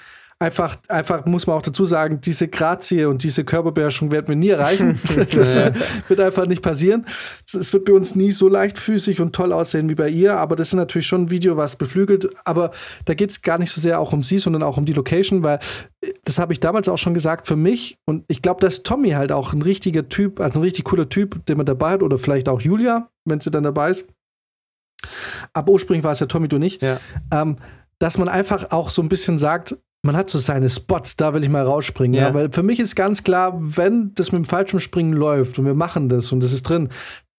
einfach, 0.40 0.78
einfach, 0.88 1.26
muss 1.26 1.46
man 1.46 1.56
auch 1.56 1.62
dazu 1.62 1.84
sagen, 1.84 2.20
diese 2.22 2.48
Grazie 2.48 3.04
und 3.04 3.22
diese 3.22 3.44
Körperbeherrschung 3.44 4.10
werden 4.10 4.28
wir 4.28 4.36
nie 4.36 4.48
erreichen. 4.48 4.98
das 5.14 5.54
wird 6.08 6.20
einfach 6.20 6.46
nicht 6.46 6.62
passieren. 6.62 7.06
Es 7.52 7.72
wird 7.72 7.84
bei 7.84 7.92
uns 7.92 8.16
nie 8.16 8.32
so 8.32 8.48
leichtfüßig 8.48 9.20
und 9.20 9.34
toll 9.34 9.52
aussehen 9.52 9.88
wie 9.90 9.94
bei 9.94 10.08
ihr, 10.08 10.36
aber 10.38 10.56
das 10.56 10.68
ist 10.68 10.74
natürlich 10.74 11.06
schon 11.06 11.24
ein 11.24 11.30
Video, 11.30 11.56
was 11.56 11.76
beflügelt. 11.76 12.30
Aber 12.44 12.70
da 13.04 13.14
geht 13.14 13.30
es 13.30 13.42
gar 13.42 13.58
nicht 13.58 13.70
so 13.70 13.80
sehr 13.80 14.00
auch 14.00 14.14
um 14.14 14.22
sie, 14.22 14.38
sondern 14.38 14.62
auch 14.62 14.78
um 14.78 14.86
die 14.86 14.94
Location, 14.94 15.44
weil 15.44 15.58
äh, 16.00 16.12
das 16.24 16.38
habe 16.38 16.54
ich 16.54 16.60
damals 16.60 16.88
auch 16.88 16.98
schon 16.98 17.12
gesagt, 17.14 17.46
für 17.46 17.56
mich, 17.56 17.98
und 18.06 18.24
ich 18.28 18.40
glaube, 18.40 18.60
dass 18.60 18.82
Tommy 18.82 19.10
halt 19.10 19.32
auch 19.32 19.52
ein 19.52 19.62
richtiger 19.62 20.08
Typ, 20.08 20.40
also 20.40 20.58
ein 20.60 20.64
richtig 20.64 20.84
cooler 20.84 21.08
Typ, 21.08 21.44
den 21.46 21.58
man 21.58 21.66
dabei 21.66 21.92
hat, 21.92 22.02
oder 22.02 22.16
vielleicht 22.16 22.48
auch 22.48 22.62
Julia, 22.62 23.10
wenn 23.26 23.40
sie 23.40 23.50
dann 23.50 23.64
dabei 23.64 23.90
ist. 23.90 24.08
Aber 25.52 25.72
ursprünglich 25.72 26.04
war 26.04 26.12
es 26.12 26.20
ja 26.20 26.26
Tommy, 26.26 26.48
du 26.48 26.58
nicht 26.58 26.82
Ja. 26.82 26.98
ähm, 27.30 27.56
dass 27.98 28.16
man 28.16 28.30
einfach 28.30 28.70
auch 28.70 28.88
so 28.88 29.02
ein 29.02 29.10
bisschen 29.10 29.36
sagt, 29.36 29.76
man 30.02 30.16
hat 30.16 30.30
so 30.30 30.38
seine 30.38 30.68
Spots, 30.68 31.16
da 31.16 31.34
will 31.34 31.42
ich 31.42 31.48
mal 31.50 31.64
rausspringen. 31.64 32.14
Ja. 32.18 32.28
Ja. 32.28 32.34
weil 32.34 32.52
für 32.52 32.62
mich 32.62 32.80
ist 32.80 32.96
ganz 32.96 33.22
klar, 33.22 33.54
wenn 33.58 34.12
das 34.14 34.32
mit 34.32 34.38
dem 34.38 34.44
Fallschirmspringen 34.44 35.12
läuft 35.12 35.58
und 35.58 35.66
wir 35.66 35.74
machen 35.74 36.08
das 36.08 36.32
und 36.32 36.42
das 36.42 36.52
ist 36.52 36.62
drin, 36.62 36.88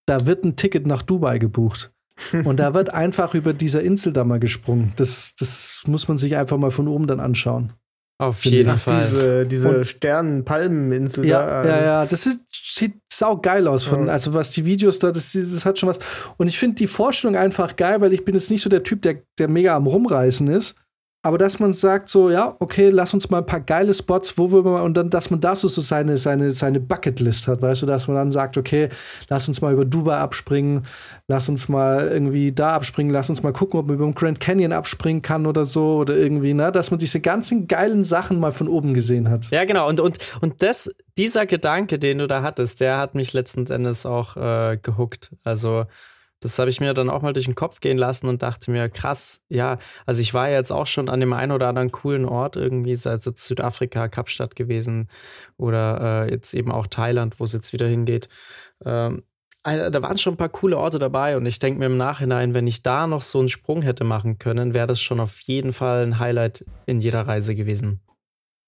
da 0.06 0.26
wird 0.26 0.44
ein 0.44 0.56
Ticket 0.56 0.86
nach 0.86 1.02
Dubai 1.02 1.38
gebucht. 1.38 1.92
und 2.44 2.60
da 2.60 2.74
wird 2.74 2.92
einfach 2.92 3.34
über 3.34 3.52
dieser 3.52 3.82
Insel 3.82 4.12
da 4.12 4.22
mal 4.22 4.38
gesprungen. 4.38 4.92
Das, 4.96 5.34
das 5.38 5.82
muss 5.86 6.08
man 6.08 6.18
sich 6.18 6.36
einfach 6.36 6.58
mal 6.58 6.70
von 6.70 6.86
oben 6.86 7.06
dann 7.06 7.20
anschauen. 7.20 7.72
Auf 8.18 8.44
jeden 8.44 8.68
Ach, 8.70 8.78
Fall. 8.78 9.00
diese, 9.00 9.46
diese 9.46 9.84
Sternen-Palmeninsel 9.84 11.26
Ja, 11.26 11.62
da. 11.62 11.68
ja, 11.68 11.84
ja, 11.84 12.06
das 12.06 12.26
ist, 12.26 12.40
sieht 12.52 12.94
sau 13.12 13.36
geil 13.38 13.66
aus. 13.66 13.82
Von, 13.82 14.06
Ja. 14.06 14.12
Also 14.12 14.34
was 14.34 14.50
die 14.50 14.64
Videos 14.64 15.00
da, 15.00 15.10
das, 15.10 15.32
das 15.32 15.66
hat 15.66 15.78
schon 15.78 15.88
was. 15.88 15.98
Und 16.36 16.46
ich 16.46 16.58
finde 16.58 16.76
die 16.76 16.86
Vorstellung 16.86 17.34
einfach 17.34 17.74
geil, 17.74 18.00
weil 18.00 18.12
ich 18.12 18.24
bin 18.24 18.34
jetzt 18.34 18.50
nicht 18.50 18.62
so 18.62 18.70
der 18.70 18.84
Typ, 18.84 19.02
der, 19.02 19.22
der 19.38 19.48
mega 19.48 19.74
am 19.74 19.86
Rumreißen 19.86 20.46
ist. 20.48 20.76
Aber 21.24 21.38
dass 21.38 21.60
man 21.60 21.72
sagt 21.72 22.08
so, 22.08 22.30
ja, 22.30 22.56
okay, 22.58 22.90
lass 22.90 23.14
uns 23.14 23.30
mal 23.30 23.38
ein 23.38 23.46
paar 23.46 23.60
geile 23.60 23.94
Spots, 23.94 24.36
wo 24.38 24.50
wir 24.50 24.62
mal, 24.62 24.82
und 24.82 24.94
dann, 24.94 25.08
dass 25.08 25.30
man 25.30 25.38
da 25.38 25.54
so 25.54 25.68
seine, 25.68 26.18
seine, 26.18 26.50
seine 26.50 26.80
Bucketlist 26.80 27.46
hat, 27.46 27.62
weißt 27.62 27.82
du, 27.82 27.86
dass 27.86 28.08
man 28.08 28.16
dann 28.16 28.32
sagt, 28.32 28.58
okay, 28.58 28.88
lass 29.28 29.46
uns 29.46 29.60
mal 29.60 29.72
über 29.72 29.84
Dubai 29.84 30.16
abspringen, 30.16 30.84
lass 31.28 31.48
uns 31.48 31.68
mal 31.68 32.08
irgendwie 32.08 32.50
da 32.50 32.74
abspringen, 32.74 33.12
lass 33.12 33.30
uns 33.30 33.44
mal 33.44 33.52
gucken, 33.52 33.78
ob 33.78 33.86
man 33.86 33.94
über 33.94 34.04
den 34.04 34.16
Grand 34.16 34.40
Canyon 34.40 34.72
abspringen 34.72 35.22
kann 35.22 35.46
oder 35.46 35.64
so, 35.64 35.98
oder 35.98 36.16
irgendwie, 36.16 36.54
ne, 36.54 36.72
dass 36.72 36.90
man 36.90 36.98
diese 36.98 37.20
ganzen 37.20 37.68
geilen 37.68 38.02
Sachen 38.02 38.40
mal 38.40 38.50
von 38.50 38.66
oben 38.66 38.92
gesehen 38.92 39.30
hat. 39.30 39.48
Ja, 39.52 39.64
genau. 39.64 39.88
Und, 39.88 40.00
und, 40.00 40.18
und 40.40 40.60
das, 40.60 40.92
dieser 41.16 41.46
Gedanke, 41.46 42.00
den 42.00 42.18
du 42.18 42.26
da 42.26 42.42
hattest, 42.42 42.80
der 42.80 42.98
hat 42.98 43.14
mich 43.14 43.32
letzten 43.32 43.64
Endes 43.66 44.06
auch 44.06 44.36
äh, 44.36 44.76
gehuckt. 44.82 45.30
Also, 45.44 45.84
das 46.42 46.58
habe 46.58 46.70
ich 46.70 46.80
mir 46.80 46.92
dann 46.92 47.08
auch 47.08 47.22
mal 47.22 47.32
durch 47.32 47.46
den 47.46 47.54
Kopf 47.54 47.80
gehen 47.80 47.96
lassen 47.96 48.26
und 48.28 48.42
dachte 48.42 48.72
mir, 48.72 48.88
krass, 48.88 49.40
ja, 49.48 49.78
also 50.06 50.20
ich 50.20 50.34
war 50.34 50.50
jetzt 50.50 50.72
auch 50.72 50.88
schon 50.88 51.08
an 51.08 51.20
dem 51.20 51.32
einen 51.32 51.52
oder 51.52 51.68
anderen 51.68 51.92
coolen 51.92 52.24
Ort 52.24 52.56
irgendwie, 52.56 52.96
sei 52.96 53.12
es 53.12 53.24
jetzt 53.24 53.46
Südafrika, 53.46 54.08
Kapstadt 54.08 54.56
gewesen 54.56 55.08
oder 55.56 56.26
äh, 56.26 56.30
jetzt 56.32 56.52
eben 56.52 56.72
auch 56.72 56.88
Thailand, 56.88 57.38
wo 57.38 57.44
es 57.44 57.52
jetzt 57.52 57.72
wieder 57.72 57.86
hingeht. 57.86 58.28
Ähm, 58.84 59.22
da 59.62 60.02
waren 60.02 60.18
schon 60.18 60.34
ein 60.34 60.38
paar 60.38 60.48
coole 60.48 60.76
Orte 60.76 60.98
dabei 60.98 61.36
und 61.36 61.46
ich 61.46 61.60
denke 61.60 61.78
mir 61.78 61.86
im 61.86 61.96
Nachhinein, 61.96 62.52
wenn 62.52 62.66
ich 62.66 62.82
da 62.82 63.06
noch 63.06 63.22
so 63.22 63.38
einen 63.38 63.48
Sprung 63.48 63.82
hätte 63.82 64.02
machen 64.02 64.38
können, 64.38 64.74
wäre 64.74 64.88
das 64.88 65.00
schon 65.00 65.20
auf 65.20 65.38
jeden 65.42 65.72
Fall 65.72 66.02
ein 66.02 66.18
Highlight 66.18 66.66
in 66.86 67.00
jeder 67.00 67.28
Reise 67.28 67.54
gewesen. 67.54 68.00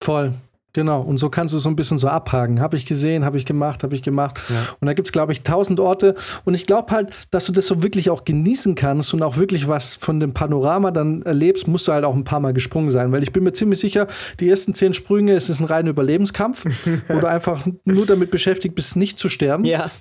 Voll. 0.00 0.32
Genau, 0.74 1.00
und 1.02 1.18
so 1.18 1.30
kannst 1.30 1.54
du 1.54 1.58
so 1.58 1.68
ein 1.68 1.76
bisschen 1.76 1.98
so 1.98 2.08
abhaken. 2.08 2.60
Habe 2.60 2.76
ich 2.76 2.84
gesehen, 2.84 3.24
habe 3.24 3.38
ich 3.38 3.46
gemacht, 3.46 3.84
habe 3.84 3.94
ich 3.94 4.02
gemacht. 4.02 4.40
Ja. 4.48 4.56
Und 4.80 4.86
da 4.86 4.92
gibt 4.92 5.06
es, 5.06 5.12
glaube 5.12 5.32
ich, 5.32 5.42
tausend 5.42 5.78
Orte. 5.78 6.16
Und 6.44 6.54
ich 6.54 6.66
glaube 6.66 6.92
halt, 6.92 7.14
dass 7.30 7.46
du 7.46 7.52
das 7.52 7.68
so 7.68 7.84
wirklich 7.84 8.10
auch 8.10 8.24
genießen 8.24 8.74
kannst 8.74 9.14
und 9.14 9.22
auch 9.22 9.36
wirklich 9.36 9.68
was 9.68 9.94
von 9.94 10.18
dem 10.18 10.34
Panorama 10.34 10.90
dann 10.90 11.22
erlebst, 11.22 11.68
musst 11.68 11.86
du 11.86 11.92
halt 11.92 12.04
auch 12.04 12.16
ein 12.16 12.24
paar 12.24 12.40
Mal 12.40 12.52
gesprungen 12.52 12.90
sein. 12.90 13.12
Weil 13.12 13.22
ich 13.22 13.32
bin 13.32 13.44
mir 13.44 13.52
ziemlich 13.52 13.78
sicher, 13.78 14.08
die 14.40 14.50
ersten 14.50 14.74
zehn 14.74 14.94
Sprünge, 14.94 15.34
es 15.34 15.48
ist 15.48 15.60
ein 15.60 15.66
reiner 15.66 15.90
Überlebenskampf, 15.90 16.64
wo 17.06 17.20
du 17.20 17.28
einfach 17.28 17.64
nur 17.84 18.06
damit 18.06 18.32
beschäftigt 18.32 18.74
bist, 18.74 18.96
nicht 18.96 19.20
zu 19.20 19.28
sterben. 19.28 19.64
Ja, 19.64 19.92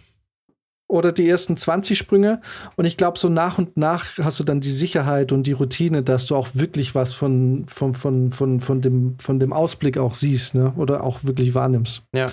Oder 0.94 1.12
die 1.12 1.28
ersten 1.28 1.58
20 1.58 1.98
Sprünge. 1.98 2.40
Und 2.76 2.86
ich 2.86 2.98
glaube, 2.98 3.18
so 3.18 3.28
nach 3.28 3.58
und 3.58 3.78
nach 3.78 4.20
hast 4.20 4.40
du 4.40 4.44
dann 4.44 4.62
die 4.62 4.70
Sicherheit 4.70 5.32
und 5.32 5.48
die 5.48 5.54
Routine, 5.54 6.04
dass 6.04 6.28
du 6.28 6.36
auch 6.36 6.50
wirklich 6.54 6.94
was 6.94 7.14
von, 7.14 7.66
von, 7.68 7.96
von, 7.96 8.32
von, 8.32 8.62
von, 8.62 8.82
dem, 8.82 9.18
von 9.18 9.40
dem 9.40 9.54
Ausblick 9.54 9.98
auch 9.98 10.14
siehst, 10.14 10.54
ne? 10.54 10.72
Oder 10.78 11.04
auch 11.04 11.24
wirklich 11.24 11.56
wahrnimmst. 11.56 12.04
ja. 12.14 12.28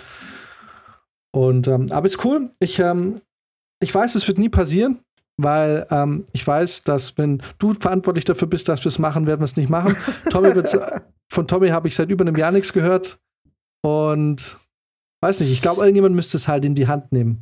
Und 1.32 1.68
ähm, 1.68 1.86
aber 1.90 2.06
ist 2.06 2.24
cool. 2.24 2.50
Ich, 2.58 2.80
ähm, 2.80 3.14
ich 3.80 3.94
weiß, 3.94 4.16
es 4.16 4.26
wird 4.26 4.38
nie 4.38 4.48
passieren, 4.48 4.98
weil 5.36 5.86
ähm, 5.90 6.24
ich 6.32 6.44
weiß, 6.44 6.82
dass 6.82 7.16
wenn 7.18 7.40
du 7.58 7.72
verantwortlich 7.74 8.24
dafür 8.24 8.48
bist, 8.48 8.68
dass 8.68 8.84
wir 8.84 8.88
es 8.88 8.98
machen, 8.98 9.26
werden 9.28 9.40
wir 9.40 9.44
es 9.44 9.56
nicht 9.56 9.70
machen. 9.70 9.96
Tommy 10.28 10.52
von 11.32 11.46
Tommy 11.46 11.68
habe 11.68 11.88
ich 11.88 11.94
seit 11.94 12.10
über 12.10 12.24
einem 12.24 12.36
Jahr 12.36 12.50
nichts 12.50 12.72
gehört. 12.72 13.20
Und 13.82 14.58
weiß 15.22 15.40
nicht, 15.40 15.52
ich 15.52 15.62
glaube, 15.62 15.82
irgendjemand 15.82 16.14
müsste 16.14 16.36
es 16.36 16.48
halt 16.48 16.64
in 16.64 16.74
die 16.74 16.88
Hand 16.88 17.12
nehmen. 17.12 17.40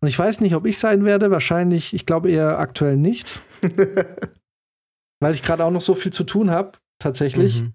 Und 0.00 0.08
ich 0.08 0.18
weiß 0.18 0.40
nicht, 0.40 0.54
ob 0.54 0.66
ich 0.66 0.78
sein 0.78 1.04
werde. 1.04 1.30
Wahrscheinlich, 1.30 1.94
ich 1.94 2.06
glaube 2.06 2.30
eher 2.30 2.58
aktuell 2.58 2.96
nicht. 2.96 3.40
weil 5.20 5.34
ich 5.34 5.42
gerade 5.42 5.64
auch 5.64 5.70
noch 5.70 5.80
so 5.80 5.94
viel 5.94 6.12
zu 6.12 6.24
tun 6.24 6.50
habe, 6.50 6.72
tatsächlich. 6.98 7.62
Mhm. 7.62 7.72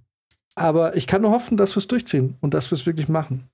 Aber 0.56 0.96
ich 0.96 1.08
kann 1.08 1.22
nur 1.22 1.32
hoffen, 1.32 1.58
dass 1.58 1.76
wir 1.76 1.78
es 1.80 1.88
durchziehen 1.88 2.38
und 2.42 2.54
dass 2.54 2.70
wir 2.72 2.76
es 2.76 2.86
wirklich 2.86 3.08
machen. 3.08 3.50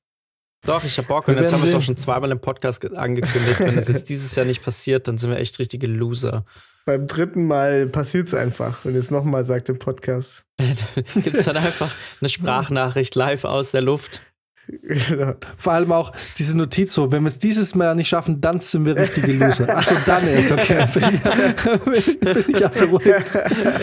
Doch, 0.66 0.84
ich 0.84 0.98
hab 0.98 1.08
Bock. 1.08 1.28
Wir 1.28 1.36
Und 1.36 1.42
jetzt 1.42 1.52
werden 1.52 1.62
haben 1.62 1.68
wir 1.68 1.72
es 1.72 1.78
auch 1.78 1.86
schon 1.86 1.98
zweimal 1.98 2.32
im 2.32 2.40
Podcast 2.42 2.82
ge- 2.82 2.96
angekündigt. 2.96 3.60
Wenn 3.60 3.78
es 3.78 3.88
jetzt 3.88 4.10
dieses 4.10 4.36
Jahr 4.36 4.46
nicht 4.46 4.64
passiert, 4.64 5.08
dann 5.08 5.18
sind 5.18 5.30
wir 5.30 5.38
echt 5.38 5.60
richtige 5.60 5.88
Loser. 5.88 6.44
Beim 6.86 7.06
dritten 7.06 7.46
Mal 7.46 7.88
passiert 7.88 8.28
es 8.28 8.34
einfach, 8.34 8.84
wenn 8.84 8.96
es 8.96 9.12
nochmal 9.12 9.44
sagt 9.44 9.70
im 9.70 9.78
Podcast. 9.78 10.46
Gibt 11.14 11.36
es 11.36 11.46
dann 11.46 11.58
einfach 11.58 11.94
eine 12.22 12.30
Sprachnachricht 12.30 13.14
live 13.16 13.44
aus 13.46 13.72
der 13.72 13.82
Luft? 13.82 14.22
Vor 15.58 15.74
allem 15.74 15.92
auch 15.92 16.14
diese 16.38 16.58
Notiz 16.58 16.94
so, 16.94 17.12
wenn 17.12 17.24
wir 17.24 17.30
es 17.30 17.40
dieses 17.40 17.76
Mal 17.76 17.96
nicht 17.96 18.10
schaffen, 18.10 18.42
dann 18.42 18.60
sind 18.60 18.86
wir 18.86 18.96
richtige 18.96 19.34
Loser. 19.34 19.78
Achso, 19.78 19.96
dann 20.06 20.28
ist 20.28 20.52
okay. 20.52 20.86
Bin 20.94 21.96
ich, 21.96 22.20
bin 22.20 22.46
ich 22.48 22.60
ja 22.60 22.68
beruhigt. 22.68 23.34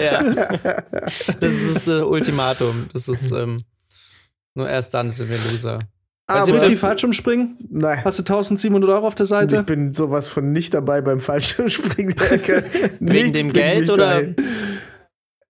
Ja. 0.03 0.23
Das 1.41 1.53
ist 1.53 1.87
das 1.87 2.03
Ultimatum. 2.03 2.87
Das 2.93 3.09
ist 3.09 3.33
ähm, 3.33 3.57
nur 4.55 4.69
erst 4.69 4.93
dann 4.95 5.11
sind 5.11 5.31
wir 5.31 5.39
Loser. 5.51 5.79
Aber 6.27 6.43
Sie 6.43 6.53
Richtig 6.53 6.79
Fallschirmspringen? 6.79 7.59
nein. 7.71 8.03
Hast 8.03 8.19
du 8.19 8.23
1700 8.23 8.89
Euro 8.89 9.07
auf 9.07 9.15
der 9.15 9.27
Seite? 9.27 9.57
ich 9.57 9.63
bin 9.63 9.93
sowas 9.93 10.27
von 10.29 10.53
nicht 10.53 10.73
dabei 10.73 11.03
beim 11.03 11.21
Fallschirmspringen. 11.21 12.15
Wegen 13.01 13.33
dem 13.33 13.53
Geld 13.53 13.91
oder? 13.91 14.23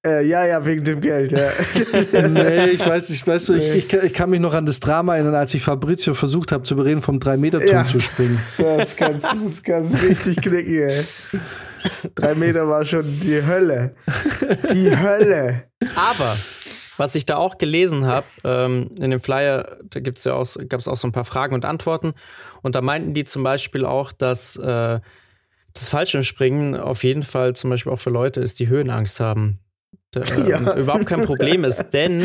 Äh, 0.07 0.27
ja, 0.27 0.45
ja, 0.47 0.65
wegen 0.67 0.85
dem 0.85 1.01
Geld, 1.01 1.33
ja. 1.33 1.49
nee, 2.29 2.67
ich 2.71 2.87
weiß, 2.87 3.11
ich 3.11 3.27
weiß, 3.27 3.47
so, 3.47 3.55
ich, 3.55 3.69
ich, 3.71 3.89
kann- 3.89 4.05
ich 4.05 4.13
kann 4.13 4.29
mich 4.31 4.41
noch 4.41 4.53
an 4.53 4.67
das 4.67 4.81
Drama 4.81 5.15
erinnern, 5.17 5.35
als 5.35 5.55
ich 5.55 5.63
Fabrizio 5.63 6.13
versucht 6.15 6.53
habe 6.53 6.63
zu 6.63 6.77
bereden, 6.77 7.01
vom 7.01 7.19
3-Meter-Turm 7.19 7.69
Ja. 7.71 7.87
zu 7.87 8.01
springen. 8.01 8.39
Das 8.59 8.97
kannst 8.97 9.25
das 9.25 9.63
kannst 9.63 10.03
richtig 10.03 10.43
knicken, 10.43 10.89
ey. 10.89 11.05
Drei 12.15 12.35
Meter 12.35 12.69
war 12.69 12.85
schon 12.85 13.05
die 13.23 13.43
Hölle. 13.47 13.95
Die 14.73 14.97
Hölle. 14.97 15.65
Aber 15.97 16.37
was 16.97 17.15
ich 17.15 17.27
da 17.27 17.37
auch 17.37 17.59
gelesen 17.59 18.07
habe, 18.07 18.27
ähm, 18.45 18.91
in 19.01 19.11
dem 19.11 19.21
Flyer, 19.21 19.79
da 19.91 20.01
gibt's 20.01 20.25
ja 20.25 20.35
auch, 20.35 20.47
gab 20.69 20.81
es 20.81 20.89
auch 20.89 20.97
so 20.97 21.09
ein 21.09 21.13
paar 21.13 21.25
Fragen 21.25 21.55
und 21.55 21.65
Antworten. 21.65 22.15
Und 22.63 22.75
da 22.75 22.81
meinten 22.83 23.15
die 23.15 23.25
zum 23.25 23.43
Beispiel 23.43 23.85
auch, 23.85 24.13
dass 24.13 24.57
äh, 24.57 25.01
Das 25.75 25.89
Fallschirmspringen 25.89 26.77
auf 26.77 27.03
jeden 27.05 27.23
Fall 27.25 27.55
zum 27.57 27.71
Beispiel 27.71 27.91
auch 27.93 27.99
für 28.01 28.11
Leute 28.11 28.41
ist, 28.41 28.61
die 28.61 28.69
Höhenangst 28.69 29.19
haben. 29.21 29.59
Ähm, 30.37 30.49
ja. 30.49 30.77
Überhaupt 30.77 31.07
kein 31.07 31.23
Problem 31.23 31.65
ist, 31.65 31.91
denn 31.93 32.23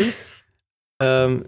ähm, 1.01 1.45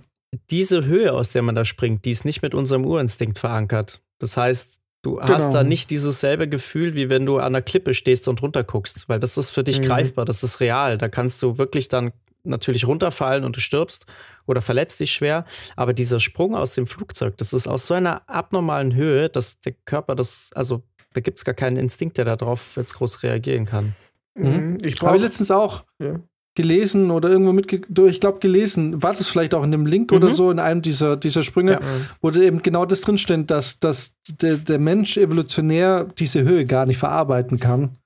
diese 0.49 0.85
Höhe, 0.85 1.13
aus 1.13 1.31
der 1.31 1.41
man 1.41 1.55
da 1.55 1.65
springt, 1.65 2.05
die 2.05 2.11
ist 2.11 2.25
nicht 2.25 2.41
mit 2.41 2.53
unserem 2.53 2.85
Urinstinkt 2.85 3.39
verankert. 3.39 4.01
Das 4.19 4.37
heißt, 4.37 4.79
du 5.01 5.15
genau. 5.15 5.27
hast 5.27 5.51
da 5.51 5.63
nicht 5.63 5.89
dieses 5.89 6.19
selbe 6.19 6.47
Gefühl, 6.47 6.95
wie 6.95 7.09
wenn 7.09 7.25
du 7.25 7.39
an 7.39 7.53
der 7.53 7.61
Klippe 7.61 7.93
stehst 7.93 8.27
und 8.27 8.41
runter 8.41 8.63
guckst, 8.63 9.09
weil 9.09 9.19
das 9.19 9.37
ist 9.37 9.49
für 9.49 9.63
dich 9.63 9.79
mhm. 9.79 9.85
greifbar, 9.85 10.25
das 10.25 10.43
ist 10.43 10.59
real. 10.59 10.97
Da 10.97 11.09
kannst 11.09 11.41
du 11.43 11.57
wirklich 11.57 11.89
dann 11.89 12.13
natürlich 12.43 12.87
runterfallen 12.87 13.43
und 13.43 13.55
du 13.55 13.59
stirbst 13.59 14.05
oder 14.47 14.61
verletzt 14.61 14.99
dich 14.99 15.11
schwer. 15.11 15.45
Aber 15.75 15.93
dieser 15.93 16.19
Sprung 16.19 16.55
aus 16.55 16.75
dem 16.75 16.87
Flugzeug, 16.87 17.37
das 17.37 17.53
ist 17.53 17.67
aus 17.67 17.87
so 17.87 17.93
einer 17.93 18.27
abnormalen 18.29 18.95
Höhe, 18.95 19.29
dass 19.29 19.59
der 19.59 19.73
Körper 19.85 20.15
das, 20.15 20.49
also 20.55 20.83
da 21.13 21.21
gibt 21.21 21.39
es 21.39 21.45
gar 21.45 21.55
keinen 21.55 21.77
Instinkt, 21.77 22.17
der 22.17 22.25
darauf 22.25 22.77
jetzt 22.77 22.93
groß 22.93 23.23
reagieren 23.23 23.65
kann. 23.65 23.95
Mhm. 24.35 24.77
Ich 24.81 25.01
habe 25.01 25.17
letztens 25.17 25.51
auch. 25.51 25.83
Ja 25.99 26.21
gelesen 26.55 27.11
oder 27.11 27.29
irgendwo 27.29 27.53
mit, 27.53 27.71
ich 27.71 28.19
glaube 28.19 28.39
gelesen, 28.39 29.01
war 29.01 29.13
das 29.13 29.27
vielleicht 29.27 29.53
auch 29.53 29.63
in 29.63 29.71
dem 29.71 29.85
Link 29.85 30.11
mhm. 30.11 30.17
oder 30.17 30.31
so, 30.31 30.51
in 30.51 30.59
einem 30.59 30.81
dieser, 30.81 31.15
dieser 31.15 31.43
Sprünge, 31.43 31.73
ja. 31.73 31.79
wo 32.21 32.29
eben 32.31 32.61
genau 32.61 32.85
das 32.85 33.01
drinsteht, 33.01 33.49
dass, 33.49 33.79
dass 33.79 34.15
der, 34.29 34.57
der 34.57 34.79
Mensch 34.79 35.17
evolutionär 35.17 36.07
diese 36.19 36.43
Höhe 36.43 36.65
gar 36.65 36.85
nicht 36.85 36.97
verarbeiten 36.97 37.59
kann. 37.59 37.97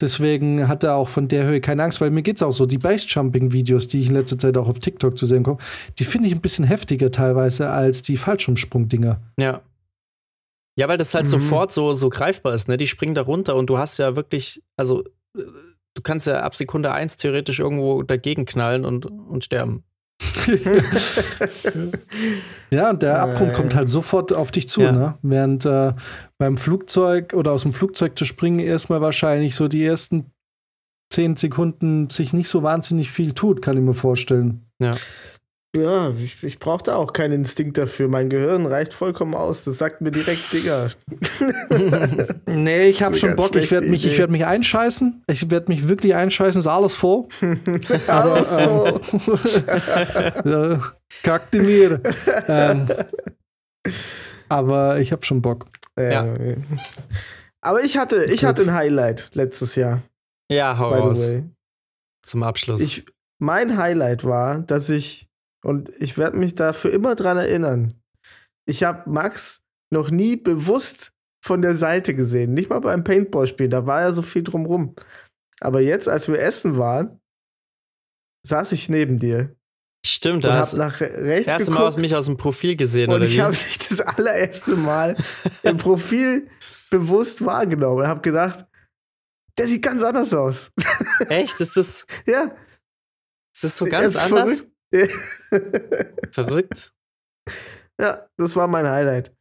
Deswegen 0.00 0.68
hat 0.68 0.84
er 0.84 0.94
auch 0.94 1.08
von 1.08 1.26
der 1.26 1.44
Höhe 1.44 1.60
keine 1.60 1.82
Angst, 1.82 2.00
weil 2.00 2.10
mir 2.10 2.22
geht 2.22 2.36
es 2.36 2.42
auch 2.44 2.52
so, 2.52 2.66
die 2.66 2.78
Base-Jumping-Videos, 2.78 3.88
die 3.88 4.00
ich 4.00 4.08
in 4.08 4.14
letzter 4.14 4.38
Zeit 4.38 4.56
auch 4.56 4.68
auf 4.68 4.78
TikTok 4.78 5.18
zu 5.18 5.26
sehen 5.26 5.42
komme, 5.42 5.58
die 5.98 6.04
finde 6.04 6.28
ich 6.28 6.34
ein 6.36 6.40
bisschen 6.40 6.64
heftiger 6.64 7.10
teilweise 7.10 7.70
als 7.70 8.02
die 8.02 8.16
Fallschirmsprung-Dinger. 8.16 9.20
Ja. 9.38 9.60
Ja, 10.76 10.86
weil 10.86 10.98
das 10.98 11.14
halt 11.14 11.24
mhm. 11.24 11.30
sofort 11.30 11.72
so, 11.72 11.94
so 11.94 12.08
greifbar 12.08 12.54
ist, 12.54 12.68
ne? 12.68 12.76
Die 12.76 12.86
springen 12.86 13.16
da 13.16 13.22
runter 13.22 13.56
und 13.56 13.68
du 13.68 13.78
hast 13.78 13.98
ja 13.98 14.14
wirklich, 14.14 14.62
also 14.76 15.02
äh, 15.36 15.42
du 15.98 16.02
kannst 16.02 16.28
ja 16.28 16.42
ab 16.42 16.54
Sekunde 16.54 16.92
eins 16.92 17.16
theoretisch 17.16 17.58
irgendwo 17.58 18.04
dagegen 18.04 18.46
knallen 18.46 18.84
und, 18.84 19.06
und 19.06 19.44
sterben. 19.44 19.82
ja, 22.70 22.90
und 22.90 23.02
der 23.02 23.20
Abgrund 23.20 23.52
kommt 23.52 23.74
halt 23.74 23.88
sofort 23.88 24.32
auf 24.32 24.52
dich 24.52 24.68
zu, 24.68 24.82
ja. 24.82 24.92
ne? 24.92 25.18
Während 25.22 25.66
äh, 25.66 25.94
beim 26.38 26.56
Flugzeug 26.56 27.34
oder 27.34 27.50
aus 27.52 27.62
dem 27.62 27.72
Flugzeug 27.72 28.16
zu 28.16 28.24
springen 28.24 28.60
erstmal 28.60 29.00
wahrscheinlich 29.00 29.56
so 29.56 29.66
die 29.68 29.84
ersten 29.84 30.30
zehn 31.12 31.36
Sekunden 31.36 32.08
sich 32.10 32.32
nicht 32.32 32.48
so 32.48 32.62
wahnsinnig 32.62 33.10
viel 33.10 33.32
tut, 33.32 33.60
kann 33.60 33.76
ich 33.76 33.82
mir 33.82 33.94
vorstellen. 33.94 34.66
Ja. 34.78 34.92
Ja, 35.76 36.10
ich, 36.10 36.42
ich 36.42 36.58
brauchte 36.58 36.96
auch 36.96 37.12
keinen 37.12 37.32
Instinkt 37.40 37.76
dafür. 37.76 38.08
Mein 38.08 38.30
Gehirn 38.30 38.64
reicht 38.64 38.94
vollkommen 38.94 39.34
aus. 39.34 39.64
Das 39.64 39.76
sagt 39.76 40.00
mir 40.00 40.10
direkt, 40.10 40.50
Digga. 40.50 40.90
nee, 42.46 42.88
ich 42.88 43.02
habe 43.02 43.16
schon 43.16 43.36
Bock. 43.36 43.54
Ich 43.54 43.70
werde 43.70 43.86
mich, 43.86 44.18
werd 44.18 44.30
mich 44.30 44.46
einscheißen. 44.46 45.24
Ich 45.26 45.50
werde 45.50 45.70
mich 45.70 45.86
wirklich 45.86 46.14
einscheißen. 46.14 46.60
Ist 46.60 46.66
alles 46.66 46.94
vor. 46.94 47.28
alles 48.06 48.48
vor. 48.48 49.00
Ähm, 50.44 50.82
kackte 51.22 51.60
mir. 51.60 52.00
Ähm, 52.48 52.86
aber 54.48 54.98
ich 55.00 55.12
habe 55.12 55.24
schon 55.24 55.42
Bock. 55.42 55.66
Ja. 55.98 56.24
ja. 56.24 56.56
Aber 57.60 57.82
ich 57.82 57.98
hatte, 57.98 58.24
ich 58.24 58.44
hatte 58.44 58.62
ein 58.62 58.72
Highlight 58.72 59.30
letztes 59.34 59.74
Jahr. 59.74 60.02
Ja, 60.50 60.78
hau 60.78 60.94
raus. 60.94 61.28
Zum 62.24 62.42
Abschluss. 62.42 62.80
Ich, 62.80 63.04
mein 63.38 63.76
Highlight 63.76 64.24
war, 64.24 64.60
dass 64.60 64.88
ich 64.90 65.27
und 65.64 65.90
ich 65.98 66.18
werde 66.18 66.36
mich 66.36 66.54
dafür 66.54 66.92
immer 66.92 67.14
dran 67.14 67.36
erinnern. 67.36 67.94
Ich 68.66 68.84
habe 68.84 69.08
Max 69.10 69.62
noch 69.90 70.10
nie 70.10 70.36
bewusst 70.36 71.12
von 71.44 71.62
der 71.62 71.74
Seite 71.74 72.14
gesehen. 72.14 72.54
Nicht 72.54 72.70
mal 72.70 72.80
beim 72.80 73.04
Paintball-Spiel, 73.04 73.68
da 73.68 73.86
war 73.86 74.02
ja 74.02 74.12
so 74.12 74.22
viel 74.22 74.42
drumrum. 74.42 74.94
Aber 75.60 75.80
jetzt, 75.80 76.08
als 76.08 76.28
wir 76.28 76.38
essen 76.40 76.76
waren, 76.76 77.20
saß 78.46 78.72
ich 78.72 78.88
neben 78.88 79.18
dir. 79.18 79.54
Stimmt, 80.06 80.44
da 80.44 80.56
hast 80.56 80.74
nach 80.74 81.00
rechts 81.00 81.48
erste 81.48 81.72
Mal 81.72 81.92
mich 81.96 82.14
aus 82.14 82.26
dem 82.26 82.36
Profil 82.36 82.76
gesehen, 82.76 83.10
und 83.10 83.16
oder 83.16 83.24
ich 83.24 83.40
habe 83.40 83.54
dich 83.54 83.78
das 83.88 84.00
allererste 84.00 84.76
Mal 84.76 85.16
im 85.62 85.76
Profil 85.76 86.48
bewusst 86.90 87.44
wahrgenommen 87.44 88.02
und 88.02 88.06
habe 88.06 88.20
gedacht, 88.20 88.64
der 89.58 89.66
sieht 89.66 89.82
ganz 89.82 90.02
anders 90.02 90.32
aus. 90.32 90.70
Echt? 91.28 91.60
Ist 91.60 91.76
das? 91.76 92.06
ja. 92.26 92.56
Ist 93.52 93.64
das 93.64 93.76
so 93.76 93.86
ganz 93.86 94.16
anders? 94.16 94.60
Verrückt. 94.60 94.72
Verrückt. 96.30 96.94
Ja, 98.00 98.28
das 98.36 98.56
war 98.56 98.68
mein 98.68 98.86
Highlight. 98.86 99.34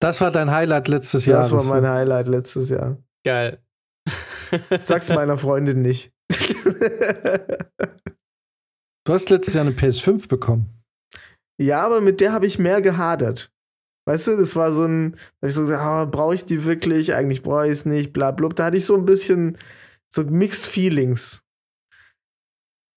Das 0.00 0.20
war 0.20 0.30
dein 0.30 0.50
Highlight 0.50 0.88
letztes 0.88 1.26
Jahr. 1.26 1.40
Das 1.40 1.52
war 1.52 1.64
mein 1.64 1.86
Highlight 1.86 2.28
letztes 2.28 2.70
Jahr. 2.70 2.96
Geil. 3.24 3.62
Sag's 4.84 5.08
meiner 5.08 5.36
Freundin 5.36 5.82
nicht. 5.82 6.12
du 9.04 9.12
hast 9.12 9.28
letztes 9.30 9.54
Jahr 9.54 9.66
eine 9.66 9.74
PS5 9.74 10.28
bekommen. 10.28 10.84
Ja, 11.60 11.84
aber 11.84 12.00
mit 12.00 12.20
der 12.20 12.32
habe 12.32 12.46
ich 12.46 12.58
mehr 12.58 12.80
gehadert. 12.80 13.50
Weißt 14.06 14.28
du, 14.28 14.36
das 14.36 14.56
war 14.56 14.72
so 14.72 14.84
ein, 14.84 15.12
da 15.12 15.18
habe 15.42 15.48
ich 15.48 15.54
so 15.54 15.62
gesagt, 15.62 15.82
ah, 15.82 16.04
brauche 16.06 16.34
ich 16.34 16.44
die 16.44 16.64
wirklich? 16.64 17.14
Eigentlich 17.14 17.42
brauche 17.42 17.66
ich 17.66 17.72
es 17.72 17.84
nicht, 17.84 18.12
bla, 18.12 18.30
bla. 18.30 18.48
Da 18.48 18.66
hatte 18.66 18.76
ich 18.76 18.86
so 18.86 18.96
ein 18.96 19.04
bisschen 19.04 19.58
so 20.08 20.22
mixed 20.22 20.66
feelings. 20.66 21.42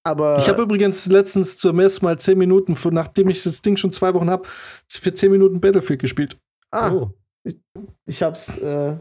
Aber 0.03 0.39
ich 0.39 0.49
habe 0.49 0.63
übrigens 0.63 1.05
letztens 1.07 1.57
zum 1.57 1.79
ersten 1.79 2.05
Mal 2.05 2.19
zehn 2.19 2.37
Minuten, 2.37 2.75
nachdem 2.91 3.29
ich 3.29 3.43
das 3.43 3.61
Ding 3.61 3.77
schon 3.77 3.91
zwei 3.91 4.13
Wochen 4.13 4.29
habe, 4.29 4.47
für 4.89 5.13
zehn 5.13 5.31
Minuten 5.31 5.61
Battlefield 5.61 6.01
gespielt. 6.01 6.39
Ah, 6.71 6.91
oh. 6.91 7.11
ich, 7.43 7.59
ich 8.07 8.23
habe 8.23 8.33
es 8.33 8.57
äh, 8.57 8.97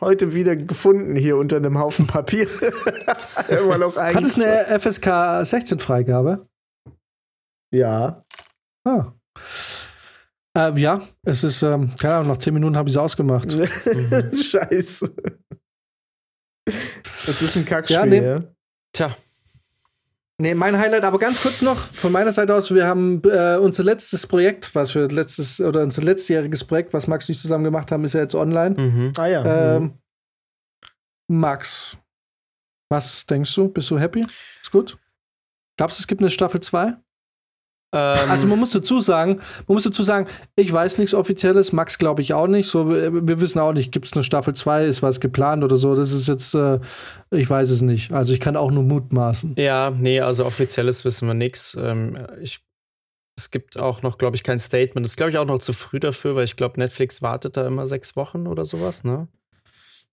heute 0.00 0.34
wieder 0.34 0.54
gefunden 0.54 1.16
hier 1.16 1.36
unter 1.36 1.56
einem 1.56 1.78
Haufen 1.78 2.06
Papier. 2.08 2.46
Immer 3.48 3.78
noch 3.78 3.96
Hat 3.96 4.22
es 4.22 4.36
eine 4.36 4.78
FSK 4.78 5.44
16 5.44 5.78
Freigabe? 5.80 6.46
Ja. 7.74 8.24
Ah. 8.84 9.12
Ähm, 10.56 10.76
ja, 10.76 11.02
es 11.22 11.44
ist, 11.44 11.62
ähm, 11.62 11.94
keine 11.98 12.14
Ahnung, 12.16 12.28
nach 12.28 12.38
zehn 12.38 12.54
Minuten 12.54 12.76
habe 12.76 12.88
ich 12.88 12.94
es 12.94 12.98
ausgemacht. 12.98 13.54
mhm. 13.54 14.36
Scheiße. 14.36 15.14
Das 17.26 17.42
ist 17.42 17.56
ein 17.56 17.64
Kackspiel, 17.64 17.96
ja. 17.96 18.06
Nee. 18.06 18.22
ja? 18.24 18.44
Tja. 18.92 19.16
Nee, 20.40 20.54
mein 20.54 20.78
Highlight, 20.78 21.02
aber 21.02 21.18
ganz 21.18 21.42
kurz 21.42 21.62
noch 21.62 21.78
von 21.78 22.12
meiner 22.12 22.30
Seite 22.30 22.54
aus, 22.54 22.72
wir 22.72 22.86
haben 22.86 23.20
äh, 23.24 23.56
unser 23.56 23.82
letztes 23.82 24.24
Projekt, 24.24 24.72
was 24.72 24.94
wir 24.94 25.08
letztes 25.08 25.60
oder 25.60 25.82
unser 25.82 26.02
letztjähriges 26.02 26.62
Projekt, 26.64 26.92
was 26.92 27.08
Max 27.08 27.28
und 27.28 27.34
ich 27.34 27.40
zusammen 27.40 27.64
gemacht 27.64 27.90
haben, 27.90 28.04
ist 28.04 28.12
ja 28.12 28.20
jetzt 28.20 28.36
online. 28.36 28.80
Mhm. 28.80 29.12
Ah 29.16 29.26
ja. 29.26 29.76
Ähm, 29.76 29.82
mhm. 29.82 29.98
Max, 31.26 31.98
was 32.88 33.26
denkst 33.26 33.52
du? 33.56 33.68
Bist 33.68 33.90
du 33.90 33.98
happy? 33.98 34.24
Ist 34.62 34.70
gut? 34.70 34.96
Glaubst 35.76 35.98
du, 35.98 36.02
es 36.02 36.06
gibt 36.06 36.20
eine 36.20 36.30
Staffel 36.30 36.60
2? 36.60 36.96
Ähm, 37.92 38.30
also 38.30 38.46
man 38.46 38.58
muss 38.58 38.70
dazu 38.70 39.00
sagen, 39.00 39.40
man 39.66 39.74
muss 39.74 39.84
dazu 39.84 40.02
sagen, 40.02 40.26
ich 40.56 40.70
weiß 40.70 40.98
nichts 40.98 41.14
Offizielles, 41.14 41.72
Max 41.72 41.98
glaube 41.98 42.20
ich 42.20 42.34
auch 42.34 42.46
nicht. 42.46 42.68
So, 42.68 42.90
wir, 42.90 43.40
wissen 43.40 43.58
auch 43.60 43.72
nicht, 43.72 43.92
gibt 43.92 44.06
es 44.06 44.12
eine 44.12 44.24
Staffel 44.24 44.54
2, 44.54 44.84
ist 44.84 45.02
was 45.02 45.20
geplant 45.20 45.64
oder 45.64 45.76
so. 45.76 45.94
Das 45.94 46.12
ist 46.12 46.28
jetzt, 46.28 46.54
äh, 46.54 46.80
ich 47.30 47.48
weiß 47.48 47.70
es 47.70 47.80
nicht. 47.80 48.12
Also 48.12 48.32
ich 48.32 48.40
kann 48.40 48.56
auch 48.56 48.70
nur 48.70 48.82
mutmaßen. 48.82 49.54
Ja, 49.56 49.90
nee, 49.90 50.20
also 50.20 50.44
offizielles 50.44 51.04
wissen 51.04 51.28
wir 51.28 51.34
nichts. 51.34 51.76
Ähm, 51.80 52.18
es 53.38 53.50
gibt 53.50 53.78
auch 53.78 54.02
noch, 54.02 54.18
glaube 54.18 54.36
ich, 54.36 54.42
kein 54.42 54.58
Statement. 54.58 55.06
Das 55.06 55.12
ist, 55.12 55.16
glaube 55.16 55.30
ich, 55.30 55.38
auch 55.38 55.46
noch 55.46 55.60
zu 55.60 55.72
früh 55.72 56.00
dafür, 56.00 56.34
weil 56.34 56.44
ich 56.44 56.56
glaube, 56.56 56.78
Netflix 56.78 57.22
wartet 57.22 57.56
da 57.56 57.66
immer 57.66 57.86
sechs 57.86 58.16
Wochen 58.16 58.46
oder 58.46 58.64
sowas, 58.64 59.04
ne? 59.04 59.28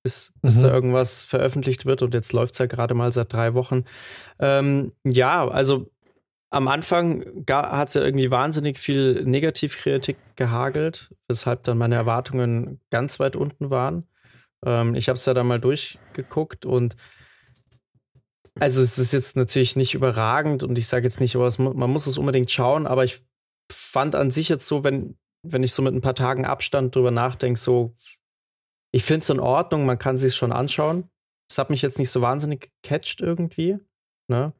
Bis, 0.03 0.31
bis 0.41 0.57
mhm. 0.57 0.61
da 0.61 0.71
irgendwas 0.71 1.23
veröffentlicht 1.23 1.87
wird 1.87 2.03
und 2.03 2.13
jetzt 2.13 2.31
läuft 2.31 2.53
es 2.53 2.59
ja 2.59 2.67
gerade 2.67 2.93
mal 2.93 3.11
seit 3.11 3.33
drei 3.33 3.55
Wochen. 3.55 3.85
Ähm, 4.37 4.91
ja, 5.03 5.47
also 5.47 5.89
am 6.55 6.69
Anfang 6.69 7.25
hat 7.49 7.89
es 7.89 7.95
ja 7.95 8.01
irgendwie 8.01 8.31
wahnsinnig 8.31 8.79
viel 8.79 9.25
Negativkritik 9.25 10.15
gehagelt, 10.37 11.09
weshalb 11.27 11.63
dann 11.63 11.77
meine 11.77 11.95
Erwartungen 11.95 12.79
ganz 12.91 13.19
weit 13.19 13.35
unten 13.35 13.69
waren. 13.69 14.07
Ähm, 14.65 14.95
ich 14.95 15.09
habe 15.09 15.17
es 15.17 15.25
ja 15.25 15.33
da 15.33 15.43
mal 15.43 15.59
durchgeguckt 15.59 16.65
und 16.65 16.95
also 18.57 18.81
es 18.81 18.97
ist 18.97 19.11
jetzt 19.11 19.35
natürlich 19.35 19.75
nicht 19.75 19.95
überragend 19.95 20.63
und 20.63 20.77
ich 20.77 20.87
sage 20.87 21.03
jetzt 21.03 21.19
nicht, 21.19 21.35
aber 21.35 21.51
man 21.57 21.89
muss 21.89 22.07
es 22.07 22.17
unbedingt 22.17 22.49
schauen, 22.49 22.87
aber 22.87 23.03
ich 23.03 23.21
fand 23.69 24.15
an 24.15 24.31
sich 24.31 24.47
jetzt 24.47 24.65
so, 24.65 24.85
wenn, 24.85 25.17
wenn 25.43 25.61
ich 25.61 25.73
so 25.73 25.81
mit 25.81 25.93
ein 25.93 25.99
paar 25.99 26.15
Tagen 26.15 26.45
Abstand 26.45 26.95
drüber 26.95 27.11
nachdenke, 27.11 27.59
so, 27.59 27.97
ich 28.93 29.03
finde 29.03 29.23
es 29.23 29.29
in 29.29 29.41
Ordnung, 29.41 29.85
man 29.85 29.99
kann 29.99 30.17
sich 30.17 30.33
schon 30.35 30.53
anschauen. 30.53 31.09
Es 31.51 31.57
hat 31.57 31.69
mich 31.69 31.81
jetzt 31.81 31.99
nicht 31.99 32.11
so 32.11 32.21
wahnsinnig 32.21 32.71
gecatcht 32.81 33.19
irgendwie. 33.19 33.77
Ne? 34.29 34.53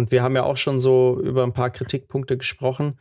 Und 0.00 0.12
wir 0.12 0.22
haben 0.22 0.34
ja 0.34 0.44
auch 0.44 0.56
schon 0.56 0.80
so 0.80 1.20
über 1.22 1.42
ein 1.42 1.52
paar 1.52 1.68
Kritikpunkte 1.68 2.38
gesprochen. 2.38 2.98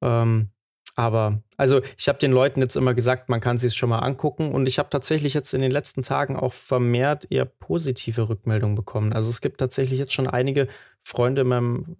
Ähm, 0.00 0.48
aber, 0.96 1.42
also 1.58 1.82
ich 1.98 2.08
habe 2.08 2.18
den 2.18 2.32
Leuten 2.32 2.62
jetzt 2.62 2.74
immer 2.74 2.94
gesagt, 2.94 3.28
man 3.28 3.42
kann 3.42 3.58
sich 3.58 3.76
schon 3.76 3.90
mal 3.90 3.98
angucken. 3.98 4.50
Und 4.52 4.66
ich 4.66 4.78
habe 4.78 4.88
tatsächlich 4.88 5.34
jetzt 5.34 5.52
in 5.52 5.60
den 5.60 5.70
letzten 5.70 6.02
Tagen 6.02 6.36
auch 6.36 6.54
vermehrt 6.54 7.30
eher 7.30 7.44
positive 7.44 8.30
Rückmeldungen 8.30 8.76
bekommen. 8.76 9.12
Also 9.12 9.28
es 9.28 9.42
gibt 9.42 9.58
tatsächlich 9.58 9.98
jetzt 9.98 10.14
schon 10.14 10.26
einige 10.26 10.68
Freunde 11.06 11.42
in 11.42 11.48
meinem 11.48 11.96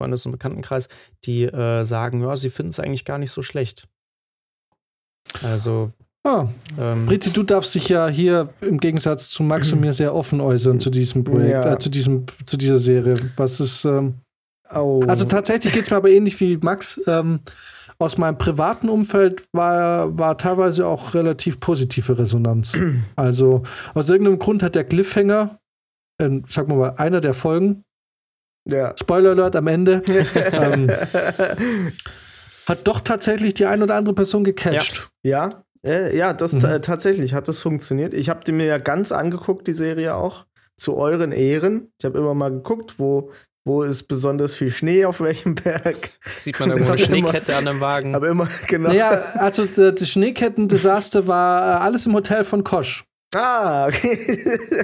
Freundes- 0.00 0.26
und 0.26 0.32
Bekanntenkreis, 0.32 0.88
die 1.24 1.44
äh, 1.44 1.84
sagen, 1.84 2.22
ja, 2.22 2.34
sie 2.34 2.50
finden 2.50 2.70
es 2.70 2.80
eigentlich 2.80 3.04
gar 3.04 3.18
nicht 3.18 3.30
so 3.30 3.44
schlecht. 3.44 3.86
Also 5.44 5.92
Ah, 6.24 6.46
ähm, 6.78 7.06
Britti, 7.06 7.32
du 7.32 7.42
darfst 7.42 7.74
dich 7.74 7.88
ja 7.88 8.06
hier 8.06 8.50
im 8.60 8.78
Gegensatz 8.78 9.28
zu 9.28 9.42
Max 9.42 9.72
und 9.72 9.80
mir 9.80 9.92
sehr 9.92 10.14
offen 10.14 10.40
äußern 10.40 10.78
zu 10.78 10.88
diesem 10.88 11.24
Projekt, 11.24 11.50
ja. 11.50 11.72
äh, 11.72 11.78
zu, 11.78 11.90
diesem, 11.90 12.26
zu 12.46 12.56
dieser 12.56 12.78
Serie. 12.78 13.14
Was 13.36 13.58
ist. 13.58 13.84
Ähm, 13.84 14.14
oh. 14.72 15.02
Also 15.08 15.24
tatsächlich 15.24 15.72
geht 15.72 15.84
es 15.84 15.90
mir 15.90 15.96
aber 15.96 16.10
ähnlich 16.10 16.38
wie 16.38 16.58
Max. 16.58 17.00
Ähm, 17.08 17.40
aus 17.98 18.18
meinem 18.18 18.38
privaten 18.38 18.88
Umfeld 18.88 19.44
war, 19.52 20.16
war 20.16 20.38
teilweise 20.38 20.86
auch 20.86 21.14
relativ 21.14 21.58
positive 21.58 22.16
Resonanz. 22.18 22.72
also 23.16 23.64
aus 23.94 24.08
irgendeinem 24.08 24.38
Grund 24.38 24.62
hat 24.62 24.76
der 24.76 24.84
Cliffhanger, 24.84 25.58
äh, 26.18 26.40
sag 26.48 26.68
mal, 26.68 26.94
einer 26.98 27.20
der 27.20 27.34
Folgen, 27.34 27.82
ja. 28.64 28.94
Spoiler 28.96 29.30
Alert 29.30 29.56
am 29.56 29.66
Ende, 29.66 30.02
ähm, 30.52 30.88
hat 32.68 32.86
doch 32.86 33.00
tatsächlich 33.00 33.54
die 33.54 33.66
ein 33.66 33.82
oder 33.82 33.96
andere 33.96 34.14
Person 34.14 34.44
gecatcht. 34.44 35.10
Ja, 35.24 35.48
ja, 35.48 35.64
äh, 35.84 36.16
ja 36.16 36.32
das 36.32 36.52
mhm. 36.52 36.82
tatsächlich 36.82 37.34
hat 37.34 37.48
das 37.48 37.60
funktioniert. 37.60 38.14
Ich 38.14 38.28
habe 38.28 38.44
die 38.44 38.52
mir 38.52 38.66
ja 38.66 38.78
ganz 38.78 39.12
angeguckt, 39.12 39.66
die 39.66 39.72
Serie 39.72 40.14
auch, 40.14 40.46
zu 40.76 40.96
euren 40.96 41.32
Ehren. 41.32 41.92
Ich 41.98 42.04
habe 42.04 42.18
immer 42.18 42.34
mal 42.34 42.50
geguckt, 42.50 42.94
wo 42.98 43.30
wo 43.64 43.84
ist 43.84 44.04
besonders 44.04 44.56
viel 44.56 44.70
Schnee 44.70 45.04
auf 45.04 45.20
welchem 45.20 45.54
Berg. 45.54 45.96
Sieht 46.36 46.58
man 46.58 46.70
irgendwo 46.70 46.92
eine 46.92 46.98
Schneekette 46.98 47.54
an 47.56 47.66
dem 47.66 47.80
Wagen. 47.80 48.14
Aber 48.14 48.28
immer, 48.28 48.48
genau. 48.66 48.88
Naja, 48.88 49.10
also 49.34 49.66
das 49.66 50.08
Schneekettendesaster 50.08 51.28
war 51.28 51.62
äh, 51.62 51.84
alles 51.84 52.06
im 52.06 52.14
Hotel 52.14 52.44
von 52.44 52.64
Kosch. 52.64 53.04
Ah, 53.34 53.86
okay. 53.86 54.18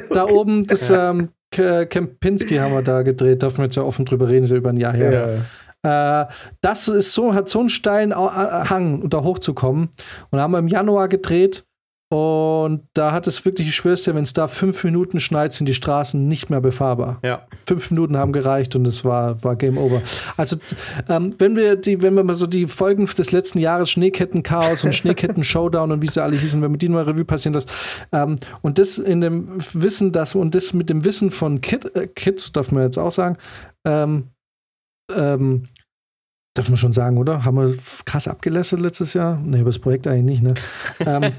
Da 0.11 0.27
oben, 0.27 0.67
das 0.67 0.89
ja. 0.89 1.11
ähm, 1.11 1.31
Kempinski 1.51 2.57
haben 2.57 2.73
wir 2.73 2.83
da 2.83 3.03
gedreht, 3.03 3.43
dürfen 3.43 3.59
wir 3.59 3.65
jetzt 3.65 3.77
ja 3.77 3.83
offen 3.83 4.05
drüber 4.05 4.29
reden, 4.29 4.45
ist 4.45 4.51
ja 4.51 4.57
über 4.57 4.71
ein 4.71 4.77
Jahr 4.77 4.95
her. 4.95 5.13
Ja. 5.13 5.45
Äh, 5.83 6.27
das 6.61 6.89
ist 6.89 7.13
so, 7.13 7.35
hat 7.35 7.49
so 7.49 7.61
einen 7.61 7.69
steilen 7.69 8.15
Hang, 8.15 9.09
da 9.09 9.23
hochzukommen. 9.23 9.89
Und 10.31 10.37
da 10.37 10.41
haben 10.41 10.53
wir 10.53 10.59
im 10.59 10.69
Januar 10.69 11.09
gedreht 11.09 11.65
und 12.11 12.85
da 12.95 13.13
hat 13.13 13.27
es 13.27 13.45
wirklich, 13.45 13.69
ich 13.69 13.77
schwör's 13.77 14.03
dir, 14.05 14.15
wenn 14.15 14.23
es 14.23 14.33
da 14.33 14.49
fünf 14.49 14.83
Minuten 14.83 15.21
schneit, 15.21 15.53
sind 15.53 15.67
die 15.67 15.75
Straßen 15.75 16.27
nicht 16.27 16.49
mehr 16.49 16.63
befahrbar. 16.63 17.19
Ja. 17.23 17.47
Fünf 17.67 17.91
Minuten 17.91 18.17
haben 18.17 18.33
gereicht 18.33 18.75
und 18.77 18.87
es 18.87 19.05
war, 19.05 19.45
war 19.45 19.57
Game 19.57 19.77
Over. 19.77 20.01
Also, 20.39 20.57
ähm, 21.11 21.35
wenn 21.39 21.55
wir 21.55 21.77
die, 21.77 22.01
wenn 22.01 22.15
wir 22.15 22.25
mal 22.25 22.35
so 22.35 22.47
die 22.47 22.67
Folgen 22.67 23.05
des 23.05 23.31
letzten 23.31 23.59
Jahres, 23.59 23.91
Schneeketten-Chaos 23.91 24.85
und 24.85 24.95
Schneeketten-Showdown 24.95 25.93
und 25.93 26.01
wie 26.01 26.07
sie 26.07 26.23
alle 26.23 26.37
hießen, 26.37 26.63
wenn 26.63 26.71
wir 26.71 26.79
die 26.79 26.89
mal 26.89 27.05
Revue 27.05 27.27
passieren 27.27 27.53
das, 27.53 27.67
ähm, 28.13 28.37
und 28.63 28.79
das 28.79 28.97
in 28.97 29.21
dem 29.21 29.59
Wissen, 29.75 30.11
dass, 30.11 30.35
und 30.35 30.55
das 30.55 30.73
mit 30.73 30.89
dem 30.89 31.05
Wissen 31.05 31.31
von 31.31 31.61
Kid, 31.61 31.95
äh, 31.95 32.07
Kids, 32.07 32.53
darf 32.53 32.73
man 32.73 32.85
jetzt 32.85 32.99
auch 32.99 33.11
sagen, 33.11 33.37
ähm, 33.85 34.29
ähm, 35.15 35.65
Darf 36.59 36.69
man 36.69 36.77
schon 36.77 36.93
sagen, 36.93 37.19
oder? 37.19 37.45
Haben 37.45 37.57
wir 37.57 37.77
krass 38.05 38.27
abgelästert 38.27 38.81
letztes 38.81 39.15
Jahr? 39.15 39.41
Nee, 39.45 39.61
über 39.61 39.69
das 39.69 39.79
Projekt 39.79 40.09
eigentlich 40.09 40.41
nicht, 40.41 40.43
ne? 40.43 40.55
ähm, 41.07 41.33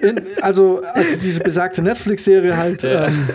in, 0.00 0.22
also, 0.40 0.80
also 0.94 1.18
diese 1.18 1.40
besagte 1.40 1.82
Netflix-Serie 1.82 2.56
halt, 2.56 2.84
ja. 2.84 3.08
ähm, 3.08 3.28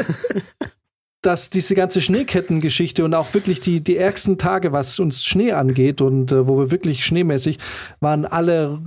dass 1.22 1.52
diese 1.52 1.76
ganze 1.76 2.02
Schneekettengeschichte 2.02 3.06
und 3.06 3.14
auch 3.14 3.32
wirklich 3.36 3.62
die, 3.62 3.82
die 3.82 3.98
ärgsten 3.98 4.40
Tage, 4.40 4.72
was 4.72 4.98
uns 4.98 5.24
Schnee 5.24 5.52
angeht 5.52 6.02
und 6.02 6.32
äh, 6.32 6.48
wo 6.48 6.58
wir 6.58 6.72
wirklich 6.72 7.06
schneemäßig 7.06 7.60
waren, 8.00 8.26
alle 8.26 8.82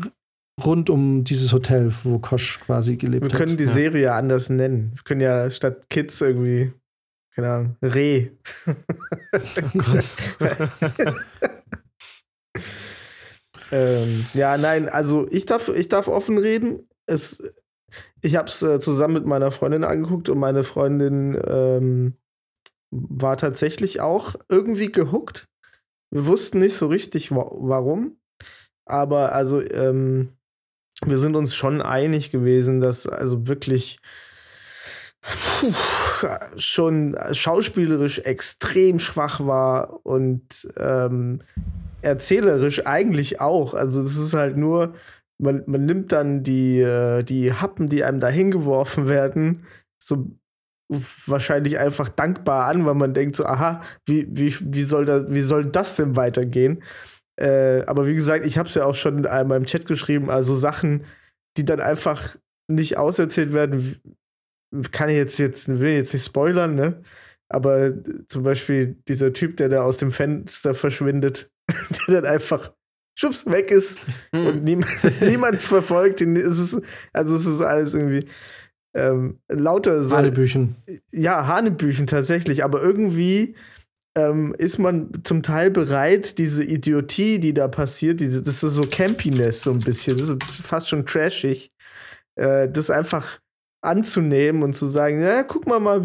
rund 0.65 0.91
um 0.91 1.23
dieses 1.23 1.53
Hotel, 1.53 1.93
wo 2.03 2.19
Kosch 2.19 2.59
quasi 2.67 2.97
gelebt 2.97 3.27
hat. 3.27 3.33
Wir 3.33 3.39
können 3.39 3.53
hat. 3.53 3.61
die 3.61 3.65
Serie 3.67 4.03
ja 4.03 4.19
anders 4.19 4.51
nennen. 4.51 4.91
Wir 4.97 5.05
können 5.05 5.21
ja 5.21 5.49
statt 5.51 5.89
Kids 5.89 6.21
irgendwie 6.21 6.73
keine 7.35 7.51
Ahnung, 7.51 7.77
Reh. 7.83 8.31
Oh 8.67 8.75
ähm, 13.73 14.27
ja, 14.35 14.57
nein, 14.57 14.89
also 14.89 15.27
ich 15.31 15.47
darf, 15.47 15.69
ich 15.69 15.89
darf 15.89 16.09
offen 16.09 16.39
reden. 16.39 16.89
Es, 17.07 17.43
ich 18.23 18.37
habe 18.37 18.49
es 18.49 18.63
äh, 18.63 18.79
zusammen 18.79 19.15
mit 19.15 19.27
meiner 19.27 19.51
Freundin 19.51 19.83
angeguckt 19.85 20.29
und 20.29 20.39
meine 20.39 20.63
Freundin 20.63 21.37
ähm, 21.47 22.15
war 22.91 23.37
tatsächlich 23.37 24.01
auch 24.01 24.37
irgendwie 24.49 24.93
gehuckt. 24.93 25.49
Wir 26.13 26.27
wussten 26.27 26.61
nicht 26.61 26.77
so 26.77 26.87
richtig, 26.87 27.33
wa 27.33 27.51
warum. 27.53 28.19
Aber 28.87 29.33
also, 29.33 29.61
ähm, 29.61 30.37
wir 31.05 31.19
sind 31.19 31.35
uns 31.35 31.57
schon 31.57 31.83
einig 31.83 32.31
gewesen, 32.31 32.81
dass 32.81 33.09
also 33.09 33.49
wirklich 33.49 33.99
puh, 35.25 35.73
schon 36.57 37.17
schauspielerisch 37.33 38.21
extrem 38.21 38.99
schwach 38.99 39.45
war 39.45 40.05
und 40.05 40.69
ähm, 40.79 41.41
erzählerisch 42.03 42.87
eigentlich 42.87 43.41
auch. 43.41 43.75
Also 43.75 44.03
es 44.03 44.17
ist 44.17 44.35
halt 44.35 44.57
nur, 44.57 44.95
man, 45.39 45.63
man 45.67 45.85
nimmt 45.85 46.13
dann 46.13 46.43
die, 46.43 46.81
äh, 46.81 47.23
die 47.23 47.53
Happen, 47.53 47.89
die 47.89 48.05
einem 48.05 48.21
da 48.21 48.29
hingeworfen 48.29 49.09
werden, 49.09 49.67
so 50.03 50.31
wahrscheinlich 50.89 51.79
einfach 51.79 52.11
dankbar 52.11 52.67
an, 52.67 52.85
weil 52.85 52.95
man 52.95 53.15
denkt 53.15 53.37
so, 53.37 53.47
aha, 53.47 53.83
wie, 54.07 54.27
wie, 54.31 54.55
wie, 54.61 54.83
soll, 54.83 55.07
das, 55.07 55.25
wie 55.29 55.41
soll 55.41 55.65
das 55.65 55.97
denn 55.97 56.15
weitergehen? 56.15 56.83
Äh, 57.37 57.83
aber 57.87 58.07
wie 58.07 58.15
gesagt, 58.15 58.45
ich 58.45 58.59
habe 58.59 58.69
es 58.69 58.75
ja 58.75 58.85
auch 58.85 58.95
schon 58.95 59.27
einmal 59.27 59.57
im 59.57 59.67
Chat 59.67 59.87
geschrieben, 59.87 60.31
also 60.31 60.55
Sachen, 60.55 61.05
die 61.57 61.65
dann 61.65 61.81
einfach 61.81 62.37
nicht 62.69 62.97
auserzählt 62.97 63.53
werden, 63.53 64.01
kann 64.91 65.09
ich 65.09 65.17
jetzt, 65.17 65.39
jetzt, 65.39 65.69
will 65.69 65.93
jetzt 65.93 66.13
nicht 66.13 66.25
spoilern, 66.25 66.75
ne? 66.75 67.03
Aber 67.49 67.93
zum 68.29 68.43
Beispiel 68.43 68.97
dieser 69.07 69.33
Typ, 69.33 69.57
der 69.59 69.69
da 69.69 69.83
aus 69.83 69.99
dem 69.99 70.11
Fenster 70.11 70.75
verschwindet, 70.75 71.51
der 72.09 72.23
dann 72.23 72.33
einfach 72.33 72.73
schubs 73.17 73.47
weg 73.47 73.71
ist 73.71 74.01
mhm. 74.33 74.47
und 74.47 74.65
niemand, 74.65 74.91
niemand 75.21 75.61
verfolgt 75.61 76.21
ihn. 76.21 76.37
Es 76.37 76.59
ist, 76.59 76.81
also 77.13 77.37
es 77.37 77.47
ist 77.47 77.61
alles 77.61 77.95
irgendwie 77.95 78.27
ähm, 78.95 79.39
lauter 79.49 80.03
so. 80.05 80.17
Hanebüchen. 80.17 80.77
Ja, 81.11 81.47
Hanebüchen 81.47 82.07
tatsächlich, 82.07 82.65
aber 82.65 82.83
irgendwie 82.83 83.55
ähm, 84.17 84.55
ist 84.59 84.79
man 84.79 85.11
zum 85.25 85.43
Teil 85.43 85.71
bereit, 85.71 86.39
diese 86.39 86.65
Idiotie, 86.65 87.39
die 87.39 87.53
da 87.53 87.69
passiert, 87.69 88.21
diese, 88.21 88.43
das 88.43 88.63
ist 88.63 88.75
so 88.75 88.87
Campiness 88.87 89.63
so 89.63 89.73
ein 89.73 89.81
bisschen, 89.81 90.17
das 90.17 90.29
ist 90.29 90.43
fast 90.43 90.89
schon 90.89 91.05
trashig, 91.07 91.73
äh, 92.37 92.69
das 92.69 92.91
einfach 92.91 93.41
anzunehmen 93.85 94.63
und 94.63 94.75
zu 94.75 94.89
sagen, 94.89 95.21
ja, 95.21 95.43
guck 95.43 95.67
mal 95.67 95.81
mal, 95.81 96.03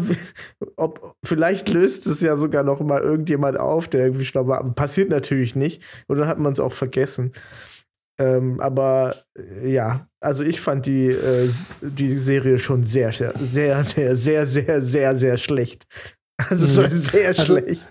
ob 0.76 1.16
vielleicht 1.24 1.68
löst 1.68 2.06
es 2.06 2.20
ja 2.20 2.36
sogar 2.36 2.62
noch 2.62 2.80
mal 2.80 3.00
irgendjemand 3.00 3.58
auf, 3.58 3.88
der 3.88 4.04
irgendwie 4.06 4.24
schlau 4.24 4.46
war. 4.46 4.62
Passiert 4.74 5.10
natürlich 5.10 5.56
nicht. 5.56 5.82
Und 6.06 6.18
dann 6.18 6.28
hat 6.28 6.38
man 6.38 6.52
es 6.52 6.60
auch 6.60 6.72
vergessen. 6.72 7.32
Ähm, 8.20 8.60
aber 8.60 9.16
äh, 9.36 9.72
ja, 9.72 10.06
also 10.20 10.44
ich 10.44 10.60
fand 10.60 10.84
die, 10.84 11.06
äh, 11.06 11.48
die 11.80 12.18
Serie 12.18 12.58
schon 12.58 12.84
sehr, 12.84 13.12
sehr, 13.12 13.32
sehr, 13.38 13.84
sehr, 13.84 14.16
sehr, 14.16 14.46
sehr, 14.46 14.82
sehr, 14.82 15.16
sehr 15.16 15.36
schlecht. 15.38 15.84
Also 16.48 16.82
mhm. 16.82 16.90
sehr 16.92 17.28
also, 17.28 17.42
schlecht. 17.42 17.90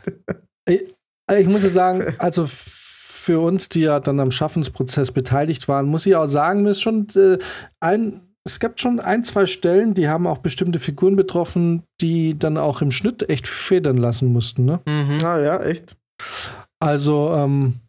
Ich, 0.67 0.95
ich 1.37 1.47
muss 1.47 1.63
ja 1.63 1.69
sagen, 1.69 2.15
also 2.17 2.45
für 2.47 3.39
uns, 3.39 3.69
die 3.69 3.81
ja 3.81 3.99
dann 3.99 4.19
am 4.19 4.31
Schaffensprozess 4.31 5.11
beteiligt 5.11 5.67
waren, 5.67 5.85
muss 5.85 6.05
ich 6.05 6.15
auch 6.15 6.25
sagen, 6.25 6.63
mir 6.63 6.71
ist 6.71 6.81
schon 6.81 7.07
äh, 7.15 7.37
ein 7.79 8.28
es 8.45 8.59
gab 8.59 8.79
schon 8.79 8.99
ein, 8.99 9.23
zwei 9.23 9.45
Stellen, 9.45 9.93
die 9.93 10.07
haben 10.07 10.27
auch 10.27 10.39
bestimmte 10.39 10.79
Figuren 10.79 11.15
betroffen, 11.15 11.83
die 12.01 12.37
dann 12.37 12.57
auch 12.57 12.81
im 12.81 12.91
Schnitt 12.91 13.29
echt 13.29 13.47
federn 13.47 13.97
lassen 13.97 14.31
mussten, 14.31 14.65
ne? 14.65 14.81
Mhm. 14.85 15.19
Ah 15.23 15.39
ja, 15.39 15.61
echt. 15.61 15.97
Also, 16.79 17.33
ähm, 17.35 17.81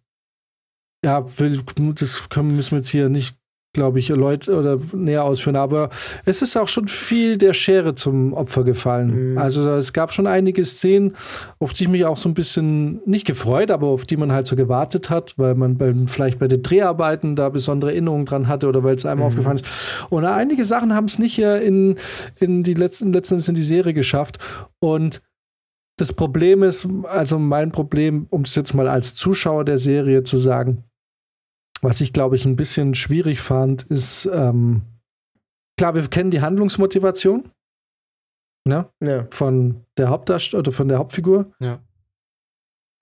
ja, 1.05 1.21
das 1.21 2.29
können, 2.29 2.57
müssen 2.57 2.73
wir 2.73 2.79
jetzt 2.79 2.91
hier 2.91 3.09
nicht 3.09 3.40
glaube 3.73 4.01
ich, 4.01 4.09
Leute 4.09 4.57
oder 4.57 4.79
näher 4.93 5.25
ausführen. 5.25 5.57
Aber 5.57 5.91
es 6.25 6.43
ist 6.43 6.57
auch 6.57 6.67
schon 6.67 6.89
viel 6.89 7.39
der 7.39 7.55
Schere 7.55 7.95
zum 7.95 8.33
Opfer 8.33 8.65
gefallen. 8.65 9.33
Mhm. 9.33 9.39
Also 9.39 9.69
es 9.75 9.93
gab 9.93 10.13
schon 10.13 10.27
einige 10.27 10.65
Szenen, 10.65 11.15
auf 11.61 11.73
die 11.73 11.85
ich 11.85 11.89
mich 11.89 12.05
auch 12.05 12.17
so 12.17 12.29
ein 12.29 12.35
bisschen 12.35 13.01
nicht 13.07 13.27
gefreut, 13.27 13.71
aber 13.71 13.87
auf 13.87 14.05
die 14.05 14.17
man 14.17 14.33
halt 14.33 14.49
so 14.49 14.57
gewartet 14.57 15.09
hat, 15.09 15.39
weil 15.39 15.55
man 15.55 15.79
beim, 15.79 16.09
vielleicht 16.09 16.41
bei 16.41 16.49
den 16.49 16.63
Dreharbeiten 16.63 17.37
da 17.37 17.49
besondere 17.49 17.93
Erinnerungen 17.93 18.27
dran 18.27 18.49
hatte 18.49 18.67
oder 18.67 18.83
weil 18.83 18.97
es 18.97 19.07
einem 19.07 19.21
mhm. 19.21 19.27
aufgefallen 19.27 19.57
ist. 19.57 19.67
Und 20.11 20.25
einige 20.25 20.65
Sachen 20.65 20.95
haben 20.95 21.07
es 21.07 21.19
nicht 21.19 21.39
in, 21.39 21.95
in 22.41 22.65
die 22.65 22.75
letzten, 22.75 23.13
letztens 23.13 23.47
in 23.47 23.55
die 23.55 23.63
Serie 23.63 23.95
geschafft. 23.95 24.39
Und 24.81 25.23
das 25.97 26.13
Problem 26.13 26.63
ist, 26.63 26.89
also 27.05 27.39
mein 27.39 27.71
Problem, 27.71 28.27
um 28.31 28.43
es 28.43 28.55
jetzt 28.55 28.75
mal 28.75 28.89
als 28.89 29.15
Zuschauer 29.15 29.65
der 29.65 29.79
Serie 29.79 30.25
zu 30.25 30.39
sagen, 30.39 30.85
was 31.83 32.01
ich, 32.01 32.13
glaube 32.13 32.37
ich, 32.37 32.45
ein 32.45 32.57
bisschen 32.57 32.95
schwierig 32.95 33.41
fand, 33.41 33.83
ist, 33.85 34.29
ähm, 34.33 34.83
klar, 35.79 35.95
wir 35.95 36.07
kennen 36.09 36.31
die 36.31 36.41
Handlungsmotivation 36.41 37.51
ne? 38.67 38.89
ja. 39.03 39.27
von 39.31 39.85
der 39.97 40.09
Hauptdarsteller 40.09 40.61
oder 40.61 40.73
von 40.73 40.89
der 40.89 40.99
Hauptfigur. 40.99 41.53
Ja. 41.59 41.81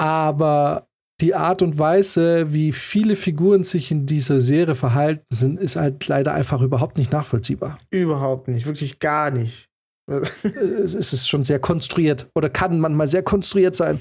Aber 0.00 0.88
die 1.20 1.34
Art 1.34 1.62
und 1.62 1.78
Weise, 1.78 2.52
wie 2.52 2.70
viele 2.70 3.16
Figuren 3.16 3.64
sich 3.64 3.90
in 3.90 4.06
dieser 4.06 4.38
Serie 4.38 4.76
verhalten 4.76 5.26
sind, 5.30 5.59
ist 5.59 5.74
halt 5.74 6.06
leider 6.06 6.32
einfach 6.32 6.62
überhaupt 6.62 6.96
nicht 6.96 7.12
nachvollziehbar. 7.12 7.78
Überhaupt 7.90 8.46
nicht, 8.48 8.66
wirklich 8.66 9.00
gar 9.00 9.30
nicht. 9.30 9.68
es 10.09 10.94
ist 10.94 11.28
schon 11.28 11.44
sehr 11.44 11.59
konstruiert 11.59 12.30
oder 12.34 12.48
kann 12.48 12.80
manchmal 12.80 13.09
sehr 13.09 13.22
konstruiert 13.22 13.76
sein. 13.76 14.00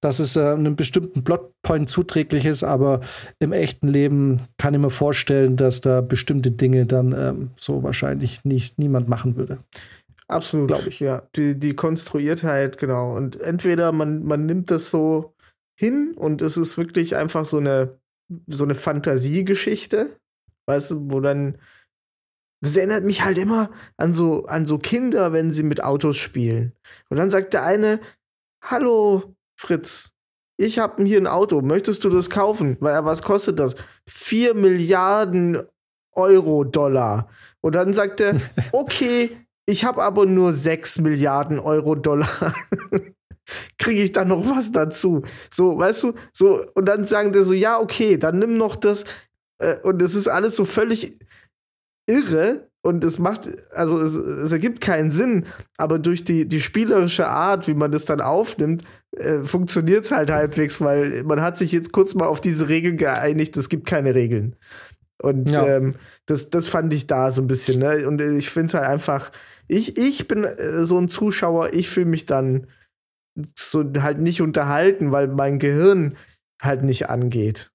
Dass 0.00 0.18
es 0.18 0.36
äh, 0.36 0.40
einem 0.40 0.76
bestimmten 0.76 1.24
Plotpoint 1.24 1.88
zuträglich 1.88 2.46
ist, 2.46 2.62
aber 2.62 3.00
im 3.38 3.52
echten 3.52 3.88
Leben 3.88 4.36
kann 4.58 4.74
ich 4.74 4.80
mir 4.80 4.90
vorstellen, 4.90 5.56
dass 5.56 5.80
da 5.80 6.00
bestimmte 6.00 6.50
Dinge 6.50 6.86
dann 6.86 7.12
ähm, 7.12 7.50
so 7.56 7.82
wahrscheinlich 7.82 8.44
nicht 8.44 8.78
niemand 8.78 9.08
machen 9.08 9.36
würde. 9.36 9.58
Absolut, 10.28 10.68
glaube 10.68 10.88
ich. 10.88 11.00
Ja, 11.00 11.22
die, 11.36 11.58
die 11.58 11.74
Konstruiertheit, 11.74 12.78
genau. 12.78 13.16
Und 13.16 13.40
entweder 13.40 13.92
man, 13.92 14.24
man 14.24 14.44
nimmt 14.46 14.70
das 14.70 14.90
so 14.90 15.34
hin 15.78 16.14
und 16.16 16.42
es 16.42 16.56
ist 16.56 16.76
wirklich 16.76 17.16
einfach 17.16 17.44
so 17.44 17.58
eine, 17.58 17.98
so 18.48 18.64
eine 18.64 18.74
Fantasiegeschichte, 18.74 20.16
weißt 20.66 20.90
du, 20.90 21.12
wo 21.12 21.20
dann 21.20 21.58
das 22.62 22.76
erinnert 22.76 23.04
mich 23.04 23.22
halt 23.22 23.38
immer 23.38 23.70
an 23.96 24.12
so, 24.14 24.46
an 24.46 24.66
so 24.66 24.78
Kinder, 24.78 25.32
wenn 25.32 25.52
sie 25.52 25.62
mit 25.62 25.84
Autos 25.84 26.16
spielen. 26.16 26.72
Und 27.10 27.18
dann 27.18 27.30
sagt 27.30 27.52
der 27.52 27.64
eine, 27.64 28.00
hallo 28.64 29.35
Fritz, 29.56 30.12
ich 30.58 30.78
habe 30.78 31.04
hier 31.04 31.18
ein 31.18 31.26
Auto, 31.26 31.60
möchtest 31.60 32.04
du 32.04 32.08
das 32.08 32.30
kaufen? 32.30 32.76
Weil, 32.80 33.04
was 33.04 33.22
kostet 33.22 33.58
das? 33.58 33.76
Vier 34.06 34.54
Milliarden 34.54 35.62
Euro, 36.12 36.64
Dollar. 36.64 37.28
Und 37.60 37.74
dann 37.74 37.92
sagt 37.94 38.20
er, 38.20 38.36
okay, 38.72 39.36
ich 39.66 39.84
habe 39.84 40.02
aber 40.02 40.26
nur 40.26 40.52
sechs 40.52 40.98
Milliarden 40.98 41.58
Euro, 41.58 41.94
Dollar. 41.94 42.54
Kriege 43.78 44.02
ich 44.02 44.12
da 44.12 44.24
noch 44.24 44.48
was 44.48 44.72
dazu? 44.72 45.22
So, 45.52 45.78
weißt 45.78 46.04
du, 46.04 46.14
so, 46.32 46.64
und 46.74 46.86
dann 46.86 47.04
sagen 47.04 47.32
die 47.32 47.42
so, 47.42 47.52
ja, 47.52 47.78
okay, 47.78 48.16
dann 48.16 48.38
nimm 48.38 48.56
noch 48.56 48.76
das. 48.76 49.04
Äh, 49.58 49.76
und 49.80 50.00
es 50.02 50.14
ist 50.14 50.28
alles 50.28 50.56
so 50.56 50.64
völlig 50.64 51.18
irre 52.06 52.70
und 52.86 53.04
es 53.04 53.18
macht, 53.18 53.50
also 53.74 54.00
es, 54.00 54.14
es, 54.14 54.52
ergibt 54.52 54.80
keinen 54.80 55.10
Sinn, 55.10 55.46
aber 55.76 55.98
durch 55.98 56.24
die, 56.24 56.46
die 56.46 56.60
spielerische 56.60 57.26
Art, 57.26 57.66
wie 57.66 57.74
man 57.74 57.90
das 57.90 58.04
dann 58.04 58.20
aufnimmt, 58.20 58.84
äh, 59.16 59.42
funktioniert 59.42 60.04
es 60.04 60.12
halt 60.12 60.30
halbwegs, 60.30 60.80
weil 60.80 61.24
man 61.24 61.42
hat 61.42 61.58
sich 61.58 61.72
jetzt 61.72 61.90
kurz 61.92 62.14
mal 62.14 62.26
auf 62.26 62.40
diese 62.40 62.68
Regeln 62.68 62.96
geeinigt, 62.96 63.56
es 63.56 63.68
gibt 63.68 63.86
keine 63.86 64.14
Regeln. 64.14 64.54
Und 65.20 65.50
ja. 65.50 65.66
ähm, 65.66 65.96
das, 66.26 66.50
das 66.50 66.68
fand 66.68 66.94
ich 66.94 67.06
da 67.06 67.32
so 67.32 67.42
ein 67.42 67.48
bisschen, 67.48 67.80
ne? 67.80 68.06
Und 68.06 68.20
ich 68.20 68.50
finde 68.50 68.68
es 68.68 68.74
halt 68.74 68.86
einfach, 68.86 69.32
ich, 69.66 69.98
ich 69.98 70.28
bin 70.28 70.44
äh, 70.44 70.84
so 70.84 70.98
ein 70.98 71.08
Zuschauer, 71.08 71.72
ich 71.72 71.88
fühle 71.88 72.06
mich 72.06 72.26
dann 72.26 72.68
so 73.58 73.84
halt 74.00 74.20
nicht 74.20 74.40
unterhalten, 74.42 75.10
weil 75.10 75.28
mein 75.28 75.58
Gehirn 75.58 76.16
halt 76.62 76.84
nicht 76.84 77.10
angeht. 77.10 77.72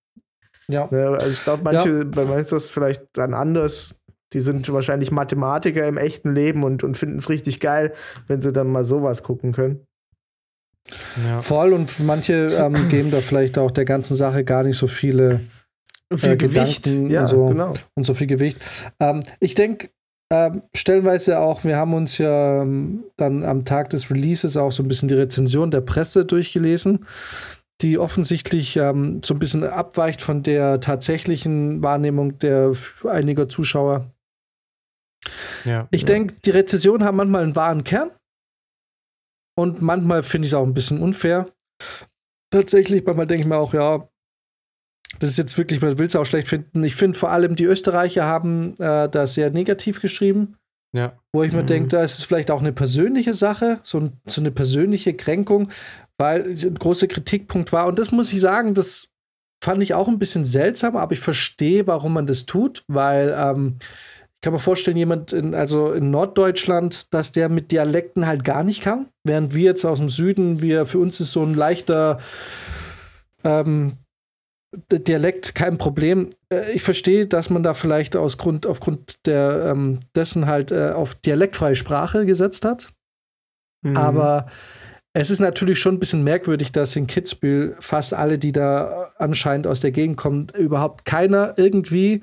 Ja. 0.68 0.88
Ne? 0.90 1.10
Also 1.10 1.32
ich 1.32 1.44
glaube, 1.44 1.64
manche, 1.64 1.90
ja. 1.90 2.04
bei 2.04 2.24
manchen 2.24 2.40
ist 2.40 2.52
das 2.52 2.72
vielleicht 2.72 3.04
dann 3.14 3.34
anders 3.34 3.96
die 4.34 4.42
sind 4.42 4.72
wahrscheinlich 4.72 5.12
Mathematiker 5.12 5.88
im 5.88 5.98
echten 5.98 6.34
Leben 6.34 6.64
und, 6.64 6.84
und 6.84 6.98
finden 6.98 7.18
es 7.18 7.30
richtig 7.30 7.60
geil, 7.60 7.94
wenn 8.28 8.42
sie 8.42 8.54
dann 8.54 8.68
mal 8.68 8.86
sowas 8.86 9.24
gucken 9.24 9.52
können. 9.52 9.86
Ja. 11.26 11.42
Voll 11.42 11.74
und 11.74 12.00
manche 12.00 12.50
ähm, 12.56 12.76
geben 12.90 13.12
da 13.12 13.22
vielleicht 13.22 13.58
auch 13.58 13.72
der 13.72 13.86
ganzen 13.86 14.16
Sache 14.16 14.44
gar 14.44 14.64
nicht 14.64 14.78
so 14.78 14.88
viele 14.88 15.42
äh, 16.12 16.18
viel 16.18 16.38
Gewicht 16.38 16.88
ja, 16.88 17.22
und, 17.22 17.28
so, 17.28 17.48
genau. 17.48 17.74
und 17.96 18.06
so 18.06 18.14
viel 18.14 18.28
Gewicht. 18.28 18.58
Ähm, 19.00 19.22
ich 19.40 19.56
denke, 19.56 19.90
ähm, 20.32 20.64
stellenweise 20.74 21.40
auch, 21.40 21.64
wir 21.66 21.76
haben 21.76 21.94
uns 21.94 22.18
ja 22.18 22.62
ähm, 22.62 23.04
dann 23.18 23.44
am 23.44 23.66
Tag 23.66 23.90
des 23.90 24.10
Releases 24.10 24.56
auch 24.56 24.72
so 24.72 24.82
ein 24.82 24.88
bisschen 24.88 25.10
die 25.10 25.16
Rezension 25.16 25.72
der 25.72 25.82
Presse 25.82 26.26
durchgelesen, 26.26 27.06
die 27.82 27.98
offensichtlich 27.98 28.78
ähm, 28.78 29.22
so 29.24 29.34
ein 29.34 29.40
bisschen 29.40 29.64
abweicht 29.66 30.22
von 30.22 30.42
der 30.42 30.80
tatsächlichen 30.80 31.84
Wahrnehmung 31.84 32.40
der 32.40 32.72
einiger 33.10 33.50
Zuschauer. 33.50 34.10
Ja, 35.66 35.88
ich 35.92 36.02
ja. 36.02 36.08
denke, 36.08 36.36
die 36.46 36.52
Rezessionen 36.52 37.06
haben 37.06 37.18
manchmal 37.18 37.44
einen 37.44 37.56
wahren 37.56 37.84
Kern. 37.84 38.12
Und 39.56 39.82
manchmal 39.82 40.24
finde 40.24 40.46
ich 40.46 40.52
es 40.52 40.56
auch 40.56 40.66
ein 40.66 40.74
bisschen 40.74 41.02
unfair. 41.02 41.48
Tatsächlich, 42.52 43.06
manchmal 43.06 43.28
denke 43.28 43.42
ich 43.42 43.48
mir 43.48 43.58
auch, 43.58 43.74
ja, 43.74 44.08
das 45.20 45.30
ist 45.30 45.38
jetzt 45.38 45.58
wirklich, 45.58 45.82
man 45.82 45.98
will 45.98 46.08
es 46.08 46.16
auch 46.16 46.26
schlecht 46.26 46.48
finden. 46.48 46.84
Ich 46.84 46.96
finde 46.96 47.18
vor 47.18 47.32
allem, 47.32 47.56
die 47.56 47.66
Österreicher 47.66 48.26
haben 48.26 48.76
äh, 48.80 49.10
das 49.10 49.34
sehr 49.34 49.52
negativ 49.52 50.02
geschrieben. 50.02 50.58
Ja. 50.94 51.18
Wo 51.32 51.44
ich 51.44 51.54
mir 51.54 51.62
mhm. 51.62 51.68
denke, 51.68 51.90
da 51.90 52.04
ist 52.04 52.20
es 52.20 52.26
vielleicht 52.26 52.52
auch 52.52 52.60
eine 52.60 52.74
persönliche 52.74 53.34
Sache, 53.34 53.80
so, 53.84 54.10
so, 54.28 54.42
eine 54.42 54.52
persönliche 54.52 55.14
Kränkung, 55.14 55.70
weil 56.18 56.52
ein 56.52 56.76
großer 56.76 57.08
Kritikpunkt 57.08 57.72
war. 57.72 57.88
Und 57.88 57.98
das 57.98 58.12
muss 58.12 58.34
ich 58.34 58.42
sagen, 58.42 58.74
das 58.74 59.08
fand 59.64 59.84
ich 59.84 59.94
auch 59.94 60.08
ein 60.08 60.20
bisschen 60.20 60.44
seltsam, 60.44 60.98
aber 60.98 61.14
ich 61.14 61.20
verstehe, 61.20 61.88
warum 61.88 62.14
man 62.14 62.26
das 62.26 62.46
tut, 62.46 62.84
weil 62.88 63.34
ähm, 63.38 63.78
kann 64.42 64.54
mir 64.54 64.60
vorstellen, 64.60 64.98
jemand 64.98 65.34
in, 65.34 65.54
also 65.54 65.92
in 65.94 66.10
Norddeutschland, 66.10 67.14
dass 67.14 67.32
der 67.32 67.48
mit 67.48 67.72
Dialekten 67.72 68.26
halt 68.26 68.44
gar 68.44 68.64
nicht 68.64 68.82
kann. 68.82 69.08
Während 69.24 69.54
wir 69.54 69.64
jetzt 69.64 69.86
aus 69.86 70.00
dem 70.00 70.10
Süden, 70.10 70.62
wir, 70.62 70.86
für 70.86 71.00
uns 71.00 71.20
ist 71.20 71.32
so 71.32 71.44
ein 71.44 71.54
leichter 71.54 72.20
ähm, 73.44 73.94
Dialekt 74.92 75.54
kein 75.54 75.78
Problem. 75.78 76.30
Äh, 76.52 76.72
ich 76.72 76.82
verstehe, 76.82 77.28
dass 77.28 77.50
man 77.50 77.62
da 77.62 77.74
vielleicht 77.74 78.16
aus 78.16 78.38
Grund, 78.38 78.66
aufgrund 78.66 79.26
der, 79.28 79.72
ähm, 79.72 80.00
dessen 80.16 80.48
halt 80.48 80.72
äh, 80.72 80.92
auf 80.92 81.16
dialektfreie 81.16 81.76
Sprache 81.76 82.26
gesetzt 82.26 82.66
hat. 82.66 82.92
Mhm. 83.84 83.98
Aber 83.98 84.48
es 85.14 85.30
ist 85.30 85.40
natürlich 85.40 85.80
schon 85.80 85.96
ein 85.96 86.00
bisschen 86.00 86.24
merkwürdig, 86.24 86.72
dass 86.72 86.96
in 86.96 87.06
Kitzbühel 87.06 87.76
fast 87.80 88.14
alle, 88.14 88.38
die 88.38 88.54
da 88.54 89.12
anscheinend 89.18 89.68
aus 89.68 89.82
der 89.82 89.92
Gegend 89.92 90.18
kommen, 90.18 90.48
überhaupt 90.58 91.04
keiner 91.04 91.54
irgendwie 91.58 92.22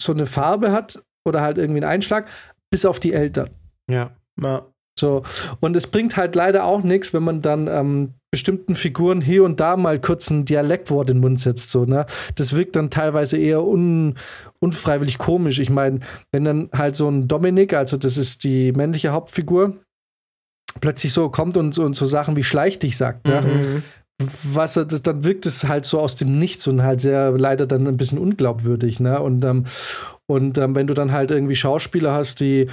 so 0.00 0.12
eine 0.12 0.26
Farbe 0.26 0.72
hat 0.72 1.02
oder 1.24 1.40
halt 1.42 1.58
irgendwie 1.58 1.82
einen 1.82 1.92
Einschlag, 1.92 2.28
bis 2.70 2.84
auf 2.84 3.00
die 3.00 3.12
Eltern. 3.12 3.50
Ja. 3.90 4.10
ja. 4.40 4.66
So. 4.98 5.22
Und 5.60 5.76
es 5.76 5.86
bringt 5.86 6.16
halt 6.16 6.34
leider 6.34 6.64
auch 6.64 6.82
nichts, 6.82 7.14
wenn 7.14 7.22
man 7.22 7.42
dann 7.42 7.68
ähm, 7.68 8.14
bestimmten 8.30 8.74
Figuren 8.74 9.20
hier 9.20 9.44
und 9.44 9.60
da 9.60 9.76
mal 9.76 10.00
kurz 10.00 10.30
ein 10.30 10.44
Dialektwort 10.44 11.10
in 11.10 11.16
den 11.16 11.20
Mund 11.22 11.40
setzt. 11.40 11.70
So, 11.70 11.84
ne? 11.84 12.06
Das 12.34 12.54
wirkt 12.54 12.76
dann 12.76 12.90
teilweise 12.90 13.38
eher 13.38 13.64
un, 13.64 14.16
unfreiwillig 14.60 15.18
komisch. 15.18 15.58
Ich 15.58 15.70
meine, 15.70 16.00
wenn 16.32 16.44
dann 16.44 16.70
halt 16.74 16.96
so 16.96 17.08
ein 17.08 17.28
Dominik, 17.28 17.72
also 17.72 17.96
das 17.96 18.16
ist 18.16 18.44
die 18.44 18.72
männliche 18.72 19.10
Hauptfigur, 19.10 19.78
plötzlich 20.80 21.12
so 21.12 21.30
kommt 21.30 21.56
und, 21.56 21.78
und 21.78 21.96
so 21.96 22.06
Sachen 22.06 22.36
wie 22.36 22.44
Schleich 22.44 22.78
dich 22.78 22.96
sagt, 22.96 23.26
ne? 23.26 23.40
Mhm 23.40 23.82
was 24.20 24.74
das, 24.74 25.02
dann 25.02 25.24
wirkt 25.24 25.46
es 25.46 25.66
halt 25.66 25.86
so 25.86 25.98
aus 26.00 26.14
dem 26.14 26.38
Nichts 26.38 26.66
und 26.66 26.82
halt 26.82 27.00
sehr 27.00 27.32
leider 27.32 27.66
dann 27.66 27.86
ein 27.86 27.96
bisschen 27.96 28.18
unglaubwürdig, 28.18 29.00
ne? 29.00 29.20
Und, 29.20 29.44
ähm, 29.44 29.64
und 30.26 30.58
ähm, 30.58 30.74
wenn 30.74 30.86
du 30.86 30.94
dann 30.94 31.12
halt 31.12 31.30
irgendwie 31.30 31.56
Schauspieler 31.56 32.12
hast, 32.12 32.40
die 32.40 32.68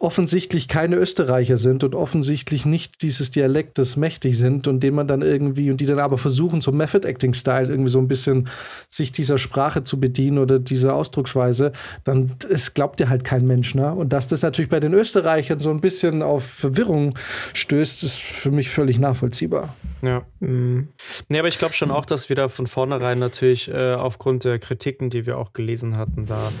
offensichtlich 0.00 0.66
keine 0.66 0.96
Österreicher 0.96 1.56
sind 1.56 1.84
und 1.84 1.94
offensichtlich 1.94 2.66
nicht 2.66 3.02
dieses 3.02 3.30
Dialektes 3.30 3.96
mächtig 3.96 4.36
sind 4.36 4.66
und 4.66 4.80
den 4.80 4.94
man 4.94 5.06
dann 5.06 5.22
irgendwie 5.22 5.70
und 5.70 5.80
die 5.80 5.86
dann 5.86 5.98
aber 5.98 6.18
versuchen, 6.18 6.60
so 6.60 6.72
Method 6.72 7.06
Acting 7.06 7.34
Style 7.34 7.68
irgendwie 7.68 7.90
so 7.90 7.98
ein 7.98 8.08
bisschen 8.08 8.48
sich 8.88 9.12
dieser 9.12 9.38
Sprache 9.38 9.84
zu 9.84 10.00
bedienen 10.00 10.38
oder 10.38 10.58
dieser 10.58 10.94
Ausdrucksweise, 10.94 11.72
dann 12.04 12.32
es 12.50 12.74
glaubt 12.74 12.98
dir 12.98 13.10
halt 13.10 13.24
kein 13.24 13.46
Mensch, 13.46 13.74
ne? 13.74 13.92
Und 13.92 14.12
dass 14.12 14.26
das 14.26 14.42
natürlich 14.42 14.70
bei 14.70 14.80
den 14.80 14.94
Österreichern 14.94 15.60
so 15.60 15.70
ein 15.70 15.80
bisschen 15.80 16.22
auf 16.22 16.44
Verwirrung 16.44 17.16
stößt, 17.52 18.02
ist 18.02 18.20
für 18.20 18.50
mich 18.50 18.70
völlig 18.70 18.98
nachvollziehbar. 18.98 19.74
Ja. 20.02 20.26
Mhm. 20.40 20.88
Nee, 21.28 21.38
aber 21.38 21.48
ich 21.48 21.58
glaube 21.58 21.74
schon 21.74 21.90
auch, 21.90 22.04
dass 22.04 22.28
wir 22.28 22.36
da 22.36 22.48
von 22.48 22.66
vornherein 22.66 23.18
natürlich 23.18 23.68
äh, 23.68 23.94
aufgrund 23.94 24.44
der 24.44 24.58
Kritiken, 24.58 25.10
die 25.10 25.26
wir 25.26 25.38
auch 25.38 25.52
gelesen 25.52 25.96
hatten, 25.96 26.26
da 26.26 26.52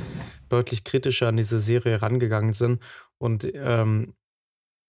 deutlich 0.48 0.84
kritischer 0.84 1.28
an 1.28 1.36
diese 1.36 1.58
Serie 1.58 2.02
rangegangen 2.02 2.52
sind 2.52 2.80
und 3.18 3.44
ähm, 3.54 4.14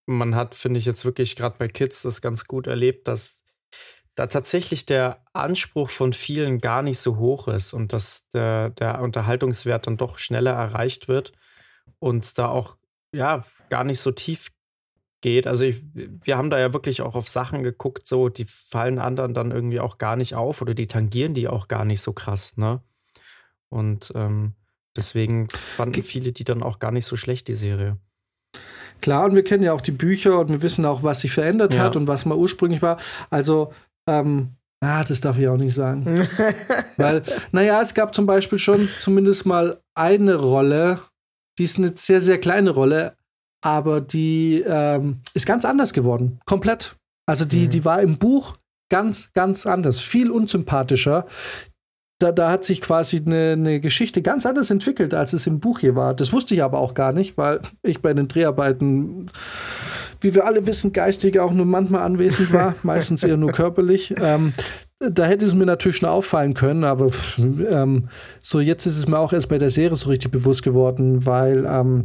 man 0.05 0.35
hat, 0.35 0.55
finde 0.55 0.79
ich, 0.79 0.85
jetzt 0.85 1.05
wirklich 1.05 1.35
gerade 1.35 1.55
bei 1.57 1.67
Kids 1.67 2.01
das 2.01 2.21
ganz 2.21 2.45
gut 2.45 2.67
erlebt, 2.67 3.07
dass 3.07 3.43
da 4.15 4.27
tatsächlich 4.27 4.85
der 4.85 5.23
Anspruch 5.33 5.89
von 5.89 6.13
vielen 6.13 6.59
gar 6.59 6.83
nicht 6.83 6.99
so 6.99 7.17
hoch 7.17 7.47
ist 7.47 7.73
und 7.73 7.93
dass 7.93 8.27
der, 8.29 8.69
der 8.71 9.01
Unterhaltungswert 9.01 9.87
dann 9.87 9.97
doch 9.97 10.19
schneller 10.19 10.51
erreicht 10.51 11.07
wird 11.07 11.31
und 11.99 12.37
da 12.37 12.49
auch 12.49 12.77
ja 13.13 13.45
gar 13.69 13.83
nicht 13.83 13.99
so 13.99 14.11
tief 14.11 14.51
geht. 15.23 15.47
Also 15.47 15.63
ich, 15.63 15.81
wir 15.93 16.37
haben 16.37 16.51
da 16.51 16.59
ja 16.59 16.73
wirklich 16.73 17.01
auch 17.01 17.15
auf 17.15 17.27
Sachen 17.27 17.63
geguckt, 17.63 18.05
so 18.05 18.29
die 18.29 18.45
fallen 18.45 18.99
anderen 18.99 19.33
dann 19.33 19.49
irgendwie 19.49 19.79
auch 19.79 19.97
gar 19.97 20.15
nicht 20.15 20.35
auf 20.35 20.61
oder 20.61 20.75
die 20.75 20.85
tangieren 20.85 21.33
die 21.33 21.47
auch 21.47 21.67
gar 21.67 21.85
nicht 21.85 22.01
so 22.01 22.13
krass, 22.13 22.55
ne? 22.57 22.81
Und 23.69 24.11
ähm, 24.13 24.53
deswegen 24.95 25.49
fanden 25.49 26.03
viele 26.03 26.31
die 26.31 26.43
dann 26.43 26.61
auch 26.61 26.77
gar 26.77 26.91
nicht 26.91 27.07
so 27.07 27.15
schlecht, 27.15 27.47
die 27.47 27.55
Serie. 27.55 27.97
Klar, 29.01 29.25
und 29.25 29.33
wir 29.33 29.43
kennen 29.43 29.63
ja 29.63 29.73
auch 29.73 29.81
die 29.81 29.91
Bücher 29.91 30.39
und 30.39 30.49
wir 30.49 30.61
wissen 30.61 30.85
auch, 30.85 31.01
was 31.01 31.21
sich 31.21 31.31
verändert 31.31 31.73
ja. 31.73 31.81
hat 31.81 31.95
und 31.95 32.07
was 32.07 32.25
mal 32.25 32.37
ursprünglich 32.37 32.83
war. 32.83 32.99
Also, 33.31 33.73
ähm, 34.07 34.49
ah, 34.81 35.03
das 35.03 35.21
darf 35.21 35.39
ich 35.39 35.47
auch 35.47 35.57
nicht 35.57 35.73
sagen. 35.73 36.05
Weil, 36.97 37.23
naja, 37.51 37.81
es 37.81 37.95
gab 37.95 38.13
zum 38.13 38.27
Beispiel 38.27 38.59
schon 38.59 38.89
zumindest 38.99 39.47
mal 39.47 39.81
eine 39.95 40.35
Rolle, 40.35 40.99
die 41.57 41.63
ist 41.63 41.79
eine 41.79 41.93
sehr, 41.95 42.21
sehr 42.21 42.37
kleine 42.37 42.69
Rolle, 42.69 43.15
aber 43.63 44.01
die 44.01 44.63
ähm, 44.65 45.21
ist 45.33 45.45
ganz 45.45 45.65
anders 45.65 45.93
geworden. 45.93 46.39
Komplett. 46.45 46.95
Also 47.25 47.45
die, 47.45 47.65
mhm. 47.65 47.69
die 47.69 47.85
war 47.85 48.01
im 48.01 48.17
Buch 48.17 48.57
ganz, 48.89 49.31
ganz 49.33 49.65
anders, 49.65 49.99
viel 49.99 50.29
unsympathischer 50.29 51.25
da, 52.19 52.31
da 52.31 52.51
hat 52.51 52.63
sich 52.63 52.79
quasi 52.79 53.21
eine, 53.25 53.51
eine, 53.53 53.79
Geschichte 53.81 54.21
ganz 54.21 54.45
anders 54.45 54.69
entwickelt, 54.69 55.13
als 55.13 55.33
es 55.33 55.45
im 55.45 55.59
Buch 55.59 55.79
hier 55.79 55.95
war. 55.95 56.13
Das 56.13 56.31
wusste 56.31 56.55
ich 56.55 56.63
aber 56.63 56.79
auch 56.79 56.93
gar 56.93 57.11
nicht, 57.11 57.37
weil 57.37 57.59
ich 57.81 58.01
bei 58.01 58.13
den 58.13 58.29
Dreharbeiten 58.29 59.29
wie 60.23 60.33
wir 60.33 60.45
alle 60.45 60.65
wissen, 60.65 60.93
geistig 60.93 61.39
auch 61.39 61.51
nur 61.51 61.65
manchmal 61.65 62.01
anwesend 62.01 62.53
war, 62.53 62.75
meistens 62.83 63.23
eher 63.23 63.37
nur 63.37 63.51
körperlich. 63.51 64.15
Ähm, 64.21 64.53
da 65.11 65.25
hätte 65.25 65.45
es 65.45 65.55
mir 65.55 65.65
natürlich 65.65 65.97
schon 65.97 66.09
auffallen 66.09 66.53
können, 66.53 66.83
aber 66.83 67.11
ähm, 67.37 68.09
so 68.39 68.59
jetzt 68.59 68.85
ist 68.85 68.97
es 68.97 69.07
mir 69.07 69.17
auch 69.17 69.33
erst 69.33 69.49
bei 69.49 69.57
der 69.57 69.69
Serie 69.69 69.95
so 69.95 70.09
richtig 70.09 70.31
bewusst 70.31 70.63
geworden, 70.63 71.25
weil, 71.25 71.65
ähm, 71.65 72.03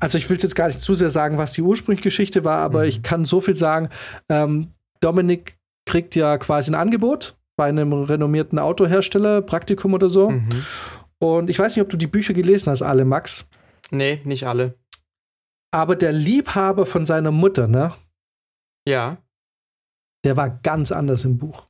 also 0.00 0.18
ich 0.18 0.28
will 0.28 0.38
jetzt 0.40 0.54
gar 0.54 0.66
nicht 0.66 0.80
zu 0.80 0.94
sehr 0.94 1.10
sagen, 1.10 1.38
was 1.38 1.52
die 1.52 1.62
ursprüngliche 1.62 2.04
Geschichte 2.04 2.44
war, 2.44 2.58
aber 2.58 2.80
mhm. 2.80 2.88
ich 2.88 3.02
kann 3.02 3.24
so 3.24 3.40
viel 3.40 3.56
sagen. 3.56 3.88
Ähm, 4.28 4.68
Dominik 5.00 5.58
kriegt 5.86 6.14
ja 6.14 6.38
quasi 6.38 6.70
ein 6.70 6.74
Angebot 6.74 7.36
bei 7.56 7.66
einem 7.66 7.92
renommierten 7.92 8.58
Autohersteller, 8.58 9.42
Praktikum 9.42 9.94
oder 9.94 10.08
so. 10.08 10.30
Mhm. 10.30 10.64
Und 11.18 11.50
ich 11.50 11.58
weiß 11.58 11.76
nicht, 11.76 11.82
ob 11.82 11.88
du 11.88 11.96
die 11.96 12.06
Bücher 12.06 12.34
gelesen 12.34 12.70
hast, 12.70 12.82
alle, 12.82 13.04
Max. 13.04 13.46
Nee, 13.90 14.20
nicht 14.24 14.46
alle. 14.46 14.74
Aber 15.70 15.96
der 15.96 16.12
Liebhaber 16.12 16.86
von 16.86 17.06
seiner 17.06 17.30
Mutter, 17.30 17.66
ne? 17.66 17.92
Ja. 18.86 19.18
Der 20.24 20.36
war 20.36 20.50
ganz 20.50 20.92
anders 20.92 21.24
im 21.24 21.38
Buch. 21.38 21.66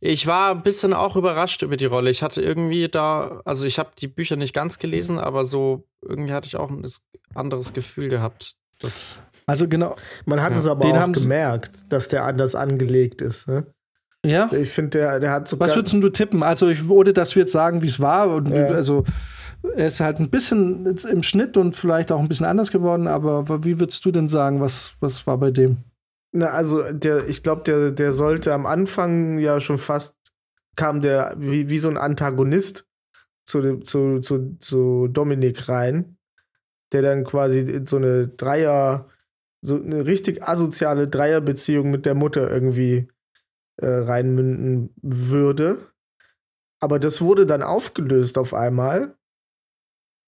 Ich 0.00 0.26
war 0.26 0.50
ein 0.50 0.62
bisschen 0.62 0.92
auch 0.92 1.16
überrascht 1.16 1.62
über 1.62 1.76
die 1.76 1.86
Rolle. 1.86 2.10
Ich 2.10 2.22
hatte 2.22 2.42
irgendwie 2.42 2.88
da, 2.88 3.40
also 3.44 3.66
ich 3.66 3.78
habe 3.78 3.90
die 3.98 4.08
Bücher 4.08 4.36
nicht 4.36 4.54
ganz 4.54 4.78
gelesen, 4.78 5.18
aber 5.18 5.44
so 5.44 5.86
irgendwie 6.02 6.32
hatte 6.32 6.46
ich 6.46 6.56
auch 6.56 6.70
ein 6.70 6.86
anderes 7.34 7.72
Gefühl 7.72 8.08
gehabt. 8.08 8.54
Dass, 8.80 9.20
also 9.46 9.68
genau. 9.68 9.96
Man 10.26 10.42
hat 10.42 10.52
ja. 10.52 10.58
es 10.58 10.66
aber 10.66 10.80
Den 10.80 10.96
auch 10.96 11.12
gemerkt, 11.12 11.72
dass 11.88 12.08
der 12.08 12.24
anders 12.24 12.54
angelegt 12.54 13.22
ist. 13.22 13.48
Ne? 13.48 13.66
Ja. 14.24 14.50
Ich 14.52 14.70
finde, 14.70 14.98
der, 14.98 15.20
der 15.20 15.30
hat 15.30 15.48
sogar. 15.48 15.68
Was 15.68 15.76
würdest 15.76 15.94
du 15.94 16.08
tippen? 16.08 16.42
Also, 16.42 16.68
ich, 16.68 16.88
ohne 16.88 17.12
dass 17.12 17.34
wir 17.34 17.42
jetzt 17.42 17.52
sagen, 17.52 17.82
wie 17.82 17.88
es 17.88 18.00
war. 18.00 18.28
Und 18.28 18.48
ja. 18.50 18.68
wie, 18.68 18.74
also, 18.74 19.04
er 19.76 19.88
ist 19.88 20.00
halt 20.00 20.18
ein 20.18 20.30
bisschen 20.30 20.96
im 21.08 21.22
Schnitt 21.22 21.56
und 21.56 21.76
vielleicht 21.76 22.12
auch 22.12 22.20
ein 22.20 22.28
bisschen 22.28 22.46
anders 22.46 22.70
geworden, 22.70 23.06
aber 23.06 23.64
wie 23.64 23.78
würdest 23.78 24.04
du 24.04 24.10
denn 24.10 24.28
sagen, 24.28 24.60
was, 24.60 24.94
was 25.00 25.26
war 25.26 25.38
bei 25.38 25.50
dem? 25.50 25.78
Na, 26.34 26.46
also 26.46 26.90
der, 26.92 27.28
ich 27.28 27.42
glaube, 27.42 27.62
der, 27.62 27.90
der 27.90 28.12
sollte 28.12 28.54
am 28.54 28.66
Anfang 28.66 29.38
ja 29.38 29.60
schon 29.60 29.78
fast 29.78 30.16
kam 30.76 31.02
der 31.02 31.34
wie, 31.36 31.68
wie 31.68 31.78
so 31.78 31.88
ein 31.88 31.98
Antagonist 31.98 32.86
zu, 33.44 33.80
zu, 33.80 34.20
zu, 34.20 34.56
zu 34.58 35.08
Dominik 35.08 35.68
rein, 35.68 36.16
der 36.92 37.02
dann 37.02 37.24
quasi 37.24 37.82
so 37.84 37.96
eine 37.96 38.28
Dreier, 38.28 39.08
so 39.60 39.76
eine 39.76 40.06
richtig 40.06 40.42
asoziale 40.42 41.08
Dreierbeziehung 41.08 41.90
mit 41.90 42.06
der 42.06 42.14
Mutter 42.14 42.50
irgendwie 42.50 43.08
äh, 43.76 43.86
reinmünden 43.86 44.94
würde. 45.02 45.92
Aber 46.80 46.98
das 46.98 47.20
wurde 47.20 47.46
dann 47.46 47.62
aufgelöst 47.62 48.38
auf 48.38 48.54
einmal, 48.54 49.14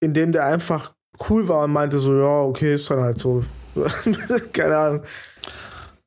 indem 0.01 0.31
der 0.31 0.45
einfach 0.45 0.93
cool 1.29 1.47
war 1.47 1.63
und 1.65 1.71
meinte 1.71 1.99
so, 1.99 2.13
ja, 2.13 2.41
okay, 2.41 2.75
ist 2.75 2.89
dann 2.89 3.01
halt 3.01 3.19
so. 3.19 3.43
Keine 4.53 4.77
Ahnung. 4.77 5.03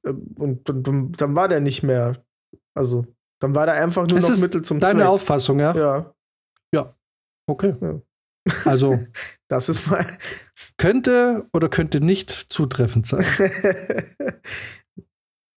Äh, 0.09 0.41
und, 0.41 0.69
und, 0.71 1.21
dann 1.21 1.37
war 1.37 1.49
der 1.49 1.61
nicht 1.61 1.83
mehr. 1.83 2.25
Also, 2.75 3.07
dann 3.41 3.55
war 3.55 3.67
der 3.67 3.75
einfach 3.77 4.07
nur 4.07 4.19
es 4.19 4.29
noch 4.29 4.39
Mittel 4.39 4.63
zum 4.63 4.81
deine 4.81 4.91
Zweck. 4.91 5.01
Deine 5.01 5.11
Auffassung, 5.11 5.61
ja? 5.61 5.75
Ja. 5.75 6.15
Ja. 6.75 6.95
Okay. 7.47 7.75
Ja. 7.81 8.01
Also, 8.65 8.99
das 9.49 9.69
ist 9.69 9.87
mal. 9.89 10.05
Könnte 10.77 11.47
oder 11.53 11.69
könnte 11.69 12.01
nicht 12.01 12.31
zutreffend 12.31 13.07
sein. 13.09 13.25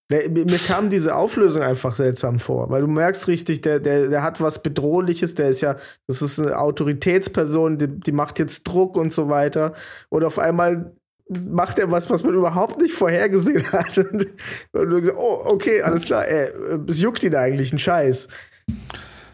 Mir 0.10 0.58
kam 0.58 0.90
diese 0.90 1.16
Auflösung 1.16 1.62
einfach 1.62 1.96
seltsam 1.96 2.40
vor, 2.40 2.70
weil 2.70 2.82
du 2.82 2.88
merkst 2.88 3.28
richtig, 3.30 3.62
der, 3.62 3.80
der, 3.80 4.10
der 4.10 4.24
hat 4.24 4.42
was 4.42 4.62
Bedrohliches, 4.62 5.36
der 5.36 5.50
ist 5.50 5.62
ja, 5.62 5.78
das 6.08 6.22
ist 6.22 6.40
eine 6.40 6.60
Autoritätsperson, 6.60 7.78
die, 7.78 7.88
die 7.88 8.12
macht 8.12 8.40
jetzt 8.40 8.64
Druck 8.64 8.98
und 8.98 9.14
so 9.14 9.30
weiter. 9.30 9.74
Und 10.10 10.26
auf 10.26 10.38
einmal 10.38 10.94
macht 11.30 11.80
er 11.80 11.92
was, 11.92 12.10
was 12.10 12.24
man 12.24 12.34
überhaupt 12.34 12.82
nicht 12.82 12.94
vorhergesehen 12.94 13.64
hat. 13.72 13.98
Und, 14.74 15.06
sagst, 15.06 15.18
oh, 15.18 15.42
okay, 15.46 15.82
alles 15.82 16.06
klar, 16.06 16.28
ey, 16.28 16.50
es 16.88 17.02
juckt 17.02 17.24
ihn 17.24 17.36
eigentlich, 17.36 17.74
ein 17.74 17.80
Scheiß. 17.80 18.28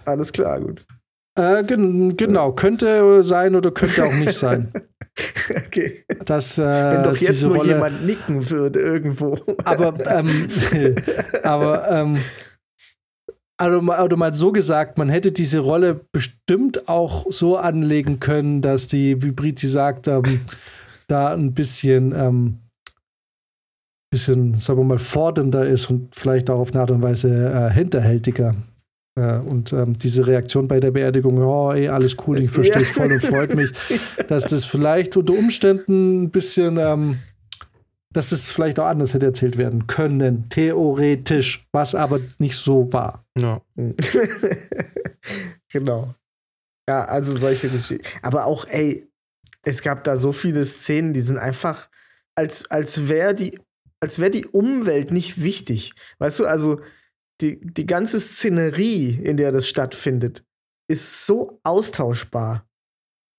Alles 0.05 0.31
klar, 0.31 0.59
gut. 0.61 0.85
Äh, 1.37 1.63
gen 1.63 2.17
genau, 2.17 2.51
könnte 2.51 3.23
sein 3.23 3.55
oder 3.55 3.71
könnte 3.71 4.05
auch 4.05 4.13
nicht 4.13 4.33
sein. 4.33 4.71
okay. 5.67 6.03
Dass, 6.25 6.57
äh, 6.57 6.63
Wenn 6.63 7.03
doch 7.03 7.17
jetzt 7.17 7.43
nur 7.43 7.57
Rolle, 7.57 7.73
jemand 7.73 8.05
nicken 8.05 8.49
würde 8.49 8.79
irgendwo. 8.79 9.37
aber, 9.63 9.93
ähm, 10.07 10.47
aber, 11.43 11.91
ähm, 11.91 12.17
also, 13.57 13.91
also 13.91 14.17
mal 14.17 14.33
so 14.33 14.51
gesagt, 14.51 14.97
man 14.97 15.09
hätte 15.09 15.31
diese 15.31 15.59
Rolle 15.59 16.01
bestimmt 16.11 16.89
auch 16.89 17.25
so 17.29 17.57
anlegen 17.57 18.19
können, 18.19 18.61
dass 18.61 18.87
die, 18.87 19.21
wie 19.21 19.31
Briti 19.31 19.67
sagt, 19.67 20.07
ähm, 20.07 20.41
da 21.07 21.33
ein 21.33 21.53
bisschen, 21.53 22.13
ähm, 22.15 22.59
bisschen, 24.09 24.59
sagen 24.59 24.79
wir 24.79 24.85
mal, 24.85 24.99
fordernder 24.99 25.67
ist 25.67 25.89
und 25.89 26.15
vielleicht 26.15 26.49
auch 26.49 26.59
auf 26.59 26.71
eine 26.71 26.81
Art 26.81 26.91
und 26.91 27.03
Weise 27.03 27.29
äh, 27.29 27.73
hinterhältiger. 27.73 28.55
Äh, 29.17 29.39
und 29.39 29.73
ähm, 29.73 29.93
diese 29.93 30.27
Reaktion 30.27 30.67
bei 30.67 30.79
der 30.79 30.91
Beerdigung, 30.91 31.39
oh, 31.39 31.71
ey, 31.71 31.87
alles 31.87 32.15
cool, 32.25 32.39
ich 32.39 32.51
verstehe 32.51 32.81
es 32.81 32.91
voll 32.91 33.11
und 33.11 33.23
freut 33.23 33.55
mich, 33.55 33.71
dass 34.27 34.43
das 34.45 34.63
vielleicht 34.63 35.17
unter 35.17 35.33
Umständen 35.33 36.23
ein 36.23 36.29
bisschen, 36.29 36.77
ähm, 36.77 37.17
dass 38.13 38.29
das 38.29 38.47
vielleicht 38.47 38.79
auch 38.79 38.85
anders 38.85 39.13
hätte 39.13 39.25
erzählt 39.25 39.57
werden 39.57 39.87
können, 39.87 40.47
theoretisch, 40.49 41.67
was 41.71 41.95
aber 41.95 42.19
nicht 42.37 42.55
so 42.55 42.91
war. 42.93 43.25
Ja. 43.37 43.61
genau. 45.69 46.13
Ja, 46.87 47.03
also 47.05 47.35
solche 47.35 47.67
Geschichten. 47.69 48.07
Aber 48.21 48.45
auch, 48.45 48.65
ey, 48.67 49.07
es 49.63 49.81
gab 49.81 50.03
da 50.03 50.17
so 50.17 50.31
viele 50.31 50.65
Szenen, 50.65 51.13
die 51.13 51.21
sind 51.21 51.37
einfach, 51.37 51.89
als, 52.35 52.69
als 52.71 53.09
wäre 53.09 53.33
die, 53.33 53.59
als 53.99 54.19
wäre 54.19 54.31
die 54.31 54.45
Umwelt 54.45 55.11
nicht 55.11 55.41
wichtig. 55.41 55.93
Weißt 56.19 56.39
du, 56.39 56.45
also 56.45 56.81
die, 57.41 57.59
die 57.61 57.85
ganze 57.85 58.19
Szenerie, 58.19 59.09
in 59.09 59.37
der 59.37 59.51
das 59.51 59.67
stattfindet, 59.67 60.43
ist 60.87 61.25
so 61.25 61.59
austauschbar. 61.63 62.67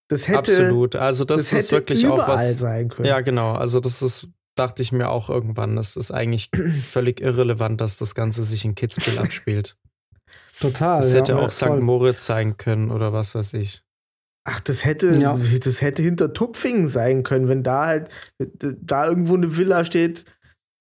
Das 0.09 0.29
hätte, 0.29 0.39
Absolut. 0.39 0.97
Also 0.97 1.25
das, 1.25 1.51
das 1.51 1.65
ist 1.65 1.73
wirklich 1.73 2.07
auch 2.07 2.27
was. 2.27 2.59
Sein 2.59 2.89
können. 2.89 3.09
Ja, 3.09 3.21
genau. 3.21 3.53
Also 3.53 3.81
das 3.81 4.01
ist, 4.01 4.29
dachte 4.55 4.83
ich 4.83 4.91
mir 4.91 5.11
auch 5.11 5.29
irgendwann. 5.29 5.77
Das 5.77 5.97
ist 5.97 6.11
eigentlich 6.11 6.51
völlig 6.89 7.21
irrelevant, 7.21 7.81
dass 7.81 7.99
das 7.99 8.15
Ganze 8.15 8.45
sich 8.45 8.65
in 8.65 8.75
Kitzbühel 8.75 9.19
abspielt. 9.19 9.77
Total. 10.61 11.01
Das 11.01 11.15
hätte 11.15 11.33
ja, 11.33 11.39
auch 11.39 11.51
St. 11.51 11.81
Moritz 11.81 12.27
sein 12.27 12.57
können 12.57 12.91
oder 12.91 13.13
was 13.13 13.35
weiß 13.35 13.55
ich. 13.55 13.83
Ach, 14.51 14.61
das 14.61 14.87
hätte, 14.87 15.19
ja. 15.19 15.39
das 15.63 15.83
hätte 15.83 16.03
hinter 16.03 16.33
Tupfingen 16.33 16.89
sein 16.89 17.23
können, 17.23 17.49
wenn 17.49 17.63
da 17.63 17.85
halt 17.85 18.09
da 18.63 19.07
irgendwo 19.07 19.35
eine 19.35 19.59
Villa 19.59 19.85
steht. 19.85 20.25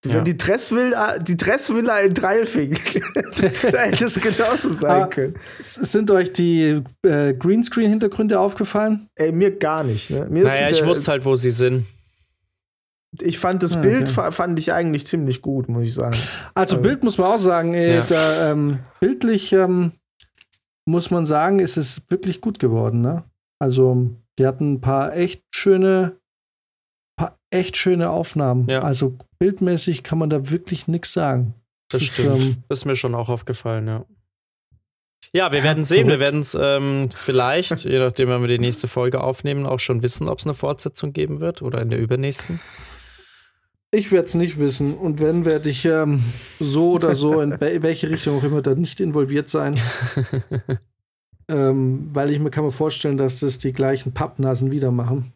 Wenn 0.03 0.17
ja. 0.17 0.21
die 0.21 0.37
Dressvilla, 0.37 1.19
die 1.19 1.35
Dressvilla 1.35 1.99
in 1.99 2.13
Dreilfingen, 2.13 2.77
da 3.71 3.79
hätte 3.79 4.05
es 4.05 4.21
genauso 4.21 4.71
sein 4.71 5.03
ah, 5.03 5.07
können. 5.07 5.33
Sind 5.59 6.11
euch 6.11 6.31
die 6.31 6.81
äh, 7.01 7.33
Greenscreen-Hintergründe 7.33 8.39
aufgefallen? 8.39 9.09
Ey, 9.15 9.33
mir 9.33 9.57
gar 9.57 9.83
nicht. 9.83 10.11
Ne? 10.11 10.27
Mir 10.29 10.45
naja, 10.45 10.69
ich 10.69 10.85
wusste 10.85 11.11
halt, 11.11 11.25
wo 11.25 11.35
sie 11.35 11.51
sind. 11.51 11.85
Ich 13.19 13.39
fand 13.39 13.63
das 13.63 13.75
ah, 13.75 13.81
Bild 13.81 14.09
fand 14.09 14.59
ich 14.59 14.71
eigentlich 14.71 15.07
ziemlich 15.07 15.41
gut, 15.41 15.67
muss 15.67 15.83
ich 15.83 15.93
sagen. 15.93 16.15
Also, 16.53 16.75
also 16.75 16.81
Bild 16.81 17.03
muss 17.03 17.17
man 17.17 17.31
auch 17.31 17.39
sagen, 17.39 17.73
ey, 17.73 17.95
ja. 17.95 18.05
da, 18.07 18.51
ähm, 18.51 18.79
bildlich 19.01 19.51
ähm, 19.51 19.93
muss 20.85 21.11
man 21.11 21.25
sagen, 21.25 21.59
ist 21.59 21.75
es 21.75 22.03
wirklich 22.07 22.39
gut 22.39 22.59
geworden, 22.59 23.01
ne? 23.01 23.23
Also, 23.59 24.09
die 24.37 24.45
hatten 24.45 24.73
ein 24.73 24.81
paar 24.81 25.15
echt 25.15 25.43
schöne, 25.51 26.19
paar 27.15 27.39
echt 27.49 27.77
schöne 27.77 28.09
Aufnahmen. 28.09 28.67
Ja. 28.69 28.81
Also 28.81 29.17
bildmäßig 29.39 30.03
kann 30.03 30.19
man 30.19 30.29
da 30.29 30.49
wirklich 30.49 30.87
nichts 30.87 31.13
sagen. 31.13 31.55
Das, 31.89 32.01
das 32.01 32.09
stimmt. 32.09 32.37
Ist, 32.37 32.45
ähm, 32.45 32.63
das 32.69 32.79
ist 32.79 32.85
mir 32.85 32.95
schon 32.95 33.15
auch 33.15 33.29
aufgefallen, 33.29 33.87
ja. 33.87 34.05
Ja, 35.33 35.51
wir 35.51 35.63
werden 35.63 35.83
sehen. 35.83 36.07
Wir 36.07 36.19
werden 36.19 36.39
es 36.39 36.57
ähm, 36.59 37.09
vielleicht, 37.13 37.83
je 37.83 37.99
nachdem, 37.99 38.29
wenn 38.29 38.41
wir 38.41 38.47
die 38.47 38.59
nächste 38.59 38.87
Folge 38.87 39.21
aufnehmen, 39.21 39.65
auch 39.65 39.79
schon 39.79 40.01
wissen, 40.01 40.29
ob 40.29 40.39
es 40.39 40.45
eine 40.45 40.53
Fortsetzung 40.53 41.11
geben 41.11 41.39
wird 41.39 41.61
oder 41.61 41.81
in 41.81 41.89
der 41.89 41.99
übernächsten. 41.99 42.61
Ich 43.91 44.11
werde 44.11 44.25
es 44.25 44.35
nicht 44.35 44.59
wissen. 44.59 44.93
Und 44.93 45.21
wenn, 45.21 45.43
werde 45.45 45.69
ich 45.69 45.85
ähm, 45.85 46.23
so 46.59 46.91
oder 46.91 47.13
so, 47.13 47.41
in 47.41 47.51
welche 47.59 48.09
Richtung 48.09 48.37
auch 48.37 48.43
immer, 48.43 48.61
da 48.61 48.75
nicht 48.75 48.99
involviert 48.99 49.49
sein. 49.49 49.79
ähm, 51.49 52.09
weil 52.13 52.31
ich 52.31 52.39
mir 52.39 52.49
kann 52.49 52.65
mir 52.65 52.71
vorstellen, 52.71 53.17
dass 53.17 53.39
das 53.39 53.57
die 53.57 53.73
gleichen 53.73 54.13
Pappnasen 54.13 54.71
wieder 54.71 54.91
machen. 54.91 55.33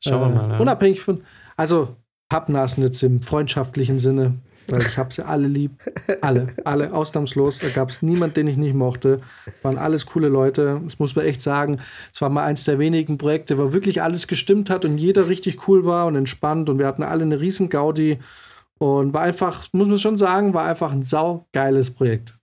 Schauen 0.00 0.32
äh, 0.32 0.34
wir 0.34 0.42
mal. 0.42 0.50
Ja. 0.52 0.58
Unabhängig 0.58 1.00
von, 1.00 1.22
also 1.56 1.96
Pappnasen 2.28 2.82
jetzt 2.82 3.02
im 3.02 3.22
freundschaftlichen 3.22 3.98
Sinne, 3.98 4.34
weil 4.68 4.82
ich 4.82 4.98
habe 4.98 5.12
sie 5.12 5.24
alle 5.24 5.46
lieb. 5.46 5.72
Alle, 6.20 6.48
alle, 6.64 6.92
ausnahmslos. 6.92 7.58
Da 7.58 7.68
gab 7.68 7.90
es 7.90 8.02
niemanden, 8.02 8.34
den 8.34 8.46
ich 8.48 8.56
nicht 8.56 8.74
mochte. 8.74 9.20
Es 9.46 9.62
waren 9.62 9.78
alles 9.78 10.06
coole 10.06 10.28
Leute. 10.28 10.80
Das 10.82 10.98
muss 10.98 11.14
man 11.14 11.26
echt 11.26 11.42
sagen. 11.42 11.80
Es 12.12 12.20
war 12.20 12.30
mal 12.30 12.44
eins 12.44 12.64
der 12.64 12.78
wenigen 12.78 13.18
Projekte, 13.18 13.58
wo 13.58 13.72
wirklich 13.72 14.02
alles 14.02 14.26
gestimmt 14.26 14.70
hat 14.70 14.84
und 14.84 14.98
jeder 14.98 15.28
richtig 15.28 15.68
cool 15.68 15.84
war 15.84 16.06
und 16.06 16.16
entspannt. 16.16 16.70
Und 16.70 16.78
wir 16.78 16.86
hatten 16.86 17.02
alle 17.02 17.22
eine 17.22 17.40
riesen 17.40 17.68
Gaudi. 17.68 18.18
Und 18.78 19.14
war 19.14 19.22
einfach, 19.22 19.64
muss 19.72 19.86
man 19.86 19.98
schon 19.98 20.18
sagen, 20.18 20.54
war 20.54 20.64
einfach 20.64 20.92
ein 20.92 21.02
saugeiles 21.02 21.90
Projekt. 21.90 22.38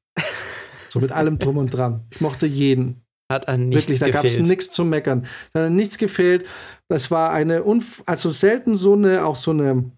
So 0.91 0.99
mit 0.99 1.11
allem 1.11 1.39
drum 1.39 1.57
und 1.57 1.69
dran. 1.69 2.01
Ich 2.09 2.21
mochte 2.21 2.45
jeden. 2.45 3.05
Hat 3.31 3.47
an 3.47 3.69
nichts 3.69 3.87
Wirklich, 3.87 3.99
da 3.99 4.09
gab 4.09 4.25
es 4.25 4.39
nichts 4.39 4.71
zu 4.71 4.83
meckern. 4.83 5.25
Da 5.53 5.65
hat 5.65 5.71
nichts 5.71 5.97
gefehlt. 5.97 6.45
Das 6.89 7.11
war 7.11 7.31
eine, 7.31 7.63
Unf 7.63 8.03
also 8.05 8.31
selten 8.31 8.75
so 8.75 8.93
eine, 8.93 9.25
auch 9.25 9.37
so 9.37 9.51
eine, 9.51 9.91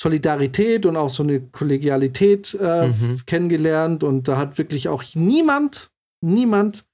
Solidarität 0.00 0.86
und 0.86 0.96
auch 0.96 1.10
so 1.10 1.22
eine 1.22 1.42
Kollegialität 1.42 2.56
äh, 2.58 2.88
mhm. 2.88 3.20
kennengelernt. 3.26 4.02
Und 4.02 4.28
da 4.28 4.38
hat 4.38 4.56
wirklich 4.56 4.88
auch 4.88 5.04
niemand, 5.14 5.90
niemand 6.24 6.86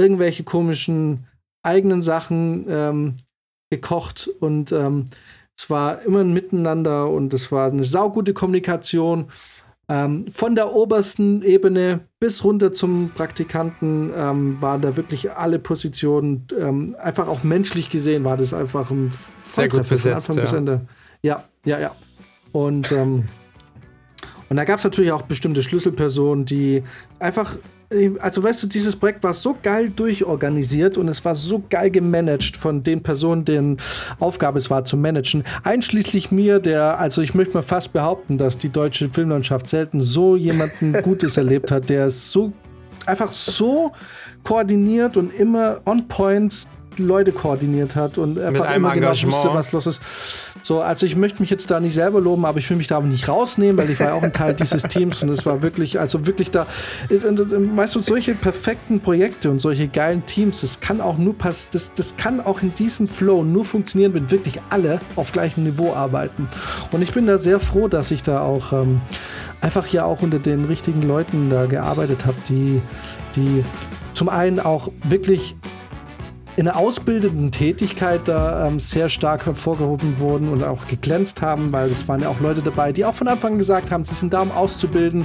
irgendwelche 0.00 0.42
komischen 0.42 1.26
eigenen 1.62 2.02
Sachen 2.02 2.64
ähm, 2.66 3.16
gekocht. 3.68 4.30
Und 4.40 4.72
ähm, 4.72 5.04
es 5.58 5.68
war 5.68 6.00
immer 6.00 6.20
ein 6.20 6.32
Miteinander 6.32 7.10
und 7.10 7.34
es 7.34 7.52
war 7.52 7.70
eine 7.70 7.84
saugute 7.84 8.32
Kommunikation. 8.32 9.26
Ähm, 9.90 10.26
von 10.30 10.54
der 10.54 10.72
obersten 10.72 11.42
Ebene 11.42 12.02
bis 12.20 12.44
runter 12.44 12.72
zum 12.72 13.10
Praktikanten 13.12 14.12
ähm, 14.16 14.58
waren 14.60 14.80
da 14.82 14.96
wirklich 14.96 15.32
alle 15.32 15.58
Positionen, 15.58 16.46
ähm, 16.56 16.94
einfach 17.02 17.26
auch 17.26 17.42
menschlich 17.42 17.90
gesehen, 17.90 18.22
war 18.22 18.36
das 18.36 18.54
einfach 18.54 18.92
ein 18.92 19.10
Sehr 19.42 19.68
gut 19.68 19.88
besetzt, 19.88 20.26
von 20.26 20.34
Anfang 20.34 20.36
ja. 20.36 20.42
bis 20.42 20.52
Ende. 20.52 20.80
Ja, 21.22 21.44
ja, 21.64 21.80
ja. 21.80 21.90
Und, 22.52 22.92
ähm, 22.92 23.24
und 24.48 24.56
da 24.56 24.64
gab 24.64 24.78
es 24.78 24.84
natürlich 24.84 25.10
auch 25.10 25.22
bestimmte 25.22 25.60
Schlüsselpersonen, 25.60 26.44
die 26.44 26.84
einfach 27.18 27.56
also 28.20 28.44
weißt 28.44 28.62
du, 28.62 28.66
dieses 28.68 28.94
Projekt 28.94 29.24
war 29.24 29.34
so 29.34 29.56
geil 29.60 29.90
durchorganisiert 29.90 30.96
und 30.96 31.08
es 31.08 31.24
war 31.24 31.34
so 31.34 31.62
geil 31.68 31.90
gemanagt 31.90 32.56
von 32.56 32.84
den 32.84 33.02
Personen, 33.02 33.44
deren 33.44 33.78
Aufgabe 34.20 34.58
es 34.58 34.70
war 34.70 34.84
zu 34.84 34.96
managen. 34.96 35.42
Einschließlich 35.64 36.30
mir, 36.30 36.60
der, 36.60 37.00
also 37.00 37.20
ich 37.20 37.34
möchte 37.34 37.54
mal 37.54 37.62
fast 37.62 37.92
behaupten, 37.92 38.38
dass 38.38 38.56
die 38.56 38.70
deutsche 38.70 39.10
Filmlandschaft 39.10 39.66
selten 39.66 40.00
so 40.00 40.36
jemanden 40.36 40.92
Gutes 41.02 41.36
erlebt 41.36 41.72
hat, 41.72 41.88
der 41.88 42.06
es 42.06 42.30
so 42.30 42.52
einfach 43.06 43.32
so 43.32 43.90
koordiniert 44.44 45.16
und 45.16 45.32
immer 45.34 45.80
on 45.84 46.06
point 46.06 46.68
Leute 46.98 47.32
koordiniert 47.32 47.96
hat 47.96 48.18
und 48.18 48.38
einfach 48.38 48.74
immer 48.74 48.92
genau 48.92 49.10
wusste, 49.10 49.50
was 49.52 49.72
los 49.72 49.86
ist. 49.86 50.00
So, 50.62 50.80
also 50.80 51.06
ich 51.06 51.16
möchte 51.16 51.40
mich 51.40 51.50
jetzt 51.50 51.70
da 51.70 51.80
nicht 51.80 51.94
selber 51.94 52.20
loben, 52.20 52.44
aber 52.44 52.58
ich 52.58 52.68
will 52.68 52.76
mich 52.76 52.88
da 52.88 52.96
aber 52.96 53.06
nicht 53.06 53.28
rausnehmen, 53.28 53.78
weil 53.78 53.90
ich 53.90 53.98
war 54.00 54.08
ja 54.08 54.14
auch 54.14 54.22
ein 54.22 54.32
Teil 54.32 54.54
dieses 54.54 54.82
Teams 54.84 55.22
und 55.22 55.30
es 55.30 55.46
war 55.46 55.62
wirklich, 55.62 55.98
also 55.98 56.26
wirklich 56.26 56.50
da, 56.50 56.66
weißt 57.08 57.94
du, 57.94 58.00
solche 58.00 58.34
perfekten 58.34 59.00
Projekte 59.00 59.50
und 59.50 59.60
solche 59.60 59.88
geilen 59.88 60.26
Teams, 60.26 60.60
das 60.60 60.80
kann 60.80 61.00
auch 61.00 61.18
nur 61.18 61.36
pass, 61.36 61.68
das, 61.70 61.92
das 61.94 62.16
kann 62.16 62.40
auch 62.40 62.62
in 62.62 62.74
diesem 62.74 63.08
Flow 63.08 63.42
nur 63.42 63.64
funktionieren, 63.64 64.14
wenn 64.14 64.30
wirklich 64.30 64.60
alle 64.70 65.00
auf 65.16 65.32
gleichem 65.32 65.64
Niveau 65.64 65.94
arbeiten. 65.94 66.48
Und 66.92 67.02
ich 67.02 67.12
bin 67.12 67.26
da 67.26 67.38
sehr 67.38 67.60
froh, 67.60 67.88
dass 67.88 68.10
ich 68.10 68.22
da 68.22 68.42
auch 68.42 68.72
ähm, 68.72 69.00
einfach 69.60 69.86
ja 69.88 70.04
auch 70.04 70.22
unter 70.22 70.38
den 70.38 70.64
richtigen 70.66 71.02
Leuten 71.02 71.50
da 71.50 71.66
gearbeitet 71.66 72.26
habe, 72.26 72.36
die, 72.48 72.80
die 73.36 73.64
zum 74.14 74.28
einen 74.28 74.60
auch 74.60 74.90
wirklich 75.04 75.56
in 76.56 76.64
der 76.64 76.76
ausbildenden 76.76 77.52
Tätigkeit 77.52 78.26
da 78.26 78.66
ähm, 78.66 78.78
sehr 78.78 79.08
stark 79.08 79.46
hervorgehoben 79.46 80.18
wurden 80.18 80.48
und 80.48 80.64
auch 80.64 80.86
geglänzt 80.88 81.42
haben, 81.42 81.72
weil 81.72 81.90
es 81.90 82.06
waren 82.08 82.20
ja 82.20 82.28
auch 82.28 82.40
Leute 82.40 82.60
dabei, 82.62 82.92
die 82.92 83.04
auch 83.04 83.14
von 83.14 83.28
Anfang 83.28 83.56
gesagt 83.56 83.90
haben, 83.90 84.04
sie 84.04 84.14
sind 84.14 84.32
da, 84.32 84.42
um 84.42 84.50
auszubilden. 84.50 85.24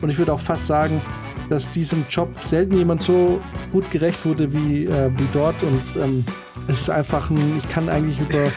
Und 0.00 0.10
ich 0.10 0.18
würde 0.18 0.32
auch 0.32 0.40
fast 0.40 0.66
sagen, 0.66 1.00
dass 1.48 1.70
diesem 1.70 2.04
Job 2.08 2.28
selten 2.42 2.76
jemand 2.76 3.02
so 3.02 3.40
gut 3.72 3.90
gerecht 3.90 4.24
wurde 4.24 4.52
wie, 4.52 4.86
äh, 4.86 5.10
wie 5.16 5.28
dort. 5.32 5.62
Und 5.62 5.82
ähm, 6.02 6.24
es 6.68 6.80
ist 6.80 6.90
einfach 6.90 7.30
ein, 7.30 7.58
ich 7.58 7.68
kann 7.68 7.88
eigentlich 7.88 8.20
über 8.20 8.50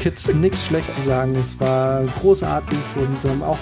Kids 0.00 0.32
nichts 0.32 0.66
Schlechtes 0.66 1.04
sagen. 1.04 1.34
Es 1.34 1.58
war 1.60 2.02
großartig 2.20 2.78
und 2.96 3.30
ähm, 3.30 3.42
auch 3.42 3.58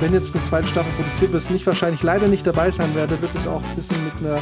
wenn 0.00 0.12
jetzt 0.12 0.34
eine 0.34 0.44
zweite 0.44 0.68
Staffel 0.68 0.92
produziert 0.92 1.32
wird, 1.32 1.50
nicht 1.50 1.66
wahrscheinlich 1.66 2.02
leider 2.02 2.28
nicht 2.28 2.46
dabei 2.46 2.70
sein 2.70 2.94
werde, 2.94 3.20
wird 3.20 3.34
es 3.34 3.46
auch 3.48 3.62
ein 3.62 3.74
bisschen 3.74 4.04
mit 4.04 4.14
einer 4.20 4.40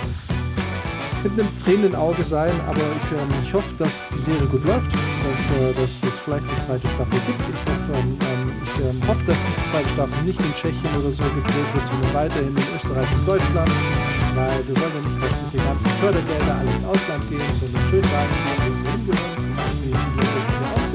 mit 1.23 1.33
einem 1.33 1.49
tränenden 1.65 1.95
Auge 1.95 2.23
sein, 2.23 2.53
aber 2.67 2.81
ich, 2.81 3.13
ähm, 3.13 3.29
ich 3.43 3.53
hoffe, 3.53 3.75
dass 3.79 4.09
die 4.09 4.19
Serie 4.19 4.47
gut 4.47 4.65
läuft, 4.65 4.91
dass, 4.93 5.41
äh, 5.57 5.75
dass 5.75 5.91
es 6.03 6.19
vielleicht 6.25 6.45
eine 6.49 6.67
zweite 6.67 6.89
Staffel 6.89 7.21
gibt. 7.27 7.41
Ich 7.41 7.63
hoffe, 7.67 7.91
ähm, 7.95 8.19
ähm 8.21 8.53
ich 8.65 8.85
ähm, 8.85 9.09
hoffe, 9.09 9.25
dass 9.25 9.39
diese 9.43 9.63
zweite 9.71 9.89
Staffel 9.89 10.25
nicht 10.25 10.41
in 10.41 10.55
Tschechien 10.55 10.91
oder 10.99 11.11
so 11.11 11.23
gedreht 11.23 11.71
wird, 11.75 11.87
sondern 11.89 12.15
weiterhin 12.15 12.55
in 12.57 12.69
Österreich 12.77 13.09
und 13.15 13.29
Deutschland, 13.29 13.71
weil 14.35 14.59
wir 14.67 14.77
wollen 14.77 14.95
ja 14.95 15.09
nicht, 15.09 15.23
dass 15.23 15.51
diese 15.51 15.63
ganzen 15.65 15.91
Fördergelder 16.01 16.55
alle 16.61 16.71
ins 16.71 16.85
Ausland 16.85 17.23
gehen, 17.29 17.51
sondern 17.61 17.83
schön 17.89 18.03
gehen, 18.03 18.31
wo 18.45 19.13
sie 19.83 19.93
hingehören 19.93 20.86